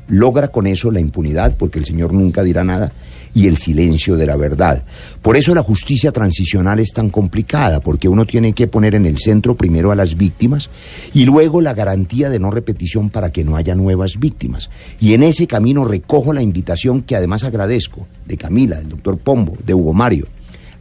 Logra 0.09 0.48
con 0.48 0.66
eso 0.66 0.90
la 0.90 1.01
impunidad, 1.01 1.56
porque 1.56 1.78
el 1.78 1.84
señor 1.84 2.12
nunca 2.12 2.43
dirá 2.43 2.64
nada, 2.64 2.93
y 3.36 3.48
el 3.48 3.58
silencio 3.58 4.16
de 4.16 4.24
la 4.24 4.34
verdad. 4.34 4.82
Por 5.20 5.36
eso 5.36 5.54
la 5.54 5.62
justicia 5.62 6.10
transicional 6.10 6.80
es 6.80 6.94
tan 6.94 7.10
complicada, 7.10 7.80
porque 7.80 8.08
uno 8.08 8.24
tiene 8.24 8.54
que 8.54 8.66
poner 8.66 8.94
en 8.94 9.04
el 9.04 9.18
centro 9.18 9.54
primero 9.54 9.92
a 9.92 9.94
las 9.94 10.16
víctimas 10.16 10.70
y 11.12 11.26
luego 11.26 11.60
la 11.60 11.74
garantía 11.74 12.30
de 12.30 12.38
no 12.38 12.50
repetición 12.50 13.10
para 13.10 13.30
que 13.30 13.44
no 13.44 13.54
haya 13.54 13.74
nuevas 13.74 14.18
víctimas. 14.18 14.70
Y 15.00 15.12
en 15.12 15.22
ese 15.22 15.46
camino 15.46 15.84
recojo 15.84 16.32
la 16.32 16.40
invitación 16.40 17.02
que 17.02 17.14
además 17.14 17.44
agradezco 17.44 18.08
de 18.24 18.38
Camila, 18.38 18.76
del 18.76 18.88
doctor 18.88 19.18
Pombo, 19.18 19.54
de 19.66 19.74
Hugo 19.74 19.92
Mario. 19.92 20.28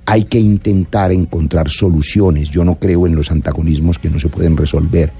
Hay 0.06 0.23
que 0.23 0.40
intentar 0.40 1.11
encontrar 1.11 1.69
soluciones. 1.69 2.49
Yo 2.49 2.64
no 2.64 2.76
creo 2.76 3.06
en 3.06 3.18
los 3.18 3.32
antagonismos 3.32 3.99
que 3.99 4.10
no 4.10 4.18
se 4.18 4.30
pueden 4.30 4.56
resolver. 4.56 5.11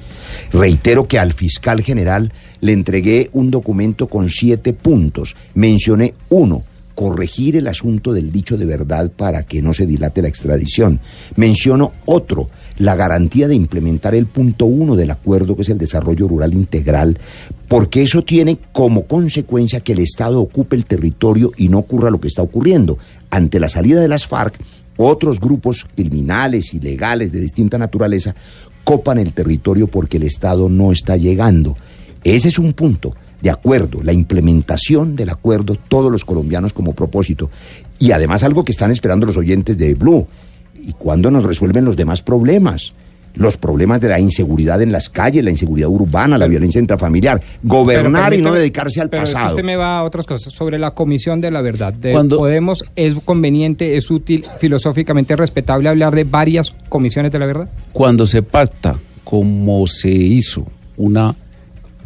Reitero 0.53 1.06
que 1.06 1.20
al 1.20 1.34
fiscal 1.34 1.82
general 1.82 2.32
le 2.62 2.72
entregué 2.72 3.30
un 3.34 3.52
documento 3.52 4.07
con 4.07 4.30
siete 4.30 4.72
puntos. 4.72 5.36
Mencioné 5.53 6.14
uno, 6.30 6.64
corregir 6.96 7.58
el 7.58 7.68
asunto 7.68 8.14
del 8.14 8.32
dicho 8.32 8.58
de 8.58 8.66
verdad 8.66 9.12
para 9.12 9.44
que 9.44 9.62
no 9.62 9.74
se 9.74 9.86
dilate 9.86 10.22
la 10.22 10.30
extradición. 10.30 11.02
Menciono 11.36 11.92
otro, 12.06 12.50
la 12.78 12.96
garantía 12.96 13.48
de 13.48 13.56
implementar 13.56 14.16
el 14.16 14.26
punto 14.26 14.66
uno 14.66 14.96
del 14.96 15.12
acuerdo, 15.12 15.56
que 15.56 15.62
es 15.62 15.70
el 15.70 15.78
desarrollo 15.78 16.28
rural 16.28 16.54
integral, 16.54 17.20
porque 17.68 18.02
eso 18.02 18.24
tiene 18.24 18.58
como 18.72 19.06
consecuencia 19.06 19.82
que 19.82 19.92
el 19.92 20.00
Estado 20.00 20.40
ocupe 20.40 20.76
el 20.76 20.86
territorio 20.86 21.52
y 21.58 21.68
no 21.70 21.80
ocurra 21.80 22.10
lo 22.10 22.20
que 22.20 22.30
está 22.30 22.42
ocurriendo. 22.42 22.98
Ante 23.30 23.60
la 23.60 23.70
salida 23.70 24.00
de 24.00 24.08
las 24.08 24.26
FARC, 24.26 24.58
otros 24.98 25.42
grupos 25.42 25.86
criminales, 25.96 26.74
ilegales, 26.74 27.32
de 27.32 27.42
distinta 27.42 27.78
naturaleza, 27.78 28.34
copan 28.86 29.18
el 29.18 29.34
territorio 29.34 29.88
porque 29.88 30.18
el 30.18 30.24
Estado 30.24 30.70
no 30.70 30.94
está 30.94 31.18
llegando. 31.18 31.76
Ese 32.24 32.48
es 32.48 32.58
un 32.58 32.74
punto 32.74 33.14
de 33.46 33.52
acuerdo, 33.52 34.02
la 34.02 34.12
implementación 34.12 35.16
del 35.16 35.30
acuerdo, 35.30 35.78
todos 35.88 36.12
los 36.12 36.26
colombianos 36.26 36.74
como 36.74 36.94
propósito. 36.94 37.52
Y 38.00 38.12
además 38.12 38.42
algo 38.42 38.66
que 38.66 38.72
están 38.72 38.90
esperando 38.90 39.28
los 39.28 39.38
oyentes 39.38 39.78
de 39.78 39.94
Blue. 39.94 40.26
¿Y 40.82 40.94
cuándo 40.94 41.30
nos 41.30 41.44
resuelven 41.44 41.86
los 41.86 41.96
demás 41.96 42.24
problemas? 42.24 42.94
Los 43.36 43.58
problemas 43.58 44.02
de 44.02 44.10
la 44.10 44.20
inseguridad 44.20 44.82
en 44.82 44.92
las 44.92 45.10
calles, 45.10 45.44
la 45.44 45.52
inseguridad 45.52 45.90
urbana, 45.90 46.40
la 46.40 46.48
violencia 46.48 46.82
intrafamiliar. 46.82 47.40
Gobernar 47.62 48.34
y 48.34 48.42
no 48.42 48.52
dedicarse 48.52 49.00
al 49.00 49.12
pasado. 49.12 49.50
Usted 49.50 49.64
me 49.64 49.76
va 49.76 50.00
a 50.00 50.04
otras 50.06 50.26
cosas. 50.26 50.52
Sobre 50.52 50.80
la 50.80 50.96
comisión 50.96 51.40
de 51.40 51.52
la 51.52 51.62
verdad. 51.62 51.94
Cuando 52.14 52.38
Podemos, 52.38 52.84
¿es 52.96 53.14
conveniente, 53.26 53.96
es 53.96 54.10
útil, 54.10 54.44
filosóficamente 54.58 55.36
respetable 55.36 55.88
hablar 55.90 56.16
de 56.16 56.24
varias 56.24 56.74
comisiones 56.90 57.32
de 57.32 57.38
la 57.38 57.46
verdad? 57.46 57.70
Cuando 57.94 58.26
se 58.26 58.42
pacta, 58.42 58.96
como 59.24 59.86
se 59.86 60.10
hizo, 60.10 60.66
una 60.98 61.36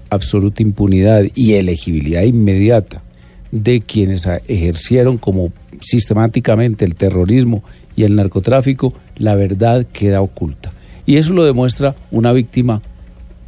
absoluta 0.09 0.63
impunidad 0.63 1.23
y 1.35 1.53
elegibilidad 1.53 2.23
inmediata 2.23 3.03
de 3.51 3.81
quienes 3.81 4.25
ejercieron 4.47 5.17
como 5.17 5.51
sistemáticamente 5.81 6.85
el 6.85 6.95
terrorismo 6.95 7.63
y 7.95 8.03
el 8.03 8.15
narcotráfico, 8.15 8.93
la 9.17 9.35
verdad 9.35 9.85
queda 9.91 10.21
oculta. 10.21 10.71
Y 11.05 11.17
eso 11.17 11.33
lo 11.33 11.43
demuestra 11.43 11.95
una 12.11 12.31
víctima 12.33 12.81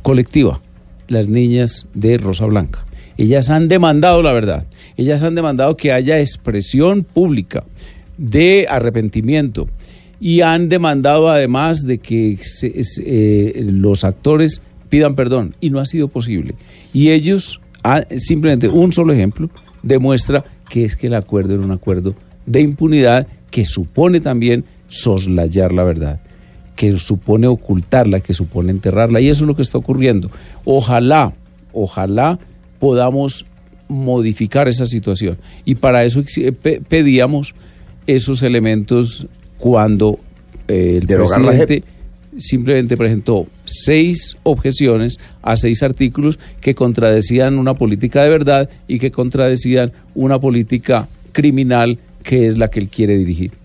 colectiva, 0.01 0.59
las 1.07 1.27
niñas 1.27 1.87
de 1.93 2.17
Rosa 2.17 2.45
Blanca. 2.45 2.85
Ellas 3.17 3.49
han 3.49 3.67
demandado 3.67 4.23
la 4.23 4.33
verdad, 4.33 4.65
ellas 4.97 5.21
han 5.21 5.35
demandado 5.35 5.77
que 5.77 5.91
haya 5.91 6.19
expresión 6.19 7.03
pública 7.03 7.63
de 8.17 8.65
arrepentimiento 8.67 9.67
y 10.19 10.41
han 10.41 10.69
demandado 10.69 11.29
además 11.29 11.83
de 11.83 11.97
que 11.99 12.39
eh, 13.05 13.63
los 13.65 14.03
actores 14.03 14.61
pidan 14.91 15.15
perdón 15.15 15.55
y 15.59 15.71
no 15.71 15.79
ha 15.79 15.85
sido 15.85 16.09
posible. 16.09 16.53
Y 16.93 17.09
ellos, 17.09 17.59
simplemente 18.17 18.67
un 18.67 18.91
solo 18.91 19.13
ejemplo, 19.13 19.49
demuestra 19.81 20.43
que 20.69 20.85
es 20.85 20.95
que 20.95 21.07
el 21.07 21.15
acuerdo 21.15 21.55
era 21.55 21.63
un 21.63 21.71
acuerdo 21.71 22.13
de 22.45 22.61
impunidad 22.61 23.25
que 23.49 23.65
supone 23.65 24.19
también 24.19 24.65
soslayar 24.87 25.71
la 25.71 25.85
verdad, 25.85 26.19
que 26.75 26.97
supone 26.99 27.47
ocultarla, 27.47 28.19
que 28.19 28.33
supone 28.33 28.71
enterrarla. 28.71 29.21
Y 29.21 29.29
eso 29.29 29.45
es 29.45 29.47
lo 29.47 29.55
que 29.55 29.61
está 29.61 29.77
ocurriendo. 29.77 30.29
Ojalá, 30.65 31.33
ojalá 31.73 32.37
podamos 32.77 33.45
modificar 33.87 34.67
esa 34.67 34.85
situación. 34.85 35.37
Y 35.63 35.75
para 35.75 36.03
eso 36.03 36.21
pedíamos 36.89 37.55
esos 38.07 38.41
elementos 38.41 39.25
cuando 39.57 40.19
eh, 40.67 40.99
el 41.01 41.07
presidente 41.07 41.83
simplemente 42.37 42.97
presentó 42.97 43.47
seis 43.65 44.37
objeciones 44.43 45.19
a 45.41 45.55
seis 45.55 45.83
artículos 45.83 46.39
que 46.59 46.75
contradecían 46.75 47.57
una 47.57 47.73
política 47.73 48.23
de 48.23 48.29
verdad 48.29 48.69
y 48.87 48.99
que 48.99 49.11
contradecían 49.11 49.91
una 50.15 50.39
política 50.39 51.09
criminal 51.31 51.99
que 52.23 52.47
es 52.47 52.57
la 52.57 52.69
que 52.69 52.79
él 52.79 52.89
quiere 52.89 53.17
dirigir. 53.17 53.60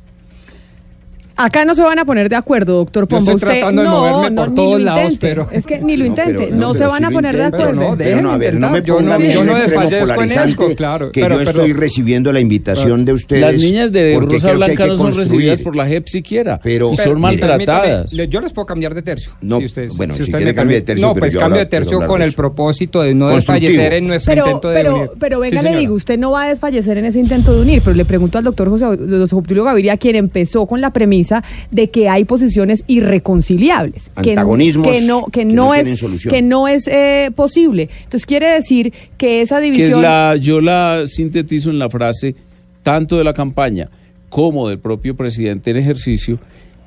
Acá 1.36 1.66
no 1.66 1.74
se 1.74 1.82
van 1.82 1.98
a 1.98 2.04
poner 2.06 2.30
de 2.30 2.36
acuerdo, 2.36 2.76
doctor 2.76 3.06
Pombo. 3.06 3.32
Yo 3.32 3.36
estoy 3.36 3.58
tratando 3.60 3.82
de 3.82 3.88
moverme 3.88 4.36
por 4.36 4.54
todos 4.54 4.80
lados, 4.80 5.16
pero... 5.20 5.46
Es 5.52 5.66
que 5.66 5.80
ni 5.80 5.96
lo 5.96 6.06
intente, 6.06 6.50
no, 6.50 6.74
se 6.74 6.86
van 6.86 7.04
a 7.04 7.10
poner 7.10 7.36
de 7.36 7.44
acuerdo. 7.44 7.72
No, 7.72 8.22
no, 8.22 8.32
a 8.32 8.38
ver, 8.38 8.54
no 8.54 8.70
me 8.70 8.82
ponga 8.82 9.18
yo 9.18 9.44
no, 9.44 9.54
yo 9.56 10.74
claro, 10.74 11.12
que 11.12 11.20
yo 11.20 11.40
estoy 11.40 11.72
recibiendo 11.72 12.32
la 12.32 12.40
invitación 12.40 13.04
de 13.04 13.12
ustedes. 13.12 13.42
Las 13.42 13.56
niñas 13.56 13.92
de 13.92 14.18
Rosa 14.18 14.52
Blanca 14.52 14.86
no 14.86 14.96
son 14.96 15.14
recibidas 15.14 15.60
por 15.60 15.76
la 15.76 15.86
JEP 15.86 16.08
siquiera, 16.08 16.58
pero, 16.62 16.92
y 16.92 16.96
son 16.96 17.20
maltratadas. 17.20 18.12
Yo 18.12 18.40
les 18.40 18.52
puedo 18.52 18.66
cambiar 18.66 18.94
de 18.94 19.02
tercio. 19.02 19.32
No, 19.42 19.58
si 19.58 19.66
ustedes, 19.66 19.96
bueno, 19.96 20.14
si, 20.14 20.24
si 20.24 20.32
quiere 20.32 20.54
cambiar 20.54 20.80
de 20.80 20.86
tercio, 20.86 21.08
No, 21.08 21.14
pues 21.14 21.36
cambio 21.36 21.60
de 21.60 21.66
tercio 21.66 22.06
con 22.06 22.22
el 22.22 22.32
propósito 22.32 23.02
de 23.02 23.14
no 23.14 23.28
desfallecer 23.28 23.92
en 23.94 24.06
nuestro 24.06 24.34
intento 24.34 24.70
de 24.70 24.90
unir. 24.90 25.10
Pero 25.18 25.40
venga, 25.40 25.62
le 25.62 25.76
digo, 25.76 25.94
usted 25.94 26.18
no 26.18 26.30
va 26.30 26.44
a 26.44 26.48
desfallecer 26.48 26.96
en 26.96 27.04
ese 27.04 27.20
intento 27.20 27.52
de 27.54 27.60
unir, 27.60 27.82
pero 27.84 27.94
le 27.94 28.04
pregunto 28.04 28.38
al 28.38 28.44
doctor 28.44 28.70
José 28.70 28.86
Obdulio 28.86 29.64
Gaviria, 29.64 29.96
quien 29.98 30.16
empezó 30.16 30.66
con 30.66 30.80
la 30.80 30.90
premisa 30.90 31.26
premisa 31.27 31.44
de 31.70 31.90
que 31.90 32.09
hay 32.09 32.24
posiciones 32.24 32.85
irreconciliables, 32.86 34.11
que, 34.23 34.31
Antagonismos 34.31 34.89
que 34.89 35.01
no 35.03 35.24
que 35.27 35.40
que 35.40 35.44
no, 35.44 35.66
no 35.66 35.73
tienen 35.73 35.93
es 35.93 36.01
solución. 36.01 36.35
que 36.35 36.43
no 36.43 36.69
es 36.69 36.86
eh, 36.89 37.31
posible. 37.35 37.89
Entonces 38.05 38.27
quiere 38.27 38.53
decir 38.53 38.93
que 39.16 39.43
esa 39.43 39.61
que 39.61 39.69
es 39.69 39.73
división 39.73 40.03
la, 40.03 40.36
yo 40.36 40.61
la 40.61 41.05
sintetizo 41.07 41.70
en 41.70 41.78
la 41.78 41.89
frase 41.90 42.35
tanto 42.82 43.16
de 43.16 43.24
la 43.24 43.35
campaña 43.35 43.89
como 44.28 44.69
del 44.69 44.78
propio 44.78 45.16
presidente 45.16 45.70
en 45.70 45.77
ejercicio, 45.77 46.39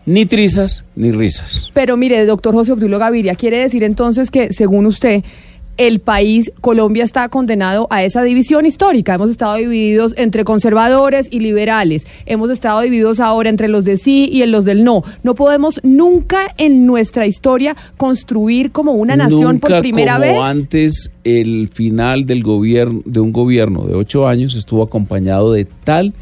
ni 0.06 0.26
trizas 0.26 0.86
ni 0.96 1.12
risas. 1.12 1.72
Pero 1.74 1.98
mire, 1.98 2.26
doctor 2.26 2.54
José 2.54 2.74
Obdulio 2.74 3.00
Gaviria, 3.00 3.36
quiere 3.36 3.60
decir 3.60 3.84
entonces 3.84 4.32
que, 4.32 4.52
según 4.54 4.86
usted, 4.86 5.24
el 5.80 6.02
país, 6.02 6.52
Colombia, 6.60 7.06
está 7.06 7.30
condenado 7.30 7.88
a 7.90 8.04
esa 8.04 8.22
división 8.22 8.66
histórica. 8.66 9.16
Hemos 9.16 9.32
estado 9.32 9.56
divididos 9.56 10.14
entre 10.18 10.44
conservadores 10.44 11.30
y 11.32 11.40
liberales. 11.40 12.06
Hemos 12.26 12.52
estado 12.52 12.82
divididos 12.82 13.22
ahora 13.22 13.50
entre 13.50 13.70
los 13.70 13.86
de 13.86 13.96
sí 13.96 14.30
y 14.30 14.42
en 14.42 14.52
los 14.52 14.66
del 14.66 14.84
no. 14.84 15.04
No 15.24 15.36
podemos 15.36 15.80
nunca 15.82 16.54
en 16.58 16.86
nuestra 16.86 17.28
historia 17.28 17.78
construir 17.96 18.72
como 18.72 18.92
una 18.92 19.16
nación 19.16 19.54
Nunca 19.54 19.70
por 19.70 19.80
primera 19.80 20.18
como 20.18 20.26
vez. 20.26 20.38
antes 20.44 21.12
el 21.24 21.70
final 21.70 22.26
del 22.26 22.44
gobierno 22.44 23.02
de 23.06 23.22
un 23.22 23.32
gobierno 23.32 23.86
de 23.86 23.96
ocho 23.96 24.28
años 24.28 24.56
estuvo 24.56 24.84
acompañado 24.84 25.54
de 25.54 25.64
tal 25.66 26.14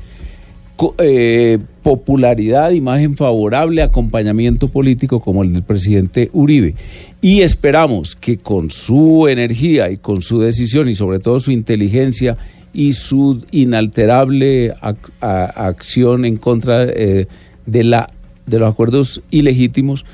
eh, 1.00 1.58
popularidad, 1.82 2.72
imagen 2.72 3.16
favorable, 3.16 3.82
acompañamiento 3.82 4.68
político 4.68 5.20
como 5.20 5.42
el 5.42 5.54
del 5.54 5.64
presidente 5.64 6.30
Uribe. 6.34 6.76
Y 7.22 7.42
esperamos 7.42 8.16
que 8.16 8.38
con 8.38 8.70
su 8.70 9.28
energía 9.28 9.90
y 9.90 9.98
con 9.98 10.22
su 10.22 10.40
decisión 10.40 10.88
y 10.88 10.96
sobre 10.96 11.20
todo 11.20 11.40
su 11.40 11.52
inteligencia 11.52 12.38
y 12.74 12.92
su 12.94 13.44
inalterable 13.52 14.74
ac- 14.76 15.12
a- 15.22 15.46
acción 15.68 16.26
en 16.26 16.38
contra 16.38 16.84
eh, 16.84 17.28
de, 17.66 17.84
la, 17.84 18.08
de 18.46 18.60
los 18.60 18.72
acuerdos 18.72 19.22
ilegítimos, 19.32 20.06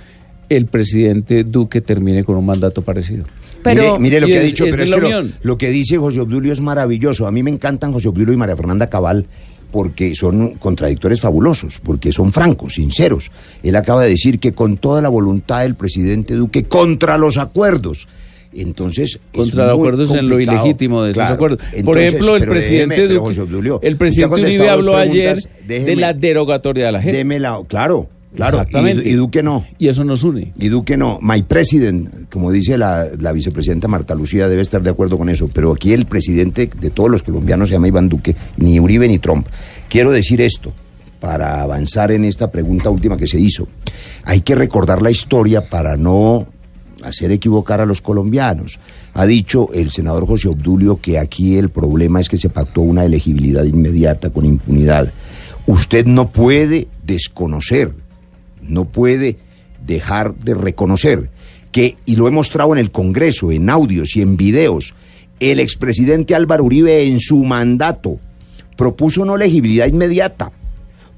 el 0.49 0.67
presidente 0.67 1.43
Duque 1.43 1.81
termine 1.81 2.23
con 2.23 2.37
un 2.37 2.45
mandato 2.45 2.81
parecido. 2.83 3.25
mire, 3.65 3.99
mire 3.99 4.21
lo 4.21 4.27
que 4.27 4.37
ha 4.37 4.41
dicho, 4.41 4.63
pero 4.65 4.75
es 4.75 4.81
es 4.81 4.91
que 4.91 5.01
lo, 5.01 5.07
lo 5.41 5.57
que 5.57 5.69
dice 5.69 5.97
José 5.97 6.21
Obdulio 6.21 6.53
es 6.53 6.61
maravilloso. 6.61 7.27
A 7.27 7.31
mí 7.31 7.43
me 7.43 7.49
encantan 7.51 7.91
José 7.91 8.07
Obdulio 8.09 8.33
y 8.33 8.37
María 8.37 8.55
Fernanda 8.55 8.89
Cabal 8.89 9.25
porque 9.73 10.13
son 10.13 10.53
contradictores 10.59 11.19
fabulosos, 11.19 11.81
porque 11.83 12.11
son 12.11 12.31
francos, 12.31 12.75
sinceros. 12.75 13.31
Él 13.63 13.75
acaba 13.75 14.03
de 14.03 14.11
decir 14.11 14.37
que 14.37 14.51
con 14.51 14.77
toda 14.77 15.01
la 15.01 15.09
voluntad 15.09 15.63
del 15.63 15.73
presidente 15.73 16.35
Duque 16.35 16.65
contra 16.65 17.17
los 17.17 17.39
acuerdos. 17.39 18.07
Entonces, 18.53 19.15
es 19.15 19.19
contra 19.35 19.65
los 19.65 19.73
acuerdos 19.73 20.13
en 20.13 20.29
lo 20.29 20.39
ilegítimo 20.39 21.01
de 21.01 21.09
esos 21.09 21.23
acuerdos. 21.23 21.57
Por 21.83 21.97
ejemplo, 21.97 22.35
el 22.35 22.45
presidente 22.45 23.07
déjeme, 23.07 23.15
Duque, 23.15 23.41
Obdulio, 23.41 23.79
el 23.81 23.97
presidente 23.97 24.41
Uribe 24.41 24.69
habló 24.69 24.95
ayer 24.95 25.39
de 25.65 25.95
la 25.95 26.13
derogatoria 26.13 26.85
de 26.85 26.91
la 26.91 27.01
gente. 27.01 27.17
Deme 27.17 27.39
la, 27.39 27.59
claro, 27.67 28.09
claro. 28.35 28.57
Exactamente. 28.57 29.07
Y, 29.07 29.13
y 29.13 29.15
Duque 29.15 29.43
no. 29.43 29.65
Y 29.77 29.87
eso 29.87 30.03
nos 30.03 30.23
une. 30.23 30.53
Y 30.57 30.67
Duque 30.69 30.97
no. 30.97 31.19
My 31.21 31.41
president, 31.43 32.29
como 32.29 32.51
dice 32.51 32.77
la, 32.77 33.05
la 33.19 33.31
vicepresidenta 33.31 33.87
Marta 33.87 34.15
Lucía, 34.15 34.47
debe 34.47 34.61
estar 34.61 34.81
de 34.81 34.89
acuerdo 34.89 35.17
con 35.17 35.29
eso. 35.29 35.49
Pero 35.53 35.73
aquí 35.73 35.93
el 35.93 36.05
presidente 36.05 36.69
de 36.79 36.89
todos 36.89 37.09
los 37.09 37.23
colombianos 37.23 37.69
se 37.69 37.73
llama 37.73 37.87
Iván 37.87 38.09
Duque, 38.09 38.35
ni 38.57 38.79
Uribe 38.79 39.07
ni 39.07 39.19
Trump. 39.19 39.47
Quiero 39.89 40.11
decir 40.11 40.41
esto 40.41 40.73
para 41.19 41.61
avanzar 41.61 42.11
en 42.11 42.25
esta 42.25 42.51
pregunta 42.51 42.89
última 42.89 43.15
que 43.15 43.27
se 43.27 43.39
hizo. 43.39 43.67
Hay 44.25 44.41
que 44.41 44.55
recordar 44.55 45.01
la 45.01 45.09
historia 45.09 45.69
para 45.69 45.95
no 45.95 46.47
hacer 47.03 47.31
equivocar 47.31 47.79
a 47.79 47.85
los 47.85 48.01
colombianos. 48.01 48.79
Ha 49.13 49.25
dicho 49.25 49.69
el 49.73 49.91
senador 49.91 50.25
José 50.25 50.49
Obdulio 50.49 50.99
que 50.99 51.19
aquí 51.19 51.57
el 51.57 51.69
problema 51.69 52.19
es 52.19 52.29
que 52.29 52.37
se 52.37 52.49
pactó 52.49 52.81
una 52.81 53.05
elegibilidad 53.05 53.63
inmediata 53.63 54.31
con 54.31 54.45
impunidad. 54.45 55.11
Usted 55.65 56.05
no 56.05 56.29
puede 56.29 56.87
desconocer, 57.05 57.93
no 58.67 58.85
puede 58.85 59.37
dejar 59.85 60.35
de 60.35 60.55
reconocer 60.55 61.29
que, 61.71 61.97
y 62.05 62.15
lo 62.15 62.27
he 62.27 62.31
mostrado 62.31 62.73
en 62.73 62.79
el 62.79 62.91
Congreso, 62.91 63.51
en 63.51 63.69
audios 63.69 64.15
y 64.15 64.21
en 64.21 64.37
videos, 64.37 64.93
el 65.39 65.59
expresidente 65.59 66.35
Álvaro 66.35 66.63
Uribe 66.63 67.03
en 67.03 67.19
su 67.19 67.43
mandato 67.43 68.19
propuso 68.75 69.25
no 69.25 69.35
elegibilidad 69.35 69.87
inmediata, 69.87 70.51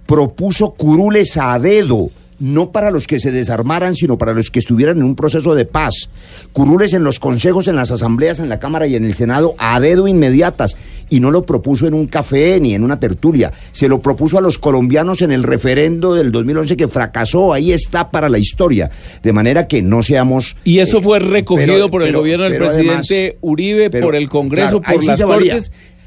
propuso 0.05 0.72
curules 0.72 1.38
a 1.38 1.57
dedo, 1.59 2.09
no 2.40 2.72
para 2.72 2.91
los 2.91 3.07
que 3.07 3.20
se 3.20 3.32
desarmaran, 3.32 3.95
sino 3.95 4.18
para 4.18 4.34
los 4.34 4.52
que 4.52 4.60
estuvieran 4.60 4.98
en 4.98 5.03
un 5.03 5.16
proceso 5.16 5.56
de 5.56 5.66
paz. 5.66 6.10
Curules 6.52 6.94
en 6.94 7.03
los 7.03 7.20
consejos, 7.20 7.68
en 7.68 7.76
las 7.76 7.91
asambleas, 7.91 8.40
en 8.40 8.49
la 8.49 8.60
Cámara 8.60 8.88
y 8.88 8.95
en 8.95 9.06
el 9.06 9.14
Senado, 9.14 9.56
a 9.57 9.80
dedo 9.80 10.07
inmediatas. 10.07 10.76
Y 11.10 11.20
no 11.20 11.30
lo 11.32 11.45
propuso 11.45 11.88
en 11.88 11.94
un 11.94 12.07
café 12.07 12.60
ni 12.60 12.74
en 12.74 12.84
una 12.84 12.99
tertulia. 12.99 13.52
Se 13.72 13.88
lo 13.88 14.02
propuso 14.02 14.38
a 14.38 14.41
los 14.41 14.57
colombianos 14.57 15.22
en 15.22 15.32
el 15.32 15.44
referendo 15.44 16.14
del 16.16 16.32
2011 16.32 16.76
que 16.76 16.88
fracasó. 16.88 17.53
Ahí 17.53 17.72
está 17.72 18.10
para 18.10 18.28
la 18.28 18.40
historia. 18.40 18.90
De 19.22 19.32
manera 19.32 19.68
que 19.68 19.82
no 19.82 20.02
seamos... 20.03 20.56
Y 20.64 20.80
eso 20.80 20.98
eh, 20.98 21.02
fue 21.03 21.20
recogido 21.20 21.74
pero- 21.74 21.91
por 21.91 22.02
el 22.02 22.07
pero- 22.10 22.20
gobierno 22.20 22.45
del 22.49 22.57
presidente 22.57 23.16
además- 23.28 23.38
Uribe, 23.41 23.90
pero, 23.90 24.07
por 24.07 24.16
el 24.16 24.30
Congreso, 24.30 24.82
claro, 24.82 24.94
por 24.95 25.02
sí 25.02 25.07
las 25.07 25.18
se 25.20 25.26
valía. 25.26 25.60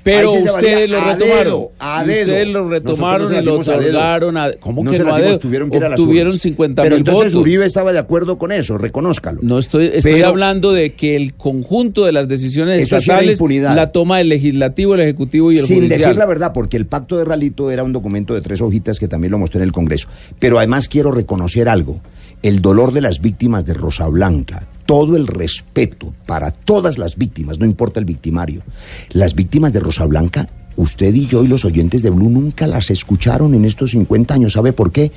Pero 0.04 0.32
ustedes 0.32 0.88
lo 0.88 0.98
a 1.00 1.12
retomaron. 1.14 1.44
dedo, 1.44 1.72
a 1.78 2.04
dedo. 2.04 2.20
Ustedes 2.22 2.48
lo 2.48 2.68
retomaron 2.68 3.26
y 3.26 3.30
lo 3.30 3.34
la 3.34 3.40
dimos 3.42 3.68
a 3.68 3.72
dedo. 3.72 3.80
otorgaron. 3.98 4.36
¿Cómo 4.60 4.84
No 4.84 4.90
que 4.90 4.96
se 4.96 5.02
no 5.04 5.10
la 5.10 5.16
a 5.16 5.20
dedo? 5.20 5.38
tuvieron 5.38 5.70
que 5.70 5.76
Obtuvieron 5.78 6.28
urnas. 6.28 6.42
50 6.42 6.82
Pero 6.82 6.94
mil 6.96 7.00
entonces 7.00 7.34
votos. 7.34 7.42
Uribe 7.42 7.66
estaba 7.66 7.92
de 7.92 7.98
acuerdo 7.98 8.38
con 8.38 8.52
eso, 8.52 8.78
reconózcalo. 8.78 9.40
No 9.42 9.58
estoy, 9.58 9.90
estoy 9.92 10.12
Pero- 10.14 10.28
hablando 10.28 10.72
de 10.72 10.94
que 10.94 11.16
el 11.16 11.34
conjunto 11.34 12.04
de 12.06 12.12
las 12.12 12.26
decisiones 12.28 12.82
estatales 12.82 13.32
impunidad. 13.32 13.74
la 13.76 13.92
toma 13.92 14.20
el 14.20 14.28
legislativo, 14.28 14.94
el 14.94 15.00
ejecutivo 15.00 15.52
y 15.52 15.58
el 15.58 15.66
Sin 15.66 15.78
judicial. 15.78 16.00
decir 16.00 16.16
la 16.16 16.26
verdad, 16.26 16.52
porque 16.54 16.76
el 16.76 16.86
pacto 16.86 17.16
de 17.18 17.24
Ralito 17.24 17.70
era 17.70 17.82
un 17.84 17.92
documento 17.92 18.34
de 18.34 18.40
tres 18.40 18.60
hojitas 18.60 18.98
que 18.98 19.08
también 19.08 19.32
lo 19.32 19.38
mostré 19.38 19.58
en 19.60 19.64
el 19.64 19.72
Congreso. 19.72 20.08
Pero 20.38 20.58
además 20.58 20.88
quiero 20.88 21.10
reconocer 21.12 21.68
algo, 21.68 22.00
el 22.42 22.60
dolor 22.62 22.92
de 22.92 23.00
las 23.02 23.20
víctimas 23.20 23.64
de 23.66 23.74
Rosa 23.74 24.08
Blanca, 24.08 24.66
todo 24.88 25.18
el 25.18 25.26
respeto 25.26 26.14
para 26.24 26.50
todas 26.50 26.96
las 26.96 27.16
víctimas, 27.16 27.58
no 27.58 27.66
importa 27.66 28.00
el 28.00 28.06
victimario. 28.06 28.62
Las 29.10 29.34
víctimas 29.34 29.70
de 29.74 29.80
Rosa 29.80 30.06
Blanca, 30.06 30.48
usted 30.76 31.12
y 31.12 31.26
yo 31.26 31.44
y 31.44 31.46
los 31.46 31.66
oyentes 31.66 32.00
de 32.00 32.08
Blue 32.08 32.30
nunca 32.30 32.66
las 32.66 32.90
escucharon 32.90 33.52
en 33.52 33.66
estos 33.66 33.90
50 33.90 34.32
años. 34.32 34.54
¿Sabe 34.54 34.72
por 34.72 34.90
qué? 34.90 35.12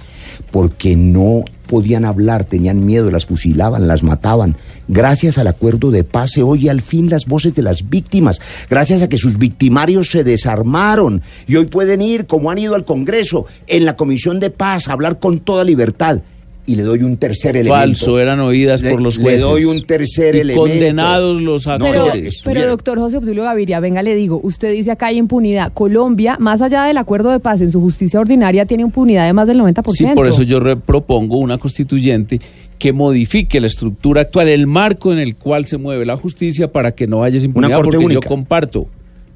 Porque 0.52 0.98
no 0.98 1.46
podían 1.68 2.04
hablar, 2.04 2.44
tenían 2.44 2.86
miedo, 2.86 3.10
las 3.12 3.26
fusilaban, 3.26 3.88
las 3.88 4.04
mataban. 4.04 4.58
Gracias 4.90 5.38
al 5.38 5.48
acuerdo 5.48 5.90
de 5.90 6.04
paz 6.04 6.32
se 6.32 6.44
oye 6.44 6.70
al 6.70 6.82
fin 6.82 7.10
las 7.10 7.26
voces 7.26 7.56
de 7.56 7.62
las 7.62 7.90
víctimas, 7.90 8.42
gracias 8.70 9.02
a 9.02 9.08
que 9.08 9.18
sus 9.18 9.38
victimarios 9.38 10.12
se 10.12 10.26
desarmaron 10.26 11.22
y 11.48 11.56
hoy 11.56 11.68
pueden 11.68 12.02
ir, 12.02 12.26
como 12.26 12.52
han 12.52 12.58
ido 12.58 12.76
al 12.76 12.84
Congreso, 12.84 13.46
en 13.68 13.86
la 13.86 13.96
Comisión 13.96 14.42
de 14.42 14.50
Paz, 14.50 14.90
a 14.90 14.94
hablar 14.94 15.18
con 15.18 15.40
toda 15.40 15.64
libertad. 15.64 16.20
Y 16.66 16.76
le 16.76 16.84
doy 16.84 17.02
un 17.02 17.18
tercer 17.18 17.56
elemento. 17.58 17.76
Falso, 17.76 18.20
eran 18.20 18.40
oídas 18.40 18.82
Le- 18.82 18.92
por 18.92 19.02
los 19.02 19.18
le 19.18 19.24
jueces. 19.24 19.42
doy 19.42 19.66
un 19.66 19.82
tercer 19.82 20.36
Y 20.36 20.40
elemento. 20.42 20.62
condenados 20.70 21.42
los 21.42 21.66
Pero, 21.66 21.86
actores. 21.86 22.42
pero 22.46 22.68
doctor 22.68 23.00
José 23.00 23.18
Obdulio 23.18 23.44
Gaviria, 23.44 23.80
venga, 23.80 24.04
le 24.04 24.14
digo, 24.16 24.40
usted 24.44 24.72
dice 24.72 24.92
acá 24.92 25.08
hay 25.08 25.18
impunidad. 25.18 25.74
Colombia, 25.74 26.38
más 26.40 26.62
allá 26.62 26.84
del 26.84 26.98
acuerdo 26.98 27.32
de 27.32 27.40
paz 27.40 27.62
en 27.62 27.72
su 27.72 27.82
justicia 27.82 28.20
ordinaria, 28.20 28.66
tiene 28.66 28.84
impunidad 28.84 29.26
de 29.26 29.34
más 29.34 29.48
del 29.48 29.58
90%. 29.60 30.10
Sí, 30.12 30.16
por 30.16 30.28
eso 30.28 30.44
yo 30.44 30.60
re- 30.60 30.78
propongo 30.78 31.38
una 31.40 31.58
constituyente 31.58 32.40
que 32.78 32.94
modifique 32.94 33.60
la 33.60 33.68
estructura 33.68 34.22
actual, 34.22 34.48
el 34.48 34.66
marco 34.68 35.12
en 35.12 35.20
el 35.20 35.36
cual 35.36 35.66
se 35.66 35.78
mueve 35.78 36.06
la 36.06 36.16
justicia 36.18 36.72
para 36.72 36.92
que 36.94 37.08
no 37.08 37.24
haya 37.24 37.40
impunidad, 37.44 37.76
corte 37.78 37.92
porque 37.98 38.06
única. 38.06 38.22
yo 38.22 38.28
comparto, 38.28 38.88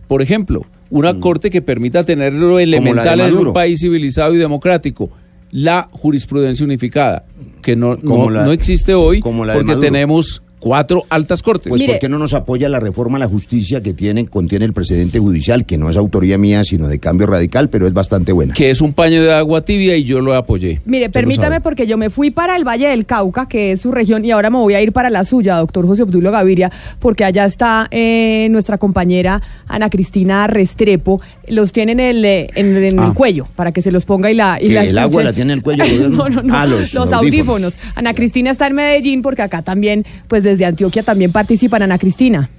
por 0.07 0.21
ejemplo, 0.21 0.63
una 0.91 1.19
corte 1.19 1.49
que 1.49 1.61
permita 1.61 2.03
tener 2.05 2.33
lo 2.33 2.59
elemental 2.59 3.19
en 3.19 3.35
un 3.35 3.51
país 3.53 3.79
civilizado 3.81 4.33
y 4.33 4.37
democrático, 4.37 5.09
la 5.51 5.87
jurisprudencia 5.91 6.65
unificada, 6.65 7.25
que 7.61 7.75
no, 7.75 7.97
Como 7.97 8.25
no, 8.25 8.29
la- 8.29 8.45
no 8.45 8.51
existe 8.51 8.93
hoy 8.93 9.19
como 9.21 9.45
la 9.45 9.53
porque 9.53 9.75
tenemos 9.77 10.41
cuatro 10.65 11.03
altas 11.09 11.43
cortes. 11.43 11.69
Pues 11.69 11.83
¿por 11.83 11.99
qué 11.99 12.09
no 12.09 12.17
nos 12.17 12.33
apoya 12.33 12.67
la 12.69 12.79
reforma 12.79 13.17
a 13.17 13.19
la 13.19 13.27
justicia 13.27 13.83
que 13.83 13.93
tiene, 13.93 14.25
contiene 14.25 14.65
el 14.65 14.73
presidente 14.73 15.19
judicial, 15.19 15.63
que 15.63 15.77
no 15.77 15.91
es 15.91 15.95
autoría 15.95 16.39
mía, 16.39 16.63
sino 16.63 16.87
de 16.87 16.97
cambio 16.97 17.27
radical, 17.27 17.69
pero 17.69 17.85
es 17.85 17.93
bastante 17.93 18.31
buena? 18.31 18.55
Que 18.55 18.71
es 18.71 18.81
un 18.81 18.91
paño 18.91 19.21
de 19.21 19.31
agua 19.31 19.61
tibia 19.61 19.95
y 19.95 20.05
yo 20.05 20.21
lo 20.21 20.33
apoyé. 20.33 20.81
Mire, 20.85 21.11
permítame 21.11 21.61
porque 21.61 21.85
yo 21.85 21.99
me 21.99 22.09
fui 22.09 22.31
para 22.31 22.55
el 22.55 22.63
Valle 22.63 22.87
del 22.87 23.05
Cauca, 23.05 23.47
que 23.47 23.73
es 23.73 23.81
su 23.81 23.91
región, 23.91 24.25
y 24.25 24.31
ahora 24.31 24.49
me 24.49 24.57
voy 24.57 24.73
a 24.73 24.81
ir 24.81 24.91
para 24.91 25.11
la 25.11 25.23
suya, 25.23 25.57
doctor 25.57 25.85
José 25.85 26.01
Obdulio 26.01 26.31
Gaviria, 26.31 26.71
porque 26.97 27.23
allá 27.25 27.45
está 27.45 27.87
eh, 27.91 28.47
nuestra 28.49 28.79
compañera 28.79 29.43
Ana 29.67 29.91
Cristina 29.91 30.47
Restrepo. 30.47 31.21
Los 31.47 31.73
tiene 31.73 31.91
en 31.91 31.99
el, 31.99 32.25
eh, 32.25 32.49
en, 32.55 32.75
en 32.75 32.99
Ah. 32.99 33.05
el 33.09 33.13
cuello, 33.13 33.43
para 33.55 33.71
que 33.71 33.81
se 33.81 33.91
los 33.91 34.03
ponga 34.05 34.31
y 34.31 34.33
la 34.33 34.57
y 34.59 34.69
¿Que 34.69 34.73
la 34.73 34.83
el 34.83 34.97
agua 34.97 35.21
la 35.21 35.31
tiene 35.33 35.53
en 35.53 35.59
el 35.59 35.63
cuello, 35.63 35.83
no, 36.09 36.27
no, 36.27 36.41
no. 36.41 36.55
Ah, 36.55 36.65
los, 36.65 36.91
los 36.95 37.13
audífonos. 37.13 37.77
Ana 37.93 38.15
Cristina 38.15 38.49
está 38.49 38.65
en 38.65 38.73
Medellín, 38.73 39.21
porque 39.21 39.43
acá 39.43 39.61
también, 39.61 40.05
pues 40.27 40.43
desde 40.43 40.54
Antioquia 40.63 41.03
también 41.03 41.31
participan. 41.31 41.81
Ana 41.81 41.97
Cristina. 41.97 42.49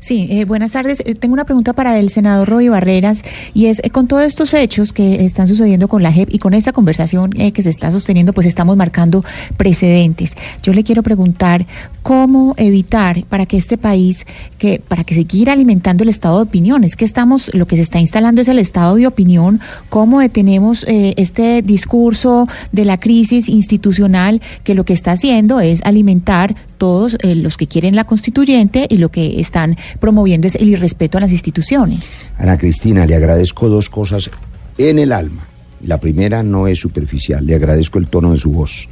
Sí, 0.00 0.26
eh, 0.30 0.44
buenas 0.44 0.72
tardes. 0.72 1.02
Eh, 1.06 1.14
tengo 1.14 1.34
una 1.34 1.44
pregunta 1.44 1.72
para 1.72 1.98
el 1.98 2.10
senador 2.10 2.48
Roy 2.48 2.68
Barreras 2.68 3.22
y 3.54 3.66
es, 3.66 3.80
eh, 3.82 3.90
con 3.90 4.06
todos 4.06 4.24
estos 4.24 4.52
hechos 4.54 4.92
que 4.92 5.24
están 5.24 5.48
sucediendo 5.48 5.88
con 5.88 6.02
la 6.02 6.12
JEP 6.12 6.28
y 6.32 6.38
con 6.38 6.54
esta 6.54 6.72
conversación 6.72 7.30
que 7.30 7.62
se 7.62 7.70
está 7.70 7.90
sosteniendo, 7.90 8.32
pues 8.32 8.46
estamos 8.46 8.76
marcando 8.76 9.24
precedentes. 9.56 10.36
Yo 10.62 10.72
le 10.72 10.84
quiero 10.84 11.02
preguntar 11.02 11.66
cómo 12.02 12.54
evitar 12.56 13.24
para 13.24 13.46
que 13.46 13.56
este 13.56 13.78
país, 13.78 14.26
que 14.58 14.80
para 14.86 15.04
que 15.04 15.14
seguir 15.14 15.50
alimentando 15.50 16.02
el 16.02 16.10
estado 16.10 16.36
de 16.36 16.44
opinión, 16.44 16.84
es 16.84 16.96
que 16.96 17.04
estamos, 17.04 17.50
lo 17.54 17.66
que 17.66 17.76
se 17.76 17.82
está 17.82 17.98
instalando 17.98 18.40
es 18.40 18.48
el 18.48 18.58
estado 18.58 18.96
de 18.96 19.06
opinión, 19.06 19.60
cómo 19.88 20.20
detenemos 20.20 20.84
este 20.86 21.62
discurso 21.62 22.46
de 22.72 22.84
la 22.84 22.98
crisis 22.98 23.48
institucional 23.48 24.40
que 24.64 24.74
lo 24.74 24.84
que 24.84 24.92
está 24.92 25.12
haciendo 25.12 25.60
es 25.60 25.82
alimentar 25.82 26.54
todos 26.84 27.16
eh, 27.22 27.34
los 27.34 27.56
que 27.56 27.66
quieren 27.66 27.96
la 27.96 28.04
constituyente 28.04 28.86
y 28.90 28.98
lo 28.98 29.08
que 29.08 29.40
están 29.40 29.74
promoviendo 30.00 30.46
es 30.46 30.54
el 30.56 30.68
irrespeto 30.68 31.16
a 31.16 31.22
las 31.22 31.32
instituciones. 31.32 32.12
Ana 32.36 32.58
Cristina, 32.58 33.06
le 33.06 33.14
agradezco 33.16 33.70
dos 33.70 33.88
cosas 33.88 34.30
en 34.76 34.98
el 34.98 35.10
alma. 35.12 35.46
La 35.82 35.98
primera 35.98 36.42
no 36.42 36.66
es 36.68 36.78
superficial, 36.78 37.46
le 37.46 37.54
agradezco 37.54 37.98
el 37.98 38.08
tono 38.08 38.32
de 38.32 38.38
su 38.38 38.52
voz, 38.52 38.86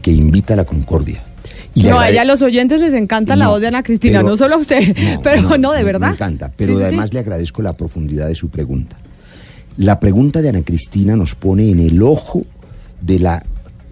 que 0.00 0.12
invita 0.12 0.54
a 0.54 0.58
la 0.58 0.64
concordia. 0.64 1.24
Y 1.74 1.82
No, 1.82 1.98
a 1.98 2.08
ella 2.08 2.22
a 2.22 2.24
los 2.24 2.40
oyentes 2.40 2.80
les 2.80 2.94
encanta 2.94 3.34
la 3.34 3.48
voz 3.48 3.60
de 3.60 3.66
Ana 3.66 3.82
Cristina, 3.82 4.20
pero- 4.20 4.28
no 4.28 4.36
solo 4.36 4.54
a 4.54 4.58
usted, 4.58 4.94
pero 5.24 5.58
no, 5.58 5.72
de 5.72 5.82
verdad. 5.82 6.10
Me 6.10 6.14
encanta, 6.14 6.52
pero 6.56 6.74
Sí, 6.74 6.78
sí, 6.78 6.84
además 6.84 7.10
sí. 7.10 7.14
le 7.14 7.20
agradezco 7.20 7.62
la 7.62 7.72
profundidad 7.72 8.28
de 8.28 8.36
su 8.36 8.48
pregunta. 8.48 8.96
La 9.76 9.98
pregunta 9.98 10.40
de 10.40 10.50
Ana 10.50 10.62
Cristina 10.62 11.16
nos 11.16 11.34
pone 11.34 11.68
en 11.68 11.80
el 11.80 12.00
ojo 12.00 12.42
de 13.00 13.18
la 13.18 13.42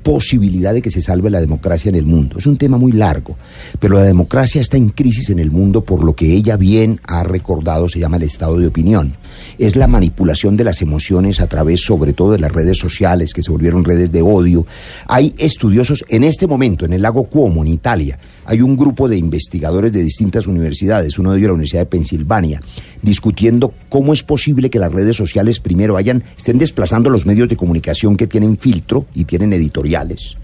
posibilidad 0.03 0.75
de 0.75 0.83
que 0.83 0.91
se 0.91 1.03
salve 1.03 1.31
la 1.31 1.41
democracia 1.41 1.89
en 1.89 1.97
el 1.97 2.07
mundo. 2.07 2.39
Es 2.39 2.47
un 2.47 2.57
tema 2.57 2.79
muy 2.79 2.93
largo, 2.93 3.37
pero 3.79 3.97
la 3.97 4.05
democracia 4.05 4.61
está 4.61 4.77
en 4.77 4.91
crisis 4.91 5.31
en 5.31 5.39
el 5.39 5.51
mundo 5.51 5.83
por 5.85 6.05
lo 6.05 6.15
que 6.15 6.33
ella 6.33 6.57
bien 6.57 7.01
ha 7.07 7.23
recordado 7.23 7.89
se 7.89 7.99
llama 7.99 8.17
el 8.17 8.25
estado 8.25 8.59
de 8.59 8.67
opinión. 8.67 9.17
Es 9.59 9.77
la 9.77 9.87
manipulación 9.87 10.57
de 10.57 10.65
las 10.65 10.83
emociones 10.83 11.41
a 11.41 11.47
través 11.47 11.81
sobre 11.81 12.13
todo 12.13 12.33
de 12.33 12.39
las 12.39 12.53
redes 12.53 12.79
sociales 12.79 13.33
que 13.33 13.43
se 13.43 13.51
volvieron 13.51 13.85
redes 13.85 14.13
de 14.13 14.23
odio. 14.23 14.67
Hay 15.07 15.35
estudiosos 15.39 16.05
en 16.09 16.25
este 16.25 16.47
momento 16.47 16.85
en 16.85 16.93
el 16.93 17.03
lago 17.03 17.25
Cuomo, 17.25 17.63
en 17.63 17.69
Italia, 17.69 18.19
hay 18.45 18.61
un 18.61 18.77
grupo 18.77 19.09
de 19.09 19.17
investigadores 19.17 19.93
de 19.93 20.03
distintas 20.03 20.47
universidades, 20.47 21.19
uno 21.19 21.33
de 21.33 21.39
ellos 21.39 21.49
la 21.49 21.55
Universidad 21.55 21.83
de 21.83 21.87
Pensilvania, 21.87 22.61
discutiendo 23.03 23.73
cómo 23.89 24.13
es 24.13 24.23
posible 24.23 24.71
que 24.71 24.79
las 24.79 24.93
redes 24.93 25.17
sociales 25.17 25.61
primero 25.61 25.97
hayan, 25.97 26.25
estén 26.37 26.59
desplazando 26.59 27.11
los 27.11 27.27
medios 27.27 27.49
de 27.49 27.57
comunicación 27.57 28.17
que 28.17 28.27
tienen 28.27 28.57
filtro 28.57 29.07
y 29.15 29.25
tienen 29.25 29.53
editoriales, 29.53 30.37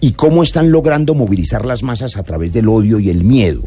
y 0.00 0.12
cómo 0.12 0.42
están 0.42 0.70
logrando 0.70 1.14
movilizar 1.14 1.64
las 1.64 1.82
masas 1.82 2.16
a 2.16 2.22
través 2.22 2.52
del 2.52 2.68
odio 2.68 2.98
y 2.98 3.10
el 3.10 3.24
miedo. 3.24 3.62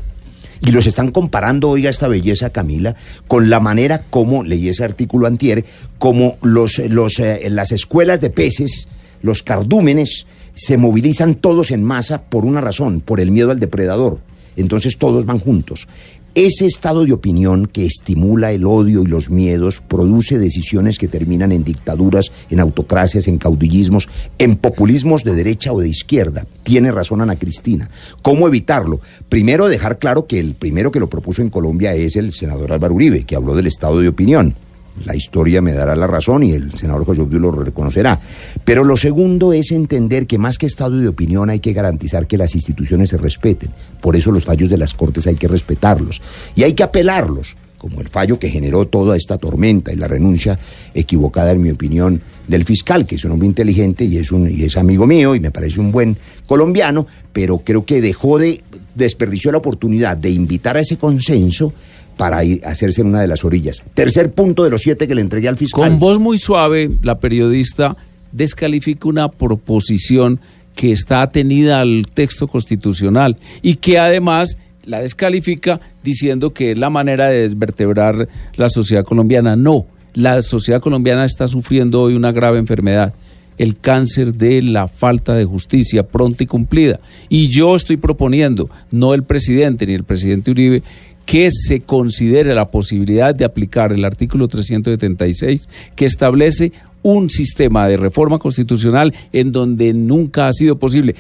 Y 0.66 0.72
los 0.72 0.88
están 0.88 1.12
comparando, 1.12 1.70
oiga 1.70 1.90
esta 1.90 2.08
belleza, 2.08 2.52
Camila, 2.52 2.96
con 3.28 3.50
la 3.50 3.60
manera 3.60 4.04
como, 4.10 4.44
leí 4.44 4.70
ese 4.70 4.86
artículo 4.86 5.28
antier, 5.28 5.66
como 5.98 6.38
los, 6.42 6.80
los, 6.80 7.20
eh, 7.20 7.50
las 7.50 7.74
escuelas 7.74 8.22
de 8.22 8.30
peces, 8.30 8.88
los 9.22 9.44
cardúmenes, 9.44 10.26
se 10.54 10.78
movilizan 10.78 11.36
todos 11.36 11.72
en 11.72 11.84
masa 11.84 12.24
por 12.24 12.46
una 12.46 12.62
razón, 12.62 13.02
por 13.02 13.20
el 13.20 13.32
miedo 13.32 13.52
al 13.52 13.60
depredador. 13.60 14.20
Entonces 14.56 14.98
todos 14.98 15.26
van 15.26 15.40
juntos. 15.40 15.88
Ese 16.36 16.66
estado 16.66 17.06
de 17.06 17.14
opinión 17.14 17.68
que 17.68 17.86
estimula 17.86 18.52
el 18.52 18.66
odio 18.66 19.04
y 19.04 19.06
los 19.06 19.30
miedos 19.30 19.84
produce 19.88 20.40
decisiones 20.40 20.98
que 20.98 21.08
terminan 21.08 21.52
en 21.52 21.64
dictaduras, 21.64 22.32
en 22.50 22.60
autocracias, 22.60 23.28
en 23.28 23.38
caudillismos, 23.38 24.10
en 24.40 24.56
populismos 24.56 25.24
de 25.24 25.36
derecha 25.36 25.72
o 25.72 25.80
de 25.80 25.90
izquierda. 25.90 26.48
Tiene 26.64 26.92
razón 26.92 27.22
Ana 27.22 27.36
Cristina. 27.36 27.88
¿Cómo 28.24 28.48
evitarlo? 28.48 29.00
Primero 29.30 29.68
dejar 29.68 30.00
claro 30.00 30.26
que 30.26 30.40
el 30.40 30.56
primero 30.56 30.90
que 30.90 31.00
lo 31.00 31.08
propuso 31.08 31.44
en 31.44 31.50
Colombia 31.50 31.94
es 31.94 32.16
el 32.16 32.34
senador 32.34 32.74
Álvaro 32.74 32.96
Uribe, 32.96 33.26
que 33.26 33.36
habló 33.36 33.56
del 33.56 33.68
estado 33.68 34.00
de 34.00 34.08
opinión. 34.08 34.56
La 35.06 35.16
historia 35.16 35.62
me 35.62 35.74
dará 35.74 35.96
la 35.96 36.08
razón 36.08 36.44
y 36.44 36.52
el 36.52 36.72
senador 36.78 37.06
José 37.06 37.22
Obdulio 37.22 37.52
lo 37.52 37.64
reconocerá. 37.64 38.20
Pero 38.64 38.84
lo 38.84 38.96
segundo 38.96 39.52
es 39.52 39.72
entender 39.72 40.28
que 40.28 40.38
más 40.38 40.58
que 40.58 40.68
estado 40.68 40.98
de 40.98 41.08
opinión 41.08 41.50
hay 41.50 41.60
que 41.60 41.74
garantizar 41.74 42.28
que 42.28 42.38
las 42.38 42.54
instituciones 42.56 43.10
se 43.10 43.18
respeten. 43.18 43.72
Por 44.00 44.16
eso 44.16 44.32
los 44.32 44.46
fallos 44.46 44.70
de 44.70 44.78
las 44.78 44.94
Cortes 44.94 45.26
hay 45.28 45.36
que 45.36 45.48
respetarlos 45.48 46.22
y 46.56 46.64
hay 46.64 46.74
que 46.74 46.84
apelarlos, 46.84 47.56
como 47.78 48.02
el 48.02 48.08
fallo 48.08 48.40
que 48.40 48.50
generó 48.50 48.86
toda 48.86 49.18
esta 49.18 49.38
tormenta 49.38 49.92
y 49.92 49.98
la 49.98 50.08
renuncia 50.08 50.58
equivocada, 50.94 51.52
en 51.52 51.62
mi 51.62 51.72
opinión, 51.72 52.22
del 52.48 52.64
fiscal, 52.64 53.06
que 53.06 53.16
es 53.16 53.26
un 53.26 53.32
hombre 53.32 53.48
inteligente 53.48 54.06
y 54.06 54.18
es, 54.18 54.32
un, 54.32 54.50
y 54.50 54.64
es 54.64 54.78
amigo 54.78 55.08
mío 55.08 55.34
y 55.34 55.40
me 55.40 55.52
parece 55.52 55.80
un 55.80 55.92
buen 55.92 56.16
colombiano, 56.46 57.08
pero 57.32 57.60
creo 57.60 57.84
que 57.84 58.02
dejó 58.02 58.38
de, 58.38 58.62
desperdició 58.96 59.52
la 59.52 59.58
oportunidad 59.58 60.18
de 60.18 60.30
invitar 60.30 60.78
a 60.78 60.82
ese 60.82 60.98
consenso 60.98 61.74
para 62.18 62.44
ir 62.44 62.62
hacerse 62.66 63.02
en 63.02 63.08
una 63.08 63.22
de 63.22 63.28
las 63.28 63.44
orillas. 63.44 63.84
Tercer 63.94 64.32
punto 64.32 64.64
de 64.64 64.70
los 64.70 64.82
siete 64.82 65.08
que 65.08 65.16
le 65.16 65.22
entregué 65.22 65.48
al 65.48 65.58
fiscal. 65.58 65.90
Con 65.90 66.00
voz 66.00 66.20
muy 66.20 66.38
suave, 66.38 66.92
la 67.02 67.20
periodista 67.20 67.96
descalifica 68.32 69.08
una 69.08 69.30
proposición 69.30 70.40
que 70.76 70.92
está 70.92 71.22
atenida 71.22 71.80
al 71.80 72.08
texto 72.14 72.48
constitucional 72.48 73.36
y 73.62 73.76
que 73.76 74.00
además 74.00 74.58
la 74.86 75.02
descalifica 75.02 75.80
diciendo 76.04 76.54
que 76.54 76.72
es 76.72 76.78
la 76.78 76.90
manera 76.90 77.28
de 77.30 77.42
desvertebrar 77.42 78.28
la 78.56 78.70
sociedad 78.70 79.04
colombiana. 79.04 79.56
No, 79.56 79.86
la 80.14 80.42
sociedad 80.42 80.82
colombiana 80.82 81.26
está 81.26 81.48
sufriendo 81.48 82.02
hoy 82.02 82.16
una 82.16 82.32
grave 82.32 82.58
enfermedad, 82.58 83.14
el 83.58 83.78
cáncer 83.78 84.34
de 84.34 84.62
la 84.62 84.88
falta 84.88 85.36
de 85.36 85.46
justicia 85.46 86.04
pronta 86.04 86.44
y 86.44 86.48
cumplida. 86.48 87.00
Y 87.30 87.50
yo 87.50 87.76
estoy 87.76 87.98
proponiendo, 87.98 88.70
no 88.92 89.14
el 89.14 89.24
presidente 89.24 89.86
ni 89.86 89.94
el 89.94 90.04
presidente 90.04 90.52
Uribe, 90.52 90.84
que 91.26 91.50
se 91.52 91.82
considere 91.82 92.54
la 92.54 92.70
posibilidad 92.70 93.34
de 93.34 93.46
aplicar 93.46 93.92
el 93.92 94.06
artículo 94.06 94.48
376 94.48 95.70
que 95.96 96.06
establece 96.06 96.72
un 97.02 97.30
sistema 97.30 97.88
de 97.88 97.98
reforma 97.98 98.40
constitucional 98.40 99.14
en 99.32 99.52
donde 99.52 99.94
nunca 99.94 100.48
ha 100.48 100.54
sido 100.54 100.78
posible. 100.78 101.16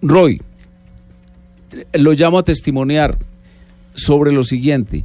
Roy, 0.00 0.40
lo 1.92 2.12
llamo 2.12 2.38
a 2.38 2.44
testimoniar 2.44 3.18
sobre 3.94 4.32
lo 4.32 4.44
siguiente. 4.44 5.04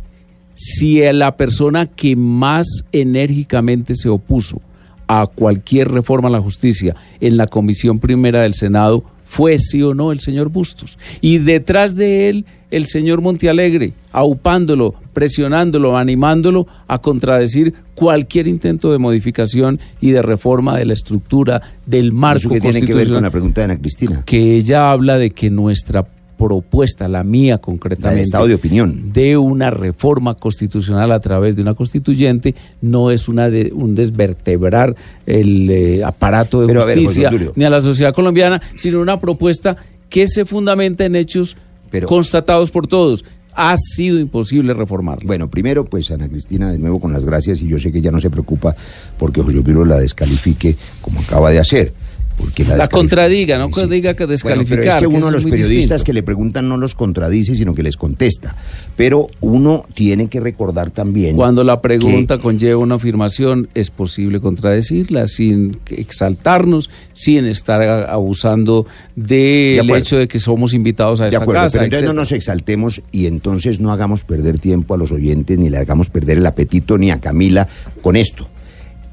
Si 0.53 1.01
la 1.01 1.35
persona 1.35 1.87
que 1.87 2.15
más 2.15 2.85
enérgicamente 2.91 3.95
se 3.95 4.09
opuso 4.09 4.61
a 5.07 5.25
cualquier 5.27 5.89
reforma 5.89 6.29
a 6.29 6.31
la 6.31 6.41
justicia 6.41 6.95
en 7.19 7.37
la 7.37 7.47
Comisión 7.47 7.99
Primera 7.99 8.41
del 8.41 8.53
Senado 8.53 9.03
fue 9.33 9.57
sí 9.57 9.81
o 9.81 9.95
no 9.95 10.11
el 10.11 10.19
señor 10.19 10.49
Bustos. 10.49 10.99
Y 11.19 11.39
detrás 11.39 11.95
de 11.95 12.29
él 12.29 12.45
el 12.69 12.85
señor 12.85 13.21
Montealegre, 13.21 13.93
aupándolo, 14.11 14.93
presionándolo, 15.11 15.97
animándolo 15.97 16.67
a 16.87 16.99
contradecir 16.99 17.73
cualquier 17.95 18.47
intento 18.47 18.91
de 18.91 18.99
modificación 18.99 19.79
y 19.99 20.11
de 20.11 20.21
reforma 20.21 20.77
de 20.77 20.85
la 20.85 20.93
estructura 20.93 21.63
del 21.87 22.11
marco 22.11 22.41
¿Eso 22.41 22.49
qué 22.49 22.59
tiene 22.61 22.85
que 22.85 22.93
ver 22.93 23.11
con 23.11 23.23
la 23.23 23.31
pregunta 23.31 23.61
de 23.61 23.65
Ana 23.65 23.79
Cristina? 23.79 24.21
que 24.23 24.55
ella 24.55 24.91
habla 24.91 25.17
de 25.17 25.31
que 25.31 25.49
nuestra 25.49 26.05
propuesta, 26.37 27.07
la 27.07 27.23
mía 27.23 27.57
concretamente, 27.57 28.09
La 28.09 28.15
de 28.15 28.21
estado 28.21 28.47
de 28.47 28.55
opinión. 28.55 29.11
de 29.13 29.37
una 29.37 29.69
reforma 29.69 30.35
constitucional 30.35 31.11
a 31.11 31.19
través 31.19 31.55
de 31.55 31.61
una 31.61 31.73
constituyente, 31.73 32.55
no 32.81 33.11
es 33.11 33.27
una 33.27 33.49
de, 33.49 33.71
un 33.73 33.95
desvertebrar 33.95 34.95
el 35.25 35.69
eh, 35.69 36.03
aparato 36.03 36.61
de 36.61 36.67
Pero, 36.67 36.81
a 36.81 36.85
ver, 36.85 36.97
José 36.97 37.25
justicia 37.25 37.51
ni 37.55 37.65
a 37.65 37.69
la 37.69 37.81
sociedad 37.81 38.13
colombiana, 38.13 38.61
sino 38.75 38.99
una 38.99 39.19
propuesta 39.19 39.77
que 40.09 40.27
se 40.27 40.45
fundamenta 40.45 41.05
en 41.05 41.15
hechos 41.15 41.57
constatados 42.05 42.71
por 42.71 42.87
todos. 42.87 43.23
Ha 43.55 43.77
sido 43.77 44.19
imposible 44.19 44.73
reformarla. 44.73 45.25
Bueno, 45.27 45.47
primero, 45.47 45.85
pues 45.85 46.09
Ana 46.09 46.27
Cristina, 46.27 46.71
de 46.71 46.79
nuevo 46.79 46.99
con 46.99 47.13
las 47.13 47.23
gracias, 47.23 47.61
y 47.61 47.67
yo 47.67 47.79
sé 47.79 47.91
que 47.91 47.99
ella 47.99 48.11
no 48.11 48.19
se 48.19 48.31
preocupa 48.31 48.75
porque 49.17 49.41
José 49.41 49.59
Obdulio 49.59 49.85
la 49.85 49.99
descalifique 49.99 50.75
como 51.01 51.19
acaba 51.19 51.51
de 51.51 51.59
hacer. 51.59 51.93
Porque 52.37 52.63
la, 52.63 52.87
contradiga, 52.87 53.57
no 53.59 53.69
Sí. 53.73 53.85
diga 53.87 54.15
que 54.15 54.23
Bueno, 54.25 54.31
descalificar. 54.31 54.77
pero 54.79 54.91
es 54.91 54.99
que 55.01 55.07
uno 55.07 55.25
de 55.27 55.31
los 55.31 55.43
periodistas 55.45 55.77
distinto. 55.99 56.03
que 56.03 56.13
le 56.13 56.23
preguntan 56.23 56.67
no 56.67 56.77
los 56.77 56.95
contradice, 56.95 57.55
sino 57.55 57.73
que 57.73 57.83
les 57.83 57.95
contesta. 57.95 58.55
Pero 58.95 59.27
uno 59.41 59.85
tiene 59.93 60.27
que 60.27 60.39
recordar 60.39 60.89
también. 60.91 61.35
Cuando 61.35 61.63
la 61.63 61.79
pregunta 61.81 62.39
conlleva 62.39 62.79
una 62.79 62.95
afirmación, 62.95 63.69
es 63.75 63.91
posible 63.91 64.39
contradecirla 64.39 65.27
sin 65.27 65.77
exaltarnos, 65.89 66.89
sin 67.13 67.45
estar 67.45 67.81
abusando 68.09 68.85
De 69.15 69.73
del 69.77 69.79
acuerdo. 69.81 69.99
hecho 70.01 70.17
de 70.17 70.27
que 70.27 70.39
somos 70.39 70.73
invitados 70.73 71.21
a 71.21 71.25
De 71.25 71.29
esta 71.29 71.43
acuerdo, 71.43 71.61
casa. 71.63 71.73
pero 71.73 71.85
entonces 71.85 72.07
no 72.07 72.13
nos 72.13 72.31
exaltemos 72.31 73.01
y 73.11 73.27
entonces 73.27 73.79
no 73.79 73.91
hagamos 73.91 74.23
perder 74.23 74.59
tiempo 74.59 74.93
a 74.93 74.97
los 74.97 75.11
oyentes, 75.11 75.57
ni 75.59 75.69
le 75.69 75.77
hagamos 75.77 76.09
perder 76.09 76.37
el 76.39 76.45
apetito 76.45 76.97
ni 76.97 77.11
a 77.11 77.19
Camila 77.19 77.67
con 78.01 78.15
esto. 78.15 78.47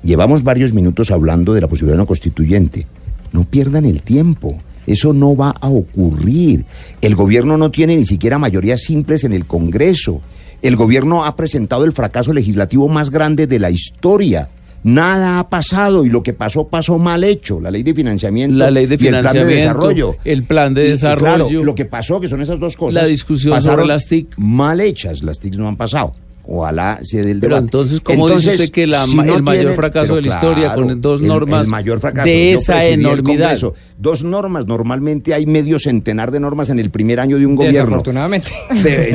Llevamos 0.03 0.43
varios 0.43 0.73
minutos 0.73 1.11
hablando 1.11 1.53
de 1.53 1.61
la 1.61 1.69
posibilidad 1.69 1.97
de 1.97 2.01
una 2.03 2.07
constituyente. 2.07 2.87
No 3.33 3.45
pierdan 3.45 3.85
el 3.85 4.03
tiempo. 4.03 4.57
Eso 4.87 5.13
no 5.13 5.37
va 5.37 5.51
a 5.51 5.69
ocurrir. 5.69 6.65
El 7.01 7.15
gobierno 7.15 7.57
no 7.57 7.71
tiene 7.71 7.97
ni 7.97 8.05
siquiera 8.05 8.39
mayorías 8.39 8.81
simples 8.83 9.25
en 9.25 9.33
el 9.33 9.47
Congreso. 9.47 10.21
El 10.63 10.77
gobierno 10.77 11.25
ha 11.25 11.37
presentado 11.37 11.85
el 11.85 11.93
fracaso 11.93 12.33
legislativo 12.33 12.89
más 12.89 13.11
grande 13.11 13.47
de 13.47 13.59
la 13.59 13.71
historia. 13.71 14.49
Nada 14.83 15.39
ha 15.39 15.49
pasado 15.51 16.05
y 16.07 16.09
lo 16.09 16.23
que 16.23 16.33
pasó, 16.33 16.67
pasó 16.69 16.99
mal 16.99 17.23
hecho. 17.23 17.61
La 17.61 17.71
ley 17.71 17.83
de 17.83 17.93
financiamiento 17.95 18.57
La 18.57 18.71
ley 18.71 18.87
de 18.87 18.95
y 18.99 19.07
el 19.07 19.11
plan 19.11 19.23
de 19.23 19.29
financiamiento, 19.29 19.55
desarrollo. 19.55 20.17
el 20.25 20.45
plan 20.45 20.73
de 20.75 20.83
Y- 20.85 20.87
y 20.87 20.91
desarrollo. 20.93 21.47
claro, 21.49 21.65
lo 21.65 21.75
que 21.75 21.85
pasó, 21.85 22.19
que 22.21 22.29
son 22.29 22.41
esas 22.41 22.59
dos 22.59 22.77
cosas. 22.77 22.95
La 23.03 23.07
discusión 23.07 23.53
pasaron 23.55 23.81
sobre 23.81 23.89
las 23.89 24.07
TIC. 24.07 24.39
Mal 24.39 24.81
hechas, 24.81 25.23
las 25.23 25.39
TIC 25.39 25.57
no 25.57 25.69
han 25.69 25.77
pasado. 25.77 26.15
Ojalá 26.47 26.99
se 27.03 27.23
dé 27.23 27.31
el 27.33 27.41
Pero 27.41 27.57
debate. 27.57 27.65
entonces, 27.67 28.01
¿cómo 28.01 28.29
dice 28.29 28.55
usted 28.55 28.71
que 28.71 28.87
la 28.87 29.05
el 29.05 29.43
mayor 29.43 29.75
fracaso 29.75 30.17
de 30.17 30.23
la 30.23 30.29
historia 30.35 30.75
con 30.75 31.01
dos 31.01 31.21
el- 31.21 31.29
normas 31.29 31.67
el 31.67 31.71
mayor 31.71 32.01
fracaso, 32.01 32.27
de 32.27 32.53
yo 32.53 32.59
esa 32.59 32.85
el 32.85 33.01
enormidad? 33.01 33.25
Congreso. 33.59 33.75
Dos 33.99 34.25
normas, 34.25 34.67
normalmente 34.67 35.35
hay 35.35 35.45
medio 35.47 35.79
centenar 35.79 36.31
de 36.31 36.41
normas 36.41 36.71
en 36.71 36.79
el 36.81 36.91
primer 36.91 37.21
año 37.21 37.39
de 37.39 37.47
un 37.47 37.55
gobierno. 37.55 37.81
Desafortunadamente. 37.83 38.51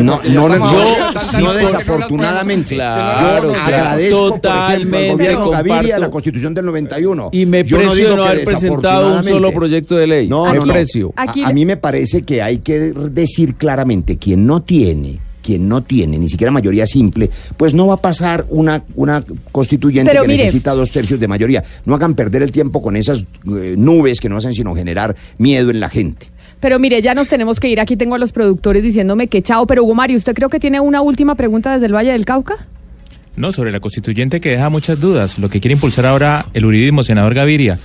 No, 0.01 0.21
no, 0.23 0.29
no, 0.29 0.43
hablando 0.53 0.71
no 1.41 1.53
desafortunadamente. 1.53 2.75
Claro, 2.75 3.47
Yo 3.47 3.53
claro. 3.53 3.65
agradezco, 3.65 4.17
por 4.17 4.27
ejemplo, 4.27 4.35
Totalmente 4.51 4.97
al 5.09 5.11
gobierno 5.17 5.49
Gaviria 5.49 5.99
la 5.99 6.11
Constitución 6.11 6.53
del 6.53 6.65
91. 6.65 7.29
Y 7.31 7.45
me 7.45 7.63
Yo 7.63 7.77
precio 7.77 7.95
digo 7.95 8.09
de 8.11 8.15
no 8.15 8.23
haber 8.23 8.45
presentado 8.45 9.17
un 9.17 9.23
solo 9.23 9.51
proyecto 9.51 9.95
de 9.95 10.07
ley. 10.07 10.27
No, 10.29 10.45
me 10.45 10.53
no, 10.59 10.65
no. 10.65 10.73
precio. 10.73 11.13
A- 11.15 11.33
A, 11.49 11.53
mí 11.53 11.65
me 11.65 11.77
parece 11.77 12.21
que 12.21 12.41
hay 12.41 12.59
que 12.59 12.79
decir 13.11 13.55
claramente, 13.55 14.17
quien 14.17 14.45
no 14.45 14.61
tiene, 14.61 15.19
quien 15.45 15.69
no 15.69 15.83
tiene 15.83 16.17
ni 16.17 16.27
siquiera 16.27 16.51
mayoría 16.51 16.87
simple, 16.87 17.29
pues 17.55 17.73
no 17.73 17.85
va 17.87 17.93
a 17.95 17.97
pasar 17.97 18.45
una, 18.49 18.83
una 18.95 19.23
constituyente 19.51 20.09
Pero 20.11 20.23
que 20.23 20.29
mire- 20.29 20.43
necesita 20.43 20.73
dos 20.73 20.91
tercios 20.91 21.19
de 21.19 21.27
mayoría. 21.27 21.63
No 21.85 21.93
hagan 21.95 22.15
perder 22.15 22.41
el 22.41 22.51
tiempo 22.51 22.81
con 22.81 22.95
esas 22.95 23.19
eh, 23.21 23.75
nubes 23.77 24.19
que 24.19 24.27
no 24.29 24.37
hacen 24.37 24.53
sino 24.53 24.73
generar 24.73 25.15
miedo 25.37 25.69
en 25.69 25.79
la 25.79 25.89
gente. 25.89 26.27
Pero 26.59 26.79
mire, 26.79 27.01
ya 27.01 27.13
nos 27.13 27.27
tenemos 27.27 27.59
que 27.59 27.67
ir. 27.69 27.79
Aquí 27.79 27.95
tengo 27.95 28.15
a 28.15 28.17
los 28.17 28.31
productores 28.31 28.81
diciéndome 28.83 29.27
que 29.27 29.43
chao. 29.43 29.67
Pero 29.67 29.83
Hugo 29.83 29.93
Mario, 29.93 30.17
¿usted 30.17 30.33
creo 30.33 30.49
que 30.49 30.59
tiene 30.59 30.79
una 30.79 31.01
última 31.01 31.35
pregunta 31.35 31.73
desde 31.73 31.85
el 31.85 31.93
Valle 31.93 32.11
del 32.13 32.25
Cauca? 32.25 32.67
No, 33.35 33.51
sobre 33.51 33.71
la 33.71 33.79
constituyente 33.81 34.39
que 34.39 34.51
deja 34.51 34.69
muchas 34.69 34.99
dudas. 34.99 35.37
Lo 35.37 35.49
que 35.49 35.59
quiere 35.59 35.73
impulsar 35.73 36.05
ahora 36.05 36.47
el 36.53 36.63
juridismo, 36.63 37.03
senador 37.03 37.33
Gaviria. 37.33 37.77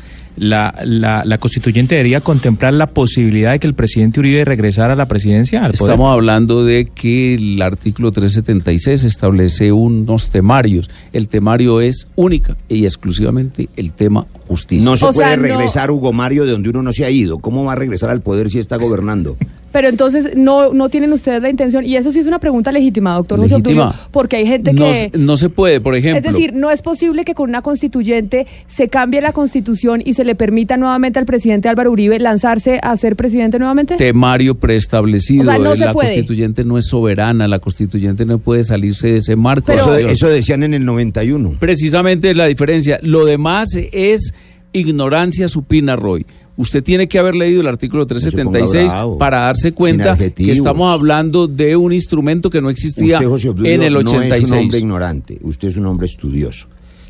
La, 0.42 0.74
la, 0.86 1.22
la 1.26 1.36
constituyente 1.36 1.96
debería 1.96 2.22
contemplar 2.22 2.72
la 2.72 2.86
posibilidad 2.86 3.52
de 3.52 3.58
que 3.58 3.66
el 3.66 3.74
presidente 3.74 4.20
Uribe 4.20 4.42
regresara 4.46 4.94
a 4.94 4.96
la 4.96 5.06
presidencia. 5.06 5.62
Al 5.66 5.74
poder. 5.74 5.92
Estamos 5.92 6.12
hablando 6.14 6.64
de 6.64 6.86
que 6.94 7.34
el 7.34 7.60
artículo 7.60 8.10
376 8.10 9.04
establece 9.04 9.70
unos 9.70 10.30
temarios. 10.30 10.88
El 11.12 11.28
temario 11.28 11.82
es 11.82 12.08
única 12.16 12.56
y 12.70 12.86
exclusivamente 12.86 13.68
el 13.76 13.92
tema 13.92 14.26
justicia. 14.48 14.82
No 14.88 14.96
se 14.96 15.04
O 15.04 15.12
puede 15.12 15.28
sea, 15.28 15.36
no- 15.36 15.42
regresar 15.42 15.90
Hugo 15.90 16.14
Mario 16.14 16.46
de 16.46 16.52
donde 16.52 16.70
uno 16.70 16.82
no 16.82 16.94
se 16.94 17.04
ha 17.04 17.10
ido. 17.10 17.38
¿Cómo 17.40 17.64
va 17.64 17.72
a 17.72 17.76
regresar 17.76 18.08
al 18.08 18.22
poder 18.22 18.48
si 18.48 18.58
está 18.58 18.76
gobernando? 18.78 19.36
Pero 19.72 19.88
entonces 19.88 20.36
no, 20.36 20.72
no 20.72 20.88
tienen 20.88 21.12
ustedes 21.12 21.40
la 21.40 21.50
intención, 21.50 21.84
y 21.84 21.96
eso 21.96 22.10
sí 22.10 22.18
es 22.18 22.26
una 22.26 22.38
pregunta 22.38 22.72
legítima, 22.72 23.14
doctor 23.14 23.38
José 23.38 23.54
Legítima. 23.56 23.88
Obdulio, 23.88 24.08
porque 24.10 24.36
hay 24.36 24.46
gente 24.46 24.74
que... 24.74 25.10
no 25.16 25.36
se 25.36 25.48
puede, 25.48 25.80
por 25.80 25.94
ejemplo. 25.94 26.18
Es 26.18 26.24
decir, 26.24 26.52
no 26.54 26.70
es 26.70 26.82
posible 26.82 27.24
que 27.24 27.34
con 27.34 27.48
una 27.48 27.62
constituyente 27.62 28.46
se 28.68 28.88
cambie 28.88 29.20
la 29.20 29.32
constitución 29.32 30.02
y 30.04 30.14
se 30.14 30.24
le 30.24 30.34
permita 30.34 30.76
nuevamente 30.76 31.18
al 31.18 31.26
presidente 31.26 31.68
Álvaro 31.68 31.92
Uribe 31.92 32.18
lanzarse 32.18 32.80
a 32.82 32.96
ser 32.96 33.16
presidente 33.16 33.58
nuevamente. 33.58 33.96
temario 33.96 34.54
preestablecido. 34.54 35.42
O 35.42 35.44
sea, 35.44 35.58
no 35.58 35.76
se 35.76 35.84
la 35.84 35.92
puede. 35.92 36.14
constituyente 36.14 36.64
no 36.64 36.78
es 36.78 36.86
soberana, 36.86 37.46
la 37.46 37.58
constituyente 37.58 38.24
no 38.26 38.38
puede 38.38 38.64
salirse 38.64 39.12
de 39.12 39.16
ese 39.18 39.36
marco. 39.36 39.72
eso, 39.72 39.96
eso 39.96 40.28
decían 40.28 40.62
en 40.62 40.74
el 40.74 40.84
91. 40.84 41.56
Precisamente 41.58 42.30
es 42.30 42.36
la 42.36 42.46
diferencia. 42.46 42.98
Lo 43.02 43.24
demás 43.24 43.68
es 43.92 44.32
ignorancia 44.72 45.48
supina, 45.48 45.96
Roy. 45.96 46.26
Usted 46.60 46.84
tiene 46.84 47.08
que 47.08 47.18
haber 47.18 47.34
leído 47.36 47.62
el 47.62 47.68
artículo 47.68 48.06
ponga 48.06 48.20
376 48.20 48.92
bravo. 48.92 49.16
para 49.16 49.40
darse 49.40 49.72
cuenta 49.72 50.14
que 50.14 50.52
estamos 50.52 50.92
hablando 50.92 51.48
de 51.48 51.74
un 51.74 51.90
instrumento 51.90 52.50
que 52.50 52.60
no 52.60 52.68
existía 52.68 53.16
Usted, 53.16 53.28
José 53.28 53.48
Obdulio, 53.48 53.72
en 53.72 53.82
el 53.82 53.94
no 53.94 54.00
es 54.00 54.06
un 54.06 54.16
86. 54.16 54.52
hombre 54.60 54.78
ignorante, 54.78 55.38
usted 55.40 55.68
es 55.68 55.76
un 55.78 55.86
hombre 55.86 56.06
estudioso. 56.06 56.66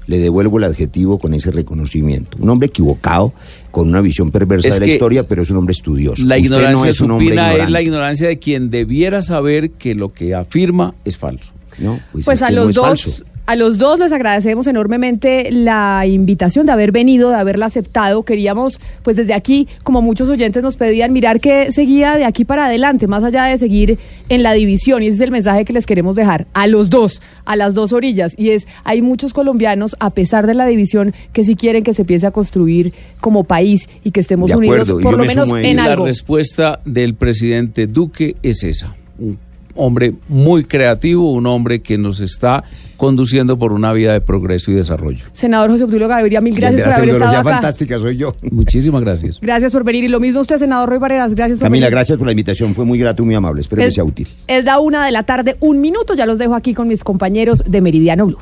Le 0.06 0.20
devuelvo 0.20 0.58
el 0.58 0.64
adjetivo 0.64 1.18
con 1.18 1.34
ese 1.34 1.50
reconocimiento. 1.50 2.38
Un 2.40 2.48
hombre 2.48 2.68
equivocado, 2.68 3.32
con 3.72 3.88
una 3.88 4.00
visión 4.00 4.30
perversa 4.30 4.68
Es 4.68 4.74
de 4.74 4.80
la 4.80 4.86
historia, 4.86 5.26
pero 5.26 5.42
es 5.42 5.50
un 5.50 5.56
hombre 5.56 5.72
estudioso. 5.72 6.24
La 6.24 6.36
usted 6.36 6.44
ignorancia 6.44 6.78
no 6.78 6.84
es 6.84 7.00
un 7.00 7.10
hombre 7.10 7.26
supina 7.26 7.42
es 7.42 7.50
ignorante. 7.50 7.72
la 7.72 7.82
ignorancia 7.82 8.28
de 8.28 8.38
quien 8.38 8.70
debiera 8.70 9.20
saber 9.20 9.72
que 9.72 9.96
lo 9.96 10.12
que 10.12 10.36
afirma 10.36 10.94
es 11.04 11.18
falso. 11.18 11.52
No, 11.78 11.98
pues, 12.12 12.24
Pues 12.24 12.38
es 12.38 12.42
a 12.42 12.50
no 12.50 12.64
los 12.66 12.74
dos, 12.74 12.86
falso. 12.86 13.24
A 13.50 13.56
los 13.56 13.78
dos 13.78 13.98
les 13.98 14.12
agradecemos 14.12 14.68
enormemente 14.68 15.50
la 15.50 16.06
invitación 16.06 16.66
de 16.66 16.72
haber 16.72 16.92
venido, 16.92 17.30
de 17.30 17.34
haberla 17.34 17.66
aceptado. 17.66 18.22
Queríamos, 18.22 18.80
pues 19.02 19.16
desde 19.16 19.34
aquí, 19.34 19.66
como 19.82 20.02
muchos 20.02 20.28
oyentes 20.28 20.62
nos 20.62 20.76
pedían, 20.76 21.12
mirar 21.12 21.40
qué 21.40 21.72
seguía 21.72 22.14
de 22.14 22.26
aquí 22.26 22.44
para 22.44 22.66
adelante, 22.66 23.08
más 23.08 23.24
allá 23.24 23.46
de 23.46 23.58
seguir 23.58 23.98
en 24.28 24.44
la 24.44 24.52
división. 24.52 25.02
Y 25.02 25.08
ese 25.08 25.16
es 25.16 25.20
el 25.22 25.32
mensaje 25.32 25.64
que 25.64 25.72
les 25.72 25.84
queremos 25.84 26.14
dejar 26.14 26.46
a 26.52 26.68
los 26.68 26.90
dos, 26.90 27.22
a 27.44 27.56
las 27.56 27.74
dos 27.74 27.92
orillas. 27.92 28.36
Y 28.38 28.50
es, 28.50 28.68
hay 28.84 29.02
muchos 29.02 29.32
colombianos, 29.32 29.96
a 29.98 30.10
pesar 30.10 30.46
de 30.46 30.54
la 30.54 30.66
división, 30.66 31.12
que 31.32 31.42
sí 31.42 31.56
quieren 31.56 31.82
que 31.82 31.92
se 31.92 32.02
empiece 32.02 32.28
a 32.28 32.30
construir 32.30 32.94
como 33.20 33.42
país 33.42 33.88
y 34.04 34.12
que 34.12 34.20
estemos 34.20 34.48
De 34.48 34.58
unidos, 34.58 34.90
acuerdo, 34.90 35.00
por 35.00 35.14
lo 35.14 35.24
me 35.24 35.26
menos 35.26 35.48
en 35.48 35.64
ello. 35.64 35.74
La 35.74 35.84
algo. 35.86 36.04
respuesta 36.04 36.78
del 36.84 37.14
presidente 37.16 37.88
Duque 37.88 38.36
es 38.44 38.62
esa. 38.62 38.94
Un 39.18 39.49
hombre 39.74 40.14
muy 40.28 40.64
creativo, 40.64 41.32
un 41.32 41.46
hombre 41.46 41.80
que 41.80 41.98
nos 41.98 42.20
está 42.20 42.64
conduciendo 42.96 43.58
por 43.58 43.72
una 43.72 43.92
vida 43.92 44.12
de 44.12 44.20
progreso 44.20 44.70
y 44.70 44.74
desarrollo. 44.74 45.24
Senador 45.32 45.70
José 45.70 45.84
Obdulio 45.84 46.06
Gaviria, 46.06 46.40
mil 46.40 46.54
gracias 46.54 46.82
por 46.82 46.90
la 46.90 46.96
haber 46.96 47.08
estado 47.10 47.38
acá. 47.38 47.50
fantástica 47.50 47.98
soy 47.98 48.16
yo. 48.16 48.34
Muchísimas 48.50 49.00
gracias. 49.00 49.38
Gracias 49.40 49.72
por 49.72 49.84
venir. 49.84 50.04
Y 50.04 50.08
lo 50.08 50.20
mismo 50.20 50.40
usted, 50.40 50.58
senador 50.58 50.88
Roy 50.88 50.98
Barreras. 50.98 51.34
Gracias 51.34 51.58
por 51.58 51.66
Camila, 51.66 51.86
venir. 51.86 51.96
gracias 51.96 52.18
por 52.18 52.26
la 52.26 52.32
invitación. 52.32 52.74
Fue 52.74 52.84
muy 52.84 52.98
grato 52.98 53.22
y 53.22 53.26
muy 53.26 53.34
amable. 53.34 53.62
Espero 53.62 53.82
que 53.82 53.90
sea 53.90 54.04
útil. 54.04 54.28
Es 54.46 54.64
la 54.64 54.78
una 54.80 55.04
de 55.06 55.12
la 55.12 55.22
tarde, 55.22 55.56
un 55.60 55.80
minuto. 55.80 56.14
Ya 56.14 56.26
los 56.26 56.38
dejo 56.38 56.54
aquí 56.54 56.74
con 56.74 56.88
mis 56.88 57.02
compañeros 57.02 57.64
de 57.66 57.80
Meridiano 57.80 58.26
Blue. 58.26 58.38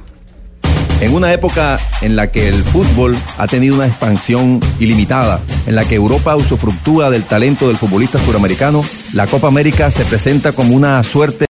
En 1.00 1.14
una 1.14 1.32
época 1.32 1.78
en 2.02 2.16
la 2.16 2.32
que 2.32 2.48
el 2.48 2.64
fútbol 2.64 3.16
ha 3.36 3.46
tenido 3.46 3.76
una 3.76 3.86
expansión 3.86 4.58
ilimitada, 4.80 5.40
en 5.66 5.76
la 5.76 5.84
que 5.84 5.94
Europa 5.94 6.34
usufructúa 6.34 7.08
del 7.08 7.22
talento 7.22 7.68
del 7.68 7.76
futbolista 7.76 8.18
suramericano, 8.18 8.84
la 9.12 9.28
Copa 9.28 9.46
América 9.46 9.92
se 9.92 10.04
presenta 10.04 10.50
como 10.50 10.74
una 10.74 11.00
suerte 11.04 11.46